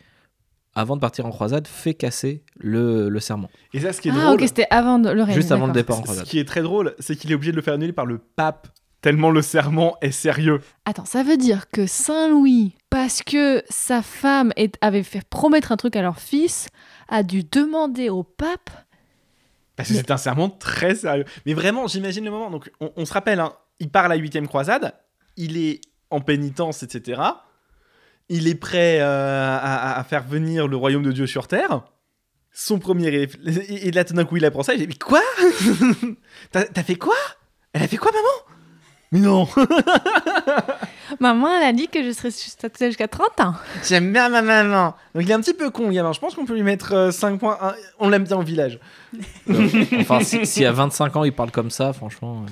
avant 0.73 0.95
de 0.95 1.01
partir 1.01 1.26
en 1.27 1.30
croisade, 1.30 1.68
fait 1.68 1.93
casser 1.93 2.43
le, 2.57 3.09
le 3.09 3.19
serment. 3.19 3.49
Et 3.73 3.80
ça, 3.80 3.93
ce 3.93 4.01
qui 4.01 4.09
est 4.09 4.14
Ah, 4.15 4.22
drôle. 4.26 4.35
ok, 4.35 4.47
c'était 4.47 4.68
avant 4.72 4.97
de- 4.97 5.09
le 5.11 5.22
règne. 5.22 5.35
Juste 5.35 5.51
avant 5.51 5.68
le 5.68 5.73
départ 5.73 5.97
en 5.97 5.99
Ce 5.99 6.03
croisade. 6.03 6.26
qui 6.26 6.39
est 6.39 6.45
très 6.45 6.61
drôle, 6.64 6.95
c'est 6.97 7.15
qu'il 7.15 7.31
est 7.31 7.35
obligé 7.35 7.51
de 7.51 7.57
le 7.57 7.61
faire 7.61 7.76
annuler 7.76 7.93
par 7.93 8.05
le 8.07 8.18
pape, 8.18 8.68
tellement 9.02 9.30
le 9.32 9.41
serment 9.41 9.95
est 10.02 10.11
sérieux. 10.11 10.60
Attends, 10.86 11.06
ça 11.06 11.24
veut 11.24 11.38
dire 11.38 11.69
que 11.69 11.86
Saint-Louis, 11.88 12.74
parce 12.90 13.22
que 13.24 13.64
sa 13.69 14.02
femme 14.02 14.52
est- 14.56 14.78
avait 14.82 15.03
fait 15.03 15.24
promettre 15.28 15.72
un 15.72 15.78
truc 15.78 15.95
à 15.95 16.02
leur 16.02 16.19
fils, 16.19 16.68
a 17.07 17.24
dû 17.24 17.44
demander 17.44 18.10
au 18.10 18.24
pape? 18.24 18.69
Parce 19.76 19.90
que 19.90 19.94
Mais- 19.94 19.99
c'est 19.99 20.11
un 20.11 20.18
serment 20.18 20.49
très 20.49 20.95
sérieux. 20.95 21.26
Mais 21.45 21.53
vraiment, 21.53 21.88
j'imagine 21.88 22.26
le 22.26 22.32
moment. 22.32 22.49
Donc, 22.49 22.72
on, 22.80 22.91
on 22.95 23.06
se 23.06 23.14
rappelle, 23.14 23.40
hein, 23.40 23.53
il 23.80 23.90
part 23.90 24.06
à 24.06 24.07
la 24.07 24.15
huitième 24.15 24.48
croisade, 24.48 24.94
il 25.36 25.56
est 25.57 25.82
en 26.10 26.19
pénitence, 26.19 26.82
etc. 26.84 27.22
Il 28.30 28.48
est 28.48 28.56
prêt 28.56 28.99
euh, 28.99 29.57
à, 29.61 29.99
à 29.99 30.03
faire 30.03 30.24
venir 30.24 30.68
le 30.68 30.76
royaume 30.76 31.03
de 31.03 31.11
Dieu 31.11 31.28
sur 31.28 31.48
terre. 31.48 31.84
Son 32.52 32.80
premier 32.80 33.28
et 33.45 33.91
là 33.91 34.03
tout 34.03 34.15
d'un 34.15 34.26
coup 34.26 34.38
il 34.38 34.44
apprend 34.45 34.64
ça, 34.64 34.74
il 34.74 34.80
dit 34.80 34.88
mais 34.88 34.95
quoi? 34.95 35.22
T'as 36.52 36.84
fait 36.84 36.95
quoi? 36.95 37.15
Elle 37.74 37.84
a 37.84 37.88
fait 37.88 37.98
quoi 37.98 38.11
maman? 38.11 38.57
Mais 39.12 39.20
non 39.20 39.48
Maman, 41.20 41.48
elle 41.58 41.64
a 41.64 41.74
dit 41.74 41.88
que 41.88 42.04
je 42.04 42.12
serais 42.12 42.32
statue 42.32 42.86
jusqu'à 42.88 43.08
30 43.08 43.40
ans. 43.40 43.54
J'aime 43.88 44.12
bien 44.12 44.28
ma 44.30 44.42
maman. 44.42 44.94
Donc 45.16 45.24
il 45.24 45.32
est 45.32 45.34
un 45.34 45.40
petit 45.40 45.54
peu 45.54 45.70
con 45.70 45.88
le 45.88 45.94
gamin. 45.94 46.12
Je 46.12 46.20
pense 46.20 46.36
qu'on 46.36 46.46
peut 46.46 46.54
lui 46.56 46.64
mettre 46.64 47.12
5 47.14 47.40
points. 47.40 47.58
un- 47.62 47.74
On 48.00 48.10
l'aime 48.10 48.26
bien 48.26 48.38
au 48.38 48.42
village. 48.42 48.80
Enfin, 50.00 50.20
si, 50.22 50.46
si 50.46 50.66
à 50.66 50.72
25 50.74 51.16
ans 51.16 51.24
il 51.24 51.32
parle 51.34 51.52
comme 51.52 51.72
ça, 51.72 51.94
franchement. 51.94 52.44
euh, 52.44 52.52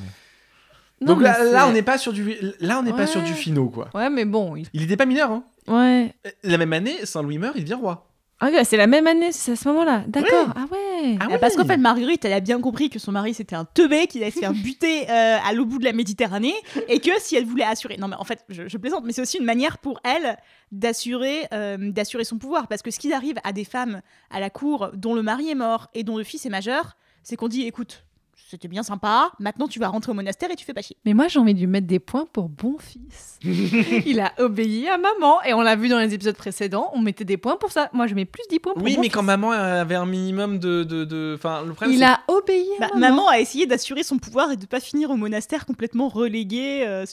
Non, 1.01 1.07
Donc 1.07 1.17
mais 1.17 1.23
là, 1.25 1.43
là 1.43 1.67
on 1.67 1.73
n'est 1.73 1.81
pas 1.81 1.97
sur 1.97 2.13
du 2.13 2.35
là 2.61 2.79
on 2.79 2.83
n'est 2.83 2.93
pas 2.93 3.07
sur 3.07 3.21
du 3.21 3.33
finot 3.33 3.67
quoi. 3.69 3.89
Ouais, 3.93 4.09
mais 4.09 4.23
bon. 4.25 4.55
il- 4.55 4.67
Il 4.73 4.81
était 4.83 4.97
pas 4.97 5.05
mineur 5.05 5.31
hein. 5.31 5.43
Ouais. 5.67 6.13
La 6.43 6.57
même 6.57 6.71
année, 6.73 7.05
Saint-Louis 7.05 7.37
meurt, 7.37 7.55
il 7.57 7.63
devient 7.63 7.73
roi. 7.75 8.07
Ah, 8.41 8.49
ouais, 8.49 8.65
c'est 8.65 8.75
la 8.75 8.85
même 8.87 9.07
année, 9.07 9.31
c'est 9.31 9.53
à 9.53 9.55
ce 9.55 9.67
moment-là. 9.69 10.03
D'accord. 10.07 10.49
Ah 10.55 10.65
ouais. 10.69 11.17
Ah 11.21 11.27
Ah, 11.31 11.37
Parce 11.39 11.55
qu'en 11.55 11.63
fait, 11.63 11.77
Marguerite, 11.77 12.25
elle 12.25 12.33
a 12.33 12.41
bien 12.41 12.59
compris 12.59 12.89
que 12.89 12.99
son 12.99 13.13
mari 13.13 13.33
c'était 13.33 13.55
un 13.55 13.63
teubé 13.63 14.07
qui 14.07 14.21
allait 14.21 14.31
se 14.31 14.39
faire 14.39 14.51
buter 14.53 15.09
euh, 15.09 15.37
à 15.43 15.53
l'autre 15.53 15.69
bout 15.69 15.79
de 15.79 15.85
la 15.85 15.93
Méditerranée 15.93 16.53
et 16.89 16.99
que 16.99 17.11
si 17.19 17.35
elle 17.37 17.45
voulait 17.45 17.63
assurer. 17.63 17.95
Non, 17.97 18.07
mais 18.09 18.17
en 18.17 18.25
fait, 18.25 18.43
je, 18.49 18.67
je 18.67 18.77
plaisante, 18.77 19.03
mais 19.05 19.13
c'est 19.13 19.21
aussi 19.21 19.37
une 19.37 19.45
manière 19.45 19.77
pour 19.77 19.99
elle 20.03 20.37
d'assurer 20.71 21.47
euh, 21.53 21.77
d'assurer 21.91 22.23
son 22.25 22.37
pouvoir. 22.37 22.67
Parce 22.67 22.81
que 22.81 22.91
ce 22.91 22.99
qui 22.99 23.13
arrive 23.13 23.35
à 23.43 23.53
des 23.53 23.63
femmes 23.65 24.01
à 24.29 24.39
la 24.39 24.49
cour 24.49 24.89
dont 24.93 25.13
le 25.13 25.21
mari 25.21 25.49
est 25.49 25.55
mort 25.55 25.87
et 25.93 26.03
dont 26.03 26.17
le 26.17 26.23
fils 26.23 26.45
est 26.45 26.49
majeur, 26.49 26.97
c'est 27.23 27.37
qu'on 27.37 27.47
dit 27.47 27.63
écoute, 27.65 28.04
c'était 28.47 28.67
bien 28.67 28.83
sympa, 28.83 29.31
maintenant 29.39 29.67
tu 29.67 29.79
vas 29.79 29.87
rentrer 29.87 30.11
au 30.11 30.15
monastère 30.15 30.51
et 30.51 30.55
tu 30.55 30.63
fais 30.65 30.73
pas 30.73 30.81
chier. 30.81 30.95
Mais 31.03 31.13
moi, 31.13 31.27
j'ai 31.27 31.39
envie 31.39 31.53
de 31.55 31.59
lui 31.59 31.67
mettre 31.67 31.87
des 31.87 31.99
points 31.99 32.25
pour 32.31 32.47
bon 32.47 32.77
fils. 32.79 33.39
il 34.05 34.19
a 34.19 34.33
obéi 34.37 34.87
à 34.87 34.97
maman. 34.97 35.41
Et 35.43 35.53
on 35.53 35.61
l'a 35.61 35.75
vu 35.75 35.87
dans 35.89 35.99
les 35.99 36.13
épisodes 36.13 36.35
précédents, 36.35 36.91
on 36.93 37.01
mettait 37.01 37.25
des 37.25 37.37
points 37.37 37.57
pour 37.57 37.71
ça. 37.71 37.89
Moi, 37.93 38.05
je 38.07 38.13
mets 38.13 38.25
plus 38.25 38.43
10 38.49 38.59
points 38.59 38.73
pour 38.73 38.83
Oui, 38.83 38.95
bon 38.95 39.01
mais 39.01 39.07
fils. 39.07 39.13
quand 39.15 39.23
maman 39.23 39.51
avait 39.51 39.95
un 39.95 40.05
minimum 40.05 40.59
de 40.59 40.83
de 40.83 41.05
de 41.05 41.33
enfin 41.37 41.63
le 41.65 41.73
problème 41.73 41.95
Il 41.97 42.03
a 42.03 42.19
obéi 42.27 42.67
à 42.77 42.81
Bah, 42.81 42.87
maman. 42.93 43.15
maman 43.15 43.29
a 43.29 43.39
essayé 43.39 43.65
d'assurer 43.65 44.03
son 44.03 44.19
pouvoir 44.19 44.51
et 44.51 44.57
de 44.57 44.65
pas 44.67 44.79
finir 44.79 45.09
au 45.09 45.15
monastère 45.15 45.65
complètement 45.65 46.07
relégué. 46.07 46.83
euh, 46.85 47.05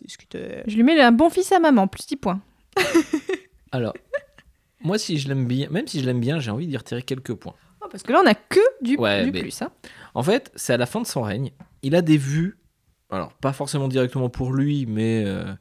Je 0.67 0.77
lui 0.77 0.83
mets 0.83 1.01
un 1.01 1.13
bon 1.13 1.31
fils 1.31 1.51
à 1.53 1.59
maman, 1.59 1.87
plus 1.89 2.07
10 2.07 2.17
points. 2.17 2.41
Alors, 3.73 3.95
moi, 4.83 4.99
si 4.99 5.17
je 5.19 5.29
l'aime 5.29 5.47
bien, 5.47 5.69
même 5.71 5.87
si 5.87 6.01
je 6.01 6.05
l'aime 6.07 6.21
bien, 6.21 6.41
j'ai 6.41 6.51
envie 6.51 6.67
d'y 6.67 6.77
retirer 6.77 7.03
quelques 7.03 7.35
points. 7.35 7.55
Oh, 7.85 7.89
parce 7.91 8.03
que 8.03 8.13
là, 8.13 8.23
on 8.25 8.29
a 8.29 8.35
que 8.35 8.61
du, 8.81 8.97
Ouais, 8.97 9.25
du 9.25 9.33
mais- 9.33 9.41
plus. 9.41 9.61
Hein. 9.63 9.71
En 10.15 10.23
fait, 10.23 10.53
c'est 10.55 10.73
à 10.73 10.77
la 10.77 10.87
fin 10.87 11.01
de 11.01 11.07
son 11.07 11.23
règne. 11.23 11.51
Il 11.83 11.97
a 11.97 12.03
des 12.03 12.17
vues, 12.17 12.59
alors 13.11 13.33
pas 13.35 13.53
forcément 13.53 13.89
directement 13.89 14.29
pour 14.29 14.53
lui, 14.53 14.87
mais 14.87 15.25
euh, 15.27 15.53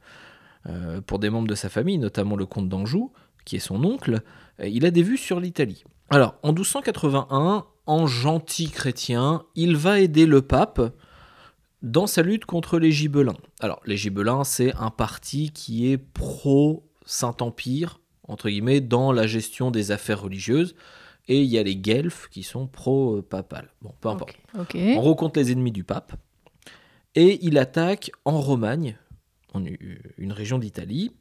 euh, 0.68 1.00
pour 1.00 1.18
des 1.18 1.30
membres 1.30 1.48
de 1.48 1.54
sa 1.54 1.68
famille, 1.68 1.98
notamment 1.98 2.36
le 2.36 2.46
comte 2.46 2.68
d'Anjou, 2.68 3.12
qui 3.44 3.56
est 3.56 3.60
son 3.60 3.82
oncle. 3.84 4.20
Il 4.62 4.86
a 4.86 4.90
des 4.90 5.02
vues 5.02 5.16
sur 5.16 5.40
l'Italie. 5.40 5.84
Alors, 6.10 6.36
en 6.42 6.52
1281, 6.52 7.66
en 7.86 8.06
gentil 8.06 8.70
chrétien, 8.70 9.42
il 9.56 9.76
va 9.76 9.98
aider 9.98 10.26
le 10.26 10.42
pape 10.42 10.80
dans 11.82 12.06
sa 12.06 12.22
lutte 12.22 12.44
contre 12.44 12.78
les 12.78 12.92
Gibelins. 12.92 13.36
Alors, 13.60 13.80
les 13.86 13.96
Gibelins, 13.96 14.44
c'est 14.44 14.72
un 14.76 14.90
parti 14.90 15.50
qui 15.50 15.90
est 15.90 15.98
pro-Saint-Empire, 15.98 18.00
entre 18.28 18.48
guillemets, 18.48 18.80
dans 18.80 19.12
la 19.12 19.26
gestion 19.26 19.70
des 19.70 19.90
affaires 19.90 20.22
religieuses. 20.22 20.74
Et 21.28 21.40
il 21.42 21.46
y 21.48 21.58
a 21.58 21.62
les 21.62 21.76
Guelfes 21.76 22.28
qui 22.30 22.42
sont 22.42 22.66
pro-papales. 22.66 23.70
Bon, 23.80 23.94
peu 24.00 24.08
importe. 24.08 24.36
Ok. 24.58 24.74
On 24.76 25.00
rencontre 25.00 25.38
les 25.38 25.52
ennemis 25.52 25.72
du 25.72 25.84
pape. 25.84 26.12
Et 27.14 27.38
il 27.44 27.58
attaque 27.58 28.10
en 28.24 28.40
Romagne, 28.40 28.96
en 29.54 29.62
une 29.64 30.32
région 30.32 30.58
d'Italie. 30.58 31.12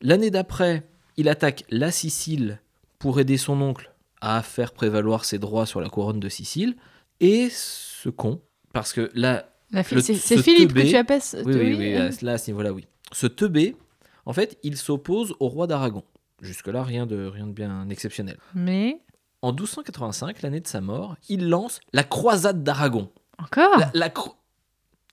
L'année 0.00 0.30
d'après, 0.30 0.82
il 1.16 1.28
attaque 1.28 1.64
la 1.70 1.90
Sicile 1.90 2.60
pour 2.98 3.20
aider 3.20 3.36
son 3.36 3.60
oncle 3.60 3.92
à 4.20 4.42
faire 4.42 4.72
prévaloir 4.72 5.24
ses 5.24 5.38
droits 5.38 5.66
sur 5.66 5.80
la 5.80 5.88
couronne 5.88 6.18
de 6.20 6.28
Sicile. 6.28 6.76
Et 7.20 7.48
ce 7.50 8.08
con, 8.08 8.40
parce 8.72 8.92
que 8.92 9.10
là, 9.14 9.48
C'est 9.70 10.00
ce 10.00 10.14
c'est 10.14 10.42
Philippe 10.42 10.70
teubé- 10.72 10.84
que 10.84 10.88
tu 10.90 10.96
appelles. 10.96 11.22
ce- 11.22 11.36
oui, 11.44 11.54
oui, 11.54 11.74
oui, 11.78 11.94
euh, 11.94 12.08
à- 12.10 12.24
là, 12.24 12.32
à 12.32 12.38
ce 12.38 12.50
niveau-là, 12.50 12.72
oui. 12.72 12.86
Ce 13.12 13.26
teubé, 13.26 13.76
en 14.26 14.32
fait, 14.32 14.58
il 14.62 14.76
s'oppose 14.76 15.34
au 15.40 15.48
roi 15.48 15.66
d'Aragon. 15.66 16.02
Jusque-là, 16.42 16.82
rien 16.82 17.06
de, 17.06 17.26
rien 17.26 17.46
de 17.46 17.52
bien 17.52 17.88
exceptionnel. 17.90 18.38
Mais. 18.54 18.98
En 19.44 19.52
1285, 19.52 20.40
l'année 20.40 20.60
de 20.60 20.66
sa 20.66 20.80
mort, 20.80 21.16
il 21.28 21.50
lance 21.50 21.80
la 21.92 22.02
croisade 22.02 22.62
d'Aragon. 22.64 23.10
Encore 23.38 23.78
La, 23.78 23.90
la 23.92 24.08
cro- 24.08 24.36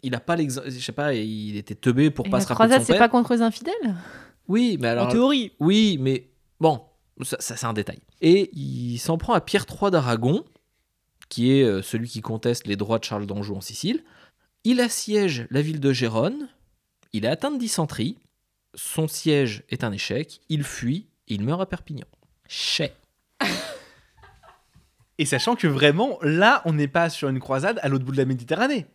Il 0.03 0.15
a 0.15 0.21
pas 0.21 0.37
l'exemple, 0.37 0.69
je 0.71 0.79
sais 0.79 0.93
pas, 0.93 1.13
il 1.13 1.57
était 1.57 1.75
teubé 1.75 2.11
pour 2.11 2.27
Et 2.27 2.29
pas 2.29 2.37
La 2.37 2.43
se 2.43 2.47
rappeler 2.47 2.67
de 2.67 2.69
croisade, 2.75 2.87
c'est 2.95 2.97
pas 2.97 3.09
contre 3.09 3.33
les 3.33 3.41
infidèles? 3.41 3.95
Oui, 4.47 4.77
mais 4.79 4.87
alors. 4.87 5.07
En 5.07 5.11
théorie. 5.11 5.51
Oui, 5.59 5.97
mais 5.99 6.29
bon, 6.61 6.81
ça, 7.23 7.35
ça, 7.41 7.57
c'est 7.57 7.65
un 7.65 7.73
détail. 7.73 7.99
Et 8.21 8.49
il 8.57 8.99
s'en 8.99 9.17
prend 9.17 9.33
à 9.33 9.41
Pierre 9.41 9.65
III 9.69 9.91
d'Aragon, 9.91 10.45
qui 11.27 11.51
est 11.51 11.63
euh, 11.63 11.81
celui 11.81 12.07
qui 12.07 12.21
conteste 12.21 12.67
les 12.67 12.77
droits 12.77 12.99
de 12.99 13.03
Charles 13.03 13.25
d'Anjou 13.25 13.55
en 13.55 13.61
Sicile. 13.61 14.01
Il 14.63 14.79
assiège 14.79 15.45
la 15.49 15.61
ville 15.61 15.81
de 15.81 15.91
Gérone. 15.91 16.47
Il 17.11 17.25
est 17.25 17.29
atteint 17.29 17.51
de 17.51 17.57
dysenterie. 17.57 18.17
Son 18.75 19.09
siège 19.09 19.63
est 19.67 19.83
un 19.83 19.91
échec. 19.91 20.39
Il 20.47 20.63
fuit 20.63 21.07
et 21.27 21.33
il 21.33 21.43
meurt 21.43 21.59
à 21.61 21.65
Perpignan. 21.65 22.07
Chais. 22.47 22.95
Et 25.22 25.26
sachant 25.26 25.56
que 25.56 25.68
vraiment, 25.68 26.18
là, 26.23 26.61
on 26.65 26.73
n'est 26.73 26.88
pas 26.88 27.10
sur 27.10 27.30
une 27.30 27.39
croisade 27.39 27.80
à 27.84 27.89
l'autre 27.89 28.03
bout 28.06 28.11
de 28.11 28.18
la 28.18 28.26
Méditerranée. 28.26 28.88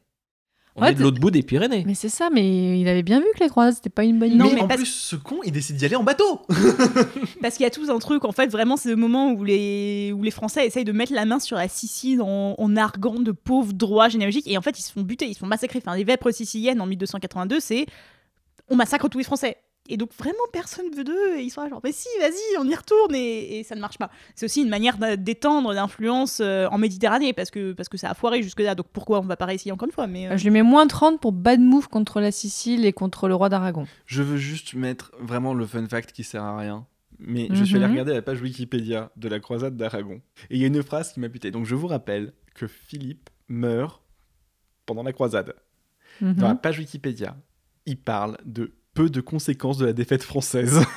On 0.75 0.83
Ouais, 0.83 0.91
est 0.91 0.95
de 0.95 1.03
l'autre 1.03 1.21
bout 1.21 1.31
des 1.31 1.43
Pyrénées. 1.43 1.85
Mais 1.87 1.95
c'est 1.95 2.09
ça, 2.11 2.29
mais 2.31 2.79
il 2.81 2.87
avait 2.89 3.03
bien 3.05 3.21
vu 3.21 3.27
que 3.35 3.43
les 3.45 3.49
croisades, 3.49 3.75
c'était 3.77 3.89
pas 3.89 4.05
une 4.05 4.19
bonne 4.19 4.31
idée. 4.33 4.39
Non, 4.39 4.51
mais, 4.53 4.61
en 4.61 4.67
parce- 4.69 4.81
plus, 4.81 4.91
ce 4.93 5.15
con, 5.17 5.39
il 5.45 5.53
décide 5.53 5.77
d'y 5.77 5.85
aller 5.87 5.95
en 5.97 6.03
bateau. 6.03 6.43
Parce 7.41 7.55
qu'il 7.57 7.65
y 7.65 7.67
a 7.67 7.71
tout 7.71 7.87
un 7.91 7.99
truc, 7.99 8.25
en 8.27 8.33
fait, 8.33 8.49
vraiment, 8.49 8.77
c'est 8.77 8.91
le 8.91 8.97
moment 8.97 9.31
où 9.31 9.43
les, 9.45 10.13
où 10.15 10.23
les 10.23 10.31
Français 10.31 10.67
essayent 10.67 10.85
de 10.85 10.93
mettre 10.93 11.15
la 11.15 11.25
main 11.25 11.39
sur 11.39 11.57
la 11.57 11.69
Sicile 11.69 12.21
en, 12.21 12.55
en 12.59 12.77
arguant 12.77 13.21
de 13.21 13.33
pauvres 13.33 13.73
droits 13.73 14.09
généalogiques. 14.11 14.49
Et 14.49 14.59
en 14.59 14.63
fait, 14.63 14.79
ils 14.79 14.83
se 14.83 14.93
font 14.93 15.01
buter, 15.03 15.27
ils 15.27 15.35
se 15.35 15.39
font 15.39 15.47
massacrer. 15.47 15.79
Enfin, 15.83 15.97
les 15.97 16.05
vêpres 16.05 16.31
siciliennes 16.31 16.81
en 16.83 16.87
1282, 16.87 17.61
c'est 17.61 17.87
on 18.69 18.77
massacre 18.77 19.09
tous 19.09 19.19
les 19.19 19.25
Français. 19.25 19.57
Et 19.89 19.97
donc, 19.97 20.11
vraiment, 20.19 20.39
personne 20.53 20.87
veut 20.95 21.05
d'eux. 21.05 21.37
Et 21.39 21.43
ils 21.43 21.51
sont 21.51 21.63
là, 21.63 21.69
genre, 21.69 21.81
mais 21.85 21.93
si, 21.93 22.09
vas-y, 22.21 22.59
on 22.59 22.69
y 22.69 22.75
retourne. 22.75 23.15
Et, 23.15 23.59
et 23.59 23.63
ça 23.65 23.75
ne 23.75 23.81
marche 23.81 23.99
pas. 23.99 24.11
C'est 24.35 24.47
aussi 24.47 24.63
une 24.63 24.69
manière 24.69 24.97
d'étendre 25.19 25.73
l'influence 25.73 26.41
euh, 26.41 26.67
en 26.69 26.79
Méditerranée, 26.79 27.33
parce 27.33 27.51
que, 27.51 27.73
parce 27.73 27.89
que 27.89 27.97
ça 27.99 28.11
a 28.11 28.15
foiré 28.15 28.43
jusque-là. 28.43 28.75
Donc, 28.75 28.87
pourquoi 28.93 29.19
on 29.21 29.23
va 29.23 29.37
pas 29.37 29.47
réessayer 29.47 29.73
encore 29.73 29.87
une 29.89 29.93
fois 29.93 30.07
mais, 30.07 30.27
euh, 30.29 30.33
Euh, 30.33 30.37
Je 30.37 30.45
lui 30.45 30.51
mets 30.51 30.63
moins 30.63 30.87
30 30.87 31.21
pour 31.21 31.33
bad 31.33 31.61
move 31.61 31.89
contre 31.89 32.21
la 32.21 32.31
Sicile 32.33 32.85
et 32.85 32.93
contre 32.93 33.29
le 33.29 33.35
roi 33.35 33.49
d'Aragon. 33.49 33.87
Je 34.07 34.23
veux 34.23 34.37
juste 34.37 34.75
mettre 34.75 35.13
vraiment 35.21 35.55
le 35.55 35.67
fun 35.67 35.87
fact 35.89 36.13
qui 36.13 36.25
sert 36.25 36.43
à 36.43 36.59
rien. 36.59 36.87
Mais 37.19 37.49
je 37.51 37.65
suis 37.65 37.77
allé 37.77 37.87
Mhm. 37.87 37.93
regarder 37.93 38.13
la 38.13 38.21
page 38.21 38.43
Wikipédia 38.43 39.11
de 39.17 39.29
la 39.29 39.41
croisade 39.41 39.75
d'Aragon. 39.77 40.21
Et 40.51 40.57
il 40.57 40.61
y 40.61 40.65
a 40.65 40.67
une 40.67 40.83
phrase 40.83 41.13
qui 41.15 41.21
m'a 41.21 41.29
buté. 41.29 41.51
Donc 41.51 41.65
je 41.65 41.75
vous 41.75 41.87
rappelle 41.87 42.35
que 42.55 42.67
Philippe 42.67 43.31
meurt 43.49 44.03
pendant 44.85 45.03
la 45.03 45.15
croisade. 45.15 45.55
Mhm. 46.21 46.35
Dans 46.35 46.49
la 46.49 46.55
page 46.57 46.79
Wikipédia, 46.79 47.35
il 47.87 47.97
parle 47.97 48.37
de 48.45 48.73
peu 48.97 49.11
de 49.11 49.21
conséquences 49.21 49.79
de 49.79 49.87
la 49.87 49.93
défaite 49.93 50.23
française. 50.23 50.81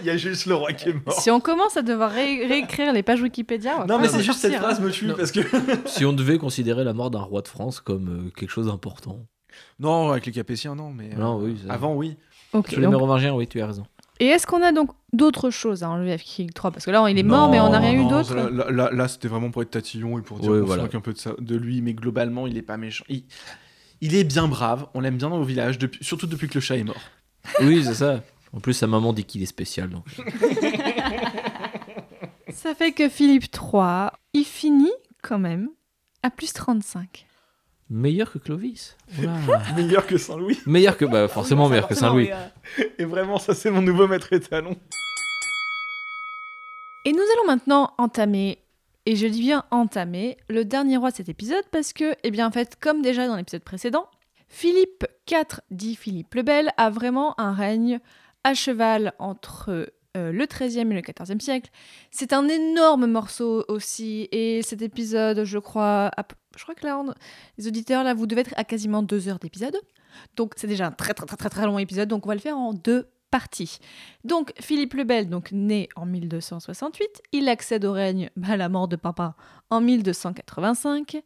il 0.00 0.06
y 0.06 0.10
a 0.10 0.16
juste 0.16 0.46
le 0.46 0.54
roi 0.54 0.72
qui 0.72 0.90
est 0.90 1.06
mort. 1.06 1.20
Si 1.20 1.30
on 1.30 1.40
commence 1.40 1.76
à 1.76 1.82
devoir 1.82 2.10
ré- 2.10 2.46
réécrire 2.46 2.92
les 2.92 3.02
pages 3.02 3.20
Wikipédia, 3.20 3.74
on 3.76 3.80
va 3.80 3.86
Non 3.86 3.98
mais 3.98 4.08
c'est 4.08 4.22
juste 4.22 4.40
cette 4.40 4.54
hein. 4.54 4.58
phrase 4.60 4.80
me 4.80 4.90
tue 4.90 5.06
Non. 5.06 5.14
parce 5.14 5.32
que... 5.32 5.40
si 5.86 6.04
on 6.04 6.12
devait 6.12 6.38
considérer 6.38 6.84
la 6.84 6.94
mort 6.94 7.10
d'un 7.10 7.20
roi 7.20 7.42
de 7.42 7.48
France 7.48 7.80
comme 7.80 8.28
euh, 8.28 8.30
quelque 8.36 8.50
chose 8.50 8.66
d'important. 8.66 9.18
non, 9.78 10.10
avec 10.12 10.26
les 10.26 10.32
Capétiens, 10.32 10.74
non, 10.74 10.90
mais... 10.90 11.10
euh, 11.14 11.18
Non, 11.18 11.38
oui, 11.38 11.56
ça- 11.66 11.72
Avant, 11.72 11.94
oui. 11.94 12.16
Ok, 12.54 12.68
Sur 12.68 12.78
les 12.78 12.84
donc- 12.86 12.92
Mérovingiens, 12.94 13.34
oui, 13.34 13.46
tu 13.46 13.60
as 13.60 13.66
raison. 13.66 13.84
Et 14.20 14.26
est-ce 14.26 14.46
qu'on 14.48 14.62
a 14.62 14.72
donc 14.72 14.90
d'autres 15.12 15.50
choses 15.50 15.84
à 15.84 15.90
enlever 15.90 16.10
avec 16.10 16.22
Kill 16.24 16.52
3 16.52 16.72
Parce 16.72 16.84
que 16.84 16.90
là, 16.90 17.06
il 17.08 17.16
est 17.18 17.22
mort, 17.22 17.50
mais 17.50 17.60
on 17.60 17.70
n'a 17.70 17.78
rien 17.78 17.92
eu 17.92 18.08
d'autre? 18.08 18.34
Là, 18.34 18.50
là- 18.50 18.70
là- 18.70 18.90
là, 18.90 19.06
c'était 19.08 19.28
vraiment 19.28 19.50
pour 19.52 19.62
être 19.62 19.70
tatillon 19.70 20.18
et 20.18 20.22
pour 20.22 20.40
dire 20.40 20.50
Ouais, 20.50 20.58
qu'on 20.60 20.66
voilà. 20.66 20.84
un 20.92 21.00
peu 21.00 21.12
de, 21.12 21.18
ça, 21.18 21.32
de 21.38 21.56
lui, 21.56 21.82
mais 21.82 21.92
globalement, 21.94 22.46
il 22.48 22.56
est 22.56 22.62
pas 22.62 22.76
méchant. 22.78 23.04
Il, 23.08 23.24
il 24.00 24.14
est 24.14 24.24
bien 24.24 24.48
brave, 24.48 24.86
on 24.94 25.00
l'aime 25.00 25.16
bien 25.16 25.28
dans 25.30 25.38
le 25.38 25.44
village, 25.44 25.78
depuis, 25.78 26.02
surtout 26.04 26.26
depuis 26.26 26.48
que 26.48 26.54
le 26.54 26.60
chat 26.60 26.76
est 26.76 26.84
mort. 26.84 27.00
Oui, 27.60 27.82
c'est 27.84 27.94
ça. 27.94 28.22
En 28.52 28.60
plus, 28.60 28.72
sa 28.74 28.86
maman 28.86 29.12
dit 29.12 29.24
qu'il 29.24 29.42
est 29.42 29.46
spécial. 29.46 29.90
Donc. 29.90 30.04
Ça 32.50 32.74
fait 32.74 32.92
que 32.92 33.08
Philippe 33.08 33.46
III, 33.54 34.10
il 34.32 34.44
finit 34.44 34.92
quand 35.22 35.38
même 35.38 35.68
à 36.22 36.30
plus 36.30 36.52
35. 36.52 37.26
Meilleur 37.90 38.30
que 38.32 38.38
Clovis. 38.38 38.96
Meilleur 39.76 40.06
que 40.06 40.18
Saint-Louis. 40.18 40.58
meilleur 40.66 40.96
que. 40.96 41.04
Bah, 41.04 41.28
forcément 41.28 41.68
meilleur 41.68 41.88
que 41.88 41.94
Saint-Louis. 41.94 42.30
oui, 42.30 42.32
euh, 42.32 42.84
Et 42.98 43.04
vraiment, 43.04 43.38
ça 43.38 43.54
c'est 43.54 43.70
mon 43.70 43.80
nouveau 43.82 44.06
maître 44.06 44.32
étalon. 44.32 44.76
Et 47.04 47.12
nous 47.12 47.22
allons 47.34 47.46
maintenant 47.46 47.94
entamer, 47.96 48.58
et 49.08 49.16
je 49.16 49.26
bien 49.26 49.64
entamer, 49.70 50.36
le 50.50 50.66
dernier 50.66 50.98
roi 50.98 51.10
de 51.10 51.16
cet 51.16 51.30
épisode 51.30 51.64
parce 51.70 51.94
que, 51.94 52.14
eh 52.24 52.30
bien 52.30 52.46
en 52.46 52.50
fait, 52.50 52.76
comme 52.78 53.00
déjà 53.00 53.26
dans 53.26 53.36
l'épisode 53.36 53.62
précédent, 53.62 54.06
Philippe 54.48 55.06
IV, 55.26 55.62
dit 55.70 55.96
Philippe 55.96 56.34
le 56.34 56.42
Bel, 56.42 56.70
a 56.76 56.90
vraiment 56.90 57.34
un 57.40 57.54
règne 57.54 58.00
à 58.44 58.52
cheval 58.52 59.14
entre 59.18 59.90
euh, 60.18 60.30
le 60.30 60.44
XIIIe 60.44 60.92
et 60.92 60.94
le 60.94 61.00
XIVe 61.00 61.40
siècle. 61.40 61.70
C'est 62.10 62.34
un 62.34 62.48
énorme 62.48 63.06
morceau 63.06 63.64
aussi, 63.68 64.28
et 64.30 64.60
cet 64.60 64.82
épisode, 64.82 65.42
je 65.42 65.58
crois, 65.58 66.10
je 66.54 66.64
que 66.64 67.14
les 67.56 67.66
auditeurs, 67.66 68.04
là, 68.04 68.12
vous 68.12 68.26
devez 68.26 68.42
être 68.42 68.54
à 68.58 68.64
quasiment 68.64 69.02
deux 69.02 69.26
heures 69.26 69.38
d'épisode. 69.38 69.78
Donc 70.36 70.52
c'est 70.56 70.66
déjà 70.66 70.86
un 70.86 70.92
très 70.92 71.14
très 71.14 71.24
très 71.24 71.38
très 71.38 71.48
très 71.48 71.64
long 71.64 71.78
épisode, 71.78 72.10
donc 72.10 72.26
on 72.26 72.28
va 72.28 72.34
le 72.34 72.42
faire 72.42 72.58
en 72.58 72.74
deux 72.74 73.08
parties. 73.30 73.78
Donc 74.24 74.52
Philippe 74.60 74.94
le 74.94 75.04
Bel, 75.04 75.28
donc 75.28 75.52
né 75.52 75.88
en 75.96 76.06
1268, 76.06 77.22
il 77.32 77.48
accède 77.48 77.84
au 77.84 77.92
règne 77.92 78.30
bah, 78.36 78.48
à 78.50 78.56
la 78.56 78.68
mort 78.68 78.88
de 78.88 78.96
papa 78.96 79.34
en 79.70 79.80
1285 79.80 81.22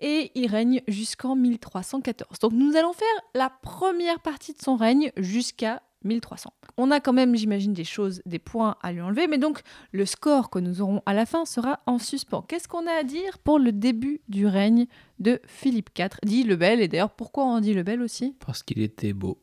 et 0.00 0.32
il 0.34 0.46
règne 0.48 0.82
jusqu'en 0.88 1.36
1314. 1.36 2.38
Donc 2.40 2.52
nous 2.52 2.76
allons 2.76 2.92
faire 2.92 3.06
la 3.34 3.50
première 3.50 4.20
partie 4.20 4.52
de 4.52 4.60
son 4.60 4.76
règne 4.76 5.12
jusqu'à 5.16 5.82
1300. 6.04 6.52
On 6.76 6.90
a 6.90 7.00
quand 7.00 7.12
même, 7.12 7.36
j'imagine, 7.36 7.72
des 7.72 7.84
choses, 7.84 8.22
des 8.26 8.38
points 8.38 8.76
à 8.82 8.92
lui 8.92 9.00
enlever, 9.00 9.26
mais 9.28 9.38
donc 9.38 9.60
le 9.92 10.06
score 10.06 10.50
que 10.50 10.58
nous 10.58 10.80
aurons 10.80 11.02
à 11.06 11.14
la 11.14 11.26
fin 11.26 11.44
sera 11.44 11.80
en 11.86 11.98
suspens. 11.98 12.42
Qu'est-ce 12.48 12.68
qu'on 12.68 12.86
a 12.86 12.92
à 12.92 13.02
dire 13.04 13.38
pour 13.38 13.58
le 13.58 13.72
début 13.72 14.20
du 14.28 14.46
règne 14.46 14.86
de 15.18 15.40
Philippe 15.46 15.90
IV, 15.96 16.08
dit 16.24 16.42
le 16.42 16.56
Bel, 16.56 16.80
et 16.80 16.88
d'ailleurs 16.88 17.14
pourquoi 17.14 17.44
on 17.44 17.60
dit 17.60 17.74
le 17.74 17.82
Bel 17.82 18.02
aussi? 18.02 18.36
Parce 18.44 18.62
qu'il 18.62 18.80
était 18.80 19.12
beau. 19.12 19.38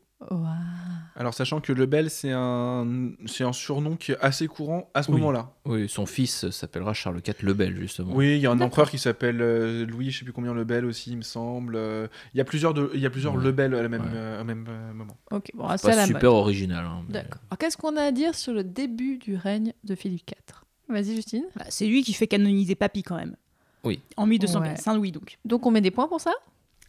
Alors, 1.15 1.33
sachant 1.33 1.59
que 1.59 1.73
Lebel, 1.73 2.09
c'est 2.09 2.31
un, 2.31 3.11
c'est 3.25 3.43
un 3.43 3.51
surnom 3.53 3.95
qui 3.95 4.11
est 4.13 4.17
assez 4.21 4.47
courant 4.47 4.89
à 4.93 5.03
ce 5.03 5.11
Oui. 5.11 5.17
moment-là. 5.19 5.51
Oui, 5.65 5.89
son 5.89 6.05
fils 6.05 6.49
s'appellera 6.49 6.93
Charles 6.93 7.19
IV 7.25 7.35
le 7.41 7.53
Bel, 7.53 7.75
justement. 7.77 8.13
Oui, 8.15 8.35
il 8.35 8.41
y 8.41 8.47
a 8.47 8.51
un 8.51 8.59
empereur 8.61 8.89
qui 8.89 8.97
s'appelle 8.99 9.41
euh, 9.41 9.85
Louis, 9.85 10.11
je 10.11 10.19
sais 10.19 10.23
plus 10.25 10.33
combien 10.33 10.53
Lebel 10.53 10.85
aussi, 10.85 11.11
il 11.11 11.17
me 11.17 11.21
semble. 11.23 11.75
Euh, 11.75 12.07
Il 12.33 12.37
y 12.37 12.41
a 12.41 12.45
plusieurs, 12.45 12.73
de, 12.73 12.91
il 12.93 12.99
y 13.01 13.05
a 13.05 13.09
plusieurs 13.09 13.35
Ouais. 13.35 13.43
Lebel 13.43 13.73
à 13.75 13.81
la 13.81 13.89
même, 13.89 14.01
Ouais. 14.03 14.07
euh, 14.13 14.41
au 14.41 14.43
même 14.45 14.65
euh, 14.69 14.93
moment. 14.93 15.17
Ok, 15.31 15.51
bon, 15.53 15.67
c'est 15.77 15.87
Pas 15.87 15.93
à 15.93 15.95
la 15.97 16.05
super 16.05 16.31
mode. 16.31 16.39
original. 16.41 16.85
hein, 16.85 17.01
mais- 17.07 17.13
D'accord. 17.13 17.41
Alors 17.49 17.57
qu'est-ce 17.57 17.77
qu'on 17.77 17.97
a 17.97 18.03
à 18.03 18.11
dire 18.11 18.35
sur 18.35 18.53
le 18.53 18.63
début 18.63 19.17
du 19.17 19.35
règne 19.35 19.73
de 19.83 19.95
Philippe 19.95 20.29
IV 20.31 20.63
Vas-y 20.89 21.15
Justine. 21.15 21.43
bah, 21.55 21.65
c'est 21.69 21.85
lui 21.85 22.03
qui 22.03 22.13
fait 22.13 22.27
canoniser 22.27 22.75
Papy 22.75 23.03
quand 23.03 23.15
même. 23.15 23.35
Oui. 23.83 24.01
En 24.17 24.25
1200, 24.25 24.61
Ouais. 24.61 24.75
Saint-Louis 24.75 25.11
donc. 25.11 25.37
Donc 25.45 25.65
on 25.65 25.71
met 25.71 25.81
des 25.81 25.91
points 25.91 26.07
pour 26.07 26.19
ça? 26.21 26.31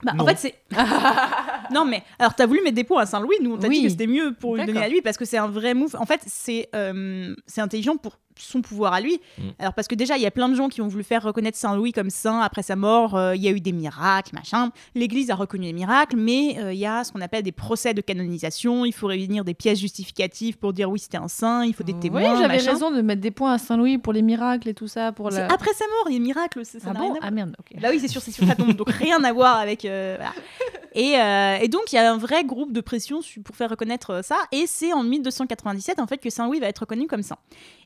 Bah, 0.02 0.12
Non. 0.14 0.24
en 0.24 0.26
fait, 0.26 0.38
c'est. 0.38 0.54
non, 1.72 1.84
mais 1.84 2.02
alors, 2.18 2.34
t'as 2.34 2.46
voulu 2.46 2.62
mettre 2.62 2.76
des 2.76 2.84
points 2.84 3.02
à 3.02 3.06
Saint-Louis, 3.06 3.36
nous, 3.42 3.54
on 3.54 3.58
t'a 3.58 3.68
Oui. 3.68 3.78
dit 3.78 3.84
que 3.84 3.90
c'était 3.90 4.06
mieux 4.06 4.32
pour 4.32 4.56
lui 4.56 4.64
donner 4.64 4.82
à 4.82 4.88
lui 4.88 5.02
parce 5.02 5.16
que 5.16 5.24
c'est 5.24 5.38
un 5.38 5.48
vrai 5.48 5.74
move. 5.74 5.94
En 5.98 6.06
fait, 6.06 6.20
c'est 6.26 6.68
euh, 6.74 7.34
c'est 7.46 7.60
intelligent 7.60 7.96
pour 7.96 8.18
son 8.40 8.62
pouvoir 8.62 8.92
à 8.94 9.00
lui. 9.00 9.20
Mm. 9.38 9.42
Alors, 9.58 9.74
parce 9.74 9.88
que 9.88 9.94
déjà, 9.94 10.16
il 10.16 10.22
y 10.22 10.26
a 10.26 10.30
plein 10.30 10.48
de 10.48 10.54
gens 10.54 10.68
qui 10.68 10.80
ont 10.82 10.88
voulu 10.88 11.04
faire 11.04 11.22
reconnaître 11.22 11.56
Saint-Louis 11.58 11.92
comme 11.92 12.10
saint 12.10 12.40
après 12.40 12.62
sa 12.62 12.76
mort. 12.76 13.14
euh, 13.16 13.36
Il 13.36 13.42
y 13.42 13.48
a 13.48 13.50
eu 13.50 13.60
des 13.60 13.72
miracles, 13.72 14.34
machin. 14.34 14.70
L'Église 14.94 15.30
a 15.30 15.34
reconnu 15.34 15.64
les 15.66 15.72
miracles, 15.72 16.16
mais 16.16 16.56
euh, 16.58 16.72
il 16.72 16.78
y 16.78 16.86
a 16.86 17.04
ce 17.04 17.12
qu'on 17.12 17.20
appelle 17.20 17.42
des 17.42 17.52
procès 17.52 17.94
de 17.94 18.00
canonisation. 18.00 18.84
Il 18.84 18.92
faut 18.92 19.06
réunir 19.06 19.44
des 19.44 19.54
pièces 19.54 19.78
justificatives 19.78 20.58
pour 20.58 20.72
dire 20.72 20.90
oui, 20.90 20.98
c'était 20.98 21.18
un 21.18 21.28
saint. 21.28 21.64
Il 21.64 21.74
faut 21.74 21.84
des 21.84 21.94
témoins. 21.94 22.32
Oui, 22.34 22.38
j'avais 22.40 22.56
raison 22.58 22.90
de 22.90 23.00
mettre 23.02 23.20
des 23.20 23.30
points 23.30 23.52
à 23.52 23.58
Saint-Louis 23.58 23.98
pour 23.98 24.12
les 24.12 24.22
miracles 24.22 24.68
et 24.68 24.74
tout 24.74 24.88
ça. 24.88 25.12
Pour 25.12 25.30
la... 25.30 25.46
après 25.52 25.72
sa 25.74 25.84
mort, 25.86 26.08
les 26.10 26.18
miracles, 26.18 26.64
ça 26.64 26.78
ça 26.80 26.86
Ah 26.90 26.92
n'a 26.94 26.98
bon 27.00 27.04
rien 27.06 27.14
à 27.14 27.18
voir. 27.18 27.24
Ah 27.24 27.30
merde, 27.30 27.56
ok. 27.58 27.80
Bah 27.80 27.88
oui, 27.90 27.98
c'est 28.00 28.08
sûr, 28.08 28.20
c'est 28.22 28.32
sur 28.32 28.46
sa 28.46 28.54
tombe, 28.54 28.72
donc 28.74 28.90
rien 28.90 29.22
à 29.24 29.32
voir 29.32 29.56
avec. 29.58 29.84
euh, 29.84 30.16
voilà. 30.18 30.32
et, 30.94 31.18
euh, 31.18 31.58
et 31.64 31.68
donc, 31.68 31.92
il 31.92 31.96
y 31.96 31.98
a 31.98 32.12
un 32.12 32.16
vrai 32.16 32.44
groupe 32.44 32.72
de 32.72 32.80
pression 32.80 33.20
pour 33.44 33.54
faire 33.56 33.70
reconnaître 33.70 34.20
ça, 34.24 34.36
et 34.52 34.64
c'est 34.66 34.92
en 34.92 35.02
1297 35.02 35.98
en 36.00 36.06
fait 36.06 36.18
que 36.18 36.30
Saint-Louis 36.30 36.60
va 36.60 36.66
être 36.66 36.80
reconnu 36.80 37.06
comme 37.06 37.22
saint. 37.22 37.38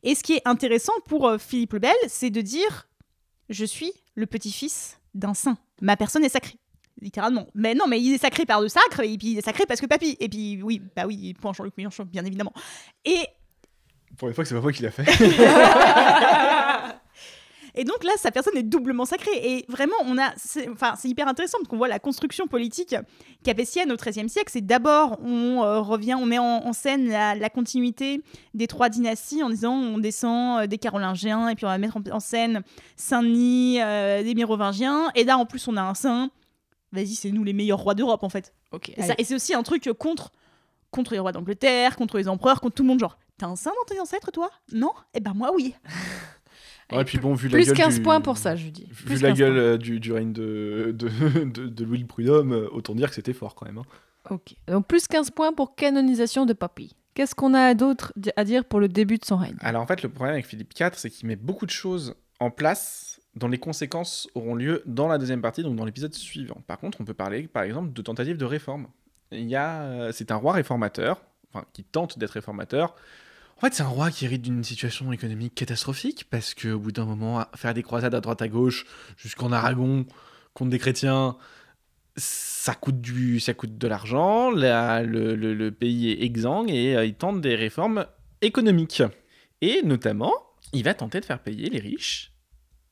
Et 0.02 0.14
ce 0.14 0.22
qui 0.22 0.34
est 0.34 0.42
intéressant 0.44 0.92
pour 1.06 1.26
euh, 1.28 1.38
Philippe 1.38 1.74
le 1.74 1.78
Bel, 1.80 1.94
c'est 2.08 2.30
de 2.30 2.40
dire 2.40 2.88
Je 3.50 3.64
suis 3.64 3.92
le 4.14 4.26
petit-fils 4.26 4.98
d'un 5.14 5.34
saint. 5.34 5.58
Ma 5.80 5.96
personne 5.96 6.24
est 6.24 6.28
sacrée. 6.28 6.58
Littéralement. 7.00 7.46
Mais 7.54 7.74
non, 7.74 7.86
mais 7.88 8.00
il 8.00 8.14
est 8.14 8.18
sacré 8.18 8.46
par 8.46 8.60
le 8.60 8.68
sacre, 8.68 9.00
et 9.00 9.18
puis 9.18 9.32
il 9.32 9.38
est 9.38 9.44
sacré 9.44 9.66
parce 9.66 9.80
que 9.80 9.86
papy. 9.86 10.16
Et 10.20 10.28
puis, 10.28 10.60
oui, 10.62 10.80
bah 10.94 11.04
oui, 11.06 11.34
point 11.34 11.52
Jean-Luc 11.52 11.76
Mélenchon, 11.76 12.04
bien 12.04 12.24
évidemment. 12.24 12.52
Et 13.04 13.26
Pour 14.16 14.28
une 14.28 14.34
fois 14.34 14.44
que 14.44 14.48
c'est 14.48 14.54
pas 14.54 14.60
moi 14.60 14.72
qui 14.72 14.82
l'a 14.82 14.92
fait. 14.92 15.04
Et 17.76 17.84
donc 17.84 18.04
là, 18.04 18.12
sa 18.16 18.30
personne 18.30 18.56
est 18.56 18.62
doublement 18.62 19.04
sacrée. 19.04 19.32
Et 19.34 19.64
vraiment, 19.68 19.96
on 20.04 20.16
a, 20.16 20.32
c'est, 20.36 20.68
enfin, 20.68 20.94
c'est 20.96 21.08
hyper 21.08 21.26
intéressant 21.26 21.58
parce 21.58 21.68
qu'on 21.68 21.76
voit 21.76 21.88
la 21.88 21.98
construction 21.98 22.46
politique 22.46 22.94
capétienne 23.42 23.90
au 23.90 23.96
XIIIe 23.96 24.28
siècle. 24.28 24.50
C'est 24.52 24.64
d'abord, 24.64 25.18
on 25.22 25.62
euh, 25.64 25.80
revient, 25.80 26.14
on 26.14 26.24
met 26.26 26.38
en, 26.38 26.44
en 26.66 26.72
scène 26.72 27.08
la, 27.08 27.34
la 27.34 27.50
continuité 27.50 28.22
des 28.54 28.66
trois 28.68 28.88
dynasties 28.88 29.42
en 29.42 29.50
disant 29.50 29.74
on 29.74 29.98
descend 29.98 30.60
euh, 30.62 30.66
des 30.66 30.78
Carolingiens 30.78 31.48
et 31.48 31.54
puis 31.56 31.64
on 31.66 31.68
va 31.68 31.78
mettre 31.78 31.96
en, 31.96 32.02
en 32.12 32.20
scène 32.20 32.62
Saint-Denis, 32.96 33.80
euh, 33.82 34.22
des 34.22 34.34
Mérovingiens. 34.34 35.10
Et 35.14 35.24
là, 35.24 35.36
en 35.38 35.46
plus, 35.46 35.66
on 35.68 35.76
a 35.76 35.82
un 35.82 35.94
saint. 35.94 36.30
Vas-y, 36.92 37.14
c'est 37.16 37.30
nous 37.32 37.42
les 37.44 37.52
meilleurs 37.52 37.80
rois 37.80 37.94
d'Europe 37.94 38.22
en 38.22 38.28
fait. 38.28 38.54
Ok. 38.70 38.90
Et, 38.96 39.02
ça- 39.02 39.14
et 39.18 39.24
c'est 39.24 39.34
aussi 39.34 39.52
un 39.52 39.64
truc 39.64 39.90
contre, 39.98 40.30
contre 40.92 41.12
les 41.12 41.18
rois 41.18 41.32
d'Angleterre, 41.32 41.96
contre 41.96 42.18
les 42.18 42.28
empereurs, 42.28 42.60
contre 42.60 42.76
tout 42.76 42.84
le 42.84 42.88
monde. 42.88 43.00
Genre, 43.00 43.18
t'as 43.36 43.46
un 43.48 43.56
saint 43.56 43.72
dans 43.72 43.92
tes 43.94 44.00
ancêtres, 44.00 44.30
toi? 44.30 44.48
Non? 44.72 44.92
Eh 45.12 45.18
ben 45.20 45.32
moi, 45.34 45.50
oui. 45.52 45.74
Ouais, 46.92 47.04
puis 47.04 47.18
bon, 47.18 47.34
vu 47.34 47.48
la 47.48 47.56
Plus 47.56 47.66
gueule 47.68 47.76
15 47.76 47.96
du- 47.96 48.02
points 48.02 48.20
pour 48.20 48.36
ça, 48.36 48.56
je 48.56 48.68
dis. 48.68 48.86
Vu 48.90 49.04
Plus 49.06 49.22
la 49.22 49.30
15 49.30 49.38
gueule 49.38 49.56
euh, 49.56 49.76
du, 49.78 50.00
du 50.00 50.12
règne 50.12 50.32
de, 50.32 50.94
de, 50.96 51.08
de, 51.44 51.66
de 51.68 51.84
Louis 51.84 51.98
le 51.98 52.06
Prud'homme, 52.06 52.52
euh, 52.52 52.68
autant 52.72 52.94
dire 52.94 53.08
que 53.08 53.14
c'était 53.14 53.32
fort 53.32 53.54
quand 53.54 53.66
même. 53.66 53.78
hein. 53.78 53.84
Ok. 54.30 54.54
Donc 54.68 54.86
plus 54.86 55.06
15 55.06 55.30
points 55.30 55.52
pour 55.52 55.74
canonisation 55.74 56.46
de 56.46 56.52
Papy. 56.52 56.94
Qu'est-ce 57.14 57.34
qu'on 57.34 57.54
a 57.54 57.74
d'autre 57.74 58.12
à 58.36 58.44
dire 58.44 58.64
pour 58.64 58.80
le 58.80 58.88
début 58.88 59.18
de 59.18 59.24
son 59.24 59.36
règne? 59.36 59.56
Alors 59.60 59.82
en 59.82 59.86
fait, 59.86 60.02
le 60.02 60.08
problème 60.08 60.34
avec 60.34 60.46
Philippe 60.46 60.72
IV, 60.78 60.90
c'est 60.94 61.10
qu'il 61.10 61.28
met 61.28 61.36
beaucoup 61.36 61.66
de 61.66 61.70
choses 61.70 62.14
en 62.40 62.50
place 62.50 63.20
dont 63.36 63.48
les 63.48 63.58
conséquences 63.58 64.28
auront 64.34 64.54
lieu 64.54 64.82
dans 64.86 65.08
la 65.08 65.18
deuxième 65.18 65.40
partie, 65.42 65.62
donc 65.62 65.76
dans 65.76 65.84
l'épisode 65.84 66.14
suivant. 66.14 66.60
Par 66.66 66.78
contre, 66.78 67.00
on 67.00 67.04
peut 67.04 67.14
parler, 67.14 67.46
par 67.48 67.62
exemple, 67.64 67.92
de 67.92 68.02
tentatives 68.02 68.36
de 68.36 68.44
réforme. 68.44 68.86
Il 69.32 69.48
y 69.48 69.56
a, 69.56 69.82
euh, 69.82 70.12
c'est 70.12 70.30
un 70.30 70.36
roi 70.36 70.52
réformateur, 70.54 71.20
enfin 71.52 71.64
qui 71.72 71.84
tente 71.84 72.18
d'être 72.18 72.32
réformateur. 72.32 72.94
En 73.56 73.60
fait, 73.60 73.74
c'est 73.74 73.82
un 73.82 73.86
roi 73.88 74.10
qui 74.10 74.24
hérite 74.24 74.42
d'une 74.42 74.64
situation 74.64 75.12
économique 75.12 75.54
catastrophique 75.54 76.26
parce 76.28 76.54
que 76.54 76.68
au 76.68 76.78
bout 76.78 76.92
d'un 76.92 77.04
moment, 77.04 77.44
faire 77.54 77.72
des 77.74 77.82
croisades 77.82 78.14
à 78.14 78.20
droite 78.20 78.42
à 78.42 78.48
gauche 78.48 78.84
jusqu'en 79.16 79.52
Aragon 79.52 80.06
contre 80.54 80.70
des 80.70 80.78
chrétiens, 80.78 81.36
ça 82.16 82.74
coûte 82.74 83.00
du, 83.00 83.40
ça 83.40 83.54
coûte 83.54 83.78
de 83.78 83.88
l'argent. 83.88 84.50
la- 84.50 85.02
le, 85.02 85.34
le- 85.34 85.54
le 85.54 85.70
pays 85.72 86.10
est 86.10 86.22
exsangue 86.24 86.70
et 86.70 86.96
euh, 86.96 87.04
il 87.06 87.14
tente 87.14 87.40
des 87.40 87.54
réformes 87.54 88.06
économiques. 88.42 89.02
Et 89.60 89.82
notamment, 89.82 90.32
il 90.72 90.84
va 90.84 90.94
tenter 90.94 91.20
de 91.20 91.24
faire 91.24 91.40
payer 91.42 91.70
les 91.70 91.78
riches. 91.80 92.32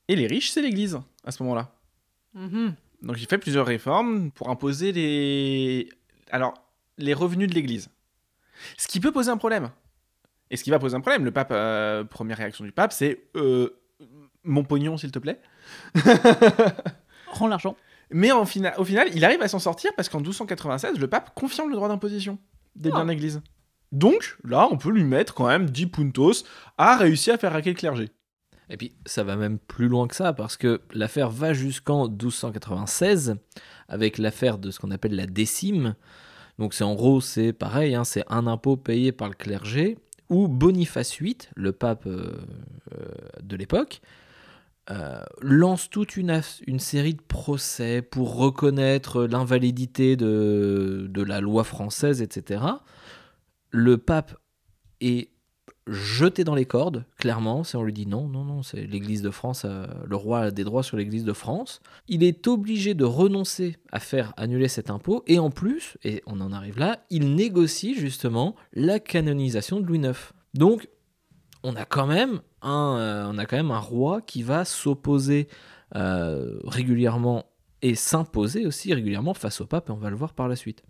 Et 0.08 0.16
les 0.16 0.26
riches, 0.26 0.50
c'est 0.50 0.62
l'Église 0.62 0.98
à 1.24 1.30
ce 1.32 1.42
moment-là. 1.42 1.74
Donc 3.02 3.16
il 3.20 3.26
fait 3.26 3.38
plusieurs 3.38 3.66
réformes 3.66 4.30
pour 4.30 4.48
imposer 4.48 4.92
les... 4.92 5.88
Alors, 6.30 6.54
les 6.98 7.14
revenus 7.14 7.48
de 7.48 7.54
l'Église. 7.54 7.90
Ce 8.78 8.86
qui 8.88 9.00
peut 9.00 9.12
poser 9.12 9.30
un 9.30 9.36
problème. 9.36 9.70
Et 10.52 10.56
ce 10.56 10.62
qui 10.62 10.70
va 10.70 10.78
poser 10.78 10.94
un 10.94 11.00
problème, 11.00 11.24
le 11.24 11.30
pape, 11.32 11.50
euh, 11.50 12.04
première 12.04 12.36
réaction 12.36 12.64
du 12.64 12.70
pape, 12.72 12.92
c'est 12.92 13.24
euh, 13.36 13.70
mon 14.44 14.62
pognon, 14.62 14.96
s'il 14.96 15.10
te 15.10 15.18
plaît. 15.18 15.40
Rends 17.28 17.48
l'argent. 17.48 17.76
Mais 18.10 18.30
en 18.30 18.44
fina- 18.44 18.78
au 18.78 18.84
final, 18.84 19.08
il 19.14 19.24
arrive 19.24 19.40
à 19.42 19.48
s'en 19.48 19.58
sortir 19.58 19.90
parce 19.96 20.08
qu'en 20.10 20.18
1296, 20.18 20.98
le 20.98 21.06
pape 21.08 21.34
confirme 21.34 21.70
le 21.70 21.76
droit 21.76 21.88
d'imposition 21.88 22.38
des 22.76 22.90
biens 22.90 23.00
Oh. 23.00 23.04
de 23.04 23.08
l'Église. 23.10 23.40
Donc, 23.90 24.36
là, 24.44 24.68
on 24.70 24.76
peut 24.76 24.90
lui 24.90 25.04
mettre 25.04 25.34
quand 25.34 25.48
même 25.48 25.68
10 25.70 25.86
puntos 25.86 26.44
à 26.78 26.96
réussir 26.96 27.34
à 27.34 27.38
faire 27.38 27.52
raquer 27.52 27.70
le 27.70 27.76
clergé. 27.76 28.10
Et 28.70 28.76
puis 28.76 28.94
ça 29.04 29.22
va 29.24 29.36
même 29.36 29.58
plus 29.58 29.88
loin 29.88 30.06
que 30.08 30.14
ça 30.14 30.32
parce 30.32 30.56
que 30.56 30.80
l'affaire 30.94 31.28
va 31.30 31.52
jusqu'en 31.52 32.08
1296 32.08 33.36
avec 33.88 34.16
l'affaire 34.18 34.56
de 34.56 34.70
ce 34.70 34.78
qu'on 34.78 34.90
appelle 34.90 35.14
la 35.14 35.26
décime. 35.26 35.94
Donc 36.58 36.72
c'est 36.72 36.84
en 36.84 36.94
gros 36.94 37.20
c'est 37.20 37.52
pareil, 37.52 37.94
hein, 37.94 38.04
c'est 38.04 38.24
un 38.28 38.46
impôt 38.46 38.76
payé 38.78 39.12
par 39.12 39.28
le 39.28 39.34
clergé 39.34 39.98
Boniface 40.32 41.20
VIII, 41.20 41.36
le 41.54 41.72
pape 41.72 42.06
euh, 42.06 42.40
euh, 42.94 43.04
de 43.42 43.56
l'époque, 43.56 44.00
euh, 44.90 45.22
lance 45.40 45.90
toute 45.90 46.16
une, 46.16 46.40
série 46.78 47.14
de 47.14 47.22
procès 47.22 48.02
pour 48.02 48.36
reconnaître 48.36 49.24
l'invalidité 49.24 50.16
de 50.16 51.22
la 51.22 51.40
loi 51.40 51.64
française, 51.64 52.20
etc. 52.20 52.64
Le 53.70 53.98
pape 53.98 54.36
est 55.00 55.30
jeté 55.86 56.44
dans 56.44 56.54
les 56.54 56.64
cordes, 56.64 57.04
clairement. 57.18 57.64
C'est 57.64 57.76
on 57.76 57.82
lui 57.82 57.92
dit 57.92 58.06
non, 58.06 58.28
non, 58.28 58.44
non, 58.44 58.62
c'est 58.62 58.86
l'Église 58.86 59.22
de 59.22 59.30
France, 59.30 59.62
euh, 59.64 59.86
le 60.06 60.16
roi 60.16 60.40
a 60.40 60.50
des 60.50 60.64
droits 60.64 60.82
sur 60.82 60.96
l'Église 60.96 61.24
de 61.24 61.32
France. 61.32 61.80
Il 62.08 62.22
est 62.22 62.46
obligé 62.46 62.94
de 62.94 63.04
renoncer 63.04 63.76
à 63.90 64.00
faire 64.00 64.32
annuler 64.36 64.68
cet 64.68 64.90
impôt 64.90 65.22
et 65.26 65.38
en 65.38 65.50
plus, 65.50 65.96
et 66.04 66.22
on 66.26 66.40
en 66.40 66.52
arrive 66.52 66.78
là, 66.78 67.04
il 67.10 67.34
négocie 67.34 67.94
justement 67.94 68.54
la 68.72 69.00
canonisation 69.00 69.80
de 69.80 69.86
Louis 69.86 69.98
IX. 69.98 70.32
Donc, 70.54 70.88
on 71.62 71.76
a 71.76 71.84
quand 71.84 72.06
même 72.06 72.40
un, 72.62 72.96
euh, 72.98 73.30
on 73.32 73.38
a 73.38 73.46
quand 73.46 73.56
même 73.56 73.70
un 73.70 73.78
roi 73.78 74.20
qui 74.20 74.42
va 74.42 74.64
s'opposer 74.64 75.48
euh, 75.94 76.58
régulièrement 76.64 77.46
et 77.82 77.94
s'imposer 77.94 78.66
aussi 78.66 78.94
régulièrement 78.94 79.34
face 79.34 79.60
au 79.60 79.66
pape, 79.66 79.88
et 79.88 79.92
on 79.92 79.96
va 79.96 80.10
le 80.10 80.16
voir 80.16 80.34
par 80.34 80.48
la 80.48 80.56
suite. 80.56 80.84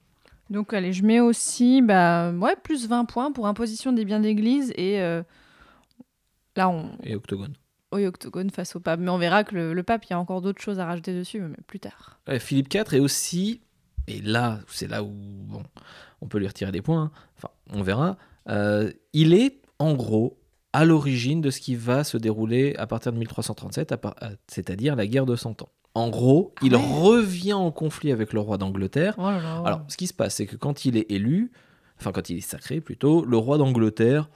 Donc, 0.52 0.72
allez, 0.74 0.92
je 0.92 1.02
mets 1.02 1.20
aussi 1.20 1.82
bah, 1.82 2.30
ouais, 2.32 2.54
plus 2.62 2.86
20 2.86 3.06
points 3.06 3.32
pour 3.32 3.46
imposition 3.46 3.92
des 3.92 4.04
biens 4.04 4.20
d'église 4.20 4.72
et 4.76 5.00
euh, 5.00 5.22
là, 6.56 6.68
on. 6.68 6.90
Et 7.02 7.14
Octogone. 7.16 7.54
Oui, 7.94 8.06
octogone 8.06 8.48
face 8.50 8.74
au 8.76 8.80
pape. 8.80 9.00
Mais 9.00 9.10
on 9.10 9.18
verra 9.18 9.44
que 9.44 9.54
le, 9.54 9.74
le 9.74 9.82
pape, 9.82 10.04
il 10.06 10.10
y 10.10 10.12
a 10.14 10.18
encore 10.18 10.40
d'autres 10.40 10.62
choses 10.62 10.78
à 10.78 10.86
rajouter 10.86 11.14
dessus, 11.14 11.40
mais 11.40 11.56
plus 11.66 11.78
tard. 11.80 12.20
Ouais, 12.26 12.38
Philippe 12.38 12.72
IV 12.72 12.94
est 12.94 13.00
aussi, 13.00 13.60
et 14.06 14.20
là, 14.22 14.60
c'est 14.66 14.88
là 14.88 15.02
où 15.02 15.10
bon, 15.12 15.62
on 16.22 16.26
peut 16.26 16.38
lui 16.38 16.46
retirer 16.46 16.72
des 16.72 16.80
points, 16.80 17.02
hein. 17.02 17.10
enfin, 17.36 17.48
on 17.70 17.82
verra, 17.82 18.16
euh, 18.48 18.90
il 19.12 19.34
est 19.34 19.60
en 19.78 19.92
gros 19.94 20.38
à 20.72 20.86
l'origine 20.86 21.42
de 21.42 21.50
ce 21.50 21.60
qui 21.60 21.74
va 21.74 22.02
se 22.02 22.16
dérouler 22.16 22.74
à 22.78 22.86
partir 22.86 23.12
de 23.12 23.18
1337, 23.18 23.92
à 23.92 23.98
par- 23.98 24.14
à- 24.22 24.30
c'est-à-dire 24.48 24.96
la 24.96 25.06
guerre 25.06 25.26
de 25.26 25.36
Cent 25.36 25.60
Ans. 25.60 25.68
En 25.94 26.08
gros, 26.08 26.54
il 26.62 26.74
ouais. 26.74 26.80
revient 27.00 27.52
en 27.52 27.70
conflit 27.70 28.12
avec 28.12 28.32
le 28.32 28.40
roi 28.40 28.56
d'Angleterre. 28.58 29.14
Oh 29.18 29.22
là 29.22 29.40
là. 29.42 29.62
Alors, 29.64 29.80
ce 29.88 29.96
qui 29.96 30.06
se 30.06 30.14
passe, 30.14 30.36
c'est 30.36 30.46
que 30.46 30.56
quand 30.56 30.84
il 30.86 30.96
est 30.96 31.10
élu, 31.10 31.52
enfin 32.00 32.12
quand 32.12 32.30
il 32.30 32.38
est 32.38 32.40
sacré 32.40 32.80
plutôt, 32.80 33.24
le 33.24 33.36
roi 33.36 33.58
d'Angleterre, 33.58 34.30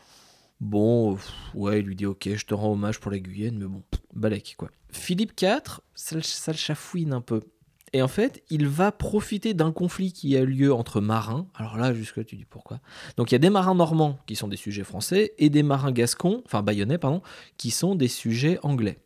bon, 0.60 1.14
pff, 1.14 1.32
ouais, 1.54 1.80
il 1.80 1.86
lui 1.86 1.96
dit 1.96 2.06
ok, 2.06 2.28
je 2.34 2.44
te 2.44 2.54
rends 2.54 2.72
hommage 2.72 3.00
pour 3.00 3.10
la 3.10 3.18
Guyenne, 3.18 3.58
mais 3.58 3.66
bon, 3.66 3.82
pff, 3.90 4.00
balèque 4.14 4.54
quoi. 4.58 4.68
Philippe 4.90 5.32
IV, 5.40 5.80
ça, 5.94 6.16
le- 6.16 6.22
ça 6.22 6.52
le 6.52 6.56
chafouine 6.58 7.12
un 7.12 7.20
peu. 7.20 7.40
Et 7.92 8.02
en 8.02 8.08
fait, 8.08 8.42
il 8.50 8.66
va 8.66 8.92
profiter 8.92 9.54
d'un 9.54 9.72
conflit 9.72 10.12
qui 10.12 10.36
a 10.36 10.44
lieu 10.44 10.74
entre 10.74 11.00
marins. 11.00 11.46
Alors 11.54 11.78
là, 11.78 11.94
jusque-là, 11.94 12.24
tu 12.24 12.36
dis 12.36 12.44
pourquoi. 12.44 12.80
Donc 13.16 13.30
il 13.30 13.34
y 13.34 13.36
a 13.36 13.38
des 13.38 13.48
marins 13.48 13.74
normands 13.74 14.18
qui 14.26 14.36
sont 14.36 14.48
des 14.48 14.56
sujets 14.56 14.84
français 14.84 15.32
et 15.38 15.48
des 15.48 15.62
marins 15.62 15.92
gascons, 15.92 16.42
enfin 16.44 16.62
bayonnais, 16.62 16.98
pardon, 16.98 17.22
qui 17.56 17.70
sont 17.70 17.94
des 17.94 18.08
sujets 18.08 18.58
anglais. 18.62 18.98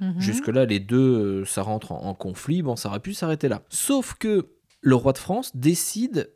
Mhm. 0.00 0.20
Jusque-là, 0.20 0.64
les 0.64 0.80
deux, 0.80 1.40
euh, 1.40 1.44
ça 1.44 1.62
rentre 1.62 1.92
en, 1.92 2.02
en 2.04 2.14
conflit. 2.14 2.62
Bon, 2.62 2.76
ça 2.76 2.88
aurait 2.88 3.00
pu 3.00 3.14
s'arrêter 3.14 3.48
là. 3.48 3.62
Sauf 3.68 4.14
que 4.14 4.48
le 4.80 4.94
roi 4.94 5.12
de 5.12 5.18
France 5.18 5.52
décide 5.54 6.30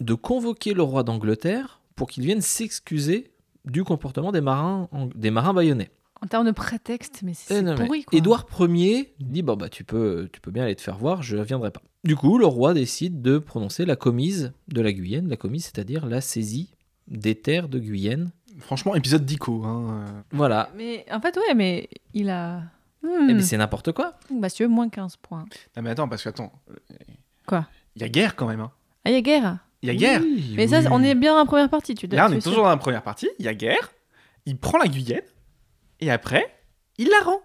de 0.00 0.14
convoquer 0.14 0.74
le 0.74 0.82
roi 0.82 1.02
d'Angleterre 1.02 1.80
pour 1.96 2.08
qu'il 2.08 2.24
vienne 2.24 2.40
s'excuser 2.40 3.32
du 3.64 3.84
comportement 3.84 4.32
des 4.32 4.40
marins, 4.40 4.88
des 5.14 5.30
marins 5.30 5.54
bayonnais. 5.54 5.90
En 6.22 6.26
termes 6.26 6.46
de 6.46 6.52
prétexte, 6.52 7.20
mais 7.22 7.34
c'est 7.34 7.62
Eh 7.62 7.74
pourri, 7.74 8.04
quoi. 8.04 8.16
Édouard 8.16 8.46
Ier 8.60 9.14
dit 9.20 9.42
bon 9.42 9.56
bah 9.56 9.68
tu 9.68 9.84
peux, 9.84 10.28
tu 10.32 10.40
peux 10.40 10.50
bien 10.50 10.64
aller 10.64 10.74
te 10.76 10.80
faire 10.80 10.96
voir, 10.96 11.22
je 11.22 11.36
ne 11.36 11.42
viendrai 11.42 11.70
pas. 11.70 11.82
Du 12.04 12.16
coup, 12.16 12.38
le 12.38 12.46
roi 12.46 12.72
décide 12.74 13.20
de 13.22 13.38
prononcer 13.38 13.84
la 13.84 13.96
commise 13.96 14.52
de 14.68 14.80
la 14.80 14.92
Guyenne, 14.92 15.28
la 15.28 15.36
commise, 15.36 15.64
c'est-à-dire 15.64 16.06
la 16.06 16.20
saisie 16.20 16.74
des 17.08 17.34
terres 17.34 17.68
de 17.68 17.78
Guyenne. 17.78 18.30
Franchement, 18.58 18.94
épisode 18.94 19.24
d'Ico. 19.24 19.64
Hein. 19.64 20.24
Voilà. 20.30 20.70
Mais 20.76 21.04
en 21.10 21.20
fait, 21.20 21.36
ouais, 21.36 21.54
mais 21.54 21.88
il 22.12 22.30
a. 22.30 22.62
Eh 23.04 23.06
Hmm. 23.06 23.26
ben, 23.28 23.40
c'est 23.42 23.56
n'importe 23.56 23.92
quoi. 23.92 24.14
Monsieur, 24.30 24.66
moins 24.68 24.88
15 24.88 25.16
points. 25.18 25.44
Non 25.76 25.82
mais 25.82 25.90
attends, 25.90 26.08
parce 26.08 26.22
que 26.22 26.30
attends. 26.30 26.52
Quoi? 27.46 27.66
Il 27.96 28.02
y 28.02 28.04
a 28.04 28.08
guerre 28.08 28.34
quand 28.34 28.46
même. 28.46 28.60
Hein. 28.60 28.72
Ah, 29.04 29.10
il 29.10 29.14
y 29.14 29.16
a 29.16 29.20
guerre? 29.20 29.58
Il 29.82 29.88
y 29.88 29.90
a 29.90 29.94
guerre. 29.94 30.22
Oui, 30.22 30.54
Mais 30.56 30.68
ça, 30.68 30.80
on 30.90 31.02
est 31.02 31.14
bien 31.14 31.32
dans 31.32 31.38
la 31.40 31.44
première 31.44 31.68
partie, 31.68 31.94
tu 31.94 32.08
dois 32.08 32.16
Là, 32.18 32.26
on 32.26 32.30
tu 32.30 32.36
est 32.38 32.40
toujours 32.40 32.62
dans 32.64 32.70
la 32.70 32.76
première 32.78 33.02
partie. 33.02 33.28
Il 33.38 33.44
y 33.44 33.48
a 33.48 33.54
guerre. 33.54 33.92
Il 34.46 34.56
prend 34.58 34.78
la 34.78 34.86
Guyenne. 34.88 35.20
Et 36.00 36.10
après, 36.10 36.46
il 36.96 37.08
la 37.10 37.20
rend. 37.20 37.40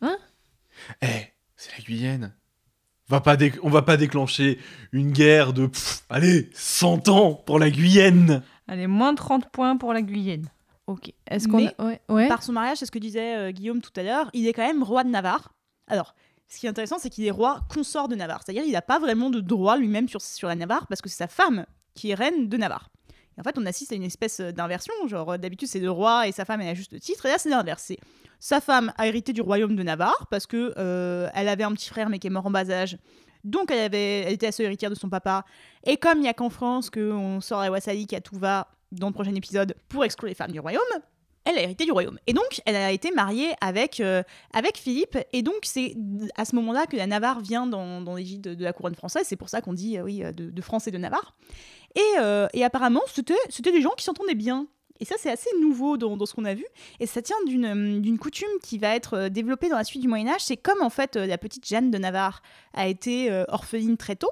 Hein? 0.00 0.16
Eh, 1.02 1.06
c'est 1.56 1.76
la 1.76 1.84
Guyenne. 1.84 2.34
Va 3.08 3.20
pas 3.20 3.36
on 3.62 3.68
va 3.70 3.82
pas 3.82 3.96
déclencher 3.96 4.58
une 4.92 5.12
guerre 5.12 5.52
de, 5.52 5.66
pff, 5.66 6.04
allez, 6.08 6.50
100 6.54 7.08
ans 7.08 7.34
pour 7.34 7.58
la 7.58 7.70
Guyenne. 7.70 8.42
Allez, 8.66 8.86
moins 8.86 9.14
30 9.14 9.50
points 9.50 9.76
pour 9.76 9.92
la 9.92 10.02
Guyenne. 10.02 10.48
Ok. 10.86 11.12
Est-ce 11.26 11.48
qu'on 11.48 11.56
Mais- 11.58 11.74
a... 11.78 11.84
Ouais, 11.84 12.00
ouais. 12.08 12.28
Par 12.28 12.42
son 12.42 12.52
mariage, 12.52 12.78
c'est 12.78 12.86
ce 12.86 12.90
que 12.90 12.98
disait 12.98 13.36
euh, 13.36 13.50
Guillaume 13.50 13.80
tout 13.80 13.92
à 13.96 14.02
l'heure, 14.02 14.30
il 14.32 14.46
est 14.46 14.52
quand 14.52 14.66
même 14.66 14.82
roi 14.82 15.02
de 15.04 15.08
Navarre. 15.08 15.52
Alors, 15.88 16.14
ce 16.48 16.58
qui 16.58 16.66
est 16.66 16.68
intéressant, 16.68 16.98
c'est 16.98 17.10
qu'il 17.10 17.24
est 17.26 17.30
roi 17.30 17.60
consort 17.72 18.08
de 18.08 18.14
Navarre. 18.14 18.42
C'est-à-dire 18.44 18.62
qu'il 18.62 18.72
n'a 18.72 18.82
pas 18.82 18.98
vraiment 18.98 19.30
de 19.30 19.40
droit 19.40 19.76
lui-même 19.76 20.08
sur, 20.08 20.22
sur 20.22 20.48
la 20.48 20.54
Navarre 20.54 20.86
parce 20.86 21.02
que 21.02 21.08
c'est 21.08 21.16
sa 21.16 21.28
femme 21.28 21.66
qui 21.94 22.10
est 22.10 22.14
reine 22.14 22.48
de 22.48 22.56
Navarre. 22.56 22.88
Et 23.36 23.40
en 23.40 23.42
fait, 23.42 23.58
on 23.58 23.66
assiste 23.66 23.92
à 23.92 23.96
une 23.96 24.04
espèce 24.04 24.40
euh, 24.40 24.52
d'inversion. 24.52 24.92
Genre, 25.08 25.32
euh, 25.32 25.38
d'habitude, 25.38 25.68
c'est 25.68 25.80
le 25.80 25.90
roi 25.90 26.28
et 26.28 26.32
sa 26.32 26.44
femme, 26.44 26.60
elle 26.60 26.68
a 26.68 26.74
juste 26.74 26.92
le 26.92 27.00
titre. 27.00 27.26
Et 27.26 27.30
là, 27.30 27.38
c'est 27.38 27.50
l'inverse. 27.50 27.92
Sa 28.38 28.60
femme 28.60 28.92
a 28.96 29.06
hérité 29.08 29.32
du 29.32 29.40
royaume 29.40 29.74
de 29.76 29.82
Navarre 29.82 30.26
parce 30.30 30.46
que 30.46 30.72
euh, 30.78 31.28
elle 31.34 31.48
avait 31.48 31.64
un 31.64 31.72
petit 31.72 31.88
frère, 31.88 32.08
mais 32.08 32.18
qui 32.18 32.28
est 32.28 32.30
mort 32.30 32.46
en 32.46 32.50
bas 32.50 32.70
âge. 32.70 32.96
Donc, 33.44 33.70
elle, 33.70 33.80
avait, 33.80 34.20
elle 34.22 34.32
était 34.32 34.46
la 34.46 34.52
seule 34.52 34.66
héritière 34.66 34.90
de 34.90 34.96
son 34.96 35.08
papa. 35.08 35.44
Et 35.84 35.96
comme 35.96 36.18
il 36.18 36.22
n'y 36.22 36.28
a 36.28 36.34
qu'en 36.34 36.50
France 36.50 36.90
qu'on 36.90 37.40
sort 37.40 37.60
la 37.60 37.70
Wassalik 37.70 38.12
à 38.12 38.20
tout 38.20 38.36
va 38.36 38.68
dans 38.92 39.08
le 39.08 39.12
prochain 39.12 39.34
épisode 39.34 39.74
pour 39.88 40.04
exclure 40.04 40.28
les 40.28 40.34
femmes 40.34 40.52
du 40.52 40.60
royaume, 40.60 40.82
elle 41.46 41.58
a 41.58 41.62
hérité 41.62 41.84
du 41.84 41.92
royaume. 41.92 42.18
Et 42.26 42.32
donc, 42.32 42.60
elle 42.66 42.76
a 42.76 42.90
été 42.90 43.12
mariée 43.12 43.54
avec, 43.60 44.00
euh, 44.00 44.22
avec 44.52 44.76
Philippe. 44.76 45.16
Et 45.32 45.42
donc, 45.42 45.58
c'est 45.62 45.94
à 46.36 46.44
ce 46.44 46.56
moment-là 46.56 46.86
que 46.86 46.96
la 46.96 47.06
Navarre 47.06 47.40
vient 47.40 47.66
dans, 47.66 48.00
dans 48.00 48.16
l'égide 48.16 48.42
de, 48.42 48.64
la 48.64 48.72
couronne 48.72 48.96
française. 48.96 49.22
C'est 49.26 49.36
pour 49.36 49.48
ça 49.48 49.60
qu'on 49.60 49.72
dit, 49.72 49.96
euh, 49.96 50.02
oui, 50.02 50.24
euh, 50.24 50.32
de, 50.32 50.62
France 50.62 50.88
et 50.88 50.90
de 50.90 50.98
Navarre. 50.98 51.36
Et, 51.94 52.18
et 52.52 52.62
apparemment, 52.62 53.00
c'était 53.06 53.72
des 53.72 53.80
gens 53.80 53.92
qui 53.96 54.04
s'entendaient 54.04 54.34
bien. 54.34 54.66
Et 55.00 55.06
ça, 55.06 55.14
c'est 55.18 55.30
assez 55.30 55.48
nouveau 55.62 55.96
dans, 55.96 56.18
dans 56.18 56.26
ce 56.26 56.34
qu'on 56.34 56.44
a 56.44 56.52
vu. 56.52 56.66
Et 57.00 57.06
ça 57.06 57.22
tient 57.22 57.36
d'une 57.46 58.18
coutume 58.18 58.48
qui 58.62 58.76
va 58.76 58.94
être 58.94 59.28
développée 59.28 59.70
dans 59.70 59.78
la 59.78 59.84
suite 59.84 60.02
du 60.02 60.08
Moyen-Âge. 60.08 60.42
C'est 60.42 60.58
comme, 60.58 60.82
en 60.82 60.90
fait, 60.90 61.16
la 61.16 61.38
petite 61.38 61.66
Jeanne 61.66 61.90
de 61.90 61.96
Navarre 61.96 62.42
a 62.74 62.86
été 62.86 63.30
orpheline 63.48 63.96
très 63.96 64.16
tôt 64.16 64.30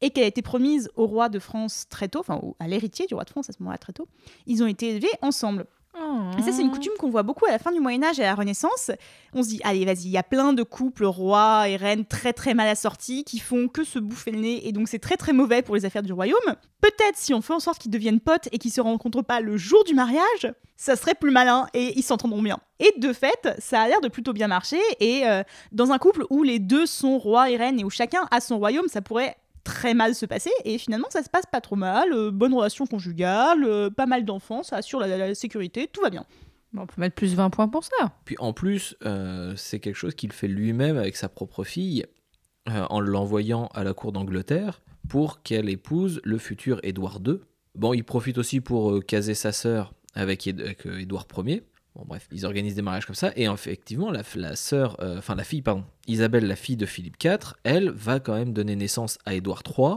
et 0.00 0.10
qu'elle 0.10 0.24
a 0.24 0.28
été 0.28 0.42
promise 0.42 0.90
au 0.96 1.06
roi 1.06 1.28
de 1.28 1.38
France 1.38 1.86
très 1.88 2.08
tôt, 2.08 2.20
enfin 2.20 2.40
à 2.58 2.68
l'héritier 2.68 3.06
du 3.06 3.14
roi 3.14 3.24
de 3.24 3.30
France 3.30 3.50
à 3.50 3.52
ce 3.52 3.58
moment-là 3.60 3.78
très 3.78 3.92
tôt, 3.92 4.08
ils 4.46 4.62
ont 4.62 4.66
été 4.66 4.90
élevés 4.90 5.10
ensemble. 5.22 5.66
Oh. 5.98 6.30
Et 6.38 6.42
ça, 6.42 6.52
c'est 6.52 6.62
une 6.62 6.70
coutume 6.70 6.92
qu'on 6.98 7.10
voit 7.10 7.24
beaucoup 7.24 7.46
à 7.46 7.50
la 7.50 7.58
fin 7.58 7.72
du 7.72 7.80
Moyen-Âge 7.80 8.20
et 8.20 8.22
à 8.22 8.26
la 8.26 8.34
Renaissance. 8.36 8.92
On 9.34 9.42
se 9.42 9.48
dit, 9.48 9.60
allez, 9.64 9.84
vas-y, 9.84 10.04
il 10.04 10.10
y 10.10 10.18
a 10.18 10.22
plein 10.22 10.52
de 10.52 10.62
couples 10.62 11.04
rois 11.04 11.68
et 11.68 11.76
reines 11.76 12.04
très 12.04 12.32
très 12.32 12.54
mal 12.54 12.68
assortis 12.68 13.24
qui 13.24 13.40
font 13.40 13.66
que 13.66 13.82
se 13.82 13.98
bouffer 13.98 14.30
le 14.30 14.38
nez 14.38 14.68
et 14.68 14.72
donc 14.72 14.88
c'est 14.88 15.00
très 15.00 15.16
très 15.16 15.32
mauvais 15.32 15.62
pour 15.62 15.74
les 15.74 15.84
affaires 15.84 16.04
du 16.04 16.12
royaume. 16.12 16.38
Peut-être 16.80 17.16
si 17.16 17.34
on 17.34 17.40
fait 17.40 17.54
en 17.54 17.60
sorte 17.60 17.78
qu'ils 17.78 17.90
deviennent 17.90 18.20
potes 18.20 18.48
et 18.52 18.58
qu'ils 18.58 18.70
se 18.70 18.80
rencontrent 18.80 19.22
pas 19.22 19.40
le 19.40 19.56
jour 19.56 19.82
du 19.82 19.94
mariage, 19.94 20.52
ça 20.76 20.94
serait 20.94 21.14
plus 21.14 21.32
malin 21.32 21.66
et 21.74 21.98
ils 21.98 22.04
s'entendront 22.04 22.42
bien. 22.42 22.58
Et 22.78 22.94
de 22.98 23.12
fait, 23.12 23.48
ça 23.58 23.82
a 23.82 23.88
l'air 23.88 24.00
de 24.00 24.08
plutôt 24.08 24.32
bien 24.32 24.46
marcher 24.46 24.80
et 25.00 25.26
euh, 25.26 25.42
dans 25.72 25.90
un 25.90 25.98
couple 25.98 26.24
où 26.30 26.44
les 26.44 26.60
deux 26.60 26.86
sont 26.86 27.18
rois 27.18 27.50
et 27.50 27.56
reines 27.56 27.80
et 27.80 27.84
où 27.84 27.90
chacun 27.90 28.28
a 28.30 28.40
son 28.40 28.58
royaume, 28.58 28.86
ça 28.88 29.02
pourrait 29.02 29.36
très 29.64 29.94
mal 29.94 30.14
se 30.14 30.26
passer 30.26 30.50
et 30.64 30.78
finalement 30.78 31.08
ça 31.10 31.22
se 31.22 31.28
passe 31.28 31.44
pas 31.50 31.60
trop 31.60 31.76
mal, 31.76 32.12
euh, 32.12 32.30
bonne 32.30 32.54
relation 32.54 32.86
conjugale, 32.86 33.64
euh, 33.64 33.90
pas 33.90 34.06
mal 34.06 34.24
d'enfants, 34.24 34.62
ça 34.62 34.76
assure 34.76 35.00
la, 35.00 35.06
la- 35.06 35.18
la 35.28 35.34
sécurité, 35.34 35.86
tout 35.92 36.00
va 36.00 36.10
bien. 36.10 36.24
Bon, 36.72 36.82
on 36.82 36.86
peut 36.86 37.00
mettre 37.00 37.14
plus 37.16 37.34
20 37.34 37.50
points 37.50 37.68
pour 37.68 37.82
ça. 37.84 38.12
Puis 38.24 38.36
en 38.38 38.52
plus, 38.52 38.96
euh, 39.04 39.54
c'est 39.56 39.80
quelque 39.80 39.96
chose 39.96 40.14
qu'il 40.14 40.32
fait 40.32 40.46
lui-même 40.48 40.96
avec 40.96 41.16
sa 41.16 41.28
propre 41.28 41.64
fille 41.64 42.04
euh, 42.68 42.84
en 42.90 43.00
l'envoyant 43.00 43.66
à 43.74 43.82
la 43.84 43.92
cour 43.92 44.12
d'Angleterre 44.12 44.80
pour 45.08 45.42
qu'elle 45.42 45.68
épouse 45.68 46.20
le 46.22 46.38
futur 46.38 46.78
Édouard 46.84 47.18
II. 47.26 47.40
Bon, 47.74 47.92
il 47.92 48.04
profite 48.04 48.38
aussi 48.38 48.60
pour 48.60 48.92
euh, 48.92 49.00
caser 49.00 49.34
sa 49.34 49.50
sœur 49.52 49.92
avec, 50.14 50.46
Éd- 50.46 50.60
avec, 50.60 50.86
euh, 50.86 50.98
Édouard 51.00 51.26
Ier. 51.44 51.62
Bon, 51.96 52.04
bref, 52.06 52.28
ils 52.30 52.46
organisent 52.46 52.76
des 52.76 52.82
mariages 52.82 53.06
comme 53.06 53.14
ça. 53.14 53.32
Et 53.36 53.44
effectivement, 53.44 54.10
la, 54.10 54.56
sœur, 54.56 54.96
euh, 55.00 55.18
enfin 55.18 55.34
la 55.34 55.44
fille, 55.44 55.62
pardon, 55.62 55.84
Isabelle, 56.06 56.46
la 56.46 56.56
fille 56.56 56.76
de 56.76 56.86
Philippe 56.86 57.22
IV, 57.22 57.54
elle 57.64 57.90
va 57.90 58.20
quand 58.20 58.34
même 58.34 58.52
donner 58.52 58.76
naissance 58.76 59.18
à 59.24 59.34
Édouard 59.34 59.62
III 59.66 59.96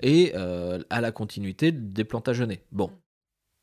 et 0.00 0.32
euh, 0.34 0.82
à 0.90 1.00
la 1.00 1.12
continuité 1.12 1.72
des 1.72 2.04
Plantagenets. 2.04 2.64
Bon, 2.70 2.90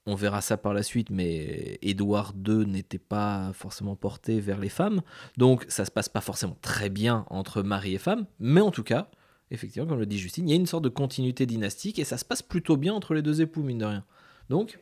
on 0.06 0.16
verra 0.16 0.42
ça 0.42 0.58
par 0.58 0.74
la 0.74 0.84
suite, 0.84 1.10
mais 1.10 1.80
Édouard 1.82 2.34
II 2.46 2.66
n'était 2.66 3.00
pas 3.00 3.52
forcément 3.54 3.96
porté 3.96 4.42
vers 4.42 4.60
les 4.60 4.70
femmes, 4.70 5.02
donc 5.38 5.66
ça 5.70 5.86
se 5.86 5.92
passe 5.92 6.10
pas 6.10 6.22
forcément 6.22 6.58
très 6.62 6.90
bien 6.90 7.26
entre 7.30 7.62
mari 7.62 7.96
et 7.96 8.00
femme, 8.00 8.26
mais 8.40 8.60
en 8.60 8.72
tout 8.72 8.84
cas, 8.84 9.10
effectivement, 9.52 9.88
comme 9.88 10.00
le 10.00 10.06
dit 10.06 10.20
Justine, 10.20 10.50
il 10.50 10.52
y 10.52 10.54
a 10.54 10.58
une 10.58 10.66
sorte 10.66 10.84
de 10.84 10.90
continuité 10.90 11.46
dynastique 11.46 12.00
et 12.00 12.04
ça 12.04 12.18
se 12.18 12.26
passe 12.26 12.42
plutôt 12.42 12.76
bien 12.76 12.94
entre 12.94 13.14
les 13.14 13.22
deux 13.22 13.42
époux, 13.42 13.64
mine 13.64 13.78
de 13.78 13.86
rien. 13.86 14.06
Donc, 14.50 14.80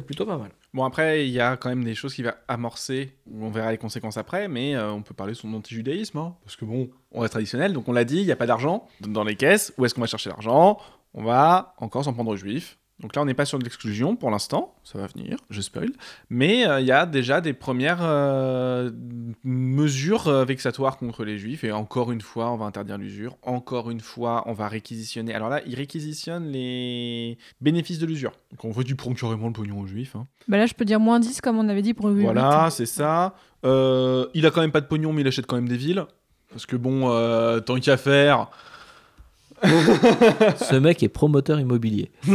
plutôt 0.00 0.26
pas 0.26 0.36
mal. 0.36 0.50
Bon, 0.72 0.84
après, 0.84 1.26
il 1.26 1.32
y 1.32 1.40
a 1.40 1.56
quand 1.56 1.68
même 1.68 1.84
des 1.84 1.94
choses 1.94 2.14
qui 2.14 2.22
va 2.22 2.36
amorcer, 2.48 3.16
où 3.30 3.44
on 3.44 3.50
verra 3.50 3.70
les 3.70 3.78
conséquences 3.78 4.16
après, 4.16 4.48
mais 4.48 4.74
euh, 4.74 4.92
on 4.92 5.02
peut 5.02 5.14
parler 5.14 5.32
de 5.32 5.38
son 5.38 5.52
anti-judaïsme, 5.54 6.18
hein, 6.18 6.36
parce 6.44 6.56
que 6.56 6.64
bon, 6.64 6.90
on 7.12 7.20
reste 7.20 7.32
traditionnel, 7.32 7.72
donc 7.72 7.88
on 7.88 7.92
l'a 7.92 8.04
dit, 8.04 8.18
il 8.18 8.26
n'y 8.26 8.32
a 8.32 8.36
pas 8.36 8.46
d'argent 8.46 8.88
dans 9.00 9.24
les 9.24 9.36
caisses, 9.36 9.72
où 9.78 9.84
est-ce 9.84 9.94
qu'on 9.94 10.00
va 10.00 10.06
chercher 10.06 10.30
l'argent? 10.30 10.78
On 11.14 11.22
va 11.22 11.74
encore 11.78 12.04
s'en 12.04 12.12
prendre 12.12 12.30
aux 12.30 12.36
juifs, 12.36 12.78
Donc 13.00 13.16
là, 13.16 13.22
on 13.22 13.24
n'est 13.24 13.34
pas 13.34 13.44
sur 13.44 13.58
de 13.58 13.64
l'exclusion 13.64 14.14
pour 14.14 14.30
l'instant, 14.30 14.76
ça 14.84 14.98
va 14.98 15.08
venir, 15.08 15.36
je 15.50 15.60
spoil. 15.60 15.90
Mais 16.30 16.66
euh, 16.66 16.80
il 16.80 16.86
y 16.86 16.92
a 16.92 17.06
déjà 17.06 17.40
des 17.40 17.52
premières 17.52 17.98
euh, 18.02 18.92
mesures 19.42 20.28
euh, 20.28 20.44
vexatoires 20.44 20.96
contre 20.96 21.24
les 21.24 21.36
juifs. 21.36 21.64
Et 21.64 21.72
encore 21.72 22.12
une 22.12 22.20
fois, 22.20 22.52
on 22.52 22.56
va 22.56 22.66
interdire 22.66 22.96
l'usure. 22.96 23.36
Encore 23.42 23.90
une 23.90 23.98
fois, 24.00 24.44
on 24.46 24.52
va 24.52 24.68
réquisitionner. 24.68 25.34
Alors 25.34 25.48
là, 25.48 25.60
ils 25.66 25.74
réquisitionnent 25.74 26.52
les 26.52 27.36
bénéfices 27.60 27.98
de 27.98 28.06
l'usure. 28.06 28.32
Donc 28.52 28.64
on 28.64 28.70
veut 28.70 28.84
du 28.84 28.94
carrément 28.94 29.48
le 29.48 29.52
pognon 29.52 29.80
aux 29.80 29.86
juifs. 29.86 30.14
hein. 30.14 30.26
Bah 30.46 30.58
là, 30.58 30.66
je 30.66 30.74
peux 30.74 30.84
dire 30.84 31.00
moins 31.00 31.18
10 31.18 31.40
comme 31.40 31.58
on 31.58 31.68
avait 31.68 31.82
dit 31.82 31.94
pour 31.94 32.08
le 32.08 32.20
Voilà, 32.20 32.68
c'est 32.70 32.86
ça. 32.86 33.34
Il 33.64 34.46
a 34.46 34.50
quand 34.52 34.60
même 34.60 34.72
pas 34.72 34.80
de 34.80 34.86
pognon, 34.86 35.12
mais 35.12 35.22
il 35.22 35.26
achète 35.26 35.46
quand 35.46 35.56
même 35.56 35.68
des 35.68 35.76
villes. 35.76 36.04
Parce 36.50 36.66
que 36.66 36.76
bon, 36.76 37.10
tant 37.62 37.80
qu'à 37.80 37.96
faire, 37.96 38.50
Ce 39.64 40.76
mec 40.76 41.02
est 41.02 41.08
promoteur 41.08 41.58
immobilier. 41.60 42.10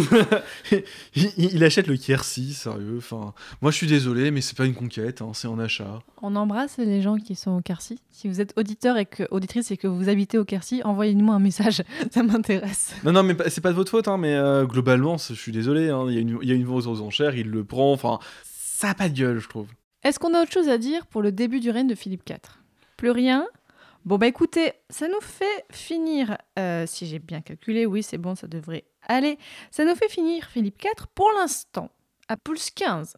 il, 1.16 1.34
il 1.38 1.64
achète 1.64 1.88
le 1.88 1.98
Quercy, 1.98 2.54
sérieux. 2.54 2.96
Enfin, 2.98 3.34
moi 3.62 3.72
je 3.72 3.78
suis 3.78 3.88
désolé, 3.88 4.32
mais 4.32 4.42
c'est 4.42 4.58
pas 4.58 4.66
une 4.66 4.74
conquête, 4.76 5.22
hein, 5.22 5.32
c'est 5.34 5.48
en 5.48 5.60
achat. 5.60 6.02
On 6.22 6.36
embrasse 6.36 6.78
les 6.78 7.02
gens 7.02 7.18
qui 7.18 7.36
sont 7.36 7.52
au 7.58 7.62
Quercy. 7.62 8.00
Si 8.12 8.28
vous 8.28 8.42
êtes 8.42 8.54
auditeur 8.58 8.98
et 8.98 9.06
que, 9.06 9.24
auditrice 9.32 9.72
et 9.72 9.78
que 9.78 9.88
vous 9.88 10.10
habitez 10.10 10.38
au 10.38 10.46
Quercy, 10.46 10.82
envoyez-nous 10.84 11.32
un 11.32 11.40
message, 11.40 11.84
ça 12.12 12.24
m'intéresse. 12.24 12.94
Non, 13.04 13.12
non, 13.12 13.24
mais 13.24 13.36
c'est 13.50 13.62
pas 13.62 13.70
de 13.72 13.76
votre 13.76 13.92
faute, 13.92 14.08
hein, 14.08 14.18
mais 14.18 14.34
euh, 14.36 14.66
globalement, 14.66 15.18
je 15.18 15.34
suis 15.34 15.52
désolé. 15.52 15.90
hein, 15.90 16.06
Il 16.10 16.14
y, 16.16 16.18
a 16.18 16.22
une- 16.22 16.40
il 16.42 16.50
y 16.50 16.52
a 16.52 16.56
une 16.56 16.66
vente 16.66 16.88
aux 16.88 17.02
enchères, 17.02 17.36
il 17.36 17.50
le 17.50 17.64
prend. 17.64 17.94
Enfin, 17.94 18.20
ça 18.44 18.90
a 18.90 18.94
pas 18.94 19.10
de 19.10 19.14
gueule, 19.18 19.40
je 19.40 19.48
trouve. 19.48 19.68
Est-ce 20.04 20.20
qu'on 20.20 20.34
a 20.34 20.42
autre 20.42 20.52
chose 20.52 20.70
à 20.70 20.78
dire 20.78 21.06
pour 21.08 21.22
le 21.22 21.32
début 21.32 21.60
du 21.60 21.70
règne 21.70 21.88
de 21.88 21.96
Philippe 21.96 22.24
IV 22.30 22.38
Plus 22.98 23.12
rien? 23.12 23.46
Bon, 24.06 24.18
bah 24.18 24.28
écoutez, 24.28 24.74
ça 24.90 25.08
nous 25.08 25.22
fait 25.22 25.66
finir, 25.72 26.38
euh, 26.58 26.86
si 26.88 27.06
j'ai 27.06 27.20
bien 27.20 27.42
calculé, 27.42 27.86
oui, 27.86 28.02
c'est 28.02 28.18
bon, 28.18 28.34
ça 28.34 28.48
devrait 28.48 28.86
aller. 29.08 29.38
Ça 29.72 29.84
nous 29.84 29.96
fait 29.96 30.10
finir 30.10 30.46
Philippe 30.46 30.82
IV 30.82 31.08
pour 31.14 31.30
l'instant 31.38 31.90
à 32.30 32.38
plus 32.38 32.72
15. 32.72 33.18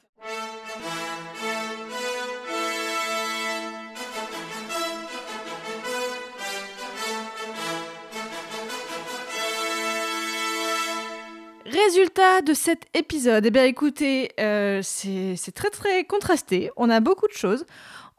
Résultat 11.66 12.42
de 12.42 12.54
cet 12.54 12.86
épisode, 12.96 13.46
eh 13.46 13.52
bien 13.52 13.66
écoutez, 13.66 14.32
euh, 14.40 14.82
c'est 14.84 15.52
très 15.54 15.70
très 15.70 16.04
contrasté. 16.06 16.72
On 16.76 16.90
a 16.90 17.00
beaucoup 17.00 17.28
de 17.28 17.34
choses. 17.34 17.66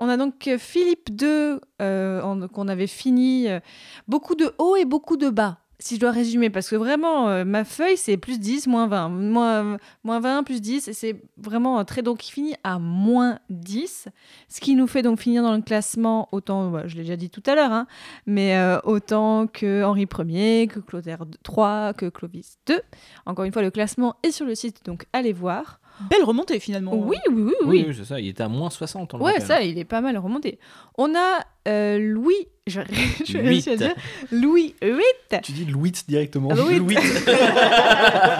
On 0.04 0.08
a 0.08 0.16
donc 0.16 0.48
euh, 0.48 0.58
Philippe 0.58 1.10
II, 1.10 1.60
euh, 1.80 2.48
qu'on 2.48 2.66
avait 2.66 2.88
fini, 2.88 3.48
euh, 3.48 3.60
beaucoup 4.08 4.34
de 4.34 4.52
hauts 4.58 4.74
et 4.74 4.84
beaucoup 4.84 5.16
de 5.16 5.30
bas, 5.30 5.58
si 5.78 5.94
je 5.94 6.00
dois 6.00 6.10
résumer, 6.10 6.50
parce 6.50 6.68
que 6.68 6.74
vraiment, 6.74 7.44
ma 7.44 7.64
feuille, 7.64 7.96
c'est 7.96 8.16
plus 8.16 8.40
10, 8.40 8.66
moins 8.66 8.88
20, 8.88 9.08
moins, 9.10 9.76
moins 10.02 10.18
20, 10.18 10.42
plus 10.42 10.60
10, 10.60 10.88
et 10.88 10.92
c'est 10.92 11.22
vraiment 11.36 11.84
très... 11.84 12.02
Donc, 12.02 12.28
il 12.28 12.32
finit 12.32 12.56
à 12.64 12.80
moins 12.80 13.38
10, 13.50 14.08
ce 14.48 14.60
qui 14.60 14.74
nous 14.74 14.88
fait 14.88 15.02
donc 15.02 15.20
finir 15.20 15.44
dans 15.44 15.54
le 15.54 15.62
classement, 15.62 16.28
autant, 16.32 16.70
bah, 16.70 16.88
je 16.88 16.96
l'ai 16.96 17.02
déjà 17.02 17.16
dit 17.16 17.30
tout 17.30 17.42
à 17.46 17.54
l'heure, 17.54 17.72
hein, 17.72 17.86
mais 18.26 18.56
autant 18.82 19.46
que 19.46 19.84
Henri 19.84 20.08
Ier, 20.28 20.66
que 20.66 20.80
Clotaire 20.80 21.24
III, 21.48 21.94
que 21.96 22.08
Clovis 22.08 22.58
II. 22.68 22.76
Encore 23.24 23.44
une 23.44 23.52
fois, 23.52 23.62
le 23.62 23.70
classement 23.70 24.16
est 24.24 24.32
sur 24.32 24.46
le 24.46 24.56
site, 24.56 24.84
donc 24.84 25.06
allez 25.12 25.32
voir. 25.32 25.80
Belle 26.10 26.24
remontée 26.24 26.58
finalement. 26.58 26.94
Oui, 26.94 27.16
oui, 27.28 27.34
oui, 27.34 27.42
oui. 27.42 27.54
Oui, 27.66 27.84
oui, 27.88 27.94
c'est 27.96 28.04
ça. 28.04 28.18
Il 28.20 28.28
était 28.28 28.42
à 28.42 28.48
moins 28.48 28.70
60. 28.70 29.14
On 29.14 29.18
Ouais, 29.18 29.32
rappelle. 29.32 29.46
ça, 29.46 29.62
il 29.62 29.78
est 29.78 29.84
pas 29.84 30.00
mal 30.00 30.16
remonté. 30.18 30.58
On 30.98 31.14
a 31.14 31.44
euh, 31.68 31.98
Louis, 31.98 32.48
je, 32.66 32.80
je 33.26 33.38
à 33.70 33.76
dire, 33.76 33.94
Louis 34.32 34.74
VIII, 34.82 35.40
Tu 35.42 35.52
dis 35.52 35.64
Louis 35.64 35.92
directement. 36.08 36.52
Louis. 36.52 36.78
Louis. 36.78 36.96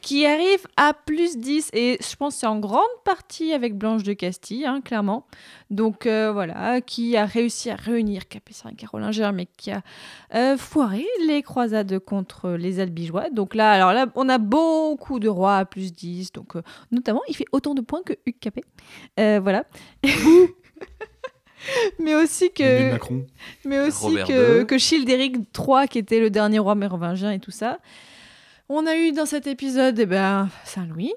Qui 0.00 0.26
arrive 0.26 0.66
à 0.76 0.94
plus 0.94 1.36
10, 1.36 1.70
et 1.72 1.98
je 2.00 2.16
pense 2.16 2.34
que 2.34 2.40
c'est 2.40 2.46
en 2.46 2.58
grande 2.58 2.82
partie 3.04 3.52
avec 3.52 3.76
Blanche 3.76 4.02
de 4.02 4.12
Castille, 4.12 4.66
hein, 4.66 4.80
clairement. 4.80 5.26
Donc 5.70 6.06
euh, 6.06 6.32
voilà, 6.32 6.80
qui 6.80 7.16
a 7.16 7.24
réussi 7.24 7.70
à 7.70 7.76
réunir 7.76 8.28
Capécin 8.28 8.70
et 8.70 8.74
Carolinger, 8.74 9.30
mais 9.32 9.46
qui 9.56 9.70
a 9.70 9.82
euh, 10.34 10.56
foiré 10.56 11.06
les 11.26 11.42
croisades 11.42 11.98
contre 11.98 12.50
les 12.50 12.80
Albigeois. 12.80 13.30
Donc 13.30 13.54
là, 13.54 13.72
alors 13.72 13.92
là, 13.92 14.06
on 14.14 14.28
a 14.28 14.38
beaucoup 14.38 15.18
de 15.18 15.28
rois 15.28 15.56
à 15.58 15.64
plus 15.64 15.92
10, 15.92 16.32
donc 16.32 16.56
euh, 16.56 16.62
notamment, 16.90 17.20
il 17.28 17.36
fait 17.36 17.46
autant 17.52 17.74
de 17.74 17.80
points 17.80 18.02
que 18.04 18.14
Hugues 18.26 18.38
Capet. 18.40 18.64
Euh, 19.18 19.40
voilà. 19.42 19.64
mais 21.98 22.14
aussi 22.14 22.50
que 22.52 22.92
Macron. 22.92 23.26
mais 23.64 23.80
aussi 23.80 24.04
Robert 24.04 24.26
que, 24.26 24.60
II. 24.60 24.66
que 24.66 24.78
Childéric 24.78 25.36
III, 25.56 25.88
qui 25.88 25.98
était 25.98 26.20
le 26.20 26.30
dernier 26.30 26.58
roi 26.58 26.74
mérovingien 26.74 27.30
et 27.32 27.38
tout 27.38 27.50
ça. 27.50 27.78
On 28.74 28.86
a 28.86 28.96
eu 28.96 29.12
dans 29.12 29.26
cet 29.26 29.46
épisode 29.46 29.98
eh 29.98 30.06
ben, 30.06 30.48
Saint-Louis, 30.64 31.12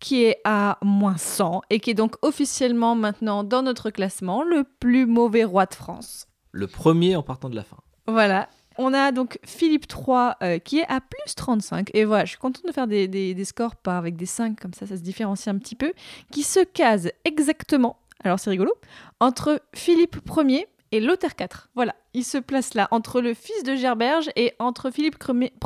qui 0.00 0.24
est 0.24 0.38
à 0.44 0.78
moins 0.82 1.18
100 1.18 1.60
et 1.68 1.80
qui 1.80 1.90
est 1.90 1.94
donc 1.94 2.14
officiellement 2.22 2.94
maintenant 2.94 3.44
dans 3.44 3.62
notre 3.62 3.90
classement 3.90 4.42
le 4.42 4.64
plus 4.80 5.04
mauvais 5.04 5.44
roi 5.44 5.66
de 5.66 5.74
France. 5.74 6.26
Le 6.50 6.66
premier 6.66 7.14
en 7.14 7.22
partant 7.22 7.50
de 7.50 7.56
la 7.56 7.62
fin. 7.62 7.76
Voilà. 8.06 8.48
On 8.78 8.94
a 8.94 9.12
donc 9.12 9.38
Philippe 9.44 9.84
III 9.92 10.30
euh, 10.42 10.58
qui 10.58 10.78
est 10.78 10.86
à 10.88 11.00
plus 11.02 11.34
35. 11.34 11.90
Et 11.92 12.06
voilà, 12.06 12.24
je 12.24 12.30
suis 12.30 12.38
contente 12.38 12.64
de 12.64 12.72
faire 12.72 12.86
des, 12.86 13.06
des- 13.06 13.34
des 13.34 13.44
scores 13.44 13.74
avec 13.84 14.16
des 14.16 14.24
5, 14.24 14.58
comme 14.58 14.72
ça, 14.72 14.86
ça 14.86 14.96
se 14.96 15.02
différencie 15.02 15.54
un 15.54 15.58
petit 15.58 15.74
peu. 15.74 15.92
Qui 16.32 16.42
se 16.42 16.60
case 16.64 17.10
exactement, 17.26 17.98
alors 18.24 18.38
c'est 18.38 18.48
rigolo, 18.50 18.72
entre 19.20 19.60
Philippe 19.74 20.16
Ier 20.38 20.66
et 20.92 21.00
Lothaire 21.00 21.34
IV. 21.38 21.68
Voilà, 21.74 21.94
il 22.14 22.24
se 22.24 22.38
place 22.38 22.74
là, 22.74 22.88
entre 22.90 23.20
le 23.20 23.34
fils 23.34 23.62
de 23.62 23.76
Gerberge 23.76 24.30
et 24.36 24.54
entre 24.58 24.90
Philippe 24.90 25.16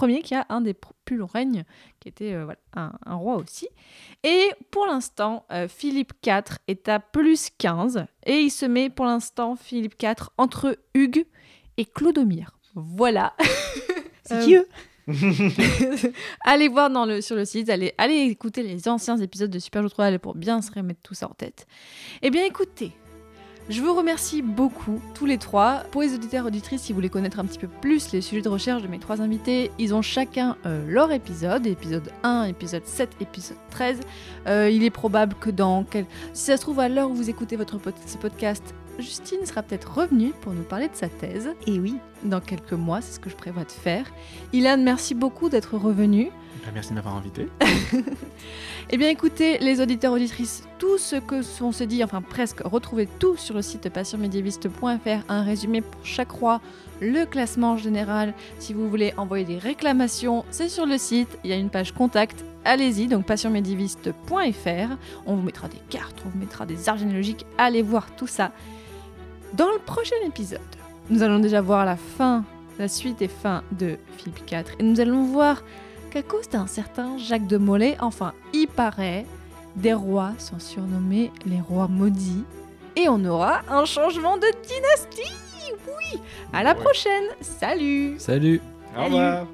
Ier, 0.03 0.23
qui 0.23 0.35
a 0.35 0.47
un 0.49 0.61
des 0.61 0.75
plus 1.05 1.17
longs 1.17 1.27
règnes, 1.27 1.65
qui 2.01 2.09
était 2.09 2.35
euh, 2.35 2.45
voilà, 2.45 2.61
un, 2.75 2.93
un 3.07 3.15
roi 3.15 3.37
aussi. 3.37 3.69
Et 4.25 4.51
pour 4.71 4.87
l'instant, 4.87 5.45
euh, 5.53 5.69
Philippe 5.69 6.13
IV 6.25 6.59
est 6.69 6.89
à 6.89 6.99
plus 6.99 7.51
15. 7.59 8.07
Et 8.27 8.41
il 8.41 8.51
se 8.51 8.67
met 8.67 8.91
pour 8.91 9.05
l'instant, 9.05 9.57
Philippe 9.57 10.01
IV, 10.03 10.29
entre 10.39 10.79
Hugues 10.95 11.27
et 11.77 11.85
Clodomir. 11.85 12.59
Voilà. 12.75 13.35
C'est 14.25 14.35
Euh, 14.35 14.45
qui 14.45 14.55
eux 14.55 14.69
allez 16.45 16.69
voir 16.69 16.89
dans 16.89 17.05
le, 17.05 17.21
sur 17.21 17.35
le 17.35 17.45
site, 17.45 17.69
allez, 17.69 17.93
allez 17.99 18.21
écouter 18.21 18.63
les 18.63 18.89
anciens 18.89 19.17
épisodes 19.19 19.51
de 19.51 19.59
Super 19.59 19.83
Jeu 19.83 19.91
3 19.91 20.19
pour 20.21 20.37
bien 20.37 20.63
se 20.63 20.71
remettre 20.71 21.01
tout 21.03 21.15
ça 21.15 21.27
en 21.27 21.35
tête. 21.35 21.67
Eh 22.23 22.31
bien 22.31 22.45
écoutez, 22.45 22.93
je 23.69 23.81
vous 23.81 23.95
remercie 23.95 24.43
beaucoup, 24.43 25.01
tous 25.15 25.25
les 25.25 25.39
trois. 25.39 25.85
Pour 25.93 26.03
les 26.03 26.15
auditeurs 26.15 26.45
et 26.45 26.49
auditrices, 26.49 26.83
si 26.83 26.93
vous 26.93 26.97
voulez 26.97 27.09
connaître 27.09 27.39
un 27.39 27.45
petit 27.45 27.59
peu 27.59 27.69
plus 27.69 28.13
les 28.13 28.21
sujets 28.21 28.43
de 28.43 28.49
recherche 28.49 28.83
de 28.83 28.89
mes 28.89 28.99
trois 28.99 29.21
invités, 29.23 29.71
ils 29.79 29.95
ont 29.95 30.03
chacun 30.03 30.57
euh, 30.67 30.85
leur 30.89 31.13
épisode, 31.13 31.67
épisode 31.67 32.11
1, 32.25 32.45
épisode 32.45 32.85
7, 32.85 33.11
épisode 33.21 33.57
13. 33.71 34.01
Euh, 34.49 34.69
il 34.69 34.83
est 34.85 34.91
probable 34.91 35.35
que 35.41 35.49
dans 35.51 35.85
quel... 35.85 36.07
Si 36.33 36.45
ça 36.47 36.57
se 36.57 36.63
trouve 36.63 36.81
à 36.81 36.89
l'heure 36.89 37.11
où 37.11 37.15
vous 37.15 37.31
écoutez 37.31 37.57
votre 37.57 37.79
pod- 37.79 37.95
ce 38.05 38.19
podcast, 38.19 38.75
Justine 38.99 39.47
sera 39.47 39.63
peut-être 39.63 39.95
revenue 39.97 40.33
pour 40.43 40.53
nous 40.53 40.65
parler 40.65 40.89
de 40.89 40.95
sa 40.97 41.09
thèse 41.09 41.49
Et 41.67 41.79
oui. 41.79 41.97
dans 42.25 42.41
quelques 42.41 42.73
mois, 42.75 43.01
c'est 43.01 43.15
ce 43.15 43.21
que 43.21 43.31
je 43.31 43.37
prévois 43.37 43.65
de 43.65 43.71
faire. 43.71 44.05
Ilan, 44.53 44.77
merci 44.79 45.15
beaucoup 45.15 45.49
d'être 45.49 45.79
revenu. 45.79 46.31
Bah, 46.65 46.71
merci 46.73 46.91
de 46.91 46.95
m'avoir 46.95 47.17
invité. 47.17 47.49
Eh 48.95 48.99
bien 48.99 49.09
écoutez, 49.09 49.57
les 49.59 49.81
auditeurs 49.81 50.13
auditrices, 50.13 50.65
tout 50.79 50.99
ce 50.99 51.17
que 51.17 51.41
on 51.63 51.73
se 51.73 51.83
dit, 51.83 52.05
enfin 52.05 52.21
presque, 52.21 52.61
retrouvez 52.63 53.07
tout 53.07 53.39
sur 53.39 53.55
le 53.55 53.63
site 53.63 53.89
passionmédiéviste.fr, 53.89 55.25
un 55.31 55.43
résumé 55.45 55.81
pour 55.81 56.05
chaque 56.05 56.31
roi, 56.31 56.61
le 57.01 57.25
classement 57.25 57.79
général. 57.79 58.35
Si 58.59 58.75
vous 58.75 58.91
voulez 58.91 59.15
envoyer 59.17 59.47
des 59.47 59.57
réclamations, 59.57 60.45
c'est 60.51 60.69
sur 60.69 60.85
le 60.85 60.99
site, 60.99 61.39
il 61.43 61.49
y 61.49 61.55
a 61.55 61.57
une 61.57 61.71
page 61.71 61.93
contact. 61.93 62.45
Allez-y, 62.67 63.07
donc 63.07 63.25
passionmédiéviste.fr. 63.25 64.97
On 65.25 65.37
vous 65.37 65.43
mettra 65.43 65.69
des 65.69 65.81
cartes, 65.89 66.23
on 66.27 66.29
vous 66.29 66.39
mettra 66.39 66.67
des 66.67 66.91
arts 66.91 66.99
généalogiques. 66.99 67.47
Allez 67.57 67.81
voir 67.81 68.15
tout 68.15 68.27
ça. 68.27 68.53
Dans 69.55 69.71
le 69.71 69.79
prochain 69.79 70.17
épisode, 70.27 70.61
nous 71.09 71.23
allons 71.23 71.39
déjà 71.39 71.63
voir 71.63 71.87
la 71.87 71.97
fin, 71.97 72.45
la 72.79 72.89
suite 72.89 73.23
et 73.23 73.29
fin 73.29 73.63
de 73.73 73.97
Philippe 74.19 74.41
IV. 74.51 74.65
Et 74.79 74.83
nous 74.83 75.01
allons 75.01 75.25
voir 75.25 75.63
qu'à 76.13 76.23
cause 76.23 76.49
d'un 76.51 76.67
certain 76.67 77.17
Jacques 77.19 77.47
de 77.47 77.57
Molay, 77.57 77.97
enfin, 78.01 78.33
il 78.53 78.67
paraît, 78.69 79.25
des 79.77 79.95
rois 79.95 80.33
sont 80.39 80.59
surnommés 80.59 81.31
les 81.47 81.61
rois 81.61 81.89
maudits. 81.89 82.45
Et 82.97 83.09
on 83.09 83.25
aura 83.25 83.61
un 83.71 83.87
changement 83.87 84.37
de 84.37 84.47
dynastie 84.67 85.73
Oui 85.87 86.21
À 86.53 86.63
la 86.63 86.75
Ouais. 86.75 86.81
prochaine 86.81 87.25
Salut 87.41 88.17
Salut 88.19 88.61
Au 88.99 89.05
revoir. 89.05 89.47